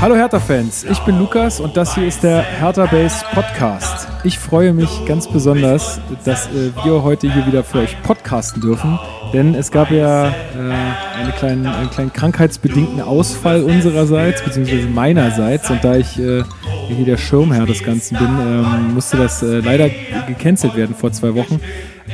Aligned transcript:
Hallo 0.00 0.16
Hertha-Fans, 0.16 0.84
ich 0.84 0.98
bin 1.00 1.18
Lukas 1.18 1.60
und 1.60 1.76
das 1.76 1.94
hier 1.94 2.06
ist 2.06 2.22
der 2.22 2.42
Hertha 2.42 2.86
Base 2.86 3.22
Podcast. 3.34 4.08
Ich 4.24 4.38
freue 4.38 4.72
mich 4.72 4.88
ganz 5.04 5.28
besonders, 5.28 6.00
dass 6.24 6.46
äh, 6.46 6.72
wir 6.82 7.02
heute 7.02 7.30
hier 7.30 7.46
wieder 7.46 7.62
für 7.62 7.80
euch 7.80 8.02
podcasten 8.02 8.62
dürfen, 8.62 8.98
denn 9.34 9.54
es 9.54 9.70
gab 9.70 9.90
ja 9.90 10.28
äh, 10.28 10.32
eine 11.18 11.32
kleinen, 11.32 11.66
einen 11.66 11.90
kleinen 11.90 12.14
krankheitsbedingten 12.14 13.02
Ausfall 13.02 13.62
unsererseits, 13.62 14.42
beziehungsweise 14.42 14.88
meinerseits 14.88 15.68
und 15.68 15.84
da 15.84 15.96
ich 15.96 16.18
äh, 16.18 16.44
hier 16.88 17.04
der 17.04 17.18
Schirmherr 17.18 17.66
des 17.66 17.84
Ganzen 17.84 18.16
bin, 18.16 18.26
ähm, 18.26 18.94
musste 18.94 19.18
das 19.18 19.42
äh, 19.42 19.60
leider 19.60 19.90
gecancelt 20.26 20.76
werden 20.76 20.96
vor 20.96 21.12
zwei 21.12 21.34
Wochen. 21.34 21.60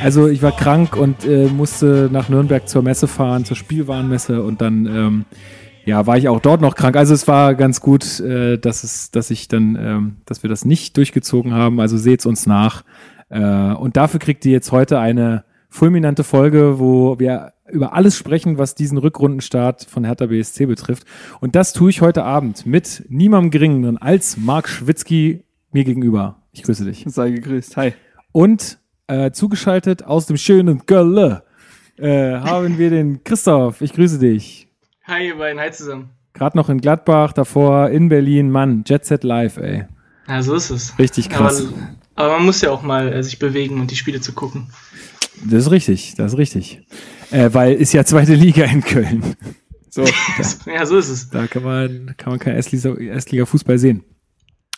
Also 0.03 0.27
ich 0.27 0.43
war 0.43 0.50
krank 0.50 0.96
und 0.96 1.25
äh, 1.25 1.46
musste 1.46 2.09
nach 2.11 2.29
Nürnberg 2.29 2.69
zur 2.69 2.83
Messe 2.83 3.07
fahren, 3.07 3.45
zur 3.45 3.57
Spielwarenmesse 3.57 4.43
und 4.43 4.61
dann 4.61 4.87
ähm, 4.87 5.25
ja, 5.87 6.07
war 6.07 6.19
ich 6.19 6.29
auch 6.29 6.41
dort 6.41 6.61
noch 6.61 6.75
krank. 6.75 6.97
Also 6.97 7.15
es 7.15 7.29
war 7.29 7.55
ganz 7.55 7.81
gut, 7.81 8.19
äh, 8.21 8.59
dass 8.59 8.83
es, 8.83 9.13
dass 9.13 9.31
ich 9.31 9.47
dann, 9.47 9.79
ähm, 9.81 10.17
dass 10.27 10.43
wir 10.43 10.51
das 10.51 10.65
nicht 10.65 10.97
durchgezogen 10.97 11.55
haben. 11.55 11.81
Also 11.81 11.97
seht's 11.97 12.27
uns 12.27 12.45
nach. 12.47 12.85
Äh, 13.29 13.41
und 13.41 13.97
dafür 13.97 14.19
kriegt 14.19 14.45
ihr 14.45 14.53
jetzt 14.53 14.73
heute 14.73 14.99
eine 14.99 15.45
fulminante 15.71 16.25
Folge, 16.25 16.81
wo 16.81 17.19
wir 17.21 17.53
über 17.71 17.95
alles 17.95 18.17
sprechen, 18.17 18.59
was 18.59 18.75
diesen 18.75 18.99
Rückrundenstart 18.99 19.85
von 19.85 20.05
Hertha 20.05 20.27
BSC 20.27 20.67
betrifft. 20.67 21.05
Und 21.41 21.55
das 21.55 21.73
tue 21.73 21.91
ich 21.91 22.01
heute 22.01 22.25
Abend 22.25 22.67
mit 22.67 23.05
niemandem 23.09 23.53
geringeren 23.53 23.97
als 23.97 24.37
Marc 24.37 24.69
Schwitzky 24.69 25.45
mir 25.73 25.84
gegenüber. 25.84 26.43
Ich 26.51 26.65
grüße 26.65 26.84
dich. 26.84 27.05
Sei 27.07 27.31
gegrüßt. 27.31 27.77
Hi. 27.77 27.93
Und 28.33 28.79
äh, 29.07 29.31
zugeschaltet 29.31 30.05
aus 30.05 30.27
dem 30.27 30.37
schönen 30.37 30.83
Gölle 30.87 31.45
äh, 31.97 32.34
haben 32.41 32.77
wir 32.77 32.91
den 32.91 33.23
Christoph. 33.23 33.81
Ich 33.83 33.93
grüße 33.93 34.19
dich. 34.19 34.66
Hi, 35.09 35.29
ihr 35.29 35.37
beiden, 35.37 35.61
hi 35.61 35.71
zusammen. 35.71 36.11
Gerade 36.33 36.57
noch 36.57 36.69
in 36.69 36.81
Gladbach, 36.81 37.33
davor 37.33 37.91
in 37.91 38.09
Berlin, 38.09 38.51
Mann, 38.51 38.83
Jet 38.85 39.05
Set 39.05 39.23
Live, 39.23 39.57
ey. 39.57 39.85
Ja, 40.27 40.43
so 40.43 40.57
ist 40.57 40.71
es. 40.71 40.99
Richtig 40.99 41.29
krass. 41.29 41.61
Aber, 42.17 42.27
aber 42.27 42.33
man 42.39 42.47
muss 42.47 42.61
ja 42.61 42.73
auch 42.73 42.83
mal 42.83 43.12
äh, 43.12 43.23
sich 43.23 43.39
bewegen 43.39 43.81
und 43.81 43.93
die 43.93 43.95
Spiele 43.95 44.21
zu 44.21 44.33
gucken. 44.33 44.67
Das 45.45 45.67
ist 45.67 45.71
richtig, 45.71 46.17
das 46.17 46.33
ist 46.33 46.39
richtig. 46.39 46.83
Äh, 47.31 47.51
weil 47.53 47.75
ist 47.75 47.93
ja 47.93 48.05
zweite 48.05 48.34
Liga 48.34 48.65
in 48.65 48.83
Köln. 48.83 49.37
So. 49.91 50.03
ja, 50.67 50.84
so 50.84 50.97
ist 50.99 51.09
es. 51.09 51.31
Da 51.31 51.47
kann 51.47 51.62
man, 51.62 52.15
kann 52.17 52.33
man 52.33 52.41
kein 52.41 52.57
Erstliga-Fußball 52.57 53.79
sehen. 53.79 54.03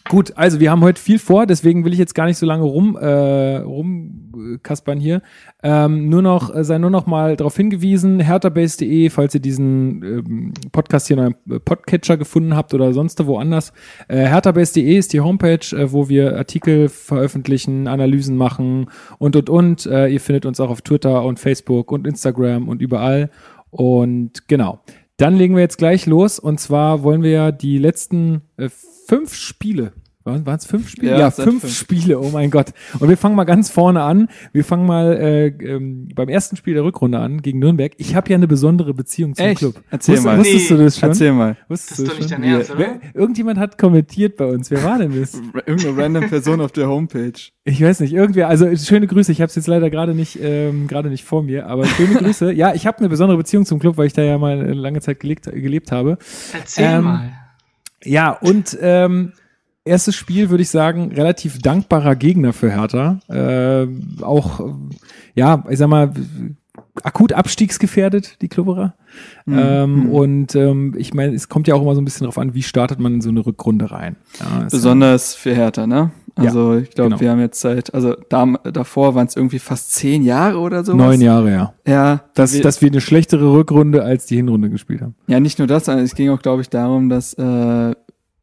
Gut, 0.09 0.33
also 0.37 0.59
wir 0.59 0.71
haben 0.71 0.81
heute 0.83 1.01
viel 1.01 1.19
vor, 1.19 1.45
deswegen 1.45 1.85
will 1.85 1.93
ich 1.93 1.99
jetzt 1.99 2.15
gar 2.15 2.25
nicht 2.25 2.39
so 2.39 2.47
lange 2.47 2.65
rum 2.65 2.97
äh, 2.97 3.57
rumkaspern 3.59 4.99
hier. 4.99 5.21
Ähm, 5.63 6.09
nur 6.09 6.23
noch 6.23 6.55
äh, 6.55 6.65
sei 6.65 6.79
nur 6.79 6.89
noch 6.89 7.07
mal 7.07 7.37
darauf 7.37 7.55
hingewiesen, 7.57 8.19
herterbase.de, 8.21 9.11
falls 9.11 9.35
ihr 9.35 9.41
diesen 9.41 10.03
ähm, 10.03 10.55
Podcast 10.73 11.09
hier 11.09 11.19
in 11.19 11.25
einem 11.25 11.61
Podcatcher 11.63 12.17
gefunden 12.17 12.57
habt 12.57 12.73
oder 12.73 12.95
sonst 12.95 13.25
woanders. 13.27 13.75
Äh, 14.09 14.25
herterbase.de 14.25 14.97
ist 14.97 15.13
die 15.13 15.21
Homepage, 15.21 15.77
äh, 15.77 15.93
wo 15.93 16.09
wir 16.09 16.39
Artikel 16.39 16.89
veröffentlichen, 16.89 17.87
Analysen 17.87 18.37
machen 18.37 18.87
und 19.19 19.37
und 19.37 19.51
und. 19.51 19.85
Äh, 19.85 20.09
ihr 20.09 20.21
findet 20.21 20.47
uns 20.47 20.59
auch 20.59 20.71
auf 20.71 20.81
Twitter 20.81 21.23
und 21.23 21.39
Facebook 21.39 21.93
und 21.93 22.07
Instagram 22.07 22.69
und 22.69 22.81
überall. 22.81 23.31
Und 23.71 24.49
genau. 24.49 24.81
Dann 25.19 25.37
legen 25.37 25.55
wir 25.55 25.63
jetzt 25.63 25.79
gleich 25.79 26.07
los 26.07 26.39
und 26.39 26.61
zwar 26.61 27.03
wollen 27.03 27.23
wir 27.23 27.31
ja 27.31 27.53
die 27.53 27.79
letzten 27.79 28.43
äh, 28.57 28.69
fünf 29.09 29.35
Spiele. 29.35 29.93
Waren 30.29 30.57
es 30.57 30.67
fünf 30.67 30.91
Spiele? 30.91 31.13
Ja, 31.13 31.19
ja 31.19 31.31
fünf, 31.31 31.63
fünf, 31.63 31.73
Spiele, 31.75 32.21
oh 32.21 32.31
mein 32.31 32.51
Gott. 32.51 32.73
Und 32.99 33.09
wir 33.09 33.17
fangen 33.17 33.35
mal 33.35 33.45
ganz 33.45 33.71
vorne 33.71 34.03
an. 34.03 34.29
Wir 34.53 34.65
fangen 34.65 34.87
mal 34.87 35.17
äh, 35.17 35.47
ähm, 35.47 36.09
beim 36.15 36.29
ersten 36.29 36.57
Spiel 36.57 36.75
der 36.75 36.85
Rückrunde 36.85 37.19
an 37.19 37.41
gegen 37.41 37.59
Nürnberg. 37.61 37.93
Ich 37.97 38.15
habe 38.15 38.29
ja 38.29 38.37
eine 38.37 38.47
besondere 38.47 38.93
Beziehung 38.93 39.35
zum 39.35 39.47
Echt? 39.47 39.59
Club. 39.59 39.81
Erzähl 39.91 40.17
Wusst, 40.17 40.25
mal. 40.27 40.39
Wusstest 40.39 40.71
du 40.71 40.77
das 40.77 40.99
schon? 40.99 41.09
Erzähl 41.09 41.33
mal. 41.33 41.57
Wusstest 41.69 41.93
das 41.93 41.99
ist 42.01 42.13
doch 42.13 42.19
nicht 42.19 42.31
dein 42.31 42.43
Ernst, 42.43 42.71
oder? 42.71 42.79
Wer, 42.79 43.01
irgendjemand 43.15 43.59
hat 43.59 43.79
kommentiert 43.79 44.37
bei 44.37 44.45
uns. 44.45 44.71
Wer 44.71 44.85
war 44.85 44.99
denn 44.99 45.19
das? 45.19 45.35
Irgendeine 45.67 45.97
random 45.97 46.29
Person 46.29 46.61
auf 46.61 46.73
der 46.73 46.89
Homepage. 46.89 47.33
Ich 47.65 47.83
weiß 47.83 48.01
nicht, 48.01 48.13
irgendwer, 48.13 48.49
also 48.49 48.75
schöne 48.77 49.07
Grüße. 49.07 49.31
Ich 49.33 49.41
habe 49.41 49.49
es 49.49 49.55
jetzt 49.55 49.67
leider 49.67 49.91
gerade 49.91 50.15
nicht, 50.15 50.39
ähm, 50.43 50.89
gerade 50.89 51.11
nicht 51.11 51.25
vor 51.25 51.43
mir, 51.43 51.67
aber 51.67 51.85
schöne 51.87 52.15
Grüße. 52.15 52.53
Ja, 52.53 52.75
ich 52.75 52.87
habe 52.87 52.99
eine 52.99 53.09
besondere 53.09 53.39
Beziehung 53.39 53.67
zum 53.67 53.79
Club, 53.79 53.97
weil 53.97 54.07
ich 54.07 54.15
da 54.15 54.23
ja 54.23 54.39
mal 54.39 54.59
eine 54.59 54.73
lange 54.75 55.01
Zeit 55.01 55.21
gelebt, 55.21 55.45
gelebt 55.45 55.93
habe. 55.93 56.19
Erzähl 56.53 56.85
ähm, 56.85 57.05
mal. 57.05 57.33
Ja, 58.05 58.33
und 58.33 58.77
ähm, 58.81 59.33
erstes 59.85 60.15
Spiel, 60.15 60.51
würde 60.51 60.63
ich 60.63 60.71
sagen, 60.71 61.13
relativ 61.13 61.59
dankbarer 61.59 62.15
Gegner 62.15 62.53
für 62.53 62.71
Hertha. 62.71 63.21
Äh, 63.29 63.89
auch, 64.23 64.61
ja, 65.35 65.65
ich 65.69 65.79
sag 65.79 65.89
mal, 65.89 66.13
akut 67.03 67.33
abstiegsgefährdet, 67.33 68.41
die 68.43 68.49
Klubberer. 68.49 68.95
Mhm. 69.47 69.59
Ähm, 69.59 69.95
mhm. 69.95 70.11
Und 70.11 70.55
ähm, 70.55 70.95
ich 70.97 71.15
meine, 71.15 71.35
es 71.35 71.49
kommt 71.49 71.69
ja 71.69 71.75
auch 71.75 71.83
immer 71.83 71.95
so 71.95 72.01
ein 72.01 72.05
bisschen 72.05 72.25
darauf 72.25 72.39
an, 72.39 72.55
wie 72.55 72.63
startet 72.63 73.01
man 73.01 73.15
in 73.15 73.21
so 73.21 73.31
eine 73.31 73.45
Rückrunde 73.45 73.91
rein. 73.91 74.17
Ja, 74.41 74.67
Besonders 74.71 75.35
für 75.35 75.55
Hertha, 75.55 75.87
ne? 75.87 76.11
Also 76.39 76.75
ja, 76.75 76.81
ich 76.81 76.91
glaube, 76.91 77.11
genau. 77.11 77.21
wir 77.21 77.31
haben 77.31 77.41
jetzt 77.41 77.61
seit, 77.61 77.93
also 77.93 78.15
da, 78.29 78.47
davor 78.73 79.15
waren 79.15 79.27
es 79.27 79.37
irgendwie 79.37 79.59
fast 79.59 79.93
zehn 79.93 80.23
Jahre 80.23 80.59
oder 80.59 80.85
so. 80.85 80.95
Neun 80.95 81.21
Jahre, 81.21 81.51
ja. 81.51 81.75
Ja. 81.87 82.25
Dass 82.35 82.55
wir, 82.55 82.63
dass 82.63 82.81
wir 82.81 82.89
eine 82.89 83.01
schlechtere 83.01 83.53
Rückrunde 83.53 84.03
als 84.05 84.27
die 84.27 84.37
Hinrunde 84.37 84.71
gespielt 84.71 85.03
haben. 85.03 85.15
Ja, 85.27 85.41
nicht 85.41 85.59
nur 85.59 85.67
das, 85.67 85.87
sondern 85.87 86.05
es 86.05 86.15
ging 86.15 86.31
auch, 86.31 86.41
glaube 86.41 86.63
ich, 86.63 86.71
darum, 86.71 87.09
dass 87.09 87.35
äh, 87.35 87.95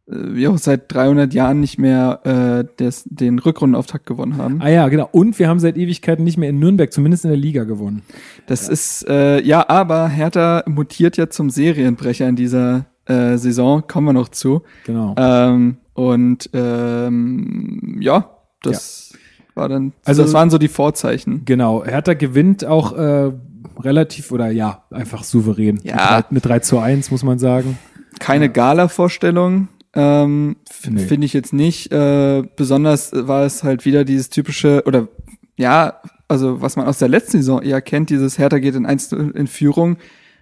wir 0.07 0.51
auch 0.51 0.57
seit 0.57 0.93
300 0.93 1.33
Jahren 1.33 1.59
nicht 1.59 1.79
mehr 1.79 2.19
äh, 2.23 2.77
des, 2.79 3.03
den 3.05 3.39
Rückrundenauftakt 3.39 4.05
gewonnen 4.05 4.37
haben. 4.37 4.61
Ah 4.61 4.69
ja, 4.69 4.87
genau. 4.87 5.09
Und 5.11 5.39
wir 5.39 5.47
haben 5.47 5.59
seit 5.59 5.77
Ewigkeiten 5.77 6.23
nicht 6.23 6.37
mehr 6.37 6.49
in 6.49 6.59
Nürnberg, 6.59 6.91
zumindest 6.93 7.25
in 7.25 7.31
der 7.31 7.39
Liga 7.39 7.63
gewonnen. 7.63 8.03
Das 8.45 8.67
ja. 8.67 8.73
ist, 8.73 9.07
äh, 9.09 9.41
ja, 9.41 9.67
aber 9.67 10.07
Hertha 10.07 10.63
mutiert 10.67 11.17
ja 11.17 11.29
zum 11.29 11.49
Serienbrecher 11.49 12.27
in 12.27 12.35
dieser 12.35 12.85
äh, 13.05 13.37
Saison, 13.37 13.87
kommen 13.87 14.07
wir 14.07 14.13
noch 14.13 14.29
zu. 14.29 14.61
Genau. 14.85 15.15
Ähm, 15.17 15.77
und 15.95 16.49
ähm, 16.53 17.97
ja, 18.01 18.29
das 18.61 19.13
ja. 19.13 19.17
war 19.55 19.69
dann, 19.69 19.93
also 20.03 20.21
das 20.21 20.33
waren 20.33 20.49
so 20.49 20.57
die 20.57 20.67
Vorzeichen. 20.67 21.43
Genau, 21.45 21.83
Hertha 21.83 22.13
gewinnt 22.13 22.65
auch 22.65 22.91
äh, 22.93 23.31
relativ 23.79 24.31
oder 24.31 24.51
ja, 24.51 24.83
einfach 24.91 25.23
souverän. 25.23 25.79
Ja. 25.83 26.23
Mit 26.29 26.43
3, 26.43 26.51
mit 26.51 26.59
3 26.59 26.59
zu 26.59 26.79
1, 26.79 27.11
muss 27.11 27.23
man 27.23 27.39
sagen. 27.39 27.79
Keine 28.19 28.49
Gala-Vorstellung, 28.49 29.69
ähm, 29.93 30.57
nee. 30.89 31.05
Finde 31.05 31.25
ich 31.25 31.33
jetzt 31.33 31.53
nicht. 31.53 31.91
Äh, 31.91 32.43
besonders 32.57 33.11
war 33.13 33.45
es 33.45 33.63
halt 33.63 33.85
wieder 33.85 34.03
dieses 34.03 34.29
typische, 34.29 34.83
oder 34.85 35.07
ja, 35.55 36.01
also 36.27 36.61
was 36.61 36.75
man 36.75 36.87
aus 36.87 36.97
der 36.97 37.07
letzten 37.07 37.37
Saison 37.37 37.61
eher 37.61 37.81
kennt, 37.81 38.09
dieses 38.09 38.37
Hertha 38.37 38.59
geht 38.59 38.75
in 38.75 38.85
1 38.85 39.13
in 39.13 39.47
Führung 39.47 39.95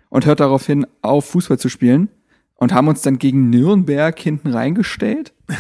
und 0.09 0.25
hört 0.25 0.40
darauf 0.40 0.66
hin, 0.66 0.88
auf 1.03 1.25
Fußball 1.25 1.59
zu 1.59 1.70
spielen 1.70 2.09
und 2.63 2.74
haben 2.74 2.88
uns 2.88 3.01
dann 3.01 3.19
gegen 3.19 3.50
Nürnberg 3.50 4.18
hinten 4.18 4.50
reingestellt. 4.50 5.34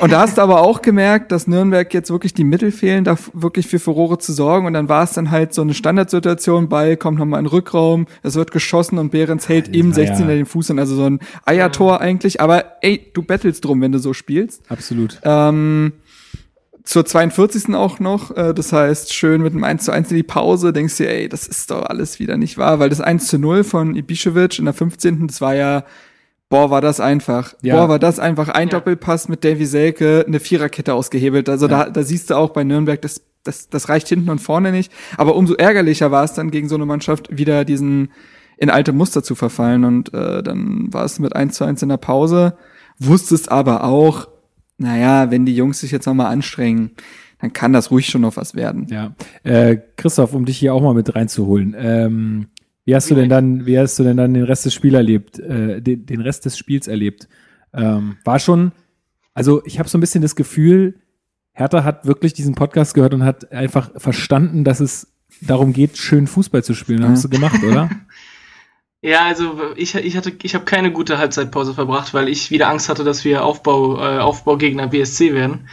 Und 0.00 0.12
da 0.12 0.20
hast 0.20 0.36
du 0.36 0.42
aber 0.42 0.60
auch 0.60 0.82
gemerkt, 0.82 1.32
dass 1.32 1.46
Nürnberg 1.46 1.94
jetzt 1.94 2.10
wirklich 2.10 2.34
die 2.34 2.44
Mittel 2.44 2.72
fehlen, 2.72 3.04
da 3.04 3.16
wirklich 3.32 3.68
für 3.68 3.78
Furore 3.78 4.18
zu 4.18 4.32
sorgen. 4.32 4.66
Und 4.66 4.74
dann 4.74 4.88
war 4.88 5.04
es 5.04 5.12
dann 5.12 5.30
halt 5.30 5.54
so 5.54 5.62
eine 5.62 5.72
Standardsituation, 5.72 6.68
Ball 6.68 6.96
kommt 6.96 7.18
nochmal 7.18 7.38
in 7.38 7.46
den 7.46 7.50
Rückraum, 7.50 8.06
es 8.22 8.34
wird 8.34 8.50
geschossen 8.50 8.98
und 8.98 9.10
Behrens 9.12 9.48
hält 9.48 9.74
im 9.74 9.92
16er 9.92 10.20
ja. 10.20 10.26
den 10.26 10.46
Fuß 10.46 10.72
an. 10.72 10.78
Also 10.78 10.96
so 10.96 11.04
ein 11.04 11.20
Eiertor 11.46 12.00
eigentlich. 12.00 12.40
Aber 12.40 12.64
ey, 12.82 13.10
du 13.14 13.22
bettelst 13.22 13.64
drum, 13.64 13.80
wenn 13.80 13.92
du 13.92 13.98
so 13.98 14.12
spielst. 14.12 14.62
Absolut. 14.68 15.20
Ähm, 15.22 15.92
zur 16.88 17.04
42. 17.04 17.74
auch 17.74 18.00
noch, 18.00 18.34
äh, 18.36 18.54
das 18.54 18.72
heißt, 18.72 19.14
schön 19.14 19.42
mit 19.42 19.52
einem 19.52 19.64
1 19.64 19.84
zu 19.84 19.92
1 19.92 20.10
in 20.10 20.16
die 20.16 20.22
Pause, 20.22 20.72
denkst 20.72 20.96
du, 20.96 21.08
ey, 21.08 21.28
das 21.28 21.46
ist 21.46 21.70
doch 21.70 21.82
alles 21.82 22.18
wieder 22.18 22.36
nicht 22.36 22.56
wahr, 22.56 22.78
weil 22.78 22.88
das 22.88 23.00
1 23.00 23.26
zu 23.26 23.38
0 23.38 23.62
von 23.62 23.94
Ibišević 23.94 24.58
in 24.58 24.64
der 24.64 24.74
15. 24.74 25.26
das 25.26 25.40
war 25.40 25.54
ja 25.54 25.84
Boah, 26.48 26.70
war 26.70 26.80
das 26.80 26.98
einfach. 26.98 27.54
Ja. 27.62 27.76
Boah, 27.76 27.88
war 27.88 27.98
das 27.98 28.18
einfach 28.18 28.48
ein 28.48 28.68
ja. 28.68 28.72
Doppelpass 28.72 29.28
mit 29.28 29.44
Davy 29.44 29.66
Selke, 29.66 30.24
eine 30.26 30.40
Viererkette 30.40 30.94
ausgehebelt. 30.94 31.48
Also 31.48 31.66
ja. 31.68 31.84
da, 31.84 31.90
da 31.90 32.02
siehst 32.02 32.30
du 32.30 32.36
auch 32.36 32.50
bei 32.50 32.64
Nürnberg, 32.64 33.02
das, 33.02 33.22
das, 33.44 33.68
das 33.68 33.88
reicht 33.88 34.08
hinten 34.08 34.30
und 34.30 34.38
vorne 34.38 34.72
nicht. 34.72 34.90
Aber 35.18 35.36
umso 35.36 35.54
ärgerlicher 35.54 36.10
war 36.10 36.24
es 36.24 36.32
dann 36.32 36.50
gegen 36.50 36.68
so 36.68 36.74
eine 36.74 36.86
Mannschaft 36.86 37.36
wieder 37.36 37.64
diesen 37.64 38.10
in 38.56 38.70
alte 38.70 38.92
Muster 38.92 39.22
zu 39.22 39.34
verfallen. 39.34 39.84
Und 39.84 40.14
äh, 40.14 40.42
dann 40.42 40.92
war 40.92 41.04
es 41.04 41.18
mit 41.18 41.36
1 41.36 41.54
zu 41.54 41.64
1 41.64 41.82
in 41.82 41.90
der 41.90 41.98
Pause. 41.98 42.56
Wusstest 42.98 43.50
aber 43.52 43.84
auch, 43.84 44.28
naja, 44.78 45.30
wenn 45.30 45.44
die 45.44 45.54
Jungs 45.54 45.80
sich 45.80 45.90
jetzt 45.90 46.06
nochmal 46.06 46.32
anstrengen, 46.32 46.92
dann 47.40 47.52
kann 47.52 47.72
das 47.72 47.90
ruhig 47.90 48.06
schon 48.06 48.22
noch 48.22 48.36
was 48.36 48.54
werden. 48.54 48.86
Ja. 48.90 49.14
Äh, 49.44 49.78
Christoph, 49.96 50.34
um 50.34 50.44
dich 50.44 50.58
hier 50.58 50.74
auch 50.74 50.82
mal 50.82 50.94
mit 50.94 51.14
reinzuholen. 51.14 51.76
Ähm 51.78 52.48
wie 52.88 52.94
hast 52.94 53.10
du 53.10 53.14
denn 53.14 53.28
dann, 53.28 53.66
wie 53.66 53.78
hast 53.78 53.98
du 53.98 54.02
denn 54.02 54.16
dann 54.16 54.32
den 54.32 54.44
Rest 54.44 54.64
des 54.64 54.72
Spiels 54.72 54.94
erlebt, 54.94 55.38
äh, 55.38 55.82
den, 55.82 56.06
den 56.06 56.22
Rest 56.22 56.46
des 56.46 56.56
Spiels 56.56 56.88
erlebt? 56.88 57.28
Ähm, 57.74 58.16
war 58.24 58.38
schon, 58.38 58.72
also 59.34 59.62
ich 59.66 59.78
habe 59.78 59.90
so 59.90 59.98
ein 59.98 60.00
bisschen 60.00 60.22
das 60.22 60.36
Gefühl, 60.36 60.94
Hertha 61.52 61.84
hat 61.84 62.06
wirklich 62.06 62.32
diesen 62.32 62.54
Podcast 62.54 62.94
gehört 62.94 63.12
und 63.12 63.24
hat 63.24 63.52
einfach 63.52 63.90
verstanden, 64.00 64.64
dass 64.64 64.80
es 64.80 65.12
darum 65.42 65.74
geht, 65.74 65.98
schön 65.98 66.26
Fußball 66.26 66.64
zu 66.64 66.72
spielen. 66.72 67.02
Ja. 67.02 67.10
Hast 67.10 67.24
du 67.24 67.28
gemacht, 67.28 67.62
oder? 67.62 67.90
Ja, 69.00 69.26
also 69.26 69.60
ich, 69.76 69.94
ich 69.94 70.16
hatte, 70.16 70.32
ich 70.42 70.56
habe 70.56 70.64
keine 70.64 70.90
gute 70.90 71.18
Halbzeitpause 71.18 71.72
verbracht, 71.72 72.14
weil 72.14 72.28
ich 72.28 72.50
wieder 72.50 72.68
Angst 72.68 72.88
hatte, 72.88 73.04
dass 73.04 73.24
wir 73.24 73.44
Aufbau, 73.44 73.96
äh, 73.96 74.18
Aufbaugegner 74.18 74.88
BSC 74.88 75.34
werden. 75.34 75.68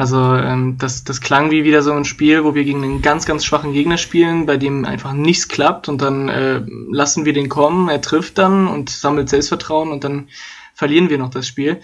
Also 0.00 0.34
ähm, 0.34 0.76
das, 0.78 1.04
das 1.04 1.20
klang 1.20 1.50
wie 1.50 1.62
wieder 1.62 1.82
so 1.82 1.92
ein 1.92 2.06
Spiel, 2.06 2.42
wo 2.42 2.54
wir 2.54 2.64
gegen 2.64 2.82
einen 2.82 3.02
ganz, 3.02 3.26
ganz 3.26 3.44
schwachen 3.44 3.74
Gegner 3.74 3.98
spielen, 3.98 4.46
bei 4.46 4.56
dem 4.56 4.86
einfach 4.86 5.12
nichts 5.12 5.46
klappt 5.46 5.90
und 5.90 6.00
dann 6.00 6.30
äh, 6.30 6.62
lassen 6.90 7.26
wir 7.26 7.34
den 7.34 7.50
kommen, 7.50 7.90
er 7.90 8.00
trifft 8.00 8.38
dann 8.38 8.66
und 8.66 8.88
sammelt 8.88 9.28
Selbstvertrauen 9.28 9.92
und 9.92 10.02
dann 10.02 10.28
verlieren 10.72 11.10
wir 11.10 11.18
noch 11.18 11.28
das 11.28 11.46
Spiel. 11.46 11.82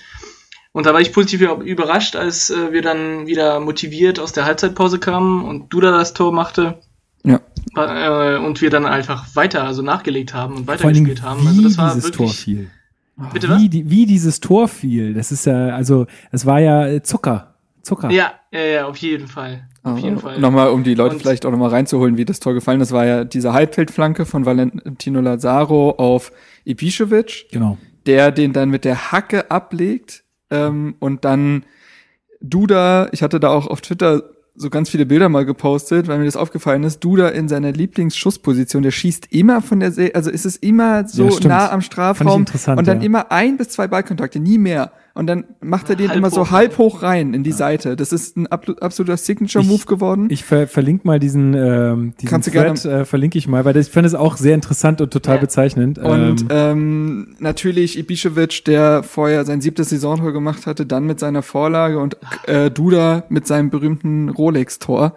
Und 0.73 0.87
da 0.87 0.95
war 0.95 1.03
ich 1.03 1.13
positiv 1.13 1.43
überrascht, 1.43 2.17
als 2.17 2.49
äh, 2.49 2.73
wir 2.73 2.81
dann 2.81 3.27
wieder 3.27 3.61
motiviert 3.61 4.19
aus 4.19 4.33
der 4.33 4.47
Halbzeitpause 4.47 4.99
kamen 4.99 5.45
und 5.45 5.71
Duda 5.75 5.91
das 5.91 6.15
Tor 6.15 6.33
machte. 6.33 6.79
Ja. 7.23 7.41
Äh, 7.77 8.39
und 8.39 8.63
wir 8.63 8.71
dann 8.71 8.87
einfach 8.87 9.37
weiter, 9.37 9.65
also 9.65 9.83
nachgelegt 9.83 10.33
haben 10.33 10.57
und 10.57 10.67
weitergespielt 10.67 11.21
haben. 11.21 11.43
Wie 11.43 11.49
also 11.49 11.61
das 11.61 11.77
war 11.77 11.93
dieses 11.93 12.05
wirklich, 12.05 12.29
Tor 12.29 12.35
fiel. 12.35 12.71
Bitte 13.35 13.51
was? 13.51 13.61
Wie, 13.61 13.91
wie 13.91 14.07
dieses 14.07 14.41
Tor 14.41 14.69
fiel. 14.69 15.13
Das 15.13 15.33
ist 15.33 15.45
ja, 15.45 15.69
also, 15.77 16.07
es 16.33 16.47
war 16.47 16.61
ja 16.61 17.03
Zucker. 17.03 17.53
Zucker. 17.87 18.11
Ja, 18.11 18.33
ja, 18.53 18.65
ja, 18.65 18.87
auf 18.87 18.97
jeden 18.99 19.29
Fall. 19.29 19.69
Auf 19.83 19.99
jeden 19.99 20.19
Fall. 20.19 20.39
Nochmal, 20.39 20.69
um 20.71 20.83
die 20.83 20.95
Leute 20.95 21.15
und 21.15 21.21
vielleicht 21.21 21.47
auch 21.47 21.51
nochmal 21.51 21.71
reinzuholen, 21.71 22.17
wie 22.17 22.25
das 22.25 22.41
Tor 22.41 22.53
gefallen 22.53 22.81
ist, 22.81 22.93
war 22.93 23.07
ja 23.07 23.25
diese 23.25 23.53
Halbfeldflanke 23.53 24.27
von 24.27 24.45
Valentino 24.45 25.21
Lazaro 25.21 25.91
auf 25.93 26.33
Ibišević. 26.67 27.47
Genau. 27.53 27.79
Der 28.07 28.33
den 28.33 28.53
dann 28.53 28.71
mit 28.71 28.85
der 28.85 29.13
Hacke 29.13 29.51
ablegt 29.51 30.25
ähm, 30.51 30.97
und 30.99 31.25
dann 31.25 31.65
Duda, 32.41 33.09
ich 33.13 33.23
hatte 33.23 33.41
da 33.41 33.49
auch 33.49 33.67
auf 33.67 33.81
Twitter 33.81 34.23
so 34.57 34.71
ganz 34.71 34.89
viele 34.89 35.07
Bilder 35.07 35.29
mal 35.29 35.45
gepostet, 35.45 36.09
weil 36.09 36.19
mir 36.19 36.25
das 36.25 36.37
aufgefallen 36.37 36.83
ist. 36.85 37.01
Duda 37.01 37.29
in 37.29 37.49
seiner 37.49 37.73
Lieblingsschussposition, 37.73 38.83
der 38.83 38.91
schießt 38.91 39.33
immer 39.33 39.61
von 39.61 39.81
der, 39.81 39.93
See, 39.93 40.13
also 40.13 40.31
ist 40.31 40.47
es 40.47 40.57
immer 40.57 41.07
so 41.07 41.29
ja, 41.29 41.49
nah 41.49 41.71
am 41.71 41.83
Strafraum 41.83 42.47
und 42.77 42.89
dann 42.89 43.01
ja. 43.01 43.07
immer 43.07 43.31
ein 43.31 43.57
bis 43.57 43.69
zwei 43.69 43.87
Ballkontakte, 43.87 44.41
nie 44.41 44.59
mehr 44.59 44.93
und 45.17 45.27
dann 45.27 45.45
macht 45.63 45.89
er 45.89 45.97
den 45.97 46.09
halb 46.09 46.19
immer 46.19 46.31
so 46.31 46.51
halb 46.51 46.77
hoch 46.77 47.03
rein 47.03 47.33
in 47.33 47.43
die 47.43 47.51
ja. 47.51 47.57
Seite. 47.57 47.97
Das 47.97 48.13
ist 48.13 48.37
ein 48.37 48.47
absoluter 48.47 49.17
Signature-Move 49.17 49.87
geworden. 49.87 50.29
Ich 50.31 50.45
ver 50.45 50.67
verlinke 50.67 51.07
mal 51.07 51.19
diesen, 51.19 51.55
ähm, 51.55 52.13
diesen 52.21 52.29
Kannst 52.29 52.53
Thread, 52.53 52.85
äh, 52.85 53.05
verlinke 53.07 53.39
ich 53.39 53.49
mal, 53.49 53.65
weil 53.65 53.73
das, 53.73 53.87
ich 53.87 53.93
finde 53.93 54.09
es 54.09 54.15
auch 54.15 54.37
sehr 54.37 54.55
interessant 54.55 55.01
und 55.01 55.11
total 55.11 55.37
ja. 55.37 55.41
bezeichnend. 55.41 55.99
Und 55.99 56.43
ähm, 56.43 56.47
ähm, 56.51 57.37
natürlich 57.39 57.99
Ibišević, 57.99 58.65
der 58.65 59.03
vorher 59.03 59.47
sein 59.47 59.63
siebtes 59.63 59.89
Saisontor 59.89 60.35
gemacht 60.35 60.67
hatte, 60.67 60.85
dann 60.85 61.07
mit 61.07 61.19
seiner 61.19 61.43
Vorlage 61.43 61.99
und 61.99 62.19
äh, 62.47 62.71
Duda 62.71 63.25
mit 63.31 63.47
seinem 63.47 63.71
berühmten 63.71 64.29
Rolex-Tor. 64.29 65.15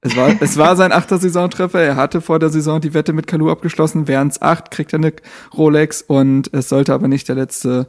Es 0.00 0.16
war, 0.16 0.34
es 0.40 0.56
war 0.56 0.76
sein 0.76 0.92
achter 0.92 1.18
Saisontreffer. 1.18 1.80
Er 1.80 1.96
hatte 1.96 2.22
vor 2.22 2.38
der 2.38 2.48
Saison 2.48 2.80
die 2.80 2.94
Wette 2.94 3.12
mit 3.12 3.26
Kalu 3.26 3.50
abgeschlossen. 3.50 4.08
Wären 4.08 4.28
es 4.28 4.40
acht, 4.40 4.70
kriegt 4.70 4.94
er 4.94 4.98
eine 4.98 5.12
Rolex 5.56 6.00
und 6.00 6.52
es 6.54 6.70
sollte 6.70 6.94
aber 6.94 7.06
nicht 7.06 7.28
der 7.28 7.36
letzte 7.36 7.88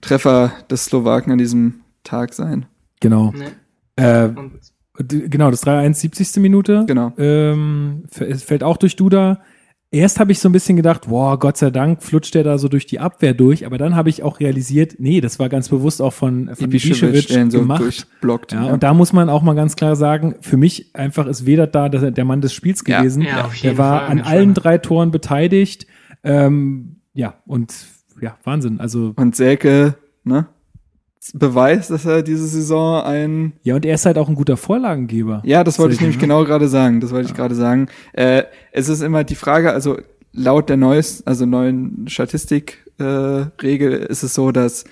Treffer 0.00 0.52
des 0.70 0.86
Slowaken 0.86 1.32
an 1.32 1.38
diesem 1.38 1.80
Tag 2.04 2.34
sein. 2.34 2.66
Genau. 3.00 3.32
Nee. 3.36 4.02
Äh, 4.02 4.30
genau, 5.04 5.50
das 5.50 5.66
3-1, 5.66 5.94
70. 5.94 6.36
Minute. 6.36 6.84
Genau. 6.86 7.12
Ähm, 7.18 8.04
fällt 8.10 8.62
auch 8.62 8.76
durch 8.76 8.96
Duda. 8.96 9.40
Erst 9.92 10.20
habe 10.20 10.30
ich 10.30 10.38
so 10.38 10.48
ein 10.48 10.52
bisschen 10.52 10.76
gedacht, 10.76 11.08
boah, 11.08 11.36
Gott 11.36 11.56
sei 11.56 11.70
Dank 11.70 12.00
flutscht 12.00 12.36
der 12.36 12.44
da 12.44 12.58
so 12.58 12.68
durch 12.68 12.86
die 12.86 13.00
Abwehr 13.00 13.34
durch, 13.34 13.66
aber 13.66 13.76
dann 13.76 13.96
habe 13.96 14.08
ich 14.08 14.22
auch 14.22 14.38
realisiert, 14.38 14.94
nee, 14.98 15.20
das 15.20 15.40
war 15.40 15.48
ganz 15.48 15.68
bewusst 15.68 16.00
auch 16.00 16.12
von, 16.12 16.54
von 16.54 16.70
Ibišević 16.70 17.50
gemacht. 17.50 18.06
So 18.22 18.28
ja, 18.28 18.66
ja, 18.66 18.72
Und 18.72 18.84
da 18.84 18.94
muss 18.94 19.12
man 19.12 19.28
auch 19.28 19.42
mal 19.42 19.54
ganz 19.54 19.74
klar 19.74 19.96
sagen, 19.96 20.36
für 20.42 20.56
mich 20.56 20.94
einfach 20.94 21.26
ist 21.26 21.44
weder 21.44 21.66
da 21.66 21.88
der 21.88 22.24
Mann 22.24 22.40
des 22.40 22.52
Spiels 22.52 22.84
gewesen. 22.84 23.22
Ja, 23.22 23.30
ja, 23.38 23.50
der 23.64 23.78
war 23.78 24.02
Fall, 24.02 24.10
an 24.10 24.20
allen 24.20 24.54
drei 24.54 24.78
Toren 24.78 25.10
beteiligt. 25.10 25.88
Ähm, 26.22 27.00
ja, 27.12 27.34
und 27.46 27.74
ja, 28.20 28.36
Wahnsinn. 28.44 28.80
Also 28.80 29.12
und 29.16 29.36
Selke, 29.36 29.96
ne? 30.24 30.46
Beweist, 31.34 31.90
dass 31.90 32.06
er 32.06 32.22
diese 32.22 32.46
Saison 32.46 33.02
ein. 33.02 33.52
Ja, 33.62 33.76
und 33.76 33.84
er 33.84 33.94
ist 33.94 34.06
halt 34.06 34.16
auch 34.16 34.28
ein 34.28 34.34
guter 34.34 34.56
Vorlagengeber. 34.56 35.42
Ja, 35.44 35.64
das 35.64 35.78
wollte 35.78 35.94
ich 35.94 36.00
nämlich 36.00 36.16
ne? 36.16 36.22
genau 36.22 36.44
gerade 36.44 36.66
sagen. 36.66 37.00
Das 37.00 37.10
wollte 37.10 37.26
ja. 37.26 37.32
ich 37.32 37.36
gerade 37.36 37.54
sagen. 37.54 37.88
Äh, 38.14 38.44
es 38.72 38.88
ist 38.88 39.02
immer 39.02 39.22
die 39.22 39.34
Frage, 39.34 39.72
also 39.72 39.98
laut 40.32 40.70
der 40.70 40.78
neuesten, 40.78 41.26
also 41.26 41.44
neuen 41.44 42.08
Statistikregel 42.08 43.92
äh, 43.92 44.06
ist 44.06 44.22
es 44.22 44.32
so, 44.32 44.50
dass 44.50 44.84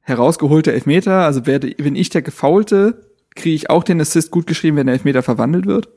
herausgeholte 0.00 0.72
Elfmeter, 0.72 1.24
also 1.24 1.46
werde, 1.46 1.74
wenn 1.78 1.96
ich 1.96 2.08
der 2.08 2.22
Gefaulte, 2.22 3.10
kriege 3.34 3.54
ich 3.54 3.70
auch 3.70 3.84
den 3.84 4.00
Assist 4.00 4.30
gut 4.30 4.46
geschrieben, 4.46 4.76
wenn 4.76 4.86
der 4.86 4.94
Elfmeter 4.94 5.22
verwandelt 5.22 5.66
wird. 5.66 5.88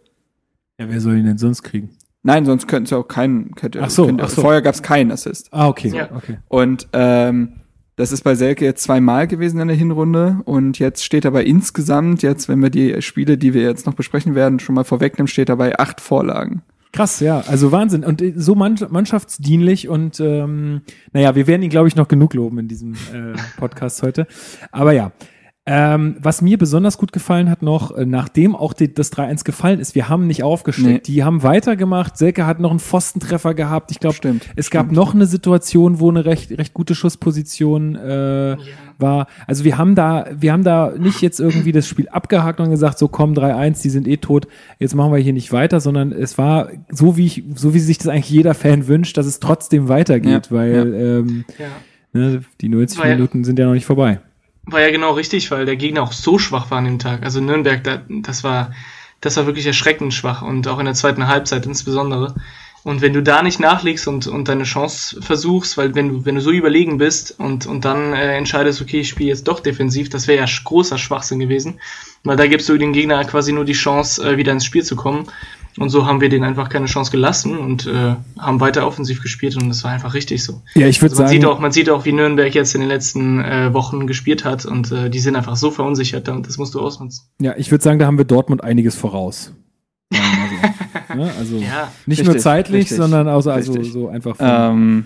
Ja, 0.79 0.89
wer 0.89 0.99
soll 1.01 1.17
ihn 1.17 1.25
denn 1.25 1.37
sonst 1.37 1.63
kriegen? 1.63 1.91
Nein, 2.27 2.43
sonst 2.43 2.67
könnte 2.67 2.83
es 2.83 2.89
ja 2.89 2.97
auch 2.97 3.07
keinen. 3.07 3.55
Könnte, 3.55 3.81
ach 3.81 3.89
so, 3.89 4.05
könnte, 4.05 4.25
ach 4.25 4.29
so. 4.29 4.41
Vorher 4.41 4.61
gab 4.61 4.75
es 4.75 4.83
keinen 4.83 5.11
Assist. 5.11 5.47
Ah, 5.51 5.69
okay. 5.69 5.93
Ja. 5.95 6.09
okay. 6.13 6.39
Und 6.49 6.89
ähm, 6.91 7.53
das 7.95 8.11
ist 8.11 8.25
bei 8.25 8.35
Selke 8.35 8.65
jetzt 8.65 8.83
zweimal 8.83 9.27
gewesen 9.27 9.61
in 9.61 9.69
der 9.69 9.77
Hinrunde 9.77 10.41
und 10.43 10.77
jetzt 10.77 11.05
steht 11.05 11.23
er 11.23 11.31
bei 11.31 11.45
insgesamt, 11.45 12.23
jetzt, 12.23 12.49
wenn 12.49 12.61
wir 12.61 12.69
die 12.69 13.01
Spiele, 13.01 13.37
die 13.37 13.53
wir 13.53 13.61
jetzt 13.61 13.85
noch 13.85 13.93
besprechen 13.93 14.35
werden, 14.35 14.59
schon 14.59 14.75
mal 14.75 14.83
vorwegnehmen, 14.83 15.29
steht 15.29 15.47
er 15.47 15.55
bei 15.55 15.79
acht 15.79 16.01
Vorlagen. 16.01 16.63
Krass, 16.91 17.21
ja, 17.21 17.45
also 17.47 17.71
Wahnsinn. 17.71 18.03
Und 18.03 18.21
äh, 18.21 18.33
so 18.35 18.55
mannschaftsdienlich 18.55 19.87
und 19.87 20.19
ähm, 20.19 20.81
naja, 21.13 21.33
wir 21.33 21.47
werden 21.47 21.63
ihn, 21.63 21.69
glaube 21.69 21.87
ich, 21.87 21.95
noch 21.95 22.09
genug 22.09 22.33
loben 22.33 22.59
in 22.59 22.67
diesem 22.67 22.91
äh, 22.91 23.37
Podcast 23.55 24.03
heute. 24.03 24.27
Aber 24.73 24.91
ja, 24.91 25.13
ähm, 25.69 26.15
was 26.21 26.41
mir 26.41 26.57
besonders 26.57 26.97
gut 26.97 27.11
gefallen 27.11 27.49
hat 27.49 27.61
noch, 27.61 27.91
äh, 27.91 28.05
nachdem 28.05 28.55
auch 28.55 28.71
die, 28.71 28.93
das 28.93 29.11
3-1 29.11 29.43
gefallen 29.43 29.81
ist, 29.81 29.95
wir 29.95 30.07
haben 30.07 30.25
nicht 30.25 30.41
aufgesteckt. 30.41 30.87
Nee. 30.87 31.13
Die 31.13 31.25
haben 31.25 31.43
weitergemacht. 31.43 32.17
Selke 32.17 32.47
hat 32.47 32.61
noch 32.61 32.69
einen 32.69 32.79
Pfostentreffer 32.79 33.53
gehabt. 33.53 33.91
Ich 33.91 33.99
glaube, 33.99 34.15
es 34.55 34.69
gab 34.69 34.93
noch 34.93 35.13
eine 35.13 35.25
Situation, 35.25 35.99
wo 35.99 36.09
eine 36.09 36.23
recht, 36.23 36.57
recht 36.57 36.73
gute 36.73 36.95
Schussposition 36.95 37.95
äh, 37.95 38.51
ja. 38.51 38.57
war. 38.97 39.27
Also 39.45 39.65
wir 39.65 39.77
haben 39.77 39.95
da, 39.95 40.27
wir 40.33 40.53
haben 40.53 40.63
da 40.63 40.93
nicht 40.97 41.21
jetzt 41.21 41.41
irgendwie 41.41 41.73
das 41.73 41.85
Spiel 41.85 42.07
abgehakt 42.07 42.61
und 42.61 42.69
gesagt, 42.69 42.97
so 42.97 43.09
komm, 43.09 43.33
3-1, 43.33 43.81
die 43.81 43.89
sind 43.89 44.07
eh 44.07 44.17
tot, 44.17 44.47
jetzt 44.79 44.95
machen 44.95 45.11
wir 45.11 45.19
hier 45.19 45.33
nicht 45.33 45.51
weiter, 45.51 45.81
sondern 45.81 46.13
es 46.13 46.37
war 46.37 46.69
so, 46.89 47.17
wie 47.17 47.25
ich, 47.25 47.43
so 47.55 47.73
wie 47.73 47.79
sich 47.79 47.97
das 47.97 48.07
eigentlich 48.07 48.29
jeder 48.29 48.53
Fan 48.53 48.87
wünscht, 48.87 49.17
dass 49.17 49.25
es 49.25 49.41
trotzdem 49.41 49.89
weitergeht, 49.89 50.47
ja. 50.49 50.51
weil 50.51 50.71
ja. 50.71 51.19
Ähm, 51.19 51.43
ne, 52.13 52.41
die 52.61 52.69
90 52.69 52.99
weil, 52.99 53.15
Minuten 53.15 53.43
sind 53.43 53.59
ja 53.59 53.65
noch 53.65 53.73
nicht 53.73 53.85
vorbei 53.85 54.21
war 54.67 54.81
ja 54.81 54.91
genau 54.91 55.13
richtig, 55.13 55.49
weil 55.49 55.65
der 55.65 55.77
Gegner 55.77 56.03
auch 56.03 56.11
so 56.11 56.37
schwach 56.37 56.69
war 56.69 56.77
an 56.77 56.85
dem 56.85 56.99
Tag. 56.99 57.23
Also 57.23 57.39
Nürnberg, 57.39 57.83
da, 57.83 58.01
das 58.09 58.43
war, 58.43 58.71
das 59.21 59.37
war 59.37 59.45
wirklich 59.45 59.65
erschreckend 59.65 60.13
schwach 60.13 60.41
und 60.41 60.67
auch 60.67 60.79
in 60.79 60.85
der 60.85 60.93
zweiten 60.93 61.27
Halbzeit 61.27 61.65
insbesondere. 61.65 62.35
Und 62.83 63.01
wenn 63.01 63.11
du 63.11 63.21
da 63.21 63.41
nicht 63.41 63.59
nachlegst 63.59 64.07
und, 64.07 64.27
und 64.27 64.47
deine 64.47 64.63
Chance 64.63 65.21
versuchst, 65.21 65.77
weil 65.77 65.95
wenn 65.95 66.09
du, 66.09 66.25
wenn 66.25 66.35
du 66.35 66.41
so 66.41 66.51
überlegen 66.51 66.97
bist 66.97 67.37
und, 67.37 67.65
und 67.65 67.83
dann 67.83 68.13
äh, 68.13 68.37
entscheidest, 68.37 68.81
okay, 68.81 69.01
ich 69.01 69.09
spiele 69.09 69.29
jetzt 69.29 69.47
doch 69.47 69.59
defensiv, 69.59 70.09
das 70.09 70.27
wäre 70.27 70.45
ja 70.45 70.49
großer 70.63 70.97
Schwachsinn 70.97 71.39
gewesen. 71.39 71.81
Weil 72.23 72.37
da 72.37 72.47
gibst 72.47 72.69
du 72.69 72.77
den 72.77 72.93
Gegner 72.93 73.25
quasi 73.25 73.51
nur 73.51 73.65
die 73.65 73.73
Chance, 73.73 74.23
äh, 74.23 74.37
wieder 74.37 74.53
ins 74.53 74.63
Spiel 74.63 74.83
zu 74.83 74.95
kommen. 74.95 75.27
Und 75.77 75.89
so 75.89 76.05
haben 76.07 76.21
wir 76.21 76.29
denen 76.29 76.43
einfach 76.43 76.69
keine 76.69 76.87
Chance 76.87 77.11
gelassen 77.11 77.57
und 77.57 77.85
äh, 77.85 78.15
haben 78.39 78.59
weiter 78.59 78.87
offensiv 78.87 79.21
gespielt 79.21 79.55
und 79.57 79.69
das 79.69 79.83
war 79.83 79.91
einfach 79.91 80.15
richtig 80.15 80.43
so. 80.43 80.61
Ja, 80.73 80.87
ich 80.87 81.01
würde 81.01 81.13
also 81.13 81.23
man 81.23 81.29
sagen. 81.29 81.41
Sieht 81.41 81.45
auch, 81.45 81.59
man 81.59 81.71
sieht 81.71 81.89
auch, 81.89 82.05
wie 82.05 82.13
Nürnberg 82.13 82.53
jetzt 82.53 82.73
in 82.73 82.81
den 82.81 82.89
letzten 82.89 83.39
äh, 83.43 83.73
Wochen 83.73 84.07
gespielt 84.07 84.43
hat 84.43 84.65
und 84.65 84.91
äh, 84.91 85.09
die 85.09 85.19
sind 85.19 85.35
einfach 85.35 85.55
so 85.55 85.69
verunsichert 85.69 86.29
und 86.29 86.47
das 86.47 86.57
musst 86.57 86.73
du 86.73 86.79
ausnutzen. 86.79 87.27
Ja, 87.39 87.53
ich 87.57 87.69
würde 87.69 87.83
sagen, 87.83 87.99
da 87.99 88.07
haben 88.07 88.17
wir 88.17 88.25
Dortmund 88.25 88.63
einiges 88.63 88.95
voraus. 88.95 89.53
also, 90.11 91.15
ne? 91.15 91.31
also 91.37 91.57
ja, 91.57 91.91
nicht 92.07 92.19
richtig, 92.19 92.25
nur 92.25 92.37
zeitlich, 92.37 92.81
richtig, 92.81 92.97
sondern 92.97 93.27
auch 93.27 93.45
also 93.45 93.83
so 93.83 94.07
einfach. 94.07 94.37
Ähm, 94.39 95.05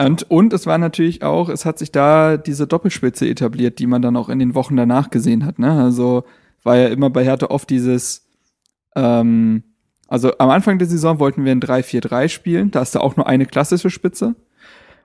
und, 0.00 0.30
und 0.30 0.52
es 0.52 0.66
war 0.66 0.78
natürlich 0.78 1.22
auch, 1.22 1.48
es 1.48 1.64
hat 1.64 1.78
sich 1.78 1.92
da 1.92 2.36
diese 2.36 2.66
Doppelspitze 2.66 3.28
etabliert, 3.28 3.78
die 3.78 3.86
man 3.86 4.02
dann 4.02 4.16
auch 4.16 4.28
in 4.28 4.38
den 4.38 4.54
Wochen 4.54 4.76
danach 4.76 5.10
gesehen 5.10 5.44
hat. 5.44 5.58
Ne? 5.58 5.70
Also 5.70 6.24
war 6.62 6.76
ja 6.76 6.88
immer 6.88 7.10
bei 7.10 7.24
Hertha 7.24 7.46
oft 7.46 7.70
dieses 7.70 8.26
ähm, 8.96 9.62
also 10.08 10.36
am 10.38 10.50
Anfang 10.50 10.78
der 10.78 10.88
Saison 10.88 11.18
wollten 11.18 11.44
wir 11.44 11.52
ein 11.52 11.60
3-4-3 11.60 12.28
spielen, 12.28 12.70
da 12.70 12.82
ist 12.82 12.94
da 12.94 13.00
auch 13.00 13.16
nur 13.16 13.26
eine 13.26 13.46
klassische 13.46 13.90
Spitze. 13.90 14.34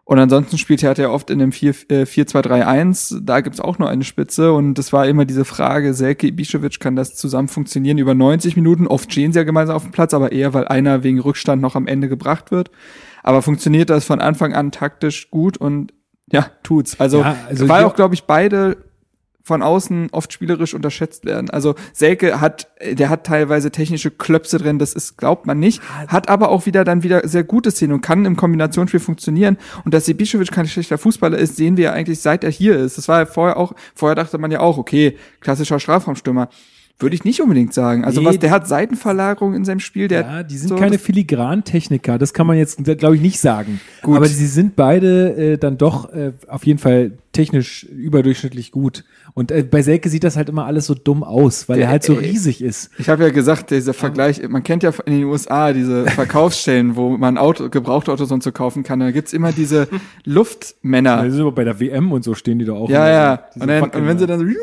Und 0.10 0.18
ansonsten 0.18 0.58
spielt 0.58 0.82
er 0.82 0.96
ja 0.96 1.12
oft 1.12 1.30
in 1.30 1.40
einem 1.40 1.52
4-2-3-1, 1.52 3.18
äh, 3.18 3.22
da 3.24 3.42
gibt's 3.42 3.60
auch 3.60 3.78
nur 3.78 3.90
eine 3.90 4.04
Spitze. 4.04 4.54
Und 4.54 4.74
das 4.74 4.92
war 4.92 5.08
immer 5.08 5.24
diese 5.26 5.46
Frage, 5.46 5.94
Selke 5.94 6.26
Ibišević, 6.26 6.80
kann 6.80 6.96
das 6.96 7.14
zusammen 7.14 7.48
funktionieren 7.48 8.00
über 8.00 8.16
90 8.16 8.56
Minuten? 8.56 8.88
Oft 8.88 9.12
stehen 9.12 9.34
sie 9.34 9.38
ja 9.38 9.44
gemeinsam 9.44 9.76
auf 9.76 9.84
dem 9.84 9.92
Platz, 9.92 10.16
aber 10.16 10.32
eher, 10.32 10.56
weil 10.56 10.68
einer 10.68 11.04
wegen 11.04 11.20
Rückstand 11.20 11.62
noch 11.62 11.76
am 11.76 11.86
Ende 11.86 12.10
gebracht 12.10 12.50
wird. 12.50 12.72
Aber 13.22 13.44
funktioniert 13.44 13.92
das 13.92 14.04
von 14.04 14.20
Anfang 14.20 14.54
an 14.54 14.72
taktisch 14.72 15.30
gut 15.30 15.58
und 15.58 15.94
ja, 16.32 16.48
tut's. 16.64 17.00
Also, 17.00 17.20
ja, 17.20 17.38
also 17.48 17.70
war 17.70 17.86
auch, 17.86 17.96
glaube 17.96 18.16
ich, 18.16 18.24
beide 18.24 18.78
von 19.50 19.64
außen 19.64 20.10
oft 20.12 20.32
spielerisch 20.32 20.76
unterschätzt 20.76 21.26
werden. 21.26 21.50
Also 21.50 21.74
Selke 21.92 22.40
hat, 22.40 22.68
der 22.80 23.10
hat 23.10 23.26
teilweise 23.26 23.72
technische 23.72 24.12
Klöpse 24.12 24.60
drin, 24.60 24.78
das 24.78 24.94
ist, 24.94 25.18
glaubt 25.18 25.48
man 25.48 25.58
nicht, 25.58 25.82
hat 26.08 26.30
aber 26.30 26.50
auch 26.50 26.68
wieder 26.68 26.84
dann 26.84 27.02
wieder 27.02 27.28
sehr 27.28 27.44
gute 27.44 27.72
Szenen 27.72 27.94
und 27.94 28.02
kann 28.02 28.26
im 28.26 28.36
Kombinationsspiel 28.36 29.00
funktionieren. 29.00 29.58
Und 29.86 29.96
dass 29.96 30.08
Ibišević 30.08 30.52
kein 30.52 30.68
schlechter 30.68 31.00
Fußballer 31.00 31.40
ist, 31.40 31.56
sehen 31.56 31.78
wir 31.78 31.86
ja 31.86 31.94
eigentlich 31.94 32.20
seit 32.20 32.44
er 32.44 32.52
hier 32.52 32.78
ist. 32.78 33.00
Das 33.00 33.08
war 33.08 33.20
ja 33.22 33.26
vorher 33.26 33.58
auch, 33.58 33.74
vorher 33.96 34.14
dachte 34.14 34.38
man 34.38 34.52
ja 34.52 34.60
auch, 34.60 34.78
okay, 34.78 35.18
klassischer 35.40 35.80
Strafraumstürmer. 35.80 36.50
Würde 37.02 37.16
ich 37.16 37.24
nicht 37.24 37.42
unbedingt 37.42 37.74
sagen. 37.74 38.04
Also 38.04 38.20
Nee, 38.20 38.28
was, 38.28 38.40
der 38.40 38.52
hat 38.52 38.68
Seitenverlagerung 38.68 39.54
in 39.54 39.64
seinem 39.64 39.80
Spiel, 39.80 40.08
der 40.10 40.22
Ja, 40.22 40.44
die 40.44 40.58
sind 40.58 40.68
so 40.70 40.76
keine 40.76 40.98
Filigrantechniker, 41.00 42.18
das 42.18 42.34
kann 42.34 42.46
man 42.46 42.58
jetzt, 42.58 42.84
glaube 42.98 43.16
ich, 43.16 43.22
nicht 43.22 43.40
sagen. 43.40 43.80
Gut. 44.02 44.18
Aber 44.18 44.28
sie 44.28 44.48
sind 44.48 44.76
beide 44.76 45.34
äh, 45.54 45.58
dann 45.58 45.78
doch 45.78 46.12
äh, 46.14 46.34
auf 46.48 46.66
jeden 46.66 46.80
Fall 46.80 47.12
technisch 47.32 47.84
überdurchschnittlich 47.86 48.72
gut. 48.72 49.06
Und 49.34 49.52
äh, 49.52 49.64
bei 49.64 49.82
Selke 49.82 50.10
sieht 50.10 50.24
das 50.26 50.36
halt 50.36 50.50
immer 50.50 50.66
alles 50.66 50.88
so 50.88 50.94
dumm 50.96 51.24
aus, 51.24 51.70
weil 51.70 51.78
Der- 51.78 51.86
er 51.86 51.92
halt 51.92 52.04
so 52.04 52.16
äh, 52.16 52.20
riesig 52.20 52.62
ist. 52.62 52.90
Ich 52.98 53.08
habe 53.08 53.24
ja 53.24 53.30
gesagt, 53.30 53.70
dieser 53.72 53.94
Vergleich, 53.94 54.42
man 54.50 54.64
kennt 54.64 54.84
ja 54.84 54.92
in 55.06 55.14
den 55.14 55.24
USA 55.26 55.72
diese 55.72 56.06
Verkaufsstellen, 56.08 56.96
wo 56.98 57.18
man 57.18 57.38
Auto, 57.38 57.70
Gebrauchtautos 57.70 58.32
und 58.32 58.44
so 58.44 58.52
kaufen 58.52 58.84
kann. 58.84 59.00
Da 59.00 59.12
gibt's 59.12 59.32
immer 59.32 59.52
diese 59.54 59.88
Luftmänner. 60.26 61.26
Ist 61.26 61.40
aber 61.40 61.52
bei 61.52 61.64
der 61.64 61.80
WM 61.80 62.12
und 62.12 62.24
so 62.24 62.34
stehen 62.34 62.60
die 62.60 62.66
da 62.66 62.74
auch. 62.74 62.90
Ja, 62.90 63.10
ja. 63.10 63.44
Und, 63.56 63.68
dann, 63.68 63.84
und 63.84 64.08
wenn 64.08 64.18
sie 64.18 64.26
da. 64.26 64.36
dann 64.38 64.48
so, 64.48 64.54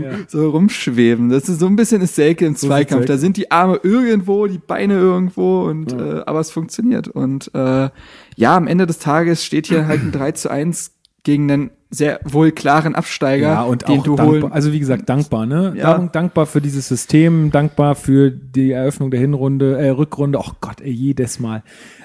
Ja. 0.00 0.10
so 0.28 0.50
rumschweben, 0.50 1.30
das 1.30 1.48
ist 1.48 1.60
so 1.60 1.66
ein 1.66 1.76
bisschen 1.76 2.02
ist 2.02 2.14
Selke 2.14 2.44
im 2.46 2.56
Zweikampf. 2.56 3.06
Da 3.06 3.16
sind 3.16 3.36
die 3.36 3.50
Arme 3.50 3.80
irgendwo, 3.82 4.46
die 4.46 4.58
Beine 4.58 4.94
irgendwo 4.94 5.62
und 5.62 5.92
Ja. 5.92 6.18
äh, 6.18 6.22
aber 6.26 6.40
es 6.40 6.50
funktioniert. 6.50 7.08
Und 7.08 7.50
äh, 7.54 7.88
ja, 8.36 8.56
am 8.56 8.66
Ende 8.66 8.86
des 8.86 8.98
Tages 8.98 9.44
steht 9.44 9.66
hier 9.66 9.86
halt 9.86 10.02
ein 10.02 10.12
3 10.12 10.32
zu 10.32 10.50
1 10.50 10.92
gegen 11.24 11.50
einen 11.50 11.70
sehr 11.90 12.20
wohl 12.24 12.52
klaren 12.52 12.94
Absteiger, 12.94 13.48
Ja, 13.48 13.62
und 13.62 13.88
den 13.88 14.00
auch 14.00 14.04
du 14.04 14.16
dankbar, 14.16 14.40
holen. 14.42 14.52
also 14.52 14.72
wie 14.72 14.78
gesagt, 14.78 15.08
dankbar, 15.08 15.46
ne? 15.46 15.72
Ja. 15.74 15.94
Dank, 15.94 16.12
dankbar 16.12 16.44
für 16.46 16.60
dieses 16.60 16.86
System, 16.86 17.50
dankbar 17.50 17.94
für 17.94 18.30
die 18.30 18.72
Eröffnung 18.72 19.10
der 19.10 19.20
Hinrunde, 19.20 19.78
äh, 19.78 19.88
Rückrunde, 19.88 20.38
oh 20.38 20.50
Gott, 20.60 20.80
ey, 20.82 20.90
jedes 20.92 21.40
Mal. 21.40 21.62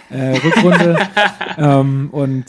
Äh, 0.10 0.38
Rückrunde. 0.38 0.98
ähm, 1.58 2.10
und 2.12 2.46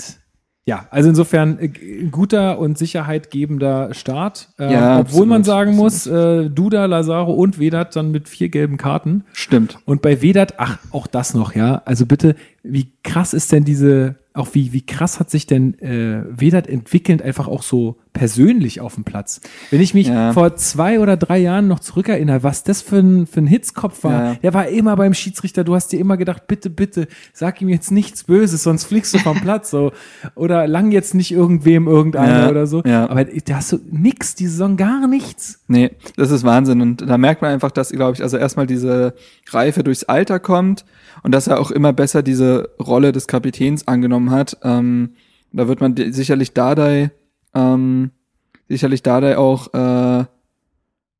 ja, 0.67 0.87
also 0.91 1.11
insofern 1.11 1.59
äh, 1.59 1.69
guter 2.11 2.59
und 2.59 2.79
sicherheitgebender 2.79 3.93
Start. 3.93 4.49
Ähm, 4.59 4.71
Ja, 4.71 4.99
obwohl 5.01 5.27
man 5.27 5.43
absolut, 5.43 5.47
sagen 5.59 5.77
muss, 5.77 6.07
äh, 6.07 6.49
Duda, 6.49 6.87
Lazaro 6.87 7.33
und 7.33 7.59
Vedat 7.59 7.95
dann 7.97 8.11
mit 8.11 8.29
vier 8.29 8.49
gelben 8.49 8.79
Karten. 8.79 9.25
Stimmt. 9.33 9.79
Und 9.85 10.01
bei 10.01 10.23
Vedat, 10.23 10.55
ach, 10.57 10.79
auch 10.91 11.07
das 11.07 11.35
noch, 11.35 11.55
ja. 11.55 11.83
Also 11.85 12.07
bitte, 12.07 12.35
wie 12.65 12.91
krass 13.03 13.35
ist 13.35 13.53
denn 13.53 13.65
diese, 13.65 14.17
auch 14.33 14.49
wie, 14.53 14.73
wie 14.73 14.85
krass 14.85 15.21
hat 15.21 15.31
sich 15.31 15.47
denn 15.47 15.79
äh, 15.81 16.25
Vedat 16.31 16.67
entwickelt, 16.67 17.21
einfach 17.23 17.47
auch 17.47 17.63
so 17.63 17.99
persönlich 18.15 18.81
auf 18.81 18.95
dem 18.95 19.05
Platz? 19.05 19.43
Wenn 19.71 19.83
ich 19.83 19.93
mich 19.93 20.09
Ja. 20.09 20.33
vor 20.33 20.57
zwei 20.57 20.99
oder 20.99 21.19
drei 21.19 21.39
Jahren 21.39 21.69
noch 21.69 21.79
zurückerinnere, 21.81 22.43
was 22.43 22.65
das 22.65 22.81
für 22.81 22.97
ein, 23.01 23.27
für 23.27 23.41
ein 23.41 23.47
Hitzkopf 23.47 24.03
war, 24.03 24.13
Ja. 24.25 24.35
der 24.37 24.55
war 24.55 24.67
immer 24.69 24.97
beim 24.97 25.13
Schiedsrichter, 25.13 25.63
du 25.63 25.75
hast 25.75 25.89
dir 25.93 26.01
immer 26.01 26.17
gedacht, 26.17 26.47
bitte, 26.47 26.71
bitte, 26.71 27.07
sag 27.35 27.61
ihm 27.61 27.69
jetzt 27.69 27.91
nichts 27.93 28.25
Böses, 28.25 28.63
sonst 28.63 28.85
fliegst 28.85 29.13
du 29.13 29.19
vom 29.19 29.39
Platz, 29.43 29.71
so. 29.71 29.93
Oder 30.35 30.67
lang 30.67 30.91
jetzt 30.91 31.15
nicht 31.15 31.31
irgendwem 31.31 31.87
irgendeiner 31.87 32.45
Ja, 32.45 32.49
oder 32.51 32.67
so. 32.67 32.83
ja. 32.87 33.09
Aber 33.11 33.25
da 33.27 33.57
hast 33.57 33.73
du 33.73 33.79
nix, 33.91 34.35
die 34.35 34.47
Saison 34.47 34.79
gar 34.79 35.07
nichts. 35.07 35.61
Nee, 35.69 35.91
das 36.17 36.31
ist 36.31 36.45
Wahnsinn. 36.45 36.81
Und 36.81 37.03
da 37.03 37.19
merkt 37.19 37.43
man 37.43 37.51
einfach, 37.53 37.71
dass, 37.71 37.91
glaube 37.91 38.15
ich, 38.15 38.23
also 38.23 38.39
erstmal 38.39 38.67
diese 38.67 39.15
Reife 39.51 39.85
durchs 39.85 40.05
Alter 40.05 40.41
kommt 40.41 40.85
und 41.23 41.33
dass 41.35 41.47
er 41.47 41.61
auch 41.61 41.71
immer 41.71 41.93
besser 41.93 42.23
diese 42.23 42.54
Rolle 42.81 43.13
des 43.13 43.27
Kapitäns 43.27 43.87
angenommen 43.89 44.31
hat. 44.31 44.59
Ähm, 44.63 45.15
da 45.53 45.69
wird 45.69 45.81
man 45.81 45.95
sicherlich 46.13 46.53
Dardai, 46.53 47.11
ähm, 47.55 48.11
sicherlich 48.69 49.03
Dardai 49.03 49.39
auch 49.39 49.73
äh, 49.73 50.25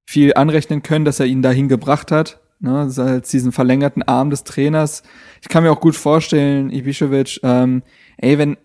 viel 0.07 0.35
anrechnen 0.35 0.83
können, 0.83 1.05
dass 1.05 1.21
er 1.21 1.27
ihn 1.27 1.43
dahin 1.43 1.69
gebracht 1.69 2.11
hat. 2.11 2.41
Ne, 2.61 2.89
halt 2.97 3.31
diesen 3.33 3.53
verlängerten 3.53 4.03
Arm 4.05 4.31
des 4.31 4.45
Trainers. 4.45 5.03
Ich 5.43 5.49
kann 5.49 5.65
mir 5.65 5.73
auch 5.73 5.81
gut 5.81 5.97
vorstellen, 5.97 6.71
Ibišević, 6.71 7.41
ähm, 7.43 7.83
ey, 8.17 8.39
wenn 8.39 8.57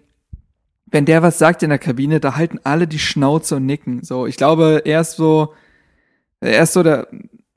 wenn 0.91 1.05
der 1.05 1.21
was 1.21 1.37
sagt 1.37 1.63
in 1.63 1.69
der 1.69 1.79
Kabine, 1.79 2.19
da 2.19 2.35
halten 2.35 2.59
alle 2.63 2.87
die 2.87 2.99
Schnauze 2.99 3.57
und 3.57 3.65
nicken. 3.65 4.03
So, 4.03 4.25
ich 4.25 4.37
glaube, 4.37 4.81
er 4.85 5.01
ist 5.01 5.13
so, 5.13 5.53
er 6.39 6.63
ist 6.63 6.73
so 6.73 6.83
der, 6.83 7.07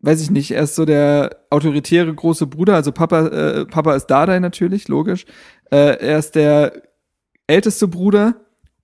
weiß 0.03 0.21
ich 0.21 0.31
nicht, 0.31 0.51
er 0.51 0.65
ist 0.65 0.75
so 0.75 0.85
der 0.85 1.37
autoritäre 1.51 2.13
große 2.13 2.47
Bruder. 2.47 2.75
Also 2.75 2.93
Papa, 2.93 3.27
äh, 3.29 3.65
Papa 3.67 3.95
ist 3.95 4.07
Dardai 4.07 4.41
natürlich, 4.41 4.89
logisch. 4.89 5.25
Äh, 5.71 5.97
er 5.99 6.19
ist 6.19 6.35
der 6.35 6.83
älteste 7.47 7.89
Bruder 7.89 8.35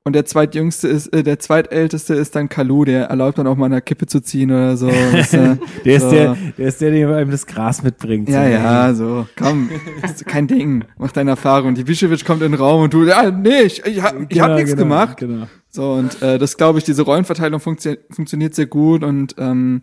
und 0.04 0.14
der 0.14 0.24
zweitjüngste 0.24 0.88
ist, 0.88 1.08
äh, 1.08 1.22
der 1.22 1.38
zweitälteste 1.38 2.14
ist 2.14 2.34
dann 2.34 2.48
Kalu, 2.48 2.84
der 2.84 3.06
erlaubt 3.06 3.36
dann 3.36 3.46
auch 3.46 3.56
mal 3.56 3.66
eine 3.66 3.82
Kippe 3.82 4.06
zu 4.06 4.20
ziehen 4.20 4.50
oder 4.50 4.76
so. 4.76 4.86
weißt 5.12 5.34
du? 5.34 5.58
Der 5.84 5.96
ist 5.96 6.02
so. 6.04 6.10
der, 6.10 6.36
der 6.56 6.68
ist 6.68 6.80
der, 6.80 6.90
der 6.92 7.16
einem 7.16 7.30
das 7.30 7.46
Gras 7.46 7.82
mitbringt. 7.82 8.28
Ja, 8.28 8.44
So. 8.44 8.48
ja, 8.50 8.94
so, 8.94 9.26
komm, 9.36 9.70
ist 10.02 10.24
kein 10.24 10.46
Ding, 10.46 10.84
mach 10.96 11.12
deine 11.12 11.30
Erfahrung. 11.30 11.74
Die 11.74 11.84
Bischewitsch 11.84 12.24
kommt 12.24 12.42
in 12.42 12.52
den 12.52 12.60
Raum 12.60 12.84
und 12.84 12.94
du, 12.94 13.04
ja, 13.04 13.30
nee, 13.30 13.62
ich, 13.62 13.84
ich, 13.84 14.00
hab, 14.00 14.14
ich 14.30 14.40
hab 14.40 14.46
Genau, 14.48 14.54
nichts 14.54 14.70
genau, 14.70 14.82
gemacht. 14.84 15.16
Genau. 15.18 15.46
So, 15.68 15.92
und 15.92 16.22
äh, 16.22 16.38
das 16.38 16.56
glaube 16.56 16.78
ich, 16.78 16.84
diese 16.84 17.02
Rollenverteilung 17.02 17.60
funktio 17.60 17.96
funktioniert 18.10 18.54
sehr 18.54 18.66
gut 18.66 19.02
und 19.04 19.34
ähm, 19.36 19.82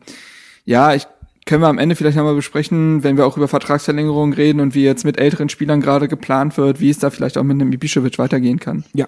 ja, 0.63 0.95
ich 0.95 1.05
können 1.45 1.61
wir 1.61 1.67
am 1.67 1.77
Ende 1.77 1.95
vielleicht 1.95 2.17
nochmal 2.17 2.35
besprechen, 2.35 3.03
wenn 3.03 3.17
wir 3.17 3.25
auch 3.27 3.37
über 3.37 3.47
Vertragsverlängerungen 3.47 4.33
reden 4.33 4.59
und 4.61 4.73
wie 4.73 4.83
jetzt 4.83 5.05
mit 5.05 5.19
älteren 5.19 5.47
Spielern 5.49 5.79
gerade 5.79 6.07
geplant 6.07 6.57
wird, 6.57 6.79
wie 6.79 6.89
es 6.89 6.97
da 6.99 7.09
vielleicht 7.11 7.37
auch 7.37 7.43
mit 7.43 7.53
einem 7.61 7.71
Ibišević 7.71 8.17
weitergehen 8.17 8.59
kann. 8.59 8.83
Ja. 8.93 9.07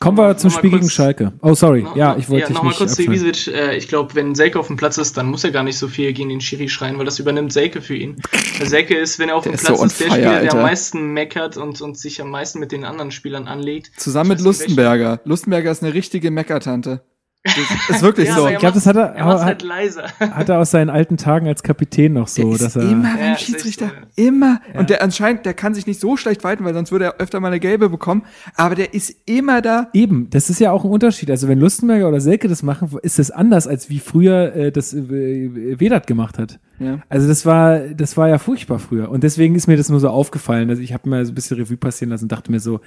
Kommen 0.00 0.18
wir 0.18 0.36
zum 0.36 0.48
Noch 0.48 0.54
mal 0.54 0.58
Spiel 0.58 0.70
gegen 0.70 0.80
kurz- 0.82 0.92
Schalke. 0.92 1.32
Oh, 1.40 1.54
sorry. 1.54 1.82
Noch- 1.82 1.96
ja, 1.96 2.16
ich 2.16 2.28
wollte 2.28 2.42
ja, 2.42 2.46
dich 2.48 2.54
noch 2.56 2.62
mal 2.62 2.68
nicht 2.70 2.78
kurz 2.78 2.94
zu 2.94 3.02
abschneiden. 3.02 3.26
Ibisevic. 3.28 3.54
Äh, 3.56 3.76
ich 3.76 3.88
glaube, 3.88 4.14
wenn 4.14 4.34
Selke 4.34 4.58
auf 4.60 4.66
dem 4.66 4.76
Platz 4.76 4.98
ist, 4.98 5.16
dann 5.16 5.26
muss 5.26 5.44
er 5.44 5.50
gar 5.50 5.62
nicht 5.62 5.78
so 5.78 5.88
viel 5.88 6.12
gegen 6.12 6.28
den 6.28 6.40
Schiri 6.40 6.68
schreien, 6.68 6.98
weil 6.98 7.04
das 7.06 7.18
übernimmt 7.18 7.52
Selke 7.52 7.80
für 7.80 7.96
ihn. 7.96 8.16
Weil 8.58 8.68
Selke 8.68 8.96
ist, 8.96 9.18
wenn 9.18 9.28
er 9.30 9.36
auf 9.36 9.44
Der 9.44 9.52
dem 9.52 9.54
ist 9.56 9.64
Platz 9.64 9.78
so 9.78 9.84
ist, 9.84 10.00
der 10.00 10.06
fire, 10.08 10.16
Spieler, 10.16 10.30
der 10.32 10.40
Alter. 10.42 10.56
am 10.58 10.62
meisten 10.62 11.12
meckert 11.12 11.56
und, 11.56 11.80
und 11.80 11.96
sich 11.98 12.20
am 12.20 12.30
meisten 12.30 12.58
mit 12.60 12.70
den 12.72 12.84
anderen 12.84 13.10
Spielern 13.12 13.48
anlegt. 13.48 13.92
Zusammen 13.96 14.28
mit 14.30 14.40
Lustenberger. 14.40 15.20
Lustenberger 15.24 15.70
ist 15.70 15.82
eine 15.82 15.94
richtige 15.94 16.30
Meckertante. 16.30 17.02
Das 17.44 17.56
ist 17.96 18.02
wirklich 18.02 18.28
Ja, 18.28 18.36
so. 18.36 18.48
Ich 18.48 18.58
glaube, 18.58 18.74
das 18.74 18.86
hat 18.86 18.96
er, 18.96 19.14
Er 19.14 19.24
hat, 19.26 19.44
halt 19.44 19.62
leiser. 19.62 20.04
hat 20.18 20.48
er 20.48 20.58
aus 20.58 20.70
seinen 20.70 20.88
alten 20.88 21.18
Tagen 21.18 21.46
als 21.46 21.62
Kapitän 21.62 22.14
noch 22.14 22.26
so, 22.26 22.42
Der 22.42 22.52
ist 22.52 22.62
dass 22.62 22.76
er. 22.76 22.82
immer 22.90 23.08
Ja, 23.08 23.14
beim 23.16 23.24
ist 23.24 23.30
echt 23.32 23.46
Schiedsrichter. 23.46 23.92
Immer. 24.16 24.60
Ja. 24.72 24.80
Und 24.80 24.88
der 24.88 25.02
anscheinend, 25.02 25.44
der 25.44 25.52
kann 25.52 25.74
sich 25.74 25.86
nicht 25.86 26.00
so 26.00 26.16
schlecht 26.16 26.42
weiten, 26.42 26.64
weil 26.64 26.72
sonst 26.72 26.90
würde 26.90 27.04
er 27.04 27.16
öfter 27.18 27.40
mal 27.40 27.48
eine 27.48 27.60
gelbe 27.60 27.90
bekommen. 27.90 28.22
Aber 28.56 28.74
der 28.74 28.94
ist 28.94 29.14
immer 29.26 29.60
da. 29.60 29.88
Eben, 29.92 30.30
das 30.30 30.48
ist 30.48 30.58
ja 30.58 30.70
auch 30.72 30.84
ein 30.84 30.90
Unterschied. 30.90 31.30
Also 31.30 31.46
wenn 31.46 31.60
Lustenberger 31.60 32.08
oder 32.08 32.20
Selke 32.20 32.48
das 32.48 32.62
machen, 32.62 32.90
ist 33.02 33.18
das 33.18 33.30
anders, 33.30 33.66
als 33.66 33.90
wie 33.90 33.98
früher 33.98 34.54
äh, 34.56 34.72
das 34.72 34.94
äh, 34.94 35.78
Vedat 35.78 36.06
gemacht 36.06 36.38
hat. 36.38 36.58
Ja. 36.78 37.00
Also 37.10 37.28
das 37.28 37.44
war, 37.44 37.78
das 37.80 38.16
war 38.16 38.28
ja 38.28 38.38
furchtbar 38.38 38.78
früher. 38.78 39.10
Und 39.10 39.22
deswegen 39.22 39.54
ist 39.54 39.66
mir 39.66 39.76
das 39.76 39.90
nur 39.90 40.00
so 40.00 40.08
aufgefallen. 40.08 40.70
Also 40.70 40.80
ich 40.82 40.92
habe 40.94 41.08
mir 41.08 41.24
so 41.26 41.32
ein 41.32 41.34
bisschen 41.34 41.58
Revue 41.58 41.76
passieren 41.76 42.10
lassen 42.10 42.24
und 42.24 42.32
dachte 42.32 42.50
mir 42.50 42.58
so, 42.60 42.80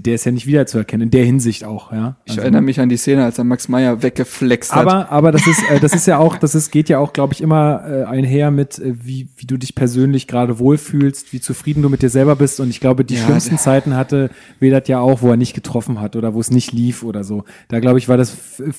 der, 0.00 0.14
ist 0.14 0.24
ja 0.24 0.32
nicht 0.32 0.46
wiederzuerkennen, 0.46 1.06
in 1.06 1.10
der 1.10 1.24
Hinsicht 1.24 1.64
auch, 1.64 1.92
ja. 1.92 2.16
Ich 2.24 2.32
Also- 2.32 2.42
erinnere 2.42 2.62
mich 2.62 2.80
an 2.80 2.88
die 2.88 2.96
Szene, 2.96 3.24
als 3.24 3.38
er 3.38 3.44
Max 3.44 3.68
Meyer 3.68 4.02
weggeflext 4.02 4.74
hat. 4.74 4.86
Aber, 4.86 5.10
aber 5.12 5.32
das 5.32 5.46
ist, 5.46 5.62
äh, 5.70 5.80
das 5.80 5.92
ist 5.94 6.06
ja 6.06 6.18
auch, 6.18 6.36
das 6.36 6.54
ist, 6.54 6.70
geht 6.70 6.88
ja 6.88 6.98
auch, 6.98 7.12
glaube 7.12 7.34
ich, 7.34 7.40
immer 7.40 7.82
äh, 7.86 8.04
einher 8.04 8.50
mit, 8.50 8.78
äh, 8.78 8.94
wie, 9.04 9.28
wie 9.36 9.46
du 9.46 9.56
dich 9.56 9.74
persönlich 9.74 10.26
gerade 10.26 10.58
wohlfühlst, 10.58 11.32
wie 11.32 11.40
zufrieden 11.40 11.82
du 11.82 11.88
mit 11.88 12.02
dir 12.02 12.10
selber 12.10 12.36
bist. 12.36 12.60
Und 12.60 12.70
ich 12.70 12.80
glaube, 12.80 13.04
die 13.04 13.14
Ja, 13.16 13.24
schlimmsten 13.24 13.58
Zeiten 13.58 13.94
hatte 13.96 14.30
Vedat 14.60 14.88
ja 14.88 15.00
auch, 15.00 15.22
wo 15.22 15.30
er 15.30 15.36
nicht 15.36 15.54
getroffen 15.54 16.00
hat 16.00 16.16
oder 16.16 16.34
wo 16.34 16.40
es 16.40 16.50
nicht 16.50 16.72
lief 16.72 17.02
oder 17.02 17.24
so. 17.24 17.44
Da 17.68 17.80
glaube 17.80 17.98
ich, 17.98 18.08
war 18.08 18.16
das 18.16 18.36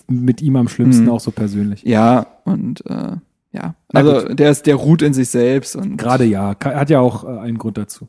mit 0.08 0.41
ihm 0.41 0.55
am 0.55 0.67
schlimmsten 0.67 1.03
Mhm. 1.05 1.10
auch 1.12 1.20
so 1.20 1.32
persönlich. 1.32 1.84
Ja, 1.84 2.27
und 2.46 2.86
äh, 2.88 3.17
ja. 3.51 3.75
Also 3.93 4.34
der 4.34 4.50
ist, 4.50 4.65
der 4.65 4.75
ruht 4.75 5.01
in 5.03 5.13
sich 5.13 5.29
selbst 5.29 5.75
und 5.75 5.98
Gerade 5.98 6.24
ja, 6.25 6.55
hat 6.63 6.89
ja 6.89 7.00
auch 7.00 7.24
äh, 7.24 7.39
einen 7.39 7.58
Grund 7.60 7.77
dazu. 7.77 8.08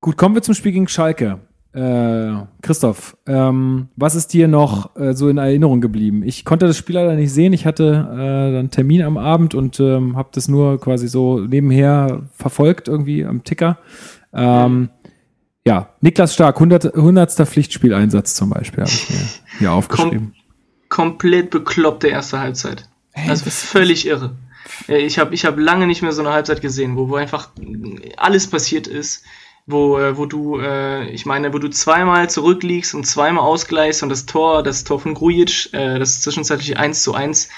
Gut, 0.00 0.16
kommen 0.16 0.34
wir 0.34 0.42
zum 0.42 0.54
Spiel 0.54 0.72
gegen 0.72 0.86
Schalke. 0.88 1.38
Äh, 1.72 2.46
Christoph, 2.62 3.16
ähm, 3.26 3.88
was 3.94 4.14
ist 4.14 4.32
dir 4.32 4.48
noch 4.48 4.96
äh, 4.96 5.12
so 5.14 5.28
in 5.28 5.36
Erinnerung 5.36 5.80
geblieben? 5.80 6.22
Ich 6.24 6.44
konnte 6.44 6.66
das 6.66 6.78
Spiel 6.78 6.94
leider 6.94 7.14
nicht 7.14 7.32
sehen. 7.32 7.52
Ich 7.52 7.66
hatte 7.66 8.08
äh, 8.10 8.58
einen 8.58 8.70
Termin 8.70 9.02
am 9.02 9.18
Abend 9.18 9.54
und 9.54 9.78
ähm, 9.78 10.16
habe 10.16 10.30
das 10.32 10.48
nur 10.48 10.80
quasi 10.80 11.08
so 11.08 11.40
nebenher 11.40 12.22
verfolgt 12.34 12.88
irgendwie 12.88 13.24
am 13.24 13.44
Ticker. 13.44 13.78
Ähm, 14.32 14.88
ja, 15.66 15.90
Niklas 16.00 16.32
Stark, 16.32 16.56
100. 16.56 16.94
100. 16.94 17.30
Pflichtspieleinsatz 17.46 18.34
zum 18.34 18.48
Beispiel, 18.50 18.84
habe 18.84 18.90
ich 18.90 19.10
mir 19.10 19.26
hier 19.58 19.72
aufgeschrieben. 19.72 20.34
Komplett 20.88 21.50
bekloppte 21.50 22.08
erste 22.08 22.40
Halbzeit. 22.40 22.88
Hey, 23.12 23.28
also 23.28 23.50
völlig 23.50 24.06
irre. 24.06 24.34
Äh, 24.88 25.04
Ich 25.04 25.18
habe 25.18 25.34
ich 25.34 25.44
hab 25.44 25.58
lange 25.58 25.86
nicht 25.86 26.00
mehr 26.00 26.12
so 26.12 26.22
eine 26.22 26.32
Halbzeit 26.32 26.62
gesehen, 26.62 26.96
wo, 26.96 27.10
wo 27.10 27.16
einfach 27.16 27.50
alles 28.16 28.46
passiert 28.46 28.86
ist, 28.86 29.22
wo, 29.68 29.98
äh, 29.98 30.16
wo 30.16 30.24
du, 30.26 30.58
äh, 30.58 31.08
ich 31.10 31.26
meine, 31.26 31.52
wo 31.52 31.58
du 31.58 31.68
zweimal 31.68 32.28
zurückliegst 32.30 32.94
und 32.94 33.04
zweimal 33.06 33.44
ausgleichst 33.44 34.02
und 34.02 34.08
das 34.08 34.24
Tor, 34.26 34.62
das 34.62 34.82
Tor 34.82 34.98
von 34.98 35.14
Grujic, 35.14 35.72
äh, 35.74 35.98
das 35.98 36.22
zwischenzeitliche 36.22 36.78
1 36.78 37.02
zu 37.02 37.14
1, 37.14 37.50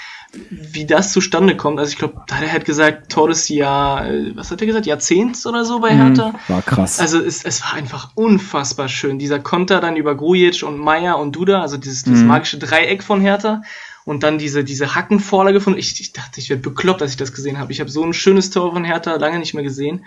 wie 0.49 0.85
das 0.85 1.11
zustande 1.13 1.55
kommt. 1.57 1.79
Also 1.79 1.91
ich 1.91 1.97
glaube, 1.97 2.21
da 2.27 2.35
hat 2.35 2.43
er 2.43 2.51
halt 2.51 2.65
gesagt, 2.65 3.11
Tor 3.11 3.29
des 3.29 3.47
Jahr, 3.47 4.05
äh, 4.09 4.35
was 4.35 4.51
hat 4.51 4.59
er 4.59 4.67
gesagt, 4.67 4.85
Jahrzehnts 4.85 5.47
oder 5.47 5.63
so 5.63 5.79
bei 5.79 5.95
Hertha. 5.95 6.33
War 6.49 6.61
krass. 6.61 6.99
Also 6.99 7.19
es, 7.19 7.43
es 7.45 7.61
war 7.63 7.73
einfach 7.73 8.11
unfassbar 8.15 8.89
schön. 8.89 9.17
Dieser 9.17 9.39
Konter 9.39 9.79
dann 9.79 9.95
über 9.95 10.13
Grujic 10.15 10.63
und 10.63 10.77
Meier 10.77 11.17
und 11.17 11.35
Duda, 11.35 11.61
also 11.61 11.77
dieses, 11.77 12.03
dieses 12.03 12.21
Mhm. 12.21 12.27
magische 12.27 12.57
Dreieck 12.57 13.03
von 13.03 13.21
Hertha. 13.21 13.61
Und 14.03 14.23
dann 14.23 14.37
diese, 14.37 14.63
diese 14.63 14.95
Hackenvorlage 14.95 15.61
von, 15.61 15.77
ich, 15.77 16.01
ich 16.01 16.11
dachte, 16.11 16.39
ich 16.39 16.49
werde 16.49 16.63
bekloppt, 16.63 17.01
als 17.03 17.11
ich 17.11 17.17
das 17.17 17.33
gesehen 17.33 17.59
habe. 17.59 17.71
Ich 17.71 17.79
habe 17.79 17.89
so 17.89 18.03
ein 18.03 18.13
schönes 18.13 18.49
Tor 18.49 18.73
von 18.73 18.83
Hertha 18.83 19.15
lange 19.15 19.37
nicht 19.39 19.53
mehr 19.53 19.63
gesehen. 19.63 20.05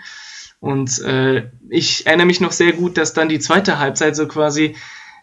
Und 0.65 0.99
äh, 1.03 1.43
ich 1.69 2.07
erinnere 2.07 2.25
mich 2.25 2.41
noch 2.41 2.51
sehr 2.51 2.73
gut, 2.73 2.97
dass 2.97 3.13
dann 3.13 3.29
die 3.29 3.37
zweite 3.37 3.77
Halbzeit 3.77 4.15
so 4.15 4.27
quasi 4.27 4.75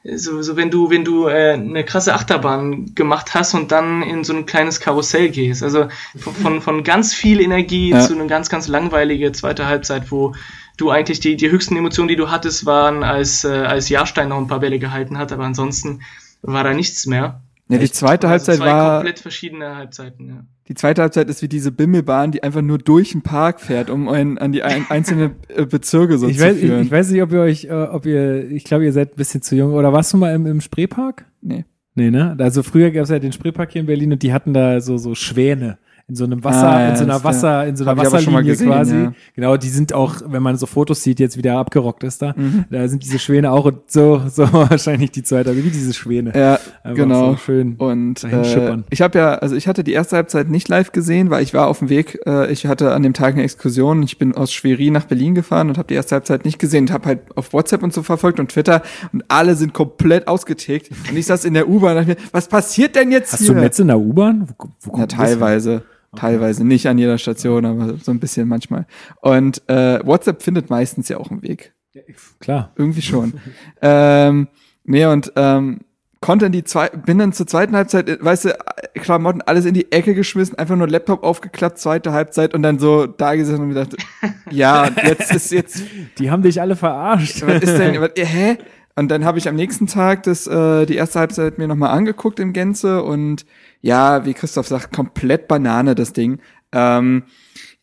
so, 0.04 0.40
so 0.40 0.56
wenn 0.56 0.70
du, 0.70 0.88
wenn 0.88 1.04
du 1.04 1.26
äh, 1.26 1.54
eine 1.54 1.84
krasse 1.84 2.14
Achterbahn 2.14 2.94
gemacht 2.94 3.34
hast 3.34 3.54
und 3.54 3.72
dann 3.72 4.02
in 4.02 4.22
so 4.22 4.34
ein 4.34 4.46
kleines 4.46 4.78
Karussell 4.78 5.30
gehst. 5.30 5.64
Also 5.64 5.88
von, 6.16 6.60
von 6.60 6.84
ganz 6.84 7.12
viel 7.12 7.40
Energie 7.40 7.90
ja. 7.90 8.00
zu 8.00 8.14
einer 8.14 8.26
ganz, 8.26 8.50
ganz 8.50 8.68
langweilige 8.68 9.32
zweite 9.32 9.66
Halbzeit, 9.66 10.12
wo 10.12 10.32
du 10.76 10.90
eigentlich 10.90 11.18
die, 11.18 11.34
die 11.34 11.50
höchsten 11.50 11.76
Emotionen, 11.76 12.08
die 12.08 12.16
du 12.16 12.30
hattest, 12.30 12.64
waren, 12.64 13.02
als, 13.02 13.42
äh, 13.42 13.48
als 13.48 13.88
Jahrstein 13.88 14.28
noch 14.28 14.38
ein 14.38 14.46
paar 14.46 14.60
Bälle 14.60 14.78
gehalten 14.78 15.18
hat, 15.18 15.32
aber 15.32 15.42
ansonsten 15.42 16.02
war 16.42 16.62
da 16.62 16.72
nichts 16.72 17.04
mehr. 17.06 17.40
Ja, 17.72 17.78
die 17.78 17.90
zweite 17.90 18.28
also 18.28 18.48
Halbzeit 18.48 18.60
war 18.60 18.96
komplett 18.96 19.20
verschiedene 19.20 19.76
Halbzeiten, 19.76 20.28
ja. 20.28 20.44
Die 20.68 20.74
zweite 20.74 21.02
Halbzeit 21.02 21.28
ist 21.28 21.42
wie 21.42 21.48
diese 21.48 21.72
Bimmelbahn, 21.72 22.30
die 22.30 22.42
einfach 22.42 22.62
nur 22.62 22.78
durch 22.78 23.12
den 23.12 23.22
Park 23.22 23.60
fährt, 23.60 23.90
um 23.90 24.08
einen, 24.08 24.38
an 24.38 24.52
die 24.52 24.62
ein, 24.62 24.86
einzelnen 24.88 25.32
äh, 25.48 25.66
Bezirke 25.66 26.18
so 26.18 26.28
ich 26.28 26.38
zu 26.38 26.44
weiß, 26.44 26.56
führen. 26.56 26.80
Ich, 26.80 26.86
ich, 26.86 26.92
weiß 26.92 27.10
nicht, 27.10 27.22
ob 27.22 27.32
ihr 27.32 27.40
euch, 27.40 27.64
äh, 27.64 27.72
ob 27.72 28.06
ihr, 28.06 28.50
ich 28.50 28.64
glaube, 28.64 28.84
ihr 28.84 28.92
seid 28.92 29.12
ein 29.12 29.16
bisschen 29.16 29.42
zu 29.42 29.56
jung. 29.56 29.74
Oder 29.74 29.92
warst 29.92 30.12
du 30.12 30.16
mal 30.16 30.34
im, 30.34 30.46
im 30.46 30.60
Spreepark? 30.60 31.26
Nee. 31.40 31.64
Nee, 31.94 32.10
ne? 32.10 32.36
Also 32.38 32.62
früher 32.62 32.90
gab 32.90 33.04
es 33.04 33.10
ja 33.10 33.18
den 33.18 33.32
Spreepark 33.32 33.72
hier 33.72 33.80
in 33.80 33.86
Berlin 33.86 34.12
und 34.12 34.22
die 34.22 34.32
hatten 34.32 34.54
da 34.54 34.80
so, 34.80 34.96
so 34.96 35.14
Schwäne 35.14 35.78
in 36.12 36.16
so 36.16 36.24
einem 36.24 36.44
Wasser, 36.44 36.68
ah, 36.68 36.80
ja, 36.80 36.88
in 36.90 36.96
so 36.96 37.04
einer 37.04 37.24
Wasser, 37.24 37.66
in 37.66 37.74
so 37.74 37.84
einer 37.84 37.96
Wasserlinie 37.96 38.44
gesehen, 38.44 38.66
quasi. 38.68 38.96
Ja. 38.96 39.12
Genau, 39.34 39.56
die 39.56 39.70
sind 39.70 39.94
auch, 39.94 40.16
wenn 40.26 40.42
man 40.42 40.58
so 40.58 40.66
Fotos 40.66 41.02
sieht, 41.02 41.20
jetzt 41.20 41.38
wieder 41.38 41.56
abgerockt 41.56 42.04
ist 42.04 42.20
da. 42.20 42.34
Mhm. 42.36 42.66
Da 42.70 42.86
sind 42.86 43.02
diese 43.02 43.18
Schwäne 43.18 43.50
auch 43.50 43.64
und 43.64 43.90
so, 43.90 44.20
so 44.28 44.42
wahrscheinlich 44.52 45.10
die 45.10 45.22
zweite, 45.22 45.56
wie 45.56 45.62
diese 45.62 45.94
Schwäne. 45.94 46.32
Ja, 46.36 46.58
Einfach 46.82 46.96
genau. 46.96 47.30
So 47.30 47.36
schön. 47.38 47.76
Und 47.76 48.24
äh, 48.24 48.82
ich 48.90 49.00
habe 49.00 49.18
ja, 49.18 49.36
also 49.36 49.56
ich 49.56 49.66
hatte 49.68 49.84
die 49.84 49.92
erste 49.92 50.16
Halbzeit 50.16 50.50
nicht 50.50 50.68
live 50.68 50.92
gesehen, 50.92 51.30
weil 51.30 51.42
ich 51.42 51.54
war 51.54 51.68
auf 51.68 51.78
dem 51.78 51.88
Weg. 51.88 52.20
Äh, 52.26 52.52
ich 52.52 52.66
hatte 52.66 52.92
an 52.92 53.02
dem 53.02 53.14
Tag 53.14 53.32
eine 53.32 53.42
Exkursion. 53.42 54.02
Ich 54.02 54.18
bin 54.18 54.34
aus 54.34 54.52
Schwerin 54.52 54.92
nach 54.92 55.06
Berlin 55.06 55.34
gefahren 55.34 55.70
und 55.70 55.78
habe 55.78 55.88
die 55.88 55.94
erste 55.94 56.16
Halbzeit 56.16 56.44
nicht 56.44 56.58
gesehen. 56.58 56.84
Und 56.84 56.92
habe 56.92 57.06
halt 57.06 57.20
auf 57.36 57.54
WhatsApp 57.54 57.82
und 57.82 57.94
so 57.94 58.02
verfolgt 58.02 58.38
und 58.38 58.50
Twitter 58.50 58.82
und 59.14 59.24
alle 59.28 59.56
sind 59.56 59.72
komplett 59.72 60.28
ausgetickt. 60.28 60.90
Und 61.08 61.16
ich 61.16 61.24
saß 61.24 61.46
in 61.46 61.54
der 61.54 61.70
U-Bahn 61.70 61.96
und 61.96 62.06
dachte 62.06 62.20
mir, 62.20 62.28
was 62.32 62.48
passiert 62.48 62.96
denn 62.96 63.10
jetzt 63.10 63.32
Hast 63.32 63.38
hier? 63.38 63.48
Hast 63.48 63.56
du 63.56 63.60
Netz 63.62 63.78
in 63.78 63.86
der 63.86 63.98
U-Bahn? 63.98 64.46
Wo, 64.58 64.68
wo 64.80 64.98
ja, 64.98 65.06
teilweise. 65.06 65.84
Teilweise, 66.16 66.64
nicht 66.66 66.86
an 66.88 66.98
jeder 66.98 67.16
Station, 67.18 67.64
aber 67.64 67.96
so 67.96 68.10
ein 68.10 68.20
bisschen 68.20 68.46
manchmal. 68.46 68.86
Und 69.22 69.66
äh, 69.68 70.04
WhatsApp 70.04 70.42
findet 70.42 70.68
meistens 70.68 71.08
ja 71.08 71.16
auch 71.16 71.30
einen 71.30 71.42
Weg. 71.42 71.72
Ja, 71.94 72.02
klar. 72.38 72.72
Irgendwie 72.76 73.02
schon. 73.02 73.34
ähm, 73.82 74.48
nee, 74.84 75.06
und 75.06 75.32
ähm, 75.36 75.80
konnte 76.22 76.46
in 76.46 76.52
die 76.52 76.64
zwei, 76.64 76.88
bin 76.88 77.18
dann 77.18 77.34
zur 77.34 77.46
zweiten 77.46 77.76
Halbzeit, 77.76 78.08
äh, 78.08 78.18
weißt 78.20 78.46
du, 78.46 78.58
Klamotten 78.94 79.42
alles 79.42 79.66
in 79.66 79.74
die 79.74 79.92
Ecke 79.92 80.14
geschmissen, 80.14 80.56
einfach 80.58 80.76
nur 80.76 80.88
Laptop 80.88 81.22
aufgeklappt, 81.22 81.78
zweite 81.78 82.12
Halbzeit 82.12 82.54
und 82.54 82.62
dann 82.62 82.78
so 82.78 83.06
da 83.06 83.34
gesessen 83.34 83.62
und 83.62 83.68
gedacht, 83.70 83.96
ja, 84.50 84.88
jetzt 85.04 85.34
ist 85.34 85.52
jetzt. 85.52 85.82
Die 86.18 86.30
haben 86.30 86.42
dich 86.42 86.60
alle 86.60 86.76
verarscht. 86.76 87.42
Was 87.46 87.62
ist 87.62 87.78
denn, 87.78 88.00
was, 88.00 88.10
hä? 88.16 88.56
Und 88.94 89.10
dann 89.10 89.24
habe 89.24 89.38
ich 89.38 89.48
am 89.48 89.56
nächsten 89.56 89.86
Tag 89.86 90.22
das, 90.24 90.46
äh, 90.46 90.86
die 90.86 90.96
erste 90.96 91.18
Halbzeit 91.18 91.58
mir 91.58 91.66
nochmal 91.66 91.90
angeguckt 91.90 92.38
in 92.38 92.52
Gänze 92.52 93.02
und 93.02 93.46
ja, 93.82 94.24
wie 94.24 94.32
Christoph 94.32 94.68
sagt, 94.68 94.92
komplett 94.92 95.48
Banane 95.48 95.94
das 95.94 96.12
Ding. 96.12 96.40
Ähm, 96.72 97.24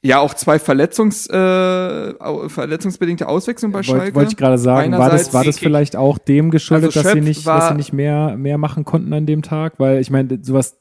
ja, 0.01 0.19
auch 0.19 0.33
zwei 0.33 0.59
Verletzungs, 0.59 1.27
äh, 1.27 2.49
verletzungsbedingte 2.49 3.27
Auswechslungen 3.27 3.73
bei 3.73 3.83
Schalke. 3.83 4.15
Wollte 4.15 4.31
ich 4.31 4.37
gerade 4.37 4.57
sagen, 4.57 4.93
war 4.93 5.09
das, 5.09 5.33
war 5.33 5.43
das 5.43 5.59
vielleicht 5.59 5.97
auch 5.97 6.17
dem 6.17 6.51
geschuldet, 6.51 6.95
also 6.95 7.03
dass, 7.03 7.13
sie 7.13 7.21
nicht, 7.21 7.45
dass 7.45 7.67
sie 7.67 7.75
nicht 7.75 7.91
mehr, 7.91 8.37
mehr 8.37 8.57
machen 8.57 8.85
konnten 8.85 9.11
an 9.11 9.25
dem 9.25 9.41
Tag? 9.41 9.73
Weil 9.77 9.99
ich 9.99 10.09
meine, 10.09 10.39
sowas 10.41 10.77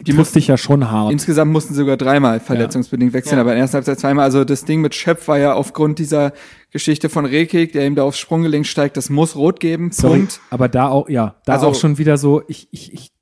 die 0.00 0.14
musste 0.14 0.38
ich 0.38 0.48
ja 0.48 0.56
schon 0.56 0.90
hart. 0.90 1.12
Insgesamt 1.12 1.52
mussten 1.52 1.74
sie 1.74 1.80
sogar 1.80 1.96
dreimal 1.96 2.40
verletzungsbedingt 2.40 3.12
wechseln, 3.12 3.36
ja. 3.36 3.42
aber 3.42 3.50
in 3.52 3.56
der 3.56 3.62
ersten 3.62 3.74
Halbzeit 3.76 4.00
zweimal. 4.00 4.24
Also 4.24 4.44
das 4.44 4.64
Ding 4.64 4.80
mit 4.80 4.94
Schöpf 4.94 5.28
war 5.28 5.38
ja 5.38 5.52
aufgrund 5.54 5.98
dieser 6.00 6.32
Geschichte 6.70 7.08
von 7.08 7.24
Rekik, 7.24 7.72
der 7.72 7.86
ihm 7.86 7.94
da 7.94 8.02
aufs 8.02 8.18
Sprunggelenk 8.18 8.66
steigt, 8.66 8.96
das 8.96 9.10
muss 9.10 9.36
rot 9.36 9.60
geben. 9.60 9.92
Sorry, 9.92 10.20
Punkt. 10.20 10.40
Aber 10.50 10.68
da 10.68 10.88
auch, 10.88 11.08
ja, 11.08 11.36
da 11.44 11.52
also, 11.52 11.68
auch 11.68 11.74
schon 11.74 11.98
wieder 11.98 12.16
so, 12.16 12.42
ich, 12.48 12.68
ich, 12.72 12.92
ich 12.92 13.12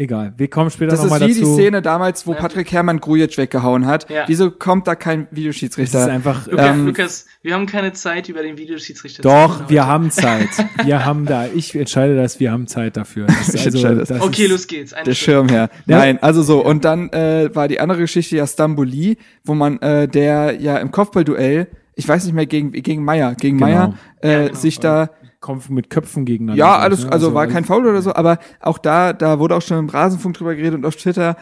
Egal, 0.00 0.32
wir 0.38 0.48
kommen 0.48 0.70
später 0.70 0.96
nochmal 0.96 1.20
dazu. 1.20 1.28
Das 1.28 1.36
ist 1.36 1.42
wie 1.42 1.44
die 1.44 1.52
Szene 1.52 1.82
damals, 1.82 2.26
wo 2.26 2.32
Patrick 2.32 2.72
Herrmann 2.72 3.00
Grujic 3.00 3.36
weggehauen 3.36 3.84
hat. 3.84 4.08
Ja. 4.08 4.24
Wieso 4.28 4.50
kommt 4.50 4.86
da 4.86 4.94
kein 4.94 5.28
Videoschiedsrichter? 5.30 5.98
Das 5.98 6.06
ist 6.06 6.10
einfach, 6.10 6.46
Lukas, 6.46 6.70
ähm, 6.70 6.86
Lukas, 6.86 7.26
wir 7.42 7.52
haben 7.52 7.66
keine 7.66 7.92
Zeit 7.92 8.30
über 8.30 8.42
den 8.42 8.56
Videoschiedsrichter 8.56 9.22
Doch, 9.22 9.66
zu 9.66 9.68
wir 9.68 9.86
haben 9.86 10.10
Zeit. 10.10 10.48
wir 10.84 11.04
haben 11.04 11.26
da, 11.26 11.48
ich 11.54 11.74
entscheide 11.74 12.16
das, 12.16 12.40
wir 12.40 12.50
haben 12.50 12.66
Zeit 12.66 12.96
dafür. 12.96 13.26
Das, 13.26 13.48
ich 13.54 13.66
also, 13.66 13.94
das. 13.94 14.08
das 14.08 14.22
okay, 14.22 14.46
los 14.46 14.66
geht's. 14.68 14.94
Eine 14.94 15.04
der 15.04 15.12
Schirmherr. 15.12 15.68
Ja. 15.84 15.98
Nein, 15.98 16.22
also 16.22 16.42
so, 16.42 16.64
und 16.64 16.86
dann 16.86 17.10
äh, 17.10 17.54
war 17.54 17.68
die 17.68 17.78
andere 17.78 17.98
Geschichte 17.98 18.36
ja 18.36 18.46
Stamboli, 18.46 19.18
wo 19.44 19.52
man, 19.52 19.82
äh, 19.82 20.08
der 20.08 20.58
ja 20.58 20.78
im 20.78 20.92
Kopfballduell, 20.92 21.66
ich 21.94 22.08
weiß 22.08 22.24
nicht 22.24 22.32
mehr, 22.32 22.46
gegen, 22.46 22.72
gegen 22.72 23.04
Meier, 23.04 23.34
gegen 23.34 23.58
genau. 23.58 23.70
Meier, 23.70 23.94
äh, 24.22 24.32
ja, 24.32 24.46
genau. 24.46 24.54
sich 24.58 24.80
da 24.80 25.10
Kampf 25.40 25.68
mit 25.70 25.90
Köpfen 25.90 26.24
gegeneinander. 26.24 26.58
Ja, 26.58 26.78
alles, 26.78 27.04
ne? 27.04 27.12
also, 27.12 27.26
also 27.28 27.34
war 27.34 27.46
kein 27.46 27.64
Foul 27.64 27.86
oder 27.86 28.02
so, 28.02 28.14
aber 28.14 28.38
auch 28.60 28.78
da, 28.78 29.12
da 29.12 29.38
wurde 29.38 29.56
auch 29.56 29.62
schon 29.62 29.78
im 29.78 29.88
Rasenfunk 29.88 30.36
drüber 30.36 30.54
geredet 30.54 30.74
und 30.74 30.86
auf 30.86 30.96
Twitter, 30.96 31.36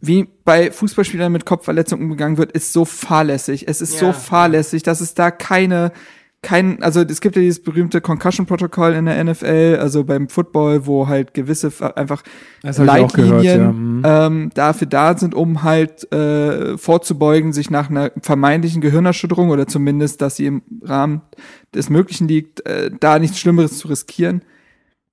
wie 0.00 0.28
bei 0.44 0.70
Fußballspielern 0.70 1.32
mit 1.32 1.46
Kopfverletzungen 1.46 2.04
umgegangen 2.04 2.36
wird, 2.36 2.52
ist 2.52 2.72
so 2.72 2.84
fahrlässig. 2.84 3.66
Es 3.68 3.80
ist 3.80 3.94
ja. 3.94 4.00
so 4.00 4.12
fahrlässig, 4.12 4.82
dass 4.82 5.00
es 5.00 5.14
da 5.14 5.30
keine 5.30 5.92
kein, 6.46 6.80
also 6.80 7.00
es 7.00 7.20
gibt 7.20 7.34
ja 7.34 7.42
dieses 7.42 7.60
berühmte 7.60 8.00
Concussion-Protokoll 8.00 8.92
in 8.92 9.06
der 9.06 9.24
NFL, 9.24 9.78
also 9.80 10.04
beim 10.04 10.28
Football, 10.28 10.86
wo 10.86 11.08
halt 11.08 11.34
gewisse 11.34 11.72
einfach 11.96 12.22
Leitlinien 12.62 13.42
gehört, 13.42 13.44
ja. 13.44 13.72
mhm. 13.72 14.02
ähm, 14.04 14.50
dafür 14.54 14.86
da 14.86 15.18
sind, 15.18 15.34
um 15.34 15.64
halt 15.64 16.10
äh, 16.12 16.78
vorzubeugen, 16.78 17.52
sich 17.52 17.68
nach 17.68 17.90
einer 17.90 18.12
vermeintlichen 18.22 18.80
Gehirnerschütterung 18.80 19.50
oder 19.50 19.66
zumindest, 19.66 20.22
dass 20.22 20.36
sie 20.36 20.46
im 20.46 20.62
Rahmen 20.84 21.22
des 21.74 21.90
Möglichen 21.90 22.28
liegt, 22.28 22.64
äh, 22.64 22.92
da 23.00 23.18
nichts 23.18 23.40
Schlimmeres 23.40 23.78
zu 23.78 23.88
riskieren. 23.88 24.42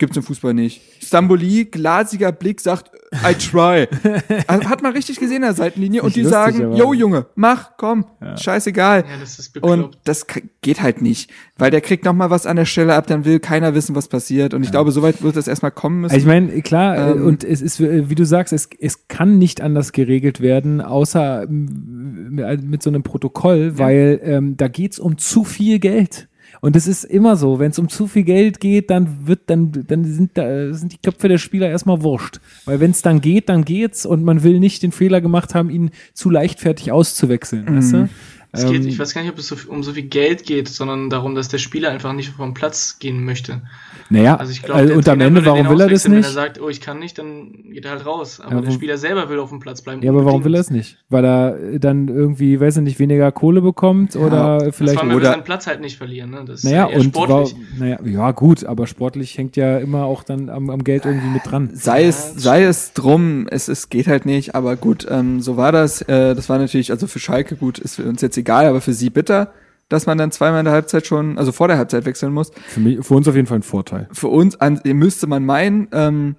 Gibt's 0.04 0.18
im 0.18 0.24
Fußball 0.24 0.54
nicht. 0.54 0.82
Stamboli, 1.02 1.64
glasiger 1.64 2.34
Blick, 2.34 2.60
sagt, 2.60 2.92
I 3.26 3.34
try. 3.36 3.88
Also, 4.48 4.70
hat 4.70 4.84
man 4.84 4.92
richtig 4.92 5.18
gesehen 5.18 5.38
in 5.38 5.42
der 5.44 5.54
Seitenlinie 5.54 6.02
und 6.02 6.14
die 6.14 6.24
lustig, 6.24 6.34
sagen, 6.34 6.76
yo 6.76 6.94
Junge, 6.94 7.28
mach, 7.36 7.78
komm, 7.78 8.06
ja. 8.22 8.36
scheißegal. 8.36 9.06
Ja, 9.08 9.18
das 9.18 9.40
ist 9.40 9.58
und 9.64 9.98
das 10.04 10.28
geht 10.62 10.82
halt 10.82 11.02
nicht, 11.02 11.32
weil 11.58 11.72
der 11.72 11.80
kriegt 11.80 12.04
noch 12.04 12.12
mal 12.12 12.30
was 12.30 12.46
an 12.46 12.58
der 12.58 12.66
Stelle 12.66 12.96
ab, 12.96 13.08
dann 13.08 13.24
will 13.24 13.40
keiner 13.40 13.76
wissen, 13.76 13.96
was 13.96 14.10
passiert 14.10 14.54
und 14.54 14.64
ich 14.64 14.68
ja. 14.68 14.72
glaube, 14.72 14.92
soweit 14.92 15.24
wird 15.24 15.38
das 15.38 15.48
erstmal 15.48 15.72
kommen 15.72 16.02
müssen. 16.02 16.14
Also 16.14 16.22
ich 16.22 16.28
meine, 16.28 16.62
klar, 16.64 16.98
äh, 16.98 17.12
ähm, 17.12 17.26
und 17.26 17.46
es 17.46 17.62
ist, 17.62 17.80
äh, 17.80 18.10
wie 18.10 18.16
du 18.16 18.26
sagst, 18.26 18.52
es, 18.52 18.68
es 18.78 19.08
kann 19.08 19.38
nicht 19.38 19.62
anders 19.62 19.94
geregelt 19.94 20.42
werden, 20.42 20.82
außer 20.82 21.46
mit 21.48 22.84
so 22.84 22.90
einem 22.90 23.04
Protokoll, 23.04 23.78
weil 23.78 24.20
ähm, 24.22 24.58
da 24.58 24.68
geht's 24.68 25.00
um 25.00 25.18
zu 25.18 25.46
viel 25.46 25.80
Geld. 25.80 26.28
Und 26.64 26.78
es 26.78 26.88
ist 26.88 27.04
immer 27.04 27.36
so, 27.36 27.60
wenn 27.60 27.72
es 27.72 27.78
um 27.78 27.90
zu 27.90 28.08
viel 28.08 28.24
Geld 28.24 28.62
geht, 28.62 28.90
dann 28.90 29.28
wird, 29.28 29.42
dann, 29.48 29.84
dann 29.86 30.06
sind 30.06 30.38
da, 30.38 30.74
sind 30.74 30.94
die 30.94 30.98
Köpfe 30.98 31.28
der 31.28 31.38
Spieler 31.38 31.68
erstmal 31.70 32.04
wurscht. 32.04 32.40
Weil 32.64 32.80
wenn 32.80 32.92
es 32.92 33.02
dann 33.02 33.20
geht, 33.20 33.50
dann 33.50 33.66
geht's 33.66 34.06
und 34.06 34.24
man 34.24 34.44
will 34.44 34.62
nicht 34.62 34.82
den 34.82 34.94
Fehler 34.94 35.20
gemacht 35.20 35.56
haben, 35.56 35.70
ihn 35.70 35.92
zu 36.14 36.30
leichtfertig 36.30 36.90
auszuwechseln. 36.94 37.66
Mhm. 37.66 37.78
Weißt 37.78 37.94
du? 37.94 38.10
Es 38.56 38.68
geht, 38.68 38.84
ähm, 38.84 38.88
ich 38.88 39.00
weiß 39.00 39.16
gar 39.16 39.24
nicht, 39.24 39.32
ob 39.32 39.40
es 39.40 39.48
so, 39.48 39.56
um 39.68 39.82
so 39.82 39.94
viel 39.94 40.04
Geld 40.04 40.46
geht, 40.46 40.70
sondern 40.70 41.10
darum, 41.10 41.34
dass 41.34 41.48
der 41.48 41.58
Spieler 41.58 41.90
einfach 41.90 42.14
nicht 42.14 42.30
vom 42.30 42.54
Platz 42.54 43.00
gehen 43.00 43.26
möchte. 43.26 43.64
Naja, 44.12 44.36
also 44.36 44.52
ich 44.52 44.62
glaube, 44.62 44.80
also 44.80 44.94
und 44.94 45.10
am 45.10 45.22
Ende, 45.22 45.44
warum 45.44 45.68
will 45.70 45.82
er 45.82 45.90
das 45.90 46.08
nicht? 46.08 46.18
Wenn 46.18 46.24
er 46.24 46.30
sagt, 46.30 46.62
oh, 46.62 46.70
ich 46.70 46.80
kann 46.80 47.00
nicht, 47.00 47.18
dann 47.18 47.52
geht 47.72 47.86
er 47.86 47.92
halt 47.92 48.06
raus. 48.06 48.40
Aber 48.40 48.58
ja, 48.58 48.62
der 48.62 48.70
Spieler 48.70 49.00
selber 49.00 49.28
will 49.30 49.40
auf 49.40 49.50
dem 49.50 49.60
Platz 49.60 49.82
bleiben. 49.82 50.04
Ja, 50.04 50.12
aber 50.12 50.24
warum 50.24 50.44
will 50.44 50.54
er 50.54 50.62
es 50.62 50.70
nicht? 50.70 51.00
Weil 51.10 51.26
er 51.26 51.80
dann 51.80 52.10
irgendwie, 52.10 52.60
weiß 52.60 52.78
ich 52.78 52.84
nicht, 52.84 53.00
weniger 53.00 53.32
Kohle 53.32 53.62
bekommt 53.62 54.14
ja, 54.14 54.22
oder 54.22 54.72
vielleicht 54.72 55.00
vor 55.00 55.10
allem, 55.10 55.18
oder 55.18 55.32
seinen 55.32 55.44
Platz 55.44 55.66
halt 55.66 55.82
nicht 55.82 55.98
verlieren. 55.98 56.30
Ne? 56.30 56.44
Das 56.46 56.64
naja, 56.64 56.90
ja 56.92 56.96
und 56.96 57.06
sportlich. 57.06 57.56
War, 57.56 57.80
naja, 57.80 58.00
ja 58.06 58.32
gut, 58.34 58.66
aber 58.66 58.86
sportlich 58.86 59.36
hängt 59.36 59.56
ja 59.56 59.80
immer 59.80 60.04
auch 60.04 60.22
dann 60.22 60.52
am, 60.52 60.70
am 60.70 60.84
Geld 60.84 61.06
irgendwie 61.06 61.30
mit 61.30 61.42
dran. 61.44 61.72
Sei 61.74 62.04
es, 62.04 62.36
sei 62.36 62.66
es 62.66 62.94
drum, 62.94 63.48
es, 63.50 63.68
es 63.68 63.90
geht 63.90 64.06
halt 64.06 64.28
nicht, 64.28 64.54
aber 64.54 64.76
gut, 64.76 65.08
ähm, 65.10 65.42
so 65.42 65.58
war 65.58 65.72
das. 65.72 66.04
Äh, 66.04 66.36
das 66.36 66.50
war 66.50 66.60
natürlich, 66.60 66.92
also 66.92 67.08
für 67.08 67.18
Schalke 67.18 67.56
gut, 67.56 67.80
ist 67.80 67.96
für 67.96 68.04
uns 68.04 68.22
jetzt 68.22 68.38
egal, 68.38 68.43
aber 68.68 68.82
für 68.82 68.94
sie 68.94 69.10
bitter 69.10 69.54
dass 69.90 70.08
man 70.08 70.18
dann 70.18 70.32
zweimal 70.32 70.60
in 70.60 70.66
der 70.66 70.74
Halbzeit 70.74 71.06
schon, 71.06 71.38
also 71.38 71.52
vor 71.52 71.68
der 71.68 71.78
Halbzeit 71.78 72.06
wechseln 72.06 72.34
muss. 72.34 72.52
Für, 72.68 72.80
mich, 72.80 73.06
für 73.06 73.14
uns 73.14 73.28
auf 73.28 73.36
jeden 73.36 73.48
Fall 73.48 73.60
ein 73.60 73.64
Vorteil. 73.64 74.08
Für 74.12 74.28
uns 74.30 74.60
an, 74.60 74.82
müsste 74.84 75.28
man 75.28 75.46
meinen, 75.46 75.88
ähm, 75.92 76.36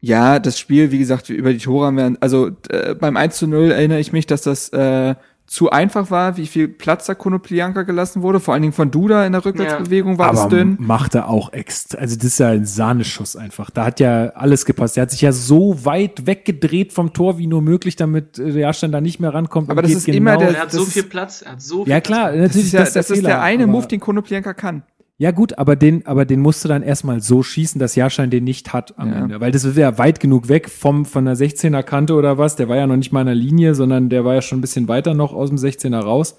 ja, 0.00 0.38
das 0.38 0.58
Spiel, 0.58 0.90
wie 0.90 0.98
gesagt, 0.98 1.30
über 1.30 1.52
die 1.52 1.58
Tore 1.58 1.86
haben 1.86 1.96
wir, 1.96 2.16
also 2.20 2.50
äh, 2.68 2.94
beim 2.94 3.16
1 3.16 3.36
zu 3.36 3.46
0 3.46 3.70
erinnere 3.70 4.00
ich 4.00 4.12
mich, 4.12 4.26
dass 4.26 4.42
das 4.42 4.68
äh, 4.70 5.14
zu 5.52 5.68
einfach 5.68 6.10
war, 6.10 6.38
wie 6.38 6.46
viel 6.46 6.66
Platz 6.66 7.04
da 7.04 7.14
Konoplianka 7.14 7.82
gelassen 7.82 8.22
wurde. 8.22 8.40
Vor 8.40 8.54
allen 8.54 8.62
Dingen 8.62 8.72
von 8.72 8.90
Duda 8.90 9.26
in 9.26 9.32
der 9.32 9.44
Rückwärtsbewegung 9.44 10.12
ja. 10.12 10.18
war 10.18 10.28
Aber 10.30 10.44
es 10.44 10.48
dünn. 10.48 10.78
macht 10.80 11.14
er 11.14 11.28
auch 11.28 11.52
extra. 11.52 11.98
Also 11.98 12.16
das 12.16 12.24
ist 12.24 12.38
ja 12.38 12.48
ein 12.48 12.64
Sahneschuss 12.64 13.36
einfach. 13.36 13.68
Da 13.68 13.84
hat 13.84 14.00
ja 14.00 14.28
alles 14.30 14.64
gepasst. 14.64 14.96
Er 14.96 15.02
hat 15.02 15.10
sich 15.10 15.20
ja 15.20 15.30
so 15.30 15.84
weit 15.84 16.26
weggedreht 16.26 16.94
vom 16.94 17.12
Tor 17.12 17.36
wie 17.36 17.46
nur 17.46 17.60
möglich, 17.60 17.96
damit 17.96 18.38
der 18.38 18.48
Jahrstein 18.48 18.92
da 18.92 19.02
nicht 19.02 19.20
mehr 19.20 19.34
rankommt. 19.34 19.68
Aber 19.68 19.82
das 19.82 19.90
ist 19.90 20.06
genau 20.06 20.16
immer 20.16 20.36
der. 20.38 20.54
Er 20.54 20.62
hat 20.62 20.72
so 20.72 20.86
viel 20.86 21.02
Platz. 21.02 21.42
Er 21.42 21.52
hat 21.52 21.60
so 21.60 21.84
viel 21.84 21.92
ja 21.92 22.00
klar, 22.00 22.30
Platz. 22.30 22.40
natürlich. 22.40 22.54
Das 22.54 22.64
ist, 22.64 22.72
ja, 22.72 22.80
das, 22.80 22.92
das 22.94 23.10
ist 23.10 23.26
der 23.26 23.42
eine 23.42 23.66
Move, 23.66 23.86
den 23.88 24.00
Konoplianka 24.00 24.54
kann. 24.54 24.84
Ja, 25.22 25.30
gut, 25.30 25.56
aber 25.56 25.76
den, 25.76 26.04
aber 26.04 26.24
den 26.24 26.40
musst 26.40 26.64
du 26.64 26.68
dann 26.68 26.82
erstmal 26.82 27.20
so 27.20 27.44
schießen, 27.44 27.78
dass 27.78 27.94
Jahrstein 27.94 28.30
den 28.30 28.42
nicht 28.42 28.72
hat 28.72 28.98
am 28.98 29.08
ja. 29.08 29.18
Ende. 29.20 29.40
Weil 29.40 29.52
das 29.52 29.62
ist 29.62 29.76
ja 29.76 29.96
weit 29.96 30.18
genug 30.18 30.48
weg 30.48 30.68
vom, 30.68 31.04
von 31.04 31.26
der 31.26 31.36
16er 31.36 31.84
Kante 31.84 32.14
oder 32.14 32.38
was. 32.38 32.56
Der 32.56 32.68
war 32.68 32.74
ja 32.74 32.88
noch 32.88 32.96
nicht 32.96 33.12
mal 33.12 33.20
in 33.20 33.26
der 33.26 33.36
Linie, 33.36 33.76
sondern 33.76 34.08
der 34.08 34.24
war 34.24 34.34
ja 34.34 34.42
schon 34.42 34.58
ein 34.58 34.60
bisschen 34.62 34.88
weiter 34.88 35.14
noch 35.14 35.32
aus 35.32 35.48
dem 35.48 35.58
16er 35.58 36.00
raus. 36.00 36.38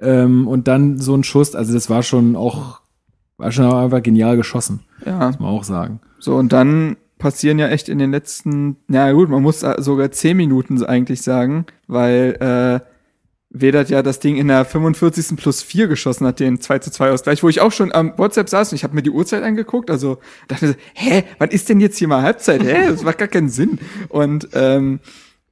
Ähm, 0.00 0.48
und 0.48 0.66
dann 0.66 0.96
so 0.98 1.14
ein 1.14 1.24
Schuss, 1.24 1.54
also 1.54 1.74
das 1.74 1.90
war 1.90 2.02
schon 2.02 2.34
auch 2.34 2.80
War 3.36 3.52
schon 3.52 3.66
einfach 3.66 4.02
genial 4.02 4.38
geschossen. 4.38 4.80
Ja. 5.04 5.26
Muss 5.26 5.38
man 5.38 5.50
auch 5.50 5.64
sagen. 5.64 6.00
So, 6.18 6.36
und 6.36 6.54
dann 6.54 6.96
passieren 7.18 7.58
ja 7.58 7.68
echt 7.68 7.90
in 7.90 7.98
den 7.98 8.12
letzten, 8.12 8.76
na 8.88 9.12
gut, 9.12 9.28
man 9.28 9.42
muss 9.42 9.60
sogar 9.60 10.10
zehn 10.10 10.38
Minuten 10.38 10.82
eigentlich 10.82 11.20
sagen, 11.20 11.66
weil 11.86 12.38
äh, 12.40 12.91
Vedat 13.54 13.90
ja 13.90 14.02
das 14.02 14.18
Ding 14.18 14.36
in 14.36 14.48
der 14.48 14.64
45. 14.64 15.36
plus 15.36 15.62
4 15.62 15.86
geschossen 15.86 16.26
hat, 16.26 16.40
den 16.40 16.60
2 16.60 16.78
zu 16.78 16.90
2 16.90 17.10
Ausgleich, 17.10 17.42
wo 17.42 17.48
ich 17.50 17.60
auch 17.60 17.72
schon 17.72 17.92
am 17.92 18.14
WhatsApp 18.16 18.48
saß 18.48 18.72
und 18.72 18.76
ich 18.76 18.84
habe 18.84 18.94
mir 18.94 19.02
die 19.02 19.10
Uhrzeit 19.10 19.42
angeguckt, 19.42 19.90
also 19.90 20.18
dachte 20.48 20.68
so, 20.68 20.74
hä, 20.94 21.24
wann 21.38 21.50
ist 21.50 21.68
denn 21.68 21.78
jetzt 21.78 21.98
hier 21.98 22.08
mal 22.08 22.22
Halbzeit? 22.22 22.62
Hä, 22.62 22.88
das 22.88 23.02
macht 23.02 23.18
gar 23.18 23.28
keinen 23.28 23.50
Sinn. 23.50 23.78
Und 24.08 24.48
ähm, 24.54 25.00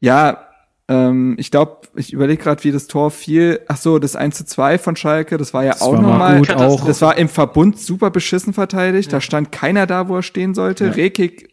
ja, 0.01 0.47
ähm, 0.89 1.37
ich 1.39 1.51
glaube, 1.51 1.83
ich 1.95 2.13
überlege 2.13 2.43
gerade, 2.43 2.65
wie 2.65 2.73
das 2.73 2.87
Tor 2.87 3.11
fiel. 3.11 3.61
Ach 3.69 3.77
so, 3.77 3.99
das 3.99 4.17
1 4.17 4.37
zu 4.37 4.45
2 4.47 4.79
von 4.79 4.97
Schalke, 4.97 5.37
das 5.37 5.53
war 5.53 5.65
ja 5.65 5.73
Das 5.73 5.83
auch 5.83 5.93
war 5.93 6.03
nochmal. 6.03 6.39
gut 6.39 6.53
auch. 6.55 6.87
Das 6.87 7.03
war 7.03 7.19
im 7.19 7.29
Verbund 7.29 7.79
super 7.79 8.11
beschissen 8.11 8.55
verteidigt. 8.55 9.13
Da 9.13 9.21
stand 9.21 9.53
keiner 9.53 9.87
da, 9.87 10.09
wo 10.09 10.17
er 10.17 10.23
stehen 10.23 10.55
sollte. 10.55 10.87
Ja. 10.87 10.93
Rekik 10.93 11.51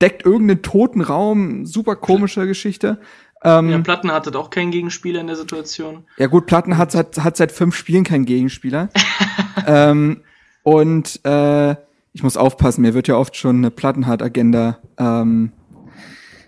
deckt 0.00 0.24
irgendeinen 0.24 0.62
toten 0.62 1.00
Raum. 1.00 1.66
Super 1.66 1.96
komische 1.96 2.46
Geschichte. 2.46 3.00
Ähm, 3.44 3.70
Ja, 3.70 3.78
Platten 3.78 4.10
hatte 4.10 4.36
auch 4.38 4.50
keinen 4.50 4.70
Gegenspieler 4.70 5.20
in 5.20 5.26
der 5.28 5.36
Situation. 5.36 6.04
ja 6.16 6.26
gut, 6.26 6.46
Platten 6.46 6.76
hat, 6.76 6.94
hat, 6.94 7.18
hat 7.18 7.36
seit 7.36 7.52
fünf 7.52 7.76
Spielen 7.76 8.04
keinen 8.04 8.24
Gegenspieler. 8.24 8.88
ähm, 9.66 10.22
und 10.62 11.20
äh, 11.24 11.76
ich 12.12 12.22
muss 12.22 12.36
aufpassen, 12.36 12.82
mir 12.82 12.94
wird 12.94 13.08
ja 13.08 13.16
oft 13.16 13.36
schon 13.36 13.58
eine 13.58 13.70
Plattenhard-Agenda 13.70 14.78
ähm, 14.98 15.52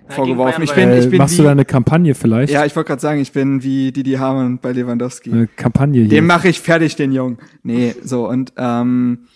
Ja, 0.09 0.15
vorgeworfen. 0.15 0.65
Ich 0.65 0.75
bin, 0.75 0.93
ich 0.93 1.09
bin 1.09 1.19
machst 1.19 1.35
wie, 1.35 1.39
du 1.39 1.43
da 1.45 1.53
eine 1.53 1.65
Kampagne 1.65 2.15
vielleicht? 2.15 2.53
ja, 2.53 2.65
ich 2.67 2.75
wollte 2.75 2.89
gerade 2.89 3.01
sagen, 3.01 3.21
ich 3.21 3.33
bin 3.33 3.63
wie 3.63 3.93
Didi 3.93 4.15
Hamann 4.15 4.59
bei 4.59 4.73
Lewandowski. 4.73 5.31
Eine 5.31 5.47
Kampagne 5.47 6.01
hier. 6.01 6.11
Den 6.11 6.27
mache 6.27 6.49
ich 6.49 6.61
fertig, 6.61 6.97
den 6.97 7.13
Jungen. 7.13 7.39
Nee, 7.63 7.95
so 8.03 8.29
und 8.29 8.53
ähm, 8.57 9.29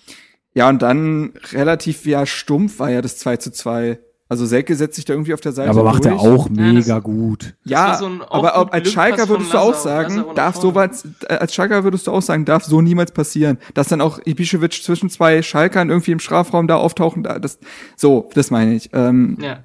ja, 0.54 0.68
und 0.68 0.82
dann 0.82 1.32
relativ 1.52 2.06
ja 2.06 2.26
stumpf 2.26 2.78
war 2.78 2.90
ja 2.90 3.02
das 3.02 3.18
2 3.18 3.36
zu 3.38 3.52
2. 3.52 3.98
Also 4.28 4.46
Selke 4.46 4.74
setzt 4.74 4.96
sich 4.96 5.04
da 5.04 5.12
irgendwie 5.12 5.34
auf 5.34 5.40
der 5.42 5.52
Seite 5.52 5.68
aber 5.70 5.84
macht 5.84 6.04
er 6.06 6.12
durch. 6.12 6.22
auch 6.22 6.46
Ja, 6.46 6.52
mega 6.72 6.94
das- 6.94 7.04
gut. 7.04 7.54
Ja, 7.64 7.96
so 7.98 8.08
aber 8.30 8.58
ob, 8.58 8.72
als 8.72 8.90
Schalker 8.90 9.28
würdest 9.28 9.52
du 9.52 9.58
auch 9.58 9.74
sagen, 9.74 10.24
darf 10.34 10.56
sowas, 10.56 11.06
äh, 11.28 11.34
als 11.34 11.54
Schalker 11.54 11.84
würdest 11.84 12.06
du 12.06 12.10
auch 12.10 12.22
sagen, 12.22 12.44
darf 12.46 12.64
so 12.64 12.80
niemals 12.80 13.12
passieren. 13.12 13.58
Dass 13.74 13.88
dann 13.88 14.00
auch 14.00 14.18
Ibišević 14.20 14.82
zwischen 14.82 15.10
zwei 15.10 15.42
Schalkern 15.42 15.90
irgendwie 15.90 16.12
im 16.12 16.20
Strafraum 16.20 16.66
da 16.66 16.76
auftauchen, 16.76 17.22
da, 17.22 17.38
das, 17.38 17.58
so, 17.96 18.30
das 18.34 18.50
meine 18.50 18.74
ich. 18.74 18.90
Ähm, 18.94 19.36
Ja. 19.40 19.58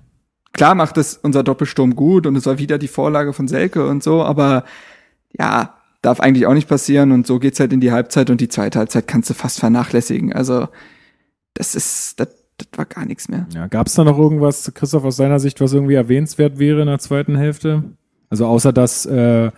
klar 0.52 0.76
macht 0.76 0.98
es 0.98 1.18
unser 1.18 1.42
Doppelsturm 1.44 1.96
gut 1.96 2.28
und 2.28 2.36
es 2.36 2.46
war 2.46 2.60
wieder 2.60 2.78
die 2.78 2.90
Vorlage 2.90 3.32
von 3.32 3.48
Selke 3.48 3.88
und 3.88 4.04
so, 4.04 4.24
aber 4.24 4.66
ja, 5.40 5.76
darf 6.02 6.20
eigentlich 6.20 6.48
auch 6.48 6.54
nicht 6.54 6.68
passieren 6.68 7.14
und 7.14 7.26
so 7.26 7.40
geht's 7.40 7.60
halt 7.62 7.72
in 7.72 7.80
die 7.80 7.94
Halbzeit 7.94 8.30
und 8.30 8.42
die 8.42 8.50
zweite 8.50 8.80
Halbzeit 8.80 9.08
kannst 9.08 9.30
du 9.30 9.34
fast 9.34 9.60
vernachlässigen. 9.60 10.34
Also, 10.34 10.68
das 11.54 11.76
ist, 11.76 12.20
das, 12.20 12.28
das 12.60 12.68
war 12.78 12.86
gar 12.86 13.06
nichts 13.06 13.28
mehr. 13.30 13.48
Ja, 13.54 13.68
Gab 13.68 13.88
es 13.88 13.94
da 13.94 14.04
noch 14.04 14.18
irgendwas, 14.18 14.72
Christoph, 14.74 15.04
aus 15.04 15.16
seiner 15.16 15.40
Sicht, 15.40 15.62
was 15.62 15.74
irgendwie 15.74 15.96
erwähnenswert 15.96 16.60
wäre 16.60 16.82
in 16.82 16.88
der 16.88 17.00
zweiten 17.00 17.36
Hälfte? 17.36 17.84
Also 18.30 18.46
außer 18.46 18.72
dass 18.74 19.06
äh, 19.06 19.52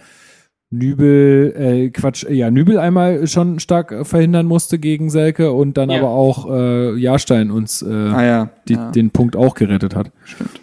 Nübel, 0.73 1.53
äh, 1.57 1.89
Quatsch, 1.89 2.25
ja, 2.29 2.49
Nübel 2.49 2.79
einmal 2.79 3.27
schon 3.27 3.59
stark 3.59 3.91
äh, 3.91 4.05
verhindern 4.05 4.45
musste 4.45 4.79
gegen 4.79 5.09
Selke 5.09 5.51
und 5.51 5.75
dann 5.75 5.89
Ja. 5.89 5.99
aber 5.99 6.11
auch 6.11 6.49
äh, 6.49 6.95
Jahrstein 6.95 7.51
uns 7.51 7.81
äh, 7.81 7.87
Ah 7.91 8.23
ja, 8.23 8.49
die, 8.69 8.75
ja. 8.75 8.89
den 8.91 9.11
Punkt 9.11 9.35
auch 9.35 9.53
gerettet 9.53 9.95
hat. 9.95 10.11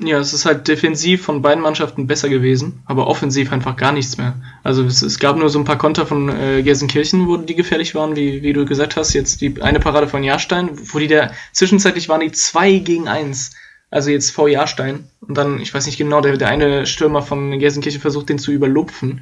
Ja, 0.03 0.19
es 0.19 0.33
ist 0.33 0.47
halt 0.47 0.67
defensiv 0.67 1.23
von 1.23 1.43
beiden 1.43 1.63
Mannschaften 1.63 2.07
besser 2.07 2.31
gewesen, 2.31 2.81
aber 2.87 3.07
offensiv 3.07 3.53
einfach 3.53 3.77
gar 3.77 3.93
nichts 3.93 4.17
mehr. 4.17 4.35
Also 4.65 4.83
es, 4.85 5.03
es 5.03 5.19
gab 5.19 5.37
nur 5.37 5.51
so 5.51 5.59
ein 5.59 5.67
paar 5.67 5.79
Konter 5.79 6.07
von 6.07 6.31
äh, 6.31 6.63
Gelsenkirchen, 6.63 7.29
wo 7.29 7.37
die 7.37 7.55
gefährlich 7.55 7.95
waren, 7.95 8.17
wie, 8.17 8.43
wie 8.43 8.55
du 8.55 8.65
gesagt 8.65 8.97
hast. 8.97 9.13
Jetzt 9.13 9.43
die 9.43 9.61
eine 9.61 9.79
Parade 9.79 10.09
von 10.09 10.25
Jahrstein, 10.25 10.71
wo 10.91 10.99
die 10.99 11.09
da 11.09 11.33
zwischenzeitlich 11.53 12.09
waren 12.09 12.23
die 12.23 12.33
zwei 12.33 12.79
gegen 12.79 13.09
eins. 13.09 13.51
Also 13.91 14.11
jetzt 14.11 14.31
vor 14.31 14.49
Jahrstein. 14.49 15.05
Und 15.29 15.37
dann, 15.37 15.61
ich 15.61 15.73
weiß 15.75 15.85
nicht 15.87 15.99
genau, 15.99 16.21
der, 16.23 16.37
der 16.39 16.49
eine 16.49 16.87
Stürmer 16.87 17.21
von 17.23 17.59
Gelsenkirchen 17.59 18.01
versucht, 18.01 18.31
den 18.31 18.39
zu 18.39 18.51
überlupfen. 18.51 19.21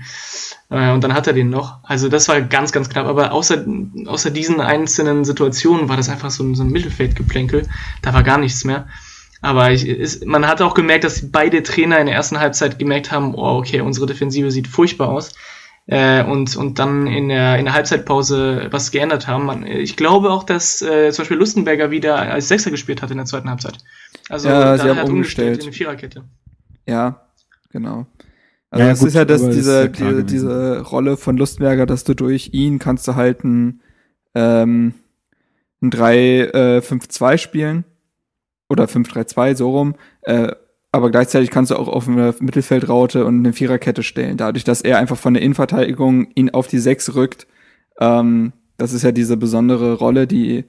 Äh, 0.70 0.92
und 0.92 1.02
dann 1.02 1.14
hat 1.14 1.26
er 1.26 1.32
den 1.32 1.50
noch. 1.50 1.78
Also 1.82 2.08
das 2.08 2.28
war 2.28 2.40
ganz, 2.40 2.70
ganz 2.72 2.88
knapp. 2.88 3.06
Aber 3.06 3.32
außer, 3.32 3.64
außer 4.06 4.30
diesen 4.30 4.60
einzelnen 4.60 5.24
Situationen 5.24 5.88
war 5.88 5.96
das 5.96 6.08
einfach 6.08 6.30
so, 6.30 6.44
ein- 6.44 6.54
so 6.54 6.62
ein 6.62 6.70
Mittelfeldgeplänkel. 6.70 7.66
Da 8.02 8.14
war 8.14 8.22
gar 8.22 8.38
nichts 8.38 8.64
mehr. 8.64 8.86
Aber 9.42 9.70
ich, 9.72 9.86
ist, 9.86 10.24
man 10.24 10.46
hat 10.46 10.62
auch 10.62 10.74
gemerkt, 10.74 11.04
dass 11.04 11.30
beide 11.30 11.62
Trainer 11.62 11.98
in 11.98 12.06
der 12.06 12.14
ersten 12.14 12.38
Halbzeit 12.38 12.78
gemerkt 12.78 13.10
haben, 13.12 13.34
oh, 13.34 13.58
okay, 13.58 13.80
unsere 13.80 14.06
Defensive 14.06 14.50
sieht 14.50 14.66
furchtbar 14.68 15.08
aus. 15.08 15.32
Äh, 15.88 16.24
und, 16.24 16.56
und 16.56 16.78
dann 16.80 17.06
in 17.06 17.28
der, 17.28 17.58
in 17.58 17.64
der 17.66 17.74
Halbzeitpause 17.74 18.68
was 18.70 18.90
geändert 18.90 19.28
haben. 19.28 19.44
Man, 19.46 19.64
ich 19.66 19.96
glaube 19.96 20.30
auch, 20.30 20.42
dass 20.42 20.82
äh, 20.82 21.12
zum 21.12 21.22
Beispiel 21.22 21.36
Lustenberger 21.36 21.90
wieder 21.92 22.16
als 22.18 22.48
Sechser 22.48 22.70
gespielt 22.72 23.02
hat 23.02 23.10
in 23.12 23.18
der 23.18 23.26
zweiten 23.26 23.48
Halbzeit. 23.50 23.78
Also 24.28 24.48
Ja, 24.48 24.76
sie 24.76 24.88
haben 24.88 24.98
hat 24.98 25.08
umgestellt. 25.08 25.64
in 25.64 25.70
die 25.70 25.76
Viererkette. 25.76 26.24
Ja, 26.86 27.26
genau. 27.70 28.06
Also 28.70 28.84
Ja, 28.84 28.90
das 28.90 28.98
gut, 29.00 29.08
ist 29.08 29.14
ja 29.14 29.24
das, 29.24 29.42
aber 29.42 29.48
das 29.50 29.56
ist 29.56 29.64
diese, 29.64 29.80
ja 29.82 29.86
diese, 29.88 30.24
diese 30.24 30.80
Rolle 30.80 31.16
von 31.16 31.36
Lustberger, 31.36 31.86
dass 31.86 32.04
du 32.04 32.14
durch 32.14 32.50
ihn 32.52 32.78
kannst 32.78 33.06
du 33.08 33.14
halt 33.14 33.44
ein, 33.44 33.80
ähm, 34.34 34.94
ein 35.80 35.90
3-5-2 35.90 37.38
spielen. 37.38 37.84
Oder 38.68 38.86
5-3-2, 38.86 39.54
so 39.54 39.70
rum. 39.70 39.94
Äh, 40.22 40.52
aber 40.90 41.10
gleichzeitig 41.10 41.50
kannst 41.50 41.70
du 41.70 41.76
auch 41.76 41.88
auf 41.88 42.08
eine 42.08 42.34
Mittelfeldraute 42.40 43.24
und 43.24 43.38
eine 43.38 43.52
Viererkette 43.52 44.02
stellen. 44.02 44.36
Dadurch, 44.36 44.64
dass 44.64 44.80
er 44.80 44.98
einfach 44.98 45.16
von 45.16 45.34
der 45.34 45.42
Innenverteidigung 45.42 46.28
ihn 46.34 46.50
auf 46.50 46.66
die 46.66 46.78
Sechs 46.78 47.14
rückt. 47.14 47.46
Ähm, 48.00 48.52
das 48.76 48.92
ist 48.92 49.02
ja 49.02 49.12
diese 49.12 49.36
besondere 49.36 49.94
Rolle, 49.94 50.26
die, 50.26 50.64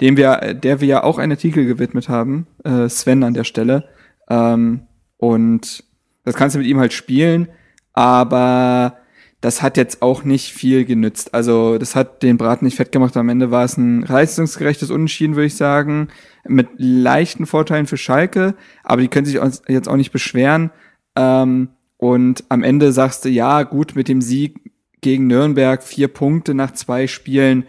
dem 0.00 0.16
wir, 0.16 0.54
der 0.54 0.80
wir 0.80 0.88
ja 0.88 1.02
auch 1.02 1.18
einen 1.18 1.32
Artikel 1.32 1.66
gewidmet 1.66 2.08
haben, 2.08 2.46
äh, 2.64 2.88
Sven 2.88 3.22
an 3.22 3.34
der 3.34 3.44
Stelle. 3.44 3.88
Ähm, 4.30 4.82
und 5.16 5.84
das 6.24 6.34
kannst 6.34 6.54
du 6.54 6.60
mit 6.60 6.68
ihm 6.68 6.78
halt 6.78 6.92
spielen, 6.92 7.48
aber 7.92 8.98
das 9.40 9.62
hat 9.62 9.76
jetzt 9.76 10.02
auch 10.02 10.24
nicht 10.24 10.52
viel 10.52 10.84
genützt. 10.84 11.32
Also 11.32 11.78
das 11.78 11.94
hat 11.94 12.22
den 12.22 12.38
Braten 12.38 12.64
nicht 12.64 12.76
fett 12.76 12.90
gemacht. 12.90 13.16
Am 13.16 13.28
Ende 13.28 13.50
war 13.50 13.64
es 13.64 13.76
ein 13.76 14.02
leistungsgerechtes 14.02 14.90
Unentschieden, 14.90 15.36
würde 15.36 15.46
ich 15.46 15.56
sagen, 15.56 16.08
mit 16.46 16.68
leichten 16.76 17.46
Vorteilen 17.46 17.86
für 17.86 17.96
Schalke, 17.96 18.54
aber 18.82 19.00
die 19.00 19.08
können 19.08 19.26
sich 19.26 19.40
jetzt 19.68 19.88
auch 19.88 19.96
nicht 19.96 20.12
beschweren. 20.12 20.70
Ähm, 21.16 21.70
und 21.96 22.44
am 22.48 22.62
Ende 22.62 22.92
sagst 22.92 23.24
du, 23.24 23.28
ja, 23.28 23.62
gut, 23.64 23.96
mit 23.96 24.08
dem 24.08 24.20
Sieg 24.20 24.60
gegen 25.00 25.26
Nürnberg, 25.26 25.82
vier 25.82 26.08
Punkte 26.08 26.54
nach 26.54 26.72
zwei 26.72 27.06
Spielen, 27.06 27.64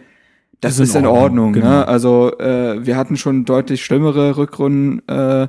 das 0.60 0.74
Ist 0.74 0.78
in 0.78 0.84
ist 0.84 0.94
in 0.96 1.06
Ordnung, 1.06 1.22
Ordnung. 1.22 1.52
genau. 1.54 1.68
Ne? 1.68 1.88
Also 1.88 2.38
äh, 2.38 2.84
wir 2.84 2.96
hatten 2.96 3.16
schon 3.16 3.44
deutlich 3.44 3.84
schlimmere 3.84 4.36
Rückrunden. 4.36 5.06
Äh, 5.08 5.48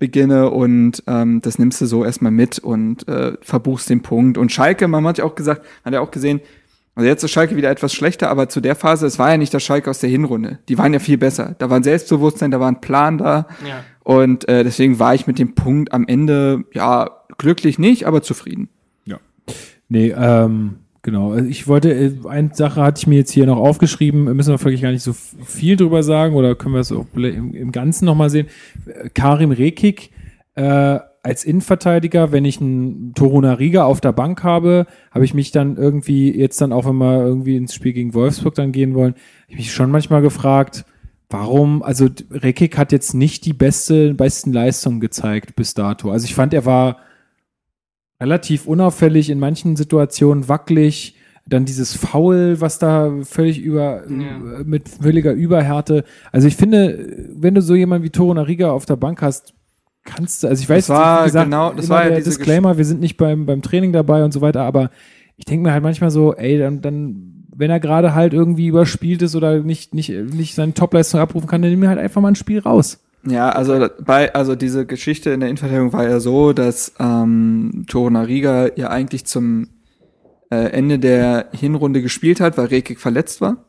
Beginne 0.00 0.48
und 0.48 1.02
ähm, 1.06 1.42
das 1.42 1.58
nimmst 1.58 1.78
du 1.82 1.84
so 1.84 2.06
erstmal 2.06 2.32
mit 2.32 2.58
und 2.58 3.06
äh, 3.06 3.34
verbuchst 3.42 3.90
den 3.90 4.00
Punkt. 4.00 4.38
Und 4.38 4.50
Schalke, 4.50 4.88
man 4.88 5.06
hat 5.06 5.18
ja 5.18 5.24
auch 5.24 5.34
gesagt, 5.34 5.66
hat 5.84 5.92
ja 5.92 6.00
auch 6.00 6.10
gesehen, 6.10 6.40
also 6.94 7.06
jetzt 7.06 7.22
ist 7.22 7.30
Schalke 7.32 7.54
wieder 7.54 7.70
etwas 7.70 7.92
schlechter, 7.92 8.30
aber 8.30 8.48
zu 8.48 8.62
der 8.62 8.76
Phase, 8.76 9.06
es 9.06 9.18
war 9.18 9.30
ja 9.30 9.36
nicht 9.36 9.52
das 9.52 9.62
Schalke 9.62 9.90
aus 9.90 9.98
der 9.98 10.08
Hinrunde. 10.08 10.58
Die 10.70 10.78
waren 10.78 10.94
ja 10.94 11.00
viel 11.00 11.18
besser. 11.18 11.54
Da 11.58 11.68
war 11.68 11.76
ein 11.76 11.82
Selbstbewusstsein, 11.82 12.50
da 12.50 12.58
war 12.60 12.68
ein 12.68 12.80
Plan 12.80 13.18
da. 13.18 13.46
Ja. 13.68 13.84
Und 14.02 14.48
äh, 14.48 14.64
deswegen 14.64 14.98
war 14.98 15.14
ich 15.14 15.26
mit 15.26 15.38
dem 15.38 15.54
Punkt 15.54 15.92
am 15.92 16.06
Ende, 16.08 16.64
ja, 16.72 17.10
glücklich 17.36 17.78
nicht, 17.78 18.06
aber 18.06 18.22
zufrieden. 18.22 18.70
Nee, 19.92 20.14
ähm, 20.16 20.76
genau. 21.02 21.32
Also 21.32 21.48
Ich 21.48 21.68
wollte, 21.68 21.92
äh, 21.92 22.12
eine 22.28 22.54
Sache 22.54 22.82
hatte 22.82 23.00
ich 23.00 23.06
mir 23.06 23.18
jetzt 23.18 23.32
hier 23.32 23.46
noch 23.46 23.58
aufgeschrieben, 23.58 24.24
müssen 24.36 24.50
wir 24.50 24.58
vielleicht 24.58 24.82
gar 24.82 24.92
nicht 24.92 25.02
so 25.02 25.12
viel 25.12 25.76
drüber 25.76 26.02
sagen 26.02 26.34
oder 26.34 26.54
können 26.54 26.74
wir 26.74 26.80
es 26.80 26.92
auch 26.92 27.06
im, 27.14 27.54
im 27.54 27.72
Ganzen 27.72 28.04
nochmal 28.04 28.30
sehen. 28.30 28.46
Äh, 28.86 29.10
Karim 29.10 29.50
Rekik 29.50 30.10
äh, 30.54 30.98
als 31.22 31.44
Innenverteidiger, 31.44 32.32
wenn 32.32 32.44
ich 32.44 32.60
einen 32.60 33.12
Toruna 33.14 33.54
Riga 33.54 33.84
auf 33.84 34.00
der 34.00 34.12
Bank 34.12 34.42
habe, 34.42 34.86
habe 35.10 35.24
ich 35.24 35.34
mich 35.34 35.52
dann 35.52 35.76
irgendwie, 35.76 36.34
jetzt 36.34 36.60
dann 36.60 36.72
auch 36.72 36.86
wenn 36.86 36.96
wir 36.96 37.22
irgendwie 37.22 37.56
ins 37.56 37.74
Spiel 37.74 37.92
gegen 37.92 38.14
Wolfsburg 38.14 38.54
dann 38.54 38.72
gehen 38.72 38.94
wollen, 38.94 39.12
habe 39.12 39.48
ich 39.48 39.56
mich 39.56 39.72
schon 39.72 39.90
manchmal 39.90 40.22
gefragt, 40.22 40.84
warum, 41.28 41.82
also 41.82 42.08
Rekik 42.30 42.78
hat 42.78 42.90
jetzt 42.90 43.14
nicht 43.14 43.44
die 43.44 43.52
beste, 43.52 44.14
besten 44.14 44.52
Leistungen 44.52 45.00
gezeigt 45.00 45.56
bis 45.56 45.74
dato. 45.74 46.10
Also 46.10 46.24
ich 46.24 46.34
fand, 46.34 46.54
er 46.54 46.64
war 46.64 46.96
relativ 48.20 48.66
unauffällig, 48.66 49.30
in 49.30 49.38
manchen 49.38 49.76
Situationen 49.76 50.48
wackelig. 50.48 51.16
Dann 51.46 51.64
dieses 51.64 51.96
Foul, 51.96 52.60
was 52.60 52.78
da 52.78 53.10
völlig 53.24 53.60
über, 53.60 54.02
Ja. 54.08 54.62
mit 54.64 54.88
völliger 54.88 55.32
Überhärte. 55.32 56.04
Also 56.30 56.46
ich 56.46 56.54
finde, 56.56 57.26
wenn 57.34 57.54
du 57.54 57.62
so 57.62 57.74
jemanden 57.74 58.04
wie 58.04 58.10
Toro 58.10 58.32
Riga 58.40 58.70
auf 58.70 58.84
der 58.86 58.96
Bank 58.96 59.22
hast, 59.22 59.54
kannst 60.04 60.42
du, 60.42 60.48
also 60.48 60.62
ich 60.62 60.68
weiß, 60.68 60.86
Das 60.86 60.96
war 60.96 61.22
wie 61.22 61.24
gesagt, 61.26 61.46
genau- 61.46 61.72
das 61.72 61.86
immer 61.86 61.94
war 61.96 62.02
ja 62.04 62.08
der 62.10 62.18
diese 62.18 62.30
Disclaimer, 62.30 62.76
wir 62.78 62.84
sind 62.84 63.00
nicht 63.00 63.16
beim, 63.16 63.46
beim 63.46 63.62
Training 63.62 63.92
dabei 63.92 64.22
und 64.24 64.32
so 64.32 64.40
weiter, 64.42 64.62
aber 64.62 64.90
ich 65.36 65.44
denke 65.46 65.64
mir 65.66 65.72
halt 65.72 65.82
manchmal 65.82 66.10
so, 66.10 66.34
ey, 66.34 66.58
dann, 66.58 66.82
dann, 66.82 67.44
wenn 67.56 67.70
er 67.70 67.80
gerade 67.80 68.14
halt 68.14 68.32
irgendwie 68.32 68.66
überspielt 68.68 69.22
ist 69.22 69.34
oder 69.34 69.60
nicht, 69.60 69.94
nicht, 69.94 70.10
nicht 70.10 70.54
seine 70.54 70.74
Topleistung 70.74 71.20
abrufen 71.20 71.48
kann, 71.48 71.62
dann 71.62 71.70
nimm 71.70 71.80
mir 71.80 71.88
halt 71.88 71.98
einfach 71.98 72.20
mal 72.20 72.28
ein 72.28 72.36
Spiel 72.36 72.60
raus. 72.60 73.00
Ja, 73.24 73.50
also 73.50 73.88
bei, 74.00 74.34
also 74.34 74.54
diese 74.56 74.86
Geschichte 74.86 75.30
in 75.30 75.40
der 75.40 75.50
Innenverteidigung 75.50 75.92
war 75.92 76.08
ja 76.08 76.20
so, 76.20 76.52
dass 76.52 76.94
ähm, 76.98 77.84
Torunariga 77.86 78.70
ja 78.76 78.88
eigentlich 78.88 79.26
zum 79.26 79.68
äh, 80.50 80.70
Ende 80.72 80.98
der 80.98 81.48
Hinrunde 81.52 82.00
gespielt 82.00 82.40
hat, 82.40 82.56
weil 82.56 82.66
Rekik 82.66 82.98
verletzt 82.98 83.40
war. 83.40 83.66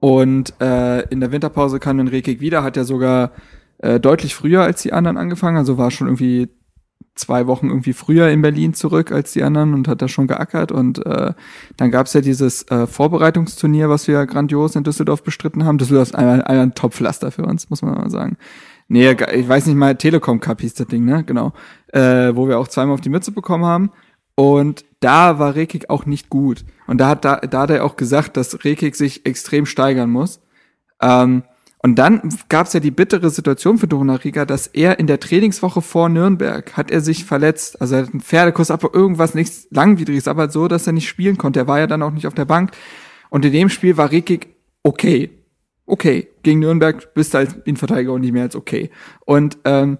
Und 0.00 0.54
äh, 0.60 1.02
in 1.10 1.20
der 1.20 1.30
Winterpause 1.30 1.78
kam 1.78 1.98
dann 1.98 2.08
Rekik 2.08 2.40
wieder, 2.40 2.62
hat 2.62 2.76
ja 2.76 2.84
sogar 2.84 3.32
äh, 3.78 4.00
deutlich 4.00 4.34
früher 4.34 4.62
als 4.62 4.82
die 4.82 4.92
anderen 4.92 5.16
angefangen, 5.16 5.56
also 5.56 5.78
war 5.78 5.90
schon 5.90 6.08
irgendwie 6.08 6.48
zwei 7.14 7.46
Wochen 7.46 7.68
irgendwie 7.68 7.92
früher 7.92 8.30
in 8.30 8.42
Berlin 8.42 8.74
zurück 8.74 9.12
als 9.12 9.32
die 9.32 9.42
anderen 9.42 9.74
und 9.74 9.88
hat 9.88 10.00
da 10.02 10.08
schon 10.08 10.26
geackert. 10.26 10.72
Und 10.72 11.04
äh, 11.04 11.34
dann 11.76 11.90
gab's 11.90 12.12
ja 12.14 12.20
dieses 12.22 12.62
äh, 12.70 12.86
Vorbereitungsturnier, 12.86 13.88
was 13.88 14.08
wir 14.08 14.24
grandios 14.26 14.74
in 14.74 14.84
Düsseldorf 14.84 15.22
bestritten 15.22 15.64
haben. 15.64 15.78
Düsseldorf 15.78 16.08
ist 16.08 16.14
einmal, 16.14 16.42
einmal 16.42 16.66
ein 16.66 16.74
Top-Pflaster 16.74 17.30
für 17.30 17.44
uns, 17.44 17.68
muss 17.70 17.82
man 17.82 17.94
mal 17.94 18.10
sagen. 18.10 18.36
Nee, 18.92 19.16
ich 19.34 19.48
weiß 19.48 19.66
nicht 19.66 19.76
mal, 19.76 19.94
Telekom 19.94 20.40
Cup 20.40 20.60
hieß 20.60 20.74
das 20.74 20.88
Ding, 20.88 21.04
ne? 21.04 21.22
Genau. 21.22 21.52
Äh, 21.92 22.34
wo 22.34 22.48
wir 22.48 22.58
auch 22.58 22.66
zweimal 22.66 22.94
auf 22.94 23.00
die 23.00 23.08
Mütze 23.08 23.30
bekommen 23.30 23.64
haben. 23.64 23.92
Und 24.34 24.84
da 24.98 25.38
war 25.38 25.54
Rekik 25.54 25.90
auch 25.90 26.06
nicht 26.06 26.28
gut. 26.28 26.64
Und 26.88 26.98
da 26.98 27.08
hat, 27.08 27.24
da, 27.24 27.36
da 27.36 27.60
hat 27.60 27.70
er 27.70 27.84
auch 27.84 27.94
gesagt, 27.94 28.36
dass 28.36 28.64
Rekik 28.64 28.96
sich 28.96 29.24
extrem 29.26 29.64
steigern 29.64 30.10
muss. 30.10 30.40
Ähm, 31.00 31.44
und 31.78 32.00
dann 32.00 32.36
gab 32.48 32.66
es 32.66 32.72
ja 32.72 32.80
die 32.80 32.90
bittere 32.90 33.30
Situation 33.30 33.78
für 33.78 33.86
Riga, 34.24 34.44
dass 34.44 34.66
er 34.66 34.98
in 34.98 35.06
der 35.06 35.20
Trainingswoche 35.20 35.82
vor 35.82 36.08
Nürnberg 36.08 36.76
hat 36.76 36.90
er 36.90 37.00
sich 37.00 37.24
verletzt. 37.24 37.80
Also 37.80 37.94
er 37.94 38.02
hat 38.02 38.10
einen 38.10 38.20
Pferdekuss 38.20 38.72
ab, 38.72 38.82
irgendwas 38.92 39.34
nichts 39.34 39.68
Langwidriges, 39.70 40.26
aber 40.26 40.50
so, 40.50 40.66
dass 40.66 40.88
er 40.88 40.94
nicht 40.94 41.08
spielen 41.08 41.38
konnte. 41.38 41.60
Er 41.60 41.68
war 41.68 41.78
ja 41.78 41.86
dann 41.86 42.02
auch 42.02 42.10
nicht 42.10 42.26
auf 42.26 42.34
der 42.34 42.44
Bank. 42.44 42.72
Und 43.28 43.44
in 43.44 43.52
dem 43.52 43.68
Spiel 43.68 43.96
war 43.96 44.10
Rekik 44.10 44.48
okay. 44.82 45.30
Okay. 45.90 46.28
Gegen 46.44 46.60
Nürnberg 46.60 47.14
bist 47.14 47.34
du 47.34 47.38
als 47.38 47.54
Innenverteidiger 47.64 48.12
und 48.12 48.20
nicht 48.20 48.32
mehr 48.32 48.44
als 48.44 48.54
okay. 48.54 48.90
Und 49.26 49.58
ähm, 49.64 49.98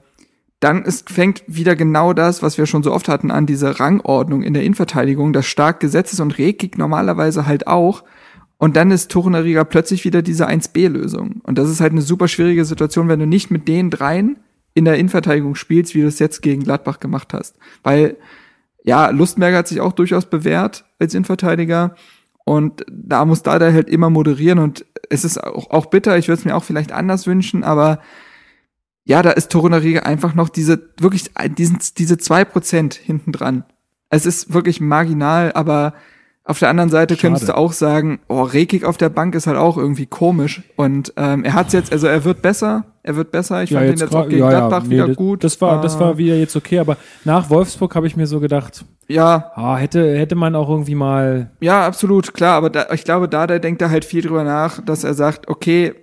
dann 0.61 0.85
ist, 0.85 1.11
fängt 1.11 1.43
wieder 1.49 1.75
genau 1.75 2.13
das, 2.13 2.43
was 2.43 2.59
wir 2.59 2.67
schon 2.67 2.85
so 2.85 2.93
oft 2.93 3.09
hatten, 3.09 3.31
an 3.31 3.47
diese 3.47 3.81
Rangordnung 3.81 4.43
in 4.43 4.55
der 4.55 4.63
Innenverteidigung, 4.63 5.33
das 5.33 5.47
stark 5.47 5.81
gesetzt 5.81 6.13
ist 6.13 6.21
und 6.21 6.39
Rekik 6.39 6.79
normalerweise 6.79 7.47
halt 7.47 7.67
auch. 7.67 8.05
Und 8.57 8.77
dann 8.77 8.93
ist 8.93 9.11
Torunariga 9.11 9.65
plötzlich 9.65 10.05
wieder 10.05 10.23
diese 10.23 10.47
1B-Lösung. 10.47 11.41
Und 11.43 11.59
das 11.59 11.69
ist 11.69 11.81
halt 11.81 11.93
eine 11.93 12.03
super 12.03 12.29
schwierige 12.29 12.65
Situation, 12.65 13.09
wenn 13.09 13.19
du 13.19 13.27
nicht 13.27 13.51
mit 13.51 13.67
den 13.67 13.91
dreien 13.91 14.37
in 14.75 14.85
der 14.85 14.97
Innenverteidigung 14.97 15.57
spielst, 15.57 15.95
wie 15.95 16.03
du 16.03 16.07
es 16.07 16.21
jetzt 16.21 16.41
gegen 16.41 16.63
Gladbach 16.63 17.01
gemacht 17.01 17.35
hast. 17.35 17.57
Weil, 17.83 18.17
ja, 18.85 19.11
Lustberger 19.11 19.59
hat 19.59 19.69
sich 19.69 19.81
auch 19.81 19.93
durchaus 19.93 20.27
bewährt 20.27 20.85
als 21.01 21.15
Innenverteidiger. 21.15 21.97
Und 22.45 22.85
da 22.91 23.25
muss 23.25 23.43
da 23.43 23.59
der 23.59 23.73
halt 23.73 23.89
immer 23.89 24.11
moderieren. 24.11 24.59
Und 24.59 24.85
es 25.09 25.25
ist 25.25 25.43
auch, 25.43 25.71
auch 25.71 25.87
bitter, 25.87 26.19
ich 26.19 26.29
würde 26.29 26.41
es 26.41 26.45
mir 26.45 26.57
auch 26.57 26.65
vielleicht 26.65 26.93
anders 26.93 27.27
wünschen, 27.27 27.65
aber 27.65 28.01
ja, 29.05 29.23
da 29.23 29.31
ist 29.31 29.51
Torunariga 29.51 30.01
einfach 30.01 30.35
noch 30.35 30.49
diese, 30.49 30.91
wirklich, 30.99 31.31
diesen, 31.57 31.79
diese 31.99 32.19
zwei 32.19 32.45
Prozent 32.45 32.95
hinten 32.95 33.33
dran. 33.33 33.65
Es 34.09 34.27
ist 34.27 34.53
wirklich 34.53 34.81
marginal, 34.81 35.53
aber 35.53 35.95
auf 36.45 36.59
der 36.59 36.69
anderen 36.69 36.91
Seite 36.91 37.15
Schade. 37.15 37.23
könntest 37.23 37.49
du 37.49 37.57
auch 37.57 37.73
sagen, 37.73 38.21
oh, 38.29 38.43
Rekik 38.43 38.85
auf 38.85 38.97
der 38.97 39.09
Bank 39.09 39.35
ist 39.35 39.47
halt 39.47 39.57
auch 39.57 39.77
irgendwie 39.77 40.07
komisch. 40.07 40.63
Und 40.77 41.13
ähm, 41.17 41.45
er 41.45 41.55
hat's 41.55 41.73
jetzt, 41.73 41.93
also 41.93 42.07
er 42.07 42.25
wird 42.25 42.43
besser, 42.43 42.85
er 43.03 43.17
wird 43.17 43.31
besser. 43.31 43.63
Ich 43.63 43.71
ja, 43.71 43.79
fand 43.79 43.93
ihn 43.93 43.99
jetzt 43.99 44.15
auch 44.15 44.29
gegen 44.29 44.43
ja, 44.43 44.51
Gladbach 44.51 44.83
nee, 44.85 44.91
wieder 44.91 45.09
das, 45.09 45.17
gut. 45.17 45.45
Das 45.45 45.61
war, 45.61 45.81
das 45.81 45.99
war 45.99 46.19
wieder 46.19 46.37
jetzt 46.37 46.57
okay, 46.57 46.79
aber 46.79 46.97
nach 47.25 47.49
Wolfsburg 47.51 47.95
habe 47.95 48.07
ich 48.07 48.17
mir 48.17 48.27
so 48.27 48.41
gedacht, 48.41 48.85
ja, 49.09 49.51
ah, 49.55 49.77
hätte, 49.77 50.17
hätte 50.17 50.35
man 50.35 50.55
auch 50.55 50.69
irgendwie 50.69 50.95
mal. 50.95 51.51
Ja, 51.61 51.87
absolut, 51.87 52.35
klar, 52.35 52.57
aber 52.57 52.71
da, 52.71 52.87
ich 52.93 53.05
glaube, 53.05 53.29
da, 53.29 53.47
da 53.47 53.59
denkt 53.59 53.83
er 53.83 53.91
halt 53.91 54.05
viel 54.05 54.23
drüber 54.23 54.45
nach, 54.45 54.85
dass 54.85 55.05
er 55.05 55.15
sagt, 55.15 55.49
okay, 55.49 55.95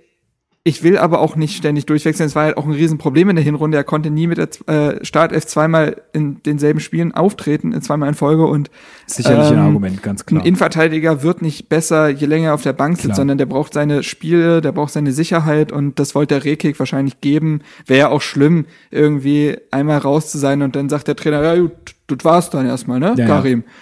ich 0.64 0.82
will 0.82 0.98
aber 0.98 1.20
auch 1.20 1.36
nicht 1.36 1.56
ständig 1.56 1.86
durchwechseln. 1.86 2.26
Es 2.26 2.34
war 2.34 2.44
halt 2.44 2.56
auch 2.56 2.66
ein 2.66 2.72
Riesenproblem 2.72 3.30
in 3.30 3.36
der 3.36 3.44
Hinrunde. 3.44 3.78
Er 3.78 3.84
konnte 3.84 4.10
nie 4.10 4.26
mit 4.26 4.38
der 4.38 4.48
äh, 4.66 5.04
Startelf 5.04 5.46
zweimal 5.46 6.02
in 6.12 6.42
denselben 6.42 6.80
Spielen 6.80 7.14
auftreten, 7.14 7.80
zweimal 7.80 8.10
in 8.10 8.14
Folge. 8.14 8.46
Und 8.46 8.70
sicherlich 9.06 9.50
ähm, 9.50 9.58
ein 9.58 9.64
Argument, 9.64 10.02
ganz 10.02 10.26
klar. 10.26 10.42
Ein 10.42 10.46
Innenverteidiger 10.46 11.22
wird 11.22 11.42
nicht 11.42 11.68
besser, 11.68 12.08
je 12.08 12.26
länger 12.26 12.48
er 12.48 12.54
auf 12.54 12.62
der 12.62 12.74
Bank 12.74 12.96
sitzt, 12.96 13.06
klar. 13.06 13.16
sondern 13.16 13.38
der 13.38 13.46
braucht 13.46 13.72
seine 13.72 14.02
Spiele, 14.02 14.60
der 14.60 14.72
braucht 14.72 14.92
seine 14.92 15.12
Sicherheit 15.12 15.72
und 15.72 15.98
das 15.98 16.14
wollte 16.14 16.34
der 16.34 16.44
Rekik 16.44 16.78
wahrscheinlich 16.78 17.20
geben. 17.20 17.62
Wäre 17.86 18.00
ja 18.00 18.08
auch 18.10 18.22
schlimm, 18.22 18.66
irgendwie 18.90 19.56
einmal 19.70 19.98
raus 19.98 20.30
zu 20.30 20.38
sein 20.38 20.60
und 20.62 20.76
dann 20.76 20.88
sagt 20.88 21.08
der 21.08 21.16
Trainer, 21.16 21.42
ja 21.42 21.56
gut, 21.56 21.94
das 22.08 22.24
war's 22.24 22.50
dann 22.50 22.66
erstmal, 22.66 23.00
ne, 23.00 23.14
ja, 23.16 23.26
Karim. 23.26 23.64
Ja. 23.66 23.72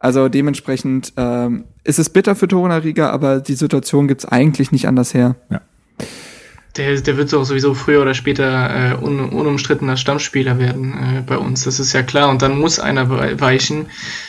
Also 0.00 0.28
dementsprechend 0.28 1.14
ähm, 1.16 1.64
ist 1.84 1.98
es 1.98 2.10
bitter 2.10 2.34
für 2.34 2.48
Torunariga, 2.48 3.08
aber 3.08 3.40
die 3.40 3.54
Situation 3.54 4.08
gibt's 4.08 4.26
eigentlich 4.26 4.72
nicht 4.72 4.86
anders 4.86 5.14
her. 5.14 5.36
Ja 5.48 5.62
der, 6.76 7.00
der 7.00 7.16
wird 7.16 7.32
auch 7.34 7.44
sowieso 7.44 7.74
früher 7.74 8.02
oder 8.02 8.14
später 8.14 8.92
äh, 8.92 9.04
un, 9.04 9.20
unumstrittener 9.20 9.96
Stammspieler 9.96 10.58
werden 10.58 10.92
äh, 10.92 11.22
bei 11.22 11.38
uns. 11.38 11.64
Das 11.64 11.80
ist 11.80 11.92
ja 11.92 12.02
klar. 12.02 12.30
Und 12.30 12.42
dann 12.42 12.58
muss 12.58 12.78
einer 12.78 13.08
weichen. 13.40 13.86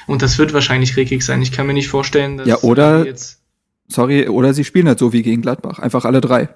Und 0.08 0.22
das 0.22 0.38
wird 0.38 0.54
wahrscheinlich 0.54 0.96
Rekik 0.98 1.24
sein. 1.24 1.42
Ich 1.42 1.52
kann 1.52 1.68
mir 1.68 1.74
nicht 1.74 1.88
vorstellen, 1.88 2.38
dass 2.38 2.48
ja, 2.48 2.58
oder, 2.62 3.06
jetzt. 3.06 3.42
Sorry, 3.88 4.28
oder 4.28 4.54
sie 4.54 4.64
spielen 4.64 4.88
halt 4.88 5.00
so 5.00 5.14
wie 5.14 5.22
gegen 5.22 5.42
Gladbach. 5.42 5.80
Einfach 5.80 6.06
alle 6.06 6.22
drei. 6.22 6.50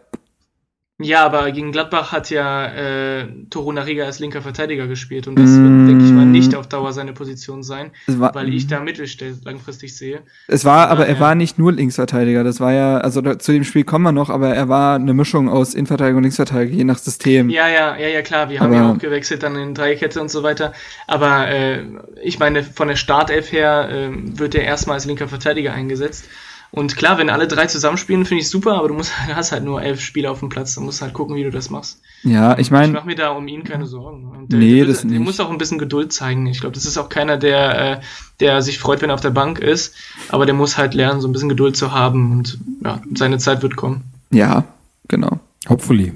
Ja, 1.01 1.25
aber 1.25 1.49
gegen 1.51 1.71
Gladbach 1.71 2.11
hat 2.11 2.29
ja 2.29 2.65
äh, 2.65 3.27
Torunariga 3.49 4.05
als 4.05 4.19
linker 4.19 4.41
Verteidiger 4.41 4.85
gespielt 4.87 5.27
und 5.27 5.37
das 5.37 5.49
wird, 5.49 5.87
denke 5.87 6.03
ich 6.03 6.11
mm. 6.29 6.31
nicht 6.31 6.55
auf 6.55 6.67
Dauer 6.67 6.93
seine 6.93 7.13
Position 7.13 7.63
sein, 7.63 7.91
war, 8.07 8.33
weil 8.35 8.53
ich 8.53 8.67
da 8.67 8.79
Mittelstell 8.79 9.35
langfristig 9.43 9.95
sehe. 9.95 10.21
Es 10.47 10.65
war, 10.65 10.89
aber, 10.89 11.03
aber 11.03 11.07
er 11.07 11.19
war 11.19 11.35
nicht 11.35 11.59
nur 11.59 11.71
Linksverteidiger, 11.71 12.43
das 12.43 12.59
war 12.59 12.73
ja, 12.73 12.97
also 12.99 13.21
da, 13.21 13.39
zu 13.39 13.51
dem 13.51 13.63
Spiel 13.63 13.83
kommen 13.83 14.03
wir 14.03 14.11
noch, 14.11 14.29
aber 14.29 14.49
er 14.49 14.69
war 14.69 14.95
eine 14.95 15.13
Mischung 15.13 15.49
aus 15.49 15.73
Innenverteidiger 15.73 16.17
und 16.17 16.23
Linksverteidiger, 16.23 16.75
je 16.75 16.83
nach 16.83 16.97
System. 16.97 17.49
Ja, 17.49 17.67
ja, 17.67 17.97
ja, 17.97 18.07
ja, 18.07 18.21
klar, 18.21 18.49
wir 18.49 18.59
haben 18.59 18.73
aber, 18.73 18.75
ja 18.75 18.91
auch 18.91 18.97
gewechselt 18.97 19.43
dann 19.43 19.55
in 19.55 19.73
Dreierkette 19.73 20.21
und 20.21 20.31
so 20.31 20.43
weiter, 20.43 20.73
aber 21.07 21.47
äh, 21.47 21.83
ich 22.23 22.39
meine, 22.39 22.63
von 22.63 22.87
der 22.87 22.95
Startelf 22.95 23.51
her 23.51 23.89
äh, 23.89 24.09
wird 24.39 24.55
er 24.55 24.63
erstmal 24.63 24.95
als 24.95 25.05
linker 25.05 25.27
Verteidiger 25.27 25.73
eingesetzt 25.73 26.25
und 26.71 26.95
klar, 26.95 27.17
wenn 27.17 27.29
alle 27.29 27.47
drei 27.47 27.65
zusammenspielen, 27.65 28.25
finde 28.25 28.41
ich 28.41 28.49
super, 28.49 28.73
aber 28.75 28.89
du 28.89 28.93
musst, 28.93 29.11
hast 29.33 29.51
halt 29.51 29.63
nur 29.63 29.81
elf 29.81 30.01
Spieler 30.01 30.31
auf 30.31 30.39
dem 30.39 30.49
Platz. 30.49 30.75
Du 30.75 30.81
musst 30.81 31.01
halt 31.01 31.13
gucken, 31.13 31.35
wie 31.35 31.43
du 31.43 31.49
das 31.49 31.69
machst. 31.69 32.01
Ja, 32.23 32.57
ich 32.57 32.69
meine. 32.69 32.87
Ich 32.87 32.93
mache 32.93 33.07
mir 33.07 33.15
da 33.15 33.29
um 33.31 33.47
ihn 33.47 33.63
keine 33.63 33.85
Sorgen. 33.85 34.27
Und 34.29 34.51
der, 34.51 34.59
nee, 34.59 34.77
der, 34.77 34.85
das 34.85 35.01
der, 35.01 35.11
der 35.11 35.19
muss 35.19 35.39
auch 35.39 35.49
ein 35.49 35.57
bisschen 35.57 35.79
Geduld 35.79 36.13
zeigen. 36.13 36.45
Ich 36.45 36.59
glaube, 36.59 36.75
das 36.75 36.85
ist 36.85 36.97
auch 36.97 37.09
keiner, 37.09 37.37
der, 37.37 37.91
äh, 37.91 38.01
der 38.39 38.61
sich 38.61 38.77
freut, 38.77 39.01
wenn 39.01 39.09
er 39.09 39.15
auf 39.15 39.21
der 39.21 39.31
Bank 39.31 39.59
ist. 39.59 39.95
Aber 40.29 40.45
der 40.45 40.53
muss 40.53 40.77
halt 40.77 40.93
lernen, 40.93 41.21
so 41.21 41.27
ein 41.27 41.31
bisschen 41.33 41.49
Geduld 41.49 41.75
zu 41.75 41.91
haben. 41.91 42.31
Und 42.31 42.59
ja, 42.83 43.01
seine 43.15 43.39
Zeit 43.39 43.63
wird 43.63 43.75
kommen. 43.75 44.03
Ja, 44.31 44.65
genau. 45.07 45.39
Hopefully. 45.67 46.13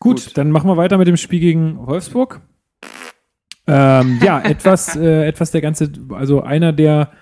Gut, 0.00 0.24
Gut. 0.24 0.36
dann 0.36 0.50
machen 0.50 0.68
wir 0.68 0.76
weiter 0.76 0.98
mit 0.98 1.06
dem 1.06 1.16
Spiel 1.16 1.40
gegen 1.40 1.86
Wolfsburg. 1.86 2.40
Ähm, 3.66 4.18
ja, 4.22 4.40
etwas, 4.44 4.96
äh, 4.96 5.26
etwas 5.26 5.52
der 5.52 5.60
ganze, 5.60 5.90
also 6.10 6.42
einer 6.42 6.72
der 6.72 7.12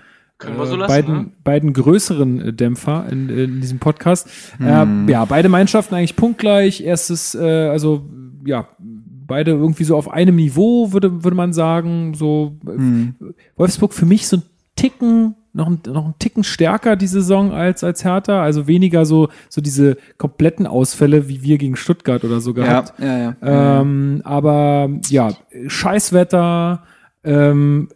können 0.43 0.57
wir 0.57 0.65
so 0.65 0.75
äh, 0.75 0.79
lassen, 0.79 0.91
beiden, 0.91 1.15
ne? 1.15 1.31
beiden 1.43 1.73
größeren 1.73 2.41
äh, 2.41 2.53
Dämpfer 2.53 3.05
in, 3.09 3.29
in 3.29 3.61
diesem 3.61 3.79
Podcast. 3.79 4.29
Hm. 4.57 5.07
Äh, 5.07 5.11
ja, 5.11 5.25
beide 5.25 5.49
Mannschaften 5.49 5.95
eigentlich 5.95 6.15
punktgleich. 6.15 6.81
Erstes, 6.81 7.35
äh, 7.35 7.67
also 7.67 8.05
ja, 8.45 8.67
beide 8.79 9.51
irgendwie 9.51 9.85
so 9.85 9.95
auf 9.95 10.11
einem 10.11 10.35
Niveau, 10.35 10.91
würde, 10.91 11.23
würde 11.23 11.35
man 11.35 11.53
sagen. 11.53 12.13
So 12.13 12.57
hm. 12.65 13.15
Wolfsburg 13.55 13.93
für 13.93 14.05
mich 14.05 14.27
so 14.27 14.37
ein 14.37 14.43
Ticken, 14.75 15.35
noch 15.53 15.67
ein, 15.67 15.79
noch 15.87 16.05
ein 16.05 16.15
Ticken 16.19 16.43
stärker 16.43 16.95
die 16.95 17.07
Saison 17.07 17.51
als, 17.51 17.83
als 17.83 18.03
Hertha. 18.03 18.43
Also 18.43 18.67
weniger 18.67 19.05
so, 19.05 19.29
so 19.49 19.61
diese 19.61 19.97
kompletten 20.17 20.67
Ausfälle, 20.67 21.29
wie 21.29 21.43
wir 21.43 21.57
gegen 21.57 21.75
Stuttgart 21.75 22.23
oder 22.23 22.41
so 22.41 22.53
gehabt. 22.53 22.93
Ja, 22.99 23.17
ja, 23.17 23.35
ja. 23.41 23.81
Ähm, 23.81 24.21
aber 24.25 24.89
ja, 25.09 25.31
Scheißwetter, 25.67 26.83
ähm, 27.23 27.87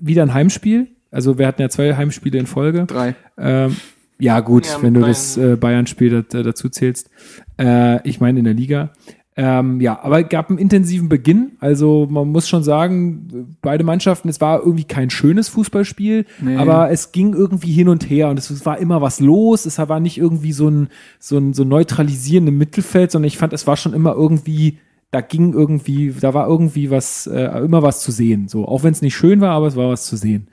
wieder 0.00 0.22
ein 0.22 0.34
Heimspiel 0.34 0.88
also 1.10 1.38
wir 1.38 1.46
hatten 1.46 1.62
ja 1.62 1.68
zwei 1.68 1.94
Heimspiele 1.94 2.38
in 2.38 2.46
Folge. 2.46 2.86
Drei. 2.86 3.14
Ähm, 3.38 3.76
ja, 4.18 4.40
gut, 4.40 4.66
ja, 4.66 4.82
wenn 4.82 4.94
du 4.94 5.00
Bayern. 5.00 5.10
das 5.10 5.36
äh, 5.36 5.56
Bayern-Spiel 5.56 6.24
dazu 6.28 6.68
zählst. 6.68 7.10
Äh, 7.58 8.06
ich 8.08 8.20
meine 8.20 8.38
in 8.38 8.44
der 8.44 8.54
Liga. 8.54 8.92
Ähm, 9.38 9.82
ja, 9.82 10.02
aber 10.02 10.22
es 10.22 10.30
gab 10.30 10.48
einen 10.48 10.58
intensiven 10.58 11.10
Beginn. 11.10 11.52
Also 11.60 12.06
man 12.10 12.28
muss 12.28 12.48
schon 12.48 12.62
sagen, 12.62 13.56
beide 13.60 13.84
Mannschaften, 13.84 14.30
es 14.30 14.40
war 14.40 14.60
irgendwie 14.60 14.84
kein 14.84 15.10
schönes 15.10 15.50
Fußballspiel, 15.50 16.24
nee. 16.40 16.56
aber 16.56 16.90
es 16.90 17.12
ging 17.12 17.34
irgendwie 17.34 17.72
hin 17.72 17.90
und 17.90 18.08
her 18.08 18.30
und 18.30 18.38
es, 18.38 18.48
es, 18.48 18.64
war 18.64 18.78
immer 18.78 19.02
was 19.02 19.20
los. 19.20 19.66
Es 19.66 19.78
war 19.78 20.00
nicht 20.00 20.16
irgendwie 20.16 20.52
so 20.52 20.70
ein, 20.70 20.88
so 21.18 21.36
ein 21.36 21.52
so 21.52 21.64
neutralisierendes 21.64 22.54
Mittelfeld, 22.54 23.10
sondern 23.10 23.26
ich 23.26 23.36
fand, 23.36 23.52
es 23.52 23.66
war 23.66 23.76
schon 23.76 23.92
immer 23.92 24.14
irgendwie 24.14 24.78
da 25.12 25.20
ging 25.20 25.52
irgendwie, 25.52 26.12
da 26.20 26.34
war 26.34 26.48
irgendwie 26.48 26.90
was, 26.90 27.26
äh, 27.26 27.44
immer 27.60 27.82
was 27.82 28.00
zu 28.00 28.10
sehen. 28.10 28.48
So, 28.48 28.66
auch 28.66 28.82
wenn 28.82 28.92
es 28.92 29.02
nicht 29.02 29.16
schön 29.16 29.40
war, 29.40 29.52
aber 29.52 29.68
es 29.68 29.76
war 29.76 29.88
was 29.88 30.04
zu 30.04 30.16
sehen. 30.16 30.48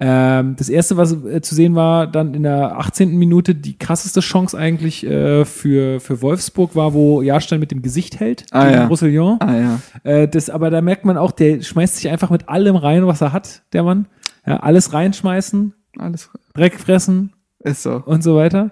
Ähm, 0.00 0.54
das 0.56 0.68
erste, 0.68 0.96
was 0.96 1.12
äh, 1.24 1.40
zu 1.40 1.56
sehen 1.56 1.74
war, 1.74 2.06
dann 2.06 2.32
in 2.32 2.44
der 2.44 2.78
18. 2.78 3.16
Minute 3.16 3.56
die 3.56 3.76
krasseste 3.76 4.20
Chance 4.20 4.56
eigentlich 4.56 5.04
äh, 5.04 5.44
für, 5.44 5.98
für 5.98 6.22
Wolfsburg 6.22 6.76
war, 6.76 6.94
wo 6.94 7.20
Jahrstein 7.20 7.58
mit 7.58 7.72
dem 7.72 7.82
Gesicht 7.82 8.20
hält, 8.20 8.46
ah, 8.52 8.70
ja. 8.70 8.86
Roussillon. 8.86 9.38
Ah, 9.40 9.56
ja. 9.56 9.80
Äh, 10.04 10.28
das, 10.28 10.50
aber 10.50 10.70
da 10.70 10.80
merkt 10.82 11.04
man 11.04 11.16
auch, 11.16 11.32
der 11.32 11.62
schmeißt 11.62 11.96
sich 11.96 12.08
einfach 12.08 12.30
mit 12.30 12.48
allem 12.48 12.76
rein, 12.76 13.06
was 13.08 13.20
er 13.20 13.32
hat, 13.32 13.62
der 13.72 13.82
Mann. 13.82 14.06
Ja, 14.46 14.60
alles 14.60 14.92
reinschmeißen, 14.92 15.74
alles 15.98 16.30
Dreck 16.54 16.78
fressen. 16.78 17.32
Ist 17.58 17.82
so. 17.82 18.00
Und 18.04 18.22
so 18.22 18.36
weiter. 18.36 18.70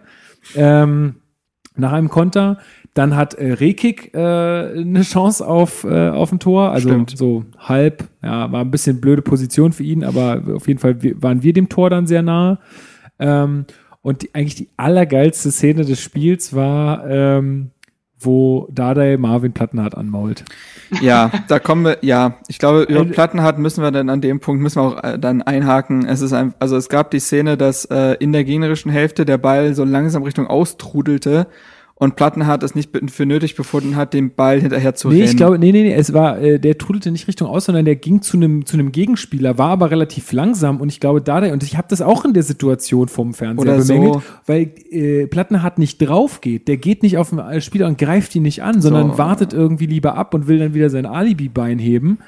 Ähm, 0.55 1.17
nach 1.79 1.93
einem 1.93 2.09
Konter 2.09 2.59
dann 2.95 3.15
hat 3.15 3.35
äh, 3.35 3.53
Rekik 3.53 4.15
äh, 4.15 4.19
eine 4.19 5.03
Chance 5.03 5.47
auf, 5.47 5.85
äh, 5.85 6.09
auf 6.09 6.33
ein 6.33 6.39
Tor, 6.39 6.71
also 6.71 6.89
Stimmt. 6.89 7.17
so 7.17 7.45
halb, 7.59 8.05
ja, 8.23 8.51
war 8.51 8.63
ein 8.63 8.71
bisschen 8.71 9.03
blöde 9.03 9.21
Position 9.21 9.73
für 9.73 9.83
ihn, 9.83 10.03
aber 10.03 10.43
auf 10.55 10.67
jeden 10.67 10.81
Fall 10.81 10.97
waren 11.21 11.43
wir 11.43 11.53
dem 11.53 11.69
Tor 11.69 11.91
dann 11.91 12.07
sehr 12.07 12.23
nahe. 12.23 12.59
Ähm, 13.19 13.67
Und 14.01 14.23
die, 14.23 14.35
eigentlich 14.35 14.55
die 14.55 14.69
allergeilste 14.79 15.51
Szene 15.51 15.85
des 15.85 16.01
Spiels 16.01 16.55
war, 16.55 17.07
ähm, 17.07 17.73
wo 18.19 18.69
Dardai 18.71 19.17
Marvin 19.17 19.53
Plattenhardt 19.53 19.97
anmault. 19.97 20.45
Ja, 21.01 21.31
da 21.49 21.59
kommen 21.59 21.85
wir, 21.85 21.99
ja, 22.03 22.37
ich 22.49 22.59
glaube, 22.59 22.83
über 22.83 23.05
Plattenhardt 23.05 23.59
müssen 23.59 23.83
wir 23.83 23.91
dann 23.91 24.09
an 24.09 24.21
dem 24.21 24.41
Punkt, 24.41 24.63
müssen 24.63 24.81
wir 24.81 24.83
auch 24.83 25.05
äh, 25.05 25.19
dann 25.19 25.43
einhaken. 25.43 26.07
Es 26.07 26.21
ist 26.21 26.33
ein, 26.33 26.55
also 26.59 26.77
es 26.77 26.89
gab 26.89 27.11
die 27.11 27.19
Szene, 27.19 27.57
dass 27.57 27.85
äh, 27.87 28.17
in 28.21 28.33
der 28.33 28.45
gegnerischen 28.45 28.91
Hälfte 28.91 29.25
der 29.25 29.39
Ball 29.39 29.75
so 29.75 29.85
langsam 29.85 30.23
Richtung 30.23 30.47
austrudelte 30.47 31.47
und 31.99 32.15
Plattenhardt 32.15 32.63
es 32.63 32.75
nicht 32.75 32.91
für 33.11 33.25
nötig 33.25 33.57
befunden 33.57 33.97
hat, 33.97 34.13
den 34.13 34.35
Ball 34.35 34.61
hinterher 34.61 34.95
zu 34.95 35.09
nee, 35.09 35.15
rennen. 35.15 35.31
Ich 35.31 35.37
glaube, 35.37 35.59
nee, 35.59 35.73
nee, 35.73 35.83
nee, 35.83 35.95
es 35.95 36.13
war, 36.13 36.39
äh, 36.39 36.61
der 36.61 36.77
trudelte 36.77 37.11
nicht 37.11 37.27
Richtung 37.27 37.49
aus, 37.49 37.65
sondern 37.65 37.87
der 37.87 37.97
ging 37.97 38.21
zu 38.21 38.37
einem 38.37 38.67
zu 38.67 38.77
einem 38.77 38.93
Gegenspieler, 38.93 39.57
war 39.57 39.71
aber 39.71 39.91
relativ 39.91 40.31
langsam 40.33 40.83
und 40.83 40.91
ich 40.91 41.01
glaube, 41.01 41.23
da 41.23 41.41
der, 41.41 41.55
und 41.55 41.63
ich 41.63 41.79
habe 41.79 41.89
das 41.89 42.03
auch 42.03 42.27
in 42.27 42.35
der 42.35 42.43
Situation 42.43 43.09
vom 43.09 43.33
Fernseher 43.33 43.77
Oder 43.77 43.83
bemängelt, 43.83 44.15
so. 44.15 44.23
weil 44.45 44.73
äh, 44.91 45.27
Plattenhardt 45.27 45.79
nicht 45.79 45.97
drauf 45.99 46.43
geht. 46.43 46.69
Der 46.69 46.77
geht 46.77 47.03
nicht 47.03 47.17
auf 47.17 47.31
den 47.31 47.61
Spieler 47.63 47.87
und 47.87 47.97
greift 47.97 48.35
ihn 48.37 48.43
nicht 48.43 48.63
an, 48.63 48.83
sondern 48.83 49.13
so. 49.13 49.19
wartet 49.19 49.55
irgendwie 49.55 49.87
lieber 49.87 50.17
ab 50.17 50.35
und 50.35 50.49
will 50.49 50.59
dann 50.59 50.75
wieder 50.75 50.91
sein 50.91 51.07
Alibi-Bein 51.07 51.79
heben. 51.79 52.19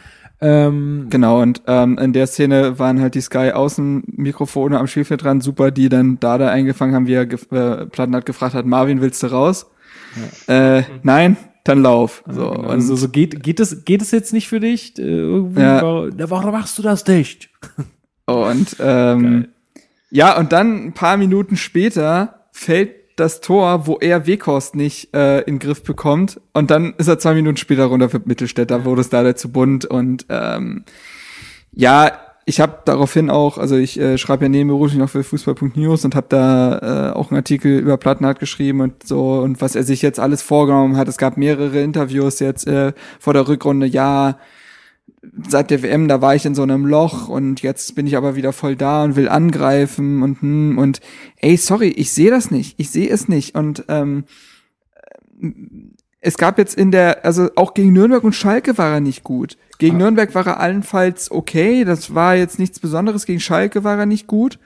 Ähm, 0.41 1.07
genau, 1.11 1.43
und 1.43 1.63
ähm, 1.67 1.99
in 1.99 2.13
der 2.13 2.27
Szene 2.29 2.79
waren 2.79 3.01
halt 3.01 3.15
die 3.15 3.21
Sky 3.21 3.51
Außenmikrofone 3.53 4.79
am 4.79 4.87
Spielfeld 4.87 5.25
dran, 5.25 5.41
super, 5.41 5.71
die 5.71 5.89
dann 5.89 6.21
Dada 6.21 6.49
eingefangen 6.49 6.95
haben, 6.95 7.07
wie 7.07 7.15
er 7.15 7.23
äh, 7.23 7.87
Platten 7.87 8.15
hat 8.15 8.25
gefragt 8.25 8.55
hat, 8.55 8.65
Marvin, 8.65 9.01
willst 9.01 9.23
du 9.23 9.29
raus? 9.29 9.67
Ja. 10.47 10.79
Äh, 10.79 10.85
nein, 11.03 11.37
dann 11.65 11.83
lauf. 11.83 12.23
So, 12.29 12.51
genau. 12.51 12.69
also 12.69 12.95
so 12.95 13.09
geht, 13.09 13.43
geht 13.43 13.59
es 13.59 13.85
geht 13.85 14.01
es 14.01 14.13
jetzt 14.13 14.33
nicht 14.33 14.49
für 14.49 14.61
dich? 14.61 14.99
Äh, 14.99 15.03
irgendwie, 15.03 15.61
ja. 15.61 15.83
warum 15.83 16.53
machst 16.53 16.79
du 16.79 16.83
das 16.83 17.07
nicht? 17.07 17.51
Und 18.27 18.77
ähm, 18.79 19.49
ja, 20.11 20.39
und 20.39 20.53
dann 20.53 20.89
ein 20.89 20.93
paar 20.93 21.17
Minuten 21.17 21.57
später 21.57 22.47
fällt 22.53 22.98
das 23.21 23.41
Tor, 23.41 23.87
wo 23.87 23.99
er 23.99 24.27
Weghorst 24.27 24.75
nicht 24.75 25.15
äh, 25.15 25.41
in 25.41 25.55
den 25.55 25.59
Griff 25.59 25.83
bekommt. 25.83 26.41
Und 26.53 26.71
dann 26.71 26.95
ist 26.99 27.09
er 27.09 27.19
zwei 27.19 27.35
Minuten 27.35 27.57
später 27.57 27.87
runter 27.87 28.09
für 28.09 28.21
Mittelstädter, 28.25 28.85
wurde 28.85 29.01
es 29.01 29.11
da 29.11 29.35
zu 29.37 29.51
bunt. 29.51 29.85
Und 29.85 30.27
ähm, 30.29 30.85
ja, 31.73 32.13
ich 32.49 32.61
habe 32.61 32.79
daraufhin 32.87 33.29
auch, 33.29 33.59
also 33.59 33.77
ich 33.77 34.01
äh, 34.01 34.17
schreibe 34.17 34.47
ja 34.47 34.49
nebenberuflich 34.49 34.99
noch 34.99 35.11
für 35.11 35.23
Fußball.news 35.23 36.07
und 36.07 36.15
habe 36.15 36.29
da 36.31 37.11
äh, 37.11 37.13
auch 37.13 37.31
einen 37.31 37.37
Artikel 37.37 37.79
über 37.79 37.99
Plattenhardt 37.99 38.41
geschrieben 38.41 38.81
und 38.81 39.07
so 39.07 39.41
und 39.41 39.61
was 39.61 39.77
er 39.77 39.83
sich 39.83 40.01
jetzt 40.01 40.19
alles 40.19 40.41
vorgenommen 40.41 40.97
hat. 40.97 41.09
Es 41.09 41.19
gab 41.19 41.37
mehrere 41.37 41.81
Interviews 41.81 42.39
jetzt 42.39 42.67
äh, 42.67 42.95
vor 43.21 43.35
der 43.35 43.47
Rückrunde. 43.49 43.87
Ja, 43.87 44.39
seit 45.49 45.71
der 45.71 45.83
WM, 45.83 46.09
da 46.09 46.21
war 46.21 46.35
ich 46.35 46.47
in 46.47 46.55
so 46.55 46.63
einem 46.63 46.87
Loch 46.87 47.29
und 47.29 47.63
jetzt 47.63 47.95
bin 47.95 48.07
ich 48.07 48.17
aber 48.17 48.37
wieder 48.37 48.53
voll 48.53 48.77
da 48.77 49.05
und 49.05 49.17
will 49.17 49.29
angreifen 49.29 50.23
und 50.23 50.41
hm, 50.43 50.79
und 50.79 51.01
ey, 51.37 51.57
sorry, 51.57 51.89
ich 51.89 52.13
sehe 52.13 52.31
das 52.31 52.51
nicht, 52.51 52.79
ich 52.79 52.91
sehe 52.91 53.09
es 53.09 53.29
nicht 53.29 53.55
und 53.55 53.85
ähm, 53.89 54.25
es 56.21 56.37
gab 56.37 56.59
jetzt 56.59 56.77
in 56.77 56.91
der, 56.91 57.25
also 57.25 57.51
auch 57.55 57.75
gegen 57.75 57.93
Nürnberg 57.93 58.25
und 58.25 58.35
Schalke 58.35 58.77
war 58.77 58.95
er 58.95 59.01
nicht 59.01 59.23
gut. 59.23 59.57
Gegen 59.79 59.97
ah. 59.97 59.99
Nürnberg 60.01 60.35
war 60.35 60.47
er 60.47 60.61
allenfalls 60.61 61.31
okay, 61.31 61.85
das 61.85 62.15
war 62.15 62.35
jetzt 62.35 62.59
nichts 62.59 62.81
Besonderes. 62.81 63.25
Gegen 63.25 63.39
Schalke 63.39 63.85
war 63.85 63.97
er 63.99 64.07
nicht 64.07 64.27
gut 64.27 64.59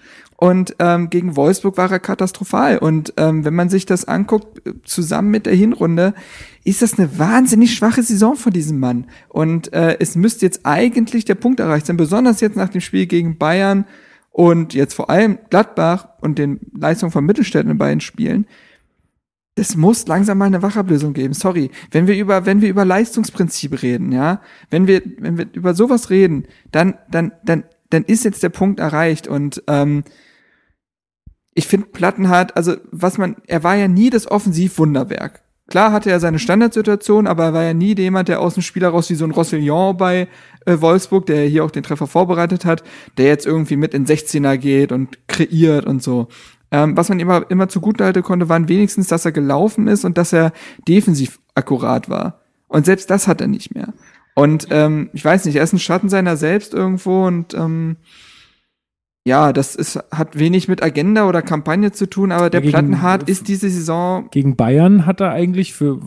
und 0.43 0.75
ähm, 0.81 1.09
gegen 1.09 1.37
Wolfsburg 1.37 1.77
war 1.77 1.89
er 1.89 2.01
katastrophal. 2.01 2.79
Und 2.79 3.15
ähm, 3.17 3.45
wenn 3.45 3.55
man 3.55 3.69
sich 3.69 3.87
das 3.87 4.07
anguckt, 4.07 4.61
zusammen 4.83 5.31
mit 5.31 5.47
der 5.47 5.55
Hinrunde, 5.55 6.15
ist 6.65 6.83
das 6.83 6.99
eine 6.99 7.17
wahnsinnig 7.17 7.77
schwache 7.77 8.03
Saison 8.03 8.35
von 8.35 8.53
diesem 8.53 8.81
Mann. 8.81 9.07
Und 9.29 9.73
äh, 9.73 9.99
es 10.01 10.17
müsste 10.17 10.45
jetzt 10.45 10.63
eigentlich 10.65 11.25
der 11.25 11.37
Punkt 11.37 11.61
erreicht 11.61 11.87
sein, 11.87 11.97
besonders 11.97 12.41
jetzt 12.41 12.57
nach 12.57 12.71
dem 12.71 12.81
Spiel 12.81 13.07
gegen 13.07 13.39
Bayern 13.39 13.85
und 14.33 14.75
jetzt 14.75 14.95
vor 14.95 15.11
allem 15.11 15.39
Gladbach 15.49 16.09
und 16.21 16.41
den 16.41 16.59
Leistungen 16.77 17.13
von 17.13 17.25
Mittelstädten 17.25 17.71
in 17.71 17.79
beiden 17.79 18.01
Spielen. 18.01 18.49
Es 19.55 19.77
muss 19.77 20.09
langsam 20.09 20.39
mal 20.39 20.47
eine 20.47 20.63
Wachablösung 20.63 21.13
geben. 21.13 21.35
Sorry, 21.35 21.71
wenn 21.93 22.09
wir 22.09 22.17
über 22.17 22.47
wenn 22.47 22.61
wir 22.61 22.69
über 22.69 22.85
Leistungsprinzip 22.85 23.81
reden, 23.81 24.11
ja, 24.11 24.41
wenn 24.71 24.89
wir 24.89 25.03
wenn 25.19 25.39
wir 25.39 25.47
über 25.53 25.75
sowas 25.75 26.11
reden, 26.11 26.49
dann 26.73 26.95
dann 27.09 27.31
dann 27.45 27.63
dann 27.91 28.03
ist 28.03 28.25
jetzt 28.25 28.43
der 28.43 28.49
Punkt 28.49 28.81
erreicht 28.81 29.29
und 29.29 29.63
ähm, 29.69 30.03
ich 31.55 31.67
finde 31.67 31.89
Plattenhardt, 31.89 32.57
also 32.57 32.77
was 32.91 33.19
man, 33.19 33.37
er 33.47 33.63
war 33.63 33.77
ja 33.77 33.89
nie 33.89 34.11
das 34.11 34.31
Offensivwunderwerk. 34.31 35.43
Klar 35.69 35.93
hatte 35.93 36.11
er 36.11 36.21
seine 36.21 36.39
Standardsituation, 36.39 37.27
aber 37.27 37.45
er 37.45 37.53
war 37.55 37.63
ja 37.63 37.75
nie 37.75 37.95
jemand, 37.97 38.29
der 38.29 38.41
aus 38.41 38.55
dem 38.55 38.63
Spiel 38.63 38.83
heraus 38.83 39.09
wie 39.11 39.15
so 39.15 39.25
ein 39.25 39.31
Rossillon 39.31 39.97
bei 39.97 40.29
äh, 40.67 40.81
Wolfsburg, 40.81 41.27
der 41.27 41.47
hier 41.47 41.65
auch 41.65 41.71
den 41.71 41.83
Treffer 41.83 42.07
vorbereitet 42.07 42.65
hat, 42.65 42.83
der 43.17 43.27
jetzt 43.27 43.47
irgendwie 43.47 43.77
mit 43.77 43.95
in 43.95 44.05
16er 44.05 44.57
geht 44.59 44.93
und 44.93 45.27
kreiert 45.29 45.87
und 45.87 46.03
so. 46.03 46.29
Ähm, 46.71 46.97
was 46.97 47.09
man 47.09 47.21
immer, 47.21 47.51
immer 47.51 47.69
zugutehalten 47.69 48.23
konnte, 48.23 48.49
waren 48.49 48.69
wenigstens, 48.69 49.07
dass 49.09 49.25
er 49.25 49.33
gelaufen 49.33 49.89
ist 49.89 50.05
und 50.05 50.19
dass 50.19 50.33
er 50.33 50.53
defensiv 50.89 51.39
akkurat 51.55 52.09
war. 52.09 52.41
Und 52.69 52.87
selbst 52.87 53.11
das 53.11 53.29
hat 53.29 53.41
er 53.41 53.49
nicht 53.49 53.75
mehr. 53.75 53.93
Und 54.35 54.69
ähm, 54.71 55.11
ich 55.13 55.25
weiß 55.25 55.45
nicht, 55.45 55.57
er 55.57 55.65
ist 55.65 55.75
ein 55.75 55.79
Schatten 55.79 56.09
seiner 56.09 56.37
selbst 56.37 56.73
irgendwo 56.73 57.27
und 57.27 57.55
ähm, 57.55 57.97
ja, 59.25 59.53
das 59.53 59.77
ist, 59.77 60.01
hat 60.11 60.37
wenig 60.37 60.67
mit 60.67 60.83
Agenda 60.83 61.29
oder 61.29 61.43
Kampagne 61.43 61.93
zu 61.93 62.07
tun, 62.07 62.33
aber 62.33 62.51
der 62.51 62.61
gegen, 62.61 62.73
Plattenhardt 62.73 63.29
ist 63.29 63.47
diese 63.47 63.71
Saison. 63.71 64.27
Gegen 64.33 64.57
Bayern 64.57 65.07
hat 65.07 65.21
er 65.21 65.31
eigentlich 65.31 65.75
für 65.75 66.01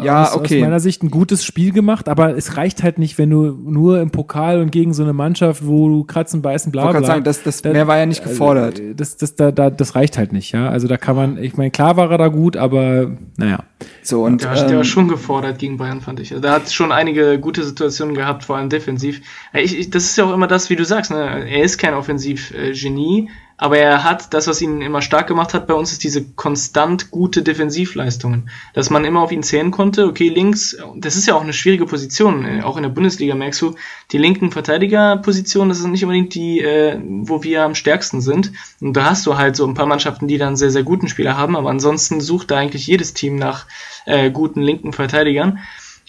ja, 0.00 0.22
aus, 0.22 0.36
okay. 0.36 0.58
aus 0.58 0.60
meiner 0.60 0.78
Sicht 0.78 1.02
ein 1.02 1.10
gutes 1.10 1.44
Spiel 1.44 1.72
gemacht, 1.72 2.08
aber 2.08 2.36
es 2.36 2.56
reicht 2.56 2.84
halt 2.84 2.98
nicht, 2.98 3.18
wenn 3.18 3.30
du 3.30 3.50
nur 3.50 4.00
im 4.00 4.12
Pokal 4.12 4.60
und 4.60 4.70
gegen 4.70 4.94
so 4.94 5.02
eine 5.02 5.12
Mannschaft, 5.12 5.66
wo 5.66 5.88
du 5.88 6.04
kratzen, 6.04 6.40
beißen, 6.40 6.70
bla 6.70 6.92
bla. 6.92 7.00
Ich 7.00 7.06
sagen, 7.06 7.24
das, 7.24 7.42
das, 7.42 7.62
da, 7.62 7.72
mehr 7.72 7.88
war 7.88 7.98
ja 7.98 8.06
nicht 8.06 8.22
gefordert. 8.22 8.78
Also, 8.78 8.94
das, 8.94 9.16
das, 9.16 9.34
da, 9.34 9.50
da, 9.50 9.70
das 9.70 9.96
reicht 9.96 10.16
halt 10.16 10.32
nicht, 10.32 10.52
ja. 10.52 10.68
Also 10.68 10.86
da 10.86 10.98
kann 10.98 11.16
man, 11.16 11.38
ich 11.38 11.56
meine, 11.56 11.72
klar 11.72 11.96
war 11.96 12.12
er 12.12 12.18
da 12.18 12.28
gut, 12.28 12.56
aber 12.56 13.10
naja. 13.36 13.64
So, 14.02 14.24
und, 14.24 14.44
der, 14.44 14.52
ähm, 14.52 14.68
der 14.68 14.76
war 14.78 14.84
schon 14.84 15.08
gefordert 15.08 15.58
gegen 15.58 15.78
Bayern, 15.78 16.00
fand 16.00 16.20
ich. 16.20 16.32
Da 16.40 16.52
hat 16.52 16.70
schon 16.70 16.92
einige 16.92 17.40
gute 17.40 17.64
Situationen 17.64 18.14
gehabt, 18.14 18.44
vor 18.44 18.56
allem 18.56 18.68
defensiv. 18.68 19.20
Ich, 19.52 19.76
ich, 19.76 19.90
das 19.90 20.04
ist 20.04 20.16
ja 20.16 20.24
auch 20.24 20.32
immer 20.32 20.46
das, 20.46 20.70
wie 20.70 20.76
du 20.76 20.84
sagst, 20.84 21.10
ne? 21.10 21.46
Er 21.48 21.64
ist 21.64 21.78
kein 21.78 21.92
Offensiv-Genie, 22.36 23.30
aber 23.58 23.78
er 23.78 24.04
hat, 24.04 24.34
das, 24.34 24.48
was 24.48 24.60
ihn 24.60 24.82
immer 24.82 25.00
stark 25.00 25.26
gemacht 25.28 25.54
hat 25.54 25.66
bei 25.66 25.72
uns, 25.72 25.90
ist 25.90 26.04
diese 26.04 26.22
konstant 26.22 27.10
gute 27.10 27.42
Defensivleistungen. 27.42 28.50
Dass 28.74 28.90
man 28.90 29.06
immer 29.06 29.22
auf 29.22 29.32
ihn 29.32 29.42
zählen 29.42 29.70
konnte, 29.70 30.06
okay, 30.06 30.28
links, 30.28 30.76
das 30.94 31.16
ist 31.16 31.26
ja 31.26 31.34
auch 31.34 31.42
eine 31.42 31.54
schwierige 31.54 31.86
Position, 31.86 32.44
äh, 32.44 32.62
auch 32.62 32.76
in 32.76 32.82
der 32.82 32.90
Bundesliga 32.90 33.34
merkst 33.34 33.62
du, 33.62 33.74
die 34.12 34.18
linken 34.18 34.50
Verteidigerposition, 34.50 35.70
das 35.70 35.78
ist 35.78 35.86
nicht 35.86 36.04
unbedingt 36.04 36.34
die, 36.34 36.60
äh, 36.60 37.00
wo 37.02 37.42
wir 37.42 37.64
am 37.64 37.74
stärksten 37.74 38.20
sind. 38.20 38.52
Und 38.82 38.94
da 38.94 39.06
hast 39.10 39.26
du 39.26 39.38
halt 39.38 39.56
so 39.56 39.66
ein 39.66 39.74
paar 39.74 39.86
Mannschaften, 39.86 40.28
die 40.28 40.36
dann 40.36 40.56
sehr, 40.56 40.70
sehr 40.70 40.82
guten 40.82 41.08
Spieler 41.08 41.38
haben, 41.38 41.56
aber 41.56 41.70
ansonsten 41.70 42.20
sucht 42.20 42.50
da 42.50 42.58
eigentlich 42.58 42.86
jedes 42.86 43.14
Team 43.14 43.36
nach 43.36 43.66
äh, 44.04 44.30
guten 44.30 44.60
linken 44.60 44.92
Verteidigern. 44.92 45.60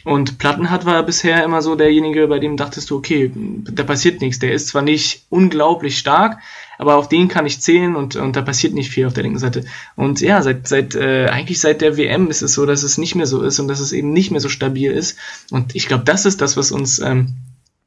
Und 0.04 0.38
Plattenhardt 0.38 0.86
war 0.86 1.04
bisher 1.04 1.44
immer 1.44 1.62
so 1.62 1.76
derjenige, 1.76 2.28
bei 2.28 2.40
dem 2.40 2.56
dachtest 2.56 2.90
du, 2.90 2.98
okay, 2.98 3.32
da 3.36 3.84
passiert 3.84 4.22
nichts. 4.22 4.40
Der 4.40 4.54
ist 4.54 4.68
zwar 4.68 4.82
nicht 4.82 5.26
unglaublich 5.30 5.98
stark, 5.98 6.40
aber 6.78 6.96
auf 6.96 7.10
den 7.10 7.28
kann 7.28 7.46
ich 7.46 7.62
zählen 7.62 7.96
und, 7.96 8.16
und 8.16 8.36
da 8.36 8.42
passiert 8.42 8.74
nicht 8.74 8.92
viel 8.92 9.08
auf 9.08 9.14
der 9.14 9.24
linken 9.24 9.40
Seite. 9.40 9.66
Und 9.96 10.22
ja, 10.22 10.42
seit, 10.42 10.68
seit 10.68 10.96
äh, 10.96 11.28
eigentlich 11.28 11.60
seit 11.60 11.82
der 11.82 11.98
WM 11.98 12.30
ist 12.30 12.42
es 12.42 12.54
so, 12.54 12.66
dass 12.66 12.84
es 12.84 12.98
nicht 12.98 13.16
mehr 13.16 13.26
so 13.26 13.42
ist 13.42 13.60
und 13.60 13.68
dass 13.68 13.80
es 13.80 13.92
eben 13.92 14.14
nicht 14.14 14.32
mehr 14.32 14.40
so 14.40 14.50
stabil 14.50 14.92
ist. 14.92 15.18
Und 15.52 15.76
ich 15.76 15.88
glaube, 15.88 16.04
das 16.06 16.26
ist 16.26 16.42
das, 16.42 16.56
was 16.56 16.72
uns, 16.72 17.00
ähm, 17.00 17.36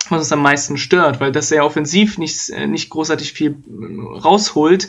was 0.09 0.21
uns 0.21 0.33
am 0.33 0.43
meisten 0.43 0.77
stört, 0.77 1.21
weil 1.21 1.33
das 1.33 1.53
er 1.53 1.65
offensiv 1.65 2.19
nicht, 2.19 2.51
äh, 2.51 2.67
nicht 2.67 2.91
großartig 2.91 3.33
viel 3.33 3.57
rausholt 4.23 4.89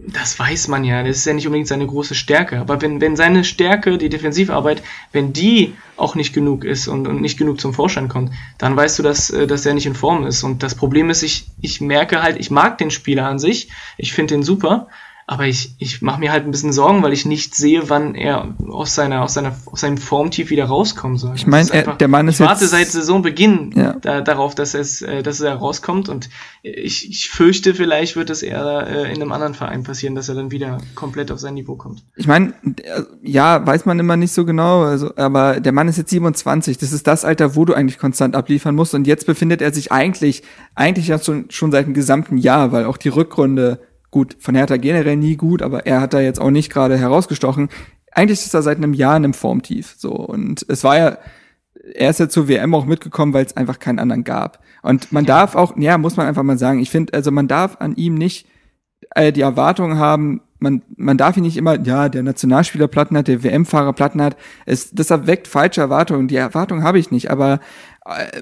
das 0.00 0.38
weiß 0.38 0.68
man 0.68 0.84
ja, 0.84 1.02
das 1.02 1.16
ist 1.16 1.26
ja 1.26 1.32
nicht 1.32 1.46
unbedingt 1.46 1.66
seine 1.66 1.86
große 1.86 2.14
Stärke. 2.14 2.60
Aber 2.60 2.80
wenn, 2.80 3.00
wenn 3.00 3.16
seine 3.16 3.42
Stärke, 3.42 3.98
die 3.98 4.08
Defensivarbeit, 4.08 4.82
wenn 5.10 5.32
die 5.32 5.74
auch 5.96 6.14
nicht 6.14 6.32
genug 6.32 6.64
ist 6.64 6.86
und, 6.86 7.08
und 7.08 7.20
nicht 7.20 7.36
genug 7.36 7.60
zum 7.60 7.74
Vorschein 7.74 8.08
kommt, 8.08 8.32
dann 8.58 8.76
weißt 8.76 9.00
du, 9.00 9.02
dass, 9.02 9.30
äh, 9.30 9.48
dass 9.48 9.66
er 9.66 9.74
nicht 9.74 9.86
in 9.86 9.94
Form 9.94 10.24
ist. 10.24 10.44
Und 10.44 10.62
das 10.62 10.76
Problem 10.76 11.10
ist, 11.10 11.22
ich, 11.22 11.48
ich 11.60 11.80
merke 11.80 12.22
halt, 12.22 12.38
ich 12.38 12.50
mag 12.50 12.78
den 12.78 12.92
Spieler 12.92 13.26
an 13.26 13.40
sich, 13.40 13.70
ich 13.96 14.12
finde 14.12 14.34
den 14.34 14.44
super, 14.44 14.88
aber 15.30 15.46
ich, 15.46 15.74
ich 15.76 16.00
mache 16.00 16.20
mir 16.20 16.32
halt 16.32 16.46
ein 16.46 16.50
bisschen 16.50 16.72
Sorgen, 16.72 17.02
weil 17.02 17.12
ich 17.12 17.26
nicht 17.26 17.54
sehe, 17.54 17.90
wann 17.90 18.14
er 18.14 18.54
aus 18.66 18.94
seiner, 18.94 19.22
aus 19.22 19.34
seiner, 19.34 19.54
aus 19.66 19.80
seinem 19.80 19.98
Formtief 19.98 20.48
wieder 20.48 20.64
rauskommen 20.64 21.18
soll. 21.18 21.34
Ich 21.36 21.46
meine, 21.46 21.68
der 22.00 22.08
Mann 22.08 22.28
ist 22.28 22.40
Ich 22.40 22.46
warte 22.46 22.66
seit 22.66 22.88
Saisonbeginn 22.88 23.72
ja. 23.76 23.92
da, 24.00 24.22
darauf, 24.22 24.54
dass 24.54 24.72
es, 24.72 25.02
äh, 25.02 25.22
dass 25.22 25.42
er 25.42 25.54
rauskommt 25.56 26.08
und 26.08 26.30
ich, 26.62 27.10
ich 27.10 27.28
fürchte, 27.28 27.74
vielleicht 27.74 28.16
wird 28.16 28.30
es 28.30 28.42
eher 28.42 28.86
äh, 28.88 29.12
in 29.12 29.20
einem 29.20 29.30
anderen 29.32 29.52
Verein 29.52 29.82
passieren, 29.82 30.14
dass 30.14 30.30
er 30.30 30.34
dann 30.34 30.50
wieder 30.50 30.78
komplett 30.94 31.30
auf 31.30 31.38
sein 31.38 31.52
Niveau 31.52 31.76
kommt. 31.76 32.02
Ich 32.16 32.26
meine, 32.26 32.54
ja, 33.22 33.66
weiß 33.66 33.84
man 33.84 33.98
immer 33.98 34.16
nicht 34.16 34.32
so 34.32 34.46
genau, 34.46 34.84
also, 34.84 35.14
aber 35.16 35.60
der 35.60 35.72
Mann 35.72 35.88
ist 35.88 35.98
jetzt 35.98 36.08
27. 36.08 36.78
Das 36.78 36.94
ist 36.94 37.06
das 37.06 37.26
Alter, 37.26 37.54
wo 37.54 37.66
du 37.66 37.74
eigentlich 37.74 37.98
konstant 37.98 38.34
abliefern 38.34 38.74
musst 38.74 38.94
und 38.94 39.06
jetzt 39.06 39.26
befindet 39.26 39.60
er 39.60 39.74
sich 39.74 39.92
eigentlich, 39.92 40.42
eigentlich 40.74 41.08
ja 41.08 41.18
schon, 41.18 41.50
schon 41.50 41.70
seit 41.70 41.84
dem 41.84 41.92
gesamten 41.92 42.38
Jahr, 42.38 42.72
weil 42.72 42.86
auch 42.86 42.96
die 42.96 43.10
Rückrunde 43.10 43.78
Gut, 44.10 44.36
von 44.40 44.54
Hertha 44.54 44.76
generell 44.76 45.16
nie 45.16 45.36
gut, 45.36 45.62
aber 45.62 45.86
er 45.86 46.00
hat 46.00 46.14
da 46.14 46.20
jetzt 46.20 46.40
auch 46.40 46.50
nicht 46.50 46.72
gerade 46.72 46.96
herausgestochen. 46.96 47.68
Eigentlich 48.10 48.40
ist 48.40 48.54
er 48.54 48.62
seit 48.62 48.78
einem 48.78 48.94
Jahr 48.94 49.16
in 49.16 49.24
einem 49.24 49.34
Formtief. 49.34 49.94
So 49.98 50.12
und 50.12 50.64
es 50.68 50.82
war 50.82 50.96
ja, 50.96 51.18
er 51.94 52.10
ist 52.10 52.20
ja 52.20 52.28
zur 52.28 52.48
WM 52.48 52.74
auch 52.74 52.86
mitgekommen, 52.86 53.32
weil 53.34 53.44
es 53.44 53.56
einfach 53.56 53.78
keinen 53.78 53.98
anderen 53.98 54.24
gab. 54.24 54.60
Und 54.82 55.12
man 55.12 55.26
darf 55.26 55.54
auch, 55.54 55.76
ja, 55.76 55.98
muss 55.98 56.16
man 56.16 56.26
einfach 56.26 56.42
mal 56.42 56.58
sagen, 56.58 56.80
ich 56.80 56.90
finde, 56.90 57.12
also 57.12 57.30
man 57.30 57.48
darf 57.48 57.76
an 57.80 57.96
ihm 57.96 58.14
nicht 58.14 58.46
äh, 59.14 59.32
die 59.32 59.42
Erwartung 59.42 59.98
haben, 59.98 60.40
man, 60.60 60.82
man 60.96 61.16
darf 61.16 61.36
ihn 61.36 61.44
nicht 61.44 61.56
immer, 61.56 61.78
ja, 61.80 62.08
der 62.08 62.22
Nationalspieler 62.22 62.88
Platten 62.88 63.16
hat, 63.16 63.28
der 63.28 63.44
WM-Fahrer 63.44 63.92
Platten 63.92 64.20
hat. 64.20 64.36
Es, 64.66 64.90
das 64.90 65.10
erweckt 65.10 65.46
falsche 65.46 65.80
Erwartungen. 65.80 66.28
Die 66.28 66.36
Erwartungen 66.36 66.82
habe 66.82 66.98
ich 66.98 67.10
nicht, 67.10 67.30
aber 67.30 67.60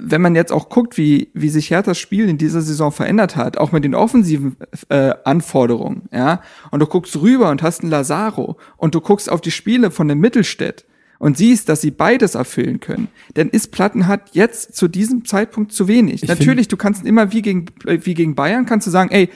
wenn 0.01 0.21
man 0.21 0.35
jetzt 0.35 0.53
auch 0.53 0.69
guckt, 0.69 0.97
wie, 0.97 1.31
wie 1.35 1.49
sich 1.49 1.71
Herthas 1.71 1.99
Spiel 1.99 2.29
in 2.29 2.39
dieser 2.39 2.61
Saison 2.61 2.93
verändert 2.93 3.37
hat, 3.37 3.59
auch 3.59 3.73
mit 3.73 3.85
den 3.85 3.95
offensiven 3.95 4.57
äh, 4.89 5.15
Anforderungen, 5.25 6.03
ja, 6.13 6.41
und 6.71 6.81
du 6.81 6.87
guckst 6.87 7.21
rüber 7.21 7.51
und 7.51 7.63
hast 7.63 7.83
einen 7.83 7.91
Lazaro 7.91 8.57
und 8.77 8.95
du 8.95 9.01
guckst 9.01 9.31
auf 9.31 9.41
die 9.41 9.51
Spiele 9.51 9.91
von 9.91 10.09
dem 10.09 10.21
Mittelstädt 10.21 10.85
und 11.19 11.37
siehst, 11.37 11.69
dass 11.69 11.81
sie 11.81 11.91
beides 11.91 12.35
erfüllen 12.35 12.79
können, 12.79 13.09
dann 13.35 13.49
ist 13.49 13.73
Plattenhardt 13.73 14.31
jetzt 14.33 14.77
zu 14.77 14.87
diesem 14.87 15.25
Zeitpunkt 15.25 15.73
zu 15.73 15.89
wenig. 15.89 16.23
Ich 16.23 16.29
Natürlich, 16.29 16.69
du 16.69 16.77
kannst 16.77 17.05
immer 17.05 17.33
wie 17.33 17.43
gegen, 17.43 17.67
wie 17.85 18.15
gegen 18.15 18.35
Bayern, 18.35 18.67
kannst 18.67 18.87
du 18.87 18.91
sagen, 18.91 19.11
ey, 19.11 19.31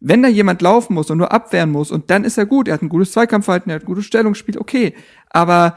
wenn 0.00 0.22
da 0.22 0.28
jemand 0.28 0.62
laufen 0.62 0.94
muss 0.94 1.10
und 1.10 1.18
nur 1.18 1.32
abwehren 1.32 1.70
muss 1.70 1.90
und 1.90 2.10
dann 2.10 2.24
ist 2.24 2.38
er 2.38 2.46
gut, 2.46 2.68
er 2.68 2.74
hat 2.74 2.82
ein 2.82 2.88
gutes 2.88 3.12
Zweikampfverhalten, 3.12 3.70
er 3.70 3.76
hat 3.76 3.82
ein 3.84 3.86
gutes 3.86 4.04
Stellungsspiel, 4.04 4.58
okay. 4.58 4.94
Aber 5.30 5.76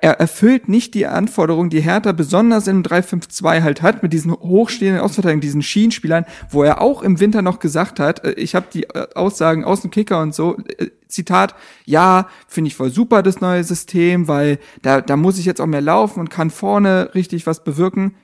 er, 0.00 0.10
er 0.10 0.20
erfüllt 0.20 0.68
nicht 0.68 0.94
die 0.94 1.06
Anforderungen, 1.06 1.70
die 1.70 1.80
Hertha 1.80 2.12
besonders 2.12 2.66
im 2.66 2.82
3-5-2 2.82 3.62
halt 3.62 3.82
hat, 3.82 4.02
mit 4.02 4.12
diesen 4.12 4.32
hochstehenden 4.32 5.02
Ausverteidigungen, 5.02 5.40
diesen 5.40 5.62
Schienenspielern, 5.62 6.26
wo 6.50 6.62
er 6.62 6.80
auch 6.80 7.02
im 7.02 7.20
Winter 7.20 7.42
noch 7.42 7.58
gesagt 7.58 8.00
hat, 8.00 8.24
äh, 8.24 8.32
ich 8.32 8.54
habe 8.54 8.66
die 8.72 8.84
äh, 8.84 9.06
Aussagen 9.14 9.64
aus 9.64 9.82
dem 9.82 9.90
Kicker 9.90 10.20
und 10.20 10.34
so, 10.34 10.56
äh, 10.78 10.90
Zitat, 11.08 11.54
ja, 11.84 12.28
finde 12.48 12.68
ich 12.68 12.76
voll 12.76 12.90
super, 12.90 13.22
das 13.22 13.40
neue 13.40 13.64
System, 13.64 14.28
weil 14.28 14.58
da, 14.82 15.00
da 15.00 15.16
muss 15.16 15.38
ich 15.38 15.44
jetzt 15.44 15.60
auch 15.60 15.66
mehr 15.66 15.80
laufen 15.80 16.20
und 16.20 16.30
kann 16.30 16.50
vorne 16.50 17.10
richtig 17.14 17.46
was 17.46 17.62
bewirken. 17.62 18.14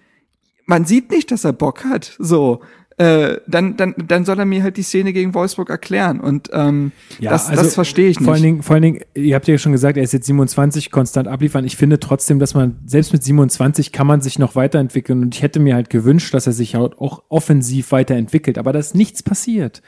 Man 0.66 0.85
sieht 0.85 1.11
nicht, 1.11 1.31
dass 1.31 1.45
er 1.45 1.53
Bock 1.53 1.85
hat, 1.85 2.14
so 2.18 2.61
äh, 2.99 3.38
dann, 3.47 3.76
dann, 3.76 3.95
dann 4.07 4.24
soll 4.24 4.38
er 4.38 4.45
mir 4.45 4.62
halt 4.62 4.76
die 4.76 4.82
Szene 4.82 5.12
gegen 5.12 5.34
Wolfsburg 5.34 5.70
erklären. 5.70 6.20
Und 6.20 6.51
ähm, 6.53 6.93
ja, 7.18 7.30
das, 7.30 7.49
also 7.49 7.62
das 7.62 7.74
verstehe 7.74 8.09
ich 8.09 8.18
nicht. 8.18 8.24
Vor 8.24 8.34
allen, 8.34 8.43
Dingen, 8.43 8.62
vor 8.62 8.74
allen 8.74 8.82
Dingen, 8.82 9.01
ihr 9.14 9.34
habt 9.34 9.49
ja 9.49 9.59
schon 9.59 9.72
gesagt, 9.72 9.97
er 9.97 10.03
ist 10.03 10.12
jetzt 10.12 10.26
27, 10.26 10.90
konstant 10.90 11.28
abliefern. 11.28 11.64
Ich 11.64 11.76
finde 11.76 12.01
trotzdem, 12.01 12.38
dass 12.38 12.55
man, 12.55 12.78
selbst 12.86 13.12
mit 13.12 13.22
27 13.22 13.93
kann 13.93 14.07
man 14.07 14.20
sich 14.20 14.38
noch 14.38 14.57
weiterentwickeln. 14.57 15.22
Und 15.22 15.34
ich 15.34 15.43
hätte 15.43 15.61
mir 15.61 15.74
halt 15.74 15.90
gewünscht, 15.90 16.34
dass 16.34 16.47
er 16.47 16.53
sich 16.53 16.76
auch 16.76 17.22
offensiv 17.28 17.93
weiterentwickelt. 17.93 18.59
Aber 18.59 18.72
da 18.72 18.78
ist 18.78 18.95
nichts 18.95 19.22
passiert. 19.22 19.82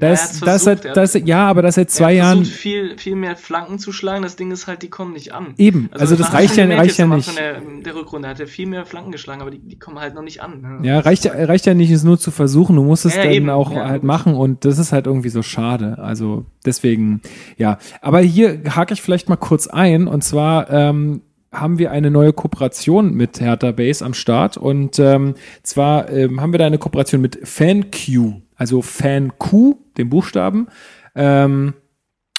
Da 0.00 0.12
ist, 0.12 0.46
da 0.46 0.54
ist 0.54 0.66
halt, 0.68 0.84
da 0.84 1.02
ist, 1.02 1.16
ja, 1.16 1.48
aber 1.48 1.60
das 1.60 1.74
seit 1.74 1.90
zwei 1.90 2.12
Jahren. 2.14 2.44
viel, 2.44 2.96
viel 2.98 3.16
mehr 3.16 3.34
Flanken 3.34 3.80
zu 3.80 3.90
schlagen. 3.90 4.22
Das 4.22 4.36
Ding 4.36 4.52
ist 4.52 4.68
halt, 4.68 4.82
die 4.82 4.90
kommen 4.90 5.12
nicht 5.12 5.34
an. 5.34 5.54
Eben. 5.58 5.88
Also, 5.90 6.14
also 6.14 6.16
das 6.16 6.32
reicht 6.32 6.56
ja, 6.56 6.66
reicht 6.66 6.98
ja 6.98 7.06
nicht. 7.08 7.36
Der, 7.36 7.60
der 7.60 7.94
Rückrunde 7.96 8.28
hat 8.28 8.38
er 8.38 8.46
viel 8.46 8.66
mehr 8.66 8.86
Flanken 8.86 9.10
geschlagen, 9.10 9.40
aber 9.40 9.50
die, 9.50 9.58
die 9.58 9.76
kommen 9.76 9.98
halt 9.98 10.14
noch 10.14 10.22
nicht 10.22 10.40
an. 10.40 10.60
Ne? 10.60 10.86
Ja, 10.86 11.00
reicht 11.00 11.24
ja, 11.24 11.32
reicht 11.32 11.66
ja 11.66 11.74
nicht, 11.74 11.90
es 11.90 12.04
nur 12.04 12.16
zu 12.16 12.30
versuchen. 12.30 12.76
Du 12.76 12.84
musst 12.84 13.06
es 13.06 13.16
ja, 13.16 13.24
dann 13.24 13.32
eben. 13.32 13.50
auch 13.50 13.72
ja, 13.72 13.88
halt 13.88 14.04
machen 14.04 14.34
und 14.34 14.64
das 14.64 14.78
ist 14.78 14.92
halt 14.92 15.08
irgendwie 15.08 15.30
so 15.30 15.42
schade. 15.42 15.98
Also 15.98 16.46
deswegen, 16.64 17.20
ja. 17.56 17.78
Aber 18.00 18.20
hier 18.20 18.62
hake 18.76 18.94
ich 18.94 19.02
vielleicht 19.02 19.28
mal 19.28 19.34
kurz 19.34 19.66
ein 19.66 20.06
und 20.06 20.22
zwar, 20.22 20.70
ähm, 20.70 21.22
haben 21.50 21.78
wir 21.78 21.90
eine 21.90 22.10
neue 22.10 22.32
Kooperation 22.32 23.14
mit 23.14 23.40
Hertha 23.40 23.72
Base 23.72 24.04
am 24.04 24.14
Start 24.14 24.58
und 24.58 24.98
ähm, 24.98 25.34
zwar 25.62 26.10
ähm, 26.10 26.40
haben 26.40 26.52
wir 26.52 26.58
da 26.58 26.66
eine 26.66 26.78
Kooperation 26.78 27.20
mit 27.20 27.40
FanQ 27.42 28.42
also 28.58 28.82
Fan 28.82 29.32
Q, 29.38 29.78
den 29.96 30.10
Buchstaben. 30.10 30.66
Ähm, 31.14 31.72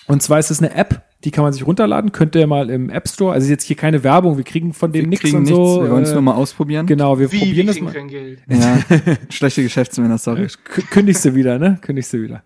und 0.05 0.22
zwar 0.22 0.38
ist 0.38 0.51
es 0.51 0.59
eine 0.59 0.76
App, 0.76 1.03
die 1.24 1.32
kann 1.32 1.43
man 1.43 1.51
sich 1.51 1.65
runterladen, 1.65 2.11
könnt 2.11 2.36
ihr 2.36 2.47
mal 2.47 2.70
im 2.70 2.89
App 2.89 3.07
Store. 3.07 3.34
Also 3.34 3.49
jetzt 3.49 3.63
hier 3.63 3.76
keine 3.76 4.03
Werbung, 4.03 4.38
wir 4.38 4.43
kriegen 4.43 4.74
von 4.74 4.91
dem 4.91 5.09
nichts 5.09 5.34
und 5.34 5.45
so. 5.45 5.84
Wir 5.84 5.91
wollen 5.91 6.03
es 6.03 6.13
nur 6.13 6.22
mal 6.22 6.36
ausprobieren. 6.36 6.86
Genau, 6.86 7.20
wir 7.20 7.32
Wie, 7.32 7.39
probieren 7.39 7.67
wir 7.67 7.74
das 7.74 7.82
mal. 7.82 7.93
Kein 7.93 8.07
Geld. 8.07 8.39
Ja, 8.47 8.80
schlechte 9.30 9.63
Geschäftsmänner, 9.63 10.17
sorry. 10.17 10.47
Kündigst 10.91 11.26
du 11.26 11.36
wieder, 11.36 11.57
ne? 11.57 11.78
Kündigst 11.82 12.13
du 12.13 12.22
wieder. 12.22 12.43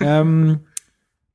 ähm, 0.00 0.60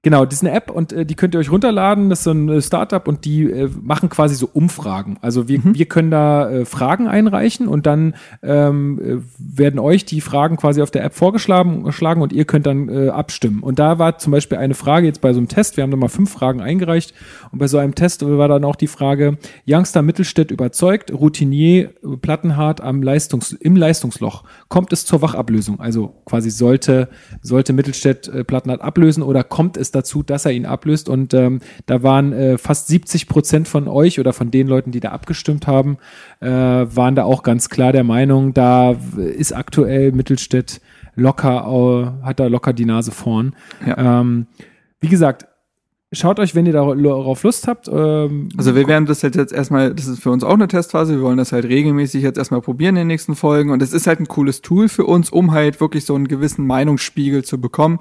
Genau, 0.01 0.23
das 0.23 0.35
ist 0.35 0.45
eine 0.45 0.55
App 0.55 0.71
und 0.71 0.93
äh, 0.93 1.05
die 1.05 1.15
könnt 1.15 1.35
ihr 1.35 1.41
euch 1.41 1.51
runterladen. 1.51 2.09
Das 2.09 2.19
ist 2.19 2.23
so 2.23 2.31
ein 2.31 2.47
äh, 2.47 2.61
Startup 2.61 3.05
und 3.05 3.25
die 3.25 3.43
äh, 3.43 3.69
machen 3.81 4.07
quasi 4.07 4.33
so 4.33 4.49
Umfragen. 4.53 5.17
Also 5.19 5.49
wir, 5.49 5.59
mhm. 5.59 5.75
wir 5.75 5.87
können 5.87 6.09
da 6.09 6.49
äh, 6.49 6.63
Fragen 6.63 7.09
einreichen 7.09 7.67
und 7.67 7.85
dann 7.85 8.15
ähm, 8.41 8.97
äh, 9.03 9.17
werden 9.37 9.77
euch 9.77 10.05
die 10.05 10.21
Fragen 10.21 10.55
quasi 10.55 10.81
auf 10.81 10.89
der 10.89 11.03
App 11.03 11.15
vorgeschlagen 11.15 11.83
geschlagen 11.83 12.21
und 12.21 12.31
ihr 12.31 12.45
könnt 12.45 12.65
dann 12.65 12.87
äh, 12.87 13.09
abstimmen. 13.09 13.61
Und 13.61 13.77
da 13.77 13.99
war 13.99 14.17
zum 14.19 14.31
Beispiel 14.31 14.57
eine 14.57 14.73
Frage 14.73 15.05
jetzt 15.05 15.19
bei 15.19 15.33
so 15.33 15.39
einem 15.39 15.49
Test. 15.49 15.75
Wir 15.75 15.83
haben 15.83 15.91
da 15.91 15.97
mal 15.97 16.07
fünf 16.07 16.31
Fragen 16.31 16.61
eingereicht 16.61 17.13
und 17.51 17.59
bei 17.59 17.67
so 17.67 17.77
einem 17.77 17.93
Test 17.93 18.25
war 18.25 18.47
dann 18.47 18.63
auch 18.63 18.77
die 18.77 18.87
Frage: 18.87 19.37
Youngster 19.67 20.01
Mittelstädt 20.01 20.49
überzeugt, 20.49 21.11
Routinier 21.11 21.89
Plattenhart 22.21 22.79
am 22.79 23.03
Leistungs 23.03 23.51
im 23.51 23.75
Leistungsloch. 23.75 24.45
Kommt 24.69 24.93
es 24.93 25.05
zur 25.05 25.21
Wachablösung? 25.21 25.81
Also 25.81 26.13
quasi 26.23 26.51
sollte 26.51 27.09
sollte 27.41 27.73
Mittelstädt 27.73 28.29
äh, 28.29 28.45
Plattenhart 28.45 28.81
ablösen 28.81 29.23
oder 29.23 29.43
kommt 29.43 29.75
es 29.75 29.89
es 29.89 29.91
dazu, 29.99 30.23
dass 30.23 30.45
er 30.45 30.51
ihn 30.51 30.65
ablöst. 30.65 31.09
Und 31.09 31.33
ähm, 31.33 31.59
da 31.85 32.03
waren 32.03 32.33
äh, 32.33 32.57
fast 32.57 32.87
70 32.87 33.27
Prozent 33.27 33.67
von 33.67 33.87
euch 33.87 34.19
oder 34.19 34.33
von 34.33 34.51
den 34.51 34.67
Leuten, 34.67 34.91
die 34.91 34.99
da 34.99 35.09
abgestimmt 35.09 35.67
haben, 35.67 35.97
äh, 36.39 36.49
waren 36.49 37.15
da 37.15 37.23
auch 37.23 37.43
ganz 37.43 37.69
klar 37.69 37.91
der 37.91 38.03
Meinung, 38.03 38.53
da 38.53 38.95
ist 39.17 39.53
aktuell 39.53 40.11
Mittelstädt 40.11 40.81
locker, 41.15 42.13
äh, 42.23 42.25
hat 42.25 42.39
da 42.39 42.47
locker 42.47 42.73
die 42.73 42.85
Nase 42.85 43.11
vorn. 43.11 43.55
Ja. 43.85 44.21
Ähm, 44.21 44.47
wie 44.99 45.09
gesagt, 45.09 45.45
Schaut 46.11 46.39
euch, 46.39 46.55
wenn 46.55 46.65
ihr 46.65 46.73
darauf 46.73 47.43
Lust 47.43 47.67
habt. 47.67 47.87
Ähm, 47.87 48.49
also 48.57 48.73
wir 48.73 48.87
werden 48.87 49.05
das 49.05 49.21
jetzt 49.21 49.53
erstmal, 49.53 49.93
das 49.93 50.07
ist 50.07 50.23
für 50.23 50.31
uns 50.31 50.43
auch 50.43 50.55
eine 50.55 50.67
Testphase, 50.67 51.13
wir 51.13 51.21
wollen 51.21 51.37
das 51.37 51.51
halt 51.51 51.65
regelmäßig 51.65 52.23
jetzt 52.23 52.39
erstmal 52.39 52.61
probieren 52.61 52.95
in 52.95 53.01
den 53.01 53.07
nächsten 53.07 53.35
Folgen 53.35 53.69
und 53.69 53.83
es 53.83 53.93
ist 53.93 54.07
halt 54.07 54.19
ein 54.19 54.27
cooles 54.27 54.63
Tool 54.63 54.89
für 54.89 55.05
uns, 55.05 55.29
um 55.29 55.51
halt 55.51 55.79
wirklich 55.79 56.05
so 56.05 56.15
einen 56.15 56.27
gewissen 56.27 56.65
Meinungsspiegel 56.65 57.43
zu 57.43 57.61
bekommen. 57.61 57.99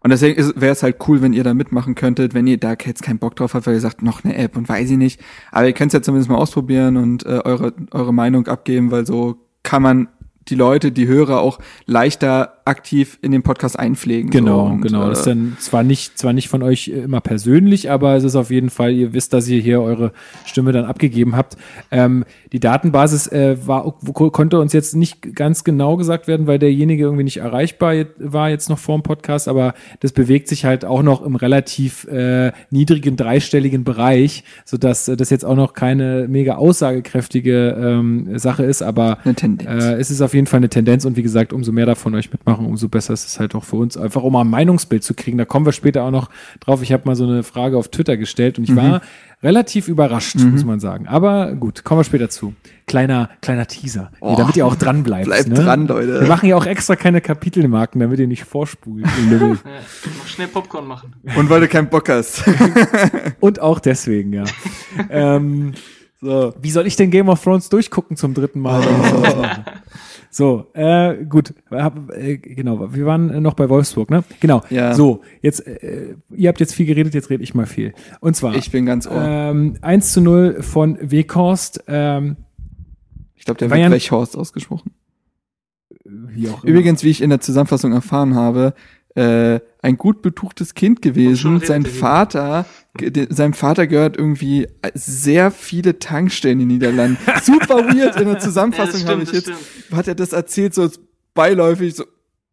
Und 0.00 0.10
deswegen 0.10 0.52
wäre 0.60 0.72
es 0.72 0.82
halt 0.82 0.96
cool, 1.08 1.22
wenn 1.22 1.32
ihr 1.32 1.44
da 1.44 1.54
mitmachen 1.54 1.94
könntet, 1.94 2.34
wenn 2.34 2.46
ihr 2.46 2.58
da 2.58 2.74
jetzt 2.84 3.02
keinen 3.02 3.18
Bock 3.18 3.36
drauf 3.36 3.54
habt, 3.54 3.66
weil 3.66 3.74
ihr 3.74 3.80
sagt, 3.80 4.02
noch 4.02 4.24
eine 4.24 4.36
App 4.36 4.56
und 4.56 4.68
weiß 4.68 4.90
ich 4.90 4.98
nicht. 4.98 5.20
Aber 5.50 5.66
ihr 5.66 5.72
könnt 5.72 5.92
es 5.92 5.98
ja 5.98 6.02
zumindest 6.02 6.30
mal 6.30 6.36
ausprobieren 6.36 6.96
und 6.96 7.24
äh, 7.26 7.40
eure, 7.44 7.72
eure 7.90 8.14
Meinung 8.14 8.46
abgeben, 8.46 8.90
weil 8.90 9.06
so 9.06 9.36
kann 9.62 9.82
man 9.82 10.08
die 10.48 10.54
Leute, 10.54 10.92
die 10.92 11.06
Hörer 11.06 11.40
auch 11.40 11.58
leichter 11.86 12.56
aktiv 12.66 13.18
in 13.22 13.30
den 13.32 13.42
Podcast 13.42 13.78
einpflegen. 13.78 14.30
Genau, 14.30 14.66
so. 14.66 14.72
und, 14.72 14.80
genau. 14.82 15.08
das 15.08 15.20
ist 15.20 15.26
äh, 15.26 15.30
dann 15.30 15.56
zwar 15.60 15.82
nicht, 15.84 16.18
zwar 16.18 16.32
nicht 16.32 16.48
von 16.48 16.62
euch 16.62 16.88
immer 16.88 17.20
persönlich, 17.20 17.90
aber 17.90 18.16
es 18.16 18.24
ist 18.24 18.34
auf 18.34 18.50
jeden 18.50 18.70
Fall, 18.70 18.92
ihr 18.92 19.12
wisst, 19.12 19.32
dass 19.32 19.48
ihr 19.48 19.60
hier 19.60 19.80
eure 19.80 20.12
Stimme 20.44 20.72
dann 20.72 20.84
abgegeben 20.84 21.36
habt. 21.36 21.56
Ähm, 21.90 22.24
die 22.52 22.60
Datenbasis 22.60 23.28
äh, 23.28 23.56
war, 23.66 23.94
konnte 24.12 24.58
uns 24.58 24.72
jetzt 24.72 24.96
nicht 24.96 25.34
ganz 25.34 25.62
genau 25.62 25.96
gesagt 25.96 26.26
werden, 26.26 26.46
weil 26.46 26.58
derjenige 26.58 27.04
irgendwie 27.04 27.24
nicht 27.24 27.38
erreichbar 27.38 27.94
war 28.18 28.50
jetzt 28.50 28.68
noch 28.68 28.78
vor 28.78 28.98
dem 28.98 29.02
Podcast, 29.02 29.46
aber 29.46 29.74
das 30.00 30.12
bewegt 30.12 30.48
sich 30.48 30.64
halt 30.64 30.84
auch 30.84 31.02
noch 31.02 31.24
im 31.24 31.36
relativ 31.36 32.04
äh, 32.08 32.52
niedrigen 32.70 33.16
dreistelligen 33.16 33.84
Bereich, 33.84 34.42
sodass 34.64 35.06
äh, 35.06 35.16
das 35.16 35.30
jetzt 35.30 35.44
auch 35.44 35.56
noch 35.56 35.72
keine 35.72 36.26
mega 36.28 36.56
aussagekräftige 36.56 37.76
ähm, 37.78 38.38
Sache 38.38 38.64
ist, 38.64 38.82
aber 38.82 39.18
äh, 39.24 39.94
es 39.94 40.10
ist 40.10 40.20
auf 40.20 40.34
jeden 40.36 40.46
Fall 40.46 40.58
eine 40.58 40.68
Tendenz 40.68 41.04
und 41.04 41.16
wie 41.16 41.22
gesagt, 41.22 41.52
umso 41.52 41.72
mehr 41.72 41.86
davon 41.86 42.14
euch 42.14 42.30
mitmachen 42.30 42.56
machen, 42.56 42.66
umso 42.66 42.88
besser 42.88 43.12
ist 43.12 43.26
es 43.26 43.38
halt 43.38 43.54
auch 43.54 43.64
für 43.64 43.76
uns, 43.76 43.96
einfach 43.96 44.22
um 44.22 44.32
mal 44.32 44.42
ein 44.42 44.50
Meinungsbild 44.50 45.02
zu 45.02 45.14
kriegen. 45.14 45.38
Da 45.38 45.44
kommen 45.44 45.66
wir 45.66 45.72
später 45.72 46.04
auch 46.04 46.10
noch 46.10 46.30
drauf. 46.60 46.82
Ich 46.82 46.92
habe 46.92 47.02
mal 47.06 47.16
so 47.16 47.24
eine 47.24 47.42
Frage 47.42 47.76
auf 47.76 47.88
Twitter 47.88 48.16
gestellt 48.16 48.58
und 48.58 48.64
ich 48.64 48.70
mhm. 48.70 48.76
war 48.76 49.02
relativ 49.42 49.88
überrascht, 49.88 50.36
mhm. 50.36 50.52
muss 50.52 50.64
man 50.64 50.80
sagen. 50.80 51.06
Aber 51.06 51.52
gut, 51.54 51.84
kommen 51.84 52.00
wir 52.00 52.04
später 52.04 52.28
zu. 52.28 52.54
Kleiner, 52.86 53.30
kleiner 53.42 53.66
Teaser, 53.66 54.12
oh, 54.20 54.28
hier, 54.28 54.36
damit 54.38 54.56
ihr 54.56 54.66
auch 54.66 54.76
dran 54.76 55.02
bleibt. 55.02 55.26
Bleibt 55.26 55.48
ne? 55.48 55.54
dran, 55.54 55.86
Leute. 55.86 56.20
Wir 56.20 56.28
machen 56.28 56.48
ja 56.48 56.56
auch 56.56 56.66
extra 56.66 56.96
keine 56.96 57.20
Kapitelmarken, 57.20 58.00
damit 58.00 58.20
ihr 58.20 58.28
nicht 58.28 58.44
vorspult. 58.44 59.04
ja, 59.30 59.56
schnell 60.26 60.48
Popcorn 60.48 60.86
machen. 60.86 61.14
Und 61.36 61.50
weil 61.50 61.60
du 61.60 61.68
keinen 61.68 61.88
Bock 61.88 62.08
hast. 62.08 62.44
und 63.40 63.60
auch 63.60 63.80
deswegen, 63.80 64.32
ja. 64.32 64.44
ähm, 65.10 65.72
so. 66.20 66.54
Wie 66.60 66.70
soll 66.70 66.86
ich 66.86 66.96
denn 66.96 67.10
Game 67.10 67.28
of 67.28 67.42
Thrones 67.42 67.68
durchgucken 67.68 68.16
zum 68.16 68.32
dritten 68.32 68.60
Mal? 68.60 68.82
Oh. 68.82 69.44
So, 70.36 70.66
äh, 70.74 71.24
gut, 71.24 71.54
hab, 71.70 72.12
äh, 72.12 72.36
genau, 72.36 72.92
wir 72.92 73.06
waren 73.06 73.42
noch 73.42 73.54
bei 73.54 73.70
Wolfsburg, 73.70 74.10
ne? 74.10 74.22
Genau. 74.38 74.60
Ja. 74.68 74.92
So, 74.92 75.22
jetzt, 75.40 75.66
äh, 75.66 76.14
ihr 76.28 76.50
habt 76.50 76.60
jetzt 76.60 76.74
viel 76.74 76.84
geredet, 76.84 77.14
jetzt 77.14 77.30
rede 77.30 77.42
ich 77.42 77.54
mal 77.54 77.64
viel. 77.64 77.94
Und 78.20 78.36
zwar. 78.36 78.54
Ich 78.54 78.70
bin 78.70 78.84
ganz 78.84 79.06
ohr. 79.06 79.16
Ähm, 79.18 79.78
1 79.80 80.12
zu 80.12 80.20
0 80.20 80.62
von 80.62 80.98
Weghorst. 81.00 81.84
Ähm, 81.86 82.36
ich 83.34 83.46
glaube, 83.46 83.56
der 83.56 83.70
wird 83.70 83.90
Wechhorst 83.90 84.36
ausgesprochen. 84.36 84.90
Wie 86.04 86.50
auch 86.50 86.62
Übrigens, 86.64 87.02
wie 87.02 87.08
ich 87.08 87.22
in 87.22 87.30
der 87.30 87.40
Zusammenfassung 87.40 87.94
erfahren 87.94 88.34
habe, 88.34 88.74
äh, 89.16 89.60
ein 89.80 89.96
gut 89.96 90.20
betuchtes 90.20 90.74
Kind 90.74 91.00
gewesen. 91.00 91.60
Sein 91.60 91.86
Vater, 91.86 92.66
seinem 93.30 93.54
Vater 93.54 93.86
gehört 93.86 94.16
irgendwie 94.16 94.68
sehr 94.94 95.50
viele 95.50 95.98
Tankstellen 95.98 96.60
in 96.60 96.68
den 96.68 96.78
Niederlanden. 96.78 97.18
Super 97.42 97.76
weird 97.88 98.20
in 98.20 98.28
der 98.28 98.38
Zusammenfassung 98.40 99.00
ja, 99.02 99.08
habe 99.08 99.22
ich 99.22 99.32
jetzt, 99.32 99.50
hat 99.90 100.06
er 100.06 100.14
das 100.14 100.32
erzählt, 100.32 100.74
so 100.74 100.88
beiläufig, 101.34 101.94
so, 101.94 102.04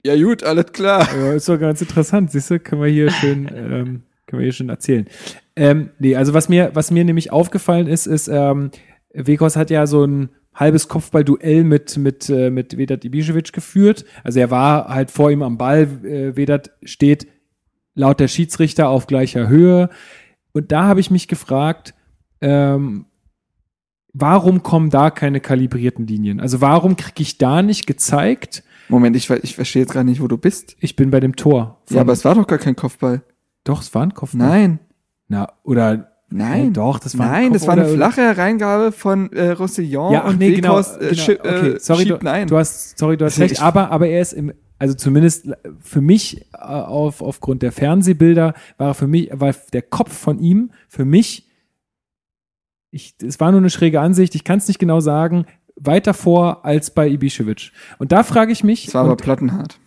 ja 0.05 0.15
gut, 0.15 0.43
alles 0.43 0.71
klar. 0.71 1.07
Ja, 1.15 1.33
ist 1.33 1.49
doch 1.49 1.59
ganz 1.59 1.81
interessant, 1.81 2.31
siehst 2.31 2.49
du, 2.49 2.59
können 2.59 2.81
wir 2.81 2.89
hier 2.89 3.11
schön, 3.11 3.47
ähm, 3.53 4.03
können 4.25 4.39
wir 4.39 4.43
hier 4.43 4.53
schön 4.53 4.69
erzählen. 4.69 5.07
Ähm, 5.55 5.89
nee, 5.99 6.15
also 6.15 6.33
was 6.33 6.47
mir, 6.47 6.71
was 6.73 6.91
mir 6.91 7.03
nämlich 7.03 7.31
aufgefallen 7.31 7.87
ist, 7.87 8.05
ist, 8.07 8.29
ähm, 8.29 8.71
Vekos 9.13 9.57
hat 9.57 9.69
ja 9.69 9.85
so 9.85 10.05
ein 10.05 10.29
halbes 10.53 10.87
Kopfballduell 10.87 11.63
mit, 11.63 11.97
mit, 11.97 12.29
äh, 12.29 12.49
mit 12.49 12.77
Vedat 12.77 13.03
Ibišević 13.03 13.51
geführt. 13.51 14.05
Also 14.23 14.39
er 14.39 14.51
war 14.51 14.87
halt 14.87 15.11
vor 15.11 15.31
ihm 15.31 15.41
am 15.41 15.57
Ball. 15.57 15.83
Äh, 16.03 16.35
Vedat 16.35 16.71
steht 16.83 17.27
laut 17.95 18.19
der 18.19 18.27
Schiedsrichter 18.27 18.89
auf 18.89 19.07
gleicher 19.07 19.47
Höhe. 19.47 19.89
Und 20.53 20.71
da 20.71 20.83
habe 20.83 20.99
ich 20.99 21.11
mich 21.11 21.27
gefragt, 21.27 21.93
ähm, 22.41 23.05
warum 24.13 24.63
kommen 24.63 24.89
da 24.89 25.09
keine 25.09 25.39
kalibrierten 25.39 26.05
Linien? 26.05 26.39
Also 26.39 26.61
warum 26.61 26.95
kriege 26.95 27.21
ich 27.21 27.37
da 27.37 27.61
nicht 27.61 27.87
gezeigt? 27.87 28.63
Moment, 28.89 29.15
ich, 29.15 29.29
ich 29.29 29.55
verstehe 29.55 29.81
jetzt 29.81 29.91
gerade 29.91 30.05
nicht, 30.05 30.21
wo 30.21 30.27
du 30.27 30.37
bist. 30.37 30.75
Ich 30.79 30.95
bin 30.95 31.09
bei 31.09 31.19
dem 31.19 31.35
Tor. 31.35 31.81
Ja, 31.89 32.01
aber 32.01 32.13
es 32.13 32.25
war 32.25 32.35
doch 32.35 32.47
gar 32.47 32.59
kein 32.59 32.75
Kopfball. 32.75 33.23
Doch, 33.63 33.81
es 33.81 33.93
war 33.95 34.03
ein 34.03 34.13
Kopfball. 34.13 34.47
Nein. 34.47 34.79
Na, 35.27 35.53
oder 35.63 36.12
Nein, 36.35 36.69
äh, 36.69 36.71
doch, 36.71 36.99
das 36.99 37.17
war 37.17 37.27
Nein, 37.27 37.53
das 37.53 37.67
war 37.67 37.73
eine 37.73 37.87
flache 37.87 38.21
Hereingabe 38.21 38.91
von 38.91 39.31
äh, 39.33 39.51
Roussillon 39.51 40.13
ja, 40.13 40.25
und 40.25 40.39
nee, 40.39 40.53
genau, 40.55 40.77
Wekos, 40.77 40.97
äh, 40.97 41.15
genau, 41.15 41.39
okay, 41.39 41.67
äh, 41.73 41.79
sorry, 41.79 42.05
du, 42.05 42.17
du 42.17 42.57
hast, 42.57 42.97
sorry, 42.97 43.17
du 43.17 43.25
hast 43.25 43.37
Ich- 43.37 43.41
recht, 43.43 43.61
aber, 43.61 43.91
aber 43.91 44.07
er 44.07 44.21
ist 44.21 44.33
im, 44.33 44.51
also 44.79 44.95
zumindest 44.95 45.49
für 45.79 46.01
mich 46.01 46.41
äh, 46.53 46.57
auf, 46.57 47.21
aufgrund 47.21 47.61
der 47.61 47.71
Fernsehbilder 47.71 48.53
war 48.77 48.93
für 48.95 49.07
mich, 49.07 49.29
war 49.31 49.53
der 49.71 49.83
Kopf 49.83 50.11
von 50.17 50.39
ihm 50.39 50.71
für 50.87 51.05
mich, 51.05 51.49
ich, 52.89 53.15
es 53.21 53.39
war 53.39 53.51
nur 53.51 53.59
eine 53.59 53.69
schräge 53.69 54.01
Ansicht, 54.01 54.35
ich 54.35 54.43
kann 54.43 54.57
es 54.57 54.67
nicht 54.67 54.79
genau 54.79 54.99
sagen, 54.99 55.45
weiter 55.75 56.13
vor 56.13 56.65
als 56.65 56.91
bei 56.91 57.07
Ibišević. 57.07 57.71
Und 57.97 58.11
da 58.11 58.23
frage 58.23 58.51
ich 58.51 58.63
mich, 58.63 58.85
Das 58.85 58.93
war 58.95 59.05
aber 59.05 59.17
Plattenhart. 59.17 59.79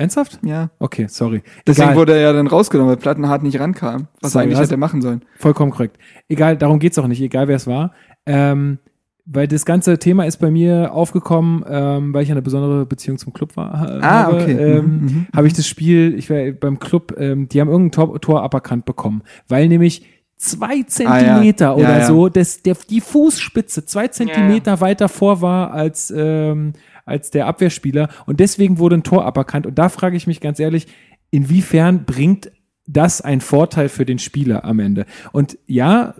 Ernsthaft? 0.00 0.38
Ja. 0.42 0.70
Okay, 0.78 1.06
sorry. 1.08 1.42
Deswegen 1.66 1.88
Egal. 1.90 1.96
wurde 1.96 2.12
er 2.14 2.20
ja 2.20 2.32
dann 2.32 2.46
rausgenommen, 2.46 2.90
weil 2.90 2.96
Plattenhart 2.96 3.42
nicht 3.42 3.60
rankam. 3.60 4.08
Was 4.20 4.32
Sorry, 4.32 4.44
er 4.44 4.48
eigentlich 4.48 4.60
hätte 4.60 4.76
machen 4.76 5.02
sollen. 5.02 5.24
Vollkommen 5.38 5.70
korrekt. 5.70 5.98
Egal, 6.28 6.56
darum 6.56 6.78
geht's 6.78 6.98
auch 6.98 7.06
nicht, 7.06 7.20
egal 7.20 7.48
wer 7.48 7.56
es 7.56 7.66
war. 7.66 7.92
Ähm, 8.26 8.78
weil 9.26 9.46
das 9.46 9.64
ganze 9.64 9.98
Thema 9.98 10.24
ist 10.24 10.38
bei 10.38 10.50
mir 10.50 10.92
aufgekommen, 10.92 11.64
ähm, 11.68 12.12
weil 12.12 12.24
ich 12.24 12.30
eine 12.32 12.42
besondere 12.42 12.84
Beziehung 12.86 13.16
zum 13.18 13.32
Club 13.32 13.56
war. 13.56 13.72
Ah, 14.02 14.24
habe, 14.24 14.36
okay. 14.42 14.52
Ähm, 14.52 14.84
Mhm, 14.84 15.00
mhm. 15.04 15.26
Habe 15.36 15.46
ich 15.46 15.52
das 15.52 15.68
Spiel, 15.68 16.14
ich 16.18 16.28
war 16.30 16.50
beim 16.52 16.80
Club, 16.80 17.14
ähm, 17.18 17.48
die 17.48 17.60
haben 17.60 17.68
irgendein 17.68 17.92
Tor, 17.92 18.20
Tor 18.20 18.42
aberkannt 18.42 18.86
bekommen, 18.86 19.22
weil 19.46 19.68
nämlich 19.68 20.04
zwei 20.36 20.82
Zentimeter 20.84 21.72
Ah, 21.74 21.76
Ja, 21.78 21.84
oder 21.84 21.98
ja. 21.98 22.06
so, 22.06 22.28
das, 22.28 22.62
der, 22.62 22.74
die 22.88 23.00
Fußspitze 23.02 23.84
zwei 23.84 24.08
Zentimeter 24.08 24.80
weiter 24.80 25.08
vor 25.08 25.42
war 25.42 25.70
als, 25.72 26.12
ähm, 26.16 26.72
als 27.10 27.30
der 27.30 27.46
Abwehrspieler 27.46 28.08
und 28.26 28.40
deswegen 28.40 28.78
wurde 28.78 28.96
ein 28.96 29.02
Tor 29.02 29.26
aberkannt 29.26 29.66
und 29.66 29.78
da 29.78 29.88
frage 29.88 30.16
ich 30.16 30.26
mich 30.26 30.40
ganz 30.40 30.58
ehrlich, 30.58 30.86
inwiefern 31.30 32.04
bringt 32.04 32.50
das 32.86 33.20
ein 33.20 33.40
Vorteil 33.40 33.88
für 33.88 34.04
den 34.04 34.18
Spieler 34.18 34.64
am 34.64 34.80
Ende? 34.80 35.06
Und 35.32 35.58
ja, 35.66 36.14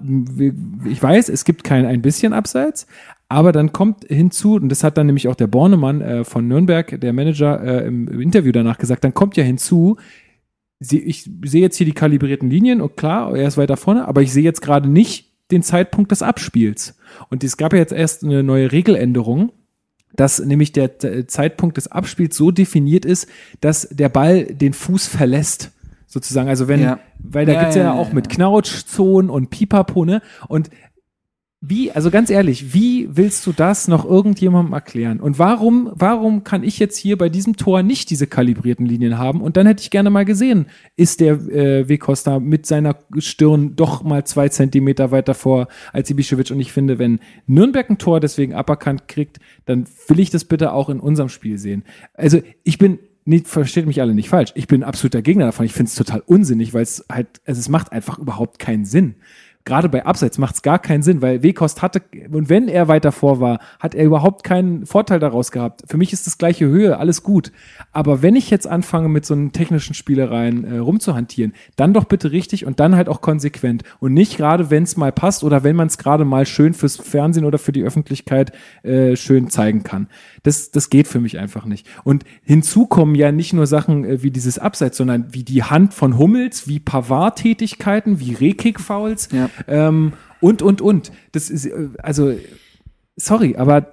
ich 0.85 1.03
weiß, 1.03 1.29
es 1.29 1.45
gibt 1.45 1.65
kein 1.65 1.85
ein 1.87 2.03
bisschen 2.03 2.33
Abseits, 2.33 2.87
aber 3.29 3.53
dann 3.53 3.73
kommt 3.73 4.05
hinzu, 4.09 4.55
und 4.55 4.69
das 4.69 4.85
hat 4.85 4.99
dann 4.99 5.07
nämlich 5.07 5.29
auch 5.29 5.35
der 5.35 5.47
Bornemann 5.47 6.01
äh, 6.01 6.25
von 6.25 6.47
Nürnberg, 6.49 7.01
der 7.01 7.13
Manager, 7.13 7.63
äh, 7.63 7.87
im, 7.87 8.09
im 8.09 8.21
Interview 8.21 8.53
danach 8.53 8.79
gesagt, 8.79 9.05
dann 9.05 9.15
kommt 9.15 9.37
ja 9.37 9.45
hinzu, 9.45 9.97
sie, 10.81 11.01
ich 11.01 11.31
sehe 11.45 11.61
jetzt 11.61 11.77
hier 11.77 11.87
die 11.87 11.93
kalibrierten 11.93 12.51
Linien 12.51 12.81
und 12.81 12.97
klar, 12.97 13.37
er 13.37 13.49
ist 13.49 13.57
weiter 13.57 13.77
vorne, 13.77 14.09
aber 14.09 14.23
ich 14.23 14.33
sehe 14.33 14.43
jetzt 14.43 14.63
gerade 14.63 14.89
nicht 14.89 15.31
den 15.51 15.63
Zeitpunkt 15.63 16.11
des 16.11 16.23
Abspiels. 16.23 16.99
Und 17.29 17.45
es 17.45 17.57
gab 17.57 17.73
ja 17.73 17.81
jetzt 17.81 17.93
erst 17.93 18.25
eine 18.25 18.43
neue 18.43 18.73
Regeländerung, 18.73 19.53
dass 20.15 20.39
nämlich 20.39 20.73
der 20.73 20.99
Z- 20.99 21.31
Zeitpunkt 21.31 21.77
des 21.77 21.91
Abspiels 21.91 22.37
so 22.37 22.51
definiert 22.51 23.05
ist, 23.05 23.29
dass 23.61 23.89
der 23.91 24.09
Ball 24.09 24.45
den 24.45 24.73
Fuß 24.73 25.07
verlässt. 25.07 25.71
Sozusagen, 26.07 26.49
also 26.49 26.67
wenn, 26.67 26.81
Ja. 26.83 26.99
weil 27.21 27.47
da 27.47 27.53
Ja, 27.53 27.61
gibt's 27.61 27.77
ja, 27.77 27.83
ja, 27.85 27.93
auch 27.93 28.13
mit. 28.13 28.29
Knautschzonen 28.29 29.31
und 29.31 29.51
Pipapo, 29.51 30.05
ne? 30.05 30.23
Und 30.49 30.69
wie, 31.63 31.93
also 31.93 32.11
ganz 32.11 32.31
ehrlich, 32.31 32.73
wie 32.73 33.07
willst 33.13 33.47
du 33.47 33.53
das 33.53 33.87
noch 33.87 34.07
irgendjemandem 34.07 34.73
erklären? 34.73 35.21
Und 35.21 35.39
warum, 35.39 35.91
warum 35.95 36.43
kann 36.43 36.63
ich 36.63 36.79
jetzt 36.79 36.97
hier 36.97 37.19
bei 37.19 37.29
diesem 37.29 37.57
Tor 37.57 37.83
nicht 37.83 38.09
diese 38.09 38.27
kalibrierten 38.27 38.87
Linien 38.87 39.19
haben? 39.19 39.43
Und 39.43 39.59
dann 39.59 39.67
hätte 39.67 39.83
ich 39.83 39.91
gerne 39.91 40.09
mal 40.09 40.25
gesehen, 40.25 40.67
ist 40.97 41.21
der 41.21 41.35
äh, 41.35 41.87
Wekosta 41.87 42.41
mit 42.41 42.65
seiner 42.65 42.97
Stirn 43.19 43.77
doch 43.77 44.03
mal 44.03 44.25
zwei 44.25 44.49
Zentimeter 44.49 45.11
weiter 45.11 45.35
vor 45.35 45.69
als 45.93 46.11
Ibišević. 46.11 46.51
Und 46.51 46.61
ich 46.61 46.73
finde, 46.73 46.99
wenn 46.99 47.21
Nürnberg 47.47 47.91
ein 47.91 47.99
Tor 47.99 48.21
deswegen 48.21 48.55
aberkannt 48.55 49.07
kriegt, 49.07 49.39
dann 49.67 49.85
will 50.09 50.19
ich 50.19 50.31
das 50.31 50.47
bitte 50.47 50.73
auch 50.73 50.89
in 50.89 50.99
unserem 50.99 51.29
Spiel 51.29 51.59
sehen. 51.59 51.85
Also 52.15 52.41
ich 52.65 52.79
bin 52.79 53.01
nicht, 53.27 53.49
versteht 53.49 53.87
mich 53.87 54.01
alle 54.01 54.15
nicht 54.15 54.31
falsch. 54.31 54.53
Ich 54.55 54.67
bin 54.67 54.83
absoluter 54.83 55.21
Gegner 55.21 55.45
davon. 55.45 55.67
Ich 55.67 55.75
finde 55.75 55.91
es 55.91 55.95
total 55.95 56.23
unsinnig, 56.25 56.73
weil 56.73 56.83
es 56.83 57.05
halt, 57.13 57.29
also 57.45 57.59
es 57.59 57.69
macht 57.69 57.93
einfach 57.93 58.19
überhaupt 58.19 58.59
keinen 58.59 58.87
Sinn. 58.87 59.17
Gerade 59.67 59.91
bei 59.91 60.07
Abseits 60.07 60.39
macht 60.39 60.55
es 60.55 60.63
gar 60.63 60.79
keinen 60.79 61.03
Sinn, 61.03 61.21
weil 61.21 61.43
Wekost 61.43 61.83
hatte, 61.83 62.01
und 62.33 62.49
wenn 62.49 62.67
er 62.67 62.89
weiter 62.89 63.13
vor 63.13 63.41
war, 63.41 63.61
hat 63.79 63.95
er 63.95 64.07
überhaupt 64.07 64.43
keinen 64.43 64.87
Vorteil 64.87 65.21
daraus 65.21 65.53
gehabt. 65.53 65.83
Für 65.87 65.99
mich 65.99 66.15
ist 66.15 66.27
das 66.27 66.39
gleiche 66.39 66.67
Höhe, 66.67 66.97
alles 66.97 67.23
gut. 67.23 67.53
Aber 67.93 68.23
wenn 68.23 68.37
ich 68.37 68.49
jetzt 68.49 68.67
anfange, 68.67 69.11
mit 69.11 69.27
so 69.27 69.35
einen 69.35 69.53
technischen 69.53 69.93
Spielereien 69.93 70.65
äh, 70.65 70.79
rumzuhantieren, 70.79 71.53
dann 71.77 71.93
doch 71.93 72.05
bitte 72.05 72.33
richtig 72.33 72.65
und 72.65 72.81
dann 72.81 72.97
halt 72.97 73.11
auch 73.11 73.21
konsequent. 73.21 73.83
Und 73.99 74.15
nicht 74.15 74.39
gerade, 74.39 74.71
wenn 74.71 74.85
es 74.85 74.97
mal 74.97 75.13
passt 75.13 75.45
oder 75.45 75.63
wenn 75.63 75.77
man 75.77 75.89
es 75.89 75.99
gerade 75.99 76.25
mal 76.25 76.47
schön 76.47 76.73
fürs 76.73 76.97
Fernsehen 76.97 77.45
oder 77.45 77.59
für 77.59 77.73
die 77.73 77.83
Öffentlichkeit 77.83 78.53
äh, 78.83 79.15
schön 79.15 79.51
zeigen 79.51 79.83
kann. 79.83 80.09
Das, 80.43 80.71
das 80.71 80.89
geht 80.89 81.07
für 81.07 81.21
mich 81.21 81.39
einfach 81.39 81.67
nicht. 81.67 81.87
Und 82.03 82.25
hinzu 82.43 82.87
kommen 82.87 83.15
ja 83.15 83.31
nicht 83.31 83.53
nur 83.53 83.67
Sachen 83.67 84.07
äh, 84.07 84.23
wie 84.23 84.31
dieses 84.31 84.59
Abseits, 84.59 84.97
sondern 84.97 85.35
wie 85.35 85.45
die 85.45 85.65
Hand 85.65 85.93
von 85.93 86.17
Hummels, 86.17 86.67
wie 86.67 86.81
Pavard-Tätigkeiten, 86.81 88.21
wie 88.21 88.33
Rehkick-Fouls 88.33 89.29
Ja. 89.33 89.50
Ähm, 89.67 90.13
und, 90.41 90.63
und, 90.63 90.81
und. 90.81 91.13
Das 91.33 91.51
ist, 91.51 91.67
äh, 91.67 91.89
also, 92.03 92.35
sorry, 93.17 93.57
aber 93.57 93.91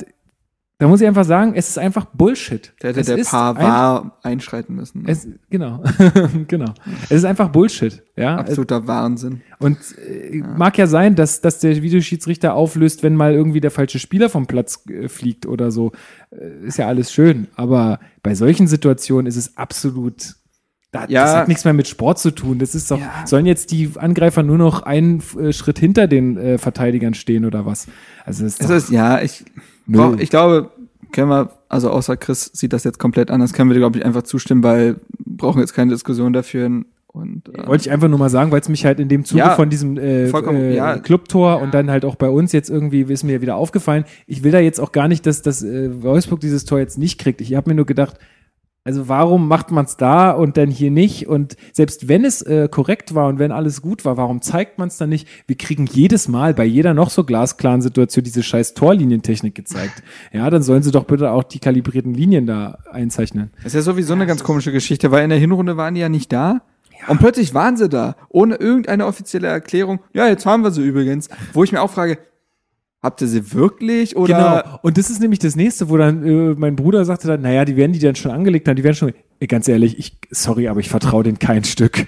da 0.80 0.88
muss 0.88 1.02
ich 1.02 1.08
einfach 1.08 1.26
sagen, 1.26 1.54
es 1.56 1.70
ist 1.70 1.80
einfach 1.80 2.06
Bullshit. 2.06 2.72
Da 2.80 2.90
hätte 2.90 3.00
es 3.00 3.08
der 3.08 3.18
ist 3.18 3.32
Pavard 3.32 4.12
einschreiten 4.22 4.76
müssen. 4.76 5.06
Ein, 5.06 5.10
es, 5.10 5.28
genau, 5.50 5.84
genau. 6.48 6.72
Es 7.06 7.18
ist 7.18 7.26
einfach 7.26 7.50
Bullshit, 7.50 8.04
ja. 8.16 8.36
Absoluter 8.38 8.86
Wahnsinn. 8.86 9.42
Und 9.58 9.80
äh, 9.98 10.38
mag 10.56 10.78
ja 10.78 10.86
sein, 10.86 11.16
dass, 11.16 11.42
dass 11.42 11.58
der 11.60 11.82
Videoschiedsrichter 11.82 12.54
auflöst, 12.54 13.02
wenn 13.02 13.16
mal 13.16 13.34
irgendwie 13.34 13.60
der 13.60 13.72
falsche 13.72 13.98
Spieler 13.98 14.30
vom 14.30 14.46
Platz 14.46 14.86
äh, 14.88 15.10
fliegt 15.10 15.48
oder 15.48 15.72
so. 15.72 15.94
Äh, 16.30 16.68
ist 16.68 16.78
ja 16.78 16.88
alles 16.88 17.12
schön. 17.12 17.48
Aber 17.56 18.00
bei 18.22 18.36
solchen 18.36 18.68
Situationen 18.68 19.26
ist 19.26 19.38
es 19.38 19.58
absolut. 19.58 20.36
Da, 20.92 21.06
Ja. 21.10 21.24
Das 21.24 21.36
hat 21.36 21.48
nichts 21.48 21.66
mehr 21.66 21.74
mit 21.74 21.88
Sport 21.88 22.18
zu 22.20 22.32
tun. 22.32 22.60
Das 22.60 22.74
ist 22.74 22.90
doch, 22.92 23.00
Ja. 23.00 23.26
sollen 23.26 23.46
jetzt 23.46 23.72
die 23.72 23.92
Angreifer 23.96 24.42
nur 24.44 24.58
noch 24.58 24.84
einen 24.84 25.22
äh, 25.40 25.52
Schritt 25.52 25.80
hinter 25.80 26.08
den 26.08 26.38
äh, 26.38 26.58
Verteidigern 26.58 27.14
stehen 27.14 27.46
oder 27.46 27.66
was? 27.66 27.88
Also 28.26 28.46
es 28.46 28.54
ist 28.60 28.64
Es 28.64 28.84
ist, 28.86 28.90
ja, 28.92 29.22
ich, 29.22 29.44
brauch, 29.86 30.18
ich 30.18 30.30
glaube, 30.30 30.72
können 31.12 31.30
wir, 31.30 31.50
also 31.70 31.90
außer 31.90 32.16
Chris 32.18 32.52
sieht 32.54 32.74
das 32.74 32.84
jetzt 32.86 33.00
komplett 33.00 33.32
anders, 33.32 33.54
können 33.54 33.70
wir, 33.70 33.78
glaube 33.78 33.98
ich, 34.00 34.06
einfach 34.06 34.24
zustimmen, 34.24 34.64
weil 34.64 34.98
brauchen 35.26 35.60
jetzt 35.60 35.74
keine 35.74 35.92
Diskussion 35.92 36.32
dafür. 36.34 36.84
Und, 37.08 37.50
äh, 37.50 37.66
wollte 37.68 37.82
ich 37.82 37.92
einfach 37.92 38.08
nur 38.10 38.20
mal 38.20 38.30
sagen, 38.30 38.52
weil 38.52 38.62
es 38.62 38.70
mich 38.70 38.86
halt 38.86 39.00
in 39.00 39.10
dem 39.10 39.26
Zuge 39.26 39.40
Ja, 39.40 39.56
von 39.56 39.70
diesem 39.70 39.98
äh, 39.98 40.30
äh, 40.30 40.76
ja. 40.76 40.98
Clubtor 41.00 41.62
und 41.62 41.74
dann 41.74 41.90
halt 41.90 42.06
auch 42.06 42.16
bei 42.16 42.30
uns 42.30 42.52
jetzt 42.52 42.70
irgendwie 42.70 43.02
ist 43.02 43.24
mir 43.24 43.42
wieder 43.42 43.56
aufgefallen. 43.56 44.06
Ich 44.28 44.44
will 44.44 44.52
da 44.52 44.60
jetzt 44.60 44.80
auch 44.80 44.92
gar 44.92 45.08
nicht, 45.08 45.26
dass 45.26 45.42
dass 45.42 45.64
äh, 45.64 46.04
Wolfsburg 46.04 46.40
dieses 46.40 46.66
Tor 46.66 46.80
jetzt 46.80 46.98
nicht 46.98 47.20
kriegt. 47.20 47.42
Ich 47.42 47.56
habe 47.56 47.70
mir 47.72 47.76
nur 47.76 47.86
gedacht, 47.86 48.18
also 48.88 49.10
warum 49.10 49.50
macht 49.50 49.70
man 49.70 49.84
es 49.84 49.98
da 49.98 50.32
und 50.32 50.56
dann 50.56 50.70
hier 50.70 50.92
nicht? 50.92 51.28
Und 51.28 51.58
selbst 51.74 52.08
wenn 52.08 52.24
es 52.24 52.42
äh, 52.42 52.70
korrekt 52.72 53.14
war 53.14 53.28
und 53.28 53.38
wenn 53.38 53.52
alles 53.52 53.82
gut 53.82 54.06
war, 54.06 54.16
warum 54.16 54.42
zeigt 54.42 54.78
man 54.78 54.88
es 54.88 54.96
dann 54.96 55.10
nicht? 55.10 55.28
Wir 55.46 55.58
kriegen 55.58 55.88
jedes 55.88 56.30
Mal 56.30 56.54
bei 56.54 56.64
jeder 56.64 56.94
noch 56.94 57.10
so 57.10 57.26
glasklaren 57.26 57.82
Situation 57.82 58.24
diese 58.24 58.44
scheiß 58.44 58.76
Torlinientechnik 58.76 59.54
gezeigt. 59.54 60.04
Ja, 60.32 60.50
dann 60.50 60.62
sollen 60.62 60.84
sie 60.84 60.92
doch 60.92 61.04
bitte 61.04 61.32
auch 61.32 61.44
die 61.44 61.60
kalibrierten 61.60 62.14
Linien 62.14 62.46
da 62.46 62.80
einzeichnen. 62.92 63.52
Das 63.58 63.68
ist 63.68 63.74
ja 63.74 63.82
sowieso 63.82 64.14
eine 64.14 64.26
ganz 64.26 64.44
komische 64.44 64.72
Geschichte, 64.72 65.12
weil 65.12 65.24
in 65.24 65.30
der 65.30 65.40
Hinrunde 65.40 65.78
waren 65.78 65.96
die 65.96 66.02
ja 66.02 66.10
nicht 66.10 66.32
da. 66.32 66.62
Und 67.08 67.20
plötzlich 67.20 67.54
waren 67.54 67.76
sie 67.76 67.90
da, 67.90 68.16
ohne 68.30 68.56
irgendeine 68.56 69.06
offizielle 69.06 69.48
Erklärung. 69.48 70.00
Ja, 70.14 70.28
jetzt 70.28 70.46
haben 70.46 70.64
wir 70.64 70.72
sie 70.72 70.84
übrigens. 70.84 71.30
Wo 71.54 71.64
ich 71.64 71.72
mir 71.72 71.82
auch 71.82 71.92
frage, 71.92 72.20
habt 73.08 73.22
ihr 73.22 73.28
sie 73.28 73.54
wirklich 73.54 74.16
oder? 74.16 74.64
Genau. 74.64 74.80
Und 74.84 74.98
das 74.98 75.10
ist 75.10 75.22
nämlich 75.22 75.40
das 75.40 75.56
nächste, 75.56 75.90
wo 75.90 75.98
dann 75.98 76.24
äh, 76.24 76.56
mein 76.56 76.76
Bruder 76.76 77.06
sagte 77.06 77.28
dann, 77.28 77.42
naja, 77.42 77.66
die 77.66 77.76
werden 77.76 77.94
die 77.94 78.00
dann 78.00 78.16
schon 78.16 78.32
angelegt 78.32 78.68
haben, 78.68 78.76
die 78.76 78.84
werden 78.84 78.96
schon, 78.96 79.14
ganz 79.48 79.68
ehrlich, 79.68 79.98
ich, 79.98 80.18
sorry, 80.30 80.68
aber 80.68 80.80
ich 80.80 80.90
vertraue 80.90 81.24
denen 81.24 81.40
kein 81.40 81.64
Stück. 81.64 82.06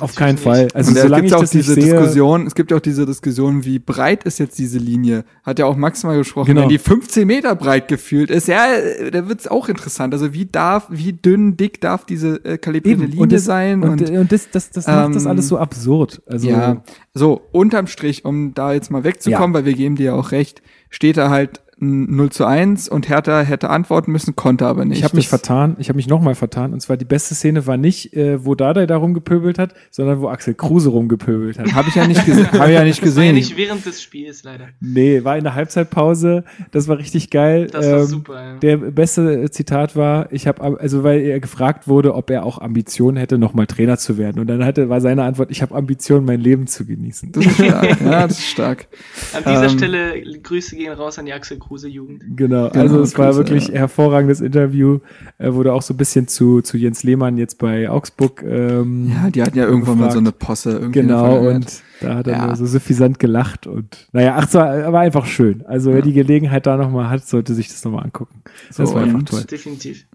Auf 0.00 0.14
keinen 0.14 0.38
Fall. 0.38 0.68
Also 0.72 0.90
und 0.92 0.98
solange 0.98 1.26
ich 1.26 1.34
auch 1.34 1.40
das 1.40 1.50
diese 1.50 1.74
sehe, 1.74 1.84
Diskussion, 1.84 2.46
es 2.46 2.54
gibt 2.54 2.70
ja 2.70 2.78
auch 2.78 2.82
diese 2.82 3.04
Diskussion, 3.04 3.66
wie 3.66 3.78
breit 3.78 4.24
ist 4.24 4.38
jetzt 4.38 4.58
diese 4.58 4.78
Linie? 4.78 5.24
Hat 5.42 5.58
ja 5.58 5.66
auch 5.66 5.76
Max 5.76 6.02
mal 6.04 6.16
gesprochen, 6.16 6.46
Genau. 6.46 6.62
wenn 6.62 6.68
die 6.70 6.78
15 6.78 7.26
Meter 7.26 7.54
breit 7.54 7.88
gefühlt 7.88 8.30
ist, 8.30 8.48
ja, 8.48 8.64
da 9.12 9.28
wird's 9.28 9.46
auch 9.46 9.68
interessant. 9.68 10.14
Also 10.14 10.32
wie 10.32 10.46
darf, 10.46 10.86
wie 10.88 11.12
dünn, 11.12 11.58
dick 11.58 11.82
darf 11.82 12.06
diese 12.06 12.42
äh, 12.46 12.56
kalibrierte 12.56 13.02
eben, 13.02 13.10
Linie 13.10 13.22
und 13.22 13.32
das, 13.32 13.44
sein? 13.44 13.82
und, 13.82 14.00
Und, 14.00 14.10
und 14.10 14.32
das, 14.32 14.48
das, 14.50 14.70
das 14.70 14.86
macht 14.86 15.14
das 15.16 15.24
ähm, 15.24 15.30
alles 15.30 15.48
so 15.48 15.58
absurd. 15.58 16.22
Also, 16.26 16.48
ja, 16.48 16.82
so, 17.12 17.42
unterm 17.52 17.86
Strich, 17.86 18.24
um 18.24 18.54
da 18.54 18.72
jetzt 18.72 18.90
mal 18.90 19.04
wegzukommen, 19.04 19.52
weil 19.52 19.66
wir 19.66 19.74
geben 19.74 19.96
dir 19.96 20.06
ja 20.06 20.14
auch 20.14 20.32
recht, 20.32 20.62
steht 20.88 21.18
da 21.18 21.28
halt 21.28 21.60
0 21.78 22.30
zu 22.30 22.44
1 22.44 22.88
und 22.88 23.08
Hertha 23.08 23.40
hätte 23.40 23.68
antworten 23.68 24.12
müssen, 24.12 24.36
konnte 24.36 24.66
aber 24.66 24.84
nicht. 24.84 24.98
Ich 24.98 25.04
habe 25.04 25.16
mich 25.16 25.28
vertan, 25.28 25.76
ich 25.78 25.88
habe 25.88 25.96
mich 25.96 26.08
nochmal 26.08 26.34
vertan. 26.34 26.72
Und 26.72 26.80
zwar 26.80 26.96
die 26.96 27.04
beste 27.04 27.34
Szene 27.34 27.66
war 27.66 27.76
nicht, 27.76 28.14
äh, 28.14 28.44
wo 28.44 28.54
Dardai 28.54 28.86
da 28.86 28.96
rumgepöbelt 28.96 29.58
hat, 29.58 29.74
sondern 29.90 30.20
wo 30.20 30.28
Axel 30.28 30.54
Kruse 30.54 30.90
rumgepöbelt 30.90 31.58
hat. 31.58 31.74
Habe 31.74 31.88
ich 31.88 31.94
ja 31.94 32.06
nicht 32.06 32.24
gesehen. 32.24 32.50
Habe 32.52 32.70
ich 32.70 32.78
ja 32.78 32.84
nicht 32.84 33.02
gesehen. 33.02 33.16
War 33.16 33.24
ja 33.26 33.32
nicht 33.32 33.56
während 33.56 33.84
des 33.84 34.02
Spiels 34.02 34.44
leider. 34.44 34.68
Nee, 34.80 35.24
war 35.24 35.36
in 35.36 35.44
der 35.44 35.54
Halbzeitpause. 35.54 36.44
Das 36.70 36.88
war 36.88 36.98
richtig 36.98 37.30
geil. 37.30 37.68
Das 37.70 37.86
war 37.86 38.00
ähm, 38.00 38.06
super. 38.06 38.34
Ja. 38.34 38.56
Der 38.58 38.76
beste 38.76 39.50
Zitat 39.50 39.96
war, 39.96 40.32
ich 40.32 40.46
habe 40.46 40.80
also 40.80 41.04
weil 41.04 41.20
er 41.20 41.40
gefragt 41.40 41.88
wurde, 41.88 42.14
ob 42.14 42.30
er 42.30 42.44
auch 42.44 42.58
Ambitionen 42.58 43.16
hätte, 43.16 43.38
nochmal 43.38 43.66
Trainer 43.66 43.98
zu 43.98 44.16
werden. 44.16 44.40
Und 44.40 44.46
dann 44.46 44.64
hatte 44.64 44.88
war 44.88 45.00
seine 45.00 45.24
Antwort, 45.24 45.50
ich 45.50 45.62
habe 45.62 45.74
Ambitionen, 45.74 46.24
mein 46.24 46.40
Leben 46.40 46.66
zu 46.66 46.86
genießen. 46.86 47.32
Das 47.32 47.44
ist 47.44 47.54
stark. 47.54 48.00
ja, 48.00 48.26
das 48.26 48.38
ist 48.38 48.46
stark. 48.46 48.86
An 49.32 49.42
dieser 49.44 49.64
ähm, 49.64 49.78
Stelle 49.78 50.40
Grüße 50.42 50.76
gehen 50.76 50.92
raus 50.92 51.18
an 51.18 51.26
die 51.26 51.32
Axel 51.32 51.58
Kruse 51.58 51.63
Jugend. 51.70 52.22
Genau, 52.36 52.68
genau 52.68 52.80
also 52.80 53.00
es 53.00 53.16
war 53.18 53.34
wirklich 53.36 53.68
ja. 53.68 53.74
hervorragendes 53.74 54.40
Interview. 54.40 55.00
Er 55.38 55.54
wurde 55.54 55.72
auch 55.72 55.82
so 55.82 55.94
ein 55.94 55.96
bisschen 55.96 56.28
zu, 56.28 56.60
zu 56.60 56.76
Jens 56.76 57.02
Lehmann 57.02 57.36
jetzt 57.36 57.58
bei 57.58 57.88
Augsburg. 57.88 58.42
Ähm, 58.42 59.10
ja, 59.10 59.30
die 59.30 59.42
hatten 59.42 59.58
ja 59.58 59.64
irgendwann 59.64 59.96
gefragt. 59.96 60.00
mal 60.00 60.12
so 60.12 60.18
eine 60.18 60.32
Posse. 60.32 60.70
Irgendwie 60.72 61.00
genau, 61.00 61.48
und 61.48 61.82
da 62.00 62.16
hat 62.16 62.26
er 62.26 62.32
ja. 62.34 62.56
so 62.56 62.66
suffisant 62.66 63.18
gelacht 63.18 63.66
und 63.66 64.08
naja, 64.12 64.36
ach, 64.38 64.46
es 64.46 64.54
war, 64.54 64.92
war 64.92 65.00
einfach 65.00 65.26
schön. 65.26 65.64
Also 65.66 65.92
wer 65.92 66.02
die 66.02 66.12
Gelegenheit 66.12 66.66
da 66.66 66.76
nochmal 66.76 67.08
hat, 67.08 67.26
sollte 67.26 67.54
sich 67.54 67.68
das 67.68 67.84
nochmal 67.84 68.04
angucken. 68.04 68.42
Das 68.68 68.76
so, 68.76 68.94
war 68.94 69.02
einfach 69.02 69.22
toll. 69.22 69.44
Definitiv. 69.44 70.06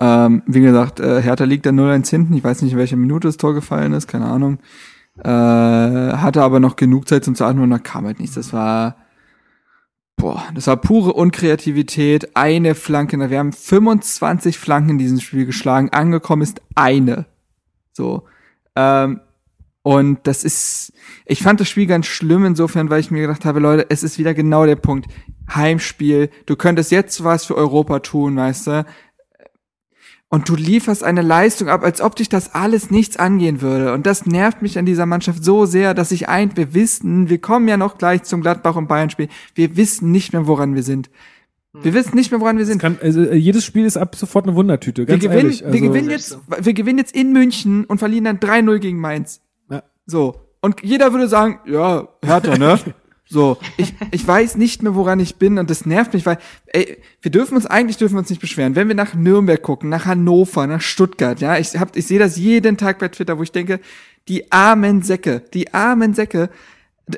Ähm, 0.00 0.42
wie 0.46 0.60
gesagt, 0.60 1.00
äh, 1.00 1.22
Hertha 1.22 1.44
liegt 1.44 1.66
da 1.66 1.70
0-1 1.70 2.10
hinten. 2.10 2.34
Ich 2.34 2.44
weiß 2.44 2.62
nicht, 2.62 2.72
in 2.72 2.78
welcher 2.78 2.96
Minute 2.96 3.28
das 3.28 3.36
Tor 3.36 3.54
gefallen 3.54 3.92
ist, 3.92 4.08
keine 4.08 4.26
Ahnung. 4.26 4.58
Äh, 5.18 5.28
hatte 5.28 6.42
aber 6.42 6.58
noch 6.58 6.74
genug 6.76 7.08
Zeit 7.08 7.24
zum 7.24 7.36
Atmen 7.38 7.62
und 7.62 7.70
da 7.70 7.78
kam 7.78 8.04
halt 8.04 8.18
nichts. 8.18 8.34
Das 8.34 8.52
war 8.52 8.96
Boah, 10.16 10.44
das 10.54 10.66
war 10.66 10.76
pure 10.76 11.12
Unkreativität. 11.12 12.36
Eine 12.36 12.74
Flanke. 12.74 13.18
Wir 13.30 13.38
haben 13.38 13.52
25 13.52 14.58
Flanken 14.58 14.90
in 14.90 14.98
diesem 14.98 15.20
Spiel 15.20 15.46
geschlagen. 15.46 15.90
Angekommen 15.90 16.42
ist 16.42 16.62
eine. 16.74 17.26
So. 17.92 18.24
Ähm, 18.76 19.20
und 19.82 20.26
das 20.26 20.44
ist, 20.44 20.94
ich 21.26 21.42
fand 21.42 21.60
das 21.60 21.68
Spiel 21.68 21.86
ganz 21.86 22.06
schlimm 22.06 22.46
insofern, 22.46 22.88
weil 22.88 23.00
ich 23.00 23.10
mir 23.10 23.20
gedacht 23.20 23.44
habe, 23.44 23.60
Leute, 23.60 23.86
es 23.90 24.02
ist 24.02 24.18
wieder 24.18 24.32
genau 24.32 24.64
der 24.64 24.76
Punkt. 24.76 25.08
Heimspiel. 25.54 26.30
Du 26.46 26.56
könntest 26.56 26.90
jetzt 26.90 27.22
was 27.22 27.44
für 27.44 27.54
Europa 27.54 27.98
tun, 27.98 28.36
weißt 28.36 28.66
du? 28.68 28.86
Und 30.28 30.48
du 30.48 30.56
lieferst 30.56 31.04
eine 31.04 31.22
Leistung 31.22 31.68
ab, 31.68 31.84
als 31.84 32.00
ob 32.00 32.16
dich 32.16 32.28
das 32.28 32.54
alles 32.54 32.90
nichts 32.90 33.16
angehen 33.16 33.60
würde. 33.60 33.92
Und 33.92 34.04
das 34.06 34.26
nervt 34.26 34.62
mich 34.62 34.78
an 34.78 34.86
dieser 34.86 35.06
Mannschaft 35.06 35.44
so 35.44 35.64
sehr, 35.64 35.94
dass 35.94 36.10
ich 36.10 36.28
ein, 36.28 36.56
wir 36.56 36.74
wissen, 36.74 37.28
wir 37.28 37.38
kommen 37.38 37.68
ja 37.68 37.76
noch 37.76 37.98
gleich 37.98 38.24
zum 38.24 38.40
Gladbach 38.40 38.76
und 38.76 38.88
Bayern-Spiel, 38.88 39.28
wir 39.54 39.76
wissen 39.76 40.10
nicht 40.10 40.32
mehr, 40.32 40.46
woran 40.46 40.74
wir 40.74 40.82
sind. 40.82 41.10
Wir 41.72 41.90
hm. 41.90 41.94
wissen 41.94 42.14
nicht 42.14 42.30
mehr, 42.30 42.40
woran 42.40 42.58
wir 42.58 42.66
sind. 42.66 42.80
Kann, 42.80 42.98
also, 43.00 43.22
äh, 43.22 43.34
jedes 43.34 43.64
Spiel 43.64 43.84
ist 43.84 43.96
ab 43.96 44.14
sofort 44.14 44.46
eine 44.46 44.54
Wundertüte. 44.54 45.06
Ganz 45.06 45.22
wir 45.22 45.28
gewinnen, 45.28 45.46
ehrlich, 45.46 45.64
also 45.64 45.72
wir 45.72 45.80
gewinnen 45.80 46.10
jetzt, 46.10 46.38
wir 46.60 46.74
gewinnen 46.74 46.98
jetzt 46.98 47.14
in 47.14 47.32
München 47.32 47.84
und 47.84 47.98
verlieren 47.98 48.24
dann 48.24 48.38
3-0 48.38 48.78
gegen 48.78 49.00
Mainz. 49.00 49.40
Ja. 49.70 49.82
So. 50.06 50.36
Und 50.60 50.82
jeder 50.82 51.12
würde 51.12 51.28
sagen, 51.28 51.58
ja, 51.66 52.08
härter, 52.24 52.58
ne? 52.58 52.78
So, 53.34 53.58
ich, 53.76 53.92
ich 54.12 54.24
weiß 54.24 54.54
nicht 54.58 54.84
mehr, 54.84 54.94
woran 54.94 55.18
ich 55.18 55.34
bin 55.34 55.58
und 55.58 55.68
das 55.68 55.86
nervt 55.86 56.14
mich, 56.14 56.24
weil, 56.24 56.38
ey, 56.66 56.98
wir 57.20 57.32
dürfen 57.32 57.56
uns, 57.56 57.66
eigentlich 57.66 57.96
dürfen 57.96 58.14
wir 58.14 58.20
uns 58.20 58.30
nicht 58.30 58.40
beschweren. 58.40 58.76
Wenn 58.76 58.86
wir 58.86 58.94
nach 58.94 59.14
Nürnberg 59.14 59.60
gucken, 59.60 59.88
nach 59.88 60.06
Hannover, 60.06 60.68
nach 60.68 60.80
Stuttgart, 60.80 61.40
ja, 61.40 61.58
ich 61.58 61.76
hab, 61.76 61.96
ich 61.96 62.06
sehe 62.06 62.20
das 62.20 62.36
jeden 62.36 62.76
Tag 62.76 63.00
bei 63.00 63.08
Twitter, 63.08 63.36
wo 63.36 63.42
ich 63.42 63.50
denke, 63.50 63.80
die 64.28 64.52
armen 64.52 65.02
Säcke, 65.02 65.42
die 65.52 65.74
armen 65.74 66.14
Säcke, 66.14 66.48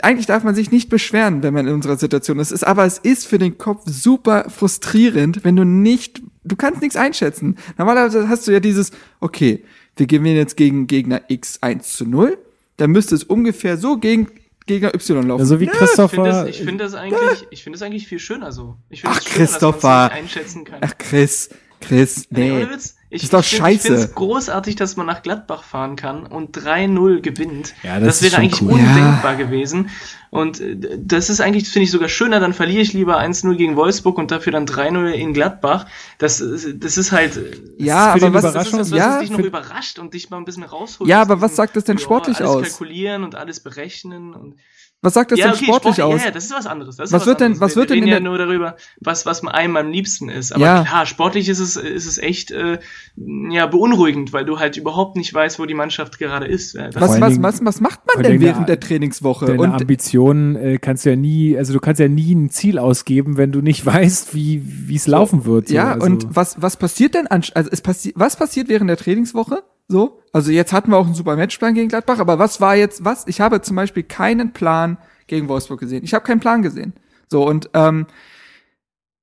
eigentlich 0.00 0.24
darf 0.24 0.42
man 0.42 0.54
sich 0.54 0.70
nicht 0.70 0.88
beschweren, 0.88 1.42
wenn 1.42 1.52
man 1.52 1.66
in 1.66 1.74
unserer 1.74 1.98
Situation 1.98 2.38
ist, 2.38 2.66
aber 2.66 2.86
es 2.86 2.96
ist 2.96 3.26
für 3.26 3.36
den 3.36 3.58
Kopf 3.58 3.82
super 3.84 4.48
frustrierend, 4.48 5.44
wenn 5.44 5.54
du 5.54 5.66
nicht, 5.66 6.22
du 6.44 6.56
kannst 6.56 6.80
nichts 6.80 6.96
einschätzen. 6.96 7.56
Normalerweise 7.76 8.26
hast 8.30 8.48
du 8.48 8.52
ja 8.52 8.60
dieses, 8.60 8.90
okay, 9.20 9.64
wir 9.96 10.06
gewinnen 10.06 10.36
jetzt 10.36 10.56
gegen 10.56 10.86
Gegner 10.86 11.20
X 11.28 11.58
1 11.60 11.92
zu 11.92 12.06
0, 12.06 12.38
dann 12.78 12.90
müsste 12.90 13.14
es 13.14 13.22
ungefähr 13.22 13.76
so 13.76 13.98
gegen 13.98 14.28
Gegner 14.66 14.94
Y 14.94 15.26
laufen. 15.26 15.40
Ja, 15.40 15.46
so 15.46 15.60
wie 15.60 15.66
Christopher. 15.66 16.46
Ich 16.48 16.58
finde 16.58 16.84
das, 16.84 16.94
find 16.94 17.12
das, 17.12 17.20
eigentlich, 17.22 17.46
ich 17.50 17.62
finde 17.62 17.78
das 17.78 17.86
eigentlich 17.86 18.06
viel 18.06 18.18
schöner 18.18 18.52
so. 18.52 18.76
Ich 18.90 19.04
Ach, 19.04 19.20
schöner, 19.22 19.34
Christopher. 19.36 20.10
einschätzen 20.10 20.64
kann. 20.64 20.80
Ach, 20.82 20.96
Chris. 20.98 21.50
Chris, 21.80 22.26
nee. 22.30 22.64
nee 22.64 22.66
ich, 23.08 23.20
das 23.20 23.24
ist 23.24 23.32
doch 23.34 23.40
ich 23.40 23.58
scheiße. 23.58 23.74
Ich 23.74 23.82
finde 23.82 24.00
es 24.00 24.14
großartig, 24.14 24.74
dass 24.74 24.96
man 24.96 25.06
nach 25.06 25.22
Gladbach 25.22 25.62
fahren 25.62 25.94
kann 25.94 26.26
und 26.26 26.56
3-0 26.58 27.20
gewinnt. 27.20 27.74
Ja, 27.84 28.00
das, 28.00 28.20
das 28.20 28.22
wäre 28.22 28.42
eigentlich 28.42 28.62
cool. 28.62 28.72
undenkbar 28.72 29.32
ja. 29.32 29.34
gewesen. 29.34 29.90
Und 30.30 30.60
äh, 30.60 30.76
das 30.98 31.30
ist 31.30 31.40
eigentlich, 31.40 31.68
finde 31.68 31.84
ich, 31.84 31.92
sogar 31.92 32.08
schöner. 32.08 32.40
Dann 32.40 32.52
verliere 32.52 32.82
ich 32.82 32.92
lieber 32.92 33.20
1-0 33.20 33.54
gegen 33.54 33.76
Wolfsburg 33.76 34.18
und 34.18 34.32
dafür 34.32 34.52
dann 34.52 34.66
3-0 34.66 35.10
in 35.10 35.32
Gladbach. 35.32 35.86
Das, 36.18 36.42
das 36.74 36.98
ist 36.98 37.12
halt. 37.12 37.38
Ja, 37.78 38.12
aber 38.12 38.34
was, 38.34 38.52
das 38.52 38.66
ist, 38.66 38.74
was 38.74 38.90
ja, 38.90 39.20
dich 39.20 39.30
noch 39.30 39.38
überrascht 39.38 40.00
und 40.00 40.12
dich 40.12 40.28
mal 40.30 40.38
ein 40.38 40.44
bisschen 40.44 40.64
rausholt. 40.64 41.08
Ja, 41.08 41.22
aber 41.22 41.40
was 41.40 41.54
sagt 41.54 41.76
das 41.76 41.84
denn 41.84 41.98
sportlich 41.98 42.38
alles 42.38 42.50
aus? 42.50 42.56
Alles 42.56 42.68
kalkulieren 42.70 43.22
und 43.22 43.36
alles 43.36 43.60
berechnen 43.60 44.34
und 44.34 44.56
was 45.02 45.14
sagt 45.14 45.30
das 45.30 45.38
ja, 45.38 45.46
denn 45.46 45.54
okay, 45.54 45.66
sportlich, 45.66 45.94
sportlich 45.94 46.14
aus? 46.20 46.24
Ja, 46.24 46.30
das 46.30 46.44
ist 46.46 46.52
was 46.52 46.66
anderes. 46.66 46.98
was, 46.98 47.12
was 47.12 47.26
wird 47.26 47.40
anderes. 47.40 47.58
denn, 47.58 47.60
was 47.60 47.76
wir, 47.76 47.80
wird 47.80 47.90
denn 47.90 47.98
in 47.98 48.08
ja 48.08 48.18
nur 48.18 48.38
darüber, 48.38 48.76
was, 49.00 49.26
was 49.26 49.46
einem 49.46 49.76
am 49.76 49.90
liebsten 49.90 50.30
ist. 50.30 50.52
Aber 50.52 50.64
ja. 50.64 50.84
klar, 50.84 51.06
sportlich 51.06 51.48
ist 51.48 51.58
es, 51.58 51.76
ist 51.76 52.06
es 52.06 52.18
echt, 52.18 52.50
äh, 52.50 52.78
ja, 53.14 53.66
beunruhigend, 53.66 54.32
weil 54.32 54.46
du 54.46 54.58
halt 54.58 54.76
überhaupt 54.78 55.16
nicht 55.16 55.32
weißt, 55.32 55.58
wo 55.58 55.66
die 55.66 55.74
Mannschaft 55.74 56.18
gerade 56.18 56.46
ist. 56.46 56.74
Ja, 56.74 56.88
was, 56.94 57.20
was, 57.20 57.42
was, 57.42 57.64
was 57.64 57.80
macht 57.80 58.00
man 58.06 58.24
denn 58.24 58.40
während 58.40 58.68
der 58.68 58.80
Trainingswoche? 58.80 59.46
Deine 59.46 59.60
Und 59.60 59.72
Ambitionen 59.72 60.56
äh, 60.56 60.78
kannst 60.78 61.04
du 61.04 61.10
ja 61.10 61.16
nie, 61.16 61.56
also 61.56 61.74
du 61.74 61.80
kannst 61.80 62.00
ja 62.00 62.08
nie 62.08 62.34
ein 62.34 62.48
Ziel 62.48 62.78
ausgeben, 62.78 63.36
wenn 63.36 63.52
du 63.52 63.60
nicht 63.60 63.84
weißt, 63.86 64.34
wie, 64.34 64.62
wie 64.64 64.96
es 64.96 65.06
laufen 65.06 65.44
wird. 65.44 65.68
So. 65.68 65.74
Ja, 65.74 65.92
also. 65.92 66.06
und 66.06 66.34
was, 66.34 66.60
was 66.60 66.78
passiert 66.78 67.14
denn 67.14 67.26
an, 67.26 67.44
also 67.54 67.68
es 67.70 67.82
passiert, 67.82 68.14
was 68.18 68.36
passiert 68.36 68.68
während 68.68 68.88
der 68.88 68.96
Trainingswoche? 68.96 69.62
So? 69.88 70.20
Also 70.32 70.50
jetzt 70.50 70.72
hatten 70.72 70.90
wir 70.90 70.98
auch 70.98 71.06
einen 71.06 71.14
super 71.14 71.36
Matchplan 71.36 71.74
gegen 71.74 71.88
Gladbach, 71.88 72.18
aber 72.18 72.38
was 72.38 72.60
war 72.60 72.76
jetzt, 72.76 73.04
was? 73.04 73.26
Ich 73.26 73.40
habe 73.40 73.62
zum 73.62 73.76
Beispiel 73.76 74.02
keinen 74.02 74.52
Plan, 74.52 74.98
gegen 75.26 75.48
Wolfsburg 75.48 75.80
gesehen. 75.80 76.04
Ich 76.04 76.14
habe 76.14 76.24
keinen 76.24 76.40
Plan 76.40 76.62
gesehen. 76.62 76.94
So 77.28 77.46
und 77.46 77.70
ähm, 77.74 78.06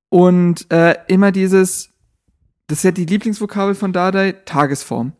und 0.10 0.72
äh, 0.72 0.96
immer 1.08 1.32
dieses, 1.32 1.90
das 2.68 2.80
ist 2.80 2.84
ja 2.84 2.92
die 2.92 3.06
Lieblingsvokabel 3.06 3.74
von 3.74 3.94
Dardai, 3.94 4.34
Tagesform. 4.46 5.14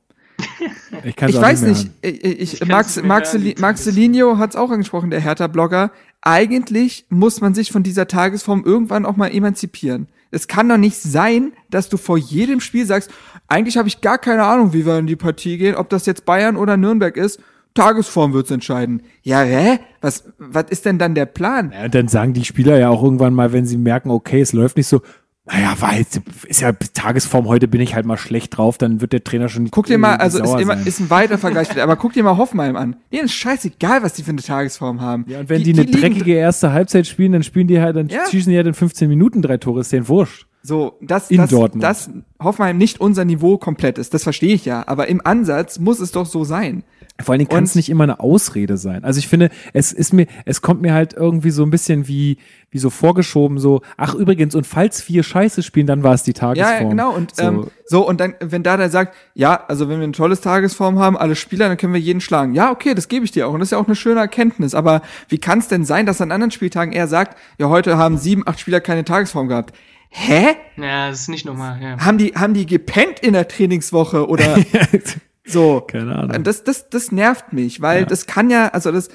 Ich, 1.04 1.20
ich 1.20 1.42
weiß 1.42 1.62
nicht, 1.64 1.90
ich, 2.02 2.24
ich, 2.24 2.62
ich 2.62 2.68
Max, 2.68 3.02
Marcel, 3.02 3.56
Marcelinho 3.58 4.38
hat 4.38 4.52
es 4.52 4.56
auch 4.56 4.70
angesprochen, 4.70 5.10
der 5.10 5.20
Hertha-Blogger. 5.20 5.92
Eigentlich 6.26 7.06
muss 7.10 7.42
man 7.42 7.54
sich 7.54 7.72
von 7.72 7.84
dieser 7.84 8.08
Tagesform 8.08 8.64
irgendwann 8.66 9.06
auch 9.06 9.18
mal 9.18 9.28
emanzipieren. 9.28 10.08
Es 10.32 10.48
kann 10.48 10.70
doch 10.70 10.78
nicht 10.78 11.02
sein, 11.02 11.52
dass 11.70 11.90
du 11.90 11.98
vor 11.98 12.18
jedem 12.18 12.62
Spiel 12.62 12.86
sagst, 12.86 13.12
eigentlich 13.50 13.78
habe 13.78 13.90
ich 13.90 14.00
gar 14.00 14.18
keine 14.18 14.44
Ahnung, 14.44 14.72
wie 14.72 14.86
wir 14.86 14.98
in 14.98 15.06
die 15.06 15.18
Partie 15.18 15.58
gehen, 15.58 15.76
ob 15.76 15.90
das 15.90 16.06
jetzt 16.06 16.24
Bayern 16.26 16.56
oder 16.56 16.78
Nürnberg 16.78 17.18
ist. 17.18 17.42
Tagesform 17.74 18.34
wird's 18.34 18.52
entscheiden. 18.52 19.04
Ja, 19.22 19.42
hä? 19.42 19.80
Was, 20.00 20.32
was 20.38 20.66
ist 20.70 20.86
denn 20.86 20.98
dann 20.98 21.14
der 21.14 21.26
Plan? 21.26 21.74
Ja, 21.74 21.86
und 21.86 21.96
dann 21.96 22.08
sagen 22.08 22.34
die 22.34 22.46
Spieler 22.46 22.80
ja 22.80 22.90
auch 22.90 23.04
irgendwann 23.04 23.34
mal, 23.34 23.52
wenn 23.52 23.66
sie 23.66 23.78
merken, 23.78 24.10
okay, 24.10 24.42
es 24.42 24.54
läuft 24.54 24.78
nicht 24.78 24.88
so, 24.88 25.02
naja, 25.46 25.76
war 25.80 25.96
jetzt, 25.96 26.22
ist 26.48 26.62
ja 26.62 26.72
Tagesform, 26.72 27.48
heute 27.48 27.68
bin 27.68 27.82
ich 27.82 27.96
halt 27.96 28.06
mal 28.06 28.18
schlecht 28.18 28.58
drauf, 28.58 28.78
dann 28.78 29.02
wird 29.02 29.12
der 29.12 29.26
Trainer 29.26 29.50
schon. 29.50 29.70
Guck 29.72 29.88
dir 29.88 29.98
mal, 29.98 30.16
also 30.16 30.42
ist, 30.42 30.62
immer, 30.62 30.88
ist 30.88 31.02
ein 31.02 31.10
weiter 31.10 31.38
Vergleich, 31.38 31.82
aber 31.82 31.98
guck 31.98 32.14
dir 32.14 32.24
mal 32.24 32.38
Hoffenheim 32.38 32.78
an. 32.78 32.96
Denen 33.12 33.26
ist 33.26 33.34
scheißegal, 33.34 34.04
was 34.04 34.14
die 34.14 34.24
für 34.24 34.30
eine 34.30 34.42
Tagesform 34.42 35.02
haben. 35.02 35.26
Ja, 35.28 35.42
und 35.42 35.50
wenn 35.50 35.62
die, 35.62 35.74
die 35.74 35.82
eine 35.82 35.92
die 35.92 36.00
dreckige 36.00 36.34
erste 36.34 36.72
Halbzeit 36.72 37.08
spielen, 37.08 37.34
dann 37.34 37.44
spielen 37.44 37.68
die 37.68 37.82
halt, 37.82 37.98
dann 37.98 38.08
ja. 38.08 38.26
schießen 38.30 38.50
die 38.50 38.56
halt 38.56 38.68
in 38.68 38.74
15 38.74 39.10
Minuten 39.10 39.42
drei 39.42 39.58
Tore, 39.58 39.82
ist 39.82 39.92
denen 39.92 40.08
wurscht. 40.08 40.48
So, 40.62 40.98
dass, 41.02 41.30
in 41.30 41.38
dass, 41.38 41.50
Dortmund. 41.50 41.84
dass 41.84 42.10
Hoffenheim 42.42 42.78
nicht 42.78 43.02
unser 43.02 43.26
Niveau 43.26 43.58
komplett 43.58 43.98
ist, 43.98 44.14
das 44.14 44.24
verstehe 44.24 44.56
ich 44.56 44.64
ja, 44.64 44.88
aber 44.88 45.10
im 45.10 45.20
Ansatz 45.26 45.78
muss 45.78 46.00
es 46.00 46.14
doch 46.14 46.26
so 46.26 46.46
sein. 46.46 46.84
Vor 47.22 47.34
allen 47.34 47.40
Dingen 47.40 47.50
kann 47.50 47.64
es 47.64 47.76
nicht 47.76 47.90
immer 47.90 48.06
eine 48.06 48.20
Ausrede 48.20 48.76
sein. 48.78 49.04
Also 49.04 49.20
ich 49.20 49.28
finde, 49.28 49.52
es 49.72 49.92
ist 49.92 50.14
mir, 50.14 50.26
es 50.46 50.64
kommt 50.64 50.82
mir 50.82 50.96
halt 50.96 51.14
irgendwie 51.14 51.52
so 51.52 51.64
ein 51.64 51.70
bisschen 51.70 52.08
wie, 52.08 52.38
wie 52.72 52.80
so 52.80 52.90
vorgeschoben, 52.90 53.60
so, 53.60 53.82
ach 53.98 54.16
übrigens, 54.16 54.56
und 54.56 54.66
falls 54.66 55.08
wir 55.08 55.22
Scheiße 55.22 55.62
spielen, 55.62 55.86
dann 55.86 56.02
war 56.02 56.16
es 56.16 56.24
die 56.24 56.34
Tagesform. 56.34 56.82
Ja, 56.82 56.90
genau, 56.90 57.14
und 57.14 57.36
so. 57.36 57.44
Ähm, 57.44 57.68
so, 57.86 58.08
und 58.08 58.20
dann, 58.20 58.34
wenn 58.40 58.64
da 58.64 58.78
der 58.78 58.90
sagt, 58.90 59.16
ja, 59.36 59.64
also 59.68 59.90
wenn 59.90 60.00
wir 60.00 60.08
ein 60.08 60.14
tolles 60.14 60.42
Tagesform 60.42 60.98
haben, 60.98 61.16
alle 61.16 61.36
Spieler, 61.36 61.68
dann 61.68 61.78
können 61.78 61.94
wir 61.94 62.02
jeden 62.02 62.20
schlagen. 62.20 62.56
Ja, 62.56 62.72
okay, 62.72 62.96
das 62.96 63.08
gebe 63.08 63.26
ich 63.26 63.32
dir 63.32 63.48
auch. 63.48 63.54
Und 63.54 63.60
das 63.60 63.68
ist 63.68 63.74
ja 63.74 63.78
auch 63.78 63.86
eine 63.86 63.96
schöne 63.96 64.20
Erkenntnis. 64.20 64.74
Aber 64.74 65.04
wie 65.30 65.38
kann 65.38 65.60
es 65.60 65.68
denn 65.68 65.86
sein, 65.86 66.08
dass 66.08 66.20
an 66.20 66.32
anderen 66.32 66.50
Spieltagen 66.50 66.94
er 66.94 67.08
sagt, 67.08 67.38
ja, 67.60 67.70
heute 67.70 67.96
haben 67.98 68.18
sieben, 68.18 68.42
acht 68.48 68.60
Spieler 68.60 68.82
keine 68.82 69.06
Tagesform 69.06 69.50
gehabt? 69.50 69.76
Hä? 70.10 70.56
Ja, 70.78 71.10
das 71.10 71.22
ist 71.22 71.30
nicht 71.30 71.46
normal, 71.46 71.80
ja. 71.80 72.00
Haben 72.00 72.18
die, 72.18 72.34
haben 72.34 72.56
die 72.56 72.66
gepennt 72.66 73.20
in 73.20 73.34
der 73.34 73.48
Trainingswoche 73.48 74.28
oder 74.28 74.58
so? 75.46 75.82
Keine 75.82 76.16
Ahnung. 76.16 76.44
Das, 76.44 76.64
das, 76.64 76.90
das 76.90 77.12
nervt 77.12 77.54
mich, 77.54 77.82
weil 77.82 78.02
ja. 78.02 78.06
das 78.06 78.26
kann 78.26 78.50
ja, 78.50 78.70
also 78.70 78.92
das, 78.92 79.10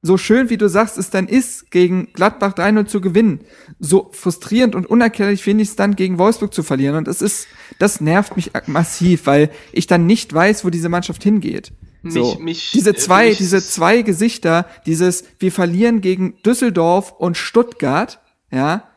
so 0.00 0.16
schön 0.16 0.48
wie 0.48 0.56
du 0.56 0.68
sagst, 0.68 0.96
es 0.96 1.10
dann 1.10 1.26
ist, 1.26 1.70
gegen 1.70 2.12
Gladbach 2.12 2.54
3-0 2.54 2.86
zu 2.86 3.00
gewinnen, 3.00 3.40
so 3.80 4.10
frustrierend 4.12 4.74
und 4.74 4.86
unerklärlich 4.86 5.42
finde 5.42 5.62
ich 5.62 5.70
es 5.70 5.76
dann, 5.76 5.96
gegen 5.96 6.18
Wolfsburg 6.18 6.54
zu 6.54 6.62
verlieren. 6.62 6.96
Und 6.96 7.08
das 7.08 7.20
ist, 7.20 7.48
das 7.78 8.00
nervt 8.00 8.36
mich 8.36 8.52
massiv, 8.66 9.26
weil 9.26 9.50
ich 9.72 9.86
dann 9.86 10.06
nicht 10.06 10.32
weiß, 10.32 10.64
wo 10.64 10.70
diese 10.70 10.88
Mannschaft 10.88 11.22
hingeht. 11.22 11.72
So. 12.04 12.34
Mich, 12.34 12.38
mich, 12.38 12.70
diese 12.72 12.94
zwei, 12.94 13.34
diese 13.34 13.60
zwei 13.62 14.02
Gesichter, 14.02 14.66
dieses, 14.86 15.24
wir 15.40 15.50
verlieren 15.50 16.00
gegen 16.00 16.40
Düsseldorf 16.42 17.12
und 17.18 17.36
Stuttgart, 17.36 18.20
ja, 18.52 18.88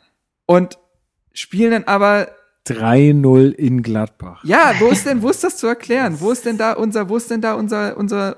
und 0.45 0.77
spielen 1.33 1.71
dann 1.71 1.83
aber 1.85 2.29
3-0 2.67 3.51
in 3.53 3.81
Gladbach. 3.81 4.43
Ja, 4.43 4.73
wo 4.79 4.87
ist 4.87 5.05
denn, 5.05 5.21
wo 5.21 5.29
ist 5.29 5.43
das 5.43 5.57
zu 5.57 5.67
erklären? 5.67 6.17
Wo 6.19 6.31
ist 6.31 6.45
denn 6.45 6.57
da 6.57 6.73
unser, 6.73 7.09
wo 7.09 7.17
ist 7.17 7.31
denn 7.31 7.41
da 7.41 7.55
unser, 7.55 7.97
unser, 7.97 8.35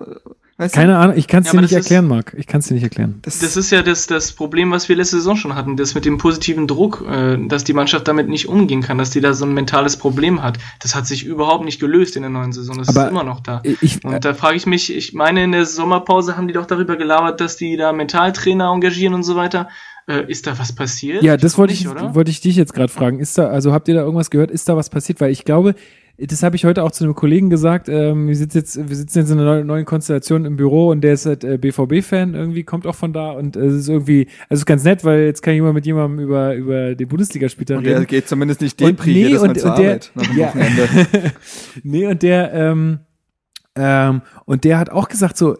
weißt 0.57 0.73
Keine 0.73 0.93
du? 0.93 0.97
Ahnung, 0.99 1.17
ich 1.17 1.27
kann 1.27 1.41
es 1.43 1.47
ja, 1.47 1.53
dir 1.53 1.61
nicht 1.61 1.73
erklären, 1.73 2.07
Marc. 2.07 2.33
Ich 2.37 2.47
kann 2.47 2.61
es 2.61 2.67
dir 2.67 2.75
nicht 2.75 2.83
erklären. 2.83 3.19
Das, 3.23 3.39
das, 3.39 3.57
ist 3.57 3.69
ja 3.71 3.81
das, 3.81 4.07
das 4.07 4.31
Problem, 4.31 4.71
was 4.71 4.87
wir 4.87 4.95
letzte 4.95 5.17
Saison 5.17 5.35
schon 5.35 5.55
hatten, 5.55 5.75
das 5.75 5.93
mit 5.93 6.05
dem 6.05 6.17
positiven 6.17 6.67
Druck, 6.67 7.03
äh, 7.05 7.37
dass 7.47 7.65
die 7.65 7.73
Mannschaft 7.73 8.07
damit 8.07 8.29
nicht 8.29 8.47
umgehen 8.47 8.81
kann, 8.81 8.97
dass 8.97 9.09
die 9.09 9.19
da 9.19 9.33
so 9.33 9.45
ein 9.45 9.53
mentales 9.53 9.97
Problem 9.97 10.41
hat. 10.41 10.57
Das 10.79 10.95
hat 10.95 11.05
sich 11.05 11.25
überhaupt 11.25 11.65
nicht 11.65 11.81
gelöst 11.81 12.15
in 12.15 12.21
der 12.21 12.31
neuen 12.31 12.53
Saison. 12.53 12.77
Das 12.77 12.87
Aber 12.87 13.05
ist 13.05 13.11
immer 13.11 13.25
noch 13.25 13.41
da. 13.41 13.61
Ich, 13.63 14.05
und 14.05 14.23
da 14.23 14.33
frage 14.33 14.55
ich 14.55 14.65
mich, 14.65 14.95
ich 14.95 15.13
meine, 15.13 15.43
in 15.43 15.51
der 15.51 15.65
Sommerpause 15.65 16.37
haben 16.37 16.47
die 16.47 16.53
doch 16.53 16.65
darüber 16.65 16.95
gelabert, 16.95 17.41
dass 17.41 17.57
die 17.57 17.75
da 17.75 17.91
Mentaltrainer 17.91 18.71
engagieren 18.71 19.13
und 19.13 19.23
so 19.23 19.35
weiter. 19.35 19.67
Äh, 20.07 20.29
ist 20.29 20.47
da 20.47 20.57
was 20.59 20.73
passiert? 20.73 21.23
Ja, 21.23 21.37
das 21.37 21.57
wollte 21.57 21.73
ich, 21.73 21.87
wollte 21.87 22.31
ich 22.31 22.41
dich 22.41 22.55
jetzt 22.55 22.73
gerade 22.73 22.91
fragen. 22.91 23.19
Ist 23.19 23.37
da, 23.37 23.47
also 23.47 23.71
habt 23.71 23.87
ihr 23.87 23.95
da 23.95 24.01
irgendwas 24.01 24.29
gehört? 24.29 24.51
Ist 24.51 24.67
da 24.67 24.75
was 24.75 24.89
passiert? 24.89 25.21
Weil 25.21 25.31
ich 25.31 25.45
glaube, 25.45 25.75
das 26.17 26.43
habe 26.43 26.55
ich 26.55 26.65
heute 26.65 26.83
auch 26.83 26.91
zu 26.91 27.03
einem 27.03 27.15
Kollegen 27.15 27.49
gesagt. 27.49 27.89
Ähm, 27.89 28.27
wir, 28.27 28.35
sitzen 28.35 28.57
jetzt, 28.57 28.89
wir 28.89 28.95
sitzen 28.95 29.19
jetzt 29.19 29.31
in 29.31 29.39
einer 29.39 29.63
neuen 29.63 29.85
Konstellation 29.85 30.45
im 30.45 30.57
Büro 30.57 30.89
und 30.89 31.01
der 31.01 31.13
ist 31.13 31.25
halt 31.25 31.43
äh, 31.43 31.57
BVB-Fan, 31.57 32.35
irgendwie 32.35 32.63
kommt 32.63 32.85
auch 32.85 32.95
von 32.95 33.13
da 33.13 33.31
und 33.31 33.55
äh, 33.55 33.61
es 33.61 33.73
ist 33.73 33.89
irgendwie, 33.89 34.27
also 34.47 34.61
ist 34.61 34.65
ganz 34.65 34.83
nett, 34.83 35.03
weil 35.03 35.21
jetzt 35.21 35.41
kann 35.41 35.53
ich 35.53 35.59
immer 35.59 35.73
mit 35.73 35.85
jemandem 35.85 36.23
über, 36.23 36.53
über 36.53 36.93
den 36.93 37.07
Bundesligaspieltag 37.07 37.79
reden. 37.79 37.87
Der 37.87 38.05
geht 38.05 38.27
zumindest 38.27 38.61
nicht 38.61 38.79
Depri 38.79 39.11
nee, 39.11 39.19
jedes 39.27 39.41
Mal 39.41 39.49
und, 39.49 39.59
zur 39.59 39.71
und 39.71 39.79
der, 39.79 39.91
Arbeit 39.91 40.11
ja, 40.35 40.53
nee, 41.83 42.05
und 42.05 42.21
der, 42.21 42.53
ähm, 42.53 42.99
ähm, 43.75 44.21
und 44.45 44.65
der 44.65 44.77
hat 44.77 44.91
auch 44.91 45.07
gesagt 45.07 45.35
so, 45.35 45.57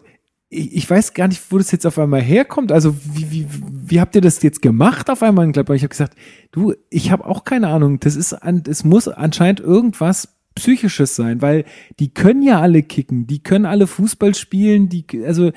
ich 0.48 0.88
weiß 0.88 1.14
gar 1.14 1.28
nicht, 1.28 1.42
wo 1.50 1.58
das 1.58 1.72
jetzt 1.72 1.86
auf 1.86 1.98
einmal 1.98 2.22
herkommt. 2.22 2.70
Also 2.70 2.94
wie, 3.12 3.30
wie, 3.30 3.46
wie 3.50 4.00
habt 4.00 4.14
ihr 4.14 4.20
das 4.20 4.42
jetzt 4.42 4.62
gemacht 4.62 5.10
auf 5.10 5.22
einmal? 5.22 5.50
Ich 5.50 5.56
habe 5.56 5.88
gesagt, 5.88 6.16
du, 6.52 6.74
ich 6.90 7.10
habe 7.10 7.26
auch 7.26 7.44
keine 7.44 7.68
Ahnung. 7.68 7.98
Das 8.00 8.14
ist, 8.16 8.36
es 8.68 8.84
muss 8.84 9.08
anscheinend 9.08 9.60
irgendwas 9.60 10.28
psychisches 10.54 11.16
sein, 11.16 11.42
weil 11.42 11.64
die 11.98 12.14
können 12.14 12.42
ja 12.42 12.60
alle 12.60 12.82
kicken, 12.82 13.26
die 13.26 13.42
können 13.42 13.66
alle 13.66 13.88
Fußball 13.88 14.34
spielen, 14.36 14.88
die, 14.88 15.04
also 15.24 15.50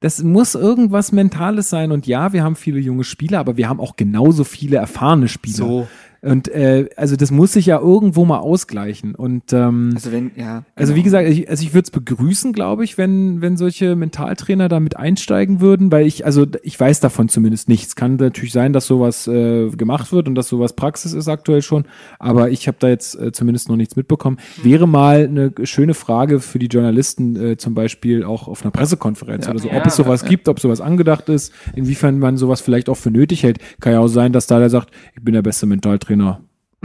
das 0.00 0.22
muss 0.22 0.54
irgendwas 0.54 1.12
Mentales 1.12 1.68
sein. 1.68 1.92
Und 1.92 2.06
ja, 2.06 2.32
wir 2.32 2.42
haben 2.42 2.56
viele 2.56 2.80
junge 2.80 3.04
Spieler, 3.04 3.38
aber 3.38 3.56
wir 3.56 3.68
haben 3.68 3.80
auch 3.80 3.96
genauso 3.96 4.44
viele 4.44 4.78
erfahrene 4.78 5.28
Spieler. 5.28 5.56
So. 5.56 5.88
Und 6.22 6.48
äh, 6.48 6.88
also 6.96 7.16
das 7.16 7.30
muss 7.30 7.52
sich 7.54 7.66
ja 7.66 7.78
irgendwo 7.78 8.24
mal 8.24 8.38
ausgleichen. 8.38 9.14
Und 9.14 9.52
ähm, 9.52 9.92
also 9.94 10.12
wenn, 10.12 10.32
ja. 10.36 10.58
Genau. 10.58 10.64
Also 10.74 10.94
wie 10.94 11.02
genau. 11.02 11.18
gesagt, 11.18 11.28
ich, 11.28 11.48
also 11.48 11.62
ich 11.62 11.72
würde 11.72 11.84
es 11.84 11.90
begrüßen, 11.90 12.52
glaube 12.52 12.84
ich, 12.84 12.98
wenn, 12.98 13.40
wenn 13.40 13.56
solche 13.56 13.96
Mentaltrainer 13.96 14.68
da 14.68 14.80
mit 14.80 14.96
einsteigen 14.96 15.60
würden, 15.60 15.90
weil 15.90 16.06
ich, 16.06 16.26
also 16.26 16.46
ich 16.62 16.78
weiß 16.78 17.00
davon 17.00 17.28
zumindest 17.28 17.68
nichts. 17.68 17.96
Kann 17.96 18.16
natürlich 18.16 18.52
sein, 18.52 18.72
dass 18.72 18.86
sowas 18.86 19.26
äh, 19.26 19.70
gemacht 19.70 20.12
wird 20.12 20.28
und 20.28 20.34
dass 20.34 20.48
sowas 20.48 20.74
Praxis 20.74 21.14
ist 21.14 21.28
aktuell 21.28 21.62
schon, 21.62 21.84
aber 22.18 22.50
ich 22.50 22.68
habe 22.68 22.76
da 22.80 22.88
jetzt 22.88 23.18
äh, 23.18 23.32
zumindest 23.32 23.68
noch 23.68 23.76
nichts 23.76 23.96
mitbekommen. 23.96 24.38
Mhm. 24.58 24.64
Wäre 24.64 24.88
mal 24.88 25.24
eine 25.24 25.52
schöne 25.64 25.94
Frage 25.94 26.40
für 26.40 26.58
die 26.58 26.66
Journalisten, 26.66 27.36
äh, 27.36 27.56
zum 27.56 27.74
Beispiel 27.74 28.24
auch 28.24 28.46
auf 28.46 28.62
einer 28.62 28.72
Pressekonferenz 28.72 29.46
ja. 29.46 29.52
oder 29.52 29.60
so, 29.60 29.68
ja, 29.68 29.78
ob 29.78 29.86
es 29.86 29.96
sowas 29.96 30.22
ja. 30.22 30.28
gibt, 30.28 30.48
ob 30.48 30.60
sowas 30.60 30.82
angedacht 30.82 31.28
ist, 31.30 31.52
inwiefern 31.74 32.18
man 32.18 32.36
sowas 32.36 32.60
vielleicht 32.60 32.90
auch 32.90 32.96
für 32.96 33.10
nötig 33.10 33.42
hält. 33.42 33.58
Kann 33.80 33.94
ja 33.94 34.00
auch 34.00 34.08
sein, 34.08 34.32
dass 34.32 34.46
da 34.46 34.58
der 34.58 34.68
sagt, 34.68 34.90
ich 35.14 35.22
bin 35.22 35.32
der 35.32 35.42
beste 35.42 35.66
Mentaltrainer 35.66 36.09
Trainer. 36.10 36.40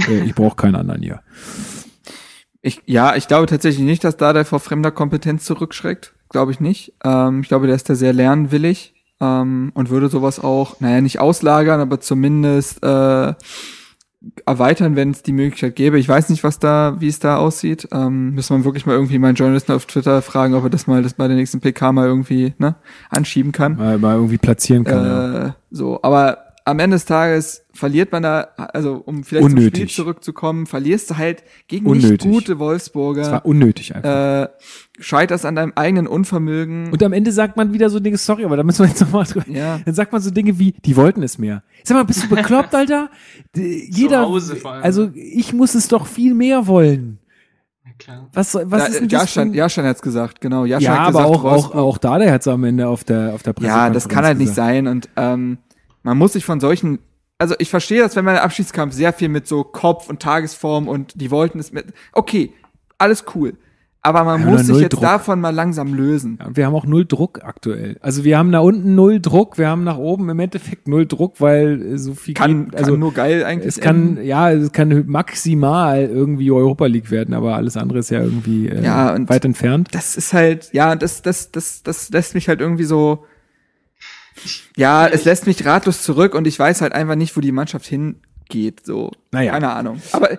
Äh, 0.08 0.24
ich 0.24 0.36
brauche 0.36 0.56
keinen 0.56 0.76
anderen 0.76 1.02
hier. 1.02 1.22
Ich, 2.62 2.82
ja, 2.86 3.16
ich 3.16 3.28
glaube 3.28 3.46
tatsächlich 3.46 3.86
nicht, 3.86 4.04
dass 4.04 4.18
da 4.18 4.34
der 4.34 4.46
vor 4.46 4.60
fremder 4.60 4.92
Kompetenz 4.92 5.46
zurückschreckt. 5.46 6.14
Glaube 6.30 6.52
ich 6.52 6.60
nicht. 6.60 6.94
Ähm, 7.04 7.42
ich 7.42 7.48
glaube, 7.48 7.68
der 7.68 7.76
ist 7.76 7.90
da 7.90 7.96
sehr 7.96 8.14
lernwillig 8.14 8.94
ähm, 9.22 9.72
und 9.76 9.90
würde 9.90 10.10
sowas 10.10 10.40
auch, 10.40 10.80
naja, 10.80 11.02
nicht 11.02 11.20
auslagern, 11.20 11.80
aber 11.80 12.00
zumindest 12.00 12.84
äh, 12.84 13.34
erweitern, 14.46 14.96
wenn 14.96 15.12
es 15.12 15.22
die 15.22 15.34
Möglichkeit 15.34 15.76
gäbe. 15.76 16.00
Ich 16.00 16.10
weiß 16.10 16.30
nicht, 16.30 16.44
was 16.44 16.58
da, 16.58 16.96
wie 17.00 17.08
es 17.08 17.20
da 17.20 17.38
aussieht. 17.38 17.88
Ähm, 17.92 18.34
müssen 18.34 18.58
wir 18.58 18.66
wirklich 18.66 18.88
mal 18.88 18.94
irgendwie 18.94 19.20
meinen 19.20 19.36
Journalisten 19.36 19.74
auf 19.74 19.86
Twitter 19.86 20.22
fragen, 20.24 20.56
ob 20.56 20.64
er 20.64 20.70
das 20.72 20.88
mal 20.88 21.04
das 21.04 21.14
bei 21.14 21.28
der 21.28 21.38
nächsten 21.38 21.62
PK 21.62 21.92
mal 21.92 22.08
irgendwie 22.08 22.54
ne, 22.58 22.76
anschieben 23.10 23.52
kann. 23.52 23.78
Mal, 23.78 24.00
mal 24.00 24.16
irgendwie 24.16 24.40
platzieren 24.40 24.84
kann. 24.84 25.06
Äh, 25.06 25.38
ja. 25.48 25.56
So, 25.70 26.00
aber 26.02 26.45
am 26.68 26.80
Ende 26.80 26.96
des 26.96 27.06
Tages 27.06 27.64
verliert 27.74 28.12
man 28.12 28.24
da, 28.24 28.42
also 28.58 28.96
um 29.06 29.24
vielleicht 29.24 29.46
unnötig. 29.46 29.74
zum 29.74 29.76
Spiel 29.76 29.90
zurückzukommen, 29.90 30.66
verlierst 30.66 31.12
du 31.12 31.18
halt 31.18 31.44
gegen 31.68 31.86
unnötig. 31.86 32.26
nicht 32.26 32.34
gute 32.34 32.58
Wolfsburger. 32.58 33.22
Das 33.22 33.32
war 33.32 33.46
unnötig 33.46 33.96
einfach. 33.96 34.46
Äh, 34.46 34.50
scheiterst 35.00 35.46
an 35.46 35.56
deinem 35.56 35.74
eigenen 35.76 36.08
Unvermögen. 36.08 36.92
Und 36.92 37.04
am 37.04 37.14
Ende 37.14 37.32
sagt 37.32 37.56
man 37.56 37.72
wieder 37.72 37.92
so 37.92 38.00
Dinge, 38.00 38.18
sorry, 38.18 38.46
aber 38.46 38.58
da 38.58 38.64
müssen 38.64 38.84
wir 38.84 38.88
jetzt 38.90 39.00
nochmal 39.02 39.26
drüber. 39.26 39.48
Ja. 39.48 39.80
Dann 39.86 39.94
sagt 39.94 40.12
man 40.12 40.22
so 40.22 40.32
Dinge 40.32 40.58
wie, 40.58 40.72
die 40.72 40.96
wollten 40.96 41.22
es 41.22 41.38
mehr. 41.38 41.62
Sag 41.84 41.98
mal, 41.98 42.04
bist 42.04 42.24
du 42.24 42.30
bekloppt, 42.30 42.74
Alter? 42.76 43.10
Jeder, 43.56 44.24
Hause 44.24 44.56
vor 44.56 44.72
allem. 44.72 44.84
also 44.84 45.12
ich 45.14 45.54
muss 45.54 45.76
es 45.76 45.88
doch 45.88 46.08
viel 46.08 46.34
mehr 46.34 46.66
wollen. 46.66 47.20
Klar. 48.00 48.28
Was, 48.34 48.56
was 48.56 48.68
da, 48.70 48.86
ist 48.88 49.00
denn 49.00 49.10
Jaschan, 49.10 49.48
das 49.50 49.58
Jaschan 49.58 49.86
hat's 49.86 50.02
gesagt, 50.02 50.42
genau. 50.42 50.66
Jaschan 50.66 50.84
ja, 50.84 51.00
hat 51.00 51.08
gesagt, 51.14 51.26
aber 51.26 51.36
auch, 51.36 51.46
auch, 51.46 51.76
auch 51.76 51.98
da, 51.98 52.18
der 52.18 52.34
hat's 52.34 52.48
am 52.48 52.64
Ende 52.66 52.88
auf 52.88 53.04
der, 53.04 53.34
auf 53.34 53.44
der 53.44 53.54
Pressekonferenz 53.54 53.88
Ja, 53.88 53.94
das 53.94 54.10
kann 54.10 54.26
halt 54.26 54.40
gesagt. 54.40 54.40
nicht 54.40 54.56
sein 54.56 54.88
und, 54.88 55.10
ähm, 55.16 55.60
man 56.06 56.20
muss 56.20 56.34
sich 56.34 56.46
von 56.46 56.60
solchen, 56.60 57.00
also 57.40 57.56
ich 57.58 57.72
verstehe 57.72 58.00
das, 58.00 58.16
wenn 58.16 58.24
man 58.24 58.36
im 58.36 58.42
Abschiedskampf 58.42 58.94
sehr 58.94 59.12
viel 59.12 59.28
mit 59.28 59.48
so 59.48 59.64
Kopf 59.64 60.08
und 60.08 60.22
Tagesform 60.22 60.88
und 60.88 61.20
die 61.20 61.32
wollten 61.32 61.58
es 61.60 61.74
mit, 61.74 61.88
okay, 62.14 62.54
alles 63.00 63.26
cool. 63.34 63.58
Aber 64.04 64.24
man 64.24 64.42
ja, 64.42 64.46
muss 64.46 64.68
sich 64.68 64.78
jetzt 64.78 64.94
Druck. 64.94 65.02
davon 65.02 65.42
mal 65.42 65.50
langsam 65.50 65.96
lösen. 65.96 66.38
Ja, 66.40 66.56
wir 66.56 66.66
haben 66.68 66.76
auch 66.76 66.86
null 66.86 67.06
Druck 67.08 67.44
aktuell. 67.44 67.98
Also 68.02 68.24
wir 68.24 68.38
haben 68.38 68.52
da 68.52 68.60
unten 68.60 68.94
null 68.94 69.20
Druck, 69.20 69.58
wir 69.58 69.68
haben 69.68 69.84
nach 69.84 69.98
oben 69.98 70.30
im 70.30 70.40
Endeffekt 70.40 70.88
null 70.88 71.08
Druck, 71.08 71.42
weil 71.42 71.98
so 71.98 72.14
viel 72.14 72.36
kann, 72.36 72.66
geht, 72.66 72.76
also 72.76 72.92
kann 72.92 73.00
nur 73.00 73.14
geil 73.16 73.44
eigentlich. 73.44 73.68
Es 73.68 73.80
kann 73.80 74.24
ja, 74.24 74.52
es 74.52 74.72
kann 74.72 75.06
maximal 75.08 76.04
irgendwie 76.04 76.52
Europa 76.52 76.86
League 76.86 77.10
werden, 77.10 77.34
aber 77.34 77.56
alles 77.56 77.78
andere 77.78 77.98
ist 77.98 78.12
ja 78.12 78.22
irgendwie 78.22 78.70
äh, 78.70 78.84
ja, 78.84 79.18
weit 79.28 79.44
entfernt. 79.44 79.90
Das 79.92 80.16
ist 80.16 80.34
halt 80.34 80.70
ja, 80.72 80.96
das 80.96 81.24
das 81.24 81.50
das 81.50 81.82
das 81.82 82.12
lässt 82.12 82.36
mich 82.36 82.48
halt 82.48 82.62
irgendwie 82.62 82.84
so 82.84 83.26
ja, 84.76 85.08
es 85.08 85.26
lässt 85.26 85.48
mich 85.48 85.66
ratlos 85.66 86.04
zurück 86.04 86.36
und 86.36 86.48
ich 86.48 86.58
weiß 86.58 86.82
halt 86.82 86.94
einfach 86.94 87.16
nicht, 87.16 87.36
wo 87.36 87.42
die 87.42 87.52
Mannschaft 87.52 87.86
hingeht. 87.86 88.86
So, 88.86 89.12
naja. 89.32 89.54
keine 89.54 89.72
Ahnung. 89.72 90.02
Aber 90.12 90.32
äh, 90.32 90.38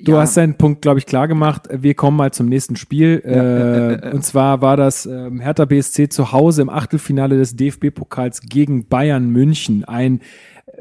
du 0.00 0.12
ja. 0.12 0.20
hast 0.20 0.36
deinen 0.36 0.56
Punkt, 0.56 0.82
glaube 0.82 0.98
ich, 0.98 1.06
klar 1.06 1.28
gemacht. 1.28 1.68
Wir 1.70 1.94
kommen 1.94 2.16
mal 2.16 2.32
zum 2.32 2.48
nächsten 2.48 2.76
Spiel. 2.76 3.22
Ja, 3.24 3.30
äh, 3.30 3.92
äh, 3.94 4.12
und 4.12 4.22
zwar 4.22 4.60
war 4.60 4.76
das 4.76 5.06
äh, 5.06 5.30
Hertha 5.38 5.64
BSC 5.64 6.08
zu 6.08 6.32
Hause 6.32 6.62
im 6.62 6.68
Achtelfinale 6.68 7.36
des 7.36 7.56
DFB-Pokals 7.56 8.42
gegen 8.42 8.88
Bayern 8.88 9.30
München. 9.30 9.84
Ein 9.84 10.20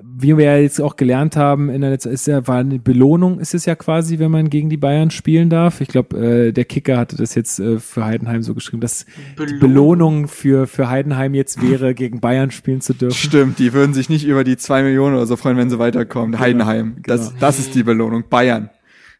wie 0.02 0.38
wir 0.38 0.46
ja 0.46 0.58
jetzt 0.58 0.82
auch 0.82 0.96
gelernt 0.96 1.36
haben, 1.36 1.70
in 1.70 1.82
der 1.82 1.90
letzten, 1.90 2.10
ist 2.10 2.28
ja, 2.28 2.48
war 2.48 2.58
eine 2.58 2.80
Belohnung, 2.80 3.40
ist 3.40 3.54
es 3.54 3.66
ja 3.66 3.76
quasi, 3.76 4.20
wenn 4.20 4.32
man 4.32 4.50
gegen 4.50 4.70
die 4.70 4.78
Bayern 4.78 5.12
spielen 5.12 5.50
darf. 5.50 5.82
Ich 5.82 5.88
glaube, 5.88 6.18
äh, 6.18 6.52
der 6.52 6.66
Kicker 6.66 6.98
hatte 6.98 7.16
das 7.16 7.36
jetzt 7.36 7.60
äh, 7.60 7.80
für 7.80 8.06
Heidenheim 8.06 8.44
so 8.44 8.54
geschrieben, 8.54 8.82
dass 8.82 9.06
Belohnung. 9.36 9.48
die 9.48 9.60
Belohnung 9.60 10.28
für, 10.28 10.68
für 10.68 10.90
Heidenheim 10.90 11.34
jetzt 11.34 11.62
wäre, 11.62 11.94
gegen 11.94 12.20
Bayern 12.20 12.52
spielen 12.52 12.82
zu 12.82 12.94
dürfen. 12.94 13.16
Stimmt, 13.16 13.60
die 13.60 13.74
würden 13.74 13.94
sich 13.94 14.10
nicht 14.10 14.26
über 14.26 14.44
die 14.44 14.58
zwei 14.58 14.84
Millionen 14.84 15.16
oder 15.16 15.26
so 15.26 15.36
freuen, 15.36 15.58
wenn 15.58 15.70
sie 15.70 15.80
weiterkommen. 15.80 16.32
Genau, 16.32 16.44
Heidenheim, 16.44 16.98
das, 17.04 17.30
genau. 17.30 17.40
das 17.40 17.60
ist 17.60 17.76
die 17.76 17.84
Belohnung. 17.84 18.24
Bayern. 18.30 18.70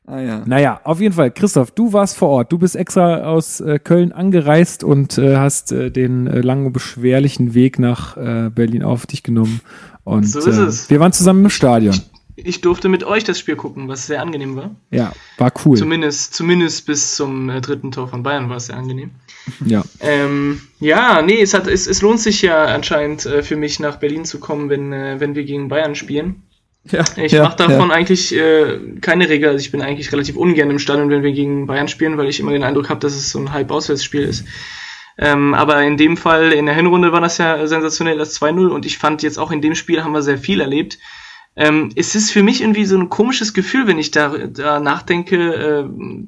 Ah, 0.08 0.20
ja. 0.20 0.44
Naja, 0.46 0.82
auf 0.84 1.02
jeden 1.02 1.16
Fall, 1.16 1.32
Christoph, 1.32 1.72
du 1.72 1.92
warst 1.92 2.16
vor 2.16 2.30
Ort. 2.30 2.52
Du 2.52 2.60
bist 2.60 2.76
extra 2.76 3.24
aus 3.24 3.60
äh, 3.60 3.80
Köln 3.80 4.12
angereist 4.12 4.84
und 4.84 5.18
äh, 5.18 5.38
hast 5.38 5.72
äh, 5.72 5.90
den 5.90 6.28
äh, 6.28 6.42
langen, 6.42 6.72
beschwerlichen 6.72 7.56
Weg 7.56 7.80
nach 7.80 8.16
äh, 8.16 8.50
Berlin 8.54 8.84
auf 8.84 9.08
dich 9.08 9.24
genommen 9.24 9.62
und 10.06 10.30
so 10.30 10.40
ist 10.40 10.58
äh, 10.58 10.62
es. 10.62 10.90
wir 10.90 11.00
waren 11.00 11.12
zusammen 11.12 11.44
im 11.44 11.50
Stadion. 11.50 12.00
Ich 12.38 12.62
durfte 12.62 12.90
mit 12.90 13.04
euch 13.04 13.24
das 13.24 13.40
Spiel 13.40 13.56
gucken, 13.56 13.88
was 13.88 14.08
sehr 14.08 14.22
angenehm 14.22 14.56
war. 14.56 14.76
Ja, 14.92 15.14
war 15.38 15.52
cool. 15.66 15.78
Zumindest, 15.78 16.34
zumindest 16.34 16.86
bis 16.86 17.16
zum 17.16 17.50
äh, 17.50 17.62
dritten 17.62 17.92
Tor 17.92 18.08
von 18.08 18.24
Bayern 18.24 18.50
war 18.50 18.58
es 18.58 18.68
sehr 18.68 18.78
angenehm. 18.78 19.12
Ja. 19.66 19.84
Ähm, 20.02 20.62
ja, 20.80 21.22
nee, 21.22 21.42
es, 21.42 21.54
hat, 21.54 21.68
es, 21.68 21.88
es 21.88 22.02
lohnt 22.02 22.20
sich 22.20 22.42
ja 22.42 22.66
anscheinend 22.66 23.26
äh, 23.26 23.42
für 23.42 23.56
mich 23.56 23.80
nach 23.80 23.98
Berlin 23.98 24.26
zu 24.26 24.40
kommen, 24.40 24.70
wenn, 24.70 24.92
äh, 24.92 25.20
wenn 25.20 25.34
wir 25.34 25.46
gegen 25.46 25.70
Bayern 25.70 25.96
spielen. 25.96 26.44
Ja, 26.92 27.04
ich 27.18 27.32
ja, 27.32 27.44
mache 27.44 27.58
davon 27.58 27.90
ja. 27.90 27.96
eigentlich 27.96 28.36
äh, 28.36 28.80
keine 29.02 29.28
Regel. 29.28 29.50
Also 29.50 29.60
ich 29.60 29.72
bin 29.72 29.82
eigentlich 29.82 30.12
relativ 30.12 30.36
ungern 30.36 30.70
im 30.70 30.80
Stadion, 30.80 31.10
wenn 31.10 31.24
wir 31.24 31.32
gegen 31.32 31.66
Bayern 31.66 31.88
spielen, 31.88 32.18
weil 32.18 32.30
ich 32.30 32.40
immer 32.40 32.52
den 32.52 32.64
Eindruck 32.64 32.90
habe, 32.90 33.00
dass 33.00 33.16
es 33.16 33.32
so 33.32 33.40
ein 33.40 33.52
Halb-Auswärtsspiel 33.52 34.22
ist. 34.22 34.46
Ähm, 35.18 35.54
aber 35.54 35.82
in 35.82 35.98
dem 35.98 36.18
Fall, 36.18 36.52
in 36.52 36.66
der 36.66 36.76
Hinrunde 36.76 37.12
war 37.12 37.22
das 37.22 37.38
ja 37.38 37.66
sensationell, 37.66 38.18
das 38.18 38.40
2-0. 38.40 38.68
Und 38.68 38.86
ich 38.86 38.98
fand 38.98 39.24
jetzt 39.24 39.40
auch 39.40 39.52
in 39.52 39.62
dem 39.62 39.74
Spiel 39.74 40.04
haben 40.04 40.12
wir 40.12 40.22
sehr 40.22 40.38
viel 40.38 40.62
erlebt. 40.62 41.00
Ähm, 41.58 41.92
es 41.96 42.16
ist 42.16 42.32
für 42.32 42.44
mich 42.44 42.62
irgendwie 42.62 42.86
so 42.86 42.98
ein 42.98 43.08
komisches 43.08 43.54
Gefühl, 43.54 43.88
wenn 43.88 43.98
ich 43.98 44.12
da, 44.12 44.30
da 44.48 44.82
nachdenke, 44.82 45.54
äh, 45.54 45.86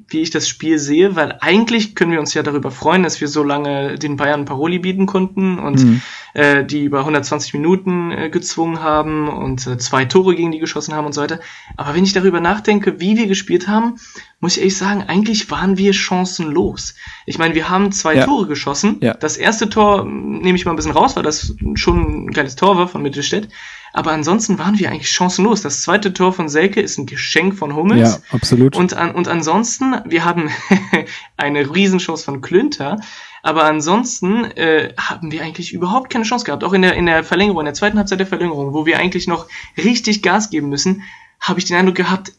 wie 0.08 0.20
ich 0.20 0.30
das 0.30 0.48
Spiel 0.48 0.78
sehe, 0.78 1.16
weil 1.16 1.36
eigentlich 1.40 1.94
können 1.94 2.12
wir 2.12 2.20
uns 2.20 2.32
ja 2.32 2.42
darüber 2.42 2.70
freuen, 2.70 3.02
dass 3.02 3.20
wir 3.20 3.28
so 3.28 3.42
lange 3.42 3.98
den 3.98 4.16
Bayern 4.16 4.46
Paroli 4.46 4.78
bieten 4.78 5.04
konnten 5.04 5.58
und 5.58 5.84
mhm. 5.84 6.00
äh, 6.32 6.64
die 6.64 6.84
über 6.84 7.00
120 7.00 7.52
Minuten 7.52 8.10
äh, 8.10 8.30
gezwungen 8.30 8.80
haben 8.80 9.28
und 9.28 9.66
äh, 9.66 9.76
zwei 9.76 10.06
Tore 10.06 10.34
gegen 10.34 10.50
die 10.50 10.60
geschossen 10.60 10.94
haben 10.94 11.04
und 11.04 11.12
so 11.12 11.20
weiter. 11.20 11.40
Aber 11.76 11.94
wenn 11.94 12.04
ich 12.04 12.14
darüber 12.14 12.40
nachdenke, 12.40 12.98
wie 12.98 13.18
wir 13.18 13.26
gespielt 13.26 13.68
haben, 13.68 13.96
muss 14.40 14.52
ich 14.52 14.60
ehrlich 14.60 14.78
sagen, 14.78 15.02
eigentlich 15.02 15.50
waren 15.50 15.76
wir 15.76 15.92
chancenlos. 15.92 16.94
Ich 17.26 17.38
meine, 17.38 17.54
wir 17.54 17.68
haben 17.68 17.92
zwei 17.92 18.14
ja. 18.14 18.24
Tore 18.24 18.46
geschossen. 18.46 18.96
Ja. 19.02 19.12
Das 19.12 19.36
erste 19.36 19.68
Tor 19.68 20.06
nehme 20.06 20.56
ich 20.56 20.64
mal 20.64 20.72
ein 20.72 20.76
bisschen 20.76 20.92
raus, 20.92 21.16
weil 21.16 21.22
das 21.22 21.54
schon 21.74 22.28
ein 22.28 22.30
geiles 22.30 22.56
Tor 22.56 22.78
war 22.78 22.88
von 22.88 23.02
Mittelstädt. 23.02 23.48
Aber 23.92 24.12
ansonsten 24.12 24.58
waren 24.58 24.78
wir 24.78 24.90
eigentlich 24.90 25.10
chancenlos. 25.10 25.62
Das 25.62 25.82
zweite 25.82 26.12
Tor 26.12 26.32
von 26.32 26.48
Selke 26.48 26.80
ist 26.80 26.98
ein 26.98 27.06
Geschenk 27.06 27.56
von 27.56 27.74
Hummels. 27.74 28.14
Ja, 28.14 28.36
absolut. 28.36 28.76
Und, 28.76 28.94
an, 28.94 29.14
und 29.14 29.28
ansonsten, 29.28 29.96
wir 30.04 30.24
haben 30.24 30.50
eine 31.36 31.74
Riesenchance 31.74 32.24
von 32.24 32.40
Klünter. 32.40 33.00
Aber 33.42 33.64
ansonsten 33.64 34.44
äh, 34.44 34.94
haben 34.98 35.32
wir 35.32 35.42
eigentlich 35.42 35.72
überhaupt 35.72 36.10
keine 36.10 36.24
Chance 36.24 36.44
gehabt. 36.44 36.64
Auch 36.64 36.72
in 36.72 36.82
der, 36.82 36.94
in 36.94 37.06
der 37.06 37.24
Verlängerung, 37.24 37.60
in 37.60 37.66
der 37.66 37.74
zweiten 37.74 37.98
Halbzeit 37.98 38.20
der 38.20 38.26
Verlängerung, 38.26 38.74
wo 38.74 38.84
wir 38.84 38.98
eigentlich 38.98 39.26
noch 39.26 39.46
richtig 39.76 40.22
Gas 40.22 40.50
geben 40.50 40.68
müssen, 40.68 41.02
habe 41.40 41.58
ich 41.58 41.64
den 41.64 41.76
Eindruck 41.76 41.94
gehabt, 41.94 42.32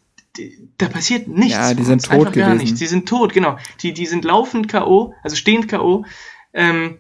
da 0.78 0.88
passiert 0.88 1.28
nichts. 1.28 1.54
Ja, 1.54 1.74
die 1.74 1.84
sind 1.84 2.06
tot 2.06 2.28
gewesen. 2.28 2.40
Gar 2.40 2.56
nichts. 2.56 2.80
Die 2.80 2.86
sind 2.86 3.08
tot, 3.08 3.34
genau. 3.34 3.58
Die, 3.82 3.94
die 3.94 4.06
sind 4.06 4.26
laufend 4.26 4.68
K.O., 4.68 5.14
also 5.24 5.36
stehend 5.36 5.68
K.O. 5.68 6.06
Ähm, 6.54 7.00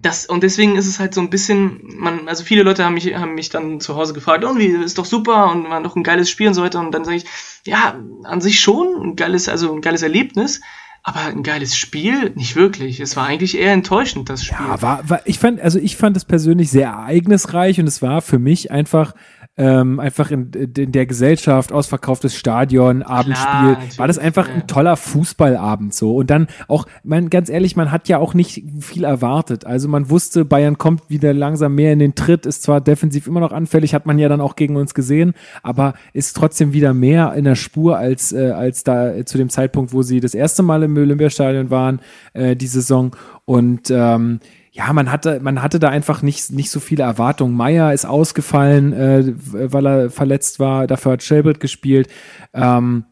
das, 0.00 0.24
und 0.24 0.42
deswegen 0.42 0.76
ist 0.76 0.86
es 0.86 0.98
halt 0.98 1.12
so 1.12 1.20
ein 1.20 1.28
bisschen, 1.28 1.82
man, 1.96 2.26
also 2.26 2.44
viele 2.44 2.62
Leute 2.62 2.84
haben 2.84 2.94
mich, 2.94 3.14
haben 3.14 3.34
mich 3.34 3.50
dann 3.50 3.78
zu 3.78 3.94
Hause 3.94 4.14
gefragt, 4.14 4.42
oh, 4.44 4.56
wie, 4.56 4.68
ist 4.68 4.96
doch 4.96 5.04
super 5.04 5.50
und 5.50 5.68
war 5.68 5.82
doch 5.82 5.96
ein 5.96 6.02
geiles 6.02 6.30
Spiel 6.30 6.48
und 6.48 6.54
so 6.54 6.62
weiter. 6.62 6.80
Und 6.80 6.92
dann 6.92 7.04
sage 7.04 7.18
ich, 7.18 7.24
ja, 7.66 7.96
an 8.24 8.40
sich 8.40 8.58
schon, 8.58 8.88
ein 9.02 9.16
geiles, 9.16 9.50
also 9.50 9.74
ein 9.74 9.82
geiles 9.82 10.00
Erlebnis, 10.02 10.62
aber 11.02 11.20
ein 11.20 11.42
geiles 11.42 11.76
Spiel 11.76 12.30
nicht 12.36 12.56
wirklich. 12.56 13.00
Es 13.00 13.16
war 13.16 13.26
eigentlich 13.26 13.58
eher 13.58 13.72
enttäuschend, 13.72 14.30
das 14.30 14.44
Spiel. 14.44 14.56
Ja, 14.58 14.80
war, 14.80 15.10
war 15.10 15.20
ich 15.26 15.38
fand, 15.38 15.60
also 15.60 15.78
ich 15.78 15.96
fand 15.96 16.16
es 16.16 16.24
persönlich 16.24 16.70
sehr 16.70 16.88
ereignisreich 16.88 17.78
und 17.78 17.86
es 17.86 18.00
war 18.00 18.22
für 18.22 18.38
mich 18.38 18.70
einfach 18.70 19.14
ähm, 19.58 20.00
einfach 20.00 20.30
in, 20.30 20.50
in 20.50 20.92
der 20.92 21.04
Gesellschaft, 21.04 21.72
ausverkauftes 21.72 22.34
Stadion, 22.34 23.02
Abendspiel, 23.02 23.76
Klar, 23.76 23.78
war 23.98 24.06
das 24.06 24.18
einfach 24.18 24.48
ja. 24.48 24.54
ein 24.54 24.66
toller 24.66 24.96
Fußballabend 24.96 25.92
so. 25.92 26.16
Und 26.16 26.30
dann 26.30 26.46
auch, 26.68 26.86
man, 27.04 27.28
ganz 27.28 27.50
ehrlich, 27.50 27.76
man 27.76 27.90
hat 27.90 28.08
ja 28.08 28.16
auch 28.16 28.32
nicht 28.32 28.64
viel 28.80 29.04
erwartet. 29.04 29.66
Also 29.66 29.88
man 29.88 30.08
wusste, 30.08 30.46
Bayern 30.46 30.78
kommt 30.78 31.10
wieder 31.10 31.34
langsam 31.34 31.74
mehr 31.74 31.92
in 31.92 31.98
den 31.98 32.14
Tritt, 32.14 32.46
ist 32.46 32.62
zwar 32.62 32.80
defensiv 32.80 33.26
immer 33.26 33.40
noch 33.40 33.52
anfällig, 33.52 33.94
hat 33.94 34.06
man 34.06 34.18
ja 34.18 34.30
dann 34.30 34.40
auch 34.40 34.56
gegen 34.56 34.76
uns 34.76 34.94
gesehen, 34.94 35.34
aber 35.62 35.94
ist 36.14 36.34
trotzdem 36.34 36.72
wieder 36.72 36.94
mehr 36.94 37.34
in 37.34 37.44
der 37.44 37.56
Spur 37.56 37.98
als, 37.98 38.32
äh, 38.32 38.52
als 38.52 38.84
da 38.84 39.14
äh, 39.14 39.24
zu 39.26 39.36
dem 39.36 39.50
Zeitpunkt, 39.50 39.92
wo 39.92 40.02
sie 40.02 40.20
das 40.20 40.34
erste 40.34 40.62
Mal 40.62 40.82
im 40.82 40.96
Olympiastadion 40.96 41.68
waren, 41.68 42.00
äh, 42.32 42.56
die 42.56 42.66
Saison. 42.66 43.14
Und 43.44 43.90
ähm, 43.90 44.40
ja, 44.74 44.90
man 44.94 45.12
hatte, 45.12 45.38
man 45.40 45.62
hatte 45.62 45.78
da 45.78 45.90
einfach 45.90 46.22
nicht, 46.22 46.50
nicht 46.50 46.70
so 46.70 46.80
viele 46.80 47.02
Erwartungen. 47.02 47.54
Meier 47.54 47.92
ist 47.92 48.06
ausgefallen, 48.06 48.94
äh, 48.94 49.34
weil 49.36 49.86
er 49.86 50.10
verletzt 50.10 50.60
war. 50.60 50.86
Dafür 50.86 51.12
hat 51.12 51.22
Shelbert 51.22 51.60
gespielt. 51.60 52.08
Ähm, 52.54 53.04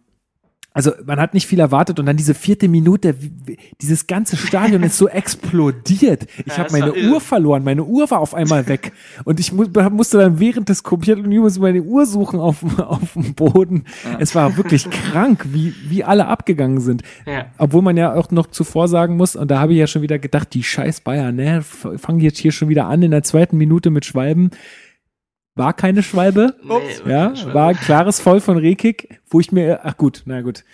also 0.73 0.93
man 1.05 1.19
hat 1.19 1.35
nicht 1.35 1.47
viel 1.47 1.59
erwartet 1.59 1.99
und 1.99 2.07
dann 2.07 2.17
diese 2.17 2.33
vierte 2.33 2.69
Minute, 2.69 3.17
dieses 3.81 4.07
ganze 4.07 4.37
Stadion 4.37 4.85
ist 4.85 4.97
so 4.97 5.09
explodiert. 5.09 6.27
Ich 6.47 6.57
ja, 6.57 6.59
habe 6.59 6.73
meine 6.73 6.95
Uhr 6.95 7.21
verloren, 7.21 7.65
meine 7.65 7.83
Uhr 7.83 8.09
war 8.11 8.21
auf 8.21 8.35
einmal 8.35 8.69
weg 8.69 8.93
und 9.25 9.41
ich 9.41 9.53
mu 9.53 9.65
musste 9.91 10.19
dann 10.19 10.39
während 10.39 10.69
des 10.69 10.85
Computermenüs 10.85 11.59
meine 11.59 11.83
Uhr 11.83 12.07
suchen 12.07 12.39
auf, 12.39 12.59
auf 12.79 13.15
dem 13.15 13.35
Boden. 13.35 13.85
Ja. 14.05 14.19
Es 14.21 14.35
war 14.35 14.57
wirklich 14.57 14.89
krank, 15.13 15.47
wie, 15.51 15.75
wie 15.89 16.05
alle 16.05 16.27
abgegangen 16.27 16.81
sind. 16.81 17.03
Ja. 17.27 17.47
Obwohl 17.59 17.83
man 17.83 17.97
ja 17.97 18.15
auch 18.15 18.31
noch 18.31 18.47
zuvor 18.47 18.87
sagen 18.87 19.17
muss, 19.17 19.35
und 19.35 19.51
da 19.51 19.59
habe 19.59 19.73
ich 19.73 19.79
ja 19.79 19.89
schon 19.89 20.03
wieder 20.03 20.21
gedacht, 20.21 20.55
die 20.55 20.63
scheiß 20.63 21.01
Bayern, 21.01 21.35
ne, 21.35 21.63
fangen 21.63 22.21
jetzt 22.21 22.39
hier 22.39 22.53
schon 22.53 22.69
wieder 22.69 22.87
an 22.87 23.03
in 23.03 23.11
der 23.11 23.25
zweiten 23.25 23.57
Minute 23.57 23.91
mit 23.91 24.05
Schwalben 24.05 24.51
war 25.55 25.73
keine 25.73 26.03
Schwalbe. 26.03 26.57
Ups. 26.69 27.03
Ja, 27.07 27.33
war 27.53 27.69
ein 27.69 27.77
klares 27.77 28.21
Voll 28.21 28.41
von 28.41 28.57
Rekik, 28.57 29.21
wo 29.29 29.41
ich 29.41 29.53
mir, 29.53 29.81
ach 29.85 29.97
gut, 29.97 30.23
na 30.25 30.43
gut, 30.43 30.65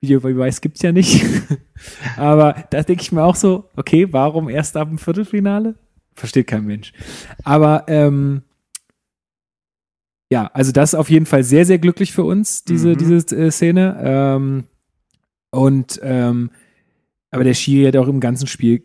Videobeweis 0.00 0.60
gibt's 0.60 0.82
ja 0.82 0.92
nicht. 0.92 1.24
Aber 2.16 2.64
da 2.70 2.82
denke 2.82 3.02
ich 3.02 3.12
mir 3.12 3.22
auch 3.22 3.36
so, 3.36 3.70
okay, 3.76 4.12
warum 4.12 4.48
erst 4.48 4.76
ab 4.76 4.88
dem 4.88 4.98
Viertelfinale? 4.98 5.74
Versteht 6.14 6.46
kein 6.46 6.64
Mensch. 6.64 6.92
Aber 7.42 7.84
ähm, 7.88 8.42
ja, 10.30 10.50
also 10.52 10.72
das 10.72 10.92
ist 10.92 10.98
auf 10.98 11.10
jeden 11.10 11.26
Fall 11.26 11.44
sehr, 11.44 11.66
sehr 11.66 11.78
glücklich 11.78 12.12
für 12.12 12.24
uns, 12.24 12.64
diese, 12.64 12.90
mhm. 12.90 12.96
diese 12.96 13.36
äh, 13.36 13.50
Szene. 13.50 13.96
Ähm, 14.02 14.64
und 15.50 16.00
ähm, 16.02 16.50
aber 17.30 17.44
der 17.44 17.54
Schiri 17.54 17.86
hat 17.86 17.96
auch 17.96 18.08
im 18.08 18.20
ganzen 18.20 18.46
Spiel 18.46 18.84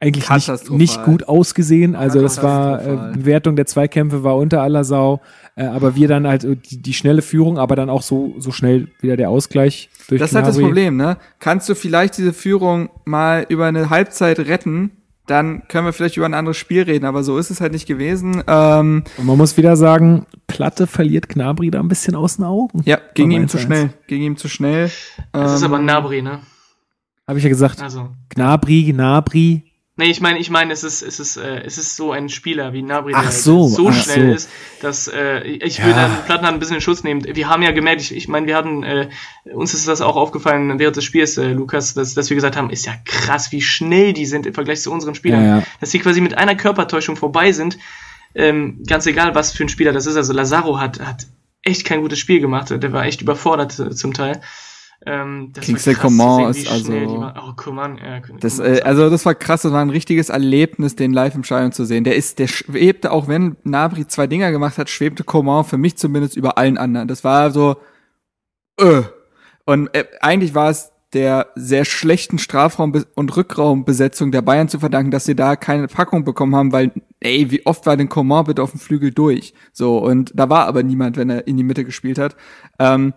eigentlich 0.00 0.30
nicht, 0.30 0.70
nicht 0.70 1.02
gut 1.04 1.28
ausgesehen. 1.28 1.96
Also 1.96 2.20
das 2.20 2.42
war 2.42 2.84
äh, 2.84 3.16
Bewertung 3.16 3.56
der 3.56 3.66
Zweikämpfe 3.66 4.22
war 4.22 4.36
unter 4.36 4.62
aller 4.62 4.84
Sau, 4.84 5.20
äh, 5.56 5.64
aber 5.64 5.96
wir 5.96 6.06
dann 6.06 6.26
halt 6.26 6.44
äh, 6.44 6.56
die, 6.56 6.80
die, 6.80 6.94
schnelle 6.94 7.22
Führung, 7.22 7.58
aber 7.58 7.74
dann 7.74 7.90
auch 7.90 8.02
so 8.02 8.34
so 8.38 8.52
schnell 8.52 8.88
wieder 9.00 9.16
der 9.16 9.28
Ausgleich 9.28 9.90
durch 10.08 10.20
Das 10.20 10.30
ist 10.30 10.36
halt 10.36 10.46
das 10.46 10.58
Problem, 10.58 10.96
ne? 10.96 11.16
Kannst 11.40 11.68
du 11.68 11.74
vielleicht 11.74 12.16
diese 12.16 12.32
Führung 12.32 12.90
mal 13.04 13.44
über 13.48 13.66
eine 13.66 13.90
Halbzeit 13.90 14.38
retten? 14.38 14.92
Dann 15.26 15.68
können 15.68 15.84
wir 15.84 15.92
vielleicht 15.92 16.16
über 16.16 16.24
ein 16.24 16.32
anderes 16.32 16.56
Spiel 16.56 16.82
reden, 16.82 17.04
aber 17.04 17.22
so 17.22 17.36
ist 17.36 17.50
es 17.50 17.60
halt 17.60 17.72
nicht 17.72 17.86
gewesen. 17.86 18.42
Ähm, 18.46 19.04
Und 19.18 19.26
man 19.26 19.36
muss 19.36 19.58
wieder 19.58 19.76
sagen, 19.76 20.24
Platte 20.46 20.86
verliert 20.86 21.28
Gnabry 21.28 21.70
da 21.70 21.80
ein 21.80 21.88
bisschen 21.88 22.14
aus 22.14 22.36
den 22.36 22.46
Augen. 22.46 22.80
Ja, 22.86 22.98
ging 23.12 23.30
ihm 23.32 23.46
zu 23.46 23.58
schnell. 23.58 23.90
Ging 24.06 24.22
ihm 24.22 24.38
zu 24.38 24.48
schnell. 24.48 24.90
Das 25.32 25.50
ähm, 25.50 25.56
ist 25.56 25.62
aber 25.64 25.80
Gnabry, 25.80 26.22
ne? 26.22 26.40
Habe 27.26 27.38
ich 27.38 27.44
ja 27.44 27.50
gesagt. 27.50 27.82
Also. 27.82 28.08
Gnabry, 28.30 28.84
Gnabry, 28.84 29.67
Nee, 29.98 30.10
ich 30.10 30.20
meine, 30.20 30.38
ich 30.38 30.48
meine, 30.48 30.72
es 30.72 30.84
ist, 30.84 31.02
es 31.02 31.18
ist, 31.18 31.36
äh, 31.38 31.64
es 31.64 31.76
ist 31.76 31.96
so 31.96 32.12
ein 32.12 32.28
Spieler 32.28 32.72
wie 32.72 32.82
Nabri, 32.82 33.12
der 33.12 33.32
so, 33.32 33.66
so 33.66 33.90
schnell 33.90 34.28
so. 34.28 34.34
ist, 34.34 34.50
dass 34.80 35.08
äh, 35.08 35.40
ich 35.40 35.78
ja. 35.78 35.86
will 35.86 35.92
dann 35.92 36.24
Plattenhardt 36.24 36.54
ein 36.54 36.60
bisschen 36.60 36.76
in 36.76 36.80
Schutz 36.80 37.02
nehmen. 37.02 37.24
Wir 37.24 37.48
haben 37.48 37.64
ja 37.64 37.72
gemerkt, 37.72 38.02
ich, 38.02 38.14
ich 38.14 38.28
meine, 38.28 38.46
wir 38.46 38.56
hatten, 38.56 38.84
äh, 38.84 39.08
uns 39.52 39.74
ist 39.74 39.88
das 39.88 40.00
auch 40.00 40.14
aufgefallen 40.14 40.78
während 40.78 40.94
des 40.94 41.02
Spiels, 41.02 41.36
äh, 41.36 41.48
Lukas, 41.48 41.94
dass, 41.94 42.14
dass 42.14 42.30
wir 42.30 42.36
gesagt 42.36 42.56
haben, 42.56 42.70
ist 42.70 42.86
ja 42.86 42.94
krass, 43.04 43.50
wie 43.50 43.60
schnell 43.60 44.12
die 44.12 44.24
sind 44.24 44.46
im 44.46 44.54
Vergleich 44.54 44.82
zu 44.82 44.92
unseren 44.92 45.16
Spielern, 45.16 45.44
ja, 45.44 45.56
ja. 45.58 45.64
dass 45.80 45.90
sie 45.90 45.98
quasi 45.98 46.20
mit 46.20 46.38
einer 46.38 46.54
Körpertäuschung 46.54 47.16
vorbei 47.16 47.50
sind. 47.50 47.76
Ähm, 48.36 48.84
ganz 48.86 49.04
egal, 49.06 49.34
was 49.34 49.50
für 49.50 49.64
ein 49.64 49.68
Spieler 49.68 49.92
das 49.92 50.06
ist. 50.06 50.14
Also 50.14 50.32
Lazaro 50.32 50.78
hat, 50.78 51.00
hat 51.00 51.26
echt 51.62 51.84
kein 51.84 52.02
gutes 52.02 52.20
Spiel 52.20 52.38
gemacht, 52.38 52.70
der 52.70 52.92
war 52.92 53.04
echt 53.04 53.20
überfordert 53.20 53.76
äh, 53.80 53.90
zum 53.90 54.14
Teil. 54.14 54.40
Ähm, 55.08 55.52
Kingsley 55.60 55.94
Coman 55.94 56.50
ist 56.50 56.70
also. 56.70 56.92
oh, 56.92 57.52
Coman, 57.56 57.98
ja, 57.98 58.20
das, 58.40 58.58
äh, 58.58 58.82
also 58.84 59.08
das 59.08 59.24
war 59.24 59.34
krass, 59.34 59.62
das 59.62 59.72
war 59.72 59.80
ein 59.80 59.90
richtiges 59.90 60.28
Erlebnis, 60.28 60.96
den 60.96 61.12
live 61.12 61.34
im 61.34 61.44
Stadion 61.44 61.72
zu 61.72 61.84
sehen. 61.84 62.04
Der 62.04 62.16
ist, 62.16 62.38
der 62.38 62.46
schwebte, 62.46 63.10
auch 63.10 63.28
wenn 63.28 63.56
Nabri 63.64 64.06
zwei 64.06 64.26
Dinger 64.26 64.50
gemacht 64.50 64.76
hat, 64.78 64.90
schwebte 64.90 65.24
Coman 65.24 65.64
für 65.64 65.78
mich 65.78 65.96
zumindest 65.96 66.36
über 66.36 66.58
allen 66.58 66.76
anderen. 66.76 67.08
Das 67.08 67.24
war 67.24 67.50
so, 67.50 67.76
äh. 68.78 69.02
Und 69.64 69.94
äh, 69.94 70.04
eigentlich 70.20 70.54
war 70.54 70.70
es 70.70 70.92
der 71.14 71.48
sehr 71.54 71.84
schlechten 71.84 72.38
Strafraum- 72.38 73.04
und 73.14 73.36
Rückraumbesetzung 73.36 74.30
der 74.30 74.42
Bayern 74.42 74.68
zu 74.68 74.78
verdanken, 74.78 75.10
dass 75.10 75.24
sie 75.24 75.34
da 75.34 75.56
keine 75.56 75.88
Packung 75.88 76.24
bekommen 76.24 76.54
haben, 76.54 76.72
weil, 76.72 76.92
ey, 77.20 77.50
wie 77.50 77.64
oft 77.64 77.86
war 77.86 77.96
denn 77.96 78.10
Coman 78.10 78.44
bitte 78.44 78.62
auf 78.62 78.72
dem 78.72 78.80
Flügel 78.80 79.10
durch? 79.10 79.54
So, 79.72 79.98
und 79.98 80.32
da 80.34 80.50
war 80.50 80.66
aber 80.66 80.82
niemand, 80.82 81.16
wenn 81.16 81.30
er 81.30 81.46
in 81.46 81.56
die 81.56 81.62
Mitte 81.62 81.84
gespielt 81.84 82.18
hat. 82.18 82.36
Ähm, 82.78 83.14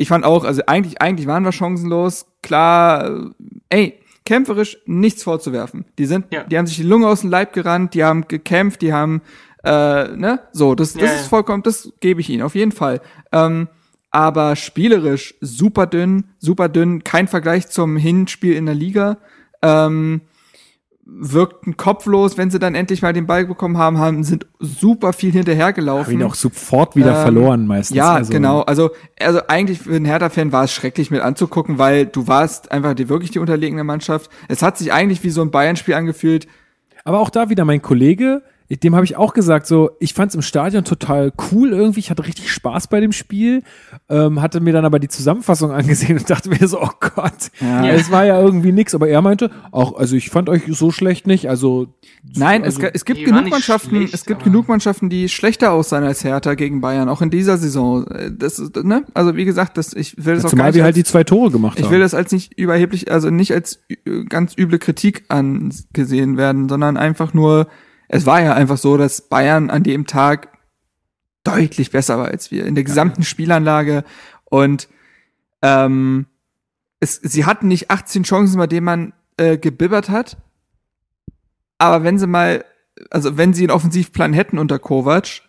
ich 0.00 0.08
fand 0.08 0.24
auch, 0.24 0.44
also 0.44 0.62
eigentlich, 0.66 1.02
eigentlich 1.02 1.26
waren 1.26 1.44
wir 1.44 1.52
chancenlos. 1.52 2.24
Klar, 2.42 3.32
äh, 3.68 3.76
ey, 3.76 4.00
kämpferisch 4.24 4.78
nichts 4.86 5.22
vorzuwerfen. 5.22 5.84
Die 5.98 6.06
sind, 6.06 6.32
ja. 6.32 6.42
die 6.44 6.56
haben 6.56 6.66
sich 6.66 6.78
die 6.78 6.84
Lunge 6.84 7.06
aus 7.06 7.20
dem 7.20 7.28
Leib 7.28 7.52
gerannt, 7.52 7.92
die 7.92 8.02
haben 8.02 8.26
gekämpft, 8.26 8.80
die 8.80 8.94
haben, 8.94 9.20
äh, 9.62 10.08
ne, 10.08 10.40
so, 10.52 10.74
das, 10.74 10.94
das 10.94 11.02
ja, 11.02 11.16
ist 11.16 11.26
vollkommen, 11.26 11.62
das 11.62 11.92
gebe 12.00 12.22
ich 12.22 12.30
ihnen, 12.30 12.40
auf 12.40 12.54
jeden 12.54 12.72
Fall. 12.72 13.02
Ähm, 13.30 13.68
aber 14.10 14.56
spielerisch 14.56 15.34
super 15.42 15.86
dünn, 15.86 16.24
super 16.38 16.70
dünn, 16.70 17.04
kein 17.04 17.28
Vergleich 17.28 17.68
zum 17.68 17.98
Hinspiel 17.98 18.54
in 18.54 18.64
der 18.64 18.74
Liga. 18.74 19.18
Ähm, 19.60 20.22
wirkten 21.04 21.76
kopflos, 21.76 22.38
wenn 22.38 22.50
sie 22.50 22.58
dann 22.58 22.74
endlich 22.74 23.02
mal 23.02 23.12
den 23.12 23.26
Ball 23.26 23.44
bekommen 23.44 23.78
haben, 23.78 23.98
haben 23.98 24.22
sind 24.22 24.46
super 24.58 25.12
viel 25.12 25.32
hinterhergelaufen. 25.32 26.14
Haben 26.14 26.20
ihn 26.20 26.26
auch 26.26 26.34
sofort 26.34 26.94
wieder 26.94 27.16
ähm, 27.16 27.22
verloren 27.22 27.66
meistens. 27.66 27.96
Ja, 27.96 28.14
also. 28.14 28.32
genau. 28.32 28.60
Also, 28.60 28.90
also 29.18 29.40
eigentlich 29.48 29.80
für 29.80 29.94
einen 29.94 30.04
Hertha-Fan 30.04 30.52
war 30.52 30.64
es 30.64 30.72
schrecklich 30.72 31.10
mit 31.10 31.20
anzugucken, 31.20 31.78
weil 31.78 32.06
du 32.06 32.28
warst 32.28 32.70
einfach 32.70 32.94
die, 32.94 33.08
wirklich 33.08 33.30
die 33.30 33.40
unterlegene 33.40 33.82
Mannschaft. 33.82 34.30
Es 34.48 34.62
hat 34.62 34.78
sich 34.78 34.92
eigentlich 34.92 35.24
wie 35.24 35.30
so 35.30 35.42
ein 35.42 35.50
Bayern-Spiel 35.50 35.94
angefühlt. 35.94 36.46
Aber 37.04 37.20
auch 37.20 37.30
da 37.30 37.50
wieder 37.50 37.64
mein 37.64 37.82
Kollege, 37.82 38.42
dem 38.70 38.94
habe 38.94 39.04
ich 39.04 39.16
auch 39.16 39.34
gesagt, 39.34 39.66
so, 39.66 39.90
ich 39.98 40.14
fand 40.14 40.30
es 40.30 40.36
im 40.36 40.42
Stadion 40.42 40.84
total 40.84 41.32
cool 41.50 41.72
irgendwie, 41.72 41.98
ich 41.98 42.10
hatte 42.10 42.24
richtig 42.24 42.52
Spaß 42.52 42.86
bei 42.86 43.00
dem 43.00 43.10
Spiel, 43.10 43.64
ähm, 44.08 44.40
hatte 44.40 44.60
mir 44.60 44.72
dann 44.72 44.84
aber 44.84 45.00
die 45.00 45.08
Zusammenfassung 45.08 45.72
angesehen 45.72 46.18
und 46.18 46.30
dachte 46.30 46.48
mir 46.48 46.68
so, 46.68 46.80
oh 46.80 46.90
Gott, 47.00 47.50
ja. 47.60 47.88
es 47.88 48.12
war 48.12 48.24
ja 48.24 48.40
irgendwie 48.40 48.70
nix, 48.70 48.94
aber 48.94 49.08
er 49.08 49.22
meinte, 49.22 49.50
auch, 49.72 49.96
also 49.96 50.14
ich 50.14 50.30
fand 50.30 50.48
euch 50.48 50.62
so 50.68 50.92
schlecht 50.92 51.26
nicht, 51.26 51.48
also 51.48 51.88
Nein, 52.36 52.62
also, 52.62 52.80
es, 52.82 52.90
es 52.94 53.04
gibt 53.04 53.24
genug 53.24 53.48
Mannschaften, 53.50 53.96
schlecht, 53.96 54.14
es 54.14 54.24
gibt 54.24 54.44
genug 54.44 54.68
Mannschaften, 54.68 55.08
die 55.08 55.28
schlechter 55.28 55.72
aussahen 55.72 56.04
als 56.04 56.22
Hertha 56.22 56.54
gegen 56.54 56.80
Bayern, 56.80 57.08
auch 57.08 57.22
in 57.22 57.30
dieser 57.30 57.56
Saison. 57.56 58.06
Das, 58.30 58.58
ne? 58.82 59.04
Also 59.14 59.36
wie 59.36 59.44
gesagt, 59.44 59.78
das, 59.78 59.94
ich 59.94 60.16
will 60.16 60.34
das 60.34 60.42
ja, 60.42 60.46
auch 60.46 60.50
Zumal 60.50 60.64
gar 60.64 60.68
nicht 60.68 60.76
wir 60.76 60.84
halt 60.84 60.96
die 60.96 61.04
zwei 61.04 61.24
Tore 61.24 61.50
gemacht 61.50 61.78
ich 61.78 61.84
haben. 61.84 61.90
Ich 61.90 61.92
will 61.92 62.00
das 62.00 62.14
als 62.14 62.30
nicht 62.30 62.56
überheblich, 62.58 63.10
also 63.10 63.30
nicht 63.30 63.52
als 63.52 63.80
ganz 64.28 64.56
üble 64.56 64.78
Kritik 64.78 65.24
angesehen 65.28 66.36
werden, 66.36 66.68
sondern 66.68 66.96
einfach 66.96 67.34
nur, 67.34 67.68
es 68.12 68.26
war 68.26 68.42
ja 68.42 68.54
einfach 68.54 68.76
so, 68.76 68.96
dass 68.96 69.22
Bayern 69.22 69.70
an 69.70 69.84
dem 69.84 70.06
Tag 70.06 70.48
deutlich 71.44 71.90
besser 71.90 72.18
war 72.18 72.28
als 72.28 72.50
wir 72.50 72.66
in 72.66 72.74
der 72.74 72.84
gesamten 72.84 73.22
Spielanlage. 73.22 74.04
Und 74.44 74.88
ähm, 75.62 76.26
es, 76.98 77.14
sie 77.14 77.44
hatten 77.44 77.68
nicht 77.68 77.90
18 77.90 78.24
Chancen, 78.24 78.58
bei 78.58 78.66
denen 78.66 78.84
man 78.84 79.12
äh, 79.36 79.58
gebibbert 79.58 80.08
hat, 80.08 80.36
aber 81.78 82.02
wenn 82.02 82.18
sie 82.18 82.26
mal, 82.26 82.64
also 83.10 83.36
wenn 83.38 83.54
sie 83.54 83.62
einen 83.62 83.70
Offensivplan 83.70 84.32
hätten 84.32 84.58
unter 84.58 84.80
Kovac, 84.80 85.42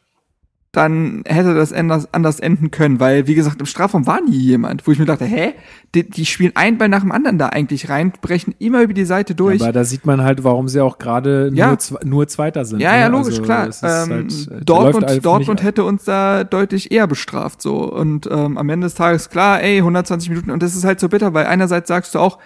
dann 0.73 1.23
hätte 1.25 1.53
das 1.53 1.73
anders, 1.73 2.07
anders 2.13 2.39
enden 2.39 2.71
können, 2.71 3.01
weil, 3.01 3.27
wie 3.27 3.35
gesagt, 3.35 3.59
im 3.59 3.65
Strafraum 3.65 4.07
war 4.07 4.21
nie 4.21 4.37
jemand, 4.37 4.87
wo 4.87 4.91
ich 4.93 4.99
mir 4.99 5.05
dachte, 5.05 5.25
hä, 5.25 5.53
die, 5.93 6.09
die 6.09 6.25
spielen 6.25 6.53
ein 6.55 6.77
Ball 6.77 6.87
nach 6.87 7.01
dem 7.01 7.11
anderen 7.11 7.37
da 7.37 7.47
eigentlich 7.49 7.89
rein, 7.89 8.13
brechen 8.21 8.55
immer 8.57 8.81
über 8.81 8.93
die 8.93 9.03
Seite 9.03 9.35
durch. 9.35 9.59
Ja, 9.59 9.65
aber 9.65 9.73
da 9.73 9.83
sieht 9.83 10.05
man 10.05 10.21
halt, 10.21 10.45
warum 10.45 10.69
sie 10.69 10.79
auch 10.79 10.97
gerade 10.97 11.51
Ja. 11.53 11.67
nur, 11.67 11.77
nur 12.05 12.27
Zweiter 12.29 12.63
sind. 12.63 12.79
Ja, 12.79 12.95
ja, 12.95 13.09
ne? 13.09 13.17
logisch, 13.17 13.33
Also, 13.33 13.41
klar. 13.43 13.67
ist 13.67 13.83
Ähm, 13.83 14.09
halt, 14.09 14.61
äh, 14.61 14.63
Dortmund, 14.63 15.25
Dortmund 15.25 15.61
hätte 15.61 15.83
uns 15.83 16.05
da 16.05 16.45
deutlich 16.45 16.89
eher 16.91 17.05
bestraft, 17.07 17.61
so. 17.61 17.91
Und 17.91 18.27
ähm, 18.31 18.57
am 18.57 18.69
Ende 18.69 18.85
des 18.85 18.95
Tages, 18.95 19.29
klar, 19.29 19.61
ey, 19.61 19.79
120 19.79 20.29
Minuten. 20.29 20.51
Und 20.51 20.63
das 20.63 20.73
ist 20.77 20.85
halt 20.85 21.01
so 21.01 21.09
bitter, 21.09 21.33
weil 21.33 21.47
einerseits 21.47 21.89
sagst 21.89 22.15
du 22.15 22.19
auch, 22.19 22.39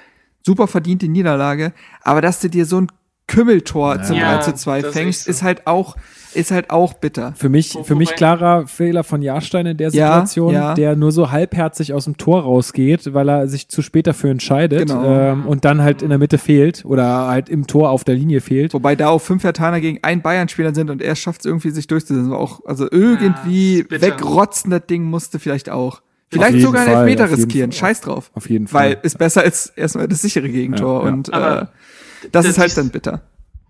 super 0.43 0.65
verdiente 0.67 1.07
Niederlage, 1.07 1.73
aber 2.01 2.21
dass 2.21 2.39
du 2.39 2.49
dir 2.49 2.65
so 2.65 2.81
ein 2.81 2.87
Kümmeltor 3.27 4.01
zum 4.03 4.17
Ja, 4.17 4.37
3 4.37 4.41
zu 4.43 4.53
2 4.55 4.81
das 4.81 4.89
ist 4.89 4.93
fängst, 4.95 5.19
echt 5.21 5.25
so. 5.25 5.31
ist 5.31 5.43
halt 5.43 5.67
auch, 5.67 5.95
ist 6.35 6.51
halt 6.51 6.69
auch 6.69 6.93
bitter. 6.93 7.33
Für 7.35 7.49
mich, 7.49 7.77
für 7.83 7.95
mich 7.95 8.13
klarer 8.15 8.67
Fehler 8.67 9.03
von 9.03 9.21
Jahrstein 9.21 9.65
in 9.65 9.77
der 9.77 9.89
Ja, 9.89 10.13
Situation, 10.25 10.53
ja. 10.53 10.73
der 10.73 10.95
nur 10.95 11.11
so 11.11 11.31
halbherzig 11.31 11.93
aus 11.93 12.05
dem 12.05 12.17
Tor 12.17 12.41
rausgeht, 12.43 13.13
weil 13.13 13.29
er 13.29 13.47
sich 13.47 13.69
zu 13.69 13.81
spät 13.81 14.07
dafür 14.07 14.29
entscheidet 14.31 14.87
Genau. 14.87 15.03
ähm, 15.05 15.45
und 15.47 15.65
dann 15.65 15.81
halt 15.81 16.01
in 16.01 16.09
der 16.09 16.17
Mitte 16.17 16.37
fehlt 16.37 16.85
oder 16.85 17.27
halt 17.27 17.49
im 17.49 17.67
Tor 17.67 17.89
auf 17.89 18.03
der 18.03 18.15
Linie 18.15 18.41
fehlt. 18.41 18.73
Wobei 18.73 18.95
da 18.95 19.09
auch 19.09 19.19
fünf 19.21 19.41
Vertaner 19.41 19.81
gegen 19.81 19.99
einen 20.03 20.21
Bayern-Spieler 20.21 20.75
sind 20.75 20.89
und 20.89 21.01
er 21.01 21.15
schafft 21.15 21.41
es 21.41 21.45
irgendwie, 21.45 21.69
sich 21.71 21.87
durchzusetzen. 21.87 22.31
War 22.31 22.39
auch, 22.39 22.61
also 22.65 22.87
irgendwie 22.91 23.85
Ja, 23.89 24.01
wegrotzen, 24.01 24.71
das 24.71 24.85
Ding 24.87 25.03
musste 25.03 25.39
vielleicht 25.39 25.69
auch. 25.69 26.01
Vielleicht 26.31 26.59
sogar 26.59 26.81
einen 26.81 26.91
Fall, 26.91 27.03
Elfmeter 27.07 27.25
jeden 27.29 27.43
riskieren. 27.45 27.71
Fall. 27.71 27.79
Scheiß 27.79 28.01
drauf. 28.01 28.31
Auf 28.33 28.49
jeden 28.49 28.67
Fall. 28.67 28.89
Weil 28.91 28.97
ist 29.03 29.17
besser 29.17 29.41
als 29.43 29.67
erstmal 29.67 30.07
das 30.07 30.21
sichere 30.21 30.49
Gegentor. 30.49 31.03
Ja, 31.03 31.07
ja. 31.07 31.13
Und 31.13 31.29
äh, 31.29 31.31
das 31.31 31.67
das 32.31 32.45
ist 32.47 32.57
halt 32.57 32.75
dann 32.77 32.89
bitter. 32.89 33.21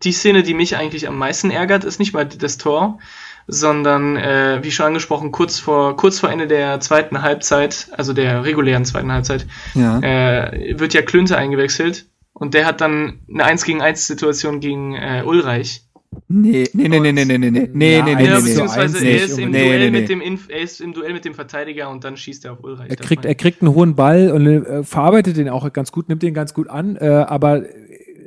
Die 0.05 0.11
Szene, 0.13 0.43
die 0.43 0.53
mich 0.53 0.77
eigentlich 0.77 1.07
am 1.07 1.17
meisten 1.17 1.51
ärgert, 1.51 1.83
ist 1.83 1.99
nicht 1.99 2.13
mal 2.13 2.25
das 2.25 2.57
Tor, 2.57 2.99
sondern 3.47 4.15
äh, 4.17 4.59
wie 4.63 4.71
schon 4.71 4.87
angesprochen, 4.87 5.31
kurz 5.31 5.59
vor 5.59 5.95
kurz 5.97 6.19
vor 6.19 6.29
Ende 6.31 6.47
der 6.47 6.79
zweiten 6.79 7.21
Halbzeit, 7.21 7.89
also 7.91 8.13
der 8.13 8.43
regulären 8.43 8.85
zweiten 8.85 9.11
Halbzeit, 9.11 9.45
Ja. 9.73 9.99
äh, 9.99 10.79
wird 10.79 10.93
ja 10.93 11.01
Klünter 11.01 11.37
eingewechselt 11.37 12.05
und 12.33 12.53
der 12.53 12.65
hat 12.65 12.81
dann 12.81 13.19
eine 13.31 13.43
1 13.45 13.63
gegen 13.65 13.81
1 13.81 14.07
Situation 14.07 14.59
gegen 14.59 14.95
äh, 14.95 15.23
Ulreich. 15.25 15.81
Nee, 16.29 16.69
nee, 16.73 16.87
nee, 16.87 16.99
nee, 16.99 17.11
nee, 17.11 17.25
nee, 17.25 17.37
nee, 17.37 17.49
nee, 17.49 17.51
nee, 17.51 17.67
nee, 17.73 18.01
nee, 18.01 18.15
nee, 18.15 18.27
beziehungsweise 18.35 18.79
eins 18.97 19.01
er 19.01 19.13
nicht 19.13 19.23
ist 19.25 19.37
im 19.37 19.45
unbedingt. 19.47 19.67
Duell 19.67 19.79
Nee, 19.79 19.85
nee, 19.85 19.91
mit 19.91 20.01
nee. 20.01 20.07
dem 20.07 20.21
Inf 20.21 20.47
er 20.49 20.61
ist 20.61 20.79
im 20.79 20.93
Duell 20.93 21.13
mit 21.13 21.25
dem 21.25 21.33
Verteidiger 21.33 21.89
und 21.89 22.03
dann 22.05 22.15
schießt 22.15 22.45
er 22.45 22.53
auf 22.53 22.63
Ulreich. 22.63 22.89
Er 22.89 22.95
kriegt, 22.95 23.25
er 23.25 23.35
kriegt 23.35 23.61
einen 23.61 23.75
hohen 23.75 23.95
Ball 23.95 24.31
und 24.31 24.47
äh, 24.47 24.83
verarbeitet 24.83 25.35
den 25.35 25.49
auch 25.49 25.71
ganz 25.73 25.91
gut, 25.91 26.07
nimmt 26.07 26.23
den 26.23 26.33
ganz 26.33 26.53
gut 26.53 26.69
an, 26.69 26.95
äh, 26.95 27.05
aber 27.27 27.63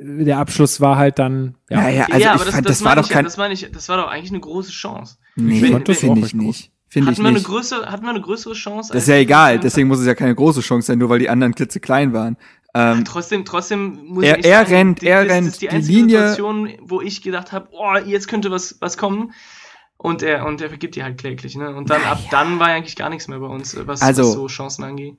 der 0.01 0.38
Abschluss 0.38 0.80
war 0.80 0.96
halt 0.96 1.18
dann, 1.18 1.57
ja, 1.68 1.82
Ja, 1.82 1.88
ja, 1.88 2.05
ich. 2.09 2.12
also 2.12 2.12
ja, 2.12 2.18
ich 2.18 2.26
aber 2.28 2.44
das, 2.44 2.55
fand, 2.55 2.68
das, 2.68 2.78
das 2.78 2.84
war 2.84 2.96
doch 2.96 3.09
ja, 3.09 3.14
kein, 3.14 3.24
das 3.24 3.36
meine 3.36 3.55
ich, 3.55 3.68
das 3.72 3.88
war 3.88 3.96
doch 3.96 4.09
eigentlich 4.09 4.30
eine 4.30 4.40
große 4.40 4.70
Chance. 4.70 5.16
nee, 5.36 5.61
das 5.84 5.99
finde 5.99 6.20
ich 6.20 6.32
groß. 6.32 6.34
nicht. 6.34 6.72
Finde 6.90 7.11
ich 7.11 7.16
Hatten 7.18 7.22
wir, 7.24 7.28
eine 7.28 7.38
nicht. 7.38 7.46
größere, 7.46 7.86
hatten 7.90 8.05
wir 8.05 8.11
eine 8.11 8.20
größere 8.22 8.55
Chance? 8.55 8.92
Das 8.94 9.03
ist 9.03 9.09
ja 9.09 9.16
egal, 9.16 9.59
deswegen 9.59 9.88
muss 9.88 9.99
es 10.01 10.07
ja 10.07 10.14
keine 10.14 10.34
große 10.34 10.61
Chance 10.62 10.86
sein, 10.86 10.99
nur 10.99 11.11
weil 11.11 11.18
die 11.18 11.28
anderen 11.28 11.55
klitzeklein 11.55 12.12
waren. 12.14 12.36
Ähm, 12.74 13.05
Trotzdem, 13.05 13.44
trotzdem 13.44 13.99
muss 14.07 14.24
Er- 14.24 14.38
ich 14.38 14.44
er 14.46 14.61
sagen, 14.61 14.74
rennt, 14.74 15.03
er 15.03 15.24
das, 15.24 15.32
rennt, 15.34 15.46
Das 15.49 15.53
ist 15.55 15.62
die 15.62 15.66
die 15.68 15.74
einzige 15.74 15.99
Linie- 15.99 16.18
Situation, 16.28 16.70
wo 16.82 17.01
ich 17.01 17.22
gedacht 17.22 17.53
habe, 17.53 17.68
oh, 17.72 17.96
jetzt 18.07 18.28
könnte 18.28 18.51
was, 18.51 18.76
was 18.80 18.96
kommen. 18.96 19.32
Und 19.96 20.22
er, 20.22 20.46
und 20.46 20.61
er 20.61 20.68
vergibt 20.68 20.94
die 20.94 21.03
halt 21.03 21.18
kläglich, 21.18 21.57
ne? 21.57 21.74
Und 21.74 21.90
dann, 21.90 22.03
ab 22.05 22.20
dann 22.30 22.59
war 22.61 22.68
eigentlich 22.68 22.94
gar 22.94 23.11
nichts 23.11 23.26
mehr 23.26 23.40
bei 23.40 23.49
uns, 23.49 23.76
was, 23.86 24.01
Also- 24.01 24.22
was 24.22 24.32
so 24.32 24.46
Chancen 24.46 24.84
angeht. 24.84 25.16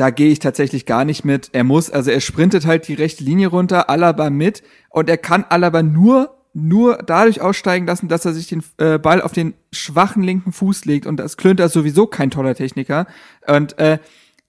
Da 0.00 0.08
gehe 0.08 0.32
ich 0.32 0.38
tatsächlich 0.38 0.86
gar 0.86 1.04
nicht 1.04 1.26
mit. 1.26 1.50
Er 1.52 1.62
muss, 1.62 1.90
also 1.90 2.10
er 2.10 2.22
sprintet 2.22 2.64
halt 2.64 2.88
die 2.88 2.94
rechte 2.94 3.22
Linie 3.22 3.48
runter, 3.48 3.90
Alaba 3.90 4.30
mit 4.30 4.62
und 4.88 5.10
er 5.10 5.18
kann 5.18 5.44
Alaba 5.46 5.82
nur 5.82 6.38
nur 6.54 6.98
dadurch 7.06 7.42
aussteigen 7.42 7.86
lassen, 7.86 8.08
dass 8.08 8.24
er 8.24 8.32
sich 8.32 8.48
den 8.48 8.64
äh, 8.78 8.98
Ball 8.98 9.20
auf 9.20 9.32
den 9.32 9.52
schwachen 9.72 10.22
linken 10.22 10.52
Fuß 10.52 10.86
legt 10.86 11.06
und 11.06 11.18
das 11.18 11.36
Klünter 11.36 11.66
ist 11.66 11.74
sowieso 11.74 12.06
kein 12.06 12.30
toller 12.30 12.54
Techniker 12.54 13.06
und 13.46 13.78
äh, 13.78 13.98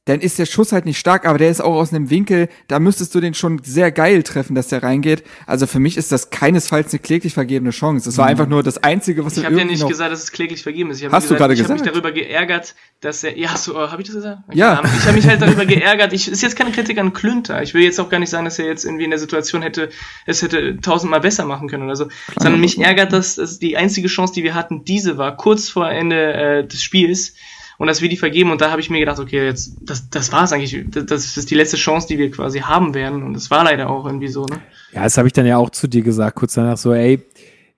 dann 0.06 0.20
ist 0.20 0.39
der 0.39 0.47
Schuss 0.47 0.72
halt 0.72 0.86
nicht 0.86 0.97
stark, 0.97 1.28
aber 1.28 1.38
der 1.38 1.52
ist 1.52 1.62
auch 1.62 1.76
aus 1.76 1.93
einem 1.93 2.10
Winkel, 2.10 2.49
da 2.68 2.80
müsstest 2.80 3.14
du 3.14 3.20
den 3.20 3.36
schon 3.36 3.62
sehr 3.64 3.91
geil 3.91 4.24
treffen, 4.24 4.56
dass 4.56 4.68
der 4.68 4.82
reingeht. 4.82 5.24
Also 5.45 5.68
für 5.68 5.80
mich 5.80 5.95
ist 5.95 6.12
das 6.12 6.32
keinesfalls 6.32 6.91
eine 6.91 6.99
kläglich 6.99 7.36
vergebene 7.36 7.70
Chance. 7.70 8.06
Das 8.06 8.18
war 8.18 8.26
einfach 8.26 8.47
nur 8.47 8.64
das 8.64 8.80
Einzige, 8.84 9.24
was 9.24 9.38
Ich 9.38 9.45
habe 9.45 9.60
ja 9.60 9.64
nicht 9.64 9.88
gesagt, 9.88 10.12
dass 10.12 10.24
es 10.24 10.32
kläglich 10.32 10.64
vergeben 10.64 10.89
ist. 10.89 11.04
Hast 11.04 11.30
du 11.30 11.36
gesagt, 11.36 11.39
gerade 11.39 11.54
ich 11.54 11.62
habe 11.62 11.74
mich 11.74 11.84
gesagt? 11.84 11.95
darüber 11.95 12.12
geärgert, 12.12 12.74
dass 12.99 13.24
er. 13.24 13.38
Ja, 13.38 13.56
so, 13.56 13.78
habe 13.78 14.02
ich 14.02 14.08
das 14.08 14.16
gesagt? 14.16 14.39
Ja. 14.52 14.82
Ich 14.84 15.06
habe 15.06 15.14
mich 15.14 15.28
halt 15.28 15.39
darüber 15.39 15.66
geärgert. 15.68 16.14
Ich 16.14 16.28
ist 16.28 16.41
jetzt 16.41 16.56
keine 16.56 16.72
Kritik 16.72 16.97
an 16.97 17.14
Klünter. 17.14 17.62
Ich 17.62 17.76
will 17.76 17.84
jetzt 17.84 17.99
auch 17.99 18.10
gar 18.10 18.20
nicht 18.20 18.30
sagen, 18.30 18.45
dass 18.45 18.58
er 18.58 18.66
jetzt 18.66 18.86
irgendwie 18.86 19.04
in 19.04 19.12
der 19.12 19.20
Situation 19.20 19.62
hätte, 19.62 19.89
es 20.26 20.41
hätte 20.41 20.78
tausendmal 20.82 21.22
besser 21.22 21.45
machen 21.45 21.70
können 21.70 21.84
oder 21.84 21.95
so. 21.95 22.08
Sondern 22.39 22.60
mich 22.60 22.80
ärgert, 22.80 23.14
dass, 23.14 23.36
dass 23.36 23.60
die 23.60 23.78
einzige 23.78 24.08
Chance, 24.08 24.34
die 24.34 24.43
wir 24.43 24.56
hatten, 24.56 24.84
diese 24.84 25.20
war, 25.20 25.38
kurz 25.38 25.70
vor 25.70 25.91
Ende 25.91 26.34
äh, 26.34 26.68
des 26.68 26.82
Spiels. 26.82 27.36
Und 27.82 27.88
dass 27.88 27.99
wir 27.99 28.09
die 28.09 28.17
vergeben 28.17 28.51
und 28.51 28.61
da 28.61 28.69
habe 28.69 28.79
ich 28.79 28.91
mir 28.91 28.99
gedacht, 28.99 29.17
okay, 29.17 29.43
jetzt, 29.43 29.75
das, 29.82 30.07
das 30.11 30.32
war 30.32 30.43
es 30.43 30.53
eigentlich. 30.53 30.86
Das, 30.91 31.03
das 31.07 31.36
ist 31.36 31.49
die 31.49 31.55
letzte 31.55 31.77
Chance, 31.77 32.07
die 32.07 32.19
wir 32.19 32.29
quasi 32.29 32.59
haben 32.59 32.93
werden. 32.93 33.23
Und 33.23 33.34
das 33.34 33.49
war 33.49 33.63
leider 33.63 33.89
auch 33.89 34.05
irgendwie 34.05 34.27
so, 34.27 34.45
ne? 34.45 34.61
Ja, 34.93 35.01
das 35.01 35.17
habe 35.17 35.27
ich 35.27 35.34
dann 35.34 35.47
ja 35.47 35.57
auch 35.57 35.71
zu 35.71 35.88
dir 35.88 36.03
gesagt, 36.03 36.36
kurz 36.36 36.53
danach 36.53 36.77
so, 36.77 36.93
ey, 36.93 37.19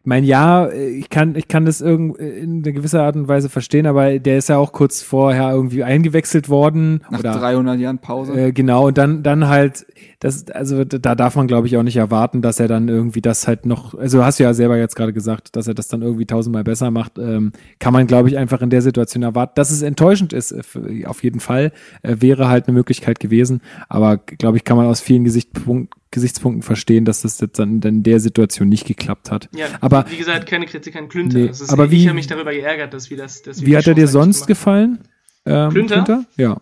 mein 0.05 0.25
Ja, 0.25 0.69
ich 0.69 1.09
kann, 1.09 1.35
ich 1.35 1.47
kann 1.47 1.65
das 1.65 1.79
irgend 1.79 2.17
in 2.17 2.61
einer 2.63 2.73
gewisser 2.73 3.03
Art 3.03 3.15
und 3.15 3.29
Weise 3.29 3.47
verstehen, 3.47 3.85
aber 3.85 4.19
der 4.19 4.37
ist 4.37 4.49
ja 4.49 4.57
auch 4.57 4.73
kurz 4.73 5.01
vorher 5.01 5.51
irgendwie 5.51 5.83
eingewechselt 5.83 6.49
worden. 6.49 7.01
nach 7.09 7.19
oder, 7.19 7.31
300 7.33 7.79
Jahren 7.79 7.99
Pause. 7.99 8.33
Äh, 8.33 8.51
genau, 8.51 8.87
und 8.87 8.97
dann, 8.97 9.23
dann 9.23 9.47
halt, 9.47 9.85
das, 10.19 10.49
also 10.51 10.83
da 10.83 11.15
darf 11.15 11.37
man, 11.37 11.47
glaube 11.47 11.67
ich, 11.67 11.77
auch 11.77 11.83
nicht 11.83 11.95
erwarten, 11.95 12.41
dass 12.41 12.59
er 12.59 12.67
dann 12.67 12.89
irgendwie 12.89 13.21
das 13.21 13.47
halt 13.47 13.65
noch, 13.65 13.93
also 13.93 14.25
hast 14.25 14.39
du 14.39 14.43
ja 14.43 14.53
selber 14.53 14.77
jetzt 14.77 14.95
gerade 14.95 15.13
gesagt, 15.13 15.55
dass 15.55 15.67
er 15.67 15.73
das 15.73 15.87
dann 15.87 16.01
irgendwie 16.01 16.25
tausendmal 16.25 16.65
besser 16.65 16.91
macht, 16.91 17.17
ähm, 17.17 17.53
kann 17.79 17.93
man, 17.93 18.05
glaube 18.05 18.27
ich, 18.27 18.37
einfach 18.37 18.61
in 18.61 18.69
der 18.69 18.81
Situation 18.81 19.23
erwarten. 19.23 19.53
Dass 19.55 19.71
es 19.71 19.81
enttäuschend 19.83 20.33
ist, 20.33 20.51
äh, 20.51 21.05
auf 21.05 21.23
jeden 21.23 21.39
Fall, 21.39 21.71
äh, 22.01 22.17
wäre 22.19 22.49
halt 22.49 22.67
eine 22.67 22.75
Möglichkeit 22.75 23.21
gewesen, 23.21 23.61
aber 23.87 24.17
glaube 24.17 24.57
ich, 24.57 24.65
kann 24.65 24.75
man 24.75 24.87
aus 24.87 24.99
vielen 24.99 25.23
Gesichtspunkten, 25.23 26.02
Gesichtspunkten 26.13 26.61
verstehen, 26.63 27.03
dass 27.03 27.23
das 27.23 27.39
jetzt 27.41 27.59
dann 27.59 27.81
in 27.81 28.03
der 28.03 28.19
Situation 28.21 28.69
nicht 28.69 28.85
geklappt 28.87 29.29
hat. 29.31 29.49
Ja, 29.53 29.67
Aber- 29.81 30.05
wie 30.09 30.17
gesagt, 30.17 30.47
keine 30.47 30.65
Kritik 30.65 30.95
an 30.95 31.09
Klünter. 31.09 31.37
Nee, 31.39 31.45
ist, 31.47 31.69
aber 31.71 31.85
ich 31.85 31.91
wie- 31.91 32.05
habe 32.07 32.15
mich 32.15 32.27
darüber 32.27 32.51
geärgert, 32.53 32.93
dass 32.93 33.09
wir 33.09 33.17
das. 33.17 33.41
Dass 33.41 33.59
wir 33.61 33.67
Wie 33.67 33.77
hat 33.77 33.87
er 33.87 33.93
dir 33.95 34.07
sonst 34.07 34.47
gefallen? 34.47 34.99
Ähm, 35.45 35.71
Klünter? 35.71 36.23
Ja, 36.37 36.57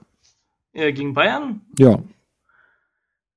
Äh, 0.73 0.91
gegen 0.93 1.13
Bayern? 1.13 1.61
ja. 1.77 1.99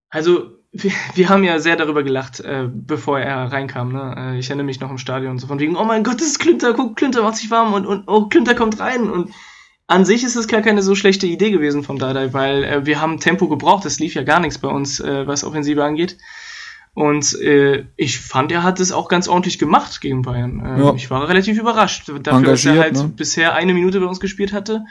Also, 0.09 0.53
wir, 0.73 0.93
wir 1.15 1.29
haben 1.29 1.45
ja 1.45 1.59
sehr 1.59 1.77
darüber 1.77 2.03
gelacht, 2.03 2.41
äh, 2.41 2.69
bevor 2.73 3.19
er 3.21 3.51
reinkam. 3.53 3.93
Ne? 3.93 4.15
Äh, 4.17 4.39
ich 4.39 4.49
erinnere 4.49 4.67
mich 4.67 4.81
noch 4.81 4.91
im 4.91 4.99
Stadion 4.99 5.39
so 5.39 5.47
von 5.47 5.59
wegen, 5.59 5.77
oh 5.77 5.85
mein 5.85 6.05
Gott, 6.05 6.21
das 6.21 6.29
ist 6.29 6.39
Klünter, 6.39 6.75
guck, 6.75 6.97
Klünter 6.97 7.23
macht 7.23 7.37
sich 7.37 7.51
warm 7.51 7.75
und, 7.75 7.87
und 7.87 8.05
oh, 8.07 8.27
Klünter 8.27 8.55
kommt 8.55 8.79
rein. 8.81 9.11
Und 9.11 9.31
an 9.87 10.05
sich 10.05 10.25
ist 10.25 10.37
es 10.37 10.49
gar 10.49 10.63
keine 10.63 10.83
so 10.83 10.95
schlechte 10.95 11.27
Idee 11.27 11.51
gewesen 11.51 11.83
von 11.83 11.99
Dardai, 11.99 12.33
weil 12.33 12.65
äh, 12.65 12.87
wir 12.87 13.01
haben 13.01 13.21
Tempo 13.21 13.49
gebraucht. 13.49 13.85
Es 13.85 13.99
lief 13.99 14.15
ja 14.15 14.23
gar 14.23 14.41
nichts 14.41 14.59
bei 14.59 14.69
uns, 14.69 15.01
äh, 15.01 15.27
was 15.27 15.45
Offensive 15.45 15.85
angeht. 15.85 16.17
Und 16.95 17.39
äh, 17.41 17.87
ich 17.97 18.21
fand, 18.21 18.53
er 18.53 18.63
hat 18.63 18.79
es 18.79 18.93
auch 18.93 19.09
ganz 19.09 19.27
ordentlich 19.27 19.59
gemacht 19.59 20.01
gegen 20.01 20.23
Bayern. 20.23 20.65
Äh, 20.65 20.81
Ja. 20.81 20.95
Ich 20.95 21.11
war 21.11 21.29
relativ 21.29 21.59
überrascht, 21.59 22.11
dafür, 22.23 22.51
dass 22.53 22.65
er 22.65 22.79
halt 22.79 22.95
ne? 22.95 23.13
bisher 23.15 23.55
eine 23.55 23.75
Minute 23.75 24.01
bei 24.01 24.07
uns 24.07 24.21
gespielt 24.21 24.53
hatte. 24.53 24.85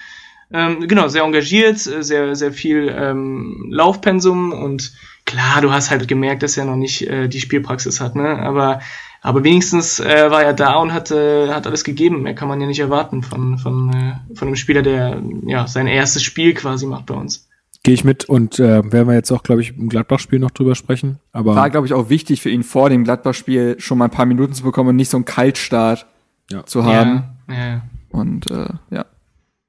Ähm, 0.52 0.88
genau, 0.88 1.08
sehr 1.08 1.24
engagiert, 1.24 1.88
äh, 1.88 2.04
sehr, 2.04 2.36
sehr 2.36 2.52
viel 2.52 2.94
ähm, 2.96 3.70
Laufpensum 3.72 4.52
und 4.52 4.94
klar, 5.26 5.62
du 5.62 5.72
hast 5.72 5.90
halt 5.90 6.08
gemerkt, 6.08 6.44
dass 6.44 6.58
er 6.58 6.66
noch 6.66 6.76
nicht 6.76 7.08
äh, 7.08 7.28
die 7.28 7.40
Spielpraxis 7.40 8.02
hat, 8.02 8.16
ne? 8.16 8.38
Aber, 8.38 8.82
aber 9.24 9.44
wenigstens 9.44 10.00
äh, 10.00 10.30
war 10.30 10.44
er 10.44 10.54
da 10.54 10.76
und 10.76 10.94
hat, 10.94 11.10
äh, 11.10 11.48
hat 11.50 11.66
alles 11.66 11.84
gegeben. 11.84 12.22
Mehr 12.24 12.36
kann 12.36 12.48
man 12.50 12.62
ja 12.62 12.68
nicht 12.68 12.80
erwarten 12.80 13.24
von, 13.24 13.58
von, 13.58 13.90
äh, 13.94 14.36
von 14.36 14.50
einem 14.50 14.56
Spieler, 14.58 14.82
der 14.84 15.22
ja 15.48 15.66
sein 15.66 15.88
erstes 15.88 16.22
Spiel 16.24 16.54
quasi 16.54 16.86
macht 16.86 17.06
bei 17.08 17.16
uns. 17.16 17.50
Gehe 17.84 17.94
ich 17.94 18.04
mit 18.04 18.26
und 18.26 18.60
äh, 18.60 18.92
werden 18.92 19.08
wir 19.08 19.14
jetzt 19.14 19.32
auch, 19.32 19.44
glaube 19.44 19.62
ich, 19.62 19.76
im 19.78 19.90
Gladbach-Spiel 19.90 20.40
noch 20.40 20.52
drüber 20.52 20.76
sprechen. 20.76 21.20
Aber 21.34 21.56
War, 21.56 21.70
glaube 21.70 21.88
ich, 21.88 21.94
auch 21.94 22.10
wichtig 22.10 22.42
für 22.42 22.50
ihn 22.50 22.64
vor 22.64 22.90
dem 22.90 23.04
Gladbach-Spiel 23.04 23.76
schon 23.80 23.98
mal 23.98 24.06
ein 24.06 24.12
paar 24.12 24.26
Minuten 24.26 24.54
zu 24.54 24.64
bekommen 24.64 24.90
und 24.90 24.96
nicht 24.98 25.10
so 25.10 25.18
einen 25.18 25.26
Kaltstart 25.26 26.06
Ja. 26.52 26.66
zu 26.66 26.86
haben. 26.86 27.24
Ja, 27.50 27.56
ja. 27.68 27.82
Und 28.10 28.50
äh, 28.52 28.70
ja. 28.90 29.06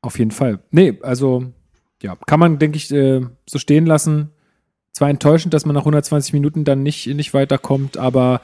Auf 0.02 0.18
jeden 0.18 0.30
Fall. 0.32 0.61
Nee, 0.70 0.98
also 1.02 1.44
ja, 2.02 2.16
kann 2.26 2.38
man, 2.38 2.59
denke 2.59 2.76
ich, 2.76 2.92
äh, 2.92 3.22
so 3.48 3.59
stehen 3.59 3.86
lassen. 3.86 4.30
Zwar 4.92 5.09
enttäuschend, 5.11 5.55
dass 5.55 5.64
man 5.66 5.74
nach 5.74 5.82
120 5.82 6.32
Minuten 6.34 6.64
dann 6.64 6.82
nicht, 6.82 7.07
nicht 7.09 7.34
weiterkommt, 7.34 7.96
aber 7.96 8.42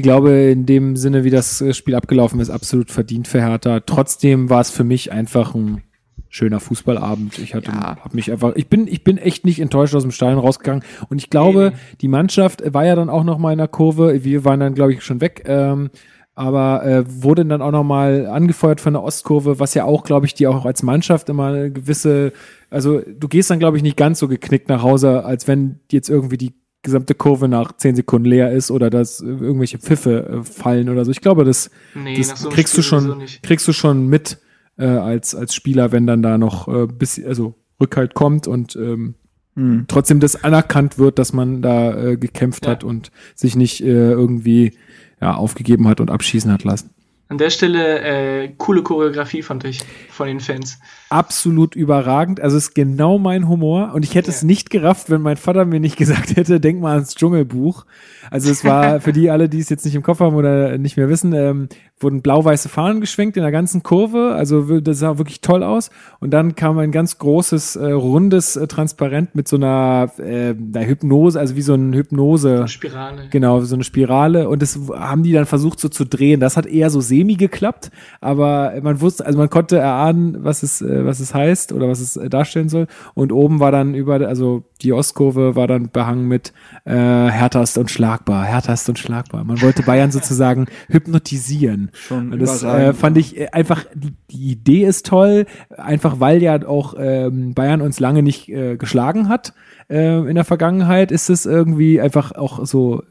ich 0.00 0.02
glaube, 0.02 0.30
in 0.30 0.64
dem 0.66 0.96
Sinne, 0.96 1.24
wie 1.24 1.30
das 1.30 1.60
äh, 1.60 1.74
Spiel 1.74 1.94
abgelaufen 1.94 2.40
ist, 2.40 2.48
absolut 2.50 2.90
verdient 2.90 3.28
für 3.28 3.40
Hertha. 3.42 3.80
Trotzdem 3.80 4.48
war 4.50 4.60
es 4.62 4.70
für 4.70 4.82
mich 4.84 5.12
einfach 5.12 5.54
ein 5.54 5.82
schöner 6.30 6.60
Fußballabend. 6.60 7.38
Ich 7.38 7.54
hatte, 7.54 7.70
Ja. 7.70 7.96
hab 8.02 8.14
mich 8.14 8.30
einfach, 8.32 8.54
ich 8.56 8.68
bin, 8.68 8.86
ich 8.86 9.04
bin 9.04 9.18
echt 9.18 9.44
nicht 9.44 9.60
enttäuscht 9.60 9.94
aus 9.94 10.02
dem 10.02 10.10
Stadion 10.12 10.38
rausgegangen. 10.38 10.82
Und 11.10 11.18
ich 11.18 11.28
glaube, 11.28 11.72
die 12.00 12.08
Mannschaft 12.08 12.62
war 12.72 12.86
ja 12.86 12.94
dann 12.94 13.10
auch 13.10 13.24
noch 13.24 13.38
mal 13.38 13.52
in 13.52 13.58
der 13.58 13.68
Kurve. 13.68 14.24
Wir 14.24 14.44
waren 14.44 14.60
dann, 14.60 14.74
glaube 14.74 14.92
ich, 14.94 15.02
schon 15.02 15.20
weg. 15.20 15.42
Ähm, 15.46 15.90
aber 16.36 16.84
äh, 16.86 17.04
wurde 17.06 17.44
dann 17.44 17.60
auch 17.60 17.72
noch 17.72 17.84
mal 17.84 18.26
angefeuert 18.26 18.80
von 18.80 18.94
der 18.94 19.02
Ostkurve, 19.02 19.58
was 19.58 19.74
ja 19.74 19.84
auch, 19.84 20.04
glaube 20.04 20.24
ich, 20.24 20.32
die 20.32 20.46
auch 20.46 20.64
als 20.64 20.82
Mannschaft 20.82 21.28
immer 21.28 21.48
eine 21.48 21.70
gewisse, 21.70 22.32
also 22.70 23.00
du 23.00 23.28
gehst 23.28 23.50
dann, 23.50 23.58
glaube 23.58 23.76
ich, 23.76 23.82
nicht 23.82 23.96
ganz 23.98 24.20
so 24.20 24.28
geknickt 24.28 24.68
nach 24.68 24.82
Hause, 24.82 25.24
als 25.24 25.46
wenn 25.48 25.80
jetzt 25.90 26.08
irgendwie 26.08 26.38
die 26.38 26.54
gesamte 26.82 27.14
Kurve 27.14 27.48
nach 27.48 27.76
zehn 27.76 27.94
Sekunden 27.94 28.28
leer 28.28 28.52
ist 28.52 28.70
oder 28.70 28.90
dass 28.90 29.20
irgendwelche 29.20 29.78
Pfiffe 29.78 30.26
äh, 30.26 30.42
fallen 30.44 30.88
oder 30.88 31.04
so. 31.04 31.10
Ich 31.10 31.20
glaube, 31.20 31.44
das, 31.44 31.70
Nee, 31.94 32.16
das 32.16 32.40
so 32.40 32.48
kriegst 32.48 32.76
du 32.76 32.82
schon, 32.82 33.22
kriegst 33.42 33.68
du 33.68 33.72
schon 33.72 34.08
mit, 34.08 34.38
äh, 34.78 34.86
als, 34.86 35.34
als 35.34 35.54
Spieler, 35.54 35.92
wenn 35.92 36.06
dann 36.06 36.22
da 36.22 36.38
noch 36.38 36.68
äh, 36.68 36.86
bis, 36.86 37.22
also 37.22 37.54
Rückhalt 37.80 38.14
kommt 38.14 38.46
und 38.46 38.76
ähm, 38.76 39.14
hm. 39.56 39.84
trotzdem 39.88 40.20
das 40.20 40.42
anerkannt 40.42 40.98
wird, 40.98 41.18
dass 41.18 41.32
man 41.32 41.62
da 41.62 41.96
äh, 41.96 42.16
gekämpft 42.16 42.66
ja. 42.66 42.72
hat 42.72 42.84
und 42.84 43.10
sich 43.34 43.56
nicht 43.56 43.82
äh, 43.82 44.12
irgendwie 44.12 44.72
ja, 45.20 45.34
aufgegeben 45.34 45.86
hat 45.88 46.00
und 46.00 46.10
abschießen 46.10 46.50
hat 46.50 46.64
lassen. 46.64 46.90
An 47.30 47.38
der 47.38 47.50
Stelle 47.50 48.00
äh, 48.00 48.48
coole 48.58 48.82
Choreografie 48.82 49.42
fand 49.42 49.62
ich 49.62 49.84
von 50.10 50.26
den 50.26 50.40
Fans. 50.40 50.80
Absolut 51.10 51.76
überragend. 51.76 52.40
Also 52.40 52.56
ist 52.56 52.74
genau 52.74 53.20
mein 53.20 53.48
Humor. 53.48 53.92
Und 53.94 54.04
ich 54.04 54.16
hätte 54.16 54.32
ja. 54.32 54.34
es 54.34 54.42
nicht 54.42 54.68
gerafft, 54.68 55.10
wenn 55.10 55.22
mein 55.22 55.36
Vater 55.36 55.64
mir 55.64 55.78
nicht 55.78 55.96
gesagt 55.96 56.34
hätte, 56.34 56.58
denk 56.58 56.80
mal 56.80 56.94
ans 56.94 57.14
Dschungelbuch. 57.14 57.86
Also 58.32 58.50
es 58.50 58.64
war 58.64 59.00
für 59.00 59.12
die 59.12 59.30
alle, 59.30 59.48
die 59.48 59.60
es 59.60 59.68
jetzt 59.68 59.84
nicht 59.84 59.94
im 59.94 60.02
Kopf 60.02 60.18
haben 60.18 60.34
oder 60.34 60.76
nicht 60.76 60.96
mehr 60.96 61.08
wissen, 61.08 61.32
ähm, 61.32 61.68
wurden 62.00 62.22
blau-weiße 62.22 62.68
Fahnen 62.68 63.00
geschwenkt 63.00 63.36
in 63.36 63.42
der 63.42 63.52
ganzen 63.52 63.82
Kurve. 63.82 64.34
Also 64.34 64.80
das 64.80 64.98
sah 64.98 65.18
wirklich 65.18 65.40
toll 65.40 65.62
aus. 65.62 65.90
Und 66.18 66.30
dann 66.30 66.54
kam 66.54 66.78
ein 66.78 66.92
ganz 66.92 67.18
großes, 67.18 67.76
äh, 67.76 67.92
rundes 67.92 68.56
äh, 68.56 68.66
Transparent 68.66 69.34
mit 69.34 69.46
so 69.48 69.56
einer, 69.56 70.10
äh, 70.18 70.54
einer 70.54 70.86
Hypnose, 70.86 71.38
also 71.38 71.56
wie 71.56 71.62
so 71.62 71.74
ein 71.74 71.92
Hypnose. 71.92 72.58
Eine 72.58 72.68
Spirale. 72.68 73.28
Genau, 73.30 73.60
so 73.60 73.74
eine 73.74 73.84
Spirale. 73.84 74.48
Und 74.48 74.62
das 74.62 74.78
haben 74.92 75.22
die 75.22 75.32
dann 75.32 75.46
versucht 75.46 75.78
so 75.78 75.88
zu 75.88 76.04
drehen. 76.04 76.40
Das 76.40 76.56
hat 76.56 76.66
eher 76.66 76.90
so 76.90 77.00
semi 77.00 77.34
geklappt, 77.34 77.90
aber 78.20 78.74
man 78.82 79.00
wusste, 79.00 79.26
also 79.26 79.38
man 79.38 79.50
konnte 79.50 79.78
erahnen, 79.78 80.38
was 80.40 80.62
es, 80.62 80.80
äh, 80.80 81.04
was 81.04 81.20
es 81.20 81.34
heißt 81.34 81.72
oder 81.72 81.88
was 81.88 82.00
es 82.00 82.16
äh, 82.16 82.30
darstellen 82.30 82.68
soll. 82.68 82.86
Und 83.14 83.32
oben 83.32 83.60
war 83.60 83.72
dann 83.72 83.94
über, 83.94 84.14
also 84.26 84.64
die 84.82 84.92
Ostkurve 84.92 85.56
war 85.56 85.66
dann 85.66 85.90
behangen 85.90 86.26
mit 86.26 86.52
äh, 86.84 86.92
Hertha 86.92 87.62
ist 87.62 87.76
unschlagbar, 87.76 88.44
Hertha 88.44 88.72
ist 88.72 88.88
unschlagbar. 88.88 89.44
Man 89.44 89.60
wollte 89.60 89.82
Bayern 89.82 90.10
sozusagen 90.10 90.66
hypnotisieren. 90.88 91.89
Schon 91.92 92.38
das 92.38 92.62
äh, 92.62 92.92
fand 92.92 93.18
ich 93.18 93.38
äh, 93.38 93.48
einfach, 93.52 93.84
die, 93.94 94.14
die 94.30 94.52
Idee 94.52 94.84
ist 94.84 95.06
toll, 95.06 95.46
einfach 95.70 96.20
weil 96.20 96.42
ja 96.42 96.66
auch 96.66 96.94
ähm, 96.98 97.54
Bayern 97.54 97.80
uns 97.80 98.00
lange 98.00 98.22
nicht 98.22 98.48
äh, 98.48 98.76
geschlagen 98.76 99.28
hat 99.28 99.52
äh, 99.88 100.28
in 100.28 100.34
der 100.34 100.44
Vergangenheit, 100.44 101.12
ist 101.12 101.30
es 101.30 101.46
irgendwie 101.46 102.00
einfach 102.00 102.32
auch 102.32 102.64
so 102.66 103.02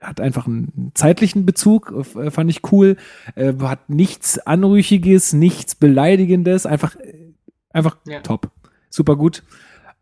hat 0.00 0.20
einfach 0.20 0.46
einen 0.46 0.92
zeitlichen 0.94 1.46
Bezug, 1.46 1.94
äh, 2.16 2.30
fand 2.30 2.50
ich 2.50 2.60
cool, 2.72 2.96
äh, 3.34 3.54
hat 3.62 3.88
nichts 3.88 4.38
Anrüchiges, 4.38 5.32
nichts 5.32 5.74
Beleidigendes, 5.74 6.66
einfach, 6.66 6.96
einfach 7.72 7.96
ja. 8.06 8.20
top. 8.20 8.50
Super 8.90 9.16
gut. 9.16 9.42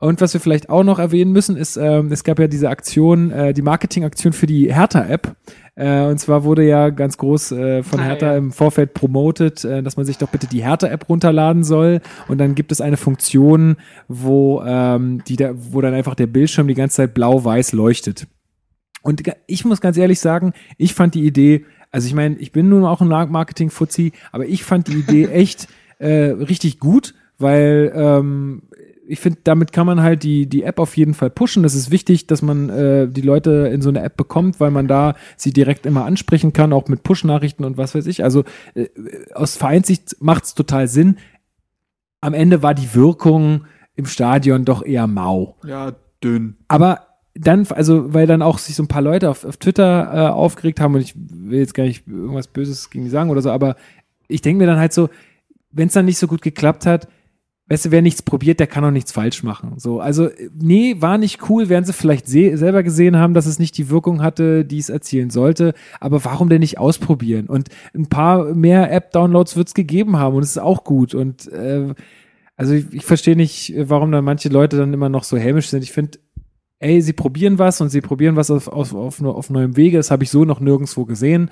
Und 0.03 0.21
was 0.21 0.35
wir 0.35 0.41
vielleicht 0.41 0.69
auch 0.69 0.83
noch 0.83 0.99
erwähnen 0.99 1.31
müssen, 1.31 1.57
ist, 1.57 1.77
ähm, 1.77 2.11
es 2.11 2.25
gab 2.25 2.41
ja 2.41 2.49
diese 2.49 2.69
Aktion, 2.71 3.31
äh, 3.31 3.55
die 3.55 3.63
Marketingaktion 3.63 4.33
für 4.33 4.49
die 4.49 4.75
Hertha-App. 4.75 5.37
Äh, 5.77 6.07
und 6.07 6.19
zwar 6.19 6.43
wurde 6.43 6.67
ja 6.67 6.91
ganz 6.91 7.17
groß 7.19 7.53
äh, 7.53 7.83
von 7.85 8.01
ah, 8.01 8.03
Hertha 8.03 8.33
ja. 8.33 8.37
im 8.37 8.51
Vorfeld 8.51 8.95
promotet, 8.95 9.65
äh, 9.65 9.81
dass 9.81 9.97
man 9.97 10.05
sich 10.05 10.19
doch 10.19 10.29
bitte 10.29 10.49
die 10.49 10.65
Hertha-App 10.65 11.09
runterladen 11.09 11.63
soll. 11.63 12.01
Und 12.27 12.39
dann 12.39 12.57
gibt 12.57 12.73
es 12.73 12.81
eine 12.81 12.97
Funktion, 12.97 13.77
wo, 14.09 14.61
ähm, 14.67 15.23
die 15.29 15.37
da, 15.37 15.53
wo 15.55 15.81
dann 15.81 15.95
einfach 15.95 16.17
der 16.17 16.27
Bildschirm 16.27 16.67
die 16.67 16.75
ganze 16.75 16.97
Zeit 16.97 17.15
blau-weiß 17.15 17.71
leuchtet. 17.71 18.27
Und 19.03 19.23
ich 19.47 19.65
muss 19.65 19.81
ganz 19.81 19.97
ehrlich 19.97 20.19
sagen, 20.19 20.53
ich 20.79 20.95
fand 20.95 21.15
die 21.15 21.25
Idee, 21.25 21.65
also 21.93 22.09
ich 22.09 22.15
meine, 22.15 22.35
ich 22.39 22.51
bin 22.51 22.69
nun 22.69 22.85
auch 22.85 23.03
ein 23.03 23.07
Marketing-Fuzzi, 23.07 24.11
aber 24.33 24.47
ich 24.47 24.65
fand 24.65 24.89
die 24.89 24.99
Idee 24.99 25.27
echt 25.33 25.69
äh, 26.01 26.09
richtig 26.09 26.81
gut, 26.81 27.15
weil 27.39 27.93
ähm, 27.95 28.63
ich 29.07 29.21
finde, 29.21 29.41
damit 29.45 29.73
kann 29.73 29.87
man 29.87 30.01
halt 30.01 30.23
die, 30.23 30.47
die 30.47 30.63
App 30.63 30.79
auf 30.79 30.97
jeden 30.97 31.15
Fall 31.15 31.31
pushen. 31.31 31.63
Das 31.63 31.75
ist 31.75 31.91
wichtig, 31.91 32.27
dass 32.27 32.43
man 32.43 32.69
äh, 32.71 33.09
die 33.09 33.21
Leute 33.21 33.71
in 33.73 33.83
so 33.83 33.89
eine 33.89 34.03
App 34.03 34.17
bekommt, 34.17 34.61
weil 34.61 34.71
man 34.71 34.87
da 34.87 35.15
sie 35.37 35.53
direkt 35.53 35.87
immer 35.87 36.05
ansprechen 36.05 36.53
kann, 36.53 36.73
auch 36.73 36.89
mit 36.89 37.03
Push-Nachrichten 37.03 37.65
und 37.65 37.77
was 37.77 37.95
weiß 37.95 38.07
ich. 38.07 38.23
Also 38.23 38.45
äh, 38.75 38.89
aus 39.35 39.57
Vereinssicht 39.57 40.17
macht 40.21 40.45
es 40.45 40.55
total 40.55 40.89
Sinn. 40.89 41.19
Am 42.21 42.35
Ende 42.35 42.63
war 42.63 42.75
die 42.75 42.95
Wirkung 42.95 43.65
im 43.97 44.07
Stadion 44.07 44.65
doch 44.65 44.85
eher 44.85 45.07
mau. 45.07 45.57
Ja, 45.65 45.93
dünn. 46.23 46.57
Aber 46.69 47.07
dann, 47.35 47.67
also, 47.69 48.13
weil 48.15 48.27
dann 48.27 48.43
auch 48.43 48.59
sich 48.59 48.77
so 48.77 48.83
ein 48.83 48.89
paar 48.89 49.03
Leute 49.03 49.31
auf, 49.31 49.45
auf 49.45 49.57
Twitter 49.57 50.13
äh, 50.13 50.31
aufgeregt 50.31 50.81
haben 50.81 50.95
und 50.95 51.01
ich 51.01 51.15
will 51.17 51.59
jetzt 51.59 51.75
gar 51.75 51.85
nicht 51.85 52.07
irgendwas 52.07 52.47
Böses 52.47 52.91
gegen 52.91 53.05
die 53.05 53.11
sagen 53.11 53.31
oder 53.31 53.43
so, 53.43 53.51
aber 53.51 53.77
ich 54.29 54.43
denke 54.43 54.63
mir 54.63 54.67
dann 54.67 54.79
halt 54.79 54.93
so, 54.93 55.09
wenn 55.71 55.89
es 55.89 55.95
dann 55.95 56.05
nicht 56.05 56.19
so 56.19 56.27
gut 56.27 56.43
geklappt 56.43 56.87
hat, 56.87 57.09
weißt 57.69 57.87
du, 57.87 57.91
wer 57.91 58.03
nichts 58.03 58.23
probiert, 58.23 58.61
der 58.61 58.67
kann 58.67 58.85
auch 58.85 58.91
nichts 58.91 59.13
falsch 59.13 59.43
machen. 59.43 59.75
So, 59.79 60.01
also, 60.01 60.29
nee, 60.55 60.97
war 60.99 61.17
nicht 61.17 61.49
cool, 61.49 61.69
werden 61.69 61.85
sie 61.85 61.93
vielleicht 61.93 62.29
selber 62.29 62.83
gesehen 62.83 63.17
haben, 63.17 63.35
dass 63.35 63.47
es 63.47 63.59
nicht 63.59 63.79
die 63.79 63.89
Wirkung 63.89 64.23
hatte, 64.23 64.65
die 64.65 64.79
es 64.79 64.89
erzielen 64.89 65.31
sollte. 65.31 65.75
Aber 66.01 66.25
warum 66.25 66.49
denn 66.49 66.61
nicht 66.61 66.79
ausprobieren? 66.79 67.47
Und 67.47 67.69
ein 67.95 68.09
paar 68.09 68.55
mehr 68.55 68.93
App-Downloads 68.93 69.57
wird 69.57 69.69
es 69.69 69.75
gegeben 69.75 70.17
haben 70.17 70.37
und 70.37 70.43
es 70.43 70.51
ist 70.51 70.59
auch 70.59 70.85
gut. 70.85 71.15
Und 71.15 71.51
äh, 71.53 71.95
also 72.57 72.75
ich, 72.75 72.93
ich 72.93 73.05
verstehe 73.05 73.37
nicht, 73.37 73.73
warum 73.77 74.13
dann 74.13 74.25
manche 74.25 74.49
Leute 74.49 74.77
dann 74.77 74.93
immer 74.93 75.09
noch 75.09 75.25
so 75.25 75.37
hämisch 75.37 75.69
sind. 75.69 75.83
Ich 75.83 75.93
finde, 75.93 76.19
ey, 76.81 77.01
sie 77.01 77.13
probieren 77.13 77.59
was 77.59 77.81
und 77.81 77.89
sie 77.89 78.01
probieren 78.01 78.37
was 78.37 78.51
auf, 78.51 78.69
auf, 78.69 78.95
auf, 78.95 79.23
auf 79.23 79.51
neuem 79.51 79.77
Wege. 79.77 79.97
Das 79.97 80.11
habe 80.11 80.25
ich 80.25 80.31
so 80.31 80.45
noch 80.45 80.61
nirgendwo 80.61 81.05
gesehen. 81.05 81.51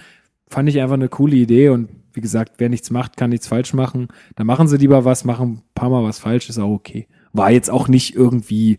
Fand 0.49 0.69
ich 0.69 0.81
einfach 0.81 0.95
eine 0.95 1.09
coole 1.09 1.37
Idee 1.37 1.69
und 1.69 1.89
wie 2.13 2.21
gesagt, 2.21 2.55
wer 2.59 2.69
nichts 2.69 2.91
macht, 2.91 3.17
kann 3.17 3.31
nichts 3.31 3.47
falsch 3.47 3.75
machen. 3.75 4.09
Da 4.37 4.45
machen 4.45 4.69
sie 4.69 4.77
lieber 4.77 5.05
was, 5.05 5.25
machen 5.25 5.49
ein 5.49 5.63
paar 5.75 5.91
Mal 5.91 6.05
was 6.05 6.19
falsch, 6.19 6.49
ist 6.49 6.59
auch 6.59 6.71
okay. 6.71 7.07
War 7.33 7.51
jetzt 7.51 7.71
auch 7.71 7.89
nicht 7.89 8.15
irgendwie 8.15 8.79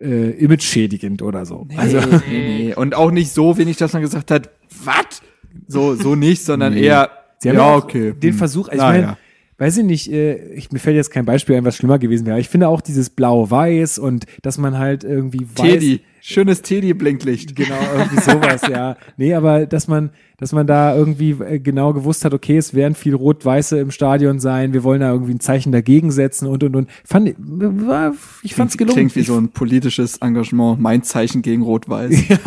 äh, 0.00 0.30
image-schädigend 0.30 1.22
oder 1.22 1.46
so. 1.46 1.66
Nee, 1.68 1.76
also, 1.76 1.98
nee, 2.28 2.66
nee. 2.66 2.74
Und 2.74 2.94
auch 2.94 3.10
nicht 3.10 3.32
so, 3.32 3.56
wenn 3.58 3.68
ich 3.68 3.76
das 3.76 3.92
dann 3.92 4.02
gesagt 4.02 4.30
hat, 4.30 4.50
was? 4.84 5.22
So, 5.66 5.94
so 5.94 6.14
nicht, 6.14 6.44
sondern 6.44 6.74
nee. 6.74 6.82
eher, 6.82 7.10
Sie 7.38 7.50
haben 7.50 7.56
ja, 7.56 7.76
okay. 7.76 8.12
Den 8.12 8.30
hm. 8.30 8.38
Versuch, 8.38 8.68
ich 8.68 8.78
meine, 8.78 9.02
ja. 9.02 9.18
weiß 9.58 9.78
ich 9.78 9.84
nicht, 9.84 10.10
äh, 10.10 10.54
ich, 10.54 10.72
mir 10.72 10.78
fällt 10.78 10.96
jetzt 10.96 11.10
kein 11.10 11.24
Beispiel 11.24 11.56
ein, 11.56 11.64
was 11.64 11.76
schlimmer 11.76 11.98
gewesen 11.98 12.26
wäre. 12.26 12.40
Ich 12.40 12.48
finde 12.48 12.68
auch 12.68 12.80
dieses 12.80 13.10
Blau-Weiß 13.10 13.98
und 13.98 14.24
dass 14.42 14.58
man 14.58 14.78
halt 14.78 15.04
irgendwie 15.04 15.46
weiß. 15.54 15.72
Teddy, 15.72 16.00
schönes 16.26 16.62
Teddy-Blinklicht. 16.62 17.54
Genau, 17.54 17.78
irgendwie 17.94 18.20
sowas, 18.20 18.62
ja. 18.70 18.96
Nee, 19.18 19.34
aber 19.34 19.66
dass 19.66 19.88
man, 19.88 20.08
dass 20.38 20.52
man 20.52 20.66
da 20.66 20.96
irgendwie 20.96 21.32
äh, 21.32 21.58
genau 21.58 21.92
gewusst 21.92 22.24
hat, 22.24 22.32
okay, 22.32 22.56
es 22.56 22.72
werden 22.72 22.94
viel 22.94 23.14
Rot-Weiße 23.14 23.78
im 23.78 23.90
Stadion 23.90 24.40
sein, 24.40 24.72
wir 24.72 24.84
wollen 24.84 25.02
da 25.02 25.12
irgendwie 25.12 25.34
ein 25.34 25.40
Zeichen 25.40 25.70
dagegen 25.70 26.10
setzen 26.10 26.48
und 26.48 26.64
und 26.64 26.76
und. 26.76 26.90
Fand, 27.04 27.34
war, 27.38 28.14
ich 28.42 28.54
fand's 28.54 28.78
gelungen. 28.78 28.94
Klingt 28.94 29.16
wie 29.16 29.22
so 29.22 29.36
ein 29.36 29.50
politisches 29.50 30.16
Engagement, 30.16 30.80
mein 30.80 31.02
Zeichen 31.02 31.42
gegen 31.42 31.60
Rot-Weiß. 31.60 32.28
ja, 32.28 32.38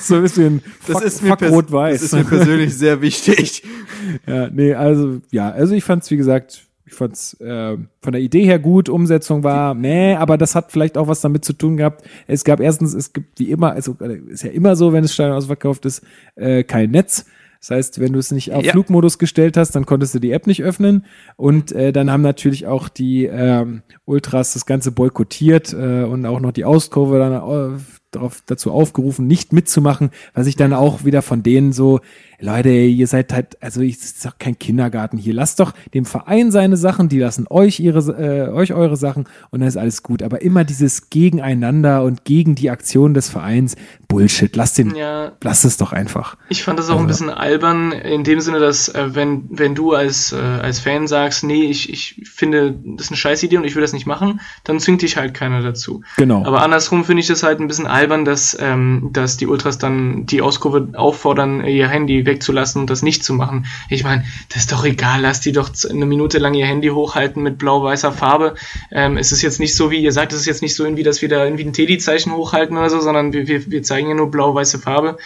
so 0.00 0.16
ein 0.16 0.22
bisschen 0.22 0.62
das 0.86 0.96
fuck, 0.96 1.04
ist 1.04 1.22
mir 1.22 1.50
Rot-Weiß. 1.50 2.00
Das 2.00 2.02
ist 2.04 2.14
mir 2.14 2.24
persönlich 2.24 2.74
sehr 2.74 3.02
wichtig. 3.02 3.62
ja, 4.26 4.48
nee, 4.48 4.72
also, 4.72 5.20
ja, 5.30 5.50
also 5.50 5.74
ich 5.74 5.84
fand's, 5.84 6.10
wie 6.10 6.16
gesagt, 6.16 6.66
ich 6.86 6.92
fand's 6.92 7.34
äh, 7.40 7.76
von 8.00 8.12
der 8.12 8.20
Idee 8.20 8.44
her 8.44 8.58
gut, 8.58 8.88
Umsetzung 8.88 9.42
war 9.42 9.74
meh, 9.74 10.16
aber 10.16 10.36
das 10.36 10.54
hat 10.54 10.70
vielleicht 10.70 10.98
auch 10.98 11.08
was 11.08 11.20
damit 11.20 11.44
zu 11.44 11.54
tun 11.54 11.76
gehabt. 11.76 12.04
Es 12.26 12.44
gab 12.44 12.60
erstens, 12.60 12.94
es 12.94 13.12
gibt 13.12 13.38
wie 13.38 13.50
immer, 13.50 13.72
also 13.72 13.96
äh, 14.00 14.18
ist 14.28 14.42
ja 14.42 14.50
immer 14.50 14.76
so, 14.76 14.92
wenn 14.92 15.02
das 15.02 15.14
Stadion 15.14 15.36
ausverkauft 15.36 15.86
ist, 15.86 16.02
äh, 16.36 16.62
kein 16.62 16.90
Netz. 16.90 17.26
Das 17.60 17.70
heißt, 17.70 17.98
wenn 17.98 18.12
du 18.12 18.18
es 18.18 18.30
nicht 18.30 18.52
auf 18.52 18.62
ja. 18.62 18.72
Flugmodus 18.72 19.18
gestellt 19.18 19.56
hast, 19.56 19.70
dann 19.70 19.86
konntest 19.86 20.14
du 20.14 20.18
die 20.18 20.32
App 20.32 20.46
nicht 20.46 20.62
öffnen. 20.62 21.06
Und 21.36 21.72
äh, 21.72 21.92
dann 21.92 22.10
haben 22.10 22.20
natürlich 22.20 22.66
auch 22.66 22.90
die 22.90 23.24
ähm, 23.24 23.80
Ultras 24.04 24.52
das 24.52 24.66
Ganze 24.66 24.92
boykottiert 24.92 25.72
äh, 25.72 26.02
und 26.02 26.26
auch 26.26 26.40
noch 26.40 26.52
die 26.52 26.66
Auskurve 26.66 27.18
dann 27.18 27.32
äh, 27.32 27.78
darauf, 28.16 28.42
dazu 28.46 28.70
aufgerufen, 28.70 29.26
nicht 29.26 29.52
mitzumachen, 29.52 30.10
was 30.34 30.46
ich 30.46 30.56
dann 30.56 30.72
auch 30.72 31.04
wieder 31.04 31.22
von 31.22 31.42
denen 31.42 31.72
so, 31.72 32.00
Leute, 32.40 32.70
ihr 32.70 33.06
seid 33.06 33.32
halt, 33.32 33.62
also 33.62 33.80
ich 33.80 33.98
sag 34.00 34.38
kein 34.38 34.58
Kindergarten 34.58 35.16
hier. 35.16 35.32
Lasst 35.32 35.60
doch 35.60 35.72
dem 35.94 36.04
Verein 36.04 36.50
seine 36.50 36.76
Sachen, 36.76 37.08
die 37.08 37.18
lassen 37.18 37.46
euch 37.48 37.80
ihre, 37.80 38.00
äh, 38.00 38.52
euch 38.52 38.74
eure 38.74 38.96
Sachen 38.96 39.26
und 39.50 39.60
dann 39.60 39.68
ist 39.68 39.76
alles 39.76 40.02
gut. 40.02 40.22
Aber 40.22 40.42
immer 40.42 40.64
dieses 40.64 41.10
Gegeneinander 41.10 42.02
und 42.02 42.24
gegen 42.24 42.54
die 42.54 42.70
Aktion 42.70 43.14
des 43.14 43.28
Vereins, 43.30 43.76
Bullshit. 44.08 44.54
Lasst 44.54 44.78
den, 44.78 44.94
ja. 44.94 45.32
lasst 45.42 45.64
es 45.64 45.76
doch 45.76 45.92
einfach. 45.92 46.36
Ich 46.48 46.62
fand 46.62 46.78
das 46.78 46.86
auch 46.86 46.92
also. 46.92 47.04
ein 47.04 47.08
bisschen 47.08 47.30
albern 47.30 47.92
in 47.92 48.24
dem 48.24 48.40
Sinne, 48.40 48.60
dass 48.60 48.88
äh, 48.88 49.14
wenn 49.14 49.44
wenn 49.50 49.74
du 49.74 49.92
als 49.92 50.32
äh, 50.32 50.36
als 50.36 50.80
Fan 50.80 51.06
sagst, 51.06 51.44
nee, 51.44 51.64
ich 51.64 51.90
ich 51.90 52.22
finde 52.30 52.76
das 52.96 53.06
ist 53.06 53.10
eine 53.10 53.16
Scheißidee 53.16 53.56
und 53.56 53.64
ich 53.64 53.74
will 53.74 53.82
das 53.82 53.92
nicht 53.92 54.06
machen, 54.06 54.40
dann 54.64 54.78
zwingt 54.80 55.02
dich 55.02 55.16
halt 55.16 55.34
keiner 55.34 55.62
dazu. 55.62 56.02
Genau. 56.16 56.44
Aber 56.44 56.62
andersrum 56.62 57.04
finde 57.04 57.22
ich 57.22 57.26
das 57.26 57.42
halt 57.42 57.58
ein 57.58 57.66
bisschen 57.66 57.86
albern, 57.86 58.03
dass 58.06 58.56
ähm, 58.60 59.10
dass 59.12 59.36
die 59.36 59.46
Ultras 59.46 59.78
dann 59.78 60.26
die 60.26 60.42
Auskurve 60.42 60.88
auffordern, 60.94 61.64
ihr 61.64 61.88
Handy 61.88 62.26
wegzulassen 62.26 62.82
und 62.82 62.90
das 62.90 63.02
nicht 63.02 63.24
zu 63.24 63.34
machen. 63.34 63.66
Ich 63.88 64.04
meine, 64.04 64.24
das 64.48 64.62
ist 64.62 64.72
doch 64.72 64.84
egal, 64.84 65.20
lass 65.20 65.40
die 65.40 65.52
doch 65.52 65.70
eine 65.88 66.06
Minute 66.06 66.38
lang 66.38 66.54
ihr 66.54 66.66
Handy 66.66 66.88
hochhalten 66.88 67.42
mit 67.42 67.58
blau-weißer 67.58 68.12
Farbe. 68.12 68.54
Ähm, 68.90 69.16
es 69.16 69.32
ist 69.32 69.42
jetzt 69.42 69.60
nicht 69.60 69.74
so, 69.74 69.90
wie 69.90 70.02
ihr 70.02 70.12
sagt, 70.12 70.32
es 70.32 70.40
ist 70.40 70.46
jetzt 70.46 70.62
nicht 70.62 70.74
so 70.74 70.84
irgendwie, 70.84 71.02
dass 71.02 71.22
wir 71.22 71.28
da 71.28 71.44
irgendwie 71.44 71.64
ein 71.64 71.72
Teddy-Zeichen 71.72 72.32
hochhalten 72.32 72.76
oder 72.76 72.90
so, 72.90 73.00
sondern 73.00 73.32
wir, 73.32 73.48
wir, 73.48 73.70
wir 73.70 73.82
zeigen 73.82 74.08
ja 74.08 74.14
nur 74.14 74.30
blau-weiße 74.30 74.78
Farbe. 74.78 75.18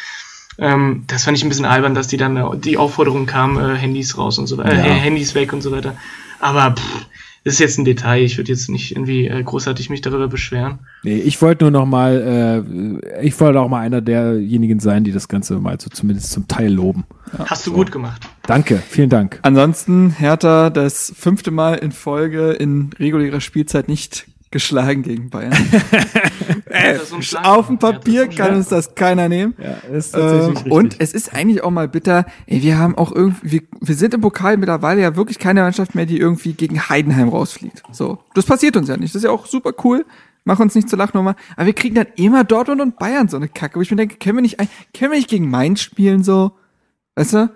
Ähm, 0.58 1.04
das 1.06 1.24
fand 1.24 1.36
ich 1.36 1.44
ein 1.44 1.48
bisschen 1.48 1.64
albern, 1.64 1.94
dass 1.94 2.08
die 2.08 2.16
dann 2.16 2.36
äh, 2.36 2.56
die 2.56 2.76
Aufforderung 2.76 3.26
kam, 3.26 3.58
äh, 3.58 3.76
Handys 3.76 4.18
raus 4.18 4.38
und 4.38 4.48
so 4.48 4.58
weiter, 4.58 4.72
äh, 4.72 4.88
ja. 4.88 4.94
Handys 4.94 5.34
weg 5.34 5.52
und 5.52 5.62
so 5.62 5.70
weiter. 5.70 5.96
Aber 6.40 6.74
pff, 6.76 7.06
das 7.44 7.54
ist 7.54 7.60
jetzt 7.60 7.78
ein 7.78 7.84
Detail. 7.84 8.22
Ich 8.24 8.36
würde 8.36 8.50
jetzt 8.50 8.68
nicht 8.68 8.92
irgendwie 8.92 9.26
äh, 9.28 9.42
großartig 9.42 9.90
mich 9.90 10.00
darüber 10.00 10.28
beschweren. 10.28 10.80
Nee, 11.02 11.18
ich 11.18 11.40
wollte 11.40 11.64
nur 11.64 11.70
noch 11.70 11.86
mal, 11.86 13.00
äh, 13.20 13.24
ich 13.24 13.38
wollte 13.40 13.60
auch 13.60 13.68
mal 13.68 13.80
einer 13.80 14.00
derjenigen 14.00 14.80
sein, 14.80 15.04
die 15.04 15.12
das 15.12 15.28
Ganze 15.28 15.58
mal 15.58 15.80
so 15.80 15.88
zumindest 15.90 16.32
zum 16.32 16.48
Teil 16.48 16.72
loben. 16.72 17.04
Ja, 17.38 17.46
Hast 17.46 17.66
du 17.66 17.70
so. 17.70 17.76
gut 17.76 17.92
gemacht. 17.92 18.22
Danke, 18.46 18.82
vielen 18.88 19.10
Dank. 19.10 19.38
Ansonsten 19.42 20.10
Hertha 20.10 20.70
das 20.70 21.12
fünfte 21.16 21.50
Mal 21.50 21.74
in 21.74 21.92
Folge 21.92 22.52
in 22.52 22.90
regulärer 22.98 23.40
Spielzeit 23.40 23.88
nicht 23.88 24.26
geschlagen 24.50 25.02
gegen 25.02 25.30
Bayern. 25.30 25.52
äh, 26.66 26.98
auf 27.42 27.66
dem 27.66 27.78
Papier 27.78 28.28
kann 28.28 28.56
uns 28.56 28.68
das 28.68 28.94
keiner 28.94 29.28
nehmen. 29.28 29.54
Ja, 29.58 29.78
ähm, 30.14 30.56
Und 30.70 30.96
es 31.00 31.12
ist 31.12 31.34
eigentlich 31.34 31.62
auch 31.62 31.70
mal 31.70 31.88
bitter, 31.88 32.24
ey, 32.46 32.62
wir 32.62 32.78
haben 32.78 32.96
auch 32.96 33.12
irgendwie, 33.12 33.50
wir, 33.52 33.62
wir 33.80 33.94
sind 33.94 34.14
im 34.14 34.20
Pokal 34.20 34.56
mittlerweile 34.56 35.02
ja 35.02 35.16
wirklich 35.16 35.38
keine 35.38 35.62
Mannschaft 35.62 35.94
mehr, 35.94 36.06
die 36.06 36.18
irgendwie 36.18 36.54
gegen 36.54 36.88
Heidenheim 36.88 37.28
rausfliegt. 37.28 37.82
So, 37.92 38.18
das 38.34 38.46
passiert 38.46 38.76
uns 38.76 38.88
ja 38.88 38.96
nicht. 38.96 39.14
Das 39.14 39.20
ist 39.20 39.24
ja 39.24 39.30
auch 39.30 39.46
super 39.46 39.72
cool. 39.84 40.04
Mach 40.44 40.60
uns 40.60 40.74
nicht 40.74 40.88
zur 40.88 40.98
Lachnummer. 40.98 41.36
Aber 41.56 41.66
wir 41.66 41.74
kriegen 41.74 41.94
dann 41.94 42.06
immer 42.16 42.42
Dortmund 42.42 42.80
und 42.80 42.98
Bayern 42.98 43.28
so 43.28 43.36
eine 43.36 43.48
Kacke. 43.48 43.76
Wo 43.76 43.82
ich 43.82 43.90
mir 43.90 43.98
denke, 43.98 44.16
können 44.16 44.38
wir 44.38 44.42
nicht, 44.42 44.56
können 44.56 45.12
wir 45.12 45.18
nicht 45.18 45.28
gegen 45.28 45.50
Mainz 45.50 45.82
spielen 45.82 46.24
so? 46.24 46.52
Weißt 47.16 47.34
du? 47.34 47.50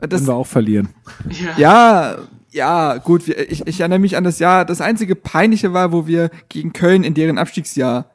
Das, 0.00 0.08
Können 0.08 0.26
wir 0.26 0.34
auch 0.34 0.46
verlieren. 0.46 0.88
Ja, 1.28 1.58
ja, 1.58 2.16
ja 2.50 2.96
gut, 2.98 3.28
ich, 3.28 3.66
ich 3.66 3.80
erinnere 3.80 3.98
mich 3.98 4.16
an 4.16 4.24
das 4.24 4.38
Jahr, 4.38 4.64
das 4.64 4.80
einzige 4.80 5.14
Peinliche 5.14 5.72
war, 5.72 5.92
wo 5.92 6.06
wir 6.06 6.30
gegen 6.48 6.72
Köln 6.72 7.04
in 7.04 7.14
deren 7.14 7.38
Abstiegsjahr 7.38 8.10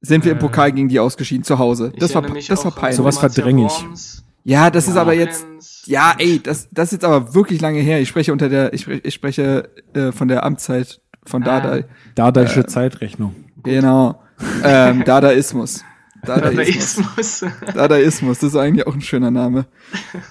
sind 0.00 0.24
wir 0.24 0.32
äh, 0.32 0.34
im 0.34 0.40
Pokal 0.40 0.72
gegen 0.72 0.88
die 0.88 0.98
ausgeschieden 0.98 1.44
zu 1.44 1.58
Hause. 1.58 1.92
Das 1.98 2.14
war, 2.14 2.22
das 2.22 2.64
war 2.64 2.72
peinlich. 2.72 2.96
Sowas 2.96 3.18
verdränge 3.18 3.66
ich. 3.66 4.22
Ja, 4.44 4.70
das 4.70 4.88
ist 4.88 4.96
aber 4.96 5.14
jetzt, 5.14 5.46
ja, 5.86 6.14
ey, 6.18 6.40
das, 6.42 6.68
das 6.72 6.88
ist 6.88 6.92
jetzt 6.92 7.04
aber 7.04 7.34
wirklich 7.34 7.60
lange 7.60 7.78
her. 7.78 8.00
Ich 8.00 8.08
spreche 8.08 8.32
unter 8.32 8.48
der, 8.48 8.72
ich, 8.72 8.88
ich 8.88 9.14
spreche 9.14 9.70
äh, 9.94 10.10
von 10.10 10.26
der 10.26 10.44
Amtszeit 10.44 11.00
von 11.24 11.44
ah. 11.44 11.60
Dada. 11.60 11.84
Dadaische 12.16 12.60
äh, 12.60 12.66
Zeitrechnung. 12.66 13.36
Genau. 13.62 14.20
Ähm, 14.64 15.04
Dadaismus. 15.06 15.84
Dadaismus. 16.24 17.44
Dadaismus, 17.72 18.38
das 18.40 18.50
ist 18.50 18.56
eigentlich 18.56 18.86
auch 18.86 18.94
ein 18.94 19.00
schöner 19.00 19.30
Name. 19.30 19.66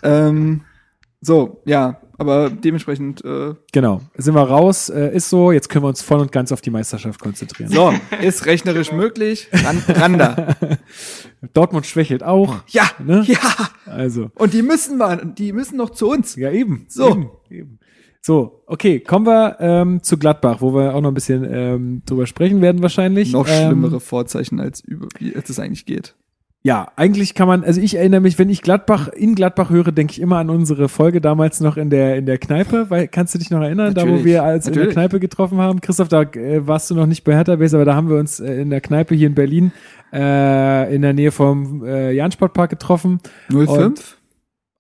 ähm, 0.04 0.62
so, 1.22 1.62
ja, 1.66 2.02
aber 2.18 2.50
dementsprechend. 2.50 3.24
Äh, 3.24 3.56
genau, 3.72 4.02
sind 4.16 4.36
wir 4.36 4.42
raus, 4.42 4.90
äh, 4.90 5.16
ist 5.16 5.30
so, 5.30 5.52
jetzt 5.52 5.70
können 5.70 5.84
wir 5.86 5.90
uns 5.90 6.02
voll 6.02 6.20
und 6.20 6.32
ganz 6.32 6.52
auf 6.52 6.62
die 6.62 6.70
Meisterschaft 6.70 7.20
konzentrieren. 7.20 7.72
So, 7.72 7.94
ist 8.22 8.46
rechnerisch 8.46 8.90
genau. 8.90 9.04
möglich. 9.04 9.48
Ran, 9.52 9.84
ran 9.88 10.18
da. 10.18 10.56
Dortmund 11.54 11.86
schwächelt 11.86 12.24
auch. 12.24 12.58
Ja, 12.68 12.90
ne? 13.04 13.24
ja. 13.26 13.40
Also. 13.86 14.30
Und 14.36 14.54
die 14.54 14.62
müssen 14.62 14.98
mal, 14.98 15.34
die 15.38 15.54
müssen 15.54 15.78
noch 15.78 15.92
zu 15.92 16.10
uns. 16.10 16.36
Ja, 16.36 16.52
eben. 16.52 16.86
So. 16.90 17.10
Eben, 17.10 17.30
eben. 17.50 17.80
So, 18.24 18.64
okay, 18.68 19.00
kommen 19.00 19.26
wir 19.26 19.58
ähm, 19.60 20.04
zu 20.04 20.18
Gladbach, 20.20 20.62
wo 20.62 20.76
wir 20.76 20.94
auch 20.94 21.02
noch 21.02 21.10
ein 21.10 21.16
bisschen 21.16 21.44
ähm, 21.52 22.04
drüber 22.06 22.28
sprechen 22.28 22.62
werden 22.62 22.84
wahrscheinlich. 22.84 23.32
Noch 23.34 23.48
ähm, 23.48 23.70
schlimmere 23.70 24.00
Vorzeichen, 24.00 24.60
als, 24.60 24.82
über, 24.82 25.08
wie 25.18 25.34
es 25.34 25.60
eigentlich 25.60 25.88
geht. 25.88 26.16
Ja, 26.64 26.92
eigentlich 26.96 27.34
kann 27.34 27.48
man, 27.48 27.64
also 27.64 27.82
ich 27.82 27.96
erinnere 27.96 28.22
mich, 28.22 28.38
wenn 28.38 28.50
ich 28.50 28.62
Gladbach 28.62 29.08
in 29.08 29.34
Gladbach 29.34 29.72
höre, 29.72 29.92
denke 29.92 30.12
ich 30.12 30.22
immer 30.22 30.38
an 30.38 30.52
unsere 30.52 30.90
Folge 30.90 31.20
damals 31.20 31.60
noch 31.60 31.76
in 31.76 31.90
der 31.90 32.18
in 32.18 32.28
der 32.28 32.38
Kneipe, 32.38 32.90
weil 32.90 33.08
kannst 33.08 33.34
du 33.34 33.40
dich 33.40 33.50
noch 33.50 33.62
erinnern, 33.62 33.94
natürlich, 33.94 34.18
da 34.18 34.22
wo 34.22 34.26
wir 34.26 34.44
als 34.44 34.66
natürlich. 34.66 34.90
in 34.90 34.90
der 34.90 34.94
Kneipe 34.94 35.20
getroffen 35.20 35.58
haben, 35.58 35.82
Christoph, 35.82 36.10
da 36.10 36.22
äh, 36.22 36.68
warst 36.68 36.92
du 36.92 36.96
noch 36.96 37.08
nicht 37.08 37.24
bei 37.24 37.34
Hertha 37.34 37.56
Base, 37.56 37.76
aber 37.76 37.86
da 37.86 37.96
haben 37.96 38.10
wir 38.10 38.18
uns 38.18 38.40
äh, 38.40 38.62
in 38.62 38.70
der 38.70 38.80
Kneipe 38.80 39.16
hier 39.16 39.26
in 39.26 39.34
Berlin 39.34 39.72
äh, 40.14 40.94
in 40.94 41.02
der 41.02 41.14
Nähe 41.14 41.32
vom 41.32 41.84
äh, 41.84 42.12
Jansportpark 42.12 42.70
getroffen. 42.70 43.22
05? 43.50 44.18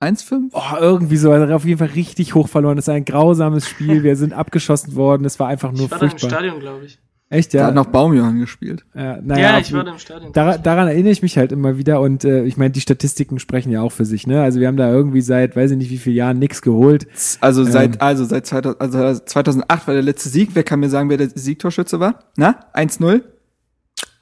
1-5? 0.01 0.49
Oh, 0.53 0.77
irgendwie 0.79 1.17
so, 1.17 1.31
also 1.31 1.53
auf 1.53 1.65
jeden 1.65 1.77
Fall 1.77 1.89
richtig 1.89 2.35
hoch 2.35 2.47
verloren. 2.47 2.75
Das 2.75 2.85
ist 2.85 2.89
ein 2.89 3.05
grausames 3.05 3.67
Spiel. 3.67 4.03
Wir 4.03 4.15
sind 4.15 4.33
abgeschossen 4.33 4.95
worden. 4.95 5.25
Es 5.25 5.39
war 5.39 5.47
einfach 5.47 5.71
nur 5.71 5.85
ich 5.85 5.91
war 5.91 5.99
furchtbar. 5.99 6.19
Da 6.19 6.25
im 6.25 6.31
Stadion, 6.31 6.59
glaube 6.59 6.85
ich. 6.85 6.99
Echt, 7.31 7.53
ja? 7.53 7.61
Da 7.61 7.67
hat 7.67 7.75
noch 7.75 7.85
Baumjohann 7.85 8.39
gespielt. 8.39 8.83
Ja, 8.93 9.21
naja, 9.21 9.53
ja 9.53 9.59
ich 9.59 9.71
war 9.71 9.85
da 9.85 9.91
im 9.91 9.99
Stadion. 9.99 10.33
Daran, 10.33 10.61
daran 10.63 10.89
erinnere 10.89 11.13
ich 11.13 11.21
mich 11.21 11.37
halt 11.37 11.53
immer 11.53 11.77
wieder 11.77 12.01
und 12.01 12.25
äh, 12.25 12.43
ich 12.43 12.57
meine, 12.57 12.71
die 12.71 12.81
Statistiken 12.81 13.39
sprechen 13.39 13.71
ja 13.71 13.81
auch 13.81 13.93
für 13.93 14.03
sich, 14.03 14.27
ne? 14.27 14.43
Also 14.43 14.59
wir 14.59 14.67
haben 14.67 14.75
da 14.75 14.91
irgendwie 14.91 15.21
seit, 15.21 15.55
weiß 15.55 15.71
ich 15.71 15.77
nicht 15.77 15.89
wie 15.91 15.97
viele 15.97 16.17
Jahren 16.17 16.39
nichts 16.39 16.61
geholt. 16.61 17.07
Also 17.39 17.61
ähm, 17.61 17.71
seit, 17.71 18.01
also 18.01 18.25
seit 18.25 18.45
2000, 18.47 18.81
also 18.81 19.23
2008 19.23 19.87
war 19.87 19.93
der 19.93 20.03
letzte 20.03 20.27
Sieg. 20.27 20.49
Wer 20.55 20.63
kann 20.63 20.81
mir 20.81 20.89
sagen, 20.89 21.09
wer 21.09 21.15
der 21.15 21.29
Siegtorschütze 21.29 22.01
war? 22.01 22.19
Na? 22.35 22.65
1-0? 22.73 23.21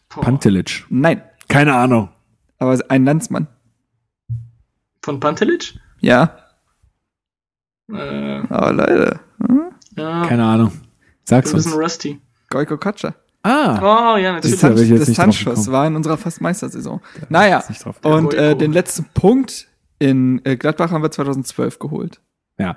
Pantelic. 0.09 0.85
Nein. 0.89 1.23
Keine 1.47 1.73
Ahnung. 1.73 2.09
Aber 2.59 2.77
ein 2.89 3.05
Landsmann. 3.05 3.47
Von 5.01 5.19
Pantelic? 5.19 5.79
Ja. 5.99 6.37
Äh, 7.91 8.43
Aber 8.49 8.71
leider. 8.71 9.19
Hm? 9.39 9.71
Ja. 9.97 10.27
Keine 10.27 10.45
Ahnung. 10.45 10.73
Sag's 11.23 11.51
uns. 11.55 11.65
Ein 11.65 11.69
bisschen 11.69 11.81
rusty. 11.81 12.21
Goiko 12.49 12.77
Katscha. 12.77 13.15
Ah. 13.43 14.13
Oh, 14.13 14.17
ja, 14.17 14.33
natürlich. 14.33 14.59
Das 14.59 15.05
Distanzschuss 15.05 15.71
war 15.71 15.87
in 15.87 15.95
unserer 15.95 16.17
fast 16.17 16.41
Meistersaison. 16.41 16.99
Ja, 17.15 17.27
naja, 17.29 17.63
und 18.03 18.33
äh, 18.33 18.55
den 18.55 18.73
letzten 18.73 19.05
Punkt 19.13 19.67
in 19.97 20.41
äh, 20.43 20.57
Gladbach 20.57 20.91
haben 20.91 21.03
wir 21.03 21.11
2012 21.11 21.79
geholt. 21.79 22.21
Ja. 22.57 22.75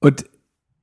Und 0.00 0.24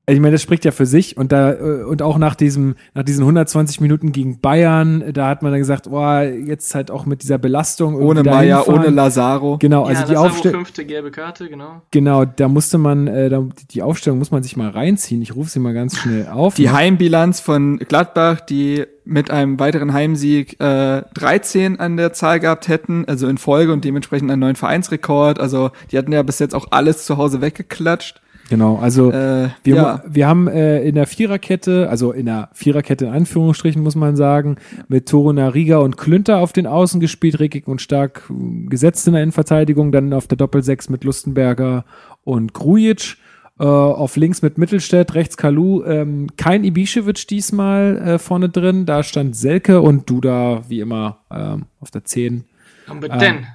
ich 0.10 0.22
meine, 0.22 0.32
das 0.32 0.42
spricht 0.42 0.64
ja 0.64 0.72
für 0.72 0.86
sich 0.86 1.18
und 1.18 1.34
da 1.34 1.52
äh, 1.52 1.84
und 1.84 2.02
auch 2.02 2.18
nach 2.18 2.36
diesem 2.36 2.76
nach 2.94 3.04
diesen 3.04 3.24
120 3.24 3.82
Minuten 3.82 4.14
gegen 4.14 4.40
Bayern, 4.40 5.04
da 5.12 5.28
hat 5.28 5.42
man 5.44 5.52
dann 5.52 5.60
gesagt, 5.60 5.90
boah, 5.90 6.22
jetzt 6.22 6.74
halt 6.76 6.92
auch 6.92 7.06
mit 7.06 7.24
dieser 7.24 7.38
Belastung 7.38 7.96
ohne 7.96 8.24
Meier, 8.24 8.70
ohne 8.70 8.88
Lazaro. 8.90 9.58
Genau, 9.58 9.84
also 9.84 10.04
ja, 10.04 10.08
die 10.08 10.16
Aufstellung 10.16 10.64
fünfte 10.64 10.86
gelbe 10.86 11.12
Karte, 11.12 11.50
genau. 11.50 11.82
Genau, 11.92 12.24
da 12.24 12.48
musste 12.48 12.78
man 12.78 13.08
äh, 13.08 13.30
da, 13.30 13.44
die 13.72 13.82
Aufstellung 13.82 14.18
muss 14.18 14.32
man 14.32 14.44
sich 14.44 14.56
mal 14.56 14.70
reinziehen. 14.70 15.22
Ich 15.22 15.36
rufe 15.36 15.50
sie 15.50 15.60
mal 15.60 15.74
ganz 15.74 15.98
schnell 15.98 16.28
auf. 16.28 16.54
Die 16.56 16.70
Heimbilanz 16.70 17.42
von 17.42 17.78
Gladbach, 17.78 18.40
die 18.40 18.86
mit 19.04 19.30
einem 19.30 19.60
weiteren 19.60 19.92
Heimsieg 19.92 20.58
äh, 20.62 21.02
13 21.16 21.82
an 21.82 21.98
der 21.98 22.14
Zahl 22.14 22.40
gehabt 22.40 22.70
hätten, 22.70 23.04
also 23.08 23.28
in 23.28 23.38
Folge 23.38 23.74
und 23.74 23.84
dementsprechend 23.84 24.32
einen 24.32 24.40
neuen 24.40 24.56
Vereinsrekord. 24.56 25.40
Also 25.40 25.72
die 25.92 25.98
hatten 25.98 26.14
ja 26.14 26.24
bis 26.24 26.40
jetzt 26.40 26.56
auch 26.56 26.68
alles 26.72 27.06
zu 27.06 27.18
Hause 27.18 27.42
weggeklatscht. 27.42 28.22
Genau, 28.50 28.78
also 28.78 29.12
äh, 29.12 29.50
wir, 29.64 29.76
ja. 29.76 30.04
wir 30.08 30.28
haben 30.28 30.48
äh, 30.48 30.82
in 30.84 30.96
der 30.96 31.06
Viererkette, 31.06 31.90
also 31.90 32.14
in 32.14 32.28
der 32.28 32.50
Viererkette 32.54 33.06
in 33.06 33.12
Anführungsstrichen 33.12 33.84
muss 33.84 33.96
man 33.96 34.16
sagen, 34.16 34.56
mit 34.88 35.10
Toruna 35.10 35.50
Riga 35.50 35.80
und 35.80 35.98
Klünter 35.98 36.38
auf 36.38 36.54
den 36.54 36.66
Außen 36.66 37.02
gespielt, 37.02 37.40
Rickig 37.40 37.68
und 37.68 37.82
stark 37.82 38.24
gesetzt 38.68 39.06
in 39.08 39.14
der 39.14 39.24
Innenverteidigung, 39.24 39.92
dann 39.92 40.14
auf 40.14 40.28
der 40.28 40.38
Doppelsechs 40.38 40.90
mit 40.90 41.04
Lustenberger 41.04 41.84
und 42.24 42.54
Grujic. 42.54 43.18
Äh, 43.60 43.64
auf 43.66 44.18
links 44.18 44.44
mit 44.44 44.60
Mittelstädt, 44.60 45.16
rechts 45.16 45.36
Kalu, 45.36 45.84
ähm, 45.84 46.28
kein 46.38 46.64
Ibišević 46.64 47.26
diesmal 47.26 47.98
äh, 47.98 48.20
vorne 48.20 48.50
drin, 48.50 48.86
da 48.86 49.02
stand 49.02 49.36
Selke 49.36 49.82
und 49.82 50.08
Duda 50.08 50.62
wie 50.70 50.80
immer 50.80 51.22
ähm, 51.32 51.66
auf 51.80 51.90
der 51.90 52.06
10. 52.06 52.44
Number 52.88 53.10
10. 53.18 53.22
Ähm, 53.22 53.46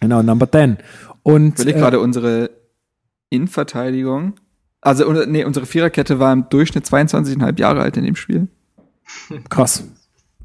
genau, 0.00 0.22
Number 0.22 0.52
10. 0.52 0.76
Und, 1.22 1.58
ich 1.58 1.64
will 1.64 1.76
äh, 1.76 1.78
gerade 1.78 1.98
unsere 1.98 2.50
Innenverteidigung. 3.30 4.34
Also, 4.80 5.10
nee, 5.26 5.44
unsere 5.44 5.66
Viererkette 5.66 6.18
war 6.18 6.32
im 6.32 6.48
Durchschnitt 6.48 6.84
22,5 6.86 7.58
Jahre 7.58 7.80
alt 7.80 7.96
in 7.96 8.04
dem 8.04 8.16
Spiel. 8.16 8.48
Krass. 9.48 9.84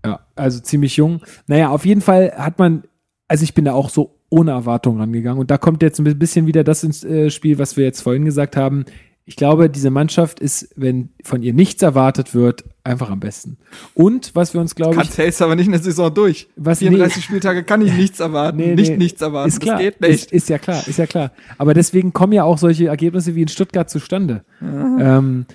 Ja, 0.05 0.19
also 0.35 0.59
ziemlich 0.59 0.97
jung. 0.97 1.21
Naja, 1.47 1.69
auf 1.69 1.85
jeden 1.85 2.01
Fall 2.01 2.33
hat 2.37 2.59
man, 2.59 2.83
also 3.27 3.43
ich 3.43 3.53
bin 3.53 3.65
da 3.65 3.73
auch 3.73 3.89
so 3.89 4.19
ohne 4.29 4.51
Erwartung 4.51 4.99
rangegangen. 4.99 5.39
Und 5.39 5.51
da 5.51 5.57
kommt 5.57 5.81
jetzt 5.81 5.99
ein 5.99 6.19
bisschen 6.19 6.47
wieder 6.47 6.63
das 6.63 6.83
ins 6.83 7.03
äh, 7.03 7.29
Spiel, 7.29 7.57
was 7.57 7.77
wir 7.77 7.85
jetzt 7.85 8.01
vorhin 8.01 8.25
gesagt 8.25 8.57
haben 8.57 8.85
ich 9.27 9.35
glaube, 9.35 9.71
diese 9.71 9.89
Mannschaft 9.89 10.39
ist, 10.39 10.69
wenn 10.75 11.09
von 11.23 11.41
ihr 11.41 11.53
nichts 11.53 11.81
erwartet 11.81 12.35
wird, 12.35 12.63
einfach 12.83 13.09
am 13.09 13.19
besten. 13.19 13.57
Und 13.95 14.35
was 14.35 14.53
wir 14.53 14.61
uns, 14.61 14.75
glaube 14.75 15.01
ich. 15.01 15.15
Kannst 15.15 15.41
aber 15.41 15.55
nicht 15.55 15.67
eine 15.67 15.79
Saison 15.79 16.13
durch. 16.13 16.47
Was 16.55 16.79
34 16.79 17.17
nee, 17.17 17.21
Spieltage 17.23 17.63
kann 17.63 17.81
ich 17.81 17.91
nichts 17.97 18.19
erwarten. 18.19 18.57
Nee, 18.57 18.75
nicht 18.75 18.91
nee, 18.91 18.97
nichts 18.97 19.21
erwarten. 19.23 19.49
Ist 19.49 19.59
klar. 19.59 19.77
Das 19.77 19.83
geht 19.83 20.01
nicht. 20.01 20.13
Ist, 20.13 20.31
ist, 20.31 20.49
ja 20.49 20.59
klar, 20.59 20.87
ist 20.87 20.99
ja 20.99 21.07
klar. 21.07 21.31
Aber 21.57 21.73
deswegen 21.73 22.13
kommen 22.13 22.33
ja 22.33 22.43
auch 22.43 22.59
solche 22.59 22.87
Ergebnisse 22.87 23.33
wie 23.33 23.41
in 23.41 23.47
Stuttgart 23.47 23.89
zustande. 23.89 24.45
Ähm, 24.61 25.47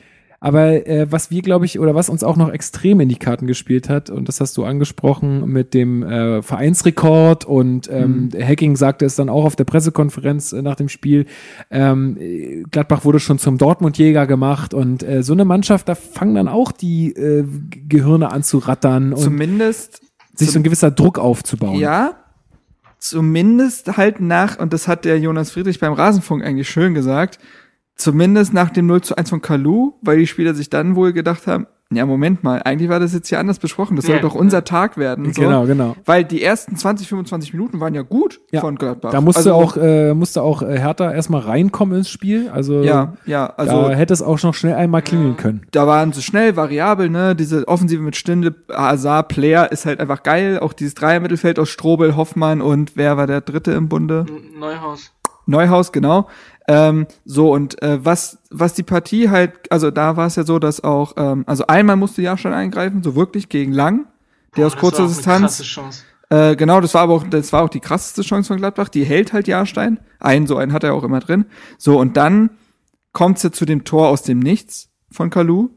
aber 0.43 0.87
äh, 0.87 1.07
was 1.13 1.31
wir, 1.31 1.43
glaube 1.43 1.67
ich, 1.67 1.79
oder 1.79 1.95
was 1.95 2.09
uns 2.09 2.25
auch 2.25 2.37
noch 2.37 2.51
extrem 2.51 3.01
in 3.01 3.11
die 3.11 3.17
Karten 3.17 3.47
gespielt 3.47 3.91
hat, 3.91 4.09
und 4.09 4.27
das 4.27 4.41
hast 4.41 4.57
du 4.57 4.65
angesprochen 4.65 5.47
mit 5.47 5.75
dem 5.75 6.03
äh, 6.03 6.41
Vereinsrekord 6.41 7.45
und 7.45 7.91
ähm, 7.93 8.31
mhm. 8.33 8.43
Hacking 8.43 8.77
sagte 8.77 9.05
es 9.05 9.17
dann 9.17 9.29
auch 9.29 9.45
auf 9.45 9.55
der 9.55 9.65
Pressekonferenz 9.65 10.55
äh, 10.55 10.63
nach 10.63 10.77
dem 10.77 10.89
Spiel, 10.89 11.27
ähm, 11.71 12.17
Gladbach 12.71 13.05
wurde 13.05 13.21
schon 13.21 13.39
zum 13.39 13.59
Dortmund-Jäger 13.59 14.27
gemacht 14.27 14.73
und 14.73 15.03
äh, 15.03 15.23
so 15.23 15.35
eine 15.35 15.45
Mannschaft, 15.45 15.91
da 15.91 15.95
fangen 15.95 16.35
dann 16.35 16.49
auch 16.49 16.73
die 16.73 17.13
äh, 17.13 17.45
Gehirne 17.89 18.33
an 18.33 18.43
zu 18.43 18.59
rattern 18.59 19.13
und 19.13 19.21
zumindest 19.21 20.01
sich 20.35 20.51
so 20.51 20.59
ein 20.59 20.63
gewisser 20.63 20.91
Druck 20.91 21.19
aufzubauen. 21.19 21.79
Ja, 21.79 22.15
zumindest 22.99 23.97
halt 23.99 24.21
nach, 24.21 24.59
und 24.59 24.73
das 24.73 24.89
hat 24.89 25.05
der 25.05 25.19
Jonas 25.19 25.51
Friedrich 25.51 25.81
beim 25.81 25.93
Rasenfunk 25.93 26.43
eigentlich 26.43 26.71
schön 26.71 26.95
gesagt, 26.95 27.39
Zumindest 28.01 28.55
nach 28.55 28.71
dem 28.71 28.87
0 28.87 29.03
zu 29.03 29.17
1 29.17 29.29
von 29.29 29.43
Kalu, 29.43 29.93
weil 30.01 30.17
die 30.17 30.27
Spieler 30.27 30.55
sich 30.55 30.71
dann 30.71 30.97
wohl 30.97 31.13
gedacht 31.13 31.47
haben, 31.47 31.67
ja, 31.93 32.07
Moment 32.07 32.45
mal, 32.45 32.63
eigentlich 32.63 32.89
war 32.89 33.01
das 33.01 33.13
jetzt 33.13 33.29
hier 33.29 33.41
anders 33.41 33.59
besprochen. 33.59 33.97
Das 33.97 34.07
ja, 34.07 34.15
soll 34.15 34.21
doch 34.21 34.37
unser 34.37 34.59
ja. 34.59 34.63
Tag 34.63 34.97
werden. 34.97 35.33
So. 35.35 35.43
Genau, 35.43 35.67
genau. 35.67 35.97
Weil 36.07 36.23
die 36.23 36.41
ersten 36.41 36.77
20, 36.77 37.09
25 37.09 37.53
Minuten 37.53 37.81
waren 37.81 37.95
ja 37.95 38.03
gut 38.03 38.41
ja. 38.53 38.61
von 38.61 38.77
Gladbach. 38.77 39.11
Da 39.11 39.21
musste 39.21 39.53
also, 39.53 39.55
auch, 39.55 39.77
äh, 39.77 40.15
musste 40.15 40.43
auch 40.43 40.63
äh, 40.63 40.79
Hertha 40.79 41.13
erstmal 41.13 41.41
reinkommen 41.41 41.99
ins 41.99 42.09
Spiel. 42.09 42.49
Also, 42.49 42.85
ja, 42.85 43.15
ja, 43.27 43.53
also. 43.57 43.89
Da 43.89 43.91
hätte 43.91 44.15
es 44.15 44.23
auch 44.23 44.41
noch 44.41 44.55
schnell 44.55 44.75
einmal 44.75 45.03
klingeln 45.03 45.37
können. 45.37 45.67
Da 45.73 45.89
waren 45.89 46.13
sie 46.13 46.23
schnell, 46.23 46.55
variabel, 46.55 47.11
ne? 47.11 47.35
Diese 47.35 47.67
Offensive 47.67 48.01
mit 48.01 48.15
Stinde, 48.15 48.55
Hazard, 48.73 49.27
Player 49.29 49.73
ist 49.73 49.85
halt 49.85 49.99
einfach 49.99 50.23
geil. 50.23 50.61
Auch 50.61 50.73
dieses 50.73 50.95
Dreier-Mittelfeld 50.95 51.59
aus 51.59 51.69
Strobel, 51.71 52.15
Hoffmann 52.15 52.61
und 52.61 52.97
wer 52.97 53.17
war 53.17 53.27
der 53.27 53.41
dritte 53.41 53.73
im 53.73 53.89
Bunde? 53.89 54.27
Neuhaus. 54.57 55.13
Neuhaus, 55.47 55.91
genau. 55.91 56.29
Ähm, 56.71 57.09
so, 57.25 57.53
und 57.53 57.83
äh, 57.83 58.05
was, 58.05 58.39
was 58.49 58.75
die 58.75 58.85
Partie 58.85 59.29
halt, 59.29 59.73
also 59.73 59.91
da 59.91 60.17
war 60.17 60.29
es 60.29 60.37
ja 60.37 60.45
so, 60.45 60.61
dass 60.61 60.85
auch, 60.85 61.15
ähm, 61.17 61.43
also 61.49 61.67
einmal 61.67 61.97
musste 61.97 62.23
Jahrstein 62.23 62.55
eingreifen, 62.55 63.03
so 63.03 63.17
wirklich 63.17 63.49
gegen 63.49 63.73
Lang, 63.73 64.07
der 64.57 64.63
Boah, 64.63 64.67
aus 64.69 64.77
kurzer 64.77 65.03
das 65.03 65.27
war 65.27 65.35
auch 65.35 65.39
eine 65.39 65.47
Distanz. 65.47 65.57
krasse 65.57 65.63
Chance. 65.65 66.03
Äh, 66.29 66.55
genau, 66.55 66.81
das 66.81 66.95
war 66.95 67.03
aber 67.03 67.15
auch, 67.15 67.25
das 67.25 67.53
war 67.53 67.65
auch 67.65 67.69
die 67.71 67.81
krasseste 67.81 68.23
Chance 68.23 68.47
von 68.47 68.59
Gladbach. 68.59 68.89
Die 68.89 69.03
hält 69.03 69.33
halt 69.33 69.49
Jahrstein. 69.49 69.99
Einen, 70.21 70.47
so 70.47 70.59
einen 70.59 70.73
hat 70.73 70.85
er 70.85 70.95
auch 70.95 71.03
immer 71.03 71.19
drin. 71.19 71.47
So, 71.77 71.99
und 71.99 72.17
dann 72.17 72.51
kommt's 73.13 73.43
ja 73.43 73.51
zu 73.51 73.65
dem 73.65 73.83
Tor 73.83 74.07
aus 74.07 74.23
dem 74.23 74.39
Nichts 74.39 74.91
von 75.11 75.29
Kalu. 75.29 75.71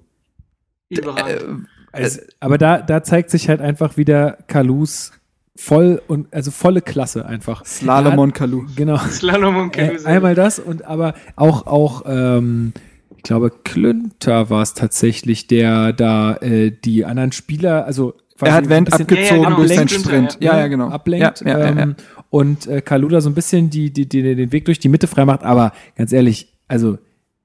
Überragend. 0.89 1.67
Also, 1.91 2.21
aber 2.39 2.59
da, 2.59 2.83
da 2.83 3.01
zeigt 3.01 3.31
sich 3.31 3.49
halt 3.49 3.61
einfach 3.61 3.97
wieder 3.97 4.37
Kalus 4.45 5.11
voll 5.55 6.01
und 6.07 6.33
also 6.33 6.51
volle 6.51 6.81
Klasse 6.81 7.25
einfach. 7.25 7.65
Slalom 7.65 8.17
und 8.19 8.33
Kalu. 8.33 8.65
Genau. 8.75 8.97
Slalom 8.97 9.55
und 9.57 9.77
Äh, 9.77 9.87
Kaluse. 9.87 10.05
einmal 10.07 10.35
das 10.35 10.59
und 10.59 10.85
aber 10.85 11.13
auch 11.35 11.67
auch 11.67 12.03
ähm, 12.07 12.73
ich 13.17 13.23
glaube 13.23 13.51
Klünter 13.63 14.49
war 14.49 14.61
es 14.61 14.73
tatsächlich, 14.73 15.47
der 15.47 15.93
da 15.93 16.35
äh, 16.37 16.71
die 16.71 17.05
anderen 17.05 17.31
Spieler, 17.31 17.85
also 17.85 18.15
quasi 18.37 18.51
Er 18.51 18.55
hat 18.55 18.69
Wendt 18.69 18.91
abgezogen 18.91 19.17
Ja, 19.25 19.25
ja, 19.25 19.43
genau, 19.45 19.55
durch 19.57 19.69
seinen 19.69 19.79
ablenkt, 19.87 20.05
Sprint. 20.05 20.37
ja. 20.41 20.53
Ja, 20.53 20.59
ja, 20.59 20.67
genau. 20.67 20.89
ablenkt 20.89 21.41
Ja, 21.41 21.47
ja, 21.47 21.59
ja, 21.59 21.65
ja. 21.75 21.81
ähm, 21.83 21.95
und 22.29 22.67
äh, 22.67 22.81
Kaluda 22.81 23.21
so 23.21 23.29
ein 23.29 23.35
bisschen 23.35 23.69
die, 23.69 23.91
die, 23.93 24.09
die, 24.09 24.23
den 24.35 24.51
Weg 24.51 24.65
durch 24.65 24.79
die 24.79 24.89
Mitte 24.89 25.07
freimacht, 25.07 25.43
aber 25.43 25.71
ganz 25.95 26.11
ehrlich, 26.11 26.51
also 26.67 26.97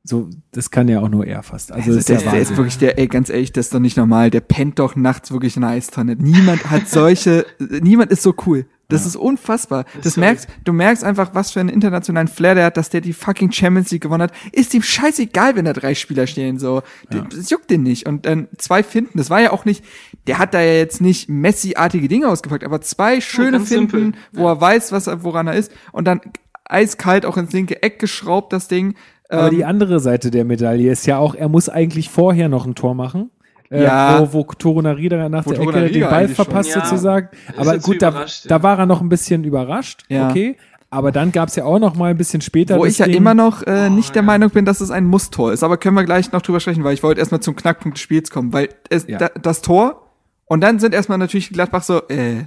so, 0.08 0.30
das 0.52 0.70
kann 0.70 0.88
ja 0.88 1.00
auch 1.00 1.08
nur 1.10 1.26
er 1.26 1.42
fast. 1.42 1.70
Also, 1.70 1.90
Also 1.90 1.92
das 1.92 1.98
ist 2.00 2.08
der, 2.08 2.18
der 2.18 2.32
der 2.32 2.40
ist 2.40 2.56
wirklich 2.56 2.78
der, 2.78 2.98
ey, 2.98 3.08
ganz 3.08 3.28
ehrlich, 3.28 3.52
das 3.52 3.66
ist 3.66 3.74
doch 3.74 3.78
nicht 3.78 3.98
normal. 3.98 4.30
Der 4.30 4.40
pennt 4.40 4.78
doch 4.78 4.96
nachts 4.96 5.30
wirklich 5.30 5.56
in 5.56 5.64
einer 5.64 5.74
Eistonne. 5.74 6.16
Niemand 6.16 6.70
hat 6.70 6.88
solche, 6.88 7.44
niemand 7.58 8.10
ist 8.10 8.22
so 8.22 8.34
cool. 8.46 8.66
Das 8.90 9.04
ist 9.04 9.16
unfassbar. 9.16 9.84
Das, 10.02 10.14
so 10.14 10.20
merkst, 10.20 10.48
du 10.64 10.72
merkst 10.72 11.04
einfach, 11.04 11.34
was 11.34 11.50
für 11.50 11.60
einen 11.60 11.68
internationalen 11.68 12.26
Flair 12.26 12.54
der 12.54 12.64
hat, 12.64 12.78
dass 12.78 12.88
der 12.88 13.02
die 13.02 13.12
fucking 13.12 13.52
Champions 13.52 13.90
League 13.90 14.00
gewonnen 14.00 14.22
hat. 14.22 14.32
Ist 14.50 14.72
ihm 14.72 14.82
scheißegal, 14.82 15.56
wenn 15.56 15.66
da 15.66 15.74
drei 15.74 15.94
Spieler 15.94 16.26
stehen, 16.26 16.58
so. 16.58 16.80
Das 17.10 17.50
juckt 17.50 17.68
den 17.68 17.82
nicht. 17.82 18.06
Und 18.06 18.24
dann 18.24 18.48
zwei 18.56 18.82
Finden, 18.82 19.18
das 19.18 19.28
war 19.28 19.42
ja 19.42 19.52
auch 19.52 19.66
nicht, 19.66 19.84
der 20.26 20.38
hat 20.38 20.54
da 20.54 20.62
ja 20.62 20.72
jetzt 20.72 21.02
nicht 21.02 21.28
Messi-artige 21.28 22.08
Dinge 22.08 22.28
ausgepackt, 22.28 22.64
aber 22.64 22.80
zwei 22.80 23.20
schöne 23.20 23.58
ganz 23.58 23.68
Finden, 23.68 23.90
simpel. 23.90 24.12
wo 24.32 24.48
er 24.48 24.58
weiß, 24.58 24.90
was 24.90 25.06
er, 25.06 25.22
woran 25.22 25.48
er 25.48 25.56
ist. 25.56 25.70
Und 25.92 26.06
dann 26.06 26.22
eiskalt 26.64 27.26
auch 27.26 27.36
ins 27.36 27.52
linke 27.52 27.82
Eck 27.82 27.98
geschraubt, 27.98 28.54
das 28.54 28.68
Ding. 28.68 28.94
Aber 29.28 29.48
Ähm, 29.48 29.54
die 29.56 29.64
andere 29.64 30.00
Seite 30.00 30.30
der 30.30 30.44
Medaille 30.44 30.90
ist 30.90 31.06
ja 31.06 31.18
auch, 31.18 31.34
er 31.34 31.48
muss 31.48 31.68
eigentlich 31.68 32.08
vorher 32.10 32.48
noch 32.48 32.66
ein 32.66 32.74
Tor 32.74 32.94
machen. 32.94 33.30
Äh, 33.70 33.84
Ja. 33.84 34.20
wo, 34.20 34.32
wo 34.32 34.42
Toro 34.44 34.80
Nariga 34.80 35.28
nach 35.28 35.44
Wo 35.44 35.50
der 35.52 35.60
Ecke 35.60 35.90
den 35.92 36.00
Ball 36.08 36.26
schon. 36.26 36.34
verpasst 36.36 36.70
Ja. 36.74 36.84
sozusagen. 36.86 37.28
Ist 37.48 37.58
Aber 37.58 37.78
gut, 37.78 38.00
da, 38.00 38.10
ja. 38.10 38.26
da 38.48 38.62
war 38.62 38.78
er 38.78 38.86
noch 38.86 39.02
ein 39.02 39.10
bisschen 39.10 39.44
überrascht, 39.44 40.04
Ja. 40.08 40.30
okay. 40.30 40.56
Aber 40.90 41.12
dann 41.12 41.32
gab's 41.32 41.54
ja 41.54 41.64
auch 41.66 41.78
noch 41.78 41.94
mal 41.94 42.10
ein 42.10 42.16
bisschen 42.16 42.40
später 42.40 42.78
Wo 42.78 42.86
ich 42.86 42.96
ja 42.96 43.04
Ding- 43.04 43.16
immer 43.16 43.34
noch 43.34 43.62
äh, 43.66 43.88
Oh, 43.90 43.92
nicht 43.92 44.14
der 44.14 44.22
ja. 44.22 44.26
Meinung 44.26 44.48
bin, 44.48 44.64
dass 44.64 44.80
es 44.80 44.90
ein 44.90 45.04
Musstor 45.04 45.52
ist. 45.52 45.62
Aber 45.62 45.76
können 45.76 45.96
wir 45.96 46.04
gleich 46.04 46.32
noch 46.32 46.40
drüber 46.40 46.60
sprechen, 46.60 46.82
weil 46.82 46.94
ich 46.94 47.02
wollte 47.02 47.20
erstmal 47.20 47.40
zum 47.42 47.54
Knackpunkt 47.56 47.98
des 47.98 48.02
Spiels 48.02 48.30
kommen. 48.30 48.54
Weil 48.54 48.70
es, 48.88 49.06
Ja. 49.06 49.18
da, 49.18 49.28
das 49.42 49.60
Tor 49.60 50.08
und 50.46 50.62
dann 50.62 50.78
sind 50.78 50.94
erstmal 50.94 51.18
natürlich 51.18 51.50
Gladbach 51.50 51.82
so, 51.82 52.00
äh, 52.08 52.44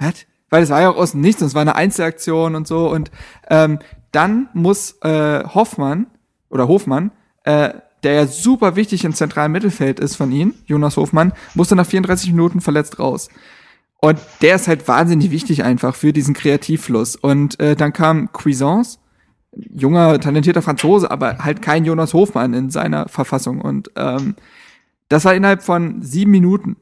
was? 0.00 0.26
Weil 0.50 0.64
es 0.64 0.70
war 0.70 0.80
ja 0.80 0.90
auch 0.90 0.96
aus 0.96 1.12
dem 1.12 1.20
Nichts 1.20 1.40
und 1.40 1.46
es 1.46 1.54
war 1.54 1.62
eine 1.62 1.76
Einzelaktion 1.76 2.56
und 2.56 2.66
so. 2.66 2.90
Und 2.90 3.12
ähm, 3.48 3.78
dann 4.10 4.48
muss 4.54 4.98
äh, 5.02 5.44
Hoffmann 5.44 6.06
oder 6.50 6.68
Hofmann, 6.68 7.10
äh, 7.44 7.70
der 8.02 8.12
ja 8.12 8.26
super 8.26 8.76
wichtig 8.76 9.04
im 9.04 9.14
zentralen 9.14 9.52
Mittelfeld 9.52 9.98
ist 9.98 10.16
von 10.16 10.30
ihnen, 10.30 10.54
Jonas 10.66 10.96
Hofmann, 10.96 11.32
musste 11.54 11.74
nach 11.74 11.86
34 11.86 12.30
Minuten 12.32 12.60
verletzt 12.60 12.98
raus. 12.98 13.28
Und 14.00 14.18
der 14.42 14.56
ist 14.56 14.68
halt 14.68 14.86
wahnsinnig 14.86 15.30
wichtig 15.30 15.64
einfach 15.64 15.94
für 15.94 16.12
diesen 16.12 16.34
Kreativfluss. 16.34 17.16
Und 17.16 17.58
äh, 17.58 17.74
dann 17.74 17.94
kam 17.94 18.30
Cuisance, 18.32 18.98
junger, 19.56 20.20
talentierter 20.20 20.60
Franzose, 20.60 21.10
aber 21.10 21.38
halt 21.38 21.62
kein 21.62 21.86
Jonas 21.86 22.12
Hofmann 22.12 22.52
in 22.52 22.70
seiner 22.70 23.08
Verfassung. 23.08 23.62
Und 23.62 23.90
ähm, 23.96 24.36
das 25.08 25.24
war 25.24 25.34
innerhalb 25.34 25.62
von 25.62 26.02
sieben 26.02 26.32
Minuten. 26.32 26.76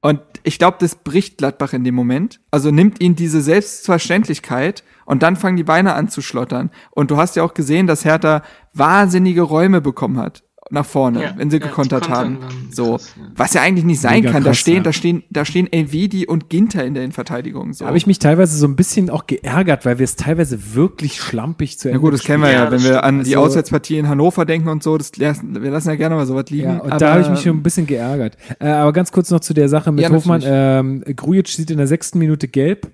Und 0.00 0.20
ich 0.42 0.58
glaube, 0.58 0.78
das 0.80 0.94
bricht 0.94 1.38
Gladbach 1.38 1.74
in 1.74 1.84
dem 1.84 1.94
Moment. 1.94 2.40
Also 2.50 2.70
nimmt 2.70 3.02
ihn 3.02 3.16
diese 3.16 3.42
Selbstverständlichkeit 3.42 4.82
und 5.04 5.22
dann 5.22 5.36
fangen 5.36 5.56
die 5.56 5.64
Beine 5.64 5.94
an 5.94 6.08
zu 6.08 6.22
schlottern. 6.22 6.70
Und 6.90 7.10
du 7.10 7.16
hast 7.16 7.36
ja 7.36 7.42
auch 7.42 7.54
gesehen, 7.54 7.86
dass 7.86 8.04
Hertha 8.04 8.42
wahnsinnige 8.72 9.42
Räume 9.42 9.80
bekommen 9.80 10.18
hat 10.18 10.42
nach 10.70 10.86
vorne, 10.86 11.22
Ja, 11.22 11.34
wenn 11.36 11.50
sie 11.50 11.58
ja, 11.58 11.66
gekontert 11.66 12.08
haben. 12.08 12.38
So, 12.70 12.92
krass, 12.92 13.14
ja. 13.18 13.22
was 13.36 13.52
ja 13.52 13.60
eigentlich 13.60 13.84
nicht 13.84 14.00
sein 14.00 14.20
Mega 14.20 14.30
kann. 14.32 14.42
da 14.42 14.50
krass, 14.50 14.58
stehen, 14.58 14.76
ja. 14.76 14.82
da 14.84 14.92
stehen, 14.94 15.22
da 15.28 15.44
stehen 15.44 15.70
Elvedi 15.70 16.26
und 16.26 16.48
Ginter 16.48 16.82
in 16.86 16.94
der 16.94 17.02
Innenverteidigung. 17.02 17.74
So. 17.74 17.84
Da 17.84 17.88
habe 17.88 17.98
ich 17.98 18.06
mich 18.06 18.18
teilweise 18.20 18.56
so 18.56 18.66
ein 18.68 18.74
bisschen 18.76 19.10
auch 19.10 19.26
geärgert, 19.26 19.84
weil 19.84 19.98
wir 19.98 20.04
es 20.04 20.16
teilweise 20.16 20.74
wirklich 20.74 21.20
schlampig 21.20 21.78
zu 21.78 21.88
Ja 21.88 21.94
Ende 21.96 22.00
gut, 22.00 22.14
das 22.14 22.22
kennen 22.24 22.42
wir 22.42 22.52
Ja, 22.52 22.70
wenn 22.70 22.82
wir 22.84 23.04
an 23.04 23.22
die 23.22 23.36
Also- 23.36 23.48
Auswärtspartie 23.48 23.98
in 23.98 24.08
Hannover 24.08 24.46
denken 24.46 24.68
und 24.68 24.82
so, 24.82 24.96
das 24.96 25.12
wir 25.18 25.70
lassen 25.70 25.88
ja 25.88 25.96
gerne 25.96 26.14
mal 26.14 26.24
sowas 26.26 26.48
liegen. 26.48 26.68
Ja, 26.70 26.78
und 26.78 26.90
aber, 26.92 26.98
da 27.00 27.10
habe 27.12 27.20
ich 27.22 27.28
mich 27.28 27.40
schon 27.42 27.56
ein 27.58 27.62
bisschen 27.62 27.86
geärgert. 27.86 28.38
Äh, 28.58 28.68
aber 28.68 28.94
ganz 28.94 29.12
kurz 29.12 29.30
noch 29.30 29.40
zu 29.40 29.52
der 29.52 29.68
Sache 29.68 29.92
mit 29.92 30.02
Ja, 30.04 30.10
Hofmann. 30.10 30.40
Ähm, 30.42 31.04
Grujic 31.16 31.48
sieht 31.48 31.70
in 31.70 31.76
der 31.78 31.86
sechsten 31.88 32.18
Minute 32.18 32.48
gelb. 32.48 32.90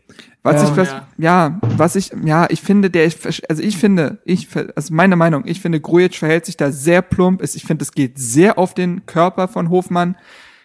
Was 0.55 0.62
ich 0.62 0.70
ähm, 0.70 0.77
was, 0.77 0.89
ja. 0.89 1.07
ja, 1.19 1.61
was 1.77 1.97
ich 1.97 2.12
ja, 2.25 2.47
ich 2.51 2.61
finde, 2.61 2.91
der 2.91 3.05
ist, 3.05 3.27
also 3.49 3.62
ich 3.62 3.77
finde, 3.77 4.19
ich 4.25 4.49
also 4.77 4.93
meine 4.95 5.16
Meinung, 5.16 5.43
ich 5.47 5.61
finde 5.61 5.81
Grujic 5.81 6.15
verhält 6.16 6.47
sich 6.47 6.57
da 6.57 6.70
sehr 6.73 7.03
plump, 7.03 7.43
ist, 7.43 7.57
ich 7.57 7.65
finde, 7.65 7.83
es 7.83 7.93
geht 7.93 8.19
sehr 8.19 8.59
auf 8.59 8.75
den 8.75 9.07
Körper 9.07 9.49
von 9.49 9.70
Hofmann 9.70 10.16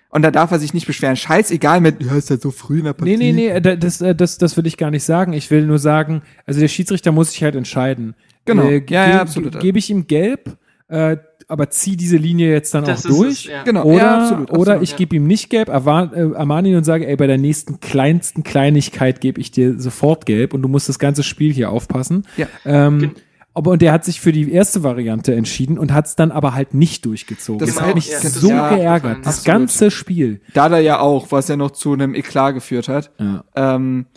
und 0.09 0.21
da 0.21 0.29
darf 0.31 0.51
er 0.51 0.59
sich 0.59 0.73
nicht 0.73 0.85
beschweren. 0.87 1.15
Scheißegal 1.15 1.81
mit, 1.81 2.03
ja, 2.03 2.15
ist 2.15 2.29
ja 2.29 2.37
so 2.37 2.51
früh 2.51 2.79
in 2.79 2.85
der 2.85 2.93
Partie. 2.93 3.17
Nee, 3.17 3.31
nee, 3.31 3.51
nee, 3.53 3.59
da- 3.59 3.75
das, 3.75 3.99
äh, 4.01 4.13
das, 4.13 4.37
das 4.37 4.55
will 4.57 4.67
ich 4.67 4.77
gar 4.77 4.91
nicht 4.91 5.03
sagen. 5.03 5.33
Ich 5.33 5.49
will 5.49 5.65
nur 5.65 5.79
sagen, 5.79 6.21
also 6.45 6.59
der 6.59 6.67
Schiedsrichter 6.67 7.11
muss 7.11 7.31
sich 7.31 7.43
halt 7.43 7.55
entscheiden. 7.55 8.13
Genau. 8.45 8.63
Äh, 8.67 8.83
Ja, 8.89 9.09
ja, 9.09 9.21
absolut. 9.21 9.53
ge- 9.53 9.61
Gebe 9.61 9.79
ich 9.79 9.89
ihm 9.89 10.05
gelb, 10.05 10.57
äh, 10.87 11.17
aber 11.53 11.69
zieh 11.69 11.95
diese 11.95 12.17
Linie 12.17 12.51
jetzt 12.51 12.73
dann 12.73 12.83
Das 12.83 13.05
auch 13.05 13.09
durch. 13.09 13.31
es, 13.31 13.43
ja. 13.45 13.63
Genau, 13.63 13.83
Oder, 13.83 13.97
ja, 13.97 14.17
absolut, 14.23 14.49
oder 14.51 14.59
absolut, 14.59 14.81
ich 14.83 14.91
ja. 14.91 14.97
gebe 14.97 15.15
ihm 15.15 15.27
nicht 15.27 15.49
gelb, 15.49 15.69
äh, 15.69 15.71
ermahne 15.71 16.67
ihn 16.69 16.75
und 16.75 16.83
sage, 16.83 17.07
ey, 17.07 17.15
bei 17.15 17.27
der 17.27 17.37
nächsten 17.37 17.79
kleinsten 17.79 18.43
Kleinigkeit 18.43 19.21
gebe 19.21 19.39
ich 19.39 19.51
dir 19.51 19.79
sofort 19.79 20.25
gelb 20.25 20.53
und 20.53 20.61
du 20.61 20.67
musst 20.67 20.89
das 20.89 20.99
ganze 20.99 21.23
Spiel 21.23 21.53
hier 21.53 21.69
aufpassen. 21.69 22.25
Ja. 22.37 22.47
Ähm, 22.65 22.99
Gen- 22.99 23.11
aber 23.55 23.69
und 23.69 23.83
der 23.83 23.91
hat 23.91 24.03
sich 24.03 24.19
für 24.19 24.31
die 24.31 24.51
erste 24.51 24.81
Variante 24.81 25.35
entschieden 25.35 25.77
und 25.77 25.93
hat 25.93 26.07
es 26.07 26.15
dann 26.15 26.31
aber 26.31 26.55
halt 26.55 26.73
nicht 26.73 27.05
durchgezogen. 27.05 27.59
Das 27.59 27.67
Das, 27.69 27.75
ist 27.75 27.81
hat 27.81 27.85
halt- 27.87 27.95
mich 27.95 28.09
ja, 28.09 28.19
so 28.19 28.49
mir 28.51 28.69
geärgert. 28.77 29.17
Das 29.21 29.37
Absolut. 29.39 29.45
ganze 29.45 29.91
Spiel. 29.91 30.41
Da 30.55 30.69
da 30.69 30.79
ja 30.79 30.99
auch, 30.99 31.31
was 31.31 31.49
ja 31.49 31.55
noch 31.55 31.69
zu 31.69 31.93
einem 31.93 32.15
Eklat 32.15 32.55
geführt 32.55 32.89
hat. 32.89 33.11
Ja. 33.19 33.43
Ähm, 33.55 34.07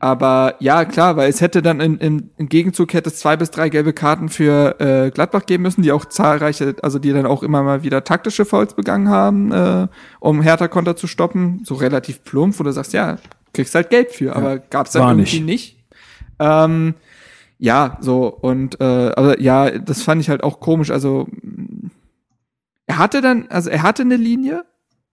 aber 0.00 0.56
ja, 0.58 0.84
klar, 0.84 1.16
weil 1.16 1.30
es 1.30 1.40
hätte 1.40 1.62
dann 1.62 1.80
in, 1.80 1.98
in, 1.98 2.30
im 2.36 2.48
Gegenzug 2.48 2.92
hätte 2.92 3.08
es 3.08 3.18
zwei 3.18 3.36
bis 3.36 3.50
drei 3.50 3.68
gelbe 3.68 3.92
Karten 3.92 4.28
für 4.28 4.80
äh, 4.80 5.10
Gladbach 5.10 5.46
geben 5.46 5.62
müssen, 5.62 5.82
die 5.82 5.92
auch 5.92 6.04
zahlreiche, 6.04 6.74
also 6.82 6.98
die 6.98 7.12
dann 7.12 7.26
auch 7.26 7.42
immer 7.42 7.62
mal 7.62 7.82
wieder 7.82 8.02
taktische 8.02 8.44
Fouls 8.44 8.74
begangen 8.74 9.08
haben, 9.08 9.52
äh, 9.52 9.86
um 10.18 10.42
Hertha-Konter 10.42 10.96
zu 10.96 11.06
stoppen. 11.06 11.62
So 11.64 11.76
relativ 11.76 12.24
plump, 12.24 12.58
wo 12.58 12.64
du 12.64 12.72
sagst, 12.72 12.92
ja, 12.92 13.18
kriegst 13.52 13.74
halt 13.74 13.90
Geld 13.90 14.10
für, 14.10 14.34
aber 14.34 14.58
gab's 14.58 14.92
dann 14.92 15.02
war 15.02 15.10
irgendwie 15.12 15.40
nicht. 15.40 15.78
Ähm, 16.38 16.94
ja, 17.58 17.96
so, 18.00 18.26
und 18.26 18.80
äh, 18.80 18.84
aber 18.84 19.40
ja, 19.40 19.70
das 19.70 20.02
fand 20.02 20.20
ich 20.20 20.28
halt 20.28 20.42
auch 20.42 20.60
komisch. 20.60 20.90
Also 20.90 21.28
er 22.86 22.98
hatte 22.98 23.20
dann, 23.20 23.46
also 23.48 23.70
er 23.70 23.82
hatte 23.82 24.02
eine 24.02 24.16
Linie, 24.16 24.64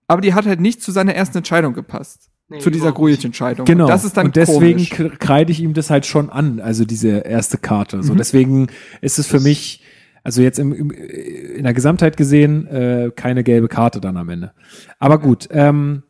aber 0.08 0.22
die 0.22 0.34
hat 0.34 0.46
halt 0.46 0.60
nicht 0.60 0.82
zu 0.82 0.92
seiner 0.92 1.16
ersten 1.16 1.38
Entscheidung 1.38 1.74
gepasst. 1.74 2.33
Nee, 2.54 2.60
zu 2.60 2.70
dieser. 2.70 2.92
Grujic-Entscheidung. 2.92 3.66
Genau. 3.66 3.86
Und 3.86 3.90
das 3.90 4.06
ist 4.06 4.16
dann 4.16 4.28
und 4.28 4.36
deswegen 4.36 4.88
komisch. 4.88 5.18
kreide 5.20 5.52
ich 5.52 5.60
ihm 5.60 5.74
das 5.74 5.90
halt 5.90 6.06
schon 6.06 6.30
an, 6.30 6.60
also 6.60 6.86
diese 6.86 7.20
erste 7.20 7.58
Karte. 7.58 7.98
Mhm. 7.98 8.04
So, 8.04 8.16
deswegen 8.16 8.68
ist 9.02 9.18
es 9.18 9.26
für 9.26 9.40
mich, 9.40 9.82
also 10.24 10.42
jetzt 10.42 10.60
im, 10.60 10.72
im, 10.72 10.92
in 10.92 11.64
der 11.64 11.74
Gesamtheit 11.74 12.16
gesehen, 12.16 12.68
äh, 12.68 13.12
keine 13.16 13.44
gelbe 13.44 13.68
Karte 13.68 14.00
dann 14.00 14.18
am 14.18 14.30
Ende. 14.30 14.52
Aber 15.00 15.18
gut, 15.18 15.50
ähm, 15.52 16.04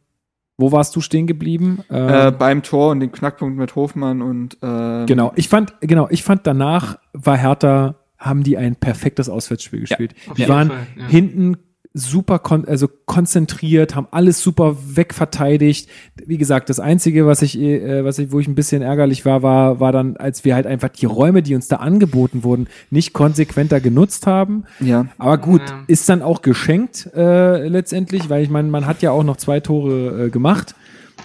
wo 0.58 0.72
warst 0.74 0.96
du 0.96 1.02
stehen 1.02 1.28
geblieben? 1.28 1.84
Äh, 1.90 2.28
Ähm, 2.28 2.36
beim 2.38 2.62
Tor 2.62 2.92
und 2.92 3.00
den 3.00 3.12
Knackpunkt 3.12 3.58
mit 3.58 3.76
Hofmann 3.76 4.22
und 4.22 4.58
ähm, 4.62 5.06
genau, 5.06 5.32
ich 5.36 5.48
fand, 5.48 5.74
genau, 5.80 6.08
ich 6.10 6.24
fand 6.24 6.46
danach 6.46 7.00
war 7.14 7.38
Hertha, 7.38 7.96
haben 8.18 8.44
die 8.44 8.58
ein 8.58 8.76
perfektes 8.76 9.30
Auswärtsspiel 9.30 9.82
gespielt. 9.82 10.14
auf 10.30 10.36
die 10.36 10.48
waren 10.50 10.68
Fall, 10.68 10.88
ja. 10.98 11.08
hinten 11.08 11.58
super 11.94 12.40
kon 12.40 12.66
also 12.66 12.88
konzentriert, 13.06 13.96
haben 13.96 14.08
alles 14.12 14.42
super 14.42 14.76
wegverteidigt. 14.96 15.90
Wie 16.26 16.38
gesagt, 16.38 16.70
das 16.70 16.80
einzige, 16.80 17.28
was 17.28 17.42
ich, 17.44 17.58
äh, 17.60 18.04
was 18.04 18.18
ich, 18.18 18.32
wo 18.32 18.40
ich 18.40 18.48
ein 18.48 18.56
bisschen 18.56 18.82
ärgerlich 18.82 19.26
war, 19.26 19.44
war, 19.44 19.80
war 19.80 19.92
dann, 19.92 20.18
als 20.18 20.44
wir 20.44 20.56
halt 20.56 20.66
einfach 20.66 20.90
die 20.90 21.06
Räume, 21.06 21.44
die 21.44 21.54
uns 21.54 21.68
da 21.68 21.78
angeboten 21.78 22.44
wurden, 22.44 22.68
nicht 22.90 23.14
konsequenter 23.14 23.80
genutzt 23.80 24.26
haben. 24.26 24.64
Ja. 24.80 25.06
Aber 25.18 25.38
gut, 25.38 25.62
Ja. 25.70 25.84
ist 25.88 26.10
dann 26.10 26.22
auch 26.24 26.42
geschenkt 26.42 27.10
äh, 27.16 27.68
letztendlich, 27.68 28.30
weil 28.30 28.44
ich 28.44 28.50
meine, 28.50 28.70
man 28.70 28.88
hat 28.88 29.02
ja 29.02 29.12
auch 29.12 29.24
noch 29.24 29.38
zwei 29.38 29.60
Tore 29.60 30.26
äh, 30.26 30.30
gemacht. 30.30 30.76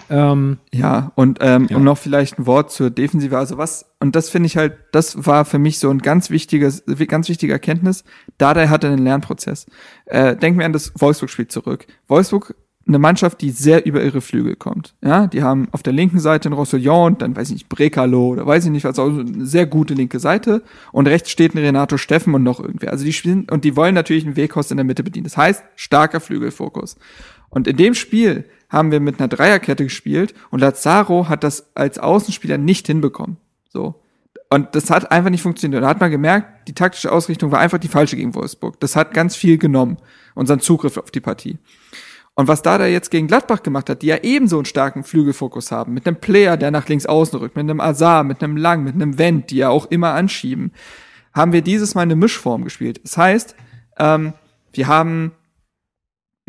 Ähm, 0.09 0.57
Ja, 0.73 1.11
und 1.15 1.39
ähm, 1.41 1.67
Ja. 1.69 1.77
um 1.77 1.83
noch 1.83 1.97
vielleicht 1.97 2.39
ein 2.39 2.45
Wort 2.45 2.71
zur 2.71 2.89
Defensive, 2.89 3.37
also 3.37 3.57
was, 3.57 3.85
und 3.99 4.15
das 4.15 4.29
finde 4.29 4.47
ich 4.47 4.57
halt, 4.57 4.73
das 4.91 5.25
war 5.25 5.45
für 5.45 5.59
mich 5.59 5.79
so 5.79 5.89
ein 5.89 5.99
ganz 5.99 6.29
wichtiges, 6.29 6.83
ganz 7.07 7.29
wichtige 7.29 7.53
Erkenntnis. 7.53 8.03
Dardai 8.37 8.67
hatte 8.67 8.87
einen 8.87 9.03
Lernprozess. 9.03 9.65
Äh, 10.05 10.35
denken 10.35 10.59
wir 10.59 10.65
an 10.65 10.73
das 10.73 10.91
Wolfsburg-Spiel 10.97 11.47
zurück. 11.47 11.85
Wolfsburg 12.07 12.55
eine 12.87 12.97
Mannschaft, 12.97 13.41
die 13.41 13.51
sehr 13.51 13.85
über 13.85 14.03
ihre 14.03 14.19
Flügel 14.19 14.55
kommt. 14.55 14.95
Ja, 15.03 15.27
die 15.27 15.43
haben 15.43 15.67
auf 15.71 15.83
der 15.83 15.93
linken 15.93 16.17
Seite 16.19 16.49
einen 16.49 16.55
Rossellon, 16.57 17.19
dann 17.19 17.35
weiß 17.35 17.49
ich 17.49 17.53
nicht, 17.53 17.69
Brekalo 17.69 18.29
oder 18.29 18.47
weiß 18.47 18.65
ich 18.65 18.71
nicht 18.71 18.83
was, 18.83 18.97
also 18.97 19.19
eine 19.19 19.45
sehr 19.45 19.67
gute 19.67 19.93
linke 19.93 20.19
Seite 20.19 20.63
und 20.91 21.07
rechts 21.07 21.29
steht 21.29 21.53
ein 21.53 21.59
Renato 21.59 21.97
Steffen 21.97 22.33
und 22.33 22.41
noch 22.41 22.59
irgendwer. 22.59 22.91
Also 22.91 23.05
die 23.05 23.13
spielen 23.13 23.47
und 23.51 23.63
die 23.63 23.75
wollen 23.75 23.93
natürlich 23.93 24.25
einen 24.25 24.35
Weghorst 24.35 24.71
in 24.71 24.77
der 24.77 24.85
Mitte 24.85 25.03
bedienen. 25.03 25.25
Das 25.25 25.37
heißt, 25.37 25.63
starker 25.75 26.19
Flügelfokus. 26.19 26.97
Und 27.49 27.67
in 27.67 27.77
dem 27.77 27.93
Spiel 27.93 28.45
haben 28.69 28.91
wir 28.91 28.99
mit 28.99 29.19
einer 29.19 29.27
Dreierkette 29.27 29.83
gespielt 29.83 30.33
und 30.51 30.59
Lazaro 30.59 31.27
hat 31.27 31.43
das 31.43 31.75
als 31.75 31.97
Außenspieler 31.97 32.57
nicht 32.57 32.87
hinbekommen. 32.87 33.37
So. 33.69 33.95
Und 34.51 34.75
das 34.75 34.89
hat 34.89 35.11
einfach 35.11 35.29
nicht 35.29 35.43
funktioniert. 35.43 35.83
Da 35.83 35.87
hat 35.87 35.99
man 35.99 36.11
gemerkt, 36.11 36.67
die 36.67 36.73
taktische 36.73 37.11
Ausrichtung 37.11 37.51
war 37.51 37.59
einfach 37.59 37.77
die 37.77 37.87
falsche 37.87 38.15
gegen 38.15 38.35
Wolfsburg. 38.35 38.79
Das 38.79 38.95
hat 38.95 39.13
ganz 39.13 39.35
viel 39.35 39.57
genommen, 39.57 39.97
unseren 40.33 40.59
Zugriff 40.59 40.97
auf 40.97 41.11
die 41.11 41.19
Partie. 41.19 41.59
Und 42.39 42.47
was 42.47 42.61
Dada 42.61 42.87
jetzt 42.87 43.11
gegen 43.11 43.27
Gladbach 43.27 43.63
gemacht 43.63 43.89
hat, 43.89 44.01
die 44.01 44.07
ja 44.07 44.17
ebenso 44.23 44.55
einen 44.57 44.65
starken 44.65 45.03
Flügelfokus 45.03 45.71
haben, 45.71 45.93
mit 45.93 46.07
einem 46.07 46.15
Player, 46.15 46.55
der 46.55 46.71
nach 46.71 46.87
links 46.87 47.05
außen 47.05 47.37
rückt, 47.37 47.57
mit 47.57 47.69
einem 47.69 47.81
Azar, 47.81 48.23
mit 48.23 48.41
einem 48.41 48.55
Lang, 48.55 48.83
mit 48.83 48.95
einem 48.95 49.17
Wendt, 49.17 49.51
die 49.51 49.57
ja 49.57 49.69
auch 49.69 49.87
immer 49.87 50.13
anschieben, 50.13 50.71
haben 51.33 51.51
wir 51.51 51.61
dieses 51.61 51.95
Mal 51.95 52.03
eine 52.03 52.15
Mischform 52.15 52.63
gespielt. 52.63 53.01
Das 53.03 53.17
heißt, 53.17 53.55
ähm, 53.97 54.33
wir 54.71 54.87
haben, 54.87 55.33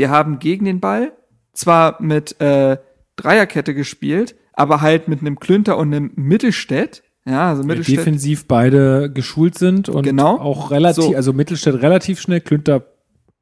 wir 0.01 0.09
haben 0.09 0.39
gegen 0.39 0.65
den 0.65 0.81
Ball 0.81 1.13
zwar 1.53 2.01
mit 2.01 2.41
äh, 2.41 2.79
Dreierkette 3.17 3.75
gespielt, 3.75 4.35
aber 4.55 4.81
halt 4.81 5.09
mit 5.09 5.21
einem 5.21 5.39
Klünter 5.39 5.77
und 5.77 5.93
einem 5.93 6.13
Mittelstädt. 6.17 7.03
Ja, 7.27 7.51
also 7.51 7.65
Mittelstädt. 7.65 7.99
defensiv 7.99 8.49
beide 8.49 9.13
geschult 9.13 9.59
sind 9.59 9.91
und 9.91 10.05
genau. 10.05 10.39
auch 10.39 10.71
relativ, 10.71 11.05
so. 11.05 11.15
also 11.15 11.35
Mittelstädt 11.35 11.83
relativ 11.83 12.19
schnell, 12.19 12.41
Klünter 12.41 12.87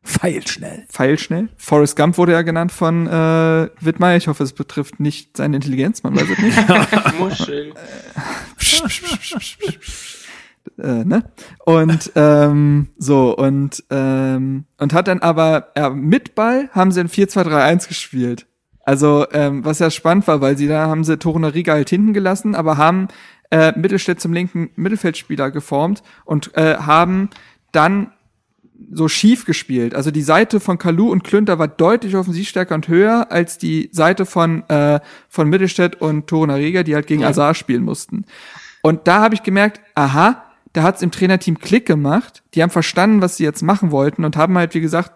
Pfeilschnell. 0.05 0.85
Pfeilschnell. 0.89 1.49
Forrest 1.57 1.97
Gump 1.97 2.19
wurde 2.19 2.33
ja 2.33 2.43
genannt 2.43 2.73
von 2.73 3.07
äh, 3.07 3.69
Wittmeier. 3.81 4.17
Ich 4.17 4.27
hoffe, 4.27 4.43
es 4.43 4.53
betrifft 4.53 4.99
nicht 4.99 5.37
seine 5.37 5.55
Intelligenz, 5.57 6.03
man 6.03 6.17
weiß 6.17 6.27
es 6.29 6.39
nicht. 6.39 6.59
Muschel. 7.21 7.73
äh, 7.73 7.75
ne? 11.05 11.25
Und 11.65 12.13
ähm, 12.17 12.89
so, 12.97 13.37
und, 13.37 13.85
ähm, 13.91 14.65
und 14.79 14.93
hat 14.93 15.09
dann 15.09 15.21
aber 15.21 15.73
ja, 15.77 15.91
mit 15.91 16.35
Ball 16.35 16.69
haben 16.73 16.93
sie 16.93 17.01
ein 17.01 17.09
4-2-3-1 17.09 17.89
gespielt. 17.89 18.47
Also, 18.85 19.27
ähm, 19.33 19.65
was 19.65 19.81
ja 19.81 19.91
spannend 19.91 20.27
war, 20.29 20.41
weil 20.41 20.57
sie 20.57 20.67
da 20.67 20.87
haben 20.87 21.05
sie 21.05 21.19
Torunariga 21.19 21.75
halt 21.75 21.91
hinten 21.91 22.15
gelassen, 22.15 22.55
aber 22.55 22.79
haben 22.79 23.09
äh, 23.51 23.79
Mittelstädt 23.79 24.21
zum 24.21 24.33
linken 24.33 24.71
Mittelfeldspieler 24.77 25.51
geformt 25.51 26.03
und 26.25 26.57
äh, 26.57 26.77
haben 26.77 27.29
dann 27.73 28.13
so 28.91 29.09
schief 29.09 29.45
gespielt. 29.45 29.95
Also 29.95 30.11
die 30.11 30.23
Seite 30.23 30.61
von 30.61 30.79
Kalu 30.79 31.11
und 31.11 31.25
Klünter 31.25 31.59
war 31.59 31.69
deutlich 31.69 32.17
offensivstärker 32.17 32.75
und 32.75 32.89
höher 32.89 33.31
als 33.31 33.59
die 33.59 33.91
Seite 33.93 34.25
von 34.25 34.67
äh, 34.69 35.01
von 35.29 35.49
Mittelstädt 35.49 36.01
und 36.01 36.27
Torunariga, 36.27 36.83
die 36.83 36.95
halt 36.95 37.07
gegen 37.07 37.23
ja. 37.23 37.29
Azar 37.29 37.55
spielen 37.55 37.83
mussten. 37.83 38.25
Und 38.83 39.09
da 39.09 39.21
habe 39.21 39.35
ich 39.35 39.43
gemerkt, 39.43 39.81
aha, 39.95 40.45
da 40.79 40.85
hat's 40.85 41.03
im 41.03 41.11
Trainerteam 41.11 41.59
Klick 41.59 41.87
gemacht. 41.87 42.45
Die 42.55 42.63
haben 42.63 42.71
verstanden, 42.71 43.21
was 43.21 43.37
sie 43.37 43.43
jetzt 43.43 43.63
machen 43.63 43.91
wollten 43.91 44.25
und 44.25 44.37
haben 44.37 44.57
halt, 44.57 44.75
wie 44.75 44.81
gesagt, 44.81 45.11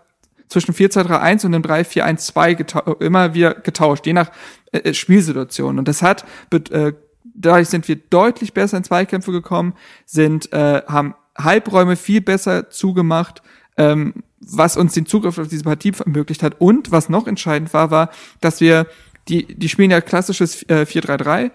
zwischen 0.48 0.74
4-2-3-1 0.74 1.46
und 1.46 1.52
dem 1.52 1.62
3-4-1-2 1.62 3.00
immer 3.00 3.32
wieder 3.34 3.54
getauscht, 3.54 4.04
je 4.04 4.12
nach 4.12 4.32
äh, 4.72 4.78
äh, 4.78 4.92
Spielsituation. 4.92 5.78
Und 5.78 5.86
das 5.86 6.02
hat, 6.02 6.24
äh, 6.50 6.94
dadurch 7.32 7.68
sind 7.68 7.86
wir 7.86 7.94
deutlich 7.94 8.54
besser 8.54 8.76
in 8.76 8.82
Zweikämpfe 8.82 9.30
gekommen, 9.30 9.74
sind, 10.04 10.52
äh, 10.52 10.82
haben 10.88 11.14
Halbräume 11.38 11.94
viel 11.94 12.22
besser 12.22 12.68
zugemacht, 12.68 13.40
ähm, 13.76 14.24
was 14.40 14.76
uns 14.76 14.94
den 14.94 15.06
Zugriff 15.06 15.38
auf 15.38 15.46
diese 15.46 15.62
Partie 15.62 15.92
ermöglicht 16.04 16.42
hat. 16.42 16.60
Und 16.60 16.90
was 16.90 17.08
noch 17.08 17.28
entscheidend 17.28 17.72
war, 17.72 17.92
war, 17.92 18.10
dass 18.40 18.60
wir, 18.60 18.88
die, 19.28 19.54
die 19.54 19.68
spielen 19.68 19.92
ja 19.92 20.00
klassisches 20.00 20.64
äh, 20.64 20.86
4-3-3, 20.88 21.52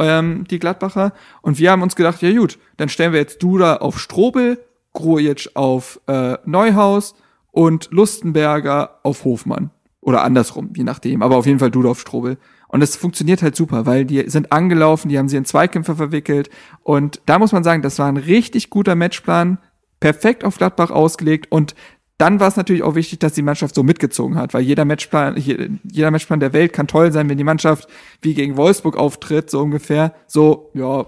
ähm, 0.00 0.44
die 0.50 0.58
Gladbacher, 0.58 1.12
und 1.42 1.58
wir 1.58 1.70
haben 1.70 1.82
uns 1.82 1.96
gedacht, 1.96 2.20
ja 2.22 2.32
gut, 2.32 2.58
dann 2.76 2.88
stellen 2.88 3.12
wir 3.12 3.20
jetzt 3.20 3.42
Duda 3.42 3.76
auf 3.76 4.00
Strobel, 4.00 4.58
Grujic 4.92 5.50
auf 5.54 6.00
äh, 6.06 6.36
Neuhaus 6.44 7.14
und 7.52 7.88
Lustenberger 7.90 8.98
auf 9.02 9.24
Hofmann. 9.24 9.70
Oder 10.00 10.24
andersrum, 10.24 10.70
je 10.74 10.84
nachdem. 10.84 11.22
Aber 11.22 11.36
auf 11.36 11.46
jeden 11.46 11.58
Fall 11.58 11.70
Duda 11.70 11.90
auf 11.90 12.00
Strobel. 12.00 12.38
Und 12.68 12.82
es 12.82 12.96
funktioniert 12.96 13.42
halt 13.42 13.56
super, 13.56 13.84
weil 13.84 14.04
die 14.04 14.30
sind 14.30 14.52
angelaufen, 14.52 15.08
die 15.08 15.18
haben 15.18 15.28
sie 15.28 15.36
in 15.36 15.44
Zweikämpfe 15.44 15.96
verwickelt. 15.96 16.50
Und 16.82 17.20
da 17.26 17.38
muss 17.38 17.52
man 17.52 17.64
sagen, 17.64 17.82
das 17.82 17.98
war 17.98 18.06
ein 18.06 18.16
richtig 18.16 18.70
guter 18.70 18.94
Matchplan, 18.94 19.58
perfekt 19.98 20.44
auf 20.44 20.56
Gladbach 20.56 20.90
ausgelegt 20.90 21.50
und 21.50 21.74
dann 22.20 22.38
war 22.38 22.48
es 22.48 22.56
natürlich 22.56 22.82
auch 22.82 22.94
wichtig, 22.94 23.18
dass 23.18 23.32
die 23.32 23.42
Mannschaft 23.42 23.74
so 23.74 23.82
mitgezogen 23.82 24.36
hat, 24.36 24.52
weil 24.52 24.62
jeder 24.62 24.84
Matchplan, 24.84 25.36
jeder 25.36 26.10
Matchplan 26.10 26.38
der 26.38 26.52
Welt 26.52 26.72
kann 26.72 26.86
toll 26.86 27.12
sein, 27.12 27.30
wenn 27.30 27.38
die 27.38 27.44
Mannschaft 27.44 27.88
wie 28.20 28.34
gegen 28.34 28.58
Wolfsburg 28.58 28.96
auftritt, 28.96 29.48
so 29.48 29.60
ungefähr. 29.60 30.12
So, 30.26 30.70
ja, 30.74 31.06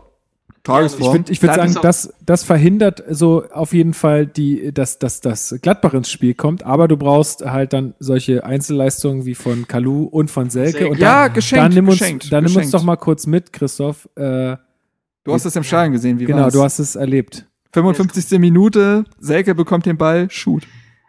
Tagesform. 0.62 1.02
Ich 1.02 1.12
würde 1.12 1.32
ich 1.32 1.42
würd 1.42 1.54
sagen, 1.54 1.76
das, 1.82 2.14
das 2.24 2.44
verhindert 2.44 3.02
so 3.10 3.44
auf 3.52 3.74
jeden 3.74 3.94
Fall, 3.94 4.26
die, 4.26 4.72
dass, 4.72 4.98
dass 5.00 5.20
das 5.20 5.56
Gladbach 5.60 5.92
ins 5.92 6.08
Spiel 6.08 6.34
kommt, 6.34 6.64
aber 6.64 6.86
du 6.88 6.96
brauchst 6.96 7.44
halt 7.44 7.72
dann 7.72 7.94
solche 7.98 8.44
Einzelleistungen 8.44 9.26
wie 9.26 9.34
von 9.34 9.66
Kalu 9.66 10.04
und 10.04 10.30
von 10.30 10.50
Selke. 10.50 10.78
Selke. 10.78 10.88
Und 10.88 11.02
dann, 11.02 11.08
ja, 11.08 11.28
geschenkt, 11.28 11.64
dann 11.64 11.72
nimm 11.72 11.88
uns, 11.88 11.98
geschenkt, 11.98 12.32
dann 12.32 12.44
nimm 12.44 12.56
uns 12.56 12.70
doch 12.70 12.84
mal 12.84 12.96
kurz 12.96 13.26
mit, 13.26 13.52
Christoph. 13.52 14.08
Äh, 14.14 14.56
du 15.24 15.32
hast 15.32 15.44
es 15.44 15.56
im 15.56 15.64
Stadion 15.64 15.92
gesehen, 15.92 16.20
wie 16.20 16.26
Genau, 16.26 16.44
war's? 16.44 16.54
du 16.54 16.62
hast 16.62 16.78
es 16.78 16.94
erlebt. 16.94 17.44
55. 17.72 18.38
Minute, 18.38 19.04
Selke 19.18 19.54
bekommt 19.54 19.86
den 19.86 19.96
Ball, 19.98 20.30
shoot. 20.30 20.62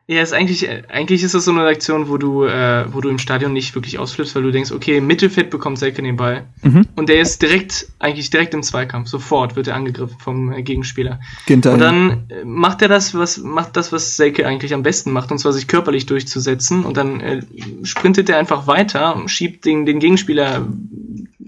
Ja, 0.05 0.21
ist 0.21 0.33
eigentlich, 0.33 0.67
eigentlich 0.89 1.23
ist 1.23 1.33
das 1.33 1.45
so 1.45 1.51
eine 1.51 1.63
Aktion, 1.65 2.09
wo 2.09 2.17
du, 2.17 2.43
äh, 2.43 2.85
wo 2.93 2.99
du 2.99 3.07
im 3.07 3.19
Stadion 3.19 3.53
nicht 3.53 3.73
wirklich 3.73 3.99
ausflippst, 3.99 4.35
weil 4.35 4.43
du 4.43 4.51
denkst, 4.51 4.73
okay, 4.73 4.99
Mittelfeld 4.99 5.49
bekommt 5.49 5.79
Selke 5.79 6.01
den 6.01 6.17
Ball. 6.17 6.43
Mhm. 6.61 6.87
Und 6.97 7.07
der 7.07 7.21
ist 7.21 7.41
direkt, 7.41 7.87
eigentlich 7.99 8.29
direkt 8.29 8.53
im 8.53 8.63
Zweikampf. 8.63 9.07
Sofort 9.07 9.55
wird 9.55 9.69
er 9.69 9.75
angegriffen 9.75 10.17
vom 10.19 10.51
äh, 10.51 10.61
Gegenspieler. 10.61 11.21
Ginter, 11.45 11.71
und 11.71 11.79
dann 11.79 12.25
äh, 12.29 12.43
macht 12.43 12.81
er 12.81 12.89
das, 12.89 13.15
was, 13.15 13.37
macht 13.37 13.77
das, 13.77 13.93
was 13.93 14.17
Selke 14.17 14.45
eigentlich 14.45 14.73
am 14.73 14.83
besten 14.83 15.11
macht, 15.11 15.31
und 15.31 15.37
zwar 15.37 15.53
sich 15.53 15.69
körperlich 15.69 16.05
durchzusetzen. 16.05 16.83
Und 16.83 16.97
dann 16.97 17.21
äh, 17.21 17.41
sprintet 17.83 18.29
er 18.29 18.39
einfach 18.39 18.67
weiter, 18.67 19.23
schiebt 19.27 19.63
den, 19.63 19.85
den 19.85 19.99
Gegenspieler 19.99 20.67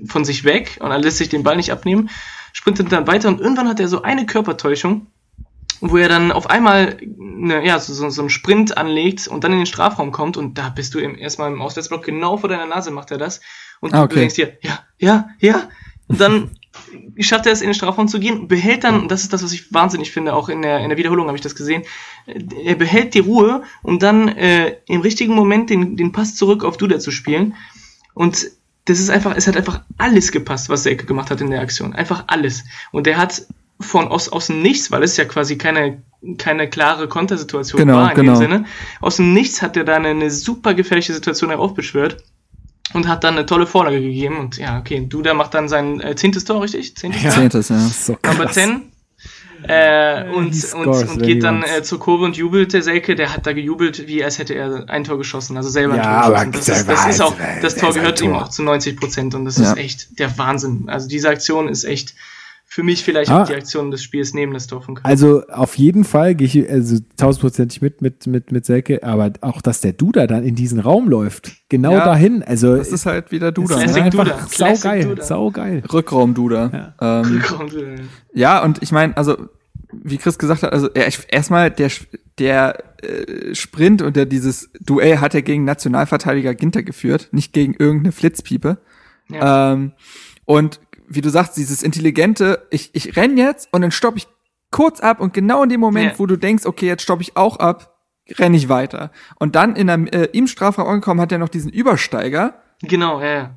von 0.08 0.24
sich 0.24 0.46
weg 0.46 0.78
und 0.80 0.90
dann 0.92 1.02
lässt 1.02 1.18
sich 1.18 1.30
den 1.30 1.44
Ball 1.44 1.58
nicht 1.58 1.72
abnehmen, 1.72 2.10
sprintet 2.54 2.92
dann 2.92 3.06
weiter 3.06 3.28
und 3.28 3.42
irgendwann 3.42 3.68
hat 3.68 3.82
er 3.82 3.90
so 3.90 4.02
eine 4.02 4.26
Körpertäuschung, 4.26 5.08
wo 5.82 5.98
er 5.98 6.10
dann 6.10 6.32
auf 6.32 6.50
einmal 6.50 6.98
ne, 7.18 7.66
ja, 7.66 7.80
so, 7.80 8.10
so 8.10 8.22
einen 8.22 8.30
Sprint 8.30 8.78
anlegt 8.78 9.28
und 9.28 9.44
dann 9.44 9.52
in 9.52 9.60
den 9.60 9.66
Strafraum 9.66 10.12
kommt 10.12 10.38
und 10.38 10.58
da 10.58 10.70
bist 10.70 10.94
du 10.94 11.00
im, 11.00 11.18
erstmal 11.18 11.52
im 11.52 11.62
Auswärtsblock, 11.62 12.04
genau 12.04 12.38
vor 12.38 12.50
deiner 12.50 12.66
Nase 12.66 12.92
macht 12.92 13.12
er 13.12 13.18
das 13.18 13.42
und 13.82 13.94
ah, 13.94 14.04
okay. 14.04 14.14
du 14.14 14.20
denkst 14.22 14.36
dir, 14.36 14.58
ja, 14.62 14.80
ja, 14.98 15.30
ja, 15.40 15.70
und 16.08 16.20
dann 16.20 16.52
schafft 17.20 17.46
er 17.46 17.54
es 17.54 17.62
in 17.62 17.68
den 17.68 17.74
Strafraum 17.74 18.08
zu 18.08 18.20
gehen, 18.20 18.48
behält 18.48 18.84
dann, 18.84 19.02
und 19.02 19.12
das 19.12 19.24
ist 19.24 19.34
das, 19.34 19.44
was 19.44 19.54
ich 19.54 19.74
wahnsinnig 19.74 20.12
finde, 20.12 20.34
auch 20.34 20.50
in 20.50 20.62
der, 20.62 20.80
in 20.80 20.90
der 20.90 20.98
Wiederholung 20.98 21.28
habe 21.28 21.38
ich 21.38 21.44
das 21.44 21.56
gesehen, 21.56 21.84
er 22.26 22.76
behält 22.76 23.14
die 23.14 23.20
Ruhe, 23.20 23.64
um 23.82 24.00
dann 24.00 24.28
äh, 24.30 24.78
im 24.88 25.02
richtigen 25.02 25.34
Moment 25.34 25.70
den, 25.70 25.96
den 25.98 26.12
Pass 26.12 26.36
zurück 26.36 26.64
auf 26.64 26.78
Duda 26.78 27.00
zu 27.00 27.12
spielen 27.12 27.56
und 28.14 28.48
das 28.86 29.00
ist 29.00 29.10
einfach, 29.10 29.36
es 29.36 29.48
hat 29.48 29.58
einfach 29.58 29.82
alles 29.98 30.32
gepasst, 30.32 30.70
was 30.70 30.84
Selke 30.84 31.06
gemacht 31.06 31.32
hat 31.32 31.42
in 31.42 31.50
der 31.50 31.62
Aktion. 31.62 31.94
Einfach 31.94 32.26
alles. 32.28 32.64
Und 32.92 33.08
der 33.08 33.18
hat 33.18 33.48
von 33.80 34.08
aus, 34.08 34.30
aus 34.30 34.48
dem 34.48 34.62
Nichts, 34.62 34.92
weil 34.92 35.04
es 35.04 35.18
ja 35.18 35.26
quasi 35.26 35.58
keine, 35.58 36.02
keine 36.38 36.70
klare 36.70 37.08
Kontersituation 37.08 37.80
genau, 37.80 37.98
war 37.98 38.12
in 38.12 38.16
genau. 38.16 38.34
dem 38.34 38.38
Sinne. 38.38 38.66
Aus 39.02 39.18
dem 39.18 39.34
Nichts 39.34 39.62
hat 39.62 39.76
er 39.78 39.84
da 39.84 39.96
eine, 39.96 40.10
eine 40.10 40.32
super 40.32 40.74
gefährliche 40.74 41.14
Situation 41.14 41.50
heraufbeschwört 41.50 42.18
und 42.94 43.08
hat 43.08 43.24
dann 43.24 43.36
eine 43.36 43.46
tolle 43.46 43.68
Vorlage 43.68 44.00
gegeben. 44.00 44.38
Und 44.38 44.58
ja, 44.58 44.80
okay, 44.80 45.06
Duda 45.08 45.34
macht 45.34 45.54
dann 45.54 45.68
sein 45.68 46.00
äh, 46.00 46.16
zehntes 46.16 46.46
Tor, 46.46 46.62
richtig? 46.62 46.96
Zehntes, 46.96 47.24
ja. 47.24 47.32
zehntes 47.32 47.70
ja. 47.70 47.80
So 47.80 48.18
Number 48.26 48.50
10. 48.50 48.92
Äh, 49.68 50.30
und, 50.30 50.54
und, 50.74 50.88
und 50.88 51.24
geht 51.24 51.44
dann 51.44 51.64
äh, 51.64 51.82
zur 51.82 52.00
Kurve 52.00 52.26
und 52.26 52.38
jubelt 52.38 52.74
der 52.74 52.84
Selke, 52.84 53.16
der 53.16 53.34
hat 53.34 53.48
da 53.48 53.54
gejubelt, 53.54 54.08
wie 54.08 54.24
als 54.24 54.38
hätte 54.38 54.54
er 54.54 54.90
ein 54.90 55.04
Tor 55.04 55.18
geschossen, 55.18 55.58
also 55.58 55.70
selber 55.70 55.96
ja, 55.96 56.22
ein 56.22 56.52
Tor 56.52 56.52
geschossen. 56.52 56.88
Das, 56.88 57.00
ist, 57.00 57.08
das 57.08 57.16
ist 57.16 57.22
auch, 57.22 57.36
das 57.62 57.76
Tor 57.76 57.94
gehört 57.94 58.22
ihm 58.22 58.34
auch 58.34 58.50
zu 58.50 58.62
90 58.62 58.98
Prozent 58.98 59.34
und 59.34 59.46
das 59.46 59.58
ja. 59.58 59.72
ist 59.72 59.78
echt 59.78 60.20
der 60.20 60.38
Wahnsinn. 60.38 60.84
Also 60.88 61.08
diese 61.08 61.30
Aktion 61.30 61.68
ist 61.68 61.84
echt, 61.84 62.14
für 62.68 62.84
mich 62.84 63.04
vielleicht 63.04 63.32
ah. 63.32 63.44
auch 63.44 63.48
die 63.48 63.54
Aktion 63.54 63.92
des 63.92 64.04
Spiels 64.04 64.34
neben 64.34 64.54
das 64.54 64.68
Tor 64.68 64.82
von 64.82 64.96
Köln. 64.96 65.06
Also 65.06 65.44
auf 65.48 65.78
jeden 65.78 66.04
Fall 66.04 66.36
gehe 66.36 66.48
ich 66.48 66.70
also 66.70 66.98
tausendprozentig 67.16 67.82
mit, 67.82 68.02
mit, 68.02 68.28
mit, 68.28 68.52
mit 68.52 68.66
Selke, 68.66 69.04
aber 69.04 69.32
auch, 69.42 69.62
dass 69.62 69.82
der 69.82 69.94
Duda 69.94 70.28
dann 70.28 70.44
in 70.44 70.56
diesen 70.56 70.80
Raum 70.80 71.08
läuft. 71.08 71.54
Genau 71.70 71.94
ja, 71.94 72.04
dahin. 72.04 72.44
Also. 72.44 72.76
Das 72.76 72.92
ist 72.92 73.06
halt 73.06 73.32
wieder 73.32 73.52
Duda. 73.52 73.76
Das 73.76 73.92
ist 73.92 73.96
ne? 73.96 74.04
einfach 74.04 74.50
saugeil. 74.50 75.22
Saugeil. 75.22 75.84
Rückraum 75.92 76.34
Duda. 76.34 76.94
Ja. 77.00 77.22
Ähm, 77.22 77.34
Rückraum 77.34 77.70
Duda. 77.70 77.88
Ja, 78.34 78.64
und 78.64 78.82
ich 78.82 78.92
meine, 78.92 79.16
also, 79.16 79.38
wie 79.94 80.18
Chris 80.18 80.38
gesagt 80.38 80.64
hat, 80.64 80.74
also 80.74 80.90
erstmal 80.90 81.72
der, 81.72 81.92
der 82.40 82.84
äh, 83.02 83.56
Sprint 83.56 84.02
und 84.02 84.16
der 84.16 84.26
dieses 84.26 84.70
Duell 84.82 85.20
hat 85.20 85.36
er 85.36 85.44
gegen 85.44 85.64
Nationalverteidiger 85.64 86.56
Ginter 86.56 86.84
geführt, 86.84 87.30
nicht 87.32 87.54
gegen 87.54 87.76
irgendeine 87.76 88.12
Flitzpiepe. 88.12 88.80
Ja. 89.30 89.74
Ähm, 89.74 89.94
und 90.46 90.80
wie 91.08 91.22
du 91.22 91.30
sagst, 91.30 91.58
dieses 91.58 91.84
intelligente, 91.84 92.68
ich, 92.70 92.90
ich 92.94 93.16
renn 93.16 93.38
jetzt 93.38 93.70
und 93.72 93.82
dann 93.82 93.92
stopp 93.92 94.18
ich 94.18 94.28
kurz 94.72 95.00
ab 95.00 95.20
und 95.20 95.34
genau 95.34 95.64
in 95.64 95.70
dem 95.70 95.80
Moment, 95.80 96.14
ja. 96.14 96.20
wo 96.20 96.26
du 96.26 96.36
denkst, 96.36 96.66
okay, 96.66 96.88
jetzt 96.88 97.04
stopp 97.04 97.22
ich 97.22 97.38
auch 97.38 97.58
ab, 97.58 97.96
renne 98.38 98.58
ich 98.58 98.70
weiter. 98.70 99.12
Und 99.40 99.56
dann 99.56 99.76
in 99.76 99.88
der, 99.88 100.14
äh, 100.14 100.30
im 100.34 100.48
Strafraum 100.48 100.88
angekommen 100.88 101.22
hat 101.22 101.32
er 101.32 101.38
noch 101.38 101.50
diesen 101.50 101.72
Übersteiger. 101.72 102.62
Genau, 102.82 103.22
ja, 103.22 103.28
ja. 103.28 103.56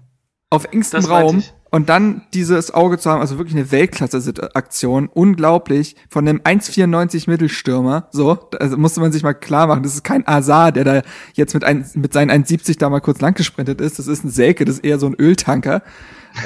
Auf 0.50 0.66
engstem 0.72 1.04
Raum. 1.04 1.42
Und 1.70 1.90
dann 1.90 2.22
dieses 2.32 2.72
Auge 2.72 2.98
zu 2.98 3.10
haben, 3.10 3.20
also 3.20 3.36
wirklich 3.36 3.54
eine 3.54 3.70
Weltklasse-Aktion, 3.70 5.08
unglaublich, 5.08 5.96
von 6.08 6.26
einem 6.26 6.40
1,94 6.40 7.28
Mittelstürmer, 7.28 8.08
so, 8.10 8.38
also 8.58 8.78
musste 8.78 9.00
man 9.00 9.12
sich 9.12 9.22
mal 9.22 9.34
klar 9.34 9.66
machen, 9.66 9.82
das 9.82 9.92
ist 9.92 10.02
kein 10.02 10.26
Azar, 10.26 10.72
der 10.72 10.84
da 10.84 11.02
jetzt 11.34 11.52
mit, 11.52 11.64
ein, 11.64 11.84
mit 11.94 12.14
seinen 12.14 12.30
1,70 12.30 12.78
da 12.78 12.88
mal 12.88 13.00
kurz 13.00 13.20
lang 13.20 13.34
gesprintet 13.34 13.82
ist, 13.82 13.98
das 13.98 14.06
ist 14.06 14.24
ein 14.24 14.30
Selke, 14.30 14.64
das 14.64 14.76
ist 14.76 14.84
eher 14.84 14.98
so 14.98 15.06
ein 15.08 15.14
Öltanker. 15.18 15.82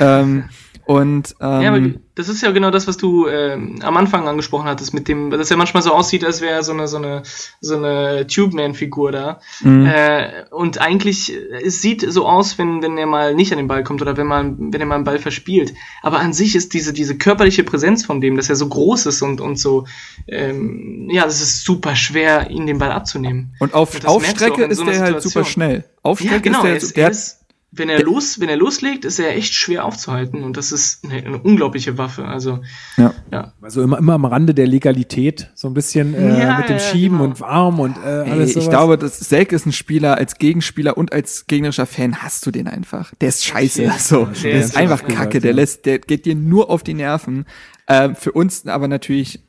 ähm, 0.00 0.44
und 0.84 1.36
ähm, 1.40 1.60
ja, 1.60 1.68
aber 1.74 1.80
das 2.14 2.28
ist 2.28 2.42
ja 2.42 2.50
genau 2.50 2.70
das, 2.70 2.86
was 2.86 2.96
du 2.96 3.26
äh, 3.26 3.52
am 3.52 3.96
Anfang 3.96 4.28
angesprochen 4.28 4.66
hattest, 4.66 4.92
mit 4.92 5.08
dem, 5.08 5.30
dass 5.30 5.50
er 5.50 5.56
manchmal 5.56 5.82
so 5.82 5.92
aussieht, 5.92 6.24
als 6.24 6.40
wäre 6.40 6.62
so 6.62 6.72
eine 6.72 6.88
so 6.88 6.98
eine 6.98 7.22
so 7.60 7.76
eine 7.76 8.26
Tube-Man-Figur 8.26 9.12
da. 9.12 9.40
Mhm. 9.60 9.86
Äh, 9.86 10.44
und 10.50 10.80
eigentlich 10.80 11.32
es 11.64 11.80
sieht 11.80 12.04
so 12.06 12.26
aus, 12.26 12.58
wenn 12.58 12.82
wenn 12.82 12.98
er 12.98 13.06
mal 13.06 13.34
nicht 13.34 13.52
an 13.52 13.58
den 13.58 13.68
Ball 13.68 13.84
kommt 13.84 14.02
oder 14.02 14.16
wenn 14.16 14.26
man 14.26 14.72
wenn 14.72 14.80
er 14.80 14.86
mal 14.86 14.96
einen 14.96 15.04
Ball 15.04 15.18
verspielt. 15.18 15.72
Aber 16.02 16.18
an 16.18 16.32
sich 16.32 16.54
ist 16.54 16.74
diese 16.74 16.92
diese 16.92 17.16
körperliche 17.16 17.64
Präsenz 17.64 18.04
von 18.04 18.20
dem, 18.20 18.36
dass 18.36 18.50
er 18.50 18.56
so 18.56 18.68
groß 18.68 19.06
ist 19.06 19.22
und 19.22 19.40
und 19.40 19.58
so 19.58 19.86
ähm, 20.28 21.08
ja, 21.10 21.24
das 21.24 21.40
ist 21.40 21.64
super 21.64 21.96
schwer, 21.96 22.50
ihn 22.50 22.66
den 22.66 22.78
Ball 22.78 22.92
abzunehmen. 22.92 23.54
Und 23.60 23.72
auf 23.72 23.94
und 23.94 24.06
Aufstrecke 24.06 24.64
ist 24.64 24.78
so 24.78 24.84
der 24.84 25.00
halt 25.00 25.22
super 25.22 25.44
schnell. 25.44 25.84
Aufstrecke 26.02 26.34
ja, 26.34 26.40
genau, 26.40 26.64
ist 26.64 26.96
der, 26.96 27.04
er 27.04 27.10
ist, 27.10 27.38
der 27.40 27.41
wenn 27.74 27.88
er 27.88 28.02
los, 28.02 28.38
wenn 28.38 28.50
er 28.50 28.56
loslegt, 28.56 29.06
ist 29.06 29.18
er 29.18 29.34
echt 29.34 29.54
schwer 29.54 29.86
aufzuhalten 29.86 30.44
und 30.44 30.58
das 30.58 30.72
ist 30.72 31.04
eine, 31.04 31.24
eine 31.24 31.38
unglaubliche 31.38 31.96
Waffe. 31.96 32.26
Also 32.26 32.60
ja. 32.98 33.14
ja. 33.32 33.54
Also 33.62 33.82
immer, 33.82 33.98
immer 33.98 34.12
am 34.12 34.26
Rande 34.26 34.52
der 34.52 34.66
Legalität, 34.66 35.50
so 35.54 35.68
ein 35.68 35.74
bisschen 35.74 36.14
äh, 36.14 36.38
ja, 36.38 36.58
mit 36.58 36.68
dem 36.68 36.76
ja, 36.76 36.78
Schieben 36.78 37.18
genau. 37.18 37.30
und 37.30 37.40
warm 37.40 37.80
und 37.80 37.96
äh, 37.96 38.30
alles 38.30 38.54
Ey, 38.54 38.62
Ich 38.62 38.68
glaube, 38.68 38.98
das 38.98 39.18
Selk 39.18 39.52
ist 39.52 39.64
ein 39.64 39.72
Spieler 39.72 40.18
als 40.18 40.36
Gegenspieler 40.36 40.98
und 40.98 41.14
als 41.14 41.46
gegnerischer 41.46 41.86
Fan 41.86 42.22
hast 42.22 42.44
du 42.44 42.50
den 42.50 42.68
einfach. 42.68 43.14
Der 43.22 43.30
ist 43.30 43.44
scheiße. 43.44 43.90
So, 43.98 44.26
der, 44.26 44.52
der 44.52 44.60
ist 44.60 44.76
einfach 44.76 45.06
Kacke. 45.08 45.40
Der 45.40 45.54
lässt, 45.54 45.86
der 45.86 45.98
geht 45.98 46.26
dir 46.26 46.34
nur 46.34 46.68
auf 46.68 46.82
die 46.82 46.94
Nerven. 46.94 47.46
Äh, 47.86 48.14
für 48.14 48.32
uns 48.32 48.66
aber 48.66 48.86
natürlich 48.86 49.40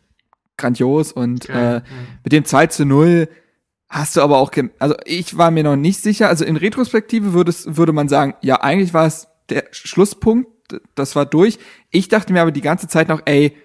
grandios 0.55 1.11
und 1.11 1.49
äh, 1.49 1.81
mit 2.23 2.31
dem 2.31 2.45
2 2.45 2.67
zu 2.67 2.85
0 2.85 3.27
Hast 3.93 4.15
du 4.15 4.21
aber 4.21 4.39
auch, 4.39 4.51
also 4.79 4.95
ich 5.05 5.37
war 5.37 5.51
mir 5.51 5.63
noch 5.63 5.75
nicht 5.75 6.01
sicher, 6.01 6.27
also 6.27 6.43
in 6.43 6.55
Retrospektive 6.55 7.33
würde, 7.33 7.51
es, 7.51 7.77
würde 7.77 7.93
man 7.93 8.09
sagen, 8.09 8.33
ja, 8.41 8.59
eigentlich 8.59 8.91
war 8.95 9.05
es 9.05 9.27
der 9.49 9.65
Schlusspunkt, 9.69 10.49
das 10.95 11.15
war 11.15 11.27
durch. 11.27 11.59
Ich 11.91 12.07
dachte 12.07 12.33
mir 12.33 12.41
aber 12.41 12.51
die 12.51 12.61
ganze 12.61 12.87
Zeit 12.87 13.07
noch, 13.07 13.21
ey, 13.25 13.55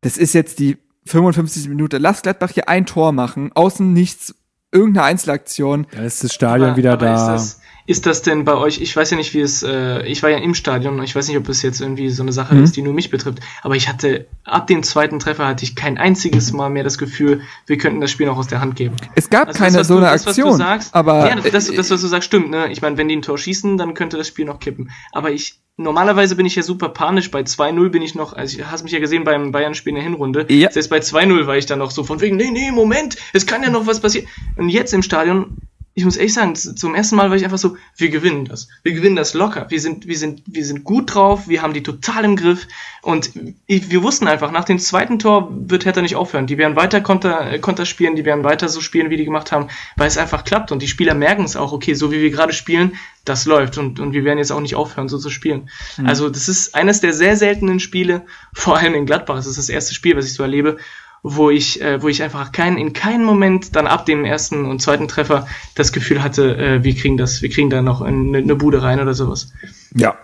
das 0.00 0.16
ist 0.18 0.32
jetzt 0.32 0.58
die 0.58 0.78
55 1.06 1.68
Minute, 1.68 1.98
lass 1.98 2.22
Gladbach 2.22 2.50
hier 2.50 2.68
ein 2.68 2.86
Tor 2.86 3.12
machen, 3.12 3.52
außen 3.54 3.92
nichts, 3.92 4.34
irgendeine 4.72 5.06
Einzelaktion. 5.06 5.86
Da 5.92 6.02
ist 6.02 6.24
das 6.24 6.34
Stadion 6.34 6.70
aber, 6.70 6.76
wieder 6.76 6.94
aber 6.94 7.06
da. 7.06 7.34
Ist 7.36 7.54
das, 7.54 7.60
ist 7.86 8.06
das 8.06 8.22
denn 8.22 8.44
bei 8.44 8.54
euch, 8.54 8.80
ich 8.80 8.94
weiß 8.94 9.10
ja 9.10 9.16
nicht, 9.16 9.34
wie 9.34 9.40
es, 9.40 9.62
äh, 9.62 10.06
ich 10.06 10.22
war 10.22 10.30
ja 10.30 10.38
im 10.38 10.54
Stadion, 10.54 11.02
ich 11.02 11.14
weiß 11.14 11.28
nicht, 11.28 11.36
ob 11.36 11.48
es 11.48 11.62
jetzt 11.62 11.80
irgendwie 11.80 12.10
so 12.10 12.22
eine 12.22 12.32
Sache 12.32 12.54
mhm. 12.54 12.64
ist, 12.64 12.76
die 12.76 12.82
nur 12.82 12.94
mich 12.94 13.10
betrifft, 13.10 13.40
aber 13.62 13.74
ich 13.74 13.88
hatte, 13.88 14.26
ab 14.44 14.66
dem 14.66 14.82
zweiten 14.82 15.18
Treffer 15.18 15.46
hatte 15.46 15.64
ich 15.64 15.74
kein 15.74 15.98
einziges 15.98 16.52
Mal 16.52 16.70
mehr 16.70 16.84
das 16.84 16.98
Gefühl, 16.98 17.42
wir 17.66 17.78
könnten 17.78 18.00
das 18.00 18.10
Spiel 18.10 18.26
noch 18.26 18.36
aus 18.36 18.46
der 18.46 18.60
Hand 18.60 18.76
geben. 18.76 18.96
Es 19.14 19.30
gab 19.30 19.48
also 19.48 19.58
keine 19.58 19.78
das, 19.78 19.88
so 19.88 19.96
eine 19.96 20.06
das, 20.06 20.26
Aktion, 20.26 20.56
sagst, 20.56 20.94
aber... 20.94 21.28
Ja, 21.28 21.36
das, 21.36 21.72
das, 21.72 21.90
was 21.90 22.00
du 22.00 22.06
sagst, 22.06 22.26
stimmt, 22.26 22.50
ne? 22.50 22.70
Ich 22.70 22.82
meine, 22.82 22.96
wenn 22.96 23.08
die 23.08 23.16
ein 23.16 23.22
Tor 23.22 23.38
schießen, 23.38 23.76
dann 23.76 23.94
könnte 23.94 24.16
das 24.16 24.28
Spiel 24.28 24.44
noch 24.44 24.60
kippen. 24.60 24.90
Aber 25.12 25.30
ich, 25.30 25.60
normalerweise 25.76 26.36
bin 26.36 26.46
ich 26.46 26.54
ja 26.54 26.62
super 26.62 26.88
panisch, 26.88 27.30
bei 27.30 27.40
2-0 27.40 27.88
bin 27.88 28.02
ich 28.02 28.14
noch, 28.14 28.32
also 28.32 28.62
hast 28.64 28.84
mich 28.84 28.92
ja 28.92 29.00
gesehen 29.00 29.24
beim 29.24 29.52
Bayern-Spiel 29.52 29.90
in 29.90 29.94
der 29.96 30.04
Hinrunde, 30.04 30.46
ja. 30.48 30.70
selbst 30.70 30.88
bei 30.88 30.98
2-0 30.98 31.46
war 31.46 31.56
ich 31.56 31.66
dann 31.66 31.78
noch 31.78 31.90
so 31.90 32.04
von 32.04 32.20
wegen, 32.20 32.36
nee, 32.36 32.50
nee, 32.50 32.70
Moment, 32.70 33.16
es 33.32 33.46
kann 33.46 33.62
ja 33.62 33.70
noch 33.70 33.86
was 33.86 34.00
passieren. 34.00 34.28
Und 34.56 34.68
jetzt 34.68 34.94
im 34.94 35.02
Stadion 35.02 35.56
ich 35.94 36.06
muss 36.06 36.16
ehrlich 36.16 36.32
sagen, 36.32 36.54
zum 36.54 36.94
ersten 36.94 37.16
Mal 37.16 37.28
war 37.28 37.36
ich 37.36 37.44
einfach 37.44 37.58
so, 37.58 37.76
wir 37.96 38.08
gewinnen 38.08 38.46
das. 38.46 38.68
Wir 38.82 38.94
gewinnen 38.94 39.14
das 39.14 39.34
locker. 39.34 39.66
Wir 39.68 39.78
sind, 39.78 40.06
wir 40.06 40.16
sind, 40.16 40.42
wir 40.46 40.64
sind 40.64 40.84
gut 40.84 41.14
drauf. 41.14 41.48
Wir 41.48 41.60
haben 41.60 41.74
die 41.74 41.82
total 41.82 42.24
im 42.24 42.36
Griff. 42.36 42.66
Und 43.02 43.32
wir 43.66 44.02
wussten 44.02 44.26
einfach, 44.26 44.52
nach 44.52 44.64
dem 44.64 44.78
zweiten 44.78 45.18
Tor 45.18 45.50
wird 45.52 45.84
Hertha 45.84 46.00
nicht 46.00 46.16
aufhören. 46.16 46.46
Die 46.46 46.56
werden 46.56 46.76
weiter 46.76 47.02
Konter, 47.02 47.52
äh, 47.52 47.58
Konter 47.58 47.84
spielen. 47.84 48.16
Die 48.16 48.24
werden 48.24 48.42
weiter 48.42 48.70
so 48.70 48.80
spielen, 48.80 49.10
wie 49.10 49.18
die 49.18 49.26
gemacht 49.26 49.52
haben, 49.52 49.68
weil 49.96 50.08
es 50.08 50.16
einfach 50.16 50.44
klappt. 50.44 50.72
Und 50.72 50.80
die 50.80 50.88
Spieler 50.88 51.14
merken 51.14 51.44
es 51.44 51.56
auch, 51.56 51.72
okay, 51.72 51.92
so 51.92 52.10
wie 52.10 52.22
wir 52.22 52.30
gerade 52.30 52.54
spielen, 52.54 52.96
das 53.26 53.44
läuft. 53.44 53.76
Und, 53.76 54.00
und 54.00 54.14
wir 54.14 54.24
werden 54.24 54.38
jetzt 54.38 54.50
auch 54.50 54.60
nicht 54.60 54.76
aufhören, 54.76 55.10
so 55.10 55.18
zu 55.18 55.28
spielen. 55.28 55.68
Mhm. 55.98 56.06
Also, 56.06 56.30
das 56.30 56.48
ist 56.48 56.74
eines 56.74 57.02
der 57.02 57.12
sehr 57.12 57.36
seltenen 57.36 57.80
Spiele, 57.80 58.24
vor 58.54 58.78
allem 58.78 58.94
in 58.94 59.04
Gladbach. 59.04 59.36
Das 59.36 59.46
ist 59.46 59.58
das 59.58 59.68
erste 59.68 59.94
Spiel, 59.94 60.16
was 60.16 60.24
ich 60.24 60.32
so 60.32 60.42
erlebe, 60.42 60.78
wo 61.22 61.50
ich, 61.50 61.80
äh, 61.80 62.02
wo 62.02 62.08
ich 62.08 62.22
einfach 62.22 62.50
kein, 62.52 62.76
in 62.76 62.92
keinem 62.92 63.24
Moment 63.24 63.76
dann 63.76 63.86
ab 63.86 64.06
dem 64.06 64.24
ersten 64.24 64.64
und 64.64 64.82
zweiten 64.82 65.08
Treffer 65.08 65.46
das 65.74 65.92
Gefühl 65.92 66.22
hatte, 66.22 66.56
äh, 66.56 66.84
wir 66.84 66.94
kriegen 66.94 67.16
das, 67.16 67.42
wir 67.42 67.48
kriegen 67.48 67.70
da 67.70 67.80
noch 67.80 68.00
eine, 68.00 68.38
eine 68.38 68.56
Bude 68.56 68.82
rein 68.82 69.00
oder 69.00 69.14
sowas. 69.14 69.52
Ja. 69.94 70.16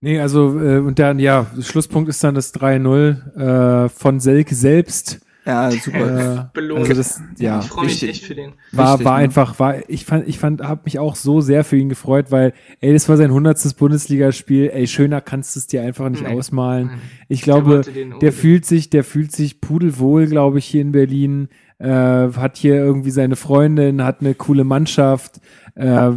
Nee, 0.00 0.20
also, 0.20 0.58
äh, 0.60 0.78
und 0.78 0.98
dann, 0.98 1.18
ja, 1.18 1.46
Schlusspunkt 1.60 2.08
ist 2.08 2.22
dann 2.22 2.34
das 2.34 2.54
3-0 2.54 3.86
äh, 3.86 3.88
von 3.88 4.20
Selke 4.20 4.54
selbst 4.54 5.20
ja, 5.46 5.70
super. 5.82 6.50
Äh, 6.56 6.72
Also 6.90 6.94
das, 6.94 7.22
ja, 7.38 7.60
ich 7.60 7.66
freue 7.66 7.86
mich 7.86 8.02
echt 8.02 8.24
für 8.24 8.34
den. 8.34 8.54
War, 8.72 8.92
Richtig, 8.92 9.04
war 9.06 9.18
ne? 9.18 9.24
einfach, 9.24 9.58
war, 9.58 9.88
ich 9.88 10.04
fand, 10.04 10.28
ich 10.28 10.38
fand, 10.38 10.62
hab 10.62 10.84
mich 10.84 10.98
auch 10.98 11.14
so 11.14 11.40
sehr 11.40 11.64
für 11.64 11.76
ihn 11.76 11.88
gefreut, 11.88 12.30
weil, 12.30 12.52
ey, 12.80 12.92
das 12.92 13.08
war 13.08 13.16
sein 13.16 13.30
hundertstes 13.30 13.74
Bundesligaspiel, 13.74 14.70
ey, 14.72 14.86
schöner 14.86 15.20
kannst 15.20 15.54
du 15.54 15.60
es 15.60 15.66
dir 15.66 15.82
einfach 15.82 16.08
nicht 16.08 16.26
nee. 16.26 16.34
ausmalen. 16.34 16.90
Ich 17.28 17.42
glaube, 17.42 17.82
der 18.20 18.32
fühlt 18.32 18.66
sich, 18.66 18.90
der 18.90 19.04
fühlt 19.04 19.32
sich 19.32 19.60
pudelwohl, 19.60 20.26
glaube 20.26 20.58
ich, 20.58 20.66
hier 20.66 20.82
in 20.82 20.92
Berlin, 20.92 21.48
äh, 21.78 21.86
hat 21.86 22.56
hier 22.56 22.74
irgendwie 22.74 23.10
seine 23.10 23.36
Freundin, 23.36 24.02
hat 24.02 24.20
eine 24.20 24.34
coole 24.34 24.64
Mannschaft, 24.64 25.40
äh, 25.76 26.10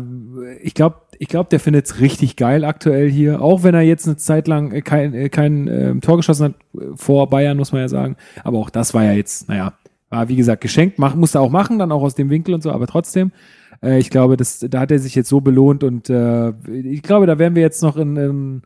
ich 0.62 0.74
glaube, 0.74 1.02
ich 1.22 1.28
glaube, 1.28 1.50
der 1.50 1.60
findet 1.60 1.86
es 1.86 2.00
richtig 2.00 2.38
geil 2.38 2.64
aktuell 2.64 3.12
hier, 3.12 3.42
auch 3.42 3.64
wenn 3.64 3.76
er 3.76 3.82
jetzt 3.82 4.08
eine 4.08 4.16
Zeit 4.16 4.48
lang 4.48 4.72
kein, 4.84 5.14
äh, 5.14 5.28
kein 5.28 5.68
äh, 5.68 5.94
Tor 6.00 6.16
geschossen 6.16 6.46
hat 6.46 6.54
äh, 6.82 6.96
vor 6.96 7.30
Bayern, 7.30 7.58
muss 7.58 7.74
man 7.74 7.82
ja 7.82 7.90
sagen. 7.90 8.16
Aber 8.44 8.58
auch 8.58 8.70
das 8.70 8.94
war 8.94 9.04
ja 9.04 9.12
jetzt, 9.12 9.50
naja, 9.50 9.74
war 10.10 10.30
wie 10.30 10.38
gesagt 10.38 10.62
geschenkt, 10.62 10.98
mach, 10.98 11.16
musste 11.16 11.42
auch 11.42 11.52
machen, 11.52 11.78
dann 11.78 11.92
auch 11.92 12.02
aus 12.02 12.16
dem 12.16 12.30
Winkel 12.30 12.56
und 12.56 12.64
so, 12.64 12.72
aber 12.72 12.88
trotzdem. 12.88 13.34
Äh, 13.84 14.00
ich 14.00 14.10
glaube, 14.10 14.38
das, 14.38 14.66
da 14.70 14.80
hat 14.80 14.92
er 14.92 15.00
sich 15.00 15.14
jetzt 15.14 15.28
so 15.28 15.42
belohnt 15.42 15.84
und 15.84 16.10
äh, 16.10 16.52
ich 16.72 17.02
glaube, 17.04 17.28
da 17.28 17.38
werden 17.38 17.56
wir 17.56 17.64
jetzt 17.64 17.84
noch 17.84 17.98
in, 17.98 18.16
in, 18.16 18.62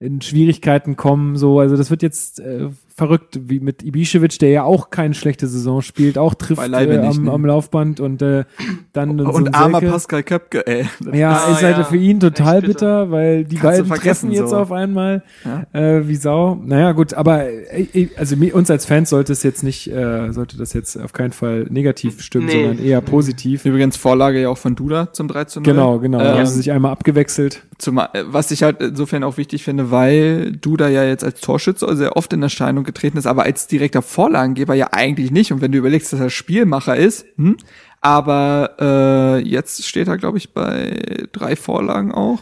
in 0.00 0.20
Schwierigkeiten 0.20 0.96
kommen. 0.96 1.36
So, 1.36 1.60
also 1.60 1.76
das 1.76 1.90
wird 1.90 2.02
jetzt 2.02 2.40
äh, 2.40 2.70
verrückt, 2.96 3.40
wie 3.48 3.58
mit 3.58 3.82
Ibišević, 3.82 4.38
der 4.38 4.50
ja 4.50 4.62
auch 4.62 4.90
keine 4.90 5.14
schlechte 5.14 5.48
Saison 5.48 5.82
spielt, 5.82 6.16
auch 6.16 6.34
trifft 6.34 6.62
äh, 6.62 6.98
am, 6.98 7.24
ne? 7.24 7.32
am, 7.32 7.44
Laufband 7.44 7.98
und 7.98 8.22
äh, 8.22 8.44
dann 8.92 9.20
und, 9.20 9.26
und 9.26 9.54
armer 9.54 9.80
Pascal 9.80 10.22
Köpke, 10.22 10.64
ey. 10.64 10.86
Ja, 11.12 11.32
ah, 11.32 11.52
ist 11.52 11.62
halt 11.62 11.78
ja. 11.78 11.84
für 11.84 11.96
ihn 11.96 12.20
total 12.20 12.62
bitter, 12.62 13.10
weil 13.10 13.44
die 13.44 13.56
Kannst 13.56 13.88
beiden 13.88 14.00
treffen 14.00 14.30
jetzt 14.30 14.50
so. 14.50 14.56
auf 14.56 14.70
einmal 14.70 15.24
ja? 15.44 15.66
äh, 15.72 16.06
wie 16.06 16.14
Sau. 16.14 16.60
Naja, 16.64 16.92
gut, 16.92 17.14
aber 17.14 17.48
äh, 17.48 18.08
also 18.16 18.36
uns 18.52 18.70
als 18.70 18.86
Fans 18.86 19.10
sollte 19.10 19.32
es 19.32 19.42
jetzt 19.42 19.64
nicht, 19.64 19.90
äh, 19.90 20.32
sollte 20.32 20.56
das 20.56 20.72
jetzt 20.72 20.96
auf 20.96 21.12
keinen 21.12 21.32
Fall 21.32 21.66
negativ 21.70 22.22
stimmen, 22.22 22.46
nee. 22.46 22.52
sondern 22.52 22.78
eher 22.78 23.00
positiv. 23.00 23.64
Übrigens 23.64 23.96
Vorlage 23.96 24.40
ja 24.40 24.50
auch 24.50 24.58
von 24.58 24.76
Duda 24.76 25.12
zum 25.12 25.26
3 25.26 25.44
zu 25.46 25.60
0. 25.60 25.64
Genau, 25.64 25.98
genau. 25.98 26.20
Ähm, 26.20 26.38
haben 26.38 26.46
sie 26.46 26.54
sich 26.54 26.70
einmal 26.70 26.92
abgewechselt. 26.92 27.64
Zum, 27.78 27.98
äh, 27.98 28.08
was 28.26 28.50
ich 28.50 28.62
halt 28.62 28.80
insofern 28.80 29.24
auch 29.24 29.36
wichtig 29.36 29.64
finde, 29.64 29.90
weil 29.90 30.52
Duda 30.52 30.88
ja 30.88 31.04
jetzt 31.04 31.24
als 31.24 31.40
Torschütze 31.40 31.96
sehr 31.96 32.16
oft 32.16 32.32
in 32.32 32.42
Erscheinung 32.42 32.84
getreten 32.84 33.18
ist, 33.18 33.26
aber 33.26 33.44
als 33.44 33.66
direkter 33.66 34.02
Vorlagengeber 34.02 34.74
ja 34.74 34.88
eigentlich 34.92 35.30
nicht. 35.30 35.52
Und 35.52 35.60
wenn 35.60 35.72
du 35.72 35.78
überlegst, 35.78 36.12
dass 36.12 36.20
er 36.20 36.30
Spielmacher 36.30 36.96
ist, 36.96 37.26
hm? 37.36 37.56
aber 38.00 38.76
äh, 38.80 39.48
jetzt 39.48 39.84
steht 39.86 40.08
er, 40.08 40.18
glaube 40.18 40.38
ich, 40.38 40.52
bei 40.52 41.26
drei 41.32 41.56
Vorlagen 41.56 42.12
auch. 42.12 42.40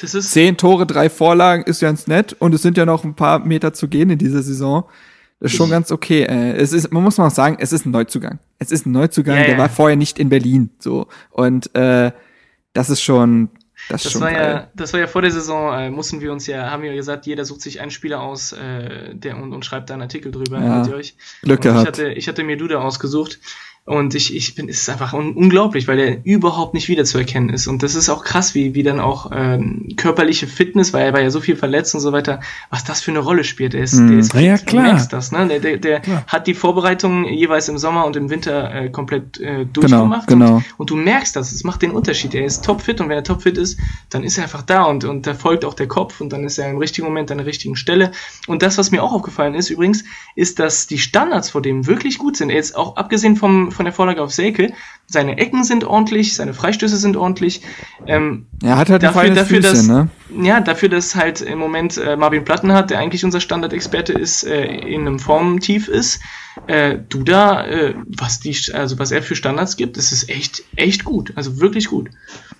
Das 0.00 0.14
ist 0.14 0.30
Zehn 0.32 0.56
Tore, 0.56 0.86
drei 0.86 1.08
Vorlagen 1.08 1.64
ist 1.64 1.80
ganz 1.80 2.06
nett 2.06 2.34
und 2.38 2.54
es 2.54 2.62
sind 2.62 2.76
ja 2.76 2.84
noch 2.84 3.04
ein 3.04 3.14
paar 3.14 3.38
Meter 3.38 3.72
zu 3.72 3.88
gehen 3.88 4.10
in 4.10 4.18
dieser 4.18 4.42
Saison. 4.42 4.84
Das 5.40 5.52
ist 5.52 5.56
schon 5.56 5.70
ganz 5.70 5.92
okay. 5.92 6.22
Äh, 6.22 6.52
es 6.56 6.72
ist, 6.72 6.92
man 6.92 7.02
muss 7.02 7.18
mal 7.18 7.30
sagen, 7.30 7.56
es 7.60 7.72
ist 7.72 7.86
ein 7.86 7.90
Neuzugang. 7.90 8.38
Es 8.58 8.70
ist 8.72 8.86
ein 8.86 8.92
Neuzugang, 8.92 9.36
ja, 9.36 9.44
der 9.44 9.52
ja. 9.52 9.58
war 9.58 9.68
vorher 9.68 9.96
nicht 9.96 10.18
in 10.18 10.28
Berlin. 10.28 10.70
So 10.78 11.08
und 11.30 11.74
äh, 11.74 12.12
das 12.72 12.90
ist 12.90 13.02
schon, 13.02 13.50
das, 13.88 14.02
das 14.02 14.20
war 14.20 14.30
geil. 14.30 14.42
ja, 14.42 14.68
das 14.74 14.92
war 14.92 15.00
ja 15.00 15.06
vor 15.06 15.22
der 15.22 15.30
Saison, 15.30 15.72
äh, 15.78 15.90
mussten 15.90 16.20
wir 16.20 16.32
uns 16.32 16.46
ja, 16.46 16.70
haben 16.70 16.82
wir 16.82 16.90
ja 16.90 16.96
gesagt, 16.96 17.26
jeder 17.26 17.44
sucht 17.44 17.60
sich 17.60 17.80
einen 17.80 17.90
Spieler 17.90 18.20
aus, 18.20 18.52
äh, 18.52 19.14
der 19.14 19.36
und, 19.36 19.52
und 19.52 19.64
schreibt 19.64 19.90
da 19.90 19.94
einen 19.94 20.02
Artikel 20.02 20.32
drüber. 20.32 20.60
Ja, 20.60 20.86
ihr 20.86 20.94
euch? 20.94 21.16
Glück 21.42 21.62
gehabt. 21.62 21.80
Ich 21.80 21.86
hatte, 21.86 22.08
ich 22.12 22.28
hatte 22.28 22.44
mir 22.44 22.56
Duda 22.56 22.78
ausgesucht 22.80 23.38
und 23.86 24.16
ich, 24.16 24.34
ich 24.34 24.56
bin, 24.56 24.68
es 24.68 24.78
ist 24.78 24.88
einfach 24.88 25.12
un 25.12 25.34
unglaublich, 25.34 25.86
weil 25.86 26.00
er 26.00 26.16
überhaupt 26.24 26.74
nicht 26.74 26.88
wiederzuerkennen 26.88 27.50
ist. 27.50 27.68
Und 27.68 27.84
das 27.84 27.94
ist 27.94 28.08
auch 28.08 28.24
krass, 28.24 28.52
wie, 28.52 28.74
wie 28.74 28.82
dann 28.82 28.98
auch 28.98 29.30
ähm, 29.32 29.90
körperliche 29.96 30.48
Fitness, 30.48 30.92
weil 30.92 31.06
er 31.06 31.12
war 31.12 31.20
ja 31.20 31.30
so 31.30 31.40
viel 31.40 31.54
verletzt 31.54 31.94
und 31.94 32.00
so 32.00 32.10
weiter, 32.10 32.40
was 32.68 32.82
das 32.82 33.00
für 33.00 33.12
eine 33.12 33.20
Rolle 33.20 33.44
spielt. 33.44 33.74
Der 33.74 33.84
ist, 33.84 33.94
mm. 33.94 34.08
der 34.08 34.18
ist 34.18 34.34
ja, 34.34 34.58
klar. 34.58 34.82
merkst 34.82 35.12
das, 35.12 35.30
ne? 35.30 35.46
Der, 35.46 35.60
der, 35.60 35.76
der 35.76 36.02
hat 36.26 36.48
die 36.48 36.54
Vorbereitungen 36.54 37.26
jeweils 37.26 37.68
im 37.68 37.78
Sommer 37.78 38.06
und 38.06 38.16
im 38.16 38.28
Winter 38.28 38.74
äh, 38.74 38.90
komplett 38.90 39.38
äh, 39.38 39.42
genau, 39.42 39.68
durchgemacht. 39.72 40.26
Genau, 40.26 40.46
genau. 40.46 40.56
Und, 40.56 40.64
und, 40.78 40.90
du 40.90 40.96
merkst 40.96 41.36
das, 41.36 41.52
es 41.52 41.62
macht 41.62 41.82
den 41.82 41.92
Unterschied. 41.92 42.34
Er 42.34 42.44
ist 42.44 42.64
topfit 42.64 43.00
und 43.00 43.08
wenn 43.08 43.16
er 43.16 43.24
topfit 43.24 43.56
ist, 43.56 43.78
dann 44.10 44.24
ist 44.24 44.36
er 44.36 44.44
einfach 44.44 44.62
da 44.62 44.82
und, 44.82 45.04
und 45.04 45.28
da 45.28 45.34
folgt 45.34 45.64
auch 45.64 45.74
der 45.74 45.86
Kopf 45.86 46.20
und 46.20 46.32
dann 46.32 46.42
ist 46.42 46.58
er 46.58 46.68
im 46.68 46.78
richtigen 46.78 47.06
Moment 47.06 47.30
an 47.30 47.38
der 47.38 47.46
richtigen 47.46 47.76
Stelle. 47.76 48.10
Und 48.48 48.62
das, 48.62 48.78
was 48.78 48.90
mir 48.90 49.04
auch 49.04 49.12
aufgefallen 49.12 49.54
ist 49.54 49.70
übrigens, 49.70 50.02
ist, 50.34 50.58
dass 50.58 50.88
die 50.88 50.98
Standards 50.98 51.50
vor 51.50 51.62
dem 51.62 51.86
wirklich 51.86 52.18
gut 52.18 52.36
sind. 52.36 52.50
Er 52.50 52.58
ist 52.58 52.74
auch 52.74 52.96
abgesehen 52.96 53.36
vom 53.36 53.70
von 53.76 53.84
der 53.84 53.92
Vorlage 53.92 54.22
auf 54.22 54.32
Selke. 54.32 54.72
Seine 55.06 55.38
Ecken 55.38 55.62
sind 55.62 55.84
ordentlich, 55.84 56.34
seine 56.34 56.52
Freistöße 56.52 56.96
sind 56.96 57.16
ordentlich. 57.16 57.62
Ähm, 58.06 58.46
er 58.62 58.76
hat 58.76 58.90
halt 58.90 59.02
dafür, 59.02 59.30
dafür, 59.30 59.62
Füße, 59.62 59.68
dass, 59.68 59.86
ne? 59.86 60.08
Ja, 60.42 60.60
dafür, 60.60 60.88
dass 60.88 61.14
halt 61.14 61.40
im 61.40 61.58
Moment 61.58 61.96
äh, 61.96 62.16
Marvin 62.16 62.44
Platten 62.44 62.72
hat, 62.72 62.90
der 62.90 62.98
eigentlich 62.98 63.24
unser 63.24 63.40
Standardexperte 63.40 64.12
ist, 64.12 64.44
äh, 64.44 64.64
in 64.64 65.02
einem 65.02 65.18
Formtief 65.20 65.86
ist. 65.86 66.20
Äh, 66.66 66.98
Duda, 67.08 67.66
äh, 67.66 67.94
was 68.06 68.40
die, 68.40 68.56
also 68.72 68.98
was 68.98 69.12
er 69.12 69.22
für 69.22 69.36
Standards 69.36 69.76
gibt, 69.76 69.96
das 69.96 70.10
ist 70.10 70.28
echt, 70.28 70.64
echt 70.74 71.04
gut. 71.04 71.32
Also 71.36 71.60
wirklich 71.60 71.88
gut. 71.88 72.10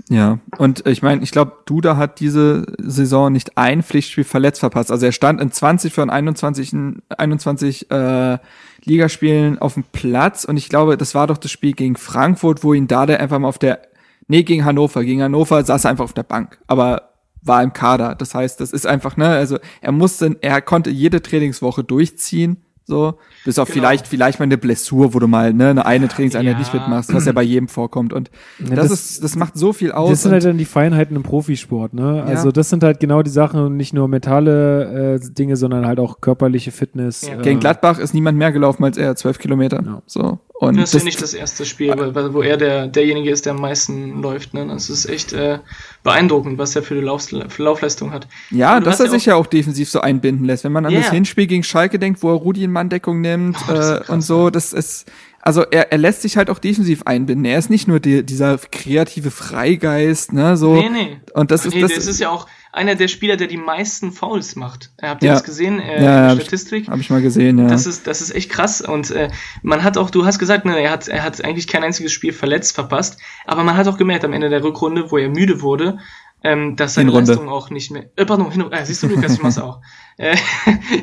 Ja, 0.08 0.38
und 0.58 0.86
ich 0.86 1.02
meine, 1.02 1.22
ich 1.22 1.32
glaube, 1.32 1.52
Duda 1.64 1.96
hat 1.96 2.20
diese 2.20 2.66
Saison 2.78 3.32
nicht 3.32 3.58
ein 3.58 3.82
Pflichtspiel 3.82 4.22
verletzt 4.22 4.60
verpasst. 4.60 4.92
Also 4.92 5.06
er 5.06 5.12
stand 5.12 5.40
in 5.40 5.50
20 5.50 5.92
von 5.92 6.10
21, 6.10 6.72
21 7.16 7.90
äh, 7.90 8.38
Ligaspielen 8.86 9.58
auf 9.58 9.74
dem 9.74 9.84
Platz. 9.84 10.44
Und 10.44 10.56
ich 10.56 10.68
glaube, 10.68 10.96
das 10.96 11.14
war 11.14 11.26
doch 11.26 11.38
das 11.38 11.50
Spiel 11.50 11.72
gegen 11.72 11.96
Frankfurt, 11.96 12.64
wo 12.64 12.72
ihn 12.72 12.88
Dada 12.88 13.14
einfach 13.16 13.38
mal 13.38 13.48
auf 13.48 13.58
der, 13.58 13.82
nee, 14.28 14.42
gegen 14.42 14.64
Hannover, 14.64 15.04
gegen 15.04 15.22
Hannover 15.22 15.62
saß 15.64 15.84
er 15.84 15.90
einfach 15.90 16.04
auf 16.04 16.12
der 16.12 16.22
Bank, 16.22 16.58
aber 16.66 17.10
war 17.42 17.62
im 17.62 17.72
Kader. 17.72 18.14
Das 18.14 18.34
heißt, 18.34 18.60
das 18.60 18.72
ist 18.72 18.86
einfach, 18.86 19.16
ne, 19.16 19.28
also 19.28 19.58
er 19.80 19.92
musste, 19.92 20.36
er 20.40 20.60
konnte 20.62 20.90
jede 20.90 21.22
Trainingswoche 21.22 21.84
durchziehen 21.84 22.65
so, 22.88 23.14
bis 23.44 23.58
auf 23.58 23.66
genau. 23.66 23.80
vielleicht, 23.80 24.06
vielleicht 24.06 24.38
mal 24.38 24.44
eine 24.44 24.58
Blessur, 24.58 25.12
wo 25.12 25.18
du 25.18 25.26
mal 25.26 25.52
ne, 25.52 25.70
eine, 25.70 25.86
eine 25.86 26.06
Trainingseinheit 26.08 26.52
ja. 26.52 26.58
nicht 26.58 26.72
mitmachst, 26.72 27.12
was 27.12 27.26
ja 27.26 27.32
bei 27.32 27.42
jedem 27.42 27.66
vorkommt. 27.66 28.12
Und 28.12 28.30
ja, 28.60 28.76
das, 28.76 28.88
das, 28.90 29.10
ist, 29.10 29.24
das 29.24 29.34
macht 29.34 29.58
so 29.58 29.72
viel 29.72 29.90
aus. 29.90 30.10
Das 30.10 30.22
sind 30.22 30.30
halt 30.30 30.44
dann 30.44 30.56
die 30.56 30.64
Feinheiten 30.64 31.16
im 31.16 31.24
Profisport, 31.24 31.94
ne? 31.94 32.22
Also 32.22 32.52
das 32.52 32.70
sind 32.70 32.84
halt 32.84 33.00
genau 33.00 33.22
die 33.22 33.30
Sachen, 33.30 33.76
nicht 33.76 33.92
nur 33.92 34.06
mentale 34.06 35.16
äh, 35.16 35.20
Dinge, 35.20 35.56
sondern 35.56 35.84
halt 35.84 35.98
auch 35.98 36.20
körperliche 36.20 36.70
Fitness. 36.70 37.24
Äh, 37.24 37.38
Gegen 37.42 37.58
Gladbach 37.58 37.98
ist 37.98 38.14
niemand 38.14 38.38
mehr 38.38 38.52
gelaufen 38.52 38.84
als 38.84 38.96
er, 38.96 39.16
zwölf 39.16 39.40
Kilometer. 39.40 40.02
So. 40.06 40.38
Und 40.58 40.78
das 40.78 40.94
ist 40.94 41.00
ja 41.00 41.04
nicht 41.04 41.20
das 41.20 41.34
erste 41.34 41.66
Spiel, 41.66 41.92
weil, 41.96 42.32
wo 42.32 42.40
er 42.40 42.56
der, 42.56 42.86
derjenige 42.86 43.30
ist, 43.30 43.44
der 43.44 43.52
am 43.52 43.60
meisten 43.60 44.22
läuft. 44.22 44.54
Ne? 44.54 44.66
Das 44.66 44.88
ist 44.88 45.04
echt 45.04 45.34
äh, 45.34 45.58
beeindruckend, 46.02 46.56
was 46.56 46.74
er 46.74 46.82
für 46.82 46.94
eine 46.94 47.02
Lauf, 47.02 47.28
für 47.48 47.62
Laufleistung 47.62 48.10
hat. 48.12 48.26
Ja, 48.50 48.80
dass 48.80 48.98
er 48.98 49.06
ja 49.06 49.12
sich 49.12 49.26
ja 49.26 49.34
auch 49.34 49.46
defensiv 49.46 49.90
so 49.90 50.00
einbinden 50.00 50.46
lässt. 50.46 50.64
Wenn 50.64 50.72
man 50.72 50.86
an 50.86 50.92
yeah. 50.92 51.02
das 51.02 51.10
Hinspiel 51.10 51.46
gegen 51.46 51.62
Schalke 51.62 51.98
denkt, 51.98 52.22
wo 52.22 52.30
er 52.30 52.36
Rudi 52.36 52.64
in 52.64 52.72
Manndeckung 52.76 53.20
nimmt 53.22 53.56
oh, 53.68 53.72
äh, 53.72 54.02
und 54.08 54.20
so, 54.20 54.50
das 54.50 54.72
ist 54.72 55.10
also 55.46 55.62
er, 55.62 55.92
er 55.92 55.98
lässt 55.98 56.22
sich 56.22 56.36
halt 56.36 56.50
auch 56.50 56.58
defensiv 56.58 57.02
einbinden. 57.04 57.44
Er 57.44 57.56
ist 57.56 57.70
nicht 57.70 57.86
nur 57.86 58.00
die, 58.00 58.26
dieser 58.26 58.58
kreative 58.58 59.30
Freigeist, 59.30 60.32
ne, 60.32 60.56
so. 60.56 60.74
Nee, 60.74 60.88
nee. 60.88 61.20
Und 61.34 61.52
das 61.52 61.64
ist 61.64 61.74
nee, 61.74 61.82
das, 61.82 61.94
das 61.94 62.08
ist 62.08 62.18
ja 62.18 62.30
auch 62.30 62.48
einer 62.72 62.96
der 62.96 63.06
Spieler, 63.06 63.36
der 63.36 63.46
die 63.46 63.56
meisten 63.56 64.10
Fouls 64.10 64.56
macht. 64.56 64.90
Habt 65.00 65.22
ihr 65.22 65.28
Ja. 65.28 65.34
das 65.34 65.44
gesehen? 65.44 65.78
Äh, 65.78 66.02
Ja, 66.02 66.24
in 66.24 66.30
hab 66.30 66.36
der 66.38 66.42
Statistik? 66.42 66.88
Habe 66.88 67.00
ich 67.00 67.10
mal 67.10 67.22
gesehen, 67.22 67.58
ja. 67.60 67.68
Das 67.68 67.86
ist, 67.86 68.08
das 68.08 68.20
ist 68.22 68.34
echt 68.34 68.50
krass. 68.50 68.80
Und 68.80 69.12
äh, 69.12 69.30
man 69.62 69.84
hat 69.84 69.96
auch, 69.96 70.10
du 70.10 70.26
hast 70.26 70.40
gesagt, 70.40 70.64
ne, 70.64 70.80
er 70.80 70.90
hat, 70.90 71.06
er 71.06 71.22
hat 71.22 71.44
eigentlich 71.44 71.68
kein 71.68 71.84
einziges 71.84 72.10
Spiel 72.12 72.32
verletzt 72.32 72.74
verpasst, 72.74 73.18
aber 73.46 73.62
man 73.62 73.76
hat 73.76 73.86
auch 73.86 73.98
gemerkt 73.98 74.24
am 74.24 74.32
Ende 74.32 74.48
der 74.48 74.64
Rückrunde, 74.64 75.12
wo 75.12 75.16
er 75.16 75.28
müde 75.28 75.62
wurde, 75.62 75.98
ähm, 76.42 76.76
dass 76.76 76.94
seine 76.94 77.10
Hinrunde. 77.10 77.32
Leistung 77.32 77.48
auch 77.48 77.70
nicht 77.70 77.90
mehr. 77.90 78.04
Äh, 78.16 78.24
pardon, 78.24 78.50
Hin 78.50 78.70
äh, 78.70 78.84
siehst 78.84 79.02
du, 79.02 79.08
Lukas, 79.08 79.34
ich 79.34 79.42
mach's 79.42 79.58
auch. 79.58 79.80
Äh, 80.18 80.34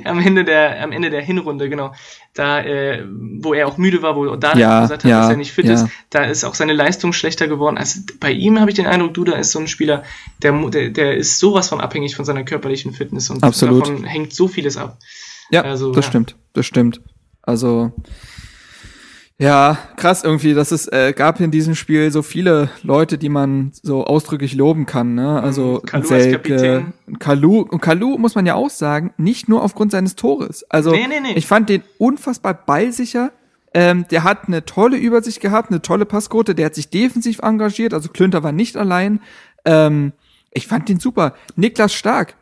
am 0.05 0.17
Ende 0.17 0.43
der, 0.43 0.81
am 0.81 0.91
Ende 0.91 1.11
der 1.11 1.21
Hinrunde, 1.21 1.69
genau. 1.69 1.93
Da, 2.33 2.61
äh, 2.61 3.05
wo 3.41 3.53
er 3.53 3.67
auch 3.67 3.77
müde 3.77 4.01
war, 4.01 4.15
wo 4.15 4.35
da 4.35 4.55
Ja, 4.55 4.81
gesagt 4.81 5.03
hat, 5.03 5.09
ja, 5.11 5.19
dass 5.21 5.29
er 5.29 5.37
nicht 5.37 5.51
fit 5.51 5.65
ja. 5.65 5.73
ist, 5.75 5.85
da 6.09 6.23
ist 6.23 6.43
auch 6.43 6.55
seine 6.55 6.73
Leistung 6.73 7.13
schlechter 7.13 7.47
geworden. 7.47 7.77
Also 7.77 7.99
bei 8.19 8.31
ihm 8.31 8.59
habe 8.59 8.71
ich 8.71 8.75
den 8.75 8.87
Eindruck, 8.87 9.13
Duda 9.13 9.33
ist 9.33 9.51
so 9.51 9.59
ein 9.59 9.67
Spieler, 9.67 10.01
der, 10.41 10.53
der, 10.71 10.89
der 10.89 11.15
ist 11.15 11.37
sowas 11.37 11.69
von 11.69 11.79
abhängig 11.79 12.15
von 12.15 12.25
seiner 12.25 12.43
körperlichen 12.43 12.91
Fitness 12.91 13.29
und 13.29 13.43
Absolut. 13.43 13.83
davon 13.83 14.03
hängt 14.03 14.33
so 14.33 14.47
vieles 14.47 14.77
ab. 14.77 14.97
Ja, 15.51 15.61
Also, 15.61 15.91
das 15.91 16.05
ja. 16.05 16.09
stimmt, 16.09 16.35
das 16.53 16.65
stimmt. 16.65 16.99
Also 17.43 17.91
ja, 19.39 19.77
krass 19.97 20.23
irgendwie, 20.23 20.53
dass 20.53 20.71
es 20.71 20.87
äh, 20.87 21.11
gab 21.15 21.39
in 21.39 21.51
diesem 21.51 21.75
Spiel 21.75 22.11
so 22.11 22.21
viele 22.21 22.69
Leute, 22.83 23.17
die 23.17 23.29
man 23.29 23.71
so 23.81 24.05
ausdrücklich 24.05 24.53
loben 24.53 24.85
kann, 24.85 25.15
ne? 25.15 25.41
Also 25.41 25.81
Mhm. 25.81 25.85
Kalu 25.87 26.01
als 26.01 26.07
Selke, 26.09 26.37
Kapitän. 26.37 26.93
Kalu 27.19 27.61
und 27.61 27.81
Kalu 27.81 28.17
muss 28.17 28.35
man 28.35 28.45
ja 28.45 28.53
auch 28.55 28.69
sagen, 28.69 29.13
nicht 29.17 29.49
nur 29.49 29.63
aufgrund 29.63 29.91
seines 29.91 30.15
Tores. 30.15 30.63
Also 30.69 30.91
Nee, 30.91 31.07
nee, 31.09 31.19
nee. 31.19 31.33
ich 31.35 31.47
fand 31.47 31.69
den 31.69 31.83
unfassbar 31.97 32.53
ballsicher. 32.53 33.31
Ähm, 33.73 34.05
der 34.11 34.23
hat 34.23 34.47
eine 34.47 34.65
tolle 34.65 34.97
Übersicht 34.97 35.41
gehabt, 35.41 35.71
eine 35.71 35.81
tolle 35.81 36.05
Passquote, 36.05 36.53
der 36.53 36.67
hat 36.67 36.75
sich 36.75 36.91
defensiv 36.91 37.39
engagiert, 37.41 37.95
also 37.95 38.09
Klünter 38.09 38.43
war 38.43 38.51
nicht 38.51 38.77
allein. 38.77 39.19
Ähm, 39.65 40.13
ich 40.51 40.67
fand 40.67 40.87
den 40.89 40.99
super. 40.99 41.33
Niklas 41.55 41.91
Stark, 41.95 42.35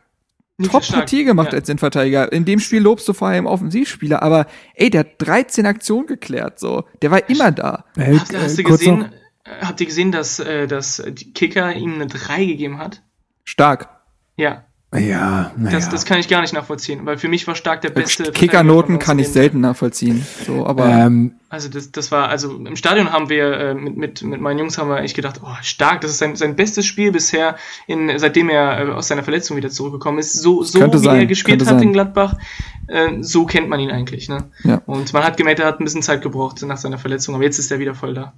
Top-Partie 0.64 1.24
gemacht 1.24 1.54
ja. 1.54 1.60
als 1.60 1.70
Innenverteidiger. 1.70 2.32
In 2.32 2.46
dem 2.46 2.60
Spiel 2.60 2.82
lobst 2.82 3.08
du 3.08 3.14
vor 3.14 3.30
allem 3.30 3.46
Offensivspieler, 3.46 4.22
aber 4.22 4.48
ey, 4.76 4.90
der 4.90 5.02
hat 5.02 5.08
13 5.20 5.66
Aktionen 5.66 6.08
geklärt, 6.08 6.60
so. 6.60 6.86
Der 7.02 7.12
war 7.12 7.30
immer 7.30 7.52
da. 7.52 7.86
Hey, 7.96 8.18
Hast, 8.18 8.36
hast 8.36 8.54
äh, 8.60 8.64
du 8.64 8.70
gesehen, 8.70 9.00
noch- 9.00 9.08
äh, 9.46 9.66
habt 9.66 9.80
ihr 9.82 9.88
gesehen, 9.88 10.12
dass, 10.12 10.40
äh, 10.40 10.68
dass 10.68 11.04
Kicker 11.34 11.74
ihm 11.74 11.96
eine 11.96 12.08
3 12.08 12.46
gegeben 12.46 12.78
hat? 12.78 13.02
Stark. 13.44 13.90
Ja, 14.38 14.66
Ja, 14.93 15.51
naja. 15.55 15.77
das, 15.77 15.88
das 15.88 16.03
kann 16.03 16.19
ich 16.19 16.27
gar 16.27 16.41
nicht 16.41 16.53
nachvollziehen, 16.53 17.05
weil 17.05 17.18
für 17.18 17.30
mich 17.30 17.47
war 17.47 17.55
Stark 17.55 17.80
der 17.80 17.91
beste. 17.91 18.26
Verteidiger 18.26 18.39
Kickernoten 18.39 18.99
kann 18.99 19.19
ich 19.19 19.30
selten 19.30 19.61
nachvollziehen. 19.61 20.26
So, 20.45 20.65
aber 20.65 20.85
ähm, 20.89 21.35
Also 21.47 21.69
das, 21.69 21.93
das 21.93 22.11
war, 22.11 22.27
also 22.27 22.57
im 22.57 22.76
Stadion 22.76 23.13
haben 23.13 23.30
wir 23.30 23.53
äh, 23.53 23.73
mit, 23.73 23.95
mit, 23.95 24.22
mit 24.22 24.41
meinen 24.41 24.59
Jungs 24.59 24.77
haben 24.77 24.89
wir 24.89 24.99
echt 24.99 25.15
gedacht, 25.15 25.39
oh, 25.41 25.55
stark, 25.61 26.01
das 26.01 26.11
ist 26.11 26.18
sein, 26.18 26.35
sein 26.35 26.57
bestes 26.57 26.85
Spiel 26.85 27.13
bisher, 27.13 27.55
in, 27.88 28.19
seitdem 28.19 28.49
er 28.49 28.89
äh, 28.89 28.91
aus 28.91 29.07
seiner 29.07 29.23
Verletzung 29.23 29.55
wieder 29.55 29.69
zurückgekommen 29.69 30.19
ist. 30.19 30.34
So, 30.34 30.61
so 30.61 30.81
wie 30.81 30.97
sein, 30.97 31.19
er 31.19 31.26
gespielt 31.26 31.61
hat 31.61 31.69
sein. 31.69 31.84
in 31.84 31.93
Gladbach, 31.93 32.35
äh, 32.88 33.22
so 33.22 33.45
kennt 33.45 33.69
man 33.69 33.80
ihn 33.80 33.91
eigentlich. 33.91 34.27
Ne? 34.27 34.49
Ja. 34.65 34.81
Und 34.88 35.13
man 35.13 35.23
hat 35.23 35.38
gemerkt, 35.38 35.61
er 35.61 35.68
hat 35.68 35.80
ein 35.80 35.85
bisschen 35.85 36.01
Zeit 36.01 36.22
gebraucht 36.22 36.61
nach 36.63 36.77
seiner 36.77 36.97
Verletzung, 36.97 37.34
aber 37.34 37.45
jetzt 37.45 37.59
ist 37.59 37.72
er 37.72 37.80
wieder 37.80 37.95
voll 37.95 38.13
da. 38.13 38.34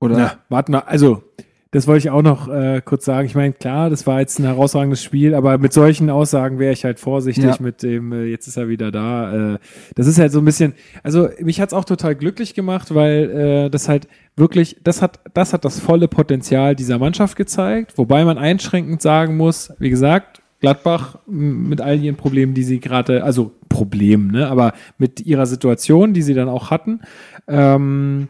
oder 0.00 0.16
Na, 0.16 0.38
warte 0.48 0.72
mal, 0.72 0.80
also, 0.86 1.22
das 1.70 1.86
wollte 1.86 1.98
ich 1.98 2.10
auch 2.10 2.22
noch 2.22 2.48
äh, 2.48 2.80
kurz 2.82 3.04
sagen. 3.04 3.26
Ich 3.26 3.34
meine, 3.34 3.52
klar, 3.52 3.90
das 3.90 4.06
war 4.06 4.20
jetzt 4.20 4.38
ein 4.38 4.44
herausragendes 4.44 5.02
Spiel, 5.02 5.34
aber 5.34 5.58
mit 5.58 5.72
solchen 5.74 6.08
Aussagen 6.08 6.58
wäre 6.58 6.72
ich 6.72 6.84
halt 6.84 6.98
vorsichtig 6.98 7.44
Ja. 7.44 7.56
mit 7.60 7.82
dem, 7.82 8.12
äh, 8.12 8.24
jetzt 8.24 8.46
ist 8.46 8.56
er 8.56 8.68
wieder 8.68 8.90
da. 8.90 9.54
Äh, 9.54 9.58
das 9.94 10.06
ist 10.06 10.18
halt 10.18 10.32
so 10.32 10.38
ein 10.38 10.44
bisschen, 10.46 10.72
also 11.02 11.28
mich 11.42 11.60
hat's 11.60 11.74
auch 11.74 11.84
total 11.84 12.14
glücklich 12.14 12.54
gemacht, 12.54 12.94
weil 12.94 13.30
äh, 13.66 13.70
das 13.70 13.88
halt 13.88 14.08
wirklich, 14.34 14.76
das 14.82 15.02
hat, 15.02 15.20
das 15.34 15.52
hat 15.52 15.64
das 15.66 15.78
volle 15.78 16.08
Potenzial 16.08 16.74
dieser 16.74 16.98
Mannschaft 16.98 17.36
gezeigt, 17.36 17.98
wobei 17.98 18.24
man 18.24 18.38
einschränkend 18.38 19.02
sagen 19.02 19.36
muss, 19.36 19.72
wie 19.78 19.90
gesagt, 19.90 20.40
Gladbach 20.60 21.18
mit 21.26 21.80
all 21.80 22.00
ihren 22.00 22.16
Problemen, 22.16 22.54
die 22.54 22.64
sie 22.64 22.80
gerade, 22.80 23.22
also 23.22 23.52
Problemen, 23.68 24.30
ne, 24.32 24.48
aber 24.48 24.72
mit 24.96 25.20
ihrer 25.20 25.46
Situation, 25.46 26.14
die 26.14 26.22
sie 26.22 26.34
dann 26.34 26.48
auch 26.48 26.70
hatten, 26.70 27.00
ähm, 27.46 28.28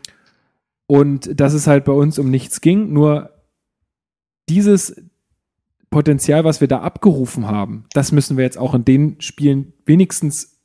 und 0.88 1.38
dass 1.38 1.52
es 1.52 1.68
halt 1.68 1.84
bei 1.84 1.92
uns 1.92 2.18
um 2.18 2.30
nichts 2.30 2.60
ging, 2.60 2.92
nur 2.92 3.30
dieses 4.48 4.96
Potenzial, 5.90 6.44
was 6.44 6.60
wir 6.60 6.68
da 6.68 6.80
abgerufen 6.80 7.46
haben, 7.46 7.84
das 7.92 8.10
müssen 8.10 8.36
wir 8.36 8.44
jetzt 8.44 8.58
auch 8.58 8.74
in 8.74 8.84
den 8.84 9.20
Spielen 9.20 9.74
wenigstens 9.86 10.58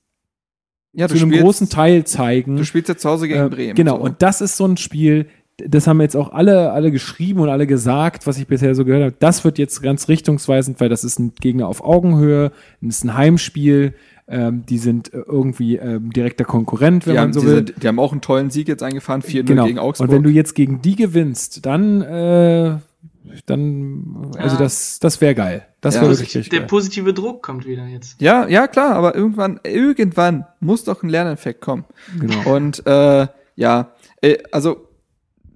ja, 0.94 1.08
zu 1.08 1.18
einem 1.18 1.32
großen 1.32 1.70
Teil 1.70 2.06
zeigen. 2.06 2.56
Du 2.56 2.64
spielst 2.64 2.88
ja 2.90 2.96
zu 2.96 3.10
Hause 3.10 3.28
gegen 3.28 3.46
Äh, 3.46 3.50
Bremen. 3.50 3.76
Genau, 3.76 3.98
so. 3.98 4.04
und 4.04 4.22
das 4.22 4.42
ist 4.42 4.58
so 4.58 4.66
ein 4.66 4.78
Spiel, 4.78 5.28
das 5.58 5.88
haben 5.88 6.00
jetzt 6.02 6.16
auch 6.16 6.32
alle, 6.32 6.72
alle 6.72 6.92
geschrieben 6.92 7.42
und 7.42 7.50
alle 7.50 7.68
gesagt, 7.68 8.26
was 8.26 8.38
ich 8.38 8.48
bisher 8.48 8.76
so 8.76 8.86
gehört 8.86 9.04
habe. 9.04 9.16
Das 9.20 9.44
wird 9.44 9.58
jetzt 9.58 9.82
ganz 9.82 10.08
richtungsweisend, 10.08 10.80
weil 10.80 10.90
das 10.90 11.04
ist 11.04 11.20
ein 11.20 11.34
Gegner 11.40 11.68
auf 11.68 11.84
Augenhöhe, 11.84 12.52
das 12.82 12.98
ist 12.98 13.04
ein 13.04 13.16
Heimspiel, 13.16 13.94
ähm, 14.28 14.66
die 14.66 14.78
sind 14.78 15.14
äh, 15.14 15.18
irgendwie 15.20 15.76
ähm, 15.78 16.12
direkter 16.14 16.46
Konkurrent, 16.46 17.06
wenn 17.06 17.14
die, 17.14 17.16
man 17.18 17.24
haben 17.24 17.34
so 17.34 17.42
diese, 17.42 17.56
will. 17.56 17.64
die 17.82 17.88
haben 17.88 18.00
auch 18.00 18.12
einen 18.12 18.22
tollen 18.22 18.50
Sieg 18.50 18.68
jetzt 18.68 18.82
eingefahren, 18.84 19.22
4-0 19.22 19.44
Genau. 19.44 19.66
gegen 19.66 19.80
Augsburg. 19.80 20.10
Und 20.10 20.16
wenn 20.16 20.24
du 20.24 20.30
jetzt 20.30 20.56
gegen 20.56 20.82
die 20.82 20.96
gewinnst, 20.96 21.66
dann, 21.66 22.02
äh, 22.02 22.78
dann, 23.46 24.32
also 24.38 24.56
Ja. 24.56 24.62
das, 24.62 25.00
das 25.00 25.20
wäre 25.22 25.36
geil. 25.36 25.66
Das 25.82 25.96
Ja. 25.96 26.02
wäre 26.02 26.12
wirklich 26.12 26.36
richtig 26.36 26.50
Der 26.50 26.60
geil. 26.60 26.68
positive 26.68 27.14
Druck 27.14 27.42
kommt 27.44 27.66
wieder 27.66 27.86
jetzt. 27.88 28.22
ja, 28.22 28.48
ja, 28.48 28.68
klar, 28.68 28.96
aber 28.96 29.16
irgendwann, 29.16 29.60
irgendwann 29.64 30.46
muss 30.60 30.84
doch 30.84 31.04
ein 31.04 31.10
Lerneffekt 31.10 31.62
kommen. 31.62 31.86
Genau. 32.20 32.56
Und 32.56 32.86
äh, 32.86 33.28
ja, 33.56 33.92
äh, 34.22 34.38
also 34.52 34.88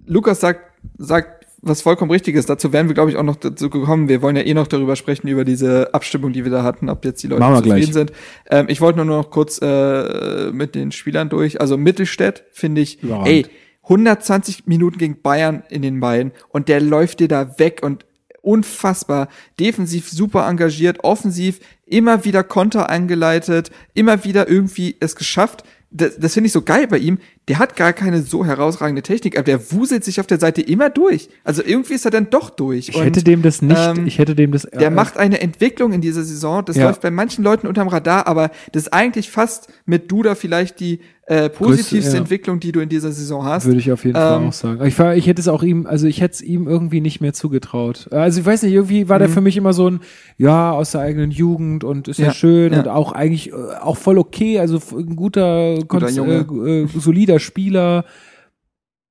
Lukas 0.06 0.39
sagt, 0.41 0.61
sagt 0.98 1.36
was 1.68 1.81
vollkommen 1.81 2.11
Richtiges. 2.11 2.45
Dazu 2.45 2.73
werden 2.73 2.88
wir, 2.88 2.94
glaube 2.94 3.11
ich, 3.11 3.18
auch 3.18 3.23
noch 3.23 3.35
dazu 3.35 3.69
gekommen. 3.69 4.10
Wir 4.10 4.22
wollen 4.22 4.35
ja 4.35 4.44
eh 4.44 4.53
noch 4.53 4.68
darüber 4.68 4.95
sprechen, 4.95 5.27
über 5.27 5.45
diese 5.45 5.94
Abstimmung, 5.94 6.34
die 6.34 6.44
wir 6.44 6.52
da 6.52 6.64
hatten, 6.64 6.89
ob 6.89 7.06
jetzt 7.06 7.22
die 7.23 7.27
Leute 7.27 7.41
zufrieden 7.41 7.64
gleich. 7.64 7.94
sind. 7.94 8.11
Ähm, 8.49 8.65
ich 8.69 8.81
wollte 8.81 8.98
nur 8.98 9.06
noch 9.06 9.30
kurz 9.30 9.60
äh, 9.61 10.52
mit 10.52 10.76
den 10.76 10.91
Spielern 10.91 11.30
durch. 11.30 11.61
Also 11.61 11.77
Mittelstädt 11.77 12.44
finde 12.52 12.81
ich, 12.81 13.02
Überragend. 13.03 13.27
ey, 13.27 13.45
120 13.84 14.68
Minuten 14.68 14.98
gegen 14.98 15.22
Bayern 15.22 15.64
in 15.69 15.81
den 15.81 15.99
Beinen 15.99 16.31
und 16.49 16.68
der 16.68 16.81
läuft 16.81 17.19
dir 17.19 17.27
da 17.27 17.57
weg 17.57 17.80
und 17.84 18.06
unfassbar. 18.41 19.27
Defensiv 19.60 20.10
super 20.10 20.48
engagiert, 20.48 21.03
offensiv 21.03 21.60
immer 21.85 22.26
wieder 22.26 22.44
Konter 22.44 22.89
eingeleitet, 22.89 23.72
immer 23.94 24.23
wieder 24.23 24.49
irgendwie 24.49 24.95
es 24.99 25.15
geschafft. 25.15 25.64
Das, 25.89 26.18
das 26.18 26.34
finde 26.34 26.48
ich 26.48 26.53
so 26.53 26.61
geil 26.61 26.88
bei 26.88 26.98
ihm. 26.98 27.19
Der 27.48 27.60
hat 27.60 27.76
gar 27.76 27.94
keine 27.94 28.22
so 28.22 28.45
herausragende 28.45 29.02
Technik, 29.02 29.38
aber 29.38 29.45
der 29.45 29.72
wuselt 29.72 30.03
sich 30.03 30.19
auf 30.19 30.28
der 30.28 30.40
Seite 30.40 30.61
immer 30.61 30.90
durch. 30.90 31.30
Also 31.44 31.64
irgendwie 31.64 31.94
ist 31.94 32.03
er 32.03 32.11
dann 32.11 32.30
doch 32.30 32.49
durch. 32.49 32.90
Ich 32.90 32.95
und, 32.95 33.03
hätte 33.03 33.24
dem 33.24 33.41
das 33.41 33.61
nicht, 33.61 33.80
ähm, 33.80 34.06
ich 34.06 34.19
hätte 34.19 34.36
dem 34.36 34.52
das. 34.52 34.64
Der 34.64 34.88
äh, 34.88 34.90
macht 34.90 35.18
eine 35.18 35.40
Entwicklung 35.40 35.94
in 35.94 36.02
dieser 36.02 36.24
Saison. 36.24 36.65
Das 36.65 36.76
ja. 36.76 36.86
läuft 36.86 37.02
bei 37.02 37.11
manchen 37.11 37.44
Leuten 37.44 37.68
unterm 37.68 37.88
Radar, 37.88 38.28
aber 38.28 38.52
das 38.74 38.84
ist 38.84 38.94
eigentlich 38.94 39.32
fast 39.32 39.69
mit 39.86 40.11
Duda 40.11 40.36
vielleicht 40.36 40.82
die 40.82 40.99
äh, 41.30 41.49
positivste 41.49 41.95
Größte, 41.95 42.14
ja. 42.14 42.22
Entwicklung, 42.22 42.60
die 42.61 42.72
du 42.72 42.80
in 42.80 42.88
dieser 42.88 43.11
Saison 43.11 43.44
hast. 43.44 43.65
Würde 43.65 43.80
ich 43.80 43.91
auf 43.91 44.06
jeden 44.06 44.15
ähm, 44.15 44.22
Fall 44.22 44.45
auch 44.45 44.53
sagen. 44.53 44.86
Ich, 44.86 44.98
war, 44.98 45.14
ich 45.14 45.28
hätte 45.28 45.41
es 45.41 45.49
auch 45.49 45.61
ihm, 45.61 45.86
also 45.86 46.07
ich 46.07 46.22
hätte 46.22 46.36
es 46.36 46.41
ihm 46.41 46.68
irgendwie 46.69 47.02
nicht 47.02 47.19
mehr 47.19 47.34
zugetraut. 47.34 48.07
Also 48.11 48.40
ich 48.40 48.45
weiß 48.45 48.64
nicht, 48.64 48.72
irgendwie 48.72 49.10
war 49.10 49.19
der 49.19 49.28
mhm. 49.28 49.34
für 49.34 49.41
mich 49.41 49.57
immer 49.57 49.74
so 49.74 49.90
ein, 49.90 49.99
ja, 50.38 50.72
aus 50.72 50.91
der 50.91 51.02
eigenen 51.02 51.32
Jugend 51.32 51.84
und 51.84 52.07
ist 52.07 52.19
ja, 52.19 52.28
ja 52.28 52.32
schön 52.32 52.74
und 52.74 52.88
auch 52.88 53.11
eigentlich 53.11 53.52
äh, 53.52 53.56
auch 53.82 53.98
voll 53.98 54.18
okay, 54.18 54.60
also 54.60 54.80
ein 54.98 55.18
guter, 55.18 55.80
guter 55.86 56.07
äh, 56.07 56.84
äh, 56.84 56.88
solider 56.98 57.36
Spieler. 57.39 58.05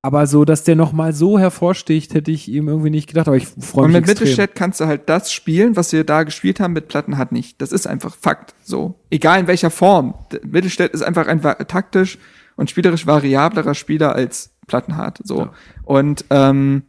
Aber 0.02 0.28
so, 0.28 0.44
dass 0.44 0.62
der 0.62 0.76
nochmal 0.76 1.12
so 1.12 1.36
hervorsticht, 1.38 2.14
hätte 2.14 2.30
ich 2.30 2.48
ihm 2.48 2.68
irgendwie 2.68 2.90
nicht 2.90 3.08
gedacht. 3.08 3.26
Aber 3.26 3.36
ich 3.36 3.48
freue 3.48 3.88
mich. 3.88 3.96
Und 3.96 4.00
mit 4.02 4.06
Mittelstädt 4.06 4.54
kannst 4.54 4.80
du 4.80 4.86
halt 4.86 5.08
das 5.08 5.32
spielen, 5.32 5.74
was 5.74 5.92
wir 5.92 6.04
da 6.04 6.22
gespielt 6.22 6.60
haben 6.60 6.74
mit 6.74 6.86
Platten 6.86 7.18
hat 7.18 7.32
nicht. 7.32 7.60
Das 7.60 7.72
ist 7.72 7.88
einfach 7.88 8.14
Fakt. 8.14 8.54
So. 8.62 8.94
Egal 9.10 9.40
in 9.40 9.46
welcher 9.48 9.70
Form. 9.70 10.14
Mittelstädt 10.44 10.92
ist 10.94 11.02
einfach 11.02 11.26
ein 11.26 11.42
taktisch 11.42 12.18
und 12.54 12.70
spielerisch 12.70 13.06
variablerer 13.06 13.74
Spieler 13.74 14.14
als 14.14 14.54
Plattenhardt. 14.68 15.20
So. 15.24 15.40
Ja. 15.40 15.52
Und 15.84 16.24
ähm, 16.30 16.82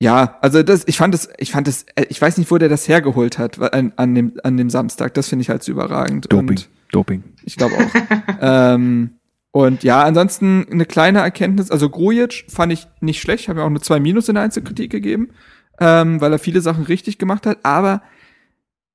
ja, 0.00 0.38
also 0.40 0.62
das, 0.62 0.86
ich 0.86 0.96
fand 0.96 1.14
es, 1.14 1.28
ich 1.38 1.50
fand 1.50 1.66
es, 1.66 1.84
äh, 1.96 2.06
ich 2.08 2.22
weiß 2.22 2.38
nicht, 2.38 2.50
wo 2.50 2.58
der 2.58 2.68
das 2.68 2.86
hergeholt 2.86 3.38
hat 3.38 3.60
an, 3.74 3.92
an 3.96 4.14
dem, 4.14 4.32
an 4.44 4.56
dem 4.56 4.70
Samstag. 4.70 5.14
Das 5.14 5.28
finde 5.28 5.42
ich 5.42 5.50
halt 5.50 5.62
so 5.62 5.72
überragend. 5.72 6.32
Doping. 6.32 6.48
Und 6.48 6.68
Doping. 6.92 7.24
Ich 7.42 7.56
glaube 7.56 7.74
auch. 7.74 8.34
ähm, 8.40 9.17
und 9.50 9.82
ja, 9.82 10.02
ansonsten 10.02 10.66
eine 10.70 10.84
kleine 10.84 11.20
Erkenntnis. 11.20 11.70
Also 11.70 11.88
Grujic 11.88 12.44
fand 12.48 12.72
ich 12.72 12.86
nicht 13.00 13.20
schlecht, 13.20 13.48
habe 13.48 13.60
ja 13.60 13.64
auch 13.64 13.70
eine 13.70 13.80
2 13.80 14.00
Minus 14.00 14.28
in 14.28 14.34
der 14.34 14.44
Einzelkritik 14.44 14.90
gegeben, 14.90 15.30
ähm, 15.80 16.20
weil 16.20 16.32
er 16.32 16.38
viele 16.38 16.60
Sachen 16.60 16.84
richtig 16.84 17.18
gemacht 17.18 17.46
hat. 17.46 17.58
Aber 17.64 18.02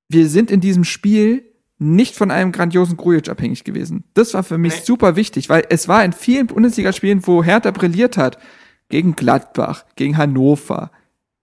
wir 0.10 0.28
sind 0.28 0.52
in 0.52 0.62
diesem 0.62 0.84
Spiel 0.84 1.44
nicht 1.80 2.16
von 2.16 2.32
einem 2.32 2.52
grandiosen 2.52 2.98
Grujic 2.98 3.30
abhängig 3.30 3.64
gewesen. 3.64 4.04
Das 4.14 4.34
war 4.34 4.44
für 4.44 4.58
mich 4.58 4.76
nee. 4.76 4.82
super 4.86 5.16
wichtig, 5.16 5.50
weil 5.50 5.66
es 5.70 5.88
war 5.88 6.06
in 6.06 6.14
vielen 6.14 6.48
Bundesligaspielen, 6.48 7.26
wo 7.26 7.44
Hertha 7.44 7.72
brilliert 7.72 8.16
hat, 8.16 8.38
gegen 8.90 9.16
Gladbach, 9.16 9.86
gegen 9.96 10.18
Hannover, 10.18 10.92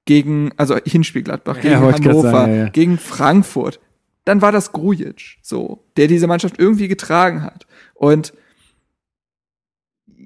gegen, 0.05 0.53
also 0.57 0.77
Hinspiel 0.85 1.23
Gladbach, 1.23 1.61
gegen 1.61 1.75
ja, 1.75 1.81
Hannover, 1.81 2.31
sagen, 2.31 2.53
ja, 2.53 2.59
ja. 2.65 2.69
gegen 2.69 2.97
Frankfurt. 2.97 3.81
Dann 4.25 4.41
war 4.41 4.53
das 4.53 4.73
Grujic, 4.73 5.39
so, 5.43 5.85
der 5.97 6.07
diese 6.07 6.27
Mannschaft 6.27 6.59
irgendwie 6.59 6.89
getragen 6.89 7.43
hat. 7.43 7.67
Und 7.95 8.33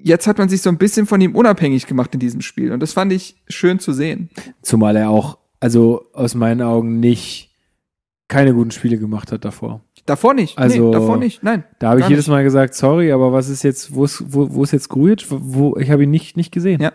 jetzt 0.05 0.27
hat 0.27 0.37
man 0.37 0.49
sich 0.49 0.61
so 0.61 0.69
ein 0.69 0.77
bisschen 0.77 1.07
von 1.07 1.19
ihm 1.19 1.35
unabhängig 1.35 1.87
gemacht 1.87 2.13
in 2.13 2.19
diesem 2.19 2.41
Spiel. 2.41 2.71
Und 2.71 2.79
das 2.79 2.93
fand 2.93 3.11
ich 3.11 3.35
schön 3.49 3.79
zu 3.79 3.91
sehen. 3.91 4.29
Zumal 4.61 4.95
er 4.95 5.09
auch, 5.09 5.39
also 5.59 6.05
aus 6.13 6.35
meinen 6.35 6.61
Augen 6.61 6.99
nicht 6.99 7.51
keine 8.27 8.53
guten 8.53 8.71
Spiele 8.71 8.97
gemacht 8.97 9.31
hat 9.31 9.43
davor. 9.45 9.81
Davor 10.05 10.35
nicht. 10.35 10.57
Also, 10.59 10.85
nee, 10.85 10.91
davor 10.91 11.17
nicht. 11.17 11.41
Nein. 11.41 11.63
Da 11.79 11.89
habe 11.89 12.01
ich 12.01 12.07
jedes 12.07 12.27
Mal 12.27 12.43
gesagt, 12.43 12.75
sorry, 12.75 13.11
aber 13.11 13.33
was 13.33 13.49
ist 13.49 13.63
jetzt, 13.63 13.95
wo 13.95 14.05
ist, 14.05 14.23
wo, 14.27 14.53
wo 14.53 14.63
ist 14.63 14.71
jetzt 14.71 14.89
Grujic? 14.89 15.25
Wo, 15.29 15.75
ich 15.77 15.89
habe 15.89 16.03
ihn 16.03 16.11
nicht, 16.11 16.37
nicht 16.37 16.51
gesehen. 16.51 16.81
Ja. 16.81 16.93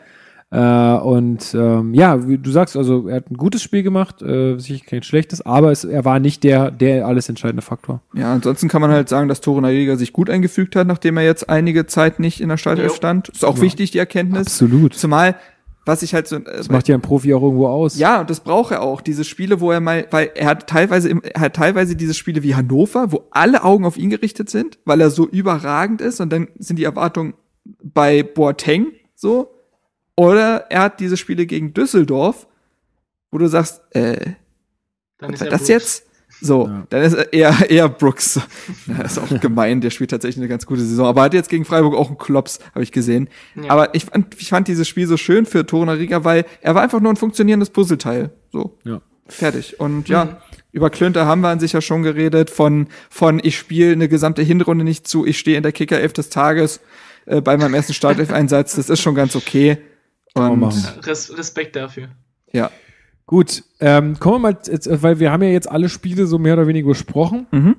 Äh, 0.52 0.59
und 0.59 1.55
ähm, 1.55 1.94
ja, 1.94 2.27
wie 2.27 2.36
du 2.36 2.51
sagst, 2.51 2.77
also 2.77 3.09
er 3.09 3.16
hat 3.16 3.31
ein 3.31 3.36
gutes 3.36 3.62
Spiel 3.62 3.82
gemacht, 3.85 4.20
äh, 4.20 4.59
sicher 4.59 4.85
kein 4.85 5.02
schlechtes, 5.05 5.44
aber 5.47 5.70
es, 5.70 5.85
er 5.85 6.05
war 6.05 6.18
nicht 6.18 6.43
der, 6.43 6.72
der 6.72 7.06
alles 7.06 7.28
entscheidende 7.28 7.62
Faktor. 7.62 8.02
Ja, 8.14 8.32
ansonsten 8.32 8.68
kann 8.68 8.81
man 8.81 8.90
halt 8.90 9.09
sagen, 9.09 9.28
dass 9.28 9.40
Tore 9.40 9.62
Nariga 9.62 9.97
sich 9.97 10.12
gut 10.12 10.28
eingefügt 10.28 10.74
hat, 10.74 10.89
nachdem 10.89 11.16
er 11.18 11.24
jetzt 11.24 11.48
einige 11.48 11.86
Zeit 11.86 12.18
nicht 12.18 12.40
in 12.40 12.48
der 12.48 12.56
Startelf 12.56 12.97
stand. 12.97 13.28
Ist 13.28 13.44
auch 13.44 13.56
ja. 13.56 13.62
wichtig, 13.62 13.93
die 13.93 13.98
Erkenntnis. 13.98 14.48
Absolut. 14.48 14.94
Zumal 14.94 15.36
was 15.86 16.02
ich 16.02 16.14
halt 16.14 16.28
so. 16.28 16.36
Äh, 16.36 16.44
das 16.44 16.68
macht 16.68 16.89
ja 16.89 16.94
ein 16.94 17.01
Profi 17.01 17.35
auch 17.35 17.43
irgendwo 17.43 17.66
aus. 17.66 17.98
Ja, 17.98 18.20
und 18.20 18.31
das 18.31 18.40
braucht 18.40 18.72
er 18.72 18.82
auch. 18.82 19.01
Diese 19.01 19.24
Spiele, 19.24 19.60
wo 19.60 19.70
er 19.72 19.81
mal, 19.81 20.06
weil 20.10 20.31
er 20.35 20.47
hat 20.47 20.66
teilweise, 20.66 21.10
er 21.10 21.40
hat 21.40 21.56
teilweise 21.56 21.97
diese 21.97 22.14
Spiele 22.14 22.43
wie 22.43 22.55
Hannover, 22.55 23.12
wo 23.12 23.24
alle 23.31 23.64
Augen 23.64 23.85
auf 23.85 23.97
ihn 23.97 24.10
gerichtet 24.10 24.51
sind, 24.51 24.78
weil 24.85 25.01
er 25.01 25.10
so 25.10 25.27
überragend 25.27 26.01
ist 26.01 26.20
und 26.20 26.31
dann 26.32 26.48
sind 26.59 26.78
die 26.78 26.85
Erwartungen 26.85 27.35
bei 27.82 28.22
Boateng 28.22 28.89
so. 29.14 29.51
Oder 30.20 30.66
er 30.68 30.82
hat 30.82 31.01
diese 31.01 31.16
Spiele 31.16 31.47
gegen 31.47 31.72
Düsseldorf, 31.72 32.47
wo 33.30 33.38
du 33.38 33.47
sagst, 33.47 33.80
äh, 33.92 34.32
dann 35.16 35.32
ist 35.32 35.40
das 35.40 35.48
Brooks. 35.48 35.68
jetzt? 35.68 36.06
So, 36.42 36.66
ja. 36.66 36.86
dann 36.90 37.02
ist 37.02 37.14
eher, 37.14 37.70
eher 37.70 37.88
Brooks. 37.88 38.38
Das 38.86 39.12
ist 39.12 39.18
auch 39.18 39.40
gemein, 39.40 39.80
der 39.80 39.88
spielt 39.88 40.10
tatsächlich 40.10 40.36
eine 40.36 40.48
ganz 40.48 40.66
gute 40.66 40.82
Saison. 40.82 41.06
Aber 41.06 41.22
hat 41.22 41.32
jetzt 41.32 41.48
gegen 41.48 41.64
Freiburg 41.64 41.94
auch 41.94 42.09
einen 42.09 42.18
Klops, 42.18 42.59
habe 42.74 42.82
ich 42.82 42.92
gesehen. 42.92 43.30
Ja. 43.55 43.70
Aber 43.70 43.94
ich 43.94 44.05
fand, 44.05 44.38
ich 44.38 44.51
fand 44.51 44.68
dieses 44.68 44.86
Spiel 44.86 45.06
so 45.06 45.16
schön 45.16 45.47
für 45.47 45.64
Torunariga, 45.64 46.22
weil 46.22 46.44
er 46.60 46.74
war 46.74 46.82
einfach 46.82 47.01
nur 47.01 47.10
ein 47.10 47.16
funktionierendes 47.16 47.70
Puzzleteil. 47.70 48.28
So. 48.52 48.76
Ja. 48.84 49.01
Fertig. 49.26 49.80
Und 49.80 50.10
ja, 50.10 50.26
mhm. 50.26 50.36
über 50.72 50.90
Klönter 50.90 51.24
haben 51.24 51.40
wir 51.40 51.48
an 51.48 51.60
sich 51.60 51.72
ja 51.72 51.80
schon 51.80 52.02
geredet, 52.02 52.51
von, 52.51 52.88
von 53.09 53.40
ich 53.42 53.56
spiele 53.56 53.92
eine 53.92 54.10
gesamte 54.10 54.42
Hinrunde 54.42 54.84
nicht 54.84 55.09
zu, 55.09 55.24
ich 55.24 55.38
stehe 55.38 55.56
in 55.56 55.62
der 55.62 55.72
Kicker 55.72 55.98
11 55.98 56.12
des 56.12 56.28
Tages 56.28 56.80
äh, 57.24 57.40
bei 57.40 57.56
meinem 57.56 57.72
ersten 57.72 57.94
Startelf-Einsatz. 57.94 58.76
Das 58.76 58.90
ist 58.90 59.01
schon 59.01 59.14
ganz 59.14 59.34
okay. 59.34 59.78
Und 60.35 61.07
Res 61.07 61.36
Respekt 61.36 61.77
dafür. 61.77 62.09
Ja. 62.52 62.70
Gut, 63.27 63.62
ähm, 63.78 64.19
kommen 64.19 64.36
wir 64.36 64.51
mal, 64.51 64.59
jetzt, 64.66 64.89
weil 65.02 65.20
wir 65.20 65.31
haben 65.31 65.43
ja 65.43 65.51
jetzt 65.51 65.70
alle 65.70 65.89
Spiele 65.89 66.27
so 66.27 66.39
mehr 66.39 66.55
oder 66.55 66.66
weniger 66.66 66.89
besprochen. 66.89 67.47
Mhm. 67.52 67.77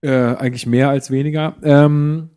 Äh, 0.00 0.10
eigentlich 0.10 0.66
mehr 0.66 0.88
als 0.88 1.10
weniger. 1.10 1.54
Ähm, 1.62 2.30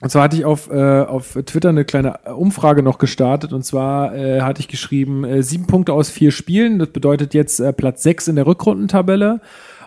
und 0.00 0.10
zwar 0.10 0.24
hatte 0.24 0.36
ich 0.36 0.44
auf, 0.44 0.70
äh, 0.70 1.00
auf 1.00 1.38
Twitter 1.46 1.70
eine 1.70 1.84
kleine 1.84 2.18
Umfrage 2.34 2.82
noch 2.82 2.98
gestartet. 2.98 3.52
Und 3.52 3.64
zwar 3.64 4.14
äh, 4.14 4.42
hatte 4.42 4.60
ich 4.60 4.68
geschrieben, 4.68 5.24
äh, 5.24 5.42
sieben 5.42 5.66
Punkte 5.66 5.92
aus 5.92 6.10
vier 6.10 6.30
Spielen. 6.30 6.78
Das 6.78 6.90
bedeutet 6.90 7.34
jetzt 7.34 7.60
äh, 7.60 7.72
Platz 7.72 8.02
sechs 8.02 8.28
in 8.28 8.36
der 8.36 8.46
Rückrundentabelle. 8.46 9.40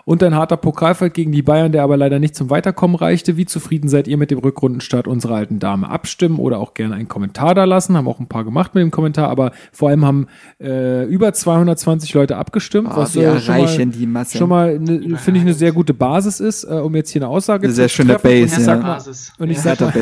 Und 0.08 0.22
ein 0.22 0.34
harter 0.34 0.56
Pokalfight 0.56 1.12
gegen 1.12 1.32
die 1.32 1.42
Bayern, 1.42 1.70
der 1.70 1.82
aber 1.82 1.98
leider 1.98 2.18
nicht 2.18 2.34
zum 2.34 2.48
Weiterkommen 2.48 2.96
reichte. 2.96 3.36
Wie 3.36 3.44
zufrieden 3.44 3.90
seid 3.90 4.08
ihr 4.08 4.16
mit 4.16 4.30
dem 4.30 4.38
Rückrundenstart 4.38 5.06
unserer 5.06 5.34
alten 5.34 5.58
Dame? 5.58 5.90
Abstimmen 5.90 6.38
oder 6.38 6.60
auch 6.60 6.72
gerne 6.72 6.94
einen 6.94 7.08
Kommentar 7.08 7.54
da 7.54 7.64
lassen. 7.64 7.94
Haben 7.94 8.08
auch 8.08 8.18
ein 8.18 8.26
paar 8.26 8.42
gemacht 8.42 8.74
mit 8.74 8.80
dem 8.80 8.90
Kommentar, 8.90 9.28
aber 9.28 9.52
vor 9.70 9.90
allem 9.90 10.06
haben 10.06 10.26
äh, 10.62 11.04
über 11.04 11.34
220 11.34 12.14
Leute 12.14 12.38
abgestimmt. 12.38 12.88
Oh, 12.90 12.96
was 12.96 13.16
wir 13.16 13.24
äh, 13.24 13.34
erreichen 13.34 13.92
die 13.92 14.06
Masse. 14.06 14.38
Schon 14.38 14.48
mal, 14.48 14.78
ne, 14.78 15.18
finde 15.18 15.40
ich, 15.40 15.44
eine 15.44 15.52
sehr 15.52 15.72
gute 15.72 15.92
Basis 15.92 16.40
ist, 16.40 16.64
äh, 16.64 16.68
um 16.68 16.96
jetzt 16.96 17.10
hier 17.10 17.20
eine 17.20 17.28
Aussage 17.28 17.64
eine 17.64 17.72
zu 17.74 17.76
sehr 17.76 17.90
schöne 17.90 18.18
Base, 18.18 18.54
und 18.54 18.60
ich 18.60 18.64
sag 18.64 18.82
mal, 18.82 18.98
und 19.38 19.50
ich 19.50 19.60
sag 19.60 19.80
mal, 19.80 19.92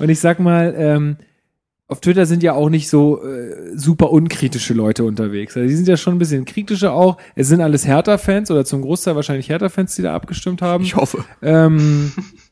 und 0.00 0.08
ich 0.08 0.18
sag 0.18 0.40
mal 0.40 0.74
ähm, 0.76 1.16
auf 1.90 2.00
Twitter 2.00 2.26
sind 2.26 2.42
ja 2.42 2.52
auch 2.52 2.68
nicht 2.68 2.90
so 2.90 3.24
äh, 3.24 3.74
super 3.74 4.10
unkritische 4.10 4.74
Leute 4.74 5.04
unterwegs. 5.04 5.56
Also 5.56 5.66
die 5.66 5.74
sind 5.74 5.88
ja 5.88 5.96
schon 5.96 6.16
ein 6.16 6.18
bisschen 6.18 6.44
kritischer 6.44 6.92
auch. 6.92 7.16
Es 7.34 7.48
sind 7.48 7.62
alles 7.62 7.86
Hertha-Fans 7.86 8.50
oder 8.50 8.66
zum 8.66 8.82
Großteil 8.82 9.16
wahrscheinlich 9.16 9.48
Hertha-Fans, 9.48 9.94
die 9.96 10.02
da 10.02 10.14
abgestimmt 10.14 10.60
haben. 10.60 10.84
Ich 10.84 10.96
hoffe. 10.96 11.24
Ähm, 11.40 12.12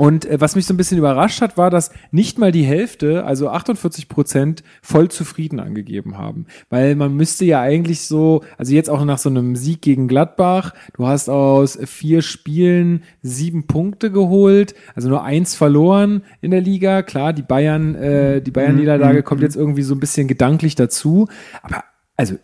Und 0.00 0.24
äh, 0.24 0.40
was 0.40 0.56
mich 0.56 0.64
so 0.64 0.72
ein 0.72 0.78
bisschen 0.78 0.96
überrascht 0.96 1.42
hat, 1.42 1.58
war, 1.58 1.68
dass 1.68 1.90
nicht 2.10 2.38
mal 2.38 2.52
die 2.52 2.62
Hälfte, 2.62 3.26
also 3.26 3.50
48 3.50 4.08
Prozent, 4.08 4.62
voll 4.80 5.10
zufrieden 5.10 5.60
angegeben 5.60 6.16
haben. 6.16 6.46
Weil 6.70 6.94
man 6.94 7.14
müsste 7.14 7.44
ja 7.44 7.60
eigentlich 7.60 8.00
so, 8.06 8.42
also 8.56 8.72
jetzt 8.72 8.88
auch 8.88 9.04
nach 9.04 9.18
so 9.18 9.28
einem 9.28 9.56
Sieg 9.56 9.82
gegen 9.82 10.08
Gladbach, 10.08 10.72
du 10.94 11.06
hast 11.06 11.28
aus 11.28 11.78
vier 11.84 12.22
Spielen 12.22 13.02
sieben 13.20 13.66
Punkte 13.66 14.10
geholt, 14.10 14.74
also 14.94 15.10
nur 15.10 15.22
eins 15.22 15.54
verloren 15.54 16.22
in 16.40 16.50
der 16.50 16.62
Liga. 16.62 17.02
Klar, 17.02 17.34
die 17.34 17.42
Bayern, 17.42 17.94
äh, 17.94 18.40
die 18.40 18.52
Bayern-Niederlage 18.52 19.18
mhm. 19.18 19.24
kommt 19.24 19.42
jetzt 19.42 19.56
irgendwie 19.56 19.82
so 19.82 19.94
ein 19.94 20.00
bisschen 20.00 20.28
gedanklich 20.28 20.76
dazu. 20.76 21.28
Aber 21.62 21.84
also 22.16 22.36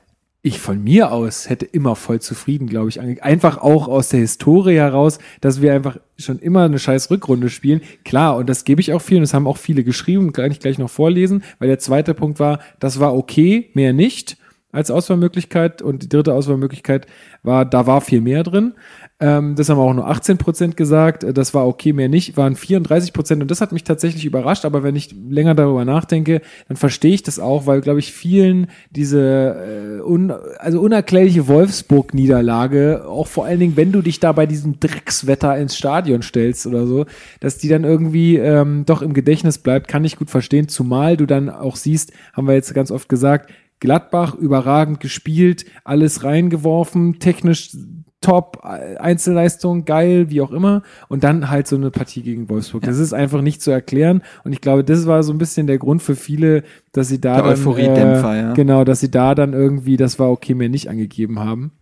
ich 0.43 0.61
von 0.61 0.85
mir 0.85 1.11
aus 1.11 1.49
hätte 1.49 1.65
immer 1.65 1.97
voll 1.97 2.21
zufrieden, 2.21 2.69
glaube 2.69 2.91
ich. 2.91 3.01
Einfach 3.01 3.57
auch 3.57 3.89
aus 3.89 4.11
der 4.11 4.21
Historie 4.21 4.77
heraus, 4.77 5.19
dass 5.41 5.63
wir 5.63 5.73
einfach 5.73 5.99
schon 6.19 6.39
immer 6.39 6.65
eine 6.65 6.79
scheiß 6.79 7.11
Rückrunde 7.11 7.51
spielen. 7.51 7.81
Klar, 8.05 8.37
und 8.37 8.49
das 8.49 8.65
gebe 8.65 8.81
ich 8.81 8.93
auch 8.93 9.03
vielen, 9.03 9.21
das 9.21 9.35
haben 9.35 9.47
auch 9.47 9.59
viele 9.59 9.85
geschrieben, 9.85 10.33
kann 10.33 10.51
ich 10.51 10.61
gleich 10.61 10.79
noch 10.79 10.91
vorlesen, 10.91 11.43
weil 11.59 11.69
der 11.69 11.79
zweite 11.79 12.15
Punkt 12.15 12.41
war, 12.41 12.61
das 12.81 13.01
war 13.01 13.15
okay, 13.15 13.71
mehr 13.75 13.93
nicht 13.93 14.39
als 14.73 14.91
Auswahlmöglichkeit 14.91 15.81
und 15.81 16.03
die 16.03 16.09
dritte 16.09 16.35
Auswahlmöglichkeit 16.35 17.07
war, 17.43 17.65
da 17.65 17.87
war 17.87 18.03
viel 18.03 18.21
mehr 18.21 18.43
drin. 18.43 18.75
Ähm, 19.19 19.55
das 19.57 19.71
haben 19.71 19.79
auch 19.79 19.95
nur 19.95 20.07
18 20.07 20.37
Prozent 20.37 20.77
gesagt. 20.77 21.25
Äh, 21.25 21.33
das 21.33 21.55
war 21.55 21.67
okay, 21.67 21.95
mehr 21.95 22.11
nicht. 22.11 22.37
Waren 22.37 22.55
34 22.55 23.15
Prozent 23.15 23.41
und 23.41 23.51
das 23.51 23.63
hat 23.63 23.73
mich 23.73 23.85
tatsächlich 23.85 24.27
überrascht. 24.27 24.67
Aber 24.67 24.83
wenn 24.83 24.95
ich 24.95 25.15
länger 25.31 25.55
darüber 25.55 25.87
nachdenke, 25.87 26.43
dann 26.69 26.77
verstehe 26.77 27.15
ich 27.15 27.23
das 27.23 27.39
auch, 27.39 27.67
weil, 27.67 27.81
glaube 27.81 28.01
ich, 28.01 28.13
vielen 28.13 28.67
diese 28.91 30.01
äh, 30.01 30.03
un 30.03 30.31
also 30.59 30.83
unerklärliche 30.83 31.49
Wolfsburg-Niederlage, 31.49 33.07
auch 33.09 33.27
vor 33.27 33.47
allen 33.47 33.61
Dingen, 33.61 33.77
wenn 33.77 33.93
du 33.93 34.03
dich 34.03 34.21
da 34.21 34.33
bei 34.33 34.45
diesem 34.45 34.81
Dreckswetter 34.81 35.57
ins 35.57 35.77
Stadion 35.77 36.21
stellst 36.21 36.67
oder 36.67 36.87
so, 36.87 37.07
dass 37.41 37.57
die 37.57 37.69
dann 37.69 37.85
irgendwie 37.85 38.37
ähm, 38.37 38.85
doch 38.85 39.01
im 39.01 39.15
Gedächtnis 39.15 39.57
bleibt, 39.59 39.89
kann 39.89 40.05
ich 40.05 40.17
gut 40.17 40.29
verstehen. 40.29 40.69
Zumal 40.69 41.17
du 41.17 41.25
dann 41.25 41.49
auch 41.49 41.77
siehst, 41.77 42.13
haben 42.35 42.47
wir 42.47 42.55
jetzt 42.55 42.75
ganz 42.75 42.91
oft 42.91 43.09
gesagt, 43.09 43.51
Gladbach 43.81 44.35
überragend 44.35 45.01
gespielt, 45.01 45.67
alles 45.85 46.25
reingeworfen, 46.25 47.19
technisch 47.19 47.77
top, 48.21 48.65
Einzelleistung, 48.65 49.85
geil, 49.85 50.31
wie 50.31 50.41
auch 50.41 50.51
immer. 50.51 50.83
Und 51.09 51.23
dann 51.25 51.51
halt 51.51 51.67
so 51.67 51.77
eine 51.77 51.91
Partie 51.91 52.23
gegen 52.23 52.49
Wolfsburg. 52.49 52.83
Ja. 52.83 52.89
Das 52.89 52.99
ist 52.99 53.13
einfach 53.13 53.43
nicht 53.43 53.63
zu 53.63 53.71
erklären. 53.71 54.23
Und 54.45 54.53
ich 54.53 54.61
glaube, 54.61 54.85
das 54.85 55.07
war 55.07 55.23
so 55.23 55.33
ein 55.33 55.39
bisschen 55.39 55.67
der 55.67 55.79
Grund 55.79 56.03
für 56.03 56.17
viele, 56.17 56.65
dass 56.93 57.09
sie 57.09 57.21
da 57.21 57.43
der 57.43 57.55
dann, 57.55 58.25
äh, 58.25 58.41
ja. 58.41 58.53
genau, 58.55 58.85
dass 58.85 59.01
sie 59.01 59.11
da 59.11 59.35
dann 59.35 59.53
irgendwie, 59.53 59.97
das 59.97 60.19
war 60.19 60.31
okay, 60.31 60.55
mir 60.55 60.69
nicht 60.69 60.89
angegeben 60.89 61.39
haben. 61.39 61.73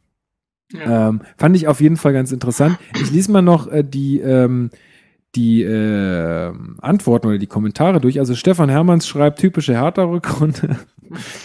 Ja. 0.72 1.08
Ähm, 1.08 1.20
fand 1.36 1.56
ich 1.56 1.68
auf 1.68 1.80
jeden 1.80 1.96
Fall 1.96 2.12
ganz 2.12 2.32
interessant. 2.32 2.78
Ich 3.00 3.10
lese 3.10 3.30
mal 3.30 3.42
noch 3.42 3.68
äh, 3.68 3.84
die 3.84 4.18
ähm, 4.20 4.70
die 5.36 5.62
äh, 5.62 6.52
Antworten 6.80 7.26
oder 7.26 7.38
die 7.38 7.46
Kommentare 7.46 8.00
durch. 8.00 8.18
Also 8.18 8.34
Stefan 8.34 8.68
Hermanns 8.68 9.06
schreibt 9.06 9.40
typische 9.40 9.74
Hertha-Rückrunde. 9.74 10.78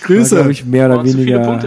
Grüße. 0.04 0.36
glaube 0.36 0.52
ich, 0.52 0.66
mehr 0.66 0.92
oder 0.92 1.04
weniger 1.04 1.60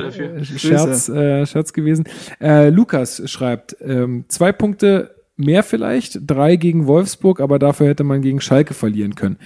Scherz, 0.45 1.09
äh, 1.09 1.47
Scherz 1.47 1.73
gewesen. 1.73 2.05
Äh, 2.41 2.71
Lukas 2.71 3.23
schreibt, 3.31 3.77
ähm, 3.81 4.25
zwei 4.29 4.53
Punkte 4.53 5.15
mehr 5.37 5.63
vielleicht, 5.63 6.21
drei 6.27 6.57
gegen 6.57 6.87
Wolfsburg, 6.87 7.41
aber 7.41 7.59
dafür 7.59 7.89
hätte 7.89 8.05
man 8.05 8.23
gegen 8.23 8.41
Schalke 8.41 8.75
verlieren 8.75 9.15
können. 9.15 9.39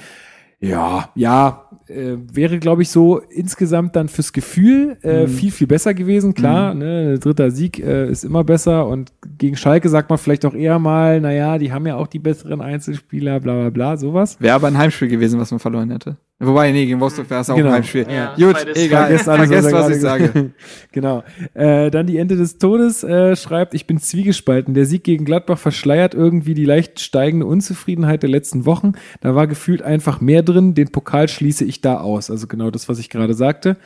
Ja, 0.58 1.10
ja, 1.14 1.68
äh, 1.86 2.16
wäre, 2.32 2.58
glaube 2.58 2.80
ich, 2.82 2.88
so 2.88 3.18
insgesamt 3.18 3.94
dann 3.94 4.08
fürs 4.08 4.32
Gefühl 4.32 4.96
äh, 5.02 5.22
mhm. 5.22 5.28
viel, 5.28 5.50
viel 5.50 5.66
besser 5.66 5.92
gewesen. 5.92 6.32
Klar, 6.32 6.72
mhm. 6.72 6.80
ne, 6.80 7.18
dritter 7.18 7.50
Sieg 7.50 7.78
äh, 7.78 8.10
ist 8.10 8.24
immer 8.24 8.42
besser 8.42 8.86
und 8.86 9.12
gegen 9.36 9.56
Schalke 9.56 9.88
sagt 9.90 10.08
man 10.08 10.18
vielleicht 10.18 10.46
auch 10.46 10.54
eher 10.54 10.78
mal, 10.78 11.20
naja, 11.20 11.58
die 11.58 11.72
haben 11.72 11.86
ja 11.86 11.96
auch 11.96 12.06
die 12.06 12.18
besseren 12.18 12.62
Einzelspieler, 12.62 13.38
bla 13.40 13.54
bla 13.54 13.70
bla, 13.70 13.96
sowas. 13.98 14.38
Wäre 14.40 14.54
aber 14.54 14.68
ein 14.68 14.78
Heimspiel 14.78 15.08
gewesen, 15.08 15.38
was 15.38 15.50
man 15.50 15.60
verloren 15.60 15.90
hätte. 15.90 16.16
Wobei, 16.38 16.70
nee, 16.70 16.84
gegen 16.84 17.00
Wolfsburg 17.00 17.30
wäre 17.30 17.40
es 17.40 17.48
auch 17.48 17.56
genau. 17.56 17.68
ein 17.68 17.76
Heimspiel. 17.76 18.06
Ja, 18.10 18.34
Gut, 18.34 18.56
egal, 18.76 19.06
vergesst, 19.06 19.26
alles, 19.26 19.48
vergesst 19.48 19.72
was, 19.72 19.84
was 19.84 19.96
ich 19.96 20.02
sage. 20.02 20.50
genau. 20.92 21.24
Äh, 21.54 21.90
dann 21.90 22.06
die 22.06 22.18
Ende 22.18 22.36
des 22.36 22.58
Todes 22.58 23.02
äh, 23.02 23.34
schreibt, 23.36 23.72
ich 23.72 23.86
bin 23.86 23.98
zwiegespalten. 23.98 24.74
Der 24.74 24.84
Sieg 24.84 25.02
gegen 25.02 25.24
Gladbach 25.24 25.58
verschleiert 25.58 26.12
irgendwie 26.12 26.52
die 26.52 26.66
leicht 26.66 27.00
steigende 27.00 27.46
Unzufriedenheit 27.46 28.22
der 28.22 28.28
letzten 28.28 28.66
Wochen. 28.66 28.92
Da 29.22 29.34
war 29.34 29.46
gefühlt 29.46 29.80
einfach 29.80 30.20
mehr 30.20 30.42
drin. 30.42 30.74
Den 30.74 30.92
Pokal 30.92 31.28
schließe 31.28 31.64
ich 31.64 31.80
da 31.80 32.00
aus. 32.00 32.30
Also 32.30 32.46
genau 32.46 32.70
das, 32.70 32.86
was 32.90 32.98
ich 32.98 33.08
gerade 33.08 33.32
sagte. 33.32 33.78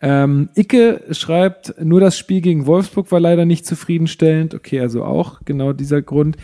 Ähm, 0.00 0.48
Icke 0.56 1.04
schreibt, 1.12 1.80
nur 1.80 2.00
das 2.00 2.18
Spiel 2.18 2.40
gegen 2.40 2.66
Wolfsburg 2.66 3.12
war 3.12 3.20
leider 3.20 3.44
nicht 3.44 3.64
zufriedenstellend. 3.64 4.56
Okay, 4.56 4.80
also 4.80 5.04
auch 5.04 5.42
genau 5.44 5.72
dieser 5.72 6.02
Grund. 6.02 6.36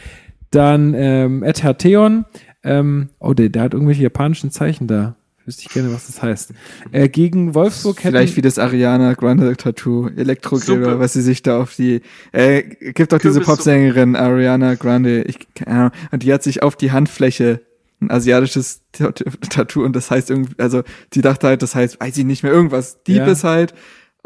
Dann 0.53 0.95
ähm, 0.95 1.43
Ed 1.43 1.65
Hertheon. 1.65 2.27
Ähm, 2.63 3.09
oh, 3.19 3.35
der, 3.35 3.49
der 3.49 3.63
hat 3.63 3.75
irgendwelche 3.75 4.05
japanischen 4.05 4.53
Zeichen 4.53 4.87
da. 4.87 5.17
Wüsste 5.49 5.63
ich 5.63 5.71
gerne, 5.71 5.91
was 5.95 6.07
das 6.07 6.21
heißt. 6.21 6.53
Äh, 6.93 7.09
gegen 7.09 7.55
Wolfsburg 7.55 8.05
hätten... 8.05 8.09
Vielleicht 8.09 8.37
wie 8.37 8.43
das 8.43 8.59
Ariana 8.59 9.15
Grande 9.15 9.57
Tattoo, 9.57 10.11
Elektrogräber, 10.15 11.01
was 11.01 11.15
sie 11.15 11.23
sich 11.23 11.43
da 11.43 11.59
auf 11.59 11.75
die... 11.75 12.03
Äh, 12.33 12.65
gibt 12.93 13.15
doch 13.15 13.19
diese 13.19 13.41
Popsängerin 13.41 14.15
Ariana 14.15 14.75
Grande, 14.75 15.23
ich 15.23 15.39
keine 15.55 15.71
Ahnung, 15.75 15.91
und 16.11 16.23
die 16.23 16.35
hat 16.35 16.43
sich 16.43 16.63
auf 16.63 16.77
die 16.77 16.93
Handfläche 16.93 17.63
ein 18.03 18.11
asiatisches 18.11 18.83
Tattoo 18.93 19.85
und 19.85 19.97
das 19.97 20.11
heißt 20.11 20.29
irgendwie, 20.29 20.53
also 20.59 20.83
sie 21.15 21.23
dachte 21.23 21.47
halt, 21.47 21.63
das 21.63 21.75
heißt, 21.75 21.99
weiß 21.99 22.19
ich 22.19 22.27
nicht 22.27 22.43
mehr, 22.43 22.53
irgendwas 22.53 23.03
Diebes 23.05 23.41
ja. 23.41 23.49
halt 23.49 23.75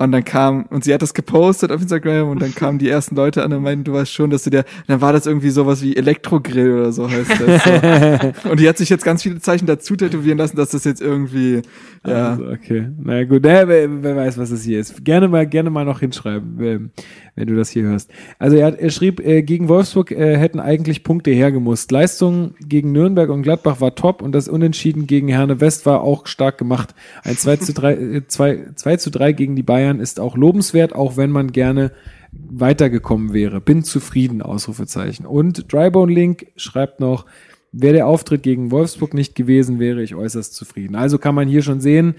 und 0.04 0.12
dann 0.12 0.24
kam, 0.24 0.64
und 0.66 0.84
sie 0.84 0.92
hat 0.92 1.02
das 1.02 1.14
gepostet 1.14 1.72
auf 1.72 1.80
Instagram 1.80 2.28
und 2.28 2.42
dann 2.42 2.54
kamen 2.54 2.78
die 2.78 2.88
ersten 2.88 3.14
Leute 3.16 3.42
an 3.42 3.52
und 3.52 3.62
meinten, 3.62 3.84
du 3.84 3.92
weißt 3.92 4.12
schon, 4.12 4.30
dass 4.30 4.44
du 4.44 4.50
dir, 4.50 4.64
dann 4.86 5.00
war 5.00 5.12
das 5.12 5.26
irgendwie 5.26 5.50
sowas 5.50 5.82
wie 5.82 5.96
Elektrogrill 5.96 6.72
oder 6.72 6.92
so 6.92 7.10
heißt 7.10 7.30
das. 7.30 7.64
So. 7.64 8.48
und 8.50 8.60
die 8.60 8.68
hat 8.68 8.78
sich 8.78 8.88
jetzt 8.88 9.04
ganz 9.04 9.22
viele 9.22 9.40
Zeichen 9.40 9.66
dazu 9.66 9.96
tätowieren 9.96 10.38
lassen, 10.38 10.56
dass 10.56 10.70
das 10.70 10.84
jetzt 10.84 11.00
irgendwie, 11.00 11.62
ja. 12.06 12.30
Also, 12.30 12.46
okay. 12.46 12.88
Na 12.98 13.12
naja, 13.12 13.24
gut, 13.24 13.42
naja, 13.42 13.68
wer, 13.68 14.02
wer, 14.02 14.16
weiß, 14.16 14.38
was 14.38 14.50
das 14.50 14.62
hier 14.62 14.80
ist. 14.80 15.04
Gerne 15.04 15.28
mal, 15.28 15.46
gerne 15.46 15.70
mal 15.70 15.84
noch 15.84 16.00
hinschreiben, 16.00 16.90
wenn, 17.34 17.46
du 17.46 17.56
das 17.56 17.70
hier 17.70 17.84
hörst. 17.84 18.10
Also 18.38 18.56
er, 18.56 18.78
er 18.78 18.90
schrieb, 18.90 19.20
äh, 19.20 19.42
gegen 19.42 19.68
Wolfsburg 19.68 20.10
äh, 20.10 20.36
hätten 20.36 20.60
eigentlich 20.60 21.04
Punkte 21.04 21.30
hergemusst. 21.30 21.90
Leistung 21.90 22.54
gegen 22.60 22.92
Nürnberg 22.92 23.30
und 23.30 23.42
Gladbach 23.42 23.80
war 23.80 23.94
top 23.94 24.22
und 24.22 24.32
das 24.32 24.48
Unentschieden 24.48 25.06
gegen 25.06 25.28
Herne 25.28 25.60
West 25.60 25.86
war 25.86 26.02
auch 26.02 26.26
stark 26.26 26.58
gemacht. 26.58 26.94
Ein 27.24 27.36
2 27.36 27.56
zu 27.56 27.72
3, 27.72 27.92
äh, 27.92 28.26
2, 28.26 28.72
2 28.74 28.96
zu 28.96 29.10
3 29.10 29.32
gegen 29.32 29.56
die 29.56 29.62
Bayern 29.62 30.00
ist 30.00 30.20
auch 30.20 30.36
lobenswert, 30.36 30.94
auch 30.94 31.16
wenn 31.16 31.30
man 31.30 31.52
gerne 31.52 31.92
weitergekommen 32.32 33.32
wäre. 33.32 33.60
Bin 33.60 33.84
zufrieden, 33.84 34.42
Ausrufezeichen. 34.42 35.26
Und 35.26 35.72
Drybone 35.72 36.12
Link 36.12 36.46
schreibt 36.56 37.00
noch, 37.00 37.26
wäre 37.72 37.94
der 37.94 38.06
Auftritt 38.06 38.42
gegen 38.42 38.70
Wolfsburg 38.70 39.14
nicht 39.14 39.34
gewesen, 39.34 39.78
wäre 39.78 40.02
ich 40.02 40.14
äußerst 40.14 40.54
zufrieden. 40.54 40.94
Also 40.94 41.18
kann 41.18 41.34
man 41.34 41.48
hier 41.48 41.62
schon 41.62 41.80
sehen, 41.80 42.14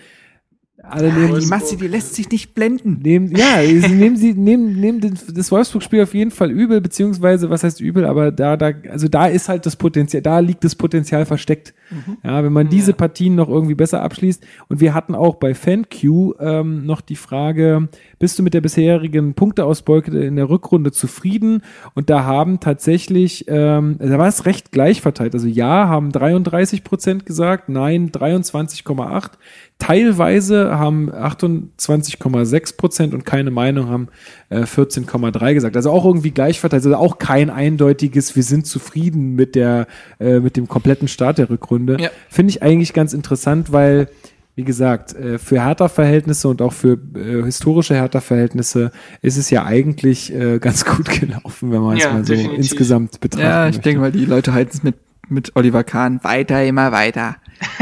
alle 0.83 1.07
ja, 1.07 1.15
nehmen 1.15 1.39
die 1.39 1.45
Masse, 1.45 1.77
die 1.77 1.87
lässt 1.87 2.13
sich 2.13 2.29
nicht 2.29 2.53
blenden. 2.53 2.99
Nehmen, 3.01 3.33
ja, 3.35 3.61
sie 3.63 3.93
nehmen 3.93 4.17
sie 4.17 4.33
nehmen, 4.33 4.79
nehmen 4.79 5.17
das 5.33 5.51
Wolfsburg-Spiel 5.51 6.03
auf 6.03 6.13
jeden 6.13 6.31
Fall 6.31 6.51
übel, 6.51 6.81
beziehungsweise 6.81 7.49
was 7.49 7.63
heißt 7.63 7.79
übel, 7.79 8.05
aber 8.05 8.31
da 8.31 8.57
da 8.57 8.71
also 8.89 9.07
da 9.07 9.27
ist 9.27 9.47
halt 9.47 9.65
das 9.65 9.77
Potenzial, 9.77 10.21
da 10.21 10.39
liegt 10.39 10.63
das 10.63 10.75
Potenzial 10.75 11.25
versteckt. 11.25 11.73
Mhm. 11.89 12.17
Ja, 12.23 12.43
wenn 12.43 12.53
man 12.53 12.69
diese 12.69 12.91
ja. 12.91 12.97
Partien 12.97 13.35
noch 13.35 13.49
irgendwie 13.49 13.75
besser 13.75 14.01
abschließt. 14.01 14.45
Und 14.67 14.81
wir 14.81 14.93
hatten 14.93 15.15
auch 15.15 15.35
bei 15.35 15.53
FanQ 15.53 16.03
ähm, 16.39 16.85
noch 16.85 17.01
die 17.01 17.15
Frage: 17.15 17.87
Bist 18.23 18.39
du 18.39 18.43
mit 18.43 18.53
der 18.53 18.61
bisherigen 18.61 19.33
Punkteausbeute 19.33 20.17
in 20.17 20.37
der 20.37 20.49
Rückrunde 20.49 20.93
zufrieden? 20.93 21.61
Und 21.93 22.09
da 22.09 22.23
haben 22.23 22.61
tatsächlich, 22.61 23.43
ähm, 23.49 23.97
da 23.99 24.17
war 24.17 24.29
es 24.29 24.45
recht 24.45 24.71
gleich 24.71 25.01
verteilt. 25.01 25.33
Also 25.33 25.45
ja, 25.45 25.89
haben 25.89 26.09
33 26.09 26.85
Prozent 26.85 27.25
gesagt, 27.25 27.67
nein 27.67 28.13
23,8. 28.13 29.31
Teilweise 29.77 30.79
haben 30.79 31.11
28,6 31.11 32.77
Prozent 32.77 33.13
und 33.13 33.25
keine 33.25 33.51
Meinung 33.51 33.89
haben 33.89 34.07
äh, 34.47 34.61
14,3 34.61 35.53
gesagt. 35.53 35.75
Also 35.75 35.91
auch 35.91 36.05
irgendwie 36.05 36.31
gleich 36.31 36.61
verteilt. 36.61 36.85
Also 36.85 36.95
auch 36.95 37.17
kein 37.17 37.49
eindeutiges, 37.49 38.37
wir 38.37 38.43
sind 38.43 38.65
zufrieden 38.65 39.35
mit 39.35 39.55
der, 39.55 39.85
äh, 40.21 40.39
mit 40.39 40.55
dem 40.55 40.69
kompletten 40.69 41.09
Start 41.09 41.39
der 41.39 41.49
Rückrunde. 41.49 41.97
Ja. 41.99 42.09
Finde 42.29 42.51
ich 42.51 42.63
eigentlich 42.63 42.93
ganz 42.93 43.13
interessant, 43.13 43.73
weil, 43.73 44.07
wie 44.55 44.63
gesagt, 44.63 45.15
äh, 45.15 45.39
für 45.39 45.63
Hertha-Verhältnisse 45.63 46.47
und 46.47 46.61
auch 46.61 46.73
für 46.73 46.99
äh, 47.15 47.43
historische 47.43 47.95
Hertha-Verhältnisse 47.95 48.91
ist 49.21 49.37
es 49.37 49.49
ja 49.49 49.65
eigentlich 49.65 50.33
äh, 50.33 50.59
ganz 50.59 50.85
gut 50.97 51.09
gelaufen, 51.09 51.71
wenn 51.71 51.81
man 51.81 51.97
ja, 51.97 52.07
es 52.07 52.13
mal 52.13 52.25
so 52.25 52.33
definitiv. 52.33 52.57
insgesamt 52.57 53.19
betrachtet. 53.19 53.49
Ja, 53.49 53.67
ich 53.67 53.75
möchte. 53.75 53.89
denke 53.89 54.01
mal, 54.01 54.11
die 54.11 54.25
Leute 54.25 54.53
halten 54.53 54.71
es 54.73 54.83
mit, 54.83 54.95
mit 55.27 55.55
Oliver 55.55 55.83
Kahn 55.83 56.23
weiter, 56.23 56.63
immer 56.63 56.91
weiter. 56.91 57.37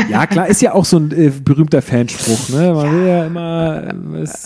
Ja, 0.09 0.27
klar, 0.27 0.47
ist 0.47 0.61
ja 0.61 0.73
auch 0.73 0.85
so 0.85 0.97
ein 0.97 1.11
äh, 1.11 1.31
berühmter 1.43 1.81
Fanspruch. 1.81 2.49
Ne? 2.49 2.73
Man 2.73 2.93
will 2.93 3.07
ja 3.07 3.25
immer 3.25 3.93
das 4.19 4.45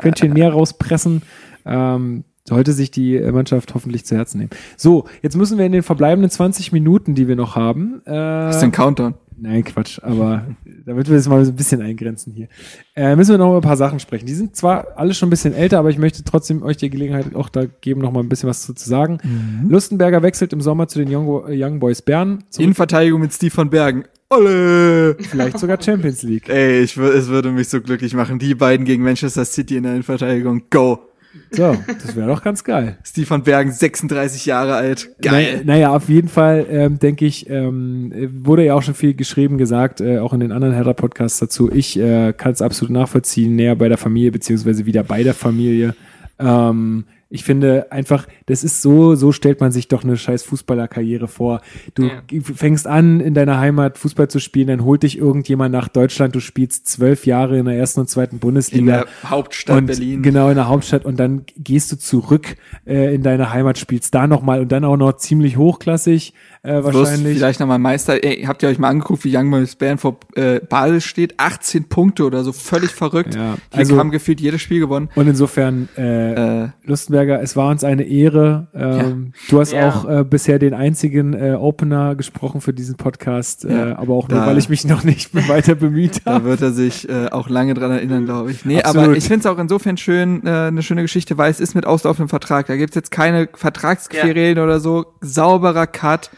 Quäntchen 0.00 0.32
mehr 0.32 0.52
rauspressen. 0.52 1.22
Ähm, 1.64 2.24
sollte 2.48 2.72
sich 2.72 2.90
die 2.90 3.18
Mannschaft 3.20 3.74
hoffentlich 3.74 4.04
zu 4.04 4.16
Herzen 4.16 4.38
nehmen. 4.38 4.50
So, 4.76 5.04
jetzt 5.22 5.36
müssen 5.36 5.58
wir 5.58 5.66
in 5.66 5.72
den 5.72 5.82
verbleibenden 5.82 6.30
20 6.30 6.72
Minuten, 6.72 7.14
die 7.14 7.28
wir 7.28 7.36
noch 7.36 7.56
haben. 7.56 8.02
Äh, 8.06 8.50
ist 8.50 8.62
ein 8.62 8.72
Countdown? 8.72 9.14
Nein, 9.42 9.64
Quatsch, 9.64 9.98
aber 10.02 10.46
damit 10.86 11.08
wir 11.08 11.16
das 11.16 11.28
mal 11.28 11.44
so 11.44 11.50
ein 11.50 11.56
bisschen 11.56 11.82
eingrenzen 11.82 12.32
hier, 12.32 12.46
äh, 12.94 13.16
müssen 13.16 13.32
wir 13.32 13.38
noch 13.38 13.48
über 13.48 13.58
ein 13.58 13.62
paar 13.62 13.76
Sachen 13.76 13.98
sprechen. 13.98 14.26
Die 14.26 14.34
sind 14.34 14.54
zwar 14.54 14.96
alle 14.96 15.14
schon 15.14 15.28
ein 15.28 15.30
bisschen 15.30 15.52
älter, 15.52 15.80
aber 15.80 15.90
ich 15.90 15.98
möchte 15.98 16.22
trotzdem 16.22 16.62
euch 16.62 16.76
die 16.76 16.90
Gelegenheit 16.90 17.34
auch 17.34 17.48
da 17.48 17.64
geben, 17.80 18.00
noch 18.00 18.12
mal 18.12 18.20
ein 18.20 18.28
bisschen 18.28 18.48
was 18.48 18.62
zu, 18.62 18.72
zu 18.72 18.88
sagen. 18.88 19.18
Mhm. 19.22 19.68
Lustenberger 19.68 20.22
wechselt 20.22 20.52
im 20.52 20.60
Sommer 20.60 20.86
zu 20.86 21.00
den 21.00 21.12
Young, 21.12 21.44
Young 21.48 21.80
Boys 21.80 22.02
Bern. 22.02 22.44
Innenverteidigung 22.56 23.20
mit 23.20 23.32
Steve 23.32 23.50
von 23.50 23.70
Bergen. 23.70 24.04
Olle! 24.30 25.16
Vielleicht 25.18 25.58
sogar 25.58 25.82
Champions 25.82 26.22
League. 26.22 26.48
Ey, 26.48 26.80
ich, 26.80 26.96
es 26.96 27.28
würde 27.28 27.50
mich 27.50 27.68
so 27.68 27.80
glücklich 27.80 28.14
machen. 28.14 28.38
Die 28.38 28.54
beiden 28.54 28.86
gegen 28.86 29.02
Manchester 29.02 29.44
City 29.44 29.76
in 29.76 29.82
der 29.82 29.92
Innenverteidigung. 29.92 30.62
Go! 30.70 31.00
So, 31.50 31.76
das 31.86 32.16
wäre 32.16 32.28
doch 32.28 32.42
ganz 32.42 32.64
geil. 32.64 32.96
Steve 33.04 33.28
van 33.28 33.42
Bergen, 33.42 33.72
36 33.72 34.46
Jahre 34.46 34.74
alt. 34.74 35.10
Geil. 35.20 35.62
Na, 35.64 35.74
naja, 35.74 35.94
auf 35.94 36.08
jeden 36.08 36.28
Fall 36.28 36.66
ähm, 36.68 36.98
denke 36.98 37.26
ich, 37.26 37.48
ähm, 37.48 38.12
wurde 38.44 38.64
ja 38.64 38.74
auch 38.74 38.82
schon 38.82 38.94
viel 38.94 39.14
geschrieben, 39.14 39.58
gesagt, 39.58 40.00
äh, 40.00 40.18
auch 40.18 40.32
in 40.32 40.40
den 40.40 40.52
anderen 40.52 40.74
Hertha-Podcasts 40.74 41.38
dazu. 41.38 41.70
Ich 41.72 41.98
äh, 41.98 42.32
kann 42.32 42.52
es 42.52 42.62
absolut 42.62 42.92
nachvollziehen, 42.92 43.56
näher 43.56 43.76
bei 43.76 43.88
der 43.88 43.98
Familie, 43.98 44.32
beziehungsweise 44.32 44.86
wieder 44.86 45.04
bei 45.04 45.22
der 45.22 45.34
Familie. 45.34 45.94
Ähm, 46.38 47.04
ich 47.32 47.44
finde 47.44 47.90
einfach, 47.90 48.28
das 48.44 48.62
ist 48.62 48.82
so, 48.82 49.14
so 49.14 49.32
stellt 49.32 49.62
man 49.62 49.72
sich 49.72 49.88
doch 49.88 50.04
eine 50.04 50.18
scheiß 50.18 50.42
Fußballerkarriere 50.42 51.28
vor. 51.28 51.62
Du 51.94 52.04
ja. 52.04 52.22
fängst 52.42 52.86
an, 52.86 53.20
in 53.20 53.32
deiner 53.32 53.58
Heimat 53.58 53.96
Fußball 53.96 54.28
zu 54.28 54.38
spielen, 54.38 54.68
dann 54.68 54.84
holt 54.84 55.02
dich 55.02 55.16
irgendjemand 55.16 55.72
nach 55.72 55.88
Deutschland, 55.88 56.34
du 56.34 56.40
spielst 56.40 56.86
zwölf 56.88 57.24
Jahre 57.24 57.58
in 57.58 57.64
der 57.64 57.74
ersten 57.76 58.00
und 58.00 58.10
zweiten 58.10 58.38
Bundesliga. 58.38 58.80
In 58.80 59.06
der 59.06 59.30
Hauptstadt 59.30 59.78
und, 59.78 59.86
Berlin. 59.86 60.22
Genau, 60.22 60.50
in 60.50 60.56
der 60.56 60.68
Hauptstadt 60.68 61.06
und 61.06 61.18
dann 61.18 61.46
gehst 61.56 61.90
du 61.90 61.96
zurück 61.96 62.56
äh, 62.86 63.14
in 63.14 63.22
deine 63.22 63.50
Heimat, 63.50 63.78
spielst 63.78 64.14
da 64.14 64.26
nochmal 64.26 64.60
und 64.60 64.70
dann 64.70 64.84
auch 64.84 64.98
noch 64.98 65.14
ziemlich 65.14 65.56
hochklassig 65.56 66.34
äh, 66.62 66.84
wahrscheinlich. 66.84 67.38
vielleicht 67.38 67.60
nochmal 67.60 67.78
Meister. 67.78 68.22
Ey, 68.22 68.44
habt 68.46 68.62
ihr 68.62 68.68
euch 68.68 68.78
mal 68.78 68.88
angeguckt, 68.88 69.24
wie 69.24 69.36
Young 69.36 69.50
Boys 69.50 69.76
Bern 69.76 69.98
vor 69.98 70.18
äh, 70.34 70.60
Basel 70.60 71.00
steht? 71.00 71.38
18 71.38 71.88
Punkte 71.88 72.24
oder 72.24 72.44
so, 72.44 72.52
völlig 72.52 72.90
verrückt. 72.90 73.34
Ja, 73.34 73.56
also, 73.70 73.98
haben 73.98 74.10
gefühlt 74.10 74.40
jedes 74.40 74.60
Spiel 74.60 74.80
gewonnen. 74.80 75.08
Und 75.14 75.28
insofern, 75.28 75.88
äh, 75.96 76.64
äh, 76.64 76.68
Lustenberg 76.84 77.22
Lustenberger, 77.22 77.42
es 77.42 77.56
war 77.56 77.70
uns 77.70 77.84
eine 77.84 78.04
Ehre. 78.04 78.68
Ähm, 78.74 79.32
ja. 79.34 79.42
Du 79.48 79.60
hast 79.60 79.72
ja. 79.72 79.88
auch 79.88 80.08
äh, 80.08 80.24
bisher 80.24 80.58
den 80.58 80.74
einzigen 80.74 81.34
äh, 81.34 81.56
Opener 81.58 82.14
gesprochen 82.14 82.60
für 82.60 82.72
diesen 82.72 82.96
Podcast, 82.96 83.64
äh, 83.64 83.74
ja. 83.74 83.98
aber 83.98 84.14
auch 84.14 84.28
nur, 84.28 84.40
weil 84.40 84.58
ich 84.58 84.68
mich 84.68 84.84
noch 84.84 85.04
nicht 85.04 85.34
weiter 85.48 85.74
bemüht 85.74 86.22
habe. 86.24 86.40
Da 86.40 86.44
wird 86.44 86.62
er 86.62 86.72
sich 86.72 87.08
äh, 87.08 87.28
auch 87.30 87.48
lange 87.48 87.74
dran 87.74 87.90
erinnern, 87.90 88.24
glaube 88.24 88.50
ich. 88.50 88.64
Nee, 88.64 88.82
Absolut. 88.82 89.08
aber 89.08 89.16
ich 89.16 89.24
finde 89.24 89.40
es 89.40 89.46
auch 89.46 89.58
insofern 89.58 89.96
schön, 89.96 90.46
äh, 90.46 90.50
eine 90.50 90.82
schöne 90.82 91.02
Geschichte, 91.02 91.38
weil 91.38 91.50
es 91.50 91.60
ist 91.60 91.74
mit 91.74 91.86
auslaufendem 91.86 92.28
Vertrag. 92.28 92.66
Da 92.66 92.76
gibt's 92.76 92.94
jetzt 92.94 93.10
keine 93.10 93.48
Vertragsquerelen 93.52 94.58
oder 94.58 94.80
so. 94.80 95.06
Sauberer 95.20 95.86
Cut. 95.86 96.30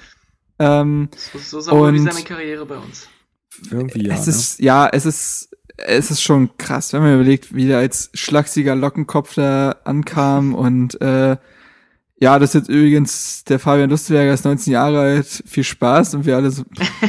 Ähm, 0.58 1.08
so, 1.16 1.38
so 1.38 1.60
sauber 1.60 1.92
wie 1.92 1.98
seine 1.98 2.22
Karriere 2.22 2.66
bei 2.66 2.76
uns. 2.76 3.08
Irgendwie 3.70 4.06
ja. 4.06 4.14
Es 4.14 4.26
ist, 4.26 4.60
ne? 4.60 4.66
ja, 4.66 4.88
es 4.88 5.06
ist 5.06 5.50
es 5.76 6.10
ist 6.10 6.22
schon 6.22 6.56
krass, 6.56 6.92
wenn 6.92 7.02
man 7.02 7.14
überlegt, 7.14 7.54
wie 7.54 7.66
der 7.66 7.78
als 7.78 8.10
schlachsiger 8.14 8.76
Lockenkopf 8.76 9.34
da 9.34 9.76
ankam 9.84 10.54
und 10.54 11.00
äh, 11.00 11.36
ja, 12.20 12.38
das 12.38 12.50
ist 12.50 12.54
jetzt 12.54 12.68
übrigens 12.68 13.44
der 13.44 13.58
Fabian 13.58 13.90
Lustberger 13.90 14.32
ist 14.32 14.44
19 14.44 14.72
Jahre 14.72 15.00
alt, 15.00 15.42
viel 15.46 15.64
Spaß 15.64 16.14
und 16.14 16.26
wir 16.26 16.36
alle 16.36 16.50
so, 16.50 16.62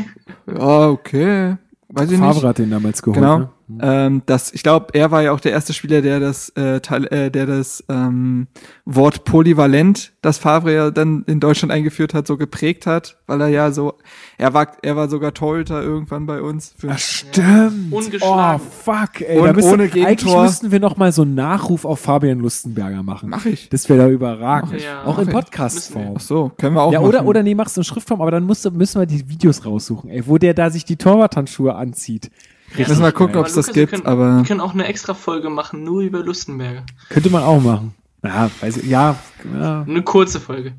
ja, 0.47 0.89
okay, 0.89 1.57
weiß 1.89 2.11
ich 2.11 2.17
Favre 2.17 2.35
nicht. 2.35 2.43
hat 2.43 2.57
den 2.57 2.72
damals 2.72 3.01
geholt. 3.01 3.17
Genau. 3.17 3.39
Ne? 3.39 3.49
Ähm, 3.81 4.21
das, 4.27 4.53
ich 4.53 4.61
glaube, 4.61 4.87
er 4.93 5.09
war 5.09 5.23
ja 5.23 5.31
auch 5.31 5.39
der 5.39 5.51
erste 5.51 5.73
Spieler, 5.73 6.01
der 6.01 6.19
das, 6.19 6.49
äh, 6.49 6.81
Teil, 6.81 7.05
äh, 7.07 7.31
der 7.31 7.47
das 7.47 7.83
ähm, 7.89 8.47
Wort 8.85 9.23
polyvalent, 9.23 10.13
das 10.21 10.37
Favre 10.37 10.73
ja 10.73 10.91
dann 10.91 11.23
in 11.25 11.39
Deutschland 11.39 11.71
eingeführt 11.71 12.13
hat, 12.13 12.27
so 12.27 12.37
geprägt 12.37 12.85
hat, 12.85 13.17
weil 13.25 13.41
er 13.41 13.47
ja 13.47 13.71
so, 13.71 13.95
er 14.37 14.53
war, 14.53 14.67
er 14.83 14.95
war 14.95 15.09
sogar 15.09 15.33
Torhüter 15.33 15.81
irgendwann 15.81 16.27
bei 16.27 16.41
uns. 16.41 16.75
Für 16.77 16.91
Ach, 16.91 16.99
stimmt. 16.99 17.91
Ja. 18.21 18.55
Oh, 18.55 18.59
fuck, 18.59 19.21
ey. 19.21 19.39
Und 19.39 19.45
da 19.45 19.53
müssen, 19.53 19.73
ohne 19.73 19.87
Gegentor. 19.87 20.07
Eigentlich 20.07 20.35
müssten 20.35 20.71
wir 20.71 20.79
noch 20.79 20.97
mal 20.97 21.11
so 21.11 21.23
einen 21.23 21.33
Nachruf 21.33 21.85
auf 21.85 21.99
Fabian 21.99 22.39
Lustenberger 22.39 23.01
machen. 23.01 23.29
Mach 23.29 23.45
ich. 23.45 23.69
Das 23.69 23.89
wäre 23.89 23.99
da 23.99 24.09
überragend. 24.09 24.79
Ja. 24.81 25.03
Auch 25.05 25.17
in 25.17 25.27
Podcastform. 25.27 26.15
Ach 26.17 26.21
so, 26.21 26.51
können 26.57 26.75
wir 26.75 26.83
auch 26.83 26.91
Ja, 26.93 26.99
machen. 26.99 27.09
oder, 27.09 27.25
oder 27.25 27.43
nee, 27.43 27.55
machst 27.55 27.77
du 27.77 27.81
in 27.81 27.85
Schriftform, 27.85 28.21
aber 28.21 28.31
dann 28.31 28.43
musst, 28.43 28.69
müssen 28.71 29.01
wir 29.01 29.07
die 29.07 29.27
Videos 29.27 29.65
raussuchen, 29.65 30.09
ey, 30.11 30.27
wo 30.27 30.37
der 30.37 30.53
da 30.53 30.69
sich 30.69 30.85
die 30.85 30.97
Torwarthandschuhe 30.97 31.73
anzieht. 31.73 32.29
Ja, 32.77 32.87
müssen 32.87 33.03
wir 33.03 33.11
gucken, 33.11 33.37
ob 33.37 33.45
es 33.45 33.53
das 33.53 33.71
gibt, 33.71 33.93
können, 33.93 34.05
aber. 34.05 34.37
Wir 34.37 34.43
können 34.43 34.61
auch 34.61 34.73
eine 34.73 34.85
extra 34.85 35.13
Folge 35.13 35.49
machen, 35.49 35.83
nur 35.83 36.01
über 36.01 36.19
Lustenberger. 36.19 36.83
Könnte 37.09 37.29
man 37.29 37.43
auch 37.43 37.61
machen. 37.61 37.93
Ja, 38.23 38.49
weiß 38.59 38.77
ich, 38.77 38.89
ja, 38.89 39.15
ja. 39.53 39.85
Eine 39.87 40.01
kurze 40.01 40.39
Folge. 40.39 40.73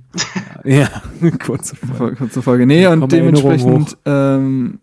Ja, 0.64 0.88
eine 1.20 1.30
kurze 1.30 1.76
Folge. 1.76 2.16
Kurze 2.16 2.42
Folge. 2.42 2.66
Nee, 2.66 2.88
und 2.88 3.12
dementsprechend, 3.12 3.96
ähm, 4.04 4.80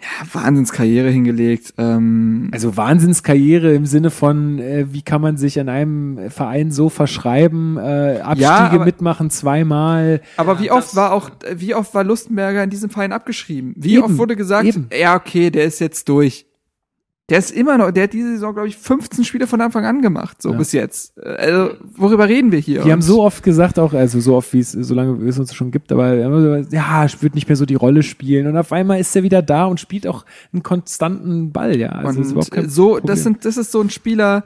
ja, 0.00 0.26
Wahnsinnskarriere 0.32 1.10
hingelegt. 1.10 1.74
Ähm, 1.78 2.50
also 2.52 2.76
Wahnsinnskarriere 2.76 3.74
im 3.74 3.86
Sinne 3.86 4.10
von, 4.10 4.58
äh, 4.58 4.86
wie 4.90 5.02
kann 5.02 5.20
man 5.20 5.36
sich 5.36 5.60
an 5.60 5.68
einem 5.68 6.30
Verein 6.30 6.70
so 6.70 6.88
verschreiben, 6.88 7.76
äh, 7.76 8.20
Abstiege 8.20 8.42
ja, 8.42 8.70
aber, 8.70 8.84
mitmachen 8.84 9.30
zweimal. 9.30 10.20
Aber 10.36 10.54
ja, 10.54 10.60
wie 10.60 10.70
oft 10.70 10.96
war 10.96 11.12
auch, 11.12 11.30
wie 11.54 11.74
oft 11.74 11.94
war 11.94 12.04
Lustenberger 12.04 12.62
in 12.62 12.70
diesem 12.70 12.90
Verein 12.90 13.12
abgeschrieben? 13.12 13.74
Wie 13.76 13.94
eben, 13.94 14.04
oft 14.04 14.18
wurde 14.18 14.36
gesagt, 14.36 14.66
eben. 14.66 14.88
ja 14.96 15.16
okay, 15.16 15.50
der 15.50 15.64
ist 15.64 15.78
jetzt 15.78 16.08
durch. 16.08 16.47
Der 17.30 17.38
ist 17.38 17.50
immer 17.50 17.76
noch, 17.76 17.90
der 17.90 18.04
hat 18.04 18.14
diese 18.14 18.32
Saison, 18.32 18.54
glaube 18.54 18.68
ich, 18.68 18.78
15 18.78 19.22
Spiele 19.22 19.46
von 19.46 19.60
Anfang 19.60 19.84
an 19.84 20.00
gemacht, 20.00 20.40
so 20.40 20.52
ja. 20.52 20.56
bis 20.56 20.72
jetzt. 20.72 21.18
Also, 21.22 21.74
worüber 21.94 22.26
reden 22.26 22.52
wir 22.52 22.58
hier? 22.58 22.82
Die 22.82 22.90
haben 22.90 23.02
so 23.02 23.22
oft 23.22 23.42
gesagt, 23.42 23.78
auch, 23.78 23.92
also 23.92 24.18
so 24.18 24.34
oft, 24.34 24.50
wie 24.54 24.60
es, 24.60 24.72
so 24.72 24.94
lange 24.94 25.22
wie 25.22 25.28
es 25.28 25.38
uns 25.38 25.54
schon 25.54 25.70
gibt, 25.70 25.92
aber 25.92 26.14
ja, 26.14 27.06
wird 27.20 27.34
nicht 27.34 27.46
mehr 27.46 27.56
so 27.56 27.66
die 27.66 27.74
Rolle 27.74 28.02
spielen. 28.02 28.46
Und 28.46 28.56
auf 28.56 28.72
einmal 28.72 28.98
ist 28.98 29.14
er 29.14 29.24
wieder 29.24 29.42
da 29.42 29.66
und 29.66 29.78
spielt 29.78 30.06
auch 30.06 30.24
einen 30.54 30.62
konstanten 30.62 31.52
Ball, 31.52 31.76
ja. 31.76 31.90
Also 31.90 32.22
so, 32.22 32.92
Problem. 32.92 33.06
das 33.06 33.22
sind, 33.24 33.44
das 33.44 33.58
ist 33.58 33.72
so 33.72 33.82
ein 33.82 33.90
Spieler, 33.90 34.44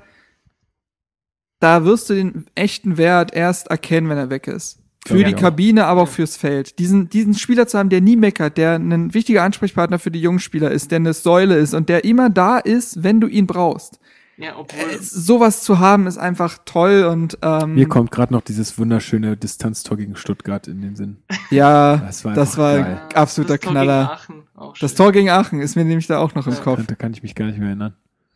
da 1.61 1.85
wirst 1.85 2.11
du 2.11 2.15
den 2.15 2.47
echten 2.57 2.97
Wert 2.97 3.33
erst 3.33 3.69
erkennen, 3.69 4.09
wenn 4.09 4.19
er 4.19 4.31
weg 4.31 4.49
ist. 4.49 4.82
Für 5.05 5.19
ja, 5.19 5.29
die 5.29 5.35
Kabine, 5.35 5.87
aber 5.87 6.03
auch 6.03 6.09
fürs 6.09 6.37
Feld. 6.37 6.79
Diesen, 6.79 7.09
diesen 7.09 7.35
Spieler 7.35 7.67
zu 7.67 7.77
haben, 7.77 7.89
der 7.89 8.01
nie 8.01 8.17
meckert, 8.17 8.57
der 8.57 8.77
ein 8.77 9.13
wichtiger 9.13 9.43
Ansprechpartner 9.43 9.99
für 9.99 10.13
die 10.13 10.21
jungen 10.21 10.39
Spieler 10.39 10.71
ist, 10.71 10.93
der 10.93 10.97
eine 10.97 11.13
Säule 11.13 11.57
ist 11.57 11.75
und 11.75 11.89
der 11.89 12.05
immer 12.05 12.31
da 12.31 12.59
ist, 12.59 13.03
wenn 13.03 13.21
du 13.21 13.27
ihn 13.27 13.49
brauchst. 13.49 13.99
Ja, 14.37 14.57
obwohl 14.57 14.91
äh, 14.91 14.99
sowas 14.99 15.63
zu 15.63 15.79
haben 15.79 16.07
ist 16.07 16.19
einfach 16.19 16.59
toll 16.65 17.05
und 17.05 17.39
ähm, 17.43 17.75
mir 17.75 17.87
kommt 17.87 18.11
gerade 18.11 18.33
noch 18.33 18.41
dieses 18.41 18.79
wunderschöne 18.79 19.37
Distanztor 19.37 19.97
gegen 19.97 20.17
Stuttgart 20.17 20.67
in 20.69 20.81
den 20.81 20.97
Sinn. 20.97 21.19
Ja, 21.51 21.97
das 21.97 22.25
war, 22.25 22.35
das 22.35 22.57
war 22.57 22.75
ein 22.75 22.99
absoluter 23.15 23.59
das 23.59 23.71
Knaller. 23.71 24.19
das 24.81 24.95
Tor 24.95 25.13
gegen 25.13 25.29
Aachen 25.29 25.61
ist 25.61 25.77
mir 25.77 25.85
nämlich 25.85 26.07
da 26.07 26.19
auch 26.19 26.35
noch 26.35 26.47
im 26.47 26.55
Kopf. 26.55 26.87
Da 26.87 26.95
kann 26.95 27.13
ich 27.13 27.23
mich 27.23 27.35
gar 27.35 27.45
nicht 27.45 27.59
mehr 27.59 27.69
erinnern. 27.69 27.95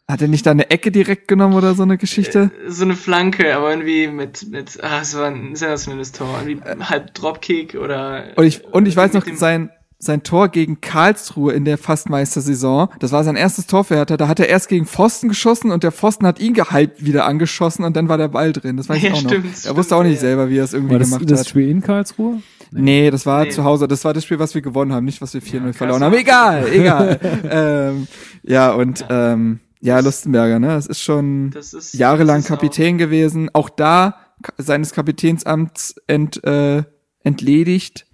Hat 0.09 0.23
er 0.23 0.29
nicht 0.29 0.47
da 0.47 0.53
eine 0.53 0.71
Ecke 0.71 0.93
direkt 0.93 1.27
genommen 1.27 1.55
oder 1.55 1.75
so 1.75 1.83
eine 1.83 1.99
Geschichte? 1.99 2.53
Äh, 2.65 2.71
so 2.71 2.85
eine 2.85 2.95
Flanke, 2.95 3.57
aber 3.57 3.71
irgendwie 3.71 4.07
mit, 4.07 4.49
mit, 4.51 4.83
ah, 4.83 5.01
es 5.03 5.17
war 5.17 5.27
ein 5.27 5.57
sensationelles 5.57 6.13
Tor. 6.13 6.29
Irgendwie 6.47 6.65
äh, 6.65 6.77
halb 6.81 7.13
Dropkick 7.15 7.75
oder. 7.75 8.27
Und 8.37 8.45
ich, 8.45 8.65
und 8.65 8.87
ich 8.87 8.95
weiß 8.95 9.15
noch, 9.15 9.27
sein, 9.35 9.71
sein 9.99 10.23
Tor 10.23 10.49
gegen 10.49 10.81
Karlsruhe 10.81 11.53
in 11.55 11.65
der 11.65 11.77
Fastmeistersaison, 11.77 12.89
das 13.01 13.11
war 13.11 13.25
sein 13.25 13.35
erstes 13.35 13.67
Tor 13.67 13.83
für 13.83 13.97
Hertha, 13.97 14.17
da 14.17 14.29
hat 14.29 14.39
er 14.39 14.49
erst 14.49 14.69
gegen 14.69 14.87
Pfosten 14.87 15.29
geschossen 15.29 15.73
und 15.73 15.83
der 15.83 15.91
Pfosten 15.91 16.25
hat 16.25 16.39
ihn 16.39 16.55
halb 16.57 17.03
wieder 17.03 17.25
angeschossen 17.27 17.85
und 17.85 17.97
dann 17.97 18.09
war 18.09 18.17
der 18.17 18.29
Ball 18.29 18.53
drin. 18.53 18.77
Das 18.77 18.89
weiß 18.89 18.99
ich 19.03 19.13
auch 19.13 19.23
noch. 19.23 19.31
Stimmt, 19.31 19.65
er 19.65 19.77
wusste 19.77 19.97
auch 19.97 20.05
nicht 20.05 20.15
ja. 20.15 20.21
selber, 20.21 20.49
wie 20.49 20.59
er 20.59 20.65
es 20.65 20.73
irgendwie 20.73 20.93
war 20.93 20.99
das, 21.01 21.09
gemacht 21.09 21.25
das 21.25 21.41
hat. 21.41 21.47
Das 21.47 21.49
Spiel 21.49 21.69
in 21.69 21.81
Karlsruhe? 21.81 22.43
Nee, 22.71 22.81
nee 22.81 23.11
das 23.11 23.27
war 23.27 23.45
nee. 23.45 23.51
zu 23.51 23.65
Hause. 23.65 23.89
Das 23.89 24.05
war 24.05 24.15
das 24.15 24.25
Spiel, 24.25 24.39
was 24.39 24.55
wir 24.55 24.63
gewonnen 24.63 24.93
haben, 24.93 25.05
nicht 25.05 25.21
was 25.21 25.35
wir 25.35 25.43
4-0 25.43 25.67
ja, 25.67 25.73
verloren 25.73 26.05
haben. 26.05 26.15
Egal, 26.15 26.69
egal. 26.73 27.19
ähm, 27.51 28.07
ja, 28.45 28.71
und 28.71 29.01
ja. 29.01 29.33
ähm, 29.33 29.61
ja, 29.87 30.01
Lustenberger, 30.01 30.59
ne? 30.59 30.67
Das 30.69 30.87
ist 30.89 31.01
schon 31.01 31.53
das 31.53 31.73
ist, 31.73 31.95
jahrelang 31.95 32.41
ist 32.41 32.49
Kapitän 32.49 32.99
gewesen. 32.99 33.51
Auch 33.53 33.71
da 33.71 34.19
seines 34.59 34.93
Kapitänsamts 34.93 35.95
ent, 36.09 36.43
äh, 36.43 36.83
entledigt. 37.23 38.07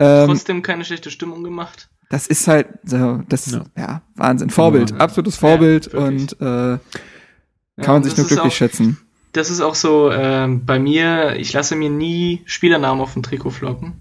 Ähm, 0.00 0.26
Trotzdem 0.26 0.62
keine 0.62 0.84
schlechte 0.84 1.10
Stimmung 1.10 1.44
gemacht. 1.44 1.88
Das 2.08 2.26
ist 2.26 2.48
halt 2.48 2.66
so, 2.82 3.22
das 3.28 3.48
ja, 3.52 3.64
ja 3.76 4.02
Wahnsinn. 4.16 4.50
Vorbild, 4.50 4.90
ja. 4.90 4.96
absolutes 4.96 5.36
Vorbild 5.36 5.92
ja, 5.92 6.00
und 6.00 6.32
äh, 6.40 6.78
kann 7.80 7.94
man 7.94 8.02
sich 8.02 8.16
nur 8.16 8.26
glücklich 8.26 8.52
auch, 8.52 8.56
schätzen. 8.56 8.98
Das 9.30 9.50
ist 9.50 9.60
auch 9.60 9.76
so 9.76 10.10
äh, 10.10 10.48
bei 10.48 10.80
mir, 10.80 11.36
ich 11.36 11.52
lasse 11.52 11.76
mir 11.76 11.90
nie 11.90 12.42
Spielernamen 12.44 13.00
auf 13.00 13.12
dem 13.12 13.22
Trikot 13.22 13.50
flocken. 13.50 14.00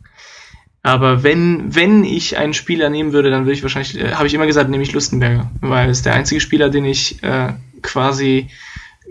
Aber 0.81 1.23
wenn, 1.23 1.75
wenn 1.75 2.03
ich 2.03 2.37
einen 2.37 2.53
Spieler 2.53 2.89
nehmen 2.89 3.11
würde, 3.11 3.29
dann 3.29 3.43
würde 3.43 3.53
ich 3.53 3.63
wahrscheinlich, 3.63 3.99
äh, 3.99 4.13
habe 4.13 4.27
ich 4.27 4.33
immer 4.33 4.47
gesagt, 4.47 4.69
nehme 4.69 4.83
ich 4.83 4.93
Lustenberger, 4.93 5.51
weil 5.61 5.89
es 5.89 6.01
der 6.01 6.13
einzige 6.13 6.39
Spieler, 6.39 6.69
den 6.69 6.85
ich 6.85 7.21
äh, 7.21 7.53
quasi 7.81 8.49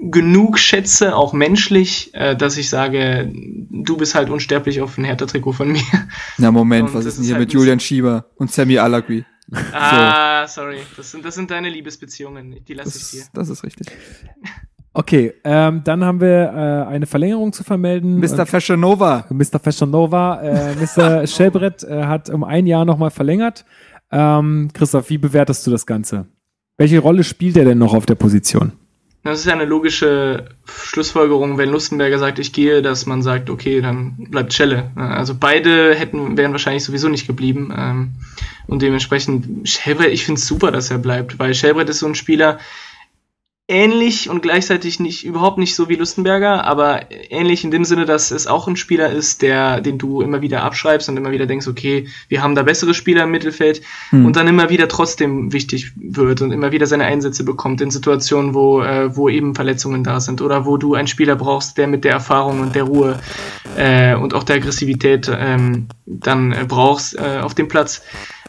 genug 0.01 0.59
schätze, 0.59 1.17
auch 1.17 1.33
menschlich, 1.33 2.15
äh, 2.15 2.37
dass 2.37 2.57
ich 2.57 2.69
sage, 2.71 3.31
du 3.33 3.97
bist 3.97 4.15
halt 4.15 4.31
unsterblich 4.31 4.81
auf 4.81 4.97
ein 4.97 5.05
Hertha-Trikot 5.05 5.53
von 5.53 5.73
mir. 5.73 5.83
Na 6.39 6.51
Moment, 6.51 6.89
und 6.89 6.95
was 6.95 7.05
ist 7.05 7.19
denn 7.19 7.25
hier 7.25 7.35
halt 7.35 7.47
mit 7.47 7.53
Julian 7.53 7.81
Schieber 7.81 8.31
und 8.37 8.51
Sammy 8.51 8.79
Alagui? 8.79 9.25
Ah, 9.73 10.47
so. 10.47 10.61
sorry, 10.61 10.79
das 10.97 11.11
sind, 11.11 11.25
das 11.25 11.35
sind 11.35 11.51
deine 11.51 11.71
Liebesbeziehungen, 11.71 12.65
die 12.65 12.75
lasse 12.75 12.99
ich 12.99 13.11
dir. 13.11 13.27
Das 13.33 13.49
ist 13.49 13.65
richtig. 13.65 13.89
Okay, 14.95 15.35
ähm, 15.45 15.83
dann 15.85 16.05
haben 16.05 16.21
wir 16.21 16.87
äh, 16.89 16.91
eine 16.91 17.07
Verlängerung 17.07 17.53
zu 17.53 17.63
vermelden. 17.63 18.19
Mr. 18.19 18.47
Fashion 18.47 18.81
Nova. 18.81 19.27
Mr. 19.31 19.59
Fashion 19.63 19.91
Nova. 19.91 20.41
Äh, 20.41 20.75
Mr. 20.75 21.27
Schelbrett 21.27 21.85
äh, 21.85 22.05
hat 22.05 22.31
um 22.31 22.43
ein 22.43 22.67
Jahr 22.67 22.85
nochmal 22.85 23.11
verlängert. 23.11 23.65
Ähm, 24.11 24.71
Christoph, 24.73 25.11
wie 25.11 25.19
bewertest 25.19 25.67
du 25.67 25.71
das 25.71 25.87
Ganze? 25.87 26.27
Welche 26.79 27.01
Rolle 27.01 27.25
spielt 27.25 27.57
er 27.57 27.65
denn 27.65 27.79
noch 27.79 27.95
auf 27.95 28.07
der 28.07 28.15
Position? 28.15 28.73
Das 29.25 29.41
ist 29.41 29.47
ja 29.47 29.53
eine 29.53 29.65
logische 29.65 30.47
Schlussfolgerung, 30.65 31.59
wenn 31.59 31.71
Lustenberger 31.71 32.19
sagt, 32.19 32.39
ich 32.39 32.53
gehe, 32.53 32.83
dass 32.83 33.05
man 33.05 33.21
sagt, 33.21 33.51
okay, 33.51 33.81
dann 33.81 34.29
bleibt 34.31 34.55
Schelle. 34.55 34.91
Also 34.95 35.35
beide 35.39 35.95
hätten, 35.95 36.37
wären 36.37 36.53
wahrscheinlich 36.53 36.85
sowieso 36.85 37.09
nicht 37.09 37.27
geblieben. 37.27 37.75
Ähm, 37.77 38.13
und 38.69 38.81
dementsprechend, 38.81 39.69
Schelbrett, 39.69 40.13
ich 40.13 40.25
finde 40.25 40.39
es 40.39 40.47
super, 40.47 40.71
dass 40.71 40.91
er 40.91 40.99
bleibt, 40.99 41.39
weil 41.39 41.53
Schelbrett 41.53 41.89
ist 41.89 41.99
so 41.99 42.07
ein 42.07 42.15
Spieler, 42.15 42.59
ähnlich 43.69 44.31
und 44.31 44.41
gleichzeitig 44.41 44.99
nicht 44.99 45.27
überhaupt 45.27 45.59
nicht 45.59 45.75
so 45.75 45.91
wie 45.91 45.97
Lustenberger, 45.97 46.65
aber 46.65 47.03
ähnlich 47.11 47.65
in 47.65 47.71
dem 47.71 47.85
Sinne, 47.85 48.07
dass 48.07 48.31
es 48.31 48.47
auch 48.47 48.67
ein 48.67 48.77
Spieler 48.77 49.11
ist, 49.11 49.43
der 49.43 49.83
den 49.83 49.99
du 49.99 50.23
immer 50.23 50.41
wieder 50.41 50.63
abschreibst 50.63 51.11
und 51.11 51.19
immer 51.19 51.33
wieder 51.33 51.45
denkst, 51.45 51.69
okay, 51.69 52.09
wir 52.29 52.43
haben 52.43 52.55
da 52.55 52.63
bessere 52.63 52.95
Spieler 52.95 53.25
im 53.25 53.31
Mittelfeld 53.31 53.83
hm. 54.09 54.25
und 54.25 54.37
dann 54.37 54.49
immer 54.49 54.71
wieder 54.71 54.89
trotzdem 54.89 55.53
wichtig 55.53 55.93
wird 55.97 56.41
und 56.41 56.51
immer 56.51 56.73
wieder 56.73 56.87
seine 56.87 57.05
Einsätze 57.05 57.45
bekommt 57.45 57.83
in 57.83 57.91
Situationen, 57.91 58.55
wo 58.55 58.81
äh, 58.81 59.15
wo 59.15 59.29
eben 59.29 59.55
Verletzungen 59.55 60.03
da 60.03 60.19
sind 60.21 60.41
oder 60.41 60.65
wo 60.65 60.79
du 60.79 60.95
einen 60.95 61.09
Spieler 61.09 61.37
brauchst, 61.37 61.77
der 61.77 61.89
mit 61.89 62.05
der 62.05 62.13
Erfahrung 62.13 62.61
und 62.61 62.75
der 62.75 62.85
Ruhe 62.85 63.21
äh, 63.77 64.15
und 64.15 64.33
auch 64.33 64.45
der 64.45 64.57
Aggressivität 64.57 65.31
ähm, 65.31 65.89
dann 66.07 66.53
äh, 66.53 66.65
brauchst 66.67 67.19
äh, 67.19 67.41
auf 67.43 67.55
dem 67.55 67.69
Platz. 67.69 68.03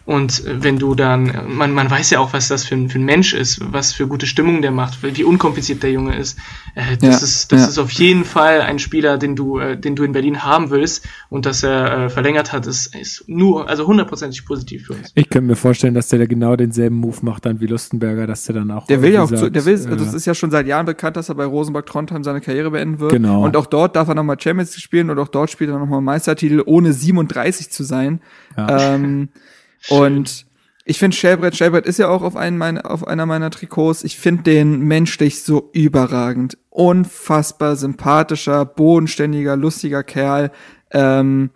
Und 0.10 0.42
wenn 0.44 0.80
du 0.80 0.96
dann, 0.96 1.32
man, 1.50 1.72
man 1.72 1.92
weiß 1.92 2.10
ja 2.10 2.20
auch, 2.20 2.34
was 2.34 2.48
das 2.48 2.66
für 2.66 2.74
ein, 2.74 2.90
für 2.90 2.98
ein 2.98 3.06
Mensch 3.06 3.36
ist, 3.36 3.62
was 3.72 3.94
für 3.94 4.08
gute 4.08 4.26
Stimmung 4.26 4.64
der 4.64 4.72
macht, 4.72 5.04
wie 5.04 5.24
unkompliziert 5.24 5.84
der 5.84 5.92
Junge 5.92 6.18
ist. 6.18 6.36
Äh, 6.74 6.98
das 6.98 7.22
ja, 7.22 7.28
ist, 7.28 7.52
das 7.52 7.62
ja. 7.62 7.68
ist 7.68 7.78
auf 7.78 7.92
jeden 7.92 8.26
Fall 8.26 8.62
ein 8.62 8.80
Spieler, 8.80 9.20
den 9.20 9.36
du, 9.36 9.60
äh, 9.60 9.78
den 9.78 9.96
du 9.96 10.04
in 10.04 10.12
Berlin 10.12 10.44
haben 10.44 10.72
willst. 10.72 11.08
Und 11.30 11.46
dass 11.46 11.62
er 11.62 12.06
äh, 12.06 12.10
verlängert 12.10 12.52
hat, 12.52 12.66
ist, 12.66 12.96
ist 12.96 13.26
nur, 13.28 13.70
also 13.70 13.86
hundertprozentig 13.86 14.46
positiv 14.46 14.88
für 14.88 14.94
uns. 14.94 15.12
Ich 15.14 15.30
könnte 15.30 15.48
mir 15.48 15.56
vorstellen, 15.56 15.94
dass 15.94 16.08
der 16.08 16.26
genau 16.26 16.56
denselben 16.56 16.96
Move 16.96 17.18
macht 17.22 17.46
dann 17.46 17.60
wie 17.60 17.68
Lustenberger, 17.68 18.26
dass 18.26 18.46
der 18.46 18.56
dann 18.56 18.72
auch. 18.72 18.88
Der 18.88 19.04
will 19.04 19.14
ja 19.14 19.22
auch, 19.22 19.30
sagt, 19.30 19.42
zu, 19.42 19.52
der 19.52 19.64
will, 19.64 19.76
also 19.76 20.06
es 20.06 20.16
ist 20.16 20.26
ja 20.26 20.34
schon 20.34 20.50
seit 20.50 20.66
Jahren 20.66 20.88
bekannt, 20.88 21.18
dass 21.18 21.30
er 21.30 21.36
bei 21.36 21.46
Rosenberg 21.46 21.86
Trondheim 21.86 22.24
seine 22.24 22.42
Karriere 22.42 22.72
beenden 22.72 23.00
wird. 23.00 23.12
Genau. 23.12 23.46
Und 23.46 23.56
auch 23.56 23.68
dort 23.68 23.96
darf 23.96 24.08
er 24.08 24.16
nochmal 24.16 24.38
Champions 24.40 24.72
League 24.72 24.82
spielen 24.84 25.12
und 25.12 25.20
auch 25.20 25.28
dort 25.28 25.52
spielt 25.52 25.70
er 25.70 25.78
nochmal 25.78 26.02
Meistertitel, 26.02 26.64
ohne 26.66 26.94
37 26.94 27.70
zu 27.70 27.84
sein. 27.84 28.22
Ja. 28.58 28.96
Ähm, 28.96 29.30
und 29.88 30.46
ich 30.90 30.98
finde 30.98 31.16
Shelbrett, 31.16 31.56
Shelbrett 31.56 31.86
ist 31.86 32.00
ja 32.00 32.10
auch 32.10 32.24
auf, 32.24 32.36
einen 32.36 32.58
meiner, 32.58 32.90
auf 32.90 33.08
einer 33.08 33.28
meiner 33.28 33.52
Trikots. 33.52 34.04
Ich 34.04 34.18
finde 34.18 34.42
den 34.42 34.80
menschlich 34.80 35.44
so 35.44 35.70
überragend. 35.72 36.58
Unfassbar 36.72 37.76
sympathischer, 37.76 38.66
bodenständiger, 38.66 39.56
lustiger 39.56 40.04
Kerl. 40.04 40.52
Ähm, 40.90 41.52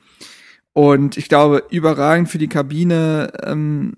und 0.74 1.18
ich 1.18 1.30
glaube, 1.30 1.64
überragend 1.72 2.30
für 2.30 2.38
die 2.38 2.48
Kabine. 2.48 3.32
Ähm, 3.44 3.96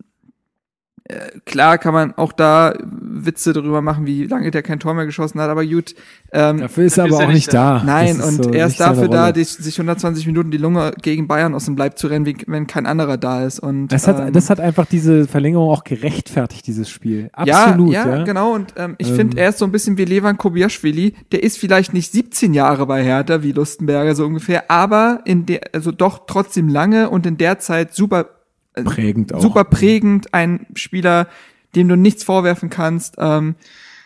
äh, 1.07 1.39
klar 1.45 1.77
kann 1.77 1.93
man 1.93 2.13
auch 2.17 2.33
da 2.33 2.73
Witze 2.81 3.53
darüber 3.53 3.83
machen, 3.83 4.07
wie 4.07 4.25
lange 4.25 4.49
der 4.49 4.63
kein 4.63 4.79
Tor 4.79 4.95
mehr 4.95 5.05
geschossen 5.05 5.39
hat, 5.39 5.51
aber 5.51 5.63
gut. 5.63 5.93
Ähm, 6.31 6.61
dafür 6.61 6.85
ist 6.85 6.97
er 6.97 7.03
aber 7.05 7.17
auch 7.17 7.27
nicht 7.27 7.53
da. 7.53 7.83
Nein, 7.85 8.19
und 8.19 8.43
so 8.43 8.49
er 8.49 8.65
ist 8.65 8.79
dafür 8.79 9.07
da, 9.07 9.31
die, 9.31 9.43
sich 9.43 9.77
120 9.77 10.25
Minuten 10.25 10.49
die 10.49 10.57
Lunge 10.57 10.93
gegen 10.99 11.27
Bayern 11.27 11.53
aus 11.53 11.65
dem 11.65 11.77
Leib 11.77 11.99
zu 11.99 12.07
rennen, 12.07 12.25
wie, 12.25 12.35
wenn 12.47 12.65
kein 12.65 12.87
anderer 12.87 13.17
da 13.17 13.45
ist. 13.45 13.59
Und, 13.59 13.89
das, 13.89 14.07
hat, 14.07 14.19
ähm, 14.19 14.33
das 14.33 14.49
hat 14.49 14.59
einfach 14.59 14.87
diese 14.87 15.27
Verlängerung 15.27 15.69
auch 15.69 15.83
gerechtfertigt, 15.83 16.65
dieses 16.65 16.89
Spiel. 16.89 17.29
Absolut. 17.33 17.93
Ja, 17.93 18.07
ja, 18.07 18.17
ja. 18.17 18.23
genau. 18.23 18.55
Und 18.55 18.73
ähm, 18.75 18.95
ich 18.97 19.09
ähm. 19.09 19.15
finde, 19.15 19.37
er 19.37 19.49
ist 19.49 19.59
so 19.59 19.65
ein 19.65 19.71
bisschen 19.71 19.99
wie 19.99 20.05
Levan 20.05 20.37
Kobiaschwili. 20.37 21.13
Der 21.31 21.43
ist 21.43 21.59
vielleicht 21.59 21.93
nicht 21.93 22.11
17 22.11 22.55
Jahre 22.55 22.87
bei 22.87 23.03
Hertha, 23.03 23.43
wie 23.43 23.51
Lustenberger 23.51 24.15
so 24.15 24.25
ungefähr, 24.25 24.71
aber 24.71 25.21
in 25.25 25.45
der, 25.45 25.61
also 25.71 25.91
doch 25.91 26.25
trotzdem 26.25 26.67
lange 26.67 27.11
und 27.11 27.27
in 27.27 27.37
der 27.37 27.59
Zeit 27.59 27.93
super 27.93 28.34
prägend 28.83 29.33
auch. 29.33 29.41
super 29.41 29.63
prägend, 29.63 30.33
ein 30.33 30.67
Spieler, 30.75 31.27
dem 31.75 31.87
du 31.87 31.95
nichts 31.95 32.23
vorwerfen 32.23 32.69
kannst. 32.69 33.15
Ähm, 33.17 33.55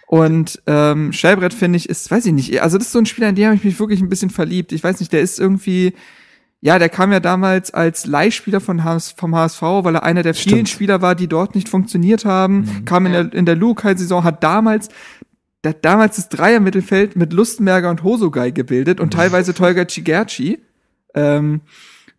und 0.08 0.62
ähm, 0.66 1.14
Schellbrett 1.14 1.54
finde 1.54 1.78
ich 1.78 1.88
ist, 1.88 2.10
weiß 2.10 2.26
ich 2.26 2.34
nicht, 2.34 2.62
also 2.62 2.78
das 2.78 2.88
ist 2.88 2.94
so 2.94 3.00
ein 3.00 3.06
Spieler, 3.06 3.30
in 3.30 3.36
den 3.36 3.46
habe 3.46 3.56
ich 3.56 3.64
mich 3.64 3.80
wirklich 3.80 4.02
ein 4.02 4.10
bisschen 4.10 4.32
verliebt. 4.32 4.72
Ich 4.72 4.84
weiß 4.84 5.00
nicht, 5.00 5.14
der 5.14 5.22
ist 5.22 5.40
irgendwie, 5.40 5.94
ja, 6.62 6.80
der 6.80 6.90
kam 6.90 7.12
ja 7.12 7.20
damals 7.20 7.72
als 7.72 8.08
Leihspieler 8.08 8.60
von 8.60 8.84
HS, 8.84 9.12
vom 9.12 9.36
HSV, 9.36 9.62
weil 9.62 9.96
er 9.96 10.04
einer 10.04 10.24
der 10.24 10.34
vielen 10.34 10.66
Stimmt. 10.66 10.70
Spieler 10.70 11.02
war, 11.02 11.14
die 11.14 11.28
dort 11.28 11.54
nicht 11.54 11.70
funktioniert 11.70 12.26
haben. 12.26 12.62
Mhm. 12.62 12.86
Kam 12.86 13.06
in 13.06 13.12
der 13.12 13.34
in 13.34 13.46
der 13.46 13.56
Lukai-Saison, 13.56 14.24
hat 14.24 14.44
damals 14.44 14.90
der 15.64 15.72
hat 15.72 15.84
damals 15.86 16.16
das 16.16 16.30
Dreier-Mittelfeld 16.30 17.16
mit 17.16 17.34
Lustenberger 17.34 17.90
und 17.90 18.04
Hosogai 18.04 18.52
gebildet 18.52 19.00
und 19.00 19.14
teilweise 19.14 19.54
Tolga 19.54 19.88
Cigerci. 19.88 20.60
Ähm, 21.14 21.62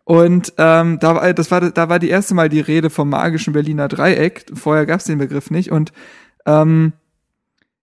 und 0.03 0.53
ähm, 0.57 0.99
da 0.99 1.15
war, 1.15 1.33
das 1.33 1.51
war, 1.51 1.71
da 1.71 1.89
war 1.89 1.99
die 1.99 2.09
erste 2.09 2.33
Mal 2.33 2.49
die 2.49 2.59
Rede 2.59 2.89
vom 2.89 3.09
magischen 3.09 3.53
Berliner 3.53 3.87
Dreieck. 3.87 4.45
Vorher 4.53 4.85
gab 4.85 4.99
es 4.99 5.05
den 5.05 5.19
Begriff 5.19 5.51
nicht. 5.51 5.71
Und 5.71 5.93
ähm, 6.45 6.93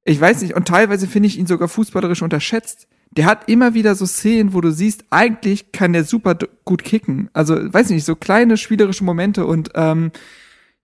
ich 0.05 0.20
weiß 0.20 0.43
nicht, 0.43 0.55
und 0.55 0.66
teilweise 0.66 1.07
finde 1.07 1.28
ich 1.28 1.39
ihn 1.39 1.47
sogar 1.47 1.69
fußballerisch 1.69 2.23
unterschätzt. 2.23 2.89
Der 3.11 3.24
hat 3.24 3.49
immer 3.49 3.74
wieder 3.74 3.95
so 3.95 4.05
Szenen, 4.05 4.53
wo 4.53 4.61
du 4.61 4.70
siehst, 4.70 5.05
eigentlich 5.11 5.73
kann 5.73 5.93
der 5.93 6.05
super 6.05 6.36
gut 6.65 6.85
kicken. 6.85 7.31
Also, 7.32 7.55
weiß 7.55 7.90
nicht, 7.90 8.05
so 8.05 8.16
kleine 8.16 8.57
spielerische 8.57 9.05
Momente 9.05 9.47
und 9.47 9.70
ähm, 9.74 10.11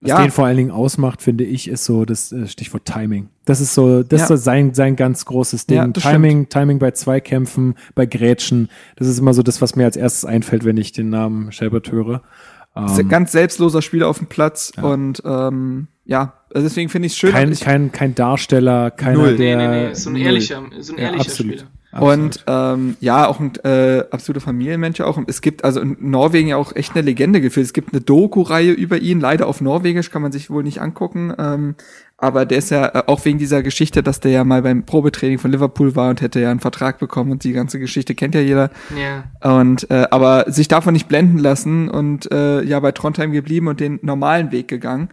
was 0.05 0.09
ja. 0.09 0.21
den 0.21 0.31
vor 0.31 0.45
allen 0.45 0.57
Dingen 0.57 0.71
ausmacht, 0.71 1.21
finde 1.21 1.43
ich, 1.43 1.67
ist 1.67 1.83
so 1.85 2.05
das 2.05 2.31
äh, 2.31 2.47
Stichwort 2.47 2.85
Timing. 2.85 3.29
Das 3.45 3.59
ist 3.59 3.73
so, 3.73 4.03
das 4.03 4.19
ja. 4.19 4.23
ist 4.23 4.27
so 4.27 4.35
sein, 4.35 4.73
sein 4.73 4.95
ganz 4.95 5.25
großes 5.25 5.65
Ding. 5.65 5.77
Ja, 5.77 5.87
Timing, 5.87 6.41
stimmt. 6.41 6.49
Timing 6.53 6.79
bei 6.79 6.91
Zweikämpfen, 6.91 7.75
bei 7.95 8.05
Grätschen. 8.05 8.69
Das 8.95 9.07
ist 9.07 9.19
immer 9.19 9.33
so 9.33 9.41
das, 9.43 9.61
was 9.61 9.75
mir 9.75 9.85
als 9.85 9.97
erstes 9.97 10.25
einfällt, 10.25 10.63
wenn 10.63 10.77
ich 10.77 10.91
den 10.91 11.09
Namen 11.09 11.51
Shelbert 11.51 11.91
höre. 11.91 12.21
Ähm, 12.75 13.09
ganz 13.09 13.31
selbstloser 13.31 13.81
Spieler 13.81 14.07
auf 14.07 14.17
dem 14.19 14.27
Platz 14.27 14.71
und 14.81 15.21
ähm, 15.25 15.87
ja, 16.05 16.33
also 16.55 16.67
deswegen 16.67 16.89
finde 16.89 17.07
ich 17.07 17.11
es 17.11 17.17
schön. 17.17 17.31
Kein, 17.31 17.53
kein, 17.53 17.91
kein 17.91 18.15
Darsteller, 18.15 18.89
keiner, 18.89 19.17
Null. 19.17 19.35
der. 19.35 19.57
Nee, 19.57 19.67
nee, 19.67 19.87
nee, 19.87 19.93
so 19.93 20.09
ein 20.09 20.15
ehrlicher, 20.15 20.63
so 20.79 20.93
ein 20.93 20.99
ehrlicher 20.99 21.29
Spieler. 21.29 21.63
Und 21.99 22.43
ähm, 22.47 22.97
ja, 22.99 23.27
auch 23.27 23.39
ein 23.39 23.53
äh, 23.63 24.03
absoluter 24.11 24.41
Familienmensch 24.41 24.99
auch. 25.01 25.17
Es 25.27 25.41
gibt 25.41 25.63
also 25.63 25.79
in 25.79 25.95
Norwegen 25.99 26.49
ja 26.49 26.57
auch 26.57 26.75
echt 26.75 26.93
eine 26.93 27.01
Legende 27.01 27.39
gefühlt. 27.39 27.65
Es 27.65 27.73
gibt 27.73 27.93
eine 27.93 28.01
Doku-Reihe 28.01 28.71
über 28.71 28.97
ihn, 28.97 29.21
leider 29.21 29.47
auf 29.47 29.61
Norwegisch, 29.61 30.11
kann 30.11 30.21
man 30.21 30.33
sich 30.33 30.49
wohl 30.49 30.63
nicht 30.63 30.81
angucken. 30.81 31.33
Ähm, 31.37 31.75
aber 32.17 32.45
der 32.45 32.57
ist 32.57 32.71
ja 32.71 32.87
äh, 32.87 33.03
auch 33.07 33.23
wegen 33.23 33.37
dieser 33.37 33.61
Geschichte, 33.63 34.03
dass 34.03 34.19
der 34.19 34.31
ja 34.31 34.43
mal 34.43 34.61
beim 34.61 34.85
Probetraining 34.85 35.39
von 35.39 35.51
Liverpool 35.51 35.95
war 35.95 36.09
und 36.09 36.21
hätte 36.21 36.39
ja 36.39 36.51
einen 36.51 36.59
Vertrag 36.59 36.99
bekommen 36.99 37.31
und 37.31 37.43
die 37.43 37.53
ganze 37.53 37.79
Geschichte 37.79 38.15
kennt 38.15 38.35
ja 38.35 38.41
jeder. 38.41 38.71
Ja. 38.97 39.57
Und 39.57 39.89
äh, 39.89 40.07
aber 40.11 40.45
sich 40.47 40.67
davon 40.67 40.93
nicht 40.93 41.07
blenden 41.07 41.37
lassen 41.37 41.89
und 41.89 42.31
äh, 42.31 42.61
ja 42.63 42.79
bei 42.79 42.91
Trondheim 42.91 43.31
geblieben 43.31 43.67
und 43.67 43.79
den 43.79 43.99
normalen 44.01 44.51
Weg 44.51 44.67
gegangen. 44.67 45.09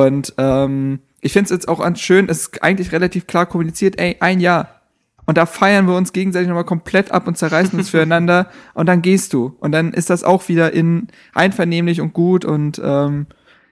Und 0.00 0.34
ähm, 0.38 1.00
ich 1.20 1.32
finde 1.32 1.44
es 1.44 1.50
jetzt 1.50 1.68
auch 1.68 1.84
schön, 1.96 2.28
es 2.28 2.42
ist 2.42 2.62
eigentlich 2.62 2.92
relativ 2.92 3.26
klar 3.26 3.46
kommuniziert, 3.46 3.98
ey, 3.98 4.16
ein 4.20 4.40
Jahr 4.40 4.82
und 5.24 5.38
da 5.38 5.46
feiern 5.46 5.86
wir 5.86 5.96
uns 5.96 6.12
gegenseitig 6.12 6.48
nochmal 6.48 6.64
komplett 6.64 7.12
ab 7.12 7.26
und 7.28 7.38
zerreißen 7.38 7.78
uns 7.78 7.90
füreinander 7.90 8.48
und 8.74 8.86
dann 8.86 9.02
gehst 9.02 9.32
du. 9.32 9.56
Und 9.60 9.72
dann 9.72 9.92
ist 9.92 10.10
das 10.10 10.24
auch 10.24 10.48
wieder 10.48 10.72
in 10.72 11.08
einvernehmlich 11.34 12.00
und 12.00 12.12
gut 12.12 12.44
und 12.44 12.80
ähm, 12.82 13.26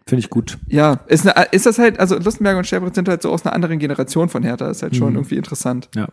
Finde 0.07 0.21
ich 0.25 0.31
gut. 0.31 0.59
Ja, 0.67 1.01
ist, 1.07 1.29
eine, 1.29 1.47
ist 1.53 1.67
das 1.67 1.79
halt, 1.79 2.01
also 2.01 2.19
Lustenberg 2.19 2.57
und 2.57 2.67
Scherbrett 2.67 2.95
sind 2.97 3.09
halt 3.09 3.23
so 3.23 3.31
aus 3.31 3.45
einer 3.45 3.55
anderen 3.55 3.79
Generation 3.79 4.29
von 4.29 4.43
Hertha, 4.43 4.69
ist 4.69 4.83
halt 4.83 4.97
schon 4.97 5.11
mhm. 5.11 5.17
irgendwie 5.17 5.37
interessant. 5.37 5.89
Ja. 5.95 6.09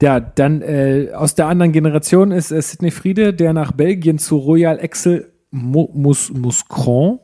Ja, 0.00 0.20
dann 0.20 0.62
äh, 0.62 1.10
aus 1.14 1.34
der 1.34 1.46
anderen 1.46 1.72
Generation 1.72 2.30
ist 2.30 2.50
äh, 2.50 2.62
Sidney 2.62 2.90
Friede, 2.90 3.34
der 3.34 3.52
nach 3.52 3.72
Belgien 3.72 4.18
zu 4.18 4.36
Royal 4.36 4.78
Excel 4.78 5.32
Mus 5.50 6.32
Muscron. 6.32 7.18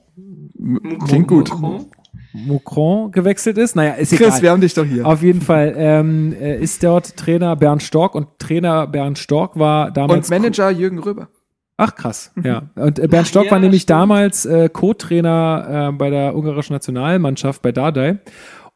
Klingt 1.06 1.28
gut. 1.28 1.50
Moucron 2.32 3.10
gewechselt 3.12 3.58
ist. 3.58 3.76
Naja, 3.76 3.94
ist 3.94 4.10
Chris, 4.10 4.20
egal. 4.20 4.42
wir 4.42 4.50
haben 4.50 4.60
dich 4.60 4.74
doch 4.74 4.84
hier. 4.84 5.06
Auf 5.06 5.22
jeden 5.22 5.40
Fall 5.40 5.74
ähm, 5.76 6.34
äh, 6.40 6.60
ist 6.60 6.82
dort 6.82 7.16
Trainer 7.16 7.56
Bernd 7.56 7.82
Stork 7.82 8.14
und 8.14 8.28
Trainer 8.38 8.86
Bernd 8.86 9.18
Stork 9.18 9.58
war 9.58 9.90
damals. 9.90 10.30
Und 10.30 10.38
Manager 10.38 10.70
Jürgen 10.70 10.98
Röber. 10.98 11.28
Ach 11.76 11.94
krass, 11.94 12.30
mhm. 12.34 12.44
ja. 12.44 12.62
Und 12.76 12.98
äh, 12.98 13.08
Bernd 13.08 13.28
Stork 13.28 13.46
ja, 13.46 13.52
war 13.52 13.58
nämlich 13.58 13.82
stimmt. 13.82 14.00
damals 14.00 14.46
äh, 14.46 14.68
Co-Trainer 14.68 15.90
äh, 15.90 15.96
bei 15.96 16.10
der 16.10 16.36
ungarischen 16.36 16.74
Nationalmannschaft 16.74 17.62
bei 17.62 17.72
Dardai. 17.72 18.18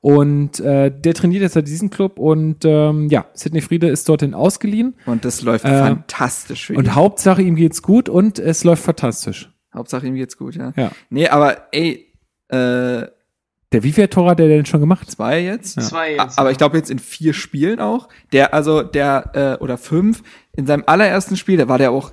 Und 0.00 0.60
äh, 0.60 0.90
der 0.90 1.14
trainiert 1.14 1.42
jetzt 1.42 1.56
halt 1.56 1.66
diesen 1.66 1.90
Club 1.90 2.18
und 2.18 2.64
ähm, 2.64 3.08
ja, 3.08 3.26
Sidney 3.32 3.60
Friede 3.60 3.88
ist 3.88 4.08
dorthin 4.08 4.34
ausgeliehen. 4.34 4.94
Und 5.04 5.24
das 5.24 5.42
läuft 5.42 5.64
äh, 5.64 5.78
fantastisch 5.78 6.66
für 6.66 6.74
ihn. 6.74 6.78
Und 6.78 6.94
Hauptsache 6.94 7.42
ihm 7.42 7.56
geht's 7.56 7.82
gut 7.82 8.08
und 8.08 8.38
es 8.38 8.62
läuft 8.62 8.84
fantastisch. 8.84 9.50
Hauptsache 9.74 10.06
ihm 10.06 10.14
geht's 10.14 10.36
gut, 10.36 10.54
ja. 10.54 10.72
Ja. 10.76 10.90
Nee, 11.10 11.28
aber 11.28 11.68
ey, 11.72 12.12
äh, 12.48 13.06
der 13.76 13.82
wie 13.82 13.92
viel 13.92 14.08
Tor 14.08 14.30
hat 14.30 14.38
der 14.38 14.48
denn 14.48 14.64
schon 14.64 14.80
gemacht? 14.80 15.10
Zwei 15.10 15.40
jetzt. 15.40 15.76
Ja. 15.76 15.82
Zwei 15.82 16.14
jetzt. 16.14 16.38
Aber 16.38 16.50
ich 16.50 16.56
glaube 16.56 16.78
jetzt 16.78 16.90
in 16.90 16.98
vier 16.98 17.34
Spielen 17.34 17.78
auch. 17.78 18.08
Der, 18.32 18.54
also 18.54 18.82
der, 18.82 19.58
äh, 19.60 19.62
oder 19.62 19.76
fünf, 19.76 20.22
in 20.56 20.66
seinem 20.66 20.84
allerersten 20.86 21.36
Spiel, 21.36 21.58
da 21.58 21.68
war 21.68 21.76
der 21.76 21.90
auch 21.90 22.12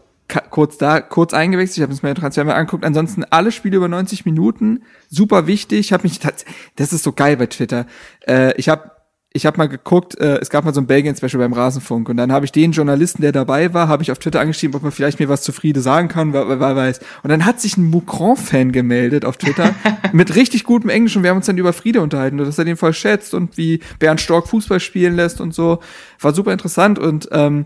kurz 0.49 0.77
da, 0.77 0.99
kurz 0.99 1.33
eingewechselt. 1.33 1.77
Ich 1.77 1.83
habe 1.83 1.93
es 1.93 2.03
mir 2.03 2.13
Transfer 2.15 2.43
mal 2.43 2.55
angeguckt. 2.55 2.83
Ansonsten 2.83 3.23
alle 3.29 3.53
Spiele 3.53 3.77
über 3.77 3.87
90 3.87 4.25
Minuten, 4.25 4.83
super 5.09 5.47
wichtig. 5.47 5.79
Ich 5.79 5.93
habe 5.93 6.03
mich, 6.03 6.19
das 6.19 6.91
ist 6.91 7.03
so 7.03 7.13
geil 7.13 7.37
bei 7.37 7.45
Twitter. 7.45 7.85
Äh, 8.27 8.53
ich 8.57 8.67
habe 8.67 8.91
ich 9.35 9.47
habe 9.47 9.57
mal 9.57 9.67
geguckt, 9.67 10.15
äh, 10.19 10.37
es 10.37 10.51
gab 10.51 10.63
mal 10.63 10.75
so 10.75 10.79
ein 10.79 10.85
Belgien-Special 10.85 11.39
beim 11.39 11.53
Rasenfunk 11.53 12.07
und 12.07 12.17
dann 12.17 12.31
habe 12.31 12.45
ich 12.45 12.51
den 12.51 12.71
Journalisten, 12.71 13.23
der 13.23 13.31
dabei 13.31 13.73
war, 13.73 13.87
habe 13.87 14.03
ich 14.03 14.11
auf 14.11 14.19
Twitter 14.19 14.39
angeschrieben, 14.39 14.75
ob 14.75 14.83
man 14.83 14.91
vielleicht 14.91 15.19
mir 15.19 15.27
was 15.27 15.41
zu 15.41 15.51
Friede 15.51 15.81
sagen 15.81 16.07
kann, 16.07 16.33
wer, 16.33 16.47
wer 16.47 16.59
weiß. 16.75 16.99
Und 17.23 17.31
dann 17.31 17.43
hat 17.43 17.59
sich 17.59 17.75
ein 17.75 17.89
Mukron-Fan 17.89 18.71
gemeldet 18.71 19.25
auf 19.25 19.37
Twitter 19.37 19.73
mit 20.13 20.35
richtig 20.35 20.65
gutem 20.65 20.91
Englisch 20.91 21.17
und 21.17 21.23
wir 21.23 21.31
haben 21.31 21.37
uns 21.37 21.47
dann 21.47 21.57
über 21.57 21.73
Friede 21.73 22.01
unterhalten 22.01 22.39
und 22.39 22.45
dass 22.45 22.59
er 22.59 22.65
den 22.65 22.77
voll 22.77 22.93
schätzt 22.93 23.33
und 23.33 23.57
wie 23.57 23.79
Bernd 23.97 24.21
Stork 24.21 24.47
Fußball 24.47 24.79
spielen 24.79 25.15
lässt 25.15 25.41
und 25.41 25.55
so. 25.55 25.79
War 26.19 26.35
super 26.35 26.53
interessant 26.53 26.99
und 26.99 27.27
ähm, 27.31 27.65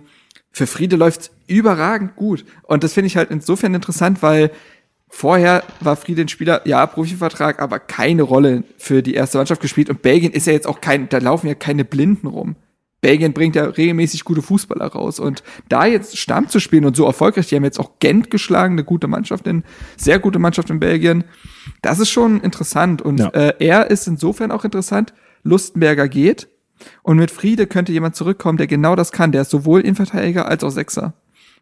für 0.54 0.68
Friede 0.68 0.96
läuft's 0.96 1.32
überragend 1.48 2.16
gut. 2.16 2.46
Und 2.64 2.86
das 2.86 2.94
finde 2.94 3.08
ich 3.08 3.18
halt 3.18 3.30
insofern 3.30 3.74
interessant, 3.74 4.22
weil 4.22 4.52
Vorher 5.10 5.64
war 5.80 5.96
Friede 5.96 6.22
ein 6.22 6.28
Spieler, 6.28 6.68
ja, 6.68 6.86
Profivertrag, 6.86 7.62
aber 7.62 7.80
keine 7.80 8.24
Rolle 8.24 8.64
für 8.78 9.02
die 9.02 9.14
erste 9.14 9.38
Mannschaft 9.38 9.62
gespielt. 9.62 9.90
Und 9.90 10.02
Belgien 10.02 10.34
ist 10.34 10.48
ja 10.48 10.54
jetzt 10.54 10.68
auch 10.68 10.82
kein, 10.82 11.10
da 11.10 11.18
laufen 11.20 11.48
ja 11.48 11.56
keine 11.56 11.86
Blinden 11.86 12.28
rum. 12.28 12.56
Belgien 13.00 13.34
bringt 13.34 13.56
ja 13.56 13.66
regelmäßig 13.66 14.24
gute 14.24 14.42
Fußballer 14.42 14.88
raus. 14.88 15.20
Und 15.20 15.44
da 15.70 15.86
jetzt 15.86 16.18
Stamm 16.18 16.50
zu 16.50 16.60
spielen 16.60 16.84
und 16.84 16.96
so 16.96 17.06
erfolgreich, 17.06 17.48
die 17.48 17.56
haben 17.56 17.64
jetzt 17.64 17.80
auch 17.80 18.00
Gent 18.00 18.32
geschlagen, 18.32 18.74
eine 18.74 18.84
gute 18.84 19.08
Mannschaft 19.08 19.48
in, 19.48 19.64
sehr 19.96 20.20
gute 20.20 20.40
Mannschaft 20.40 20.70
in 20.70 20.80
Belgien. 20.80 21.24
Das 21.82 22.00
ist 22.00 22.10
schon 22.10 22.42
interessant. 22.42 23.02
Und 23.02 23.20
ja. 23.20 23.30
äh, 23.30 23.54
er 23.60 23.90
ist 23.92 24.08
insofern 24.08 24.52
auch 24.52 24.66
interessant. 24.66 25.14
Lustenberger 25.44 26.10
geht. 26.10 26.50
Und 27.04 27.18
mit 27.18 27.32
Friede 27.32 27.68
könnte 27.68 27.92
jemand 27.92 28.16
zurückkommen, 28.16 28.58
der 28.58 28.68
genau 28.68 28.96
das 28.96 29.12
kann. 29.12 29.32
Der 29.32 29.44
ist 29.44 29.52
sowohl 29.52 29.82
Innenverteidiger 29.82 30.48
als 30.48 30.64
auch 30.64 30.70
Sechser. 30.70 31.14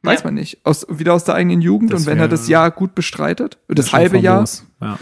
Weiß 0.06 0.22
ja. 0.22 0.26
man 0.26 0.36
nicht. 0.36 0.60
Aus, 0.64 0.86
wieder 0.90 1.14
aus 1.14 1.24
der 1.24 1.36
eigenen 1.36 1.62
Jugend 1.62 1.94
das 1.94 2.02
und 2.02 2.08
wenn 2.08 2.20
er 2.20 2.28
das 2.28 2.48
Jahr 2.48 2.72
gut 2.72 2.96
bestreitet, 2.96 3.58
das 3.68 3.94
halbe 3.94 4.18
Jahr. 4.18 4.48
Ja. 4.82 4.98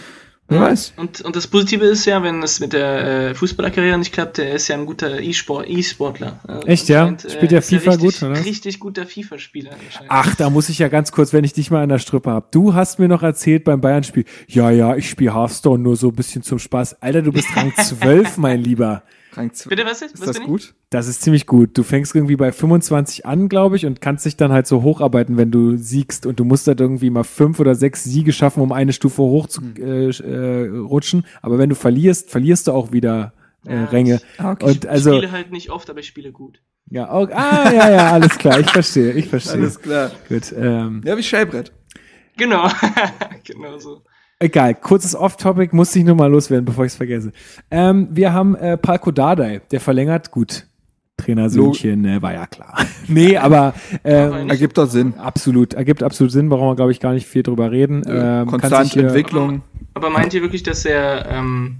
Wer 0.50 0.62
weiß. 0.62 0.94
Und, 0.98 1.22
und 1.22 1.36
das 1.36 1.48
Positive 1.48 1.86
ist 1.86 2.06
ja, 2.06 2.22
wenn 2.22 2.44
es 2.44 2.60
mit 2.60 2.74
der 2.74 3.30
äh, 3.30 3.36
Fußballerkarriere 3.36 3.98
nicht 3.98 4.12
klappt, 4.12 4.38
der 4.38 4.54
ist 4.54 4.68
ja 4.68 4.76
ein 4.76 4.86
guter 4.86 5.22
E-Sportler. 5.22 6.40
E 6.66 6.68
Echt, 6.68 6.90
ja? 6.90 7.06
Meint, 7.06 7.22
Spielt 7.22 7.52
der 7.52 7.62
FIFA 7.62 7.84
ja 7.84 7.92
richtig, 7.92 8.20
gut, 8.20 8.30
oder? 8.30 8.46
Richtig 8.46 8.80
guter 8.80 9.06
FIFA-Spieler. 9.06 9.72
Ach, 10.10 10.36
da 10.36 10.50
muss 10.50 10.68
ich 10.68 10.80
ja 10.80 10.90
ganz 10.90 11.12
kurz, 11.12 11.32
wenn 11.32 11.46
ich 11.46 11.54
dich 11.54 11.72
mal 11.72 11.82
an 11.82 11.90
der 11.90 12.00
Strippe 12.00 12.32
hab. 12.32 12.52
Du 12.52 12.74
hast 12.74 13.00
mir 13.00 13.08
noch 13.08 13.24
erzählt 13.24 13.64
beim 13.64 13.80
Bayern-Spiel, 13.80 14.26
ja, 14.48 14.70
ja, 14.70 14.96
ich 14.96 15.10
spiele 15.10 15.34
Hearthstone 15.34 15.82
nur 15.82 15.96
so 15.96 16.10
ein 16.10 16.16
bisschen 16.16 16.44
zum 16.44 16.60
Spaß. 16.60 17.02
Alter, 17.02 17.22
du 17.22 17.32
bist 17.32 17.48
Rang 17.56 17.74
12, 17.78 18.38
mein 18.38 18.62
Lieber. 18.62 19.04
Rang 19.36 19.52
Bitte, 19.68 19.86
was 19.86 20.02
ist? 20.02 20.16
Ist 20.16 20.22
was 20.22 20.38
das 20.38 20.42
gut? 20.42 20.74
Das 20.90 21.08
ist 21.08 21.22
ziemlich 21.22 21.46
gut. 21.46 21.78
Du 21.78 21.84
fängst 21.84 22.16
irgendwie 22.16 22.36
bei 22.36 22.52
25 22.52 23.26
an, 23.26 23.50
glaube 23.50 23.76
ich, 23.76 23.86
und 23.86 24.02
kannst 24.02 24.26
dich 24.26 24.38
dann 24.38 24.52
halt 24.52 24.68
so 24.68 24.84
hocharbeiten, 24.84 25.38
wenn 25.38 25.52
du 25.52 25.78
siegst. 25.78 26.26
Und 26.26 26.40
du 26.40 26.46
musst 26.46 26.68
halt 26.68 26.80
irgendwie 26.80 27.10
mal 27.10 27.24
fünf 27.24 27.60
oder 27.60 27.76
sechs 27.76 28.04
Siege 28.04 28.34
schaffen, 28.34 28.62
um 28.62 28.72
eine 28.72 28.94
Stufe 28.94 29.22
hoch 29.22 29.48
zu 29.48 29.62
hm. 29.62 29.76
äh, 29.78 30.10
äh, 30.10 30.70
rutschen. 30.78 31.26
Aber 31.42 31.58
wenn 31.58 31.70
du 31.70 31.76
verlierst, 31.76 32.30
verlierst 32.30 32.68
du 32.68 32.74
auch 32.74 32.92
wieder 32.92 33.34
äh, 33.66 33.76
ja, 33.76 33.86
Ränge. 33.86 34.22
Ich, 34.38 34.44
und 34.44 34.84
ich 34.84 34.90
also, 34.90 35.14
spiele 35.14 35.32
halt 35.32 35.52
nicht 35.52 35.70
oft, 35.70 35.90
aber 35.90 36.00
ich 36.00 36.08
spiele 36.08 36.32
gut. 36.32 36.62
Ja, 36.90 37.10
auch, 37.10 37.30
ah, 37.32 37.72
ja, 37.72 37.90
ja, 37.90 38.12
alles 38.12 38.38
klar. 38.38 38.60
Ich 38.60 38.70
verstehe, 38.70 39.14
ich 39.14 39.28
verstehe. 39.30 39.54
Alles 39.54 39.82
klar. 39.82 40.12
Gut. 40.30 40.54
Ähm, 40.56 41.02
ja, 41.06 41.18
wie 41.18 41.24
Schellbrett. 41.24 41.72
Genau, 42.38 42.70
genau 43.44 43.78
so. 43.78 44.04
Egal, 44.44 44.76
kurzes 44.76 45.15
Off-Topic, 45.15 45.74
muss 45.74 45.95
ich 45.95 46.03
nur 46.03 46.15
mal 46.15 46.30
loswerden, 46.30 46.65
bevor 46.65 46.84
ich 46.84 46.91
es 46.91 46.98
vergesse. 46.98 47.32
Ähm, 47.72 48.10
wir 48.11 48.34
haben 48.34 48.56
äh, 48.56 48.76
Palko 48.76 49.10
Dardai, 49.10 49.61
der 49.72 49.80
verlängert, 49.80 50.32
gut, 50.32 50.65
Trainersöhnchen, 51.15 52.03
äh, 52.03 52.22
war 52.22 52.34
ja 52.34 52.45
klar. 52.45 52.76
nee, 53.07 53.38
aber 53.38 53.74
ähm, 54.03 54.49
ergibt 54.49 54.78
doch 54.78 54.88
Sinn. 54.90 55.14
Absolut, 55.18 55.76
ergibt 55.76 56.03
absolut 56.03 56.34
Sinn, 56.34 56.49
brauchen 56.49 56.68
wir, 56.68 56.76
glaube 56.76 56.91
ich, 56.91 56.99
gar 56.99 57.14
nicht 57.14 57.26
viel 57.26 57.41
drüber 57.41 57.72
reden. 57.72 58.03
Ähm, 58.06 58.48
Konstante 58.48 58.99
Entwicklung. 58.99 59.61
Aber, 59.94 60.07
aber, 60.07 60.10
meint 60.10 60.34
ihr 60.34 60.41
wirklich, 60.41 60.64
dass 60.64 60.84
er 60.84 61.26
ähm, 61.30 61.78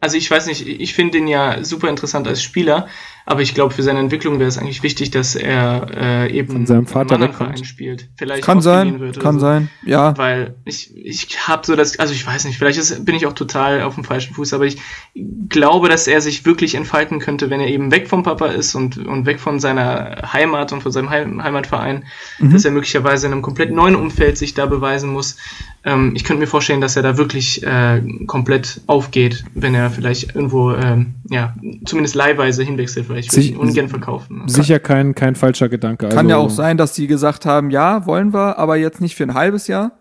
also 0.00 0.16
ich 0.16 0.30
weiß 0.30 0.46
nicht, 0.46 0.66
ich 0.66 0.94
finde 0.94 1.18
ihn 1.18 1.28
ja 1.28 1.62
super 1.62 1.88
interessant 1.90 2.26
als 2.26 2.42
Spieler, 2.42 2.88
aber 3.30 3.42
ich 3.42 3.54
glaube, 3.54 3.72
für 3.72 3.84
seine 3.84 4.00
Entwicklung 4.00 4.40
wäre 4.40 4.48
es 4.48 4.58
eigentlich 4.58 4.82
wichtig, 4.82 5.12
dass 5.12 5.36
er 5.36 5.86
äh, 5.94 6.36
eben 6.36 6.52
Von 6.52 6.66
seinem 6.66 6.86
Vater 6.88 7.14
einen 7.14 7.32
Verein 7.32 7.64
spielt. 7.64 8.08
Vielleicht 8.16 8.42
kann 8.42 8.60
sein, 8.60 9.12
kann 9.20 9.36
so. 9.36 9.40
sein, 9.42 9.70
ja. 9.86 10.18
Weil 10.18 10.56
ich, 10.64 10.92
ich 10.96 11.46
habe 11.46 11.64
so 11.64 11.76
das, 11.76 11.96
also 12.00 12.12
ich 12.12 12.26
weiß 12.26 12.44
nicht, 12.46 12.58
vielleicht 12.58 12.80
ist, 12.80 13.04
bin 13.04 13.14
ich 13.14 13.26
auch 13.26 13.32
total 13.32 13.82
auf 13.82 13.94
dem 13.94 14.02
falschen 14.02 14.34
Fuß, 14.34 14.52
aber 14.52 14.66
ich 14.66 14.78
glaube, 15.48 15.88
dass 15.88 16.08
er 16.08 16.20
sich 16.20 16.44
wirklich 16.44 16.74
entfalten 16.74 17.20
könnte, 17.20 17.50
wenn 17.50 17.60
er 17.60 17.68
eben 17.68 17.92
weg 17.92 18.08
vom 18.08 18.24
Papa 18.24 18.46
ist 18.46 18.74
und, 18.74 18.98
und 18.98 19.26
weg 19.26 19.38
von 19.38 19.60
seiner 19.60 20.32
Heimat 20.32 20.72
und 20.72 20.82
von 20.82 20.90
seinem 20.90 21.10
Heim, 21.10 21.40
Heimatverein, 21.40 22.06
mhm. 22.40 22.52
dass 22.52 22.64
er 22.64 22.72
möglicherweise 22.72 23.28
in 23.28 23.32
einem 23.32 23.42
komplett 23.42 23.70
neuen 23.70 23.94
Umfeld 23.94 24.38
sich 24.38 24.54
da 24.54 24.66
beweisen 24.66 25.12
muss. 25.12 25.36
Ähm, 25.84 26.14
ich 26.16 26.24
könnte 26.24 26.40
mir 26.40 26.48
vorstellen, 26.48 26.80
dass 26.80 26.96
er 26.96 27.04
da 27.04 27.16
wirklich 27.16 27.62
äh, 27.62 28.02
komplett 28.26 28.80
aufgeht, 28.88 29.44
wenn 29.54 29.76
er 29.76 29.88
vielleicht 29.90 30.34
irgendwo, 30.34 30.72
ähm, 30.72 31.14
ja, 31.30 31.54
zumindest 31.84 32.16
leihweise 32.16 32.64
hinwechselt, 32.64 33.08
weil 33.08 33.20
ich 33.20 33.32
würde 33.32 33.46
ihn 33.46 33.56
ungern 33.56 33.88
verkaufen. 33.88 34.42
Sicher 34.48 34.80
kein, 34.80 35.14
kein 35.14 35.36
falscher 35.36 35.68
Gedanke. 35.68 36.08
Kann 36.08 36.18
also, 36.18 36.30
ja 36.30 36.36
auch 36.38 36.50
sein, 36.50 36.76
dass 36.76 36.92
die 36.92 37.06
gesagt 37.06 37.46
haben, 37.46 37.70
ja, 37.70 38.04
wollen 38.04 38.34
wir, 38.34 38.58
aber 38.58 38.76
jetzt 38.76 39.00
nicht 39.00 39.14
für 39.14 39.22
ein 39.22 39.34
halbes 39.34 39.68
Jahr, 39.68 39.92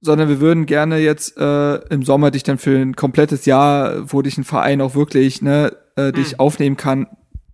sondern 0.00 0.28
wir 0.28 0.40
würden 0.40 0.66
gerne 0.66 0.98
jetzt 0.98 1.38
äh, 1.38 1.76
im 1.88 2.02
Sommer 2.02 2.32
dich 2.32 2.42
dann 2.42 2.58
für 2.58 2.76
ein 2.76 2.96
komplettes 2.96 3.46
Jahr, 3.46 4.10
wo 4.12 4.22
dich 4.22 4.38
ein 4.38 4.44
Verein 4.44 4.80
auch 4.80 4.96
wirklich, 4.96 5.40
ne, 5.40 5.72
äh, 5.94 6.10
dich 6.10 6.32
hm. 6.32 6.40
aufnehmen 6.40 6.76
kann, 6.76 7.06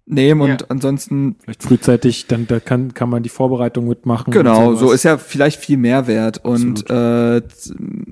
nehmen 0.06 0.40
und 0.40 0.60
ja. 0.62 0.66
ansonsten 0.68 1.36
vielleicht 1.40 1.62
frühzeitig 1.62 2.26
dann 2.26 2.46
da 2.48 2.58
kann 2.58 2.92
kann 2.92 3.08
man 3.08 3.22
die 3.22 3.28
Vorbereitung 3.28 3.86
mitmachen 3.86 4.32
genau 4.32 4.74
so 4.74 4.90
ist 4.90 5.04
ja 5.04 5.16
vielleicht 5.16 5.60
viel 5.60 5.76
mehr 5.76 6.08
wert 6.08 6.44
und 6.44 6.90
äh, 6.90 7.36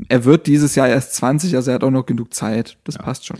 er 0.08 0.24
wird 0.24 0.46
dieses 0.46 0.76
Jahr 0.76 0.88
erst 0.88 1.16
20 1.16 1.56
also 1.56 1.70
er 1.70 1.74
hat 1.74 1.84
auch 1.84 1.90
noch 1.90 2.06
genug 2.06 2.32
Zeit 2.32 2.78
das 2.84 2.94
ja. 2.94 3.02
passt 3.02 3.26
schon 3.26 3.38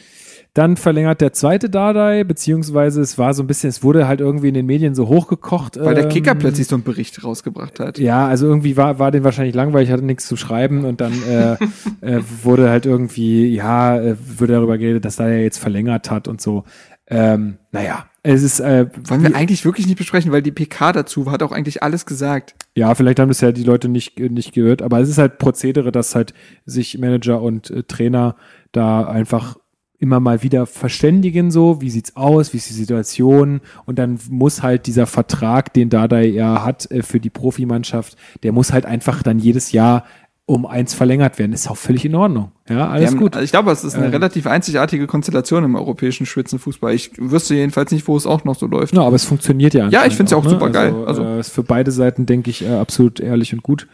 dann 0.55 0.77
verlängert 0.77 1.21
der 1.21 1.33
zweite 1.33 1.71
Dardai, 1.71 2.25
beziehungsweise 2.25 3.01
es 3.01 3.19
war 3.19 3.35
so 3.35 3.43
ein 3.43 3.47
bisschen, 3.47 3.69
es 3.69 3.85
wurde 3.85 4.09
halt 4.09 4.21
irgendwie 4.21 4.49
in 4.49 4.55
den 4.55 4.67
Medien 4.67 4.95
so 4.95 5.07
hochgekocht. 5.09 5.79
Weil 5.79 5.95
der 5.95 6.09
Kicker 6.09 6.33
ähm, 6.33 6.39
plötzlich 6.39 6.67
so 6.67 6.75
einen 6.75 6.83
Bericht 6.83 7.23
rausgebracht 7.23 7.79
hat. 7.79 7.99
Ja, 7.99 8.27
also 8.27 8.47
irgendwie 8.47 8.77
war, 8.77 8.99
war 8.99 9.13
den 9.13 9.23
wahrscheinlich 9.23 9.55
langweilig, 9.55 9.93
hatte 9.93 10.05
nichts 10.05 10.27
zu 10.27 10.37
schreiben 10.37 10.85
und 10.85 11.01
dann 11.01 11.13
äh, 11.29 11.53
äh, 12.01 12.23
wurde 12.43 12.69
halt 12.69 12.85
irgendwie, 12.85 13.55
ja, 13.55 13.97
äh, 14.01 14.17
wurde 14.39 14.55
darüber 14.55 14.77
geredet, 14.77 15.05
dass 15.05 15.21
er 15.21 15.41
jetzt 15.41 15.59
verlängert 15.59 16.11
hat 16.11 16.27
und 16.27 16.41
so. 16.41 16.65
Ähm, 17.07 17.59
naja, 17.73 18.07
es 18.23 18.43
ist. 18.43 18.61
Äh, 18.61 18.87
Wollen 19.09 19.23
wir 19.23 19.35
eigentlich 19.35 19.65
wirklich 19.65 19.87
nicht 19.87 19.99
besprechen, 19.99 20.31
weil 20.31 20.43
die 20.43 20.53
PK 20.53 20.93
dazu 20.93 21.31
hat 21.31 21.43
auch 21.43 21.53
eigentlich 21.53 21.83
alles 21.83 22.07
gesagt. 22.07 22.55
Ja, 22.75 22.95
vielleicht 22.95 23.19
haben 23.19 23.29
das 23.29 23.41
ja 23.41 23.51
die 23.51 23.65
Leute 23.65 23.89
nicht, 23.89 24.19
nicht 24.19 24.53
gehört, 24.53 24.81
aber 24.81 25.01
es 25.01 25.09
ist 25.09 25.19
halt 25.19 25.39
Prozedere, 25.39 25.91
dass 25.91 26.15
halt 26.15 26.35
sich 26.67 26.99
Manager 26.99 27.43
und 27.43 27.71
äh, 27.71 27.83
Trainer 27.83 28.37
da 28.73 29.05
einfach 29.07 29.57
immer 30.01 30.19
mal 30.19 30.43
wieder 30.43 30.67
verständigen, 30.67 31.51
so, 31.51 31.81
wie 31.81 31.91
sieht's 31.91 32.17
aus, 32.17 32.53
wie 32.53 32.57
ist 32.57 32.71
die 32.71 32.75
Situation 32.75 33.61
und 33.85 33.99
dann 33.99 34.19
muss 34.31 34.63
halt 34.63 34.87
dieser 34.87 35.07
Vertrag, 35.07 35.73
den 35.75 35.91
Dada 35.91 36.21
ja 36.21 36.65
hat 36.65 36.91
äh, 36.91 37.03
für 37.03 37.21
die 37.21 37.31
Profimannschaft, 37.31 38.17
der 38.43 38.53
muss 38.53 38.73
halt 38.73 38.87
einfach 38.87 39.23
dann 39.23 39.39
jedes 39.39 39.73
Jahr 39.73 40.05
um 40.51 40.67
eins 40.67 40.95
verlängert 40.95 41.39
werden. 41.39 41.53
Ist 41.53 41.71
auch 41.71 41.77
völlig 41.77 42.05
in 42.05 42.15
Ordnung. 42.17 42.51
Ja, 42.69 42.89
alles 42.89 43.13
haben, 43.13 43.19
gut. 43.19 43.37
Ich 43.37 43.53
glaube, 43.53 43.71
es 43.71 43.85
ist 43.85 43.95
eine 43.95 44.07
ähm, 44.07 44.11
relativ 44.11 44.49
einzigartige 44.49 45.07
Konstellation 45.07 45.63
im 45.63 45.77
europäischen 45.77 46.27
Spitzenfußball. 46.27 46.93
Ich 46.93 47.13
wüsste 47.19 47.55
jedenfalls 47.55 47.93
nicht, 47.93 48.09
wo 48.09 48.17
es 48.17 48.27
auch 48.27 48.43
noch 48.43 48.57
so 48.57 48.67
läuft. 48.67 48.93
Ja, 48.95 49.03
aber 49.03 49.15
es 49.15 49.25
funktioniert 49.25 49.75
ja. 49.75 49.89
Ja, 49.91 50.07
ich 50.07 50.17
finde 50.17 50.25
es 50.25 50.31
ja 50.33 50.37
auch, 50.39 50.41
auch 50.41 50.47
ne? 50.47 50.51
super 50.51 50.71
geil. 50.71 50.93
Also, 51.07 51.23
also 51.23 51.25
äh, 51.25 51.41
ist 51.41 51.51
für 51.51 51.63
beide 51.63 51.93
Seiten, 51.93 52.27
denke 52.27 52.51
ich, 52.51 52.65
äh, 52.65 52.73
absolut 52.73 53.21
ehrlich 53.21 53.53
und 53.55 53.63
gut. 53.63 53.87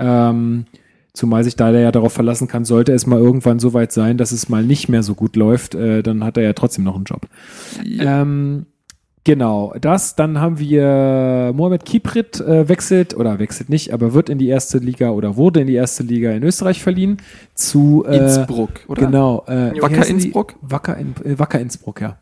Ähm, 0.00 0.64
Zumal 1.20 1.44
sich 1.44 1.54
da 1.54 1.70
der 1.70 1.82
ja 1.82 1.92
darauf 1.92 2.14
verlassen 2.14 2.48
kann, 2.48 2.64
sollte 2.64 2.92
es 2.94 3.06
mal 3.06 3.18
irgendwann 3.18 3.58
so 3.58 3.74
weit 3.74 3.92
sein, 3.92 4.16
dass 4.16 4.32
es 4.32 4.48
mal 4.48 4.64
nicht 4.64 4.88
mehr 4.88 5.02
so 5.02 5.14
gut 5.14 5.36
läuft, 5.36 5.74
äh, 5.74 6.02
dann 6.02 6.24
hat 6.24 6.38
er 6.38 6.44
ja 6.44 6.54
trotzdem 6.54 6.82
noch 6.82 6.94
einen 6.94 7.04
Job. 7.04 7.26
Ja. 7.84 8.22
Ähm, 8.22 8.64
genau, 9.22 9.74
das. 9.78 10.16
Dann 10.16 10.40
haben 10.40 10.58
wir 10.58 11.52
Mohamed 11.54 11.84
Kiprit 11.84 12.40
äh, 12.40 12.70
wechselt, 12.70 13.14
oder 13.14 13.38
wechselt 13.38 13.68
nicht, 13.68 13.92
aber 13.92 14.14
wird 14.14 14.30
in 14.30 14.38
die 14.38 14.48
erste 14.48 14.78
Liga 14.78 15.10
oder 15.10 15.36
wurde 15.36 15.60
in 15.60 15.66
die 15.66 15.74
erste 15.74 16.04
Liga 16.04 16.30
in 16.30 16.42
Österreich 16.42 16.82
verliehen 16.82 17.18
zu 17.54 18.02
äh, 18.08 18.16
Innsbruck, 18.16 18.80
oder? 18.88 19.04
Genau. 19.04 19.44
Äh, 19.46 19.72
Wacker 19.78 20.06
Innsbruck? 20.06 20.54
Wacker, 20.62 20.96
in, 20.96 21.14
äh, 21.22 21.38
Wacker 21.38 21.60
Innsbruck, 21.60 22.00
ja. 22.00 22.16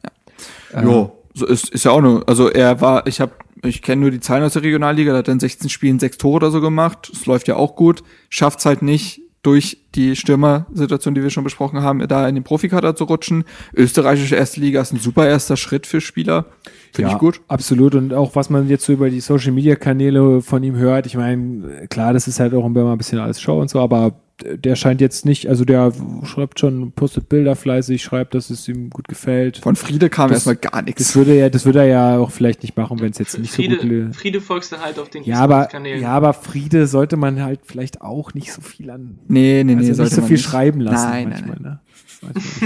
ja. 0.73 0.83
Jo, 0.83 1.13
so 1.35 1.47
ist, 1.47 1.69
ist 1.69 1.85
ja 1.85 1.93
auch 1.93 2.01
nur, 2.01 2.29
also 2.29 2.51
er 2.51 2.81
war, 2.81 3.07
ich 3.07 3.21
habe 3.21 3.31
ich 3.65 3.83
kenne 3.83 4.03
nur 4.03 4.11
die 4.11 4.21
Zahlen 4.21 4.45
aus 4.45 4.55
der 4.55 4.63
Regionalliga, 4.63 5.13
da 5.13 5.19
hat 5.19 5.29
er 5.29 5.33
in 5.33 5.41
16 5.41 5.71
Spielen 5.71 5.99
sechs 5.99 6.19
Tore 6.19 6.37
oder 6.37 6.51
so 6.51 6.61
gemacht. 6.61 7.11
Es 7.13 7.27
läuft 7.27 7.49
ja 7.49 7.57
auch 7.57 7.77
gut. 7.77 8.03
Schafft 8.29 8.61
es 8.61 8.67
halt 8.67 8.83
nicht, 8.83 9.21
durch 9.43 9.79
die 9.95 10.17
Stürmersituation, 10.17 11.15
die 11.15 11.23
wir 11.23 11.31
schon 11.31 11.45
besprochen 11.45 11.81
haben, 11.81 12.07
da 12.09 12.29
in 12.29 12.35
den 12.35 12.45
Profikader 12.45 12.97
zu 12.97 13.05
rutschen. 13.05 13.45
Österreichische 13.75 14.37
erste 14.37 14.61
Liga 14.61 14.81
ist 14.81 14.93
ein 14.93 14.99
super 14.99 15.27
erster 15.27 15.57
Schritt 15.57 15.87
für 15.87 16.01
Spieler. 16.01 16.47
Finde 16.93 17.11
ja, 17.11 17.15
ich 17.15 17.21
gut. 17.21 17.41
Absolut. 17.49 17.95
Und 17.95 18.13
auch 18.13 18.35
was 18.35 18.51
man 18.51 18.69
jetzt 18.69 18.85
so 18.85 18.93
über 18.93 19.11
die 19.11 19.21
Social 19.21 19.53
Media 19.53 19.77
Kanäle 19.77 20.43
von 20.43 20.63
ihm 20.63 20.77
hört, 20.77 21.07
ich 21.07 21.17
meine, 21.17 21.87
klar, 21.89 22.13
das 22.13 22.27
ist 22.27 22.41
halt 22.41 22.53
auch 22.53 22.67
immer 22.67 22.93
ein 22.93 22.99
bisschen 22.99 23.21
alles 23.21 23.41
Show 23.41 23.61
und 23.61 23.71
so, 23.71 23.81
aber 23.81 24.21
der 24.45 24.77
scheint 24.77 25.01
jetzt 25.01 25.25
nicht, 25.25 25.49
also 25.49 25.65
der 25.65 25.93
schreibt 26.25 26.61
schon, 26.61 26.93
postet 26.93 27.29
Bilder 27.29 27.57
fleißig, 27.57 28.03
schreibt, 28.03 28.35
dass 28.35 28.51
es 28.51 28.69
ihm 28.69 28.91
gut 28.91 29.09
gefällt. 29.09 29.59
Von 29.59 29.77
Friede 29.77 30.09
kam 30.11 30.29
das, 30.29 30.47
erstmal 30.47 30.57
gar 30.57 30.83
nichts. 30.83 31.03
Das 31.03 31.17
würde 31.17 31.35
er, 31.35 31.51
das 31.51 31.65
würde 31.65 31.81
er 31.81 31.87
ja 31.87 32.19
auch 32.19 32.31
vielleicht 32.31 32.63
nicht 32.63 32.77
machen, 32.77 33.01
wenn 33.01 33.11
es 33.11 33.19
jetzt 33.19 33.39
nicht 33.39 33.53
Friede, 33.53 33.81
so 33.81 33.89
gut 33.89 34.17
Friede 34.17 34.41
folgst 34.41 34.73
du 34.73 34.79
halt 34.79 34.99
auf 34.99 35.09
den 35.09 35.25
ja, 35.25 35.41
aber, 35.41 35.67
Kanälen. 35.67 36.03
Ja, 36.03 36.11
aber 36.11 36.33
Friede 36.33 36.87
sollte 36.87 37.17
man 37.17 37.43
halt 37.43 37.61
vielleicht 37.65 38.01
auch 38.01 38.35
nicht 38.35 38.53
so 38.53 38.61
viel 38.61 38.91
an. 38.91 39.19
Nee, 39.27 39.65
nee, 39.65 39.75
nee, 39.75 39.89
also 39.89 40.05
nicht 40.05 40.15
so 40.15 40.23
viel 40.23 40.37
nicht. 40.37 40.45
schreiben 40.45 40.81
lassen 40.81 41.09
nein, 41.09 41.29
manchmal, 41.31 41.57
nein, 41.61 41.63
nein. 41.63 41.73
Ne? 41.73 41.81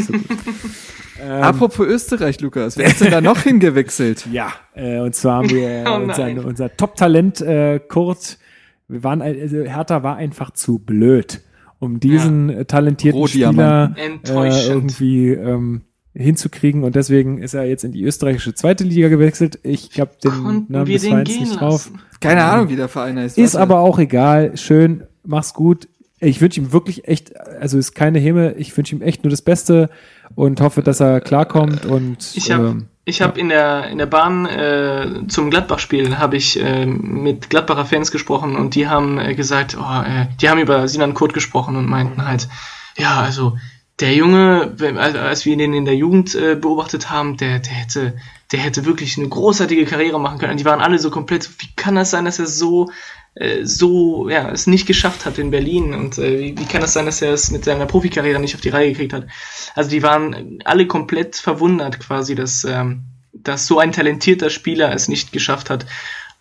So 0.03 0.15
ähm, 1.23 1.43
Apropos 1.43 1.86
Österreich, 1.86 2.40
Lukas, 2.40 2.77
wer 2.77 2.86
ist 2.86 3.01
denn 3.01 3.11
da 3.11 3.20
noch 3.20 3.39
hingewechselt? 3.43 4.27
Ja, 4.31 4.53
äh, 4.74 5.01
und 5.01 5.15
zwar 5.15 5.39
haben 5.39 5.51
wir 5.51 5.85
oh 5.89 5.94
unser, 5.97 6.44
unser 6.44 6.77
Top-Talent 6.77 7.40
äh, 7.40 7.81
Kurt. 7.81 8.39
Wir 8.89 9.05
waren, 9.05 9.23
also 9.23 9.62
Hertha 9.62 10.03
war 10.03 10.16
einfach 10.16 10.51
zu 10.51 10.78
blöd 10.78 11.40
um 11.82 11.98
diesen 11.98 12.48
ja. 12.48 12.64
talentierten 12.64 13.26
Spieler 13.26 13.92
äh, 13.96 14.68
irgendwie 14.68 15.30
ähm, 15.30 15.80
hinzukriegen 16.14 16.84
und 16.84 16.94
deswegen 16.94 17.38
ist 17.38 17.54
er 17.54 17.64
jetzt 17.64 17.82
in 17.82 17.90
die 17.90 18.04
österreichische 18.04 18.54
zweite 18.54 18.84
Liga 18.84 19.09
gewechselt. 19.09 19.59
Ich 19.64 19.98
habe 19.98 20.12
den 20.22 20.30
Konnten 20.30 20.72
Namen 20.72 20.86
des 20.86 21.04
Vereins 21.04 21.28
nicht 21.28 21.60
drauf. 21.60 21.90
Keine 22.20 22.44
Ahnung, 22.44 22.68
wie 22.68 22.76
der 22.76 22.86
Verein 22.86 23.18
heißt. 23.18 23.36
Ist 23.36 23.56
aber 23.56 23.80
auch 23.80 23.98
egal. 23.98 24.56
Schön, 24.56 25.02
mach's 25.24 25.54
gut. 25.54 25.88
Ich 26.20 26.40
wünsche 26.40 26.60
ihm 26.60 26.72
wirklich 26.72 27.09
echt, 27.09 27.36
also 27.36 27.78
ist 27.78 27.94
keine 27.96 28.20
Himmel, 28.20 28.54
ich 28.59 28.76
wünsche 28.76 28.94
ihm 28.94 29.02
echt 29.02 29.24
nur 29.24 29.32
das 29.32 29.42
Beste 29.42 29.90
und 30.36 30.60
hoffe, 30.60 30.82
dass 30.82 31.00
er 31.00 31.20
klarkommt 31.20 31.84
und 31.84 32.36
ich 32.36 32.52
habe 32.52 32.68
ähm, 32.68 32.86
ich 33.05 33.20
habe 33.20 33.39
in 33.39 33.49
der 33.49 33.89
in 33.89 33.99
der 33.99 34.07
Bahn 34.07 34.47
äh, 34.47 35.27
zum 35.29 35.51
Gladbach-Spiel 35.51 36.19
habe 36.19 36.37
ich 36.37 36.61
äh, 36.61 36.87
mit 36.87 37.51
Gladbacher 37.51 37.85
Fans 37.85 38.12
gesprochen 38.12 38.57
und 38.57 38.74
die 38.74 38.89
haben 38.89 39.19
äh, 39.19 39.35
gesagt, 39.35 39.77
oh, 39.79 40.03
äh, 40.03 40.27
die 40.41 40.49
haben 40.49 40.61
über 40.61 40.87
Sinan 40.87 41.15
Kurt 41.15 41.35
gesprochen 41.35 41.77
und 41.77 41.89
meinten 41.89 42.24
halt, 42.27 42.49
ja, 42.97 43.20
also 43.20 43.57
der 44.01 44.15
Junge, 44.15 44.74
als 44.99 45.45
wir 45.45 45.53
ihn 45.53 45.74
in 45.74 45.85
der 45.85 45.97
Jugend 45.97 46.35
äh, 46.35 46.57
beobachtet 46.57 47.11
haben, 47.11 47.37
der, 47.37 47.59
der 47.59 47.73
hätte, 47.73 48.16
der 48.51 48.61
hätte 48.61 48.85
wirklich 48.85 49.19
eine 49.19 49.29
großartige 49.29 49.85
Karriere 49.85 50.19
machen 50.19 50.39
können. 50.39 50.53
Und 50.53 50.61
die 50.61 50.65
waren 50.65 50.81
alle 50.81 50.99
so 50.99 51.11
komplett, 51.11 51.49
wie 51.61 51.69
kann 51.77 51.95
das 51.95 52.11
sein, 52.11 52.24
dass 52.24 52.39
er 52.39 52.47
so 52.47 52.91
äh, 53.34 53.64
so, 53.64 54.28
ja, 54.28 54.50
es 54.50 54.66
nicht 54.66 54.86
geschafft 54.86 55.24
hat 55.24 55.38
in 55.38 55.50
Berlin. 55.50 55.94
Und 55.94 56.18
äh, 56.18 56.38
wie, 56.38 56.59
wie 56.59 56.64
kann 56.64 56.80
das 56.80 56.92
sein, 56.92 57.06
dass 57.06 57.22
er 57.22 57.32
es 57.32 57.50
mit 57.50 57.64
seiner 57.64 57.86
Profikarriere 57.86 58.40
nicht 58.40 58.54
auf 58.54 58.60
die 58.60 58.68
Reihe 58.68 58.90
gekriegt 58.90 59.12
hat? 59.12 59.26
Also 59.74 59.90
die 59.90 60.02
waren 60.02 60.59
alle 60.64 60.86
komplett 60.86 61.36
verwundert 61.36 62.00
quasi, 62.00 62.34
dass, 62.34 62.64
ähm, 62.64 63.04
dass 63.32 63.66
so 63.66 63.78
ein 63.78 63.92
talentierter 63.92 64.50
Spieler 64.50 64.92
es 64.92 65.09
nicht 65.09 65.32
geschafft 65.32 65.70
hat. 65.70 65.86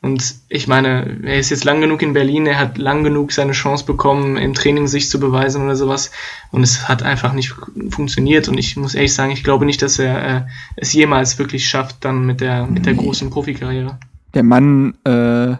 Und 0.03 0.33
ich 0.49 0.67
meine, 0.67 1.19
er 1.23 1.37
ist 1.37 1.51
jetzt 1.51 1.63
lang 1.63 1.79
genug 1.79 2.01
in 2.01 2.13
Berlin, 2.13 2.47
er 2.47 2.57
hat 2.57 2.79
lang 2.79 3.03
genug 3.03 3.31
seine 3.31 3.51
Chance 3.51 3.85
bekommen, 3.85 4.35
im 4.35 4.55
Training 4.55 4.87
sich 4.87 5.07
zu 5.09 5.19
beweisen 5.19 5.63
oder 5.63 5.75
sowas. 5.75 6.11
Und 6.51 6.63
es 6.63 6.89
hat 6.89 7.03
einfach 7.03 7.33
nicht 7.33 7.53
funktioniert. 7.89 8.49
Und 8.49 8.57
ich 8.57 8.75
muss 8.77 8.95
ehrlich 8.95 9.13
sagen, 9.13 9.31
ich 9.31 9.43
glaube 9.43 9.65
nicht, 9.65 9.83
dass 9.83 9.99
er 9.99 10.37
äh, 10.37 10.41
es 10.75 10.91
jemals 10.91 11.37
wirklich 11.37 11.69
schafft, 11.69 12.03
dann 12.03 12.25
mit 12.25 12.41
der, 12.41 12.65
mit 12.65 12.87
der 12.87 12.95
großen 12.95 13.29
Profikarriere. 13.29 13.99
Der 14.33 14.43
Mann 14.43 14.95
äh, 15.03 15.55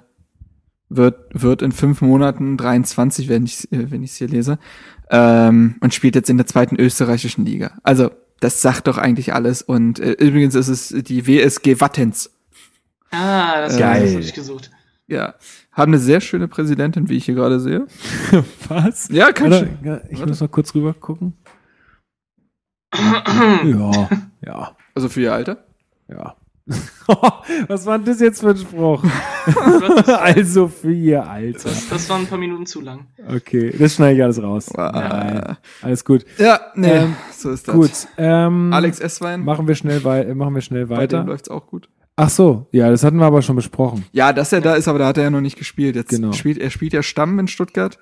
wird, 0.95 1.15
wird 1.34 1.61
in 1.61 1.72
fünf 1.72 2.01
Monaten 2.01 2.57
23, 2.57 3.30
wenn 3.30 3.43
ich 3.43 3.72
äh, 3.72 3.89
wenn 3.91 4.03
ich 4.03 4.11
es 4.11 4.18
hier 4.18 4.27
lese, 4.27 4.59
ähm, 5.09 5.76
und 5.81 5.93
spielt 5.93 6.15
jetzt 6.15 6.30
in 6.30 6.38
der 6.38 6.47
zweiten 6.47 6.76
österreichischen 6.76 7.45
Liga. 7.45 7.80
Also 7.84 8.11
das 8.39 8.61
sagt 8.61 8.88
doch 8.88 8.97
eigentlich 8.97 9.34
alles. 9.34 9.61
Und 9.61 9.99
äh, 9.99 10.11
übrigens 10.13 10.55
ist 10.55 10.68
es 10.68 10.89
die 10.89 11.27
WSG 11.27 11.80
Wattens. 11.80 12.31
Ah, 13.11 13.61
das, 13.61 13.77
Geil. 13.77 14.03
das 14.03 14.11
habe 14.13 14.23
ich 14.23 14.34
gesucht. 14.34 14.72
Ja, 15.07 15.35
haben 15.73 15.91
eine 15.91 15.99
sehr 15.99 16.22
schöne 16.22 16.47
Präsidentin, 16.47 17.09
wie 17.09 17.18
ich 17.18 17.26
hier 17.26 17.35
gerade 17.35 17.59
sehe. 17.59 17.85
Was? 18.69 19.09
Ja, 19.09 19.31
kann 19.34 19.51
Warte, 19.51 19.69
ich. 19.80 19.85
ja, 19.85 20.01
ich 20.09 20.18
Warte. 20.19 20.27
muss 20.30 20.39
mal 20.39 20.47
kurz 20.47 20.73
rüber 20.73 20.93
gucken. 20.93 21.34
ja, 22.93 24.09
ja, 24.45 24.77
Also 24.95 25.09
für 25.09 25.22
ihr 25.22 25.34
Alter? 25.34 25.65
ja. 26.07 26.35
Was 27.67 27.85
war 27.85 27.97
denn 27.97 28.05
das 28.05 28.19
jetzt 28.19 28.41
für 28.41 28.49
ein 28.51 28.57
Spruch? 28.57 29.03
das, 29.45 30.07
also 30.19 30.67
für 30.67 30.91
ihr 30.93 31.27
Alter. 31.27 31.69
das, 31.69 31.89
das 31.89 32.09
waren 32.09 32.21
ein 32.21 32.27
paar 32.27 32.38
Minuten 32.38 32.65
zu 32.65 32.81
lang. 32.81 33.07
Okay, 33.27 33.73
das 33.77 33.95
schneide 33.95 34.17
ich 34.17 34.23
alles 34.23 34.41
raus. 34.41 34.69
Wow. 34.73 34.91
Nein, 34.93 35.57
alles 35.81 36.05
gut. 36.05 36.25
Ja, 36.38 36.59
nee, 36.75 36.88
Ähm, 36.89 37.15
so 37.35 37.49
ist 37.49 37.67
das. 37.67 37.75
Gut. 37.75 37.91
Ähm, 38.17 38.71
Alex 38.73 38.99
Esswein, 38.99 39.43
machen 39.43 39.67
wir 39.67 39.75
schnell, 39.75 40.03
wei 40.03 40.33
machen 40.33 40.53
wir 40.55 40.61
schnell 40.61 40.85
bei 40.88 40.95
dem 40.95 41.01
weiter. 41.01 41.23
läuft's 41.25 41.49
auch 41.49 41.67
gut. 41.67 41.89
Ach 42.15 42.29
so, 42.29 42.67
ja, 42.71 42.89
das 42.89 43.03
hatten 43.03 43.17
wir 43.17 43.25
aber 43.25 43.41
schon 43.41 43.55
besprochen. 43.55 44.05
Ja, 44.11 44.31
dass 44.33 44.53
er 44.53 44.61
da 44.61 44.75
ist, 44.75 44.88
aber 44.88 44.99
da 44.99 45.07
hat 45.07 45.17
er 45.17 45.23
ja 45.23 45.29
noch 45.29 45.41
nicht 45.41 45.57
gespielt. 45.57 45.95
Jetzt 45.95 46.09
Genau. 46.09 46.33
spielt 46.33 46.57
er 46.59 46.69
spielt 46.69 46.93
ja 46.93 47.01
Stamm 47.03 47.39
in 47.39 47.47
Stuttgart. 47.47 47.97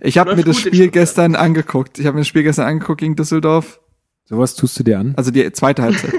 Ich 0.00 0.16
habe 0.16 0.34
mir 0.36 0.44
das 0.44 0.58
Spiel 0.58 0.88
gestern 0.90 1.34
angeguckt. 1.34 1.98
Ich 1.98 2.06
habe 2.06 2.14
mir 2.14 2.20
das 2.20 2.28
Spiel 2.28 2.44
gestern 2.44 2.66
angeguckt 2.66 3.00
gegen 3.00 3.16
Düsseldorf. 3.16 3.80
Sowas 4.24 4.54
tust 4.54 4.78
du 4.78 4.84
dir 4.84 4.98
an. 5.00 5.14
Also 5.16 5.30
die 5.30 5.50
zweite 5.52 5.82
Halbzeit. 5.82 6.14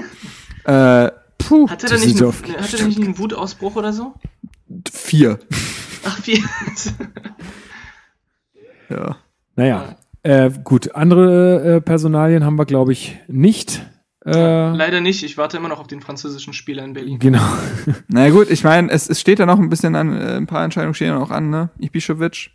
äh, 0.64 1.10
puh, 1.50 1.68
Hatte 1.68 1.86
der 1.86 1.98
nicht, 1.98 2.06
Düsseldorf 2.12 2.42
eine, 2.44 2.58
hatte 2.58 2.76
der 2.76 2.86
nicht 2.86 3.00
einen 3.00 3.18
Wutausbruch 3.18 3.74
oder 3.76 3.92
so? 3.92 4.14
vier. 4.90 5.38
Ach, 6.04 6.18
vier. 6.22 6.38
Ja. 8.88 9.16
Naja, 9.54 9.96
äh, 10.24 10.50
gut. 10.64 10.96
Andere 10.96 11.76
äh, 11.76 11.80
Personalien 11.80 12.44
haben 12.44 12.56
wir, 12.58 12.64
glaube 12.66 12.92
ich, 12.92 13.18
nicht. 13.28 13.86
Äh, 14.26 14.32
Leider 14.32 15.00
nicht. 15.00 15.22
Ich 15.22 15.38
warte 15.38 15.56
immer 15.58 15.68
noch 15.68 15.78
auf 15.78 15.86
den 15.86 16.00
französischen 16.00 16.52
Spieler 16.54 16.84
in 16.84 16.92
Berlin. 16.92 17.20
genau. 17.20 17.40
Na 18.08 18.26
ja, 18.26 18.32
gut, 18.32 18.50
ich 18.50 18.64
meine, 18.64 18.90
es, 18.90 19.08
es 19.08 19.20
steht 19.20 19.38
ja 19.38 19.46
noch 19.46 19.60
ein 19.60 19.68
bisschen 19.68 19.94
an, 19.94 20.12
äh, 20.12 20.36
ein 20.36 20.46
paar 20.48 20.64
Entscheidungen 20.64 20.94
stehen 20.94 21.08
ja 21.12 21.18
noch 21.20 21.30
an, 21.30 21.50
ne? 21.50 21.70
Ibišević. 21.80 22.50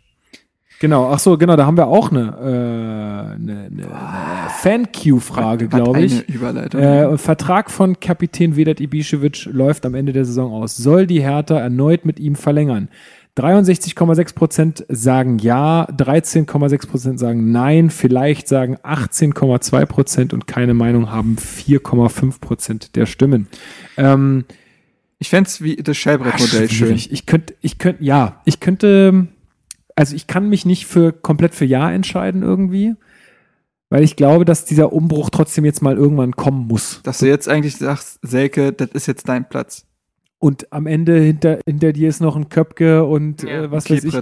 Genau, 0.78 1.10
ach 1.10 1.18
so, 1.18 1.38
genau, 1.38 1.56
da 1.56 1.64
haben 1.64 1.76
wir 1.76 1.86
auch 1.86 2.10
eine, 2.10 2.20
äh, 2.20 3.34
eine, 3.34 3.70
eine, 3.70 3.86
eine 3.86 4.50
Fan-Q-Frage, 4.60 5.68
glaube 5.68 6.02
ich. 6.02 6.12
Eine 6.12 6.34
Überleitung. 6.34 6.80
Äh, 6.80 7.16
Vertrag 7.16 7.70
von 7.70 7.98
Kapitän 7.98 8.56
Vedat 8.56 8.80
Ibišević 8.80 9.50
läuft 9.52 9.86
am 9.86 9.94
Ende 9.94 10.12
der 10.12 10.26
Saison 10.26 10.52
aus. 10.52 10.76
Soll 10.76 11.06
die 11.06 11.22
Hertha 11.22 11.58
erneut 11.58 12.04
mit 12.04 12.20
ihm 12.20 12.34
verlängern? 12.34 12.88
63,6% 13.36 14.84
sagen 14.88 15.38
ja, 15.38 15.86
13,6% 15.90 17.18
sagen 17.18 17.52
nein, 17.52 17.90
vielleicht 17.90 18.48
sagen 18.48 18.76
18,2% 18.78 20.32
und 20.32 20.46
keine 20.46 20.72
Meinung 20.72 21.10
haben 21.10 21.36
4,5% 21.36 22.92
der 22.94 23.04
Stimmen. 23.04 23.48
Ähm, 23.98 24.46
ich 25.18 25.28
fände 25.28 25.50
wie 25.60 25.76
das 25.76 25.96
Schellbrett-Modell 25.96 26.70
schön. 26.70 26.94
Ich 26.96 27.26
könnte, 27.26 27.54
ich 27.60 27.78
könnte, 27.78 28.02
ja, 28.04 28.40
ich 28.44 28.60
könnte, 28.60 29.28
also 29.96 30.14
ich 30.14 30.26
kann 30.26 30.48
mich 30.48 30.64
nicht 30.66 30.86
für 30.86 31.12
komplett 31.12 31.54
für 31.54 31.64
Ja 31.64 31.90
entscheiden 31.90 32.42
irgendwie, 32.42 32.94
weil 33.88 34.04
ich 34.04 34.14
glaube, 34.14 34.44
dass 34.44 34.64
dieser 34.64 34.92
Umbruch 34.92 35.30
trotzdem 35.30 35.64
jetzt 35.64 35.82
mal 35.82 35.96
irgendwann 35.96 36.32
kommen 36.32 36.66
muss. 36.66 37.00
Dass 37.02 37.18
du 37.18 37.26
jetzt 37.26 37.48
eigentlich 37.48 37.76
sagst, 37.76 38.20
Selke, 38.22 38.72
das 38.72 38.90
ist 38.90 39.06
jetzt 39.06 39.28
dein 39.28 39.48
Platz. 39.48 39.86
Und 40.38 40.72
am 40.72 40.86
Ende 40.86 41.18
hinter, 41.18 41.60
hinter 41.66 41.92
dir 41.92 42.08
ist 42.08 42.20
noch 42.20 42.36
ein 42.36 42.50
Köpke 42.50 43.04
und 43.04 43.42
Ja, 43.42 43.64
äh, 43.64 43.70
was 43.70 43.90
weiß 43.90 44.04
ich. 44.04 44.14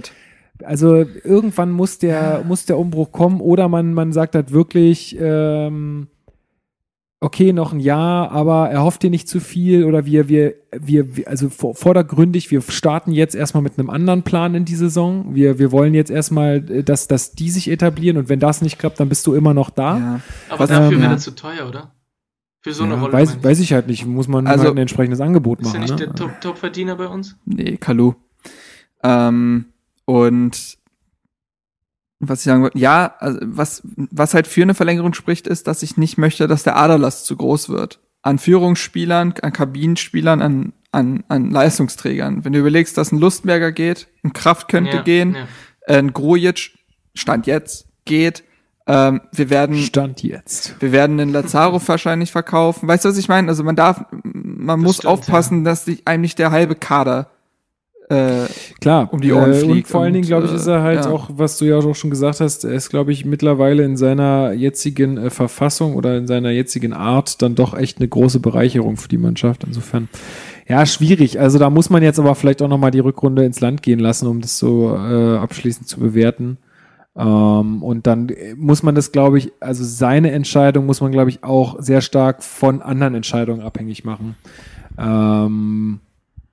Also 0.63 1.05
irgendwann 1.25 1.71
muss 1.71 1.99
der, 1.99 2.43
muss 2.47 2.65
der 2.65 2.77
Umbruch 2.77 3.11
kommen 3.11 3.41
oder 3.41 3.67
man, 3.67 3.93
man 3.93 4.13
sagt 4.13 4.35
halt 4.35 4.53
wirklich, 4.53 5.17
ähm, 5.19 6.07
okay, 7.25 7.51
noch 7.53 7.73
ein 7.73 7.79
Jahr, 7.79 8.31
aber 8.31 8.69
erhofft 8.69 9.03
dir 9.03 9.09
nicht 9.09 9.27
zu 9.27 9.39
viel 9.39 9.83
oder 9.83 10.05
wir, 10.05 10.29
wir, 10.29 10.53
wir, 10.71 11.17
wir- 11.17 11.27
also 11.27 11.49
vor, 11.49 11.73
vordergründig, 11.75 12.51
wir 12.51 12.61
starten 12.61 13.11
jetzt 13.11 13.35
erstmal 13.35 13.63
mit 13.63 13.77
einem 13.79 13.89
anderen 13.89 14.23
Plan 14.23 14.53
in 14.55 14.63
die 14.63 14.75
Saison. 14.75 15.33
Wir, 15.35 15.57
wir 15.59 15.71
wollen 15.71 15.93
jetzt 15.93 16.11
erstmal, 16.11 16.57
äh, 16.71 16.83
dass, 16.83 17.07
dass 17.07 17.31
die 17.33 17.49
sich 17.49 17.69
etablieren 17.69 18.17
und 18.17 18.29
wenn 18.29 18.39
das 18.39 18.61
nicht 18.61 18.77
klappt, 18.79 18.99
dann 18.99 19.09
bist 19.09 19.25
du 19.27 19.33
immer 19.33 19.53
noch 19.53 19.69
da. 19.69 19.97
Ja. 19.97 20.19
Aber 20.49 20.59
Was- 20.59 20.69
dafür 20.69 20.85
ähm, 20.85 20.91
wäre 20.99 21.01
ja. 21.03 21.11
er 21.11 21.17
zu 21.17 21.31
teuer, 21.35 21.67
oder? 21.67 21.91
Für 22.61 22.73
so 22.73 22.83
eine 22.83 22.93
Ja, 22.95 22.99
Rolle. 23.01 23.13
weiß, 23.13 23.43
weiß 23.43 23.59
ich 23.59 23.73
halt 23.73 23.87
nicht. 23.87 24.05
Muss 24.05 24.27
man 24.27 24.47
Also- 24.47 24.63
halt 24.65 24.73
ein 24.75 24.77
entsprechendes 24.79 25.21
Angebot 25.21 25.61
ist 25.61 25.67
er 25.73 25.79
machen. 25.79 25.81
nicht 25.81 25.99
ne? 25.99 26.05
der 26.07 26.15
Top- 26.15 26.41
Top-Verdiener 26.41 26.95
bei 26.95 27.07
uns? 27.07 27.37
Nee, 27.45 27.77
Kalu. 27.77 28.13
Ähm, 29.03 29.65
und 30.05 30.77
was 32.19 32.39
ich 32.39 32.45
sagen 32.45 32.63
wollte, 32.63 32.77
ja, 32.77 33.15
also 33.19 33.39
was, 33.41 33.81
was 33.83 34.33
halt 34.33 34.47
für 34.47 34.61
eine 34.61 34.73
Verlängerung 34.73 35.13
spricht, 35.13 35.47
ist, 35.47 35.67
dass 35.67 35.83
ich 35.83 35.97
nicht 35.97 36.17
möchte, 36.17 36.47
dass 36.47 36.63
der 36.63 36.77
Aderlass 36.77 37.23
zu 37.23 37.35
groß 37.35 37.69
wird. 37.69 37.99
An 38.21 38.39
Führungsspielern, 38.39 39.35
an 39.41 39.53
Kabinenspielern, 39.53 40.41
an, 40.41 40.73
an, 40.91 41.23
an 41.27 41.51
Leistungsträgern. 41.51 42.43
Wenn 42.43 42.53
du 42.53 42.59
überlegst, 42.59 42.97
dass 42.97 43.11
ein 43.11 43.19
Lustberger 43.19 43.71
geht, 43.71 44.07
ein 44.23 44.33
Kraft 44.33 44.67
könnte 44.67 44.97
Ja, 44.97 45.03
gehen, 45.03 45.35
ja. 45.35 45.95
ein 45.95 46.13
Grujic, 46.13 46.71
Stand 47.13 47.47
jetzt, 47.47 47.87
geht, 48.05 48.43
ähm, 48.87 49.21
wir 49.31 49.49
werden 49.49 49.77
Stand 49.77 50.21
jetzt. 50.21 50.75
wir 50.79 50.91
werden 50.91 51.17
den 51.17 51.29
Lazarov 51.29 51.87
wahrscheinlich 51.87 52.31
verkaufen. 52.31 52.87
Weißt 52.87 53.05
du, 53.05 53.09
was 53.09 53.17
ich 53.17 53.27
meine? 53.27 53.47
Also 53.47 53.63
man 53.63 53.75
darf, 53.75 54.05
man 54.23 54.79
muss 54.79 54.97
stimmt, 54.97 55.11
aufpassen, 55.11 55.63
dass 55.63 55.85
sich 55.85 56.07
einem 56.07 56.21
nicht 56.21 56.39
der 56.39 56.51
halbe 56.51 56.75
Kader 56.75 57.31
äh, 58.09 58.45
Klar, 58.81 59.11
um 59.11 59.21
die 59.21 59.33
Ohren 59.33 59.51
äh, 59.51 59.61
Und 59.61 59.71
fliegt 59.71 59.87
vor 59.87 60.01
allen 60.01 60.13
Dingen, 60.13 60.25
und, 60.25 60.29
glaube 60.29 60.45
ich, 60.45 60.53
ist 60.53 60.67
er 60.67 60.83
halt 60.83 60.99
äh, 60.99 61.03
ja. 61.03 61.11
auch, 61.11 61.29
was 61.33 61.57
du 61.57 61.65
ja 61.65 61.77
auch 61.77 61.95
schon 61.95 62.11
gesagt 62.11 62.39
hast, 62.39 62.63
er 62.63 62.73
ist, 62.73 62.89
glaube 62.89 63.11
ich, 63.11 63.25
mittlerweile 63.25 63.83
in 63.83 63.97
seiner 63.97 64.53
jetzigen 64.53 65.17
äh, 65.17 65.29
Verfassung 65.31 65.95
oder 65.95 66.17
in 66.17 66.27
seiner 66.27 66.51
jetzigen 66.51 66.93
Art 66.93 67.41
dann 67.41 67.55
doch 67.55 67.75
echt 67.75 67.97
eine 67.97 68.07
große 68.07 68.39
Bereicherung 68.39 68.97
für 68.97 69.07
die 69.07 69.17
Mannschaft. 69.17 69.63
Insofern, 69.63 70.07
ja, 70.67 70.85
schwierig. 70.85 71.39
Also 71.39 71.57
da 71.57 71.69
muss 71.71 71.89
man 71.89 72.03
jetzt 72.03 72.19
aber 72.19 72.35
vielleicht 72.35 72.61
auch 72.61 72.67
nochmal 72.67 72.91
die 72.91 72.99
Rückrunde 72.99 73.43
ins 73.43 73.59
Land 73.59 73.81
gehen 73.81 73.99
lassen, 73.99 74.27
um 74.27 74.39
das 74.39 74.59
so 74.59 74.95
äh, 74.95 75.37
abschließend 75.37 75.87
zu 75.87 75.99
bewerten. 75.99 76.57
Ähm, 77.17 77.81
und 77.81 78.05
dann 78.05 78.31
muss 78.55 78.83
man 78.83 78.93
das, 78.93 79.13
glaube 79.13 79.39
ich, 79.39 79.51
also 79.59 79.83
seine 79.83 80.31
Entscheidung 80.31 80.85
muss 80.85 81.01
man, 81.01 81.11
glaube 81.11 81.31
ich, 81.31 81.43
auch 81.43 81.77
sehr 81.79 82.01
stark 82.01 82.43
von 82.43 82.83
anderen 82.83 83.15
Entscheidungen 83.15 83.61
abhängig 83.61 84.03
machen. 84.03 84.35
Ähm, 84.97 86.01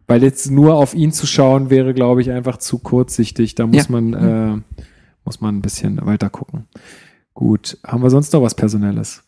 weil 0.06 0.22
jetzt 0.22 0.50
nur 0.50 0.74
auf 0.74 0.94
ihn 0.94 1.12
zu 1.12 1.26
schauen, 1.26 1.70
wäre, 1.70 1.94
glaube 1.94 2.20
ich, 2.22 2.30
einfach 2.30 2.56
zu 2.58 2.78
kurzsichtig. 2.78 3.54
Da 3.54 3.66
muss 3.66 3.88
Ja. 3.88 3.92
man, 4.00 4.14
äh, 4.14 4.80
muss 5.24 5.40
man 5.40 5.56
ein 5.56 5.62
bisschen 5.62 6.04
weiter 6.04 6.30
gucken. 6.30 6.66
Gut, 7.34 7.78
haben 7.86 8.02
wir 8.02 8.10
sonst 8.10 8.32
noch 8.32 8.42
was 8.42 8.54
Personelles? 8.54 9.22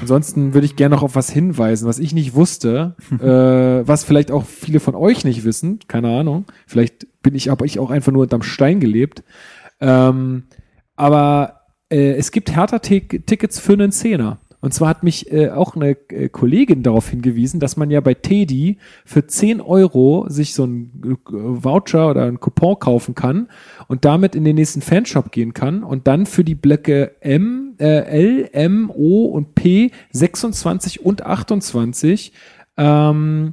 Ansonsten 0.00 0.54
würde 0.54 0.64
ich 0.64 0.76
gerne 0.76 0.94
noch 0.94 1.02
auf 1.02 1.14
was 1.14 1.28
hinweisen, 1.30 1.86
was 1.86 1.98
ich 1.98 2.14
nicht 2.14 2.34
wusste, 2.34 2.96
äh, 3.20 3.86
was 3.86 4.04
vielleicht 4.04 4.30
auch 4.30 4.44
viele 4.46 4.80
von 4.80 4.94
euch 4.94 5.24
nicht 5.24 5.44
wissen, 5.44 5.78
keine 5.88 6.08
Ahnung. 6.18 6.46
Vielleicht 6.66 7.06
bin 7.22 7.34
ich 7.34 7.50
aber 7.50 7.64
ich 7.66 7.78
auch 7.78 7.90
einfach 7.90 8.12
nur 8.12 8.22
unterm 8.22 8.42
Stein 8.42 8.80
gelebt. 8.80 9.22
Ähm, 9.80 10.44
aber 10.96 11.60
äh, 11.90 12.12
es 12.14 12.30
gibt 12.30 12.54
Hertha-Tickets 12.54 13.58
für 13.58 13.72
einen 13.74 13.92
Zehner. 13.92 14.38
Und 14.64 14.72
zwar 14.72 14.88
hat 14.88 15.02
mich 15.02 15.30
äh, 15.30 15.50
auch 15.50 15.76
eine 15.76 15.90
äh, 16.08 16.30
Kollegin 16.30 16.82
darauf 16.82 17.10
hingewiesen, 17.10 17.60
dass 17.60 17.76
man 17.76 17.90
ja 17.90 18.00
bei 18.00 18.14
Teddy 18.14 18.78
für 19.04 19.26
10 19.26 19.60
Euro 19.60 20.24
sich 20.30 20.54
so 20.54 20.62
einen 20.62 21.02
äh, 21.04 21.16
Voucher 21.28 22.08
oder 22.08 22.22
einen 22.22 22.40
Coupon 22.40 22.78
kaufen 22.78 23.14
kann 23.14 23.48
und 23.88 24.06
damit 24.06 24.34
in 24.34 24.42
den 24.42 24.56
nächsten 24.56 24.80
Fanshop 24.80 25.32
gehen 25.32 25.52
kann 25.52 25.84
und 25.84 26.06
dann 26.06 26.24
für 26.24 26.44
die 26.44 26.54
Blöcke 26.54 27.14
M, 27.20 27.74
äh, 27.78 28.06
L, 28.06 28.48
M, 28.52 28.90
O 28.90 29.26
und 29.26 29.54
P 29.54 29.90
26 30.12 31.04
und 31.04 31.26
28 31.26 32.32
ähm, 32.78 33.52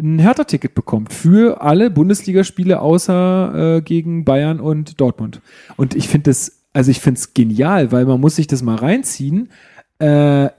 ein 0.00 0.18
Hertha-Ticket 0.18 0.74
bekommt 0.74 1.12
für 1.12 1.62
alle 1.62 1.90
Bundesligaspiele 1.90 2.80
außer 2.80 3.76
äh, 3.76 3.82
gegen 3.82 4.24
Bayern 4.24 4.58
und 4.58 5.00
Dortmund. 5.00 5.40
Und 5.76 5.94
ich 5.94 6.08
finde 6.08 6.30
das, 6.30 6.64
also 6.72 6.90
ich 6.90 6.98
finde 6.98 7.20
es 7.20 7.34
genial, 7.34 7.92
weil 7.92 8.04
man 8.04 8.20
muss 8.20 8.34
sich 8.34 8.48
das 8.48 8.62
mal 8.62 8.74
reinziehen. 8.74 9.48
Äh, 10.04 10.50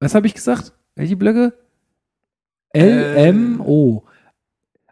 was 0.00 0.14
habe 0.14 0.26
ich 0.26 0.34
gesagt? 0.34 0.72
Welche 0.94 1.16
Blöcke? 1.16 1.52
L, 2.70 2.88
Äh. 3.16 3.28
M, 3.28 3.60
O. 3.60 4.02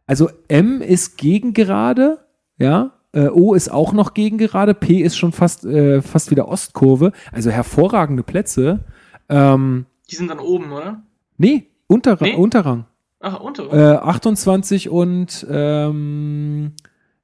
also 0.06 0.30
M 0.48 0.80
ist 0.80 1.18
gegen 1.18 1.52
gerade, 1.52 2.18
ja. 2.58 2.92
Äh, 3.12 3.26
o 3.28 3.54
ist 3.54 3.70
auch 3.72 3.92
noch 3.92 4.14
gegen 4.14 4.38
gerade, 4.38 4.72
P 4.72 5.00
ist 5.00 5.16
schon 5.16 5.32
fast, 5.32 5.64
äh, 5.64 6.00
fast 6.00 6.30
wieder 6.30 6.46
Ostkurve. 6.48 7.10
Also 7.32 7.50
hervorragende 7.50 8.22
Plätze. 8.22 8.84
Ähm, 9.28 9.86
Die 10.10 10.14
sind 10.16 10.28
dann 10.30 10.38
oben, 10.38 10.70
oder? 10.72 11.02
nee, 11.38 11.66
Unterrang. 11.88 12.28
Nee? 12.28 12.36
Unterrang. 12.36 12.84
Ach, 13.18 13.40
unter. 13.40 13.72
Äh, 13.72 13.96
28 13.98 14.88
und 14.90 15.44
ähm, 15.50 16.72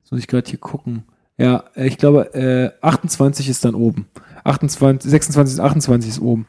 jetzt 0.02 0.10
muss 0.10 0.20
ich 0.20 0.26
gerade 0.26 0.50
hier 0.50 0.58
gucken. 0.58 1.04
Ja, 1.38 1.64
äh, 1.76 1.86
ich 1.86 1.98
glaube, 1.98 2.34
äh, 2.34 2.70
28 2.84 3.48
ist 3.48 3.64
dann 3.64 3.74
oben. 3.76 4.06
28, 4.46 5.10
26 5.10 5.58
und 5.58 5.64
28 5.64 6.10
ist 6.10 6.20
oben. 6.20 6.46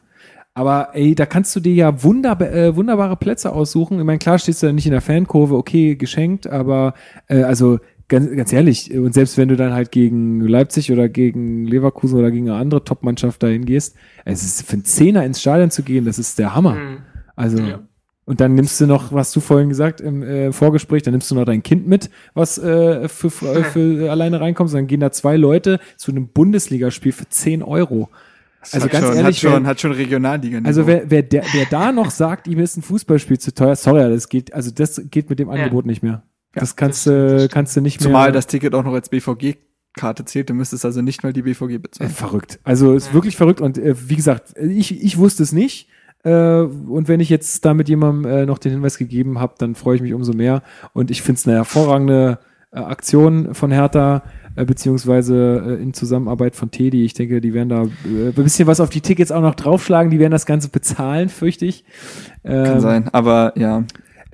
Aber 0.54 0.88
ey, 0.94 1.14
da 1.14 1.24
kannst 1.26 1.54
du 1.54 1.60
dir 1.60 1.74
ja 1.74 2.02
wunderba 2.02 2.46
äh, 2.46 2.74
wunderbare 2.74 3.16
Plätze 3.16 3.52
aussuchen. 3.52 3.98
Ich 3.98 4.04
meine, 4.04 4.18
klar 4.18 4.38
stehst 4.38 4.62
du 4.62 4.66
da 4.66 4.72
nicht 4.72 4.86
in 4.86 4.92
der 4.92 5.00
Fankurve, 5.00 5.54
okay, 5.54 5.94
geschenkt, 5.94 6.48
aber 6.48 6.94
äh, 7.28 7.42
also 7.42 7.78
ganz, 8.08 8.34
ganz 8.34 8.52
ehrlich, 8.52 8.92
und 8.96 9.14
selbst 9.14 9.38
wenn 9.38 9.48
du 9.48 9.56
dann 9.56 9.72
halt 9.72 9.92
gegen 9.92 10.40
Leipzig 10.40 10.90
oder 10.90 11.08
gegen 11.08 11.66
Leverkusen 11.66 12.18
oder 12.18 12.30
gegen 12.30 12.48
eine 12.48 12.58
andere 12.58 12.82
Top-Mannschaft 12.82 13.42
dahin 13.42 13.66
gehst, 13.66 13.96
es 14.24 14.42
ist 14.42 14.62
für 14.62 14.72
einen 14.74 14.84
Zehner 14.84 15.24
ins 15.24 15.40
Stadion 15.40 15.70
zu 15.70 15.82
gehen, 15.82 16.04
das 16.04 16.18
ist 16.18 16.38
der 16.38 16.54
Hammer. 16.54 16.74
Hm. 16.74 16.98
Also, 17.36 17.58
Ja. 17.58 17.80
Und 18.28 18.40
dann 18.40 18.54
nimmst 18.54 18.78
du 18.78 18.86
noch, 18.86 19.10
was 19.10 19.32
du 19.32 19.40
vorhin 19.40 19.70
gesagt 19.70 20.02
im 20.02 20.22
äh, 20.22 20.52
Vorgespräch, 20.52 21.02
dann 21.02 21.12
nimmst 21.12 21.30
du 21.30 21.34
noch 21.34 21.46
dein 21.46 21.62
Kind 21.62 21.86
mit, 21.88 22.10
was 22.34 22.58
äh, 22.58 23.08
für, 23.08 23.30
für, 23.30 23.64
für 23.64 24.10
alleine 24.10 24.38
reinkommt. 24.38 24.70
Dann 24.74 24.86
gehen 24.86 25.00
da 25.00 25.10
zwei 25.10 25.38
Leute 25.38 25.80
zu 25.96 26.10
einem 26.10 26.28
Bundesligaspiel 26.28 27.12
für 27.12 27.26
10 27.26 27.62
Euro. 27.62 28.10
Also 28.70 28.84
hat 28.84 28.92
ganz 28.92 29.06
schon, 29.06 29.16
ehrlich, 29.16 29.26
hat 29.26 29.36
schon, 29.50 29.62
wer, 29.62 29.70
hat 29.70 29.80
schon 29.80 29.92
Regionalliga. 29.92 30.60
also 30.62 30.86
wer, 30.86 31.10
wer, 31.10 31.22
der, 31.22 31.42
wer 31.54 31.64
da 31.70 31.90
noch 31.90 32.10
sagt, 32.10 32.48
ihm 32.48 32.58
ist 32.58 32.76
ein 32.76 32.82
Fußballspiel 32.82 33.38
zu 33.38 33.54
teuer, 33.54 33.76
sorry, 33.76 34.00
das 34.10 34.28
geht, 34.28 34.52
also 34.52 34.70
das 34.72 35.00
geht 35.10 35.30
mit 35.30 35.38
dem 35.38 35.48
Angebot 35.48 35.86
nicht 35.86 36.02
mehr. 36.02 36.22
Das 36.52 36.76
kannst 36.76 37.06
das 37.06 37.14
stimmt, 37.14 37.30
das 37.32 37.42
du, 37.44 37.48
kannst 37.48 37.76
du 37.76 37.80
nicht 37.80 38.00
mehr. 38.00 38.08
Zumal 38.08 38.30
das 38.32 38.46
Ticket 38.46 38.74
auch 38.74 38.84
noch 38.84 38.92
als 38.92 39.08
BVG-Karte 39.08 40.26
zählt, 40.26 40.50
du 40.50 40.54
müsstest 40.54 40.84
also 40.84 41.00
nicht 41.00 41.22
mal 41.22 41.32
die 41.32 41.40
BVG 41.40 41.76
Äh, 41.76 41.78
bezahlen. 41.78 42.10
verrückt. 42.10 42.60
Also 42.62 42.92
ist 42.92 43.14
wirklich 43.14 43.36
verrückt. 43.36 43.62
Und 43.62 43.78
äh, 43.78 43.94
wie 44.10 44.16
gesagt, 44.16 44.52
ich, 44.58 45.02
ich 45.02 45.16
wusste 45.16 45.42
es 45.42 45.52
nicht. 45.52 45.88
Äh, 46.24 46.60
und 46.60 47.08
wenn 47.08 47.20
ich 47.20 47.28
jetzt 47.28 47.64
da 47.64 47.74
mit 47.74 47.88
jemandem 47.88 48.30
äh, 48.30 48.46
noch 48.46 48.58
den 48.58 48.72
Hinweis 48.72 48.98
gegeben 48.98 49.38
habe, 49.40 49.54
dann 49.58 49.74
freue 49.74 49.96
ich 49.96 50.02
mich 50.02 50.14
umso 50.14 50.32
mehr. 50.32 50.62
Und 50.92 51.10
ich 51.10 51.22
finde 51.22 51.38
es 51.38 51.46
eine 51.46 51.56
hervorragende 51.56 52.38
äh, 52.72 52.78
Aktion 52.80 53.54
von 53.54 53.70
Hertha, 53.70 54.22
beziehungsweise 54.56 55.78
in 55.80 55.94
Zusammenarbeit 55.94 56.56
von 56.56 56.72
Teddy. 56.72 57.04
Ich 57.04 57.14
denke, 57.14 57.40
die 57.40 57.54
werden 57.54 57.68
da 57.68 57.82
ein 57.82 58.32
bisschen 58.34 58.66
was 58.66 58.80
auf 58.80 58.90
die 58.90 59.00
Tickets 59.00 59.30
auch 59.30 59.40
noch 59.40 59.54
draufschlagen. 59.54 60.10
Die 60.10 60.18
werden 60.18 60.32
das 60.32 60.46
Ganze 60.46 60.68
bezahlen, 60.68 61.28
fürchte 61.28 61.64
ich. 61.64 61.84
Kann 62.42 62.66
Ähm, 62.74 62.80
sein. 62.80 63.08
Aber 63.12 63.52
ja. 63.56 63.84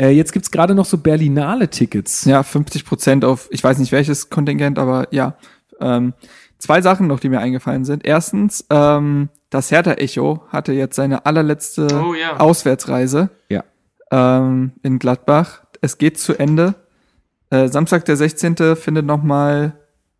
Jetzt 0.00 0.32
gibt's 0.32 0.50
gerade 0.50 0.74
noch 0.74 0.86
so 0.86 0.96
Berlinale-Tickets. 0.98 2.24
Ja, 2.24 2.42
50 2.42 2.84
Prozent 2.84 3.24
auf, 3.24 3.48
ich 3.50 3.62
weiß 3.62 3.78
nicht 3.78 3.92
welches 3.92 4.30
Kontingent, 4.30 4.78
aber 4.78 5.08
ja. 5.12 5.36
Ähm, 5.80 6.14
zwei 6.58 6.80
Sachen 6.82 7.06
noch, 7.06 7.20
die 7.20 7.28
mir 7.28 7.40
eingefallen 7.40 7.84
sind. 7.84 8.04
Erstens, 8.04 8.64
ähm, 8.70 9.28
das 9.54 9.70
Hertha-Echo 9.70 10.42
hatte 10.48 10.72
jetzt 10.72 10.96
seine 10.96 11.24
allerletzte 11.26 11.86
Oh 12.04 12.14
ja. 12.14 12.36
Auswärtsreise 12.38 13.30
Ja. 13.48 13.62
ähm, 14.10 14.72
in 14.82 14.98
Gladbach. 14.98 15.62
Es 15.80 15.98
geht 15.98 16.18
zu 16.18 16.34
Ende. 16.38 16.74
Äh, 17.50 17.68
Samstag, 17.68 18.04
der 18.06 18.16
16. 18.16 18.74
findet 18.76 19.06
nochmal 19.06 19.74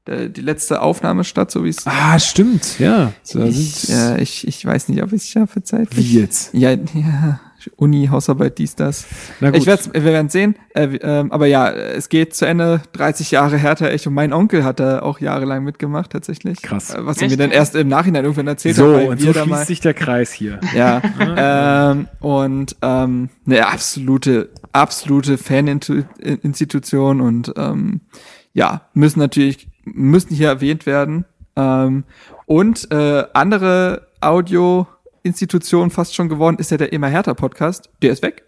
äh, 0.07 0.29
die 0.29 0.41
letzte 0.43 0.81
Aufnahme 0.83 1.25
statt, 1.25 1.51
so 1.51 1.65
wie 1.65 1.71
es. 1.71 1.87
Ah, 1.87 2.19
stimmt, 2.19 2.79
ja. 2.79 3.13
So, 3.23 3.43
ich, 3.43 3.91
äh, 3.91 4.23
ich, 4.23 4.47
ich 4.47 4.65
weiß 4.65 4.89
nicht, 4.89 5.03
ob 5.03 5.13
ich 5.13 5.23
es 5.23 5.29
schaffe 5.31 5.63
zeitlich. 5.63 5.97
Wie 6.13 6.21
jetzt? 6.21 6.53
Ja, 6.55 6.71
ja, 6.73 7.41
Uni, 7.77 8.09
Hausarbeit, 8.11 8.59
dies, 8.59 8.77
das. 8.77 9.07
Na 9.41 9.51
gut. 9.51 9.59
Ich 9.59 9.67
werd's, 9.67 9.91
wir 9.93 10.05
werden 10.05 10.29
sehen. 10.29 10.57
Äh, 10.75 10.97
ähm, 11.03 11.33
aber 11.33 11.47
ja, 11.47 11.71
es 11.71 12.09
geht 12.09 12.35
zu 12.35 12.47
Ende. 12.47 12.81
30 12.93 13.31
Jahre 13.31 13.57
Hertha 13.57 13.87
Echo. 13.87 14.11
Mein 14.11 14.33
Onkel 14.33 14.65
hat 14.65 14.81
da 14.81 15.01
auch 15.01 15.21
jahrelang 15.21 15.65
mitgemacht, 15.65 16.11
tatsächlich. 16.13 16.63
Krass. 16.63 16.95
Äh, 16.95 17.07
was 17.07 17.19
er 17.19 17.29
mir 17.29 17.33
Echt? 17.33 17.41
dann 17.41 17.51
erst 17.51 17.75
im 17.75 17.89
Nachhinein 17.89 18.25
irgendwann 18.25 18.47
erzählt 18.49 18.77
so, 18.77 18.89
hat. 18.89 18.95
weil 18.95 19.09
und 19.09 19.21
so 19.21 19.33
da 19.33 19.47
mal- 19.47 19.57
schließt 19.57 19.67
sich 19.69 19.81
der 19.81 19.95
Kreis 19.95 20.33
hier. 20.33 20.61
ja. 20.75 21.03
ähm, 21.91 22.09
und 22.21 22.77
ähm, 22.83 23.29
eine 23.47 23.67
absolute, 23.67 24.51
absolute 24.73 25.39
Faninstitution 25.39 27.21
und 27.21 27.53
ähm, 27.57 28.01
ja, 28.53 28.83
müssen 28.95 29.19
natürlich, 29.19 29.69
müssen 29.85 30.35
hier 30.35 30.49
erwähnt 30.49 30.87
werden. 30.87 31.25
Ähm, 31.57 32.05
und 32.47 32.91
äh, 32.91 33.25
andere 33.33 34.09
Audio-Institution 35.29 35.91
fast 35.91 36.15
schon 36.15 36.29
geworden 36.29 36.57
ist 36.59 36.71
ja 36.71 36.77
der 36.77 36.93
Immer 36.93 37.09
Hertha 37.09 37.35
Podcast. 37.35 37.89
Der 38.03 38.13
ist 38.13 38.23
weg. 38.23 38.45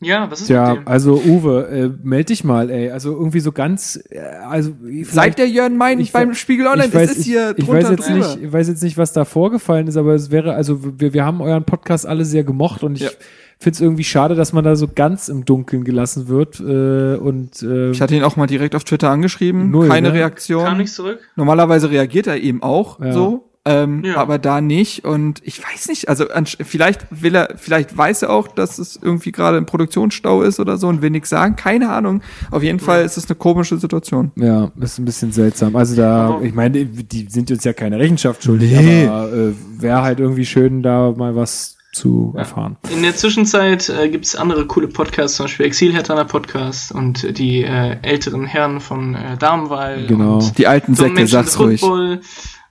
Ja, 0.00 0.30
was 0.30 0.40
ist 0.42 0.48
Ja, 0.48 0.70
mit 0.74 0.82
dem? 0.82 0.88
also 0.88 1.20
Uwe, 1.20 1.68
äh, 1.68 1.90
meld 2.02 2.30
dich 2.30 2.42
mal, 2.44 2.70
ey. 2.70 2.90
Also 2.90 3.12
irgendwie 3.12 3.40
so 3.40 3.52
ganz, 3.52 4.00
äh, 4.10 4.18
also 4.18 4.72
Seit 5.02 5.38
der 5.38 5.48
Jörn 5.48 5.76
Mein 5.76 5.98
ich 6.00 6.12
beim 6.12 6.32
Spiegel 6.34 6.66
Online, 6.68 6.86
ich 6.88 6.94
weiß, 6.94 7.08
das 7.08 7.18
ist 7.18 7.26
ich, 7.26 7.32
hier 7.32 7.54
ich 7.56 7.66
drunter 7.66 7.82
weiß 7.82 7.90
jetzt 7.90 8.08
drüber. 8.08 8.18
nicht, 8.34 8.42
ich 8.44 8.52
weiß 8.52 8.68
jetzt 8.68 8.82
nicht, 8.82 8.96
was 8.96 9.12
da 9.12 9.24
vorgefallen 9.26 9.88
ist, 9.88 9.96
aber 9.98 10.14
es 10.14 10.30
wäre, 10.30 10.54
also 10.54 10.80
wir, 10.98 11.12
wir 11.12 11.24
haben 11.26 11.42
euren 11.42 11.64
Podcast 11.64 12.06
alle 12.06 12.24
sehr 12.24 12.44
gemocht 12.44 12.82
und 12.82 12.94
ich 12.96 13.02
Ja. 13.02 13.10
finde 13.58 13.74
es 13.74 13.80
irgendwie 13.82 14.04
schade, 14.04 14.34
dass 14.36 14.54
man 14.54 14.64
da 14.64 14.74
so 14.74 14.88
ganz 14.88 15.28
im 15.28 15.44
Dunkeln 15.44 15.84
gelassen 15.84 16.28
wird 16.28 16.60
äh, 16.60 17.16
und 17.20 17.62
äh, 17.62 17.90
Ich 17.90 18.00
hatte 18.00 18.14
ihn 18.14 18.22
auch 18.22 18.36
mal 18.36 18.46
direkt 18.46 18.74
auf 18.74 18.84
Twitter 18.84 19.10
angeschrieben. 19.10 19.70
Null, 19.70 19.88
Keine 19.88 20.08
ne? 20.08 20.14
Reaktion. 20.14 20.64
Kam 20.64 20.78
nicht 20.78 20.94
zurück? 20.94 21.18
Normalerweise 21.36 21.90
reagiert 21.90 22.26
er 22.26 22.38
eben 22.38 22.62
auch 22.62 23.00
Ja. 23.00 23.12
so, 23.12 23.49
ähm, 23.66 24.02
Ja. 24.04 24.16
aber 24.16 24.38
da 24.38 24.60
nicht. 24.60 25.04
Und 25.04 25.40
ich 25.44 25.62
weiß 25.62 25.88
nicht, 25.88 26.08
also 26.08 26.24
vielleicht 26.64 27.06
will 27.10 27.34
er, 27.34 27.54
vielleicht 27.56 27.96
weiß 27.96 28.22
er 28.22 28.30
auch, 28.30 28.48
dass 28.48 28.78
es 28.78 28.98
irgendwie 29.00 29.32
gerade 29.32 29.56
ein 29.58 29.66
Produktionsstau 29.66 30.42
ist 30.42 30.60
oder 30.60 30.78
so 30.78 30.88
und 30.88 31.02
will 31.02 31.10
nichts 31.10 31.28
sagen. 31.28 31.56
Keine 31.56 31.90
Ahnung. 31.90 32.22
Auf 32.50 32.62
jeden 32.62 32.80
Fall 32.80 33.04
ist 33.04 33.16
es 33.16 33.26
eine 33.28 33.36
komische 33.36 33.76
Situation. 33.78 34.32
ja, 34.36 34.70
ist 34.80 34.98
ein 34.98 35.04
bisschen 35.04 35.32
seltsam. 35.32 35.76
Also 35.76 35.94
da, 35.96 36.40
ich 36.42 36.54
meine, 36.54 36.84
die 36.86 37.26
sind 37.28 37.50
uns 37.50 37.64
ja 37.64 37.72
keine 37.72 37.98
Rechenschaft 37.98 38.42
schuldig, 38.42 38.72
Nee. 38.72 39.06
aber 39.06 39.32
äh, 39.32 39.52
wäre 39.78 40.02
halt 40.02 40.20
irgendwie 40.20 40.46
schön, 40.46 40.82
da 40.82 41.12
mal 41.16 41.36
was 41.36 41.76
zu 41.92 42.30
Ja. 42.34 42.40
erfahren. 42.42 42.76
In 42.94 43.02
der 43.02 43.16
Zwischenzeit 43.16 43.88
äh, 43.88 44.08
gibt 44.08 44.24
es 44.24 44.36
andere 44.36 44.64
coole 44.66 44.86
Podcasts, 44.86 45.36
zum 45.36 45.44
Beispiel 45.46 45.66
Exilhertaner 45.66 46.24
Podcast 46.24 46.92
und 46.92 47.36
die 47.36 47.64
äh, 47.64 47.96
älteren 48.02 48.46
Herren 48.46 48.80
von 48.80 49.16
äh, 49.16 49.36
Damenwahl. 49.36 50.06
Genau. 50.06 50.34
Und 50.38 50.56
Die 50.56 50.68
alten 50.68 50.94
Säcke, 50.94 51.26
sag's 51.26 51.58
ruhig. 51.58 51.80
Football. 51.80 52.20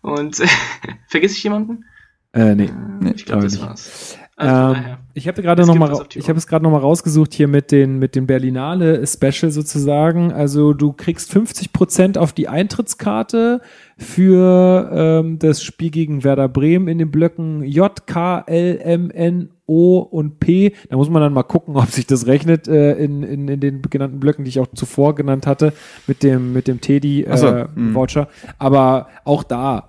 Und 0.01 0.37
vergiss 1.07 1.37
ich 1.37 1.43
jemanden? 1.43 1.85
Äh, 2.33 2.55
nee. 2.55 2.69
Nee, 2.99 3.13
ich 3.15 3.25
glaube, 3.25 3.43
das 3.43 3.53
nicht. 3.53 3.63
war's. 3.63 4.17
Also 4.39 4.79
Ähm, 4.79 4.85
ich 5.15 5.27
habe 5.27 5.41
gerade 5.41 5.63
Es 5.63 5.67
noch 5.67 5.75
mal, 5.75 6.05
ich 6.13 6.29
habe 6.29 6.37
es 6.37 6.47
gerade 6.47 6.63
noch 6.63 6.71
mal 6.71 6.77
rausgesucht 6.77 7.33
hier 7.33 7.49
mit 7.49 7.73
den 7.73 7.99
mit 7.99 8.15
dem 8.15 8.25
Berlinale 8.25 9.05
Special 9.05 9.51
sozusagen. 9.51 10.31
Also 10.31 10.73
du 10.73 10.93
kriegst 10.93 11.31
50 11.33 11.73
Prozent 11.73 12.17
auf 12.17 12.31
die 12.31 12.47
Eintrittskarte 12.47 13.59
für 13.97 14.89
ähm, 14.93 15.39
das 15.39 15.61
Spiel 15.61 15.89
gegen 15.89 16.23
Werder 16.23 16.47
Bremen 16.47 16.87
in 16.87 16.99
den 16.99 17.11
Blöcken 17.11 17.63
J, 17.65 18.07
K, 18.07 18.39
L, 18.47 18.79
M, 18.81 19.11
N, 19.11 19.49
O 19.65 19.99
und 19.99 20.39
P. 20.39 20.73
Da 20.89 20.95
muss 20.95 21.09
man 21.09 21.21
dann 21.21 21.33
mal 21.33 21.43
gucken, 21.43 21.75
ob 21.75 21.87
sich 21.87 22.07
das 22.07 22.25
rechnet 22.25 22.69
äh, 22.69 22.93
in, 22.93 23.23
in, 23.23 23.49
in 23.49 23.59
den 23.59 23.81
genannten 23.81 24.21
Blöcken, 24.21 24.45
die 24.45 24.49
ich 24.49 24.61
auch 24.61 24.67
zuvor 24.73 25.15
genannt 25.15 25.47
hatte 25.47 25.73
mit 26.07 26.23
dem 26.23 26.53
mit 26.53 26.69
dem 26.69 26.79
Teddy 26.79 27.27
Ach 27.29 27.37
so, 27.37 27.47
äh, 27.47 27.67
hm. 27.75 27.93
Voucher. 27.93 28.29
Aber 28.57 29.09
auch 29.25 29.43
da 29.43 29.88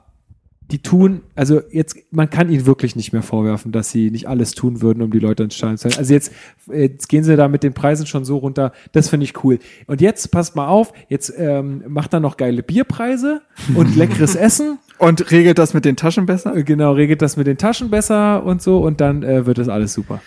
die 0.71 0.83
tun, 0.83 1.23
also 1.35 1.61
jetzt, 1.71 1.97
man 2.11 2.31
kann 2.31 2.51
ihnen 2.51 2.67
wirklich 2.67 2.97
nicht 2.97 3.13
mehr 3.13 3.23
vorwerfen, 3.23 3.73
dass 3.73 3.91
sie 3.91 4.11
nicht 4.11 4.29
alles 4.29 4.53
tun 4.53 4.81
würden, 4.83 5.03
um 5.03 5.11
die 5.11 5.19
Leute 5.19 5.43
ins 5.43 5.55
Stadion 5.57 5.79
zu 5.79 5.85
halten. 5.85 5.99
Also 5.99 6.15
jetzt, 6.15 6.33
jetzt 6.73 7.09
gehen 7.09 7.25
sie 7.25 7.37
da 7.37 7.49
mit 7.49 7.63
den 7.63 7.75
Preisen 7.75 8.07
schon 8.07 8.25
so 8.25 8.39
runter, 8.39 8.73
das 8.93 9.09
finde 9.09 9.25
ich 9.25 9.45
cool. 9.45 9.59
Und 9.87 10.01
jetzt, 10.01 10.31
passt 10.31 10.57
mal 10.57 10.69
auf, 10.69 10.93
jetzt 11.09 11.33
ähm, 11.37 11.83
macht 11.89 12.13
er 12.15 12.21
noch 12.21 12.37
geile 12.37 12.63
Bierpreise 12.63 13.43
und 13.75 13.97
leckeres 14.01 14.35
Essen. 14.35 14.79
Und 14.99 15.31
regelt 15.31 15.59
das 15.59 15.75
mit 15.75 15.85
den 15.85 15.97
Taschen 15.97 16.27
besser? 16.27 16.57
Äh, 16.57 16.65
Genau, 16.65 16.93
regelt 16.93 17.21
das 17.21 17.37
mit 17.37 17.49
den 17.49 17.59
Taschen 17.59 17.91
besser 17.91 18.45
und 18.45 18.63
so 18.63 18.79
und 18.79 19.01
dann 19.01 19.25
äh, 19.25 19.45
wird 19.45 19.59
das 19.59 19.69
alles 19.69 19.93
super. 19.93 20.21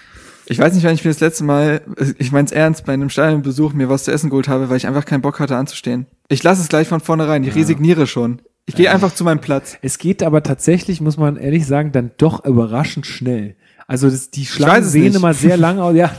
Ich 0.46 0.60
weiß 0.60 0.74
nicht, 0.74 0.84
wann 0.84 0.94
ich 0.94 1.06
mir 1.06 1.12
das 1.12 1.22
letzte 1.22 1.46
Mal, 1.46 1.82
ich 2.18 2.34
mein's 2.34 2.52
ernst, 2.52 2.86
bei 2.86 2.94
einem 2.94 3.10
Stadionbesuch 3.10 3.74
mir 3.74 3.88
was 3.88 4.04
zu 4.04 4.12
essen 4.12 4.30
geholt 4.30 4.50
habe, 4.50 4.70
weil 4.70 4.76
ich 4.76 4.88
einfach 4.88 5.06
keinen 5.06 5.22
Bock 5.22 5.40
hatte 5.40 5.56
anzustehen. 5.56 6.06
Ich 6.28 6.44
lasse 6.44 6.62
es 6.62 6.68
gleich 6.68 6.88
von 6.88 7.00
vornherein, 7.00 7.44
ich 7.44 7.56
resigniere 7.56 8.08
schon. 8.08 8.42
Ich 8.66 8.76
gehe 8.76 8.90
einfach 8.92 9.14
zu 9.14 9.24
meinem 9.24 9.40
Platz. 9.40 9.78
Es 9.82 9.98
geht 9.98 10.24
aber 10.24 10.42
tatsächlich, 10.44 11.02
muss 11.02 11.18
man 11.18 11.36
ehrlich 11.38 11.66
sagen, 11.66 11.92
dann 11.92 12.12
doch 12.18 12.46
überraschend 12.46 13.06
schnell. 13.06 13.56
Also 13.88 14.10
das, 14.10 14.30
die 14.32 14.46
Schlangen 14.46 14.86
sehen 14.86 15.04
nicht. 15.08 15.16
immer 15.18 15.34
sehr 15.34 15.58
lang 15.66 15.80
aus. 15.80 15.94
Ja, 15.96 16.16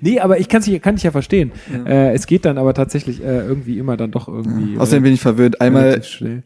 nee, 0.00 0.20
aber 0.20 0.38
ich 0.38 0.48
kann's, 0.48 0.68
nicht- 0.68 0.80
kann 0.82 0.94
dich 0.94 1.02
ja 1.04 1.10
verstehen. 1.10 1.50
Äh, 1.84 2.14
es 2.14 2.26
geht 2.28 2.44
dann 2.44 2.56
aber 2.58 2.72
tatsächlich 2.74 3.20
äh, 3.20 3.40
irgendwie 3.44 3.78
immer 3.78 3.96
dann 3.96 4.12
doch 4.12 4.28
irgendwie. 4.28 4.78
Außerdem 4.78 5.02
bin 5.02 5.12
ich 5.14 5.20
verwöhnt. 5.20 5.60
Einmal, 5.60 6.00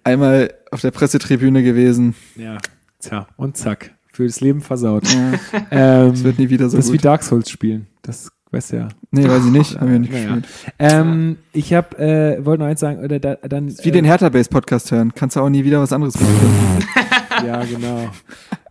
einmal 0.05 0.55
auf 0.71 0.81
der 0.81 0.91
Pressetribüne 0.93 1.63
gewesen. 1.63 2.15
Ja, 2.37 2.57
tja, 3.01 3.27
und 3.37 3.59
zack. 3.59 3.91
Für 4.11 4.27
das 4.27 4.41
Leben 4.41 4.63
versaut. 4.63 5.05
Ja, 5.13 5.33
ähm, 5.71 6.11
das 6.13 6.25
wird 6.25 6.39
nie 6.39 6.49
wieder 6.49 6.71
so 6.71 6.77
das 6.79 6.87
ist 6.87 6.93
wie 6.93 6.97
gut. 6.97 7.05
Dark 7.05 7.23
Souls 7.25 7.51
spielen. 7.51 7.87
Das 8.01 8.31
weißt 8.55 8.73
du 8.73 8.77
ja. 8.77 8.89
Nee, 9.11 9.29
weiß 9.29 9.45
ich 9.45 9.51
nicht. 9.51 9.81
Haben 9.81 9.93
wir 9.93 9.99
nicht 9.99 10.13
Naja. 10.13 10.37
gespielt. 10.37 10.49
Ähm, 10.79 11.37
ich 11.53 11.75
habe, 11.75 11.99
äh, 11.99 12.45
wollte 12.45 12.63
noch 12.63 12.69
eins 12.71 12.81
sagen, 12.81 13.05
oder 13.05 13.19
da, 13.19 13.35
dann. 13.37 13.69
Wie 13.83 13.89
äh, 13.89 13.93
den 13.93 14.05
Hertha 14.05 14.29
Base 14.31 14.49
Podcast 14.49 14.91
hören. 14.93 15.13
Kannst 15.15 15.37
du 15.37 15.41
auch 15.41 15.49
nie 15.51 15.65
wieder 15.65 15.81
was 15.81 15.93
anderes 15.93 16.19
machen. 16.19 16.33
Ja, 17.45 17.63
genau. 17.65 18.09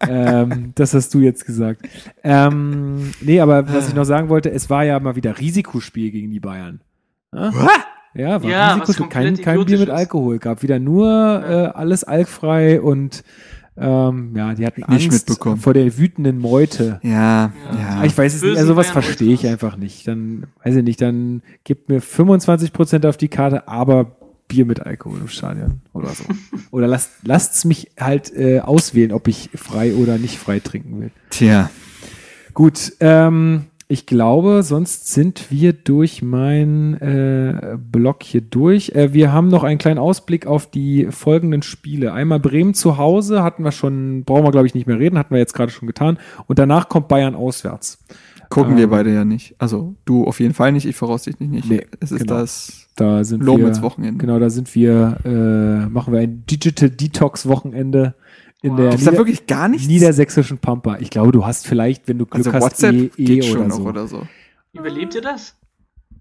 ähm, 0.08 0.72
das 0.76 0.94
hast 0.94 1.14
du 1.14 1.20
jetzt 1.20 1.46
gesagt. 1.46 1.82
Ähm, 2.24 3.12
nee, 3.20 3.42
aber 3.42 3.68
was 3.72 3.90
ich 3.90 3.94
noch 3.94 4.06
sagen 4.06 4.30
wollte, 4.30 4.50
es 4.52 4.70
war 4.70 4.86
ja 4.86 5.00
mal 5.02 5.18
wieder 5.18 5.38
Risikospiel 5.38 6.12
gegen 6.12 6.32
die 6.32 6.40
Bayern. 6.40 6.80
Ja? 7.36 7.52
Ja, 8.16 8.42
war 8.42 8.50
Ja, 8.50 8.74
Risikospiel. 8.74 9.08
Kein, 9.10 9.38
kein 9.38 9.66
Bier 9.66 9.80
mit. 9.80 9.90
Alkohol. 9.90 10.40
Gab 10.40 10.64
wieder 10.64 10.80
nur 10.80 11.44
äh, 11.46 11.78
alles 11.78 12.04
alkfrei 12.06 12.80
und 12.82 13.24
ähm, 13.78 14.34
ja, 14.36 14.54
die 14.54 14.66
hatten 14.66 14.82
Nicht 14.82 15.06
Angst 15.06 15.28
mitbekommen. 15.30 15.58
vor 15.58 15.74
der 15.74 15.98
wütenden 15.98 16.40
Meute. 16.40 17.00
Ja, 17.04 17.12
Ja. 17.12 17.52
ja. 17.78 18.04
Ich 18.04 18.18
weiß 18.18 18.34
es 18.36 18.42
nicht, 18.42 18.50
Bösen 18.52 18.58
also 18.60 18.74
sowas 18.74 18.88
Bayern 18.92 19.04
verstehe 19.04 19.34
ich 19.34 19.48
einfach 19.48 19.78
nicht. 19.78 20.08
Dann, 20.08 20.46
weiß 20.64 20.76
ich 20.76 20.84
nicht, 20.84 21.02
dann 21.02 21.42
gibt 21.64 21.90
mir 21.90 22.02
25% 22.02 23.08
auf 23.08 23.18
die 23.18 23.30
Karte, 23.30 23.68
aber 23.68 24.16
Bier 24.48 24.66
mit 24.66 24.82
Alkohol 24.82 25.20
im 25.22 25.28
Stadion 25.28 25.82
oder 25.94 26.10
so. 26.10 26.24
oder 26.72 26.88
lasst, 26.88 27.12
lasst's 27.24 27.66
mich 27.66 27.92
halt 28.00 28.32
äh, 28.36 28.60
auswählen, 28.60 29.12
ob 29.12 29.28
ich 29.28 29.50
frei 29.56 29.94
oder 29.96 30.18
nicht 30.18 30.38
frei 30.38 30.60
trinken 30.60 31.02
will. 31.02 31.12
Tja. 31.30 31.70
Gut, 32.54 32.94
ähm, 33.00 33.66
ich 33.88 34.06
glaube, 34.06 34.64
sonst 34.64 35.14
sind 35.14 35.52
wir 35.52 35.74
durch 35.74 36.22
meinen 36.22 36.96
äh, 36.96 37.78
Blog 37.78 38.24
hier 38.24 38.42
durch. 38.42 38.90
Äh, 38.96 39.14
wir 39.14 39.34
haben 39.34 39.50
noch 39.50 39.64
einen 39.64 39.78
kleinen 39.78 40.00
Ausblick 40.00 40.48
auf 40.48 40.70
die 40.70 41.08
folgenden 41.12 41.62
Spiele. 41.62 42.14
Einmal 42.14 42.40
Bremen 42.40 42.74
zu 42.74 42.98
Hause, 42.98 43.44
hatten 43.44 43.64
wir 43.64 43.72
schon, 43.72 44.24
brauchen 44.24 44.44
wir 44.44 44.52
glaube 44.52 44.68
ich 44.68 44.74
nicht 44.74 44.88
mehr 44.88 45.00
reden, 45.00 45.18
hatten 45.18 45.34
wir 45.34 45.40
jetzt 45.40 45.54
gerade 45.54 45.72
schon 45.72 45.88
getan. 45.88 46.18
Und 46.48 46.60
danach 46.60 46.90
kommt 46.90 47.08
Bayern 47.08 47.36
auswärts. 47.36 48.00
Gucken 48.50 48.74
Ähm. 48.74 48.78
wir 48.78 48.88
beide 48.90 49.14
ja 49.14 49.26
nicht. 49.26 49.56
Also 49.58 49.96
du 50.06 50.26
auf 50.26 50.40
jeden 50.40 50.54
Fall 50.54 50.72
nicht, 50.72 50.86
ich 50.86 50.96
voraussichtlich 50.96 51.50
nicht. 51.50 51.70
Nee, 51.70 51.86
es 52.00 52.12
ist 52.12 52.20
genau. 52.20 52.36
das 52.36 52.88
Da 52.96 53.24
sind 53.24 53.44
Lomels 53.44 53.80
wir, 53.80 53.84
Wochenende. 53.84 54.20
Genau, 54.20 54.40
da 54.40 54.50
sind 54.50 54.74
wir, 54.76 55.18
äh, 55.26 55.90
machen 55.90 56.14
wir 56.14 56.22
ein 56.22 56.44
Digital 56.50 56.90
Detox 56.90 57.48
Wochenende 57.48 58.16
in 58.64 58.76
der 58.78 58.90
Gibt's 58.90 59.04
da 59.06 59.12
Nieder 59.12 59.20
wirklich 59.22 59.46
gar 59.46 59.68
nichts? 59.68 59.88
niedersächsischen 59.88 60.58
Pampa. 60.58 60.98
Ich 61.00 61.10
glaube, 61.12 61.32
du 61.32 61.46
hast 61.46 61.68
vielleicht, 61.68 62.08
wenn 62.08 62.18
du 62.18 62.26
Glück 62.26 62.46
also 62.48 62.54
hast, 62.54 62.64
WhatsApp 62.64 62.96
eh, 62.96 63.10
eh 63.18 63.26
geht 63.26 63.46
schon 63.46 63.58
oder 63.58 63.68
noch 63.68 63.76
so. 63.78 63.84
oder 63.84 64.08
so. 64.08 64.28
Überlebt 64.72 65.14
ihr 65.16 65.22
das? 65.22 65.56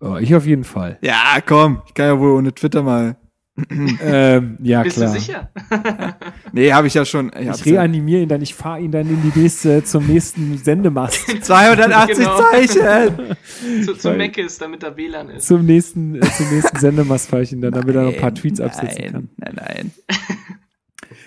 Oh, 0.00 0.16
ich 0.16 0.34
auf 0.34 0.44
jeden 0.44 0.64
Fall. 0.64 0.98
Ja, 1.00 1.38
komm, 1.46 1.80
ich 1.86 1.94
kann 1.94 2.06
ja 2.06 2.18
wohl 2.18 2.32
ohne 2.32 2.52
Twitter 2.52 2.82
mal. 2.82 3.16
ähm, 4.02 4.56
ja, 4.62 4.82
Bist 4.82 4.96
klar. 4.96 5.12
du 5.12 5.20
sicher? 5.20 5.50
Nee, 6.54 6.72
habe 6.72 6.86
ich 6.86 6.94
ja 6.94 7.04
schon. 7.04 7.30
Ich 7.38 7.48
Ich 7.48 7.64
reanimiere 7.66 8.22
ihn 8.22 8.28
dann, 8.28 8.42
ich 8.42 8.54
fahre 8.54 8.80
ihn 8.80 8.90
dann 8.90 9.08
in 9.08 9.22
die 9.30 9.38
nächste, 9.40 9.84
zum 9.84 10.06
nächsten 10.06 10.58
Sendemast. 10.58 11.26
280 11.42 12.16
Genau. 12.18 12.38
Zeichen! 12.50 13.36
zu, 13.84 13.94
zu 13.94 14.08
Weil- 14.08 14.16
Meckes, 14.16 14.58
damit 14.58 14.82
da 14.82 14.96
WLAN 14.96 15.28
ist. 15.30 15.46
zum 15.46 15.64
nächsten, 15.64 16.16
äh, 16.16 16.20
zum 16.20 16.50
nächsten 16.50 16.78
Sendemast 16.78 17.28
fahre 17.30 17.42
ich 17.42 17.52
ihn 17.52 17.60
dann, 17.60 17.72
damit 17.72 17.94
er 17.94 18.02
noch 18.04 18.14
ein 18.14 18.20
paar 18.20 18.34
Tweets 18.34 18.60
absetzen 18.60 18.98
nein, 19.02 19.12
kann. 19.12 19.28
Nein, 19.36 19.54
nein. 19.56 19.90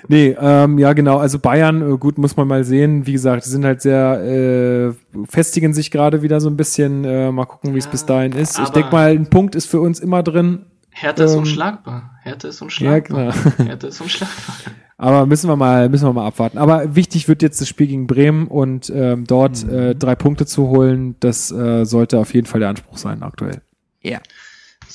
Nee, 0.07 0.35
ähm, 0.39 0.77
ja 0.77 0.93
genau, 0.93 1.17
also 1.17 1.39
Bayern, 1.39 1.81
äh, 1.81 1.97
gut, 1.97 2.17
muss 2.17 2.37
man 2.37 2.47
mal 2.47 2.63
sehen. 2.63 3.05
Wie 3.07 3.13
gesagt, 3.13 3.45
die 3.45 3.49
sind 3.49 3.65
halt 3.65 3.81
sehr, 3.81 4.21
äh, 4.23 5.23
festigen 5.29 5.73
sich 5.73 5.91
gerade 5.91 6.21
wieder 6.21 6.39
so 6.41 6.49
ein 6.49 6.57
bisschen. 6.57 7.03
Äh, 7.05 7.31
mal 7.31 7.45
gucken, 7.45 7.73
wie 7.73 7.79
es 7.79 7.85
Ja, 7.85 7.91
bis 7.91 8.05
dahin 8.05 8.31
ist. 8.33 8.59
Ich 8.59 8.69
denke 8.69 8.91
mal, 8.91 9.11
ein 9.11 9.29
Punkt 9.29 9.55
ist 9.55 9.65
für 9.67 9.79
uns 9.81 9.99
immer 9.99 10.23
drin. 10.23 10.65
Ist 11.01 11.19
Ähm, 11.19 11.39
unschlagbar. 11.39 12.11
Hertha 12.23 12.47
ist 12.47 12.59
Ja, 12.59 12.65
unschlagbar. 12.65 13.31
klar. 13.55 13.67
Hertha 13.67 13.87
ist 13.87 14.01
unschlagbar. 14.01 14.55
Aber 14.97 15.25
müssen 15.25 15.49
wir 15.49 15.57
mal, 15.57 15.89
müssen 15.89 16.05
wir 16.07 16.13
mal 16.13 16.25
abwarten. 16.25 16.57
Aber 16.57 16.95
wichtig 16.95 17.27
wird 17.27 17.41
jetzt 17.41 17.59
das 17.59 17.67
Spiel 17.67 17.87
gegen 17.87 18.07
Bremen 18.07 18.47
und 18.47 18.89
ähm, 18.95 19.25
dort 19.25 19.67
äh, 19.67 19.93
drei 19.93 20.15
Punkte 20.15 20.45
zu 20.45 20.69
holen. 20.69 21.15
Das 21.19 21.51
äh, 21.51 21.83
sollte 21.83 22.17
auf 22.17 22.33
jeden 22.33 22.47
Fall 22.47 22.61
der 22.61 22.69
Anspruch 22.69 22.97
sein 22.97 23.21
aktuell. 23.21 23.61
Ja. 24.01 24.19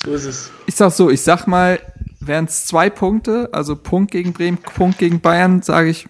So 0.03 0.11
ist 0.13 0.25
es. 0.25 0.51
Ich 0.65 0.73
sag 0.73 0.91
so, 0.91 1.11
ich 1.11 1.21
sag 1.21 1.45
mal, 1.45 1.77
wären 2.21 2.45
es 2.45 2.65
zwei 2.65 2.89
Punkte, 2.89 3.49
also 3.51 3.75
Punkt 3.75 4.11
gegen 4.11 4.33
Bremen, 4.33 4.57
Punkt 4.57 4.97
gegen 4.97 5.19
Bayern, 5.19 5.61
sage 5.61 5.89
ich, 5.89 6.07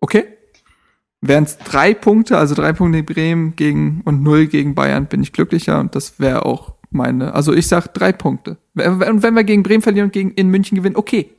okay. 0.00 0.24
Wären 1.22 1.44
es 1.44 1.58
drei 1.58 1.92
Punkte, 1.92 2.38
also 2.38 2.54
drei 2.54 2.72
Punkte 2.72 3.02
gegen 3.02 3.14
Bremen 3.14 3.56
gegen 3.56 4.00
und 4.04 4.22
null 4.22 4.46
gegen 4.46 4.74
Bayern, 4.74 5.06
bin 5.06 5.22
ich 5.22 5.32
glücklicher 5.32 5.78
und 5.78 5.94
das 5.94 6.18
wäre 6.18 6.46
auch 6.46 6.74
meine. 6.90 7.34
Also 7.34 7.52
ich 7.52 7.68
sag 7.68 7.92
drei 7.92 8.12
Punkte. 8.12 8.56
Und 8.74 9.22
wenn 9.22 9.34
wir 9.34 9.44
gegen 9.44 9.62
Bremen 9.62 9.82
verlieren 9.82 10.06
und 10.06 10.12
gegen 10.12 10.30
in 10.32 10.48
München 10.48 10.76
gewinnen, 10.76 10.96
okay. 10.96 11.30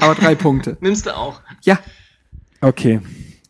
Aber 0.00 0.14
drei 0.14 0.34
Punkte. 0.36 0.76
Nimmst 0.80 1.06
du 1.06 1.16
auch. 1.16 1.40
Ja. 1.62 1.78
Okay. 2.60 3.00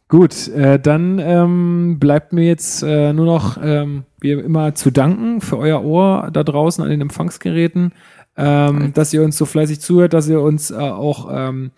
Gut, 0.08 0.46
äh, 0.48 0.78
dann 0.78 1.18
ähm, 1.18 1.98
bleibt 1.98 2.32
mir 2.32 2.46
jetzt 2.46 2.82
äh, 2.84 3.12
nur 3.12 3.26
noch 3.26 3.58
ähm, 3.60 4.04
wie 4.20 4.30
immer 4.30 4.74
zu 4.76 4.92
danken 4.92 5.40
für 5.40 5.58
euer 5.58 5.82
Ohr 5.82 6.30
da 6.32 6.44
draußen 6.44 6.82
an 6.82 6.90
den 6.90 7.00
Empfangsgeräten, 7.00 7.92
ähm, 8.38 8.92
dass 8.92 9.12
ihr 9.12 9.22
uns 9.22 9.36
so 9.36 9.46
fleißig 9.46 9.80
zuhört, 9.80 10.12
dass 10.12 10.28
ihr 10.28 10.40
uns 10.40 10.70
äh, 10.70 10.74
auch, 10.74 11.28
ähm, 11.32 11.70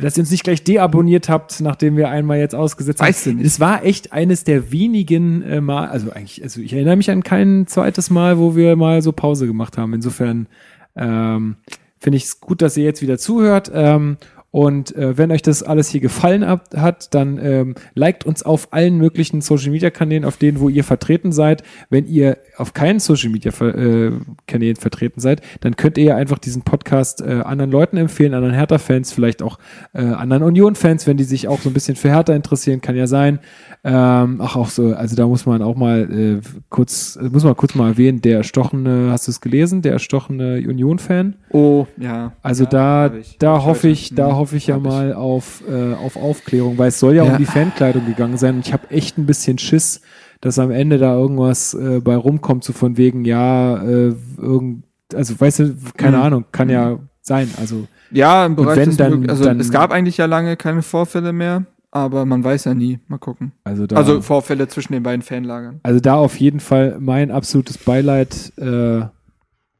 dass 0.00 0.16
ihr 0.16 0.22
uns 0.22 0.30
nicht 0.30 0.44
gleich 0.44 0.62
deabonniert 0.62 1.28
habt, 1.28 1.60
nachdem 1.60 1.96
wir 1.96 2.08
einmal 2.08 2.38
jetzt 2.38 2.54
ausgesetzt 2.54 3.00
Weißt 3.00 3.26
du 3.26 3.30
haben. 3.30 3.36
nicht. 3.38 3.46
Es 3.46 3.58
war 3.58 3.84
echt 3.84 4.12
eines 4.12 4.44
der 4.44 4.70
wenigen 4.70 5.42
äh, 5.42 5.60
Mal, 5.60 5.88
also 5.88 6.10
eigentlich, 6.12 6.42
also 6.42 6.60
ich 6.60 6.72
erinnere 6.72 6.96
mich 6.96 7.10
an 7.10 7.22
kein 7.24 7.66
zweites 7.66 8.10
Mal, 8.10 8.38
wo 8.38 8.54
wir 8.54 8.76
mal 8.76 9.02
so 9.02 9.10
Pause 9.10 9.46
gemacht 9.46 9.76
haben. 9.76 9.92
Insofern 9.92 10.46
ähm, 10.94 11.56
finde 11.98 12.16
ich 12.16 12.24
es 12.24 12.40
gut, 12.40 12.62
dass 12.62 12.76
ihr 12.76 12.84
jetzt 12.84 13.02
wieder 13.02 13.18
zuhört. 13.18 13.70
Ähm, 13.74 14.16
und 14.54 14.94
äh, 14.94 15.18
wenn 15.18 15.32
euch 15.32 15.42
das 15.42 15.64
alles 15.64 15.88
hier 15.88 16.00
gefallen 16.00 16.46
hat, 16.46 16.76
hat 16.76 17.12
dann 17.12 17.44
ähm, 17.44 17.74
liked 17.94 18.24
uns 18.24 18.44
auf 18.44 18.72
allen 18.72 18.98
möglichen 18.98 19.40
Social 19.40 19.72
Media 19.72 19.90
Kanälen, 19.90 20.24
auf 20.24 20.36
denen, 20.36 20.60
wo 20.60 20.68
ihr 20.68 20.84
vertreten 20.84 21.32
seid. 21.32 21.64
Wenn 21.90 22.06
ihr 22.06 22.38
auf 22.56 22.72
keinen 22.72 23.00
Social 23.00 23.30
Media 23.30 23.50
äh, 23.50 24.12
Kanälen 24.46 24.76
vertreten 24.76 25.20
seid, 25.20 25.40
dann 25.62 25.74
könnt 25.74 25.98
ihr 25.98 26.14
einfach 26.14 26.38
diesen 26.38 26.62
Podcast 26.62 27.20
äh, 27.20 27.40
anderen 27.44 27.72
Leuten 27.72 27.96
empfehlen, 27.96 28.32
anderen 28.32 28.54
Hertha-Fans, 28.54 29.10
vielleicht 29.10 29.42
auch 29.42 29.58
äh, 29.92 30.02
anderen 30.02 30.44
Union-Fans, 30.44 31.08
wenn 31.08 31.16
die 31.16 31.24
sich 31.24 31.48
auch 31.48 31.60
so 31.60 31.68
ein 31.68 31.74
bisschen 31.74 31.96
für 31.96 32.10
Hertha 32.10 32.32
interessieren, 32.32 32.80
kann 32.80 32.94
ja 32.94 33.08
sein. 33.08 33.40
Ähm, 33.82 34.40
ach, 34.40 34.54
auch 34.54 34.68
so, 34.68 34.94
also 34.94 35.16
da 35.16 35.26
muss 35.26 35.46
man 35.46 35.62
auch 35.62 35.74
mal 35.74 36.08
äh, 36.12 36.40
kurz, 36.68 37.16
äh, 37.16 37.24
muss 37.24 37.42
man 37.42 37.56
kurz 37.56 37.74
mal 37.74 37.88
erwähnen, 37.88 38.22
der 38.22 38.36
erstochene, 38.36 39.08
hast 39.10 39.26
du 39.26 39.32
es 39.32 39.40
gelesen, 39.40 39.82
der 39.82 39.94
erstochene 39.94 40.58
Union-Fan? 40.58 41.34
Oh, 41.50 41.88
ja. 41.98 42.34
Also 42.40 42.62
ja, 42.62 42.70
da, 42.70 43.12
da 43.40 43.64
hoffe 43.64 43.88
ich, 43.88 44.14
da 44.14 44.43
Mhm, 44.43 44.43
hoffe 44.44 44.56
ich 44.56 44.66
ja 44.66 44.78
mal 44.78 45.14
auf, 45.14 45.62
äh, 45.66 45.94
auf 45.94 46.16
Aufklärung, 46.16 46.76
weil 46.76 46.88
es 46.88 47.00
soll 47.00 47.14
ja, 47.14 47.24
Ja. 47.24 47.32
um 47.32 47.38
die 47.38 47.46
Fankleidung 47.46 48.04
gegangen 48.04 48.36
sein 48.36 48.56
und 48.56 48.66
ich 48.66 48.72
habe 48.74 48.90
echt 48.90 49.16
ein 49.16 49.24
bisschen 49.24 49.56
Schiss, 49.56 50.02
dass 50.42 50.58
am 50.58 50.70
Ende 50.70 50.98
da 50.98 51.14
irgendwas 51.14 51.72
äh, 51.72 52.00
bei 52.00 52.14
rumkommt, 52.14 52.62
so 52.64 52.74
von 52.74 52.98
wegen, 52.98 53.24
ja, 53.24 53.82
äh, 53.82 54.14
irgend, 54.36 54.84
also 55.14 55.40
weißt 55.40 55.58
du, 55.60 55.74
keine 55.96 56.18
Mhm. 56.18 56.22
Ahnung, 56.22 56.44
kann 56.52 56.68
ja 56.68 56.98
sein, 57.22 57.48
also 57.58 57.86
Ja, 58.10 58.44
im 58.44 58.54
Bereich 58.54 58.76
wenn, 58.76 58.96
dann-. 58.98 59.30
Also 59.30 59.44
dann- 59.44 59.58
es 59.60 59.70
gab 59.70 59.90
eigentlich 59.90 60.18
ja 60.18 60.26
lange 60.26 60.56
keine 60.58 60.82
Vorfälle 60.82 61.32
mehr, 61.32 61.64
aber 61.90 62.26
man 62.26 62.44
weiß 62.44 62.64
ja 62.64 62.74
nie. 62.74 62.98
Mal 63.08 63.16
gucken. 63.18 63.52
also 63.64 63.86
da, 63.86 63.96
Also 63.96 64.20
Vorfälle 64.20 64.68
zwischen 64.68 64.92
den 64.92 65.02
beiden 65.02 65.22
Fanlagern. 65.22 65.80
also 65.82 65.98
da 66.00 66.16
auf 66.16 66.38
jeden 66.38 66.60
Fall 66.60 66.96
mein 67.00 67.30
absolutes 67.30 67.78
Beileid. 67.78 68.52
Äh, 68.58 69.06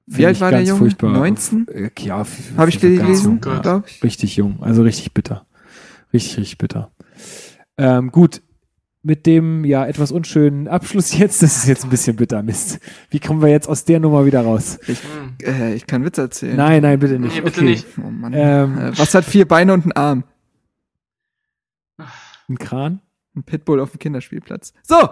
Wie 0.07 0.27
alt 0.27 0.37
ich 0.37 0.41
war 0.43 0.51
der 0.51 0.63
Junge? 0.63 0.79
Furchtbar. 0.79 1.11
19? 1.13 1.67
Äh, 1.69 1.91
Ja, 2.01 2.27
Habe 2.57 2.69
ich 2.71 2.79
gelesen, 2.81 3.41
glaube 3.41 3.85
ich. 3.87 4.03
Richtig 4.03 4.37
jung, 4.37 4.63
also 4.63 4.83
richtig 4.83 5.13
bitter. 5.15 5.47
Richtig, 6.13 6.37
richtig 6.39 6.59
bitter. 6.59 6.91
Ähm, 7.79 8.13
gut, 8.13 8.43
mit 9.03 9.27
dem 9.27 9.65
ja 9.65 9.87
etwas 9.87 10.13
unschönen 10.13 10.69
Abschluss 10.69 11.13
jetzt, 11.19 11.43
das 11.43 11.57
ist 11.57 11.67
jetzt 11.67 11.85
ein 11.85 11.91
bisschen 11.91 12.17
bitter, 12.17 12.43
Mist. 12.43 12.81
Wie 13.11 13.19
kommen 13.21 13.41
wir 13.43 13.49
jetzt 13.49 13.69
aus 13.69 13.85
der 13.85 13.99
Nummer 14.01 14.25
wieder 14.27 14.43
raus? 14.43 14.79
Ich, 14.87 15.01
Hm. 15.03 15.37
äh, 15.43 15.75
ich 15.75 15.87
kann 15.87 16.05
Witze 16.05 16.23
erzählen. 16.23 16.57
Nein, 16.57 16.83
nein, 16.83 16.99
bitte 16.99 17.19
nicht. 17.19 17.35
Nee, 17.37 17.41
bitte 17.41 17.61
okay. 17.61 17.71
nicht. 17.71 17.87
Oh 17.99 18.11
Mann. 18.11 18.33
Ähm. 18.35 18.79
äh, 18.79 18.99
was 18.99 19.15
hat 19.15 19.25
vier 19.25 19.47
Beine 19.49 19.73
und 19.75 19.83
einen 19.85 19.93
Arm? 19.93 20.25
Ein 22.49 22.59
Kran? 22.59 23.01
Ein 23.35 23.43
Pitbull 23.45 23.81
auf 23.81 23.91
dem 23.93 23.99
Kinderspielplatz. 23.99 24.73
So! 24.83 24.97
Oh 25.01 25.09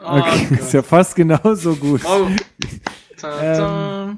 Okay, 0.00 0.46
Gott. 0.48 0.60
ist 0.60 0.72
ja 0.72 0.82
fast 0.82 1.16
genauso 1.16 1.74
gut. 1.74 2.02
Oh. 2.04 2.28
Ta 3.16 3.28
-ta. 3.28 4.16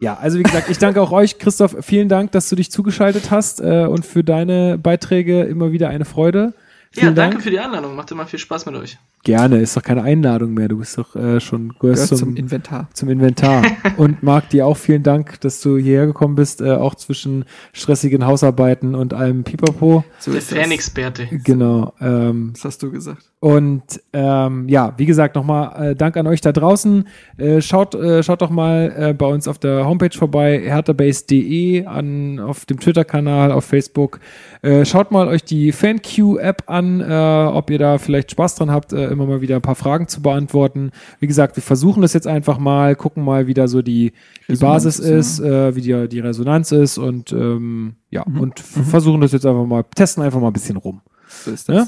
Ja, 0.00 0.14
also 0.20 0.38
wie 0.38 0.42
gesagt, 0.42 0.68
ich 0.70 0.78
danke 0.78 1.00
auch 1.00 1.12
euch, 1.12 1.38
Christoph. 1.38 1.76
Vielen 1.80 2.08
Dank, 2.08 2.32
dass 2.32 2.48
du 2.48 2.56
dich 2.56 2.70
zugeschaltet 2.70 3.30
hast 3.30 3.60
äh, 3.60 3.86
und 3.86 4.04
für 4.04 4.22
deine 4.24 4.76
Beiträge 4.78 5.42
immer 5.44 5.72
wieder 5.72 5.88
eine 5.88 6.04
Freude. 6.04 6.52
ja, 6.94 7.00
Vielen 7.02 7.14
danke 7.14 7.34
Dank. 7.36 7.44
für 7.44 7.50
die 7.50 7.58
Einladung. 7.60 7.94
Macht 7.96 8.10
immer 8.10 8.26
viel 8.26 8.38
Spaß 8.38 8.66
mit 8.66 8.74
euch. 8.74 8.98
Gerne, 9.22 9.60
ist 9.60 9.74
doch 9.74 9.82
keine 9.82 10.02
Einladung 10.02 10.52
mehr. 10.52 10.68
Du 10.68 10.76
bist 10.78 10.98
doch 10.98 11.16
äh, 11.16 11.40
schon 11.40 11.70
gehörst 11.80 12.02
Gehört 12.04 12.08
zum, 12.08 12.18
zum 12.18 12.36
Inventar. 12.36 12.88
zum 12.92 13.08
Inventar. 13.08 13.62
Und 13.96 14.22
Marc, 14.22 14.50
dir 14.50 14.66
auch 14.66 14.76
vielen 14.76 15.02
Dank, 15.02 15.40
dass 15.40 15.62
du 15.62 15.78
hierher 15.78 16.06
gekommen 16.06 16.34
bist, 16.34 16.60
äh, 16.60 16.72
auch 16.72 16.94
zwischen 16.96 17.46
stressigen 17.72 18.26
Hausarbeiten 18.26 18.94
und 18.94 19.14
allem 19.14 19.42
Pipapo. 19.44 20.04
So 20.18 20.32
Der 20.32 20.40
das. 20.42 20.52
Fanexperte. 20.52 21.28
Genau. 21.42 21.94
Ähm, 22.02 22.52
Was 22.54 22.64
hast 22.66 22.82
du 22.82 22.90
gesagt? 22.90 23.22
Und 23.44 23.82
ähm, 24.14 24.70
ja, 24.70 24.94
wie 24.96 25.04
gesagt, 25.04 25.36
nochmal 25.36 25.90
äh, 25.90 25.94
Dank 25.94 26.16
an 26.16 26.26
euch 26.26 26.40
da 26.40 26.50
draußen. 26.50 27.06
Äh, 27.36 27.60
schaut, 27.60 27.94
äh, 27.94 28.22
schaut 28.22 28.40
doch 28.40 28.48
mal 28.48 28.90
äh, 28.96 29.12
bei 29.12 29.26
uns 29.26 29.48
auf 29.48 29.58
der 29.58 29.84
Homepage 29.86 30.16
vorbei, 30.16 30.62
herterbase.de, 30.64 31.84
an 31.84 32.40
auf 32.40 32.64
dem 32.64 32.80
Twitter-Kanal, 32.80 33.52
auf 33.52 33.66
Facebook. 33.66 34.20
Äh, 34.62 34.86
schaut 34.86 35.10
mal 35.10 35.28
euch 35.28 35.44
die 35.44 35.72
FanQ-App 35.72 36.62
an, 36.68 37.02
äh, 37.02 37.50
ob 37.52 37.68
ihr 37.68 37.78
da 37.78 37.98
vielleicht 37.98 38.30
Spaß 38.30 38.54
dran 38.54 38.70
habt, 38.70 38.94
äh, 38.94 39.08
immer 39.08 39.26
mal 39.26 39.42
wieder 39.42 39.56
ein 39.56 39.60
paar 39.62 39.74
Fragen 39.74 40.08
zu 40.08 40.22
beantworten. 40.22 40.90
Wie 41.20 41.26
gesagt, 41.26 41.56
wir 41.56 41.62
versuchen 41.62 42.00
das 42.00 42.14
jetzt 42.14 42.26
einfach 42.26 42.56
mal, 42.56 42.96
gucken 42.96 43.22
mal, 43.22 43.46
wie 43.46 43.52
da 43.52 43.68
so 43.68 43.82
die, 43.82 44.14
die 44.48 44.56
Basis 44.56 44.98
ist, 44.98 45.40
äh, 45.40 45.76
wie 45.76 45.82
die, 45.82 46.08
die 46.08 46.20
Resonanz 46.20 46.72
ist 46.72 46.96
und 46.96 47.30
ähm, 47.32 47.96
ja, 48.08 48.24
Mhm. 48.26 48.40
und 48.40 48.60
versuchen 48.60 49.20
das 49.20 49.32
jetzt 49.32 49.44
einfach 49.44 49.66
mal, 49.66 49.84
testen 49.94 50.22
einfach 50.22 50.40
mal 50.40 50.46
ein 50.46 50.54
bisschen 50.54 50.78
rum. 50.78 51.02
So 51.28 51.50
ist 51.50 51.68
Ja? 51.68 51.84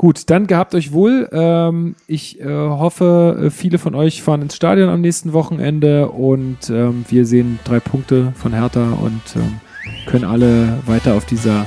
Gut, 0.00 0.30
dann 0.30 0.46
gehabt 0.46 0.76
euch 0.76 0.92
wohl. 0.92 1.28
Ähm, 1.32 1.96
ich 2.06 2.40
äh, 2.40 2.44
hoffe, 2.46 3.46
äh, 3.46 3.50
viele 3.50 3.78
von 3.78 3.96
euch 3.96 4.22
fahren 4.22 4.42
ins 4.42 4.54
Stadion 4.54 4.90
am 4.90 5.00
nächsten 5.00 5.32
Wochenende 5.32 6.08
und 6.10 6.70
ähm, 6.70 7.04
wir 7.08 7.26
sehen 7.26 7.58
drei 7.64 7.80
Punkte 7.80 8.32
von 8.36 8.52
Hertha 8.52 8.92
und 8.92 9.20
ähm, 9.34 9.58
können 10.06 10.24
alle 10.24 10.78
weiter 10.86 11.14
auf 11.14 11.24
dieser 11.24 11.66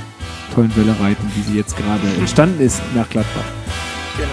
tollen 0.54 0.74
Welle 0.76 0.98
reiten, 0.98 1.30
wie 1.36 1.42
sie 1.42 1.58
jetzt 1.58 1.76
gerade 1.76 2.00
entstanden 2.18 2.62
ist 2.62 2.80
nach 2.94 3.08
Gladbach. 3.10 3.44
Genau. 4.16 4.30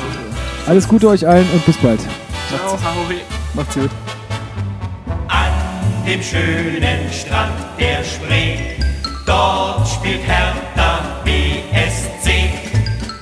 Alles 0.66 0.88
Gute 0.88 1.10
euch 1.10 1.28
allen 1.28 1.48
und 1.54 1.66
bis 1.66 1.76
bald. 1.76 2.00
Ciao, 2.48 2.78
Macht's 3.54 3.76
gut. 3.76 3.90
An 5.28 5.52
dem 6.08 6.24
schönen 6.24 7.12
Strand 7.12 7.52
der 7.78 8.02
Spree, 8.06 8.60
dort 9.26 9.86
spielt 9.90 10.26
Hertha 10.26 10.70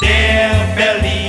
é 0.10 0.50
feliz. 0.76 1.27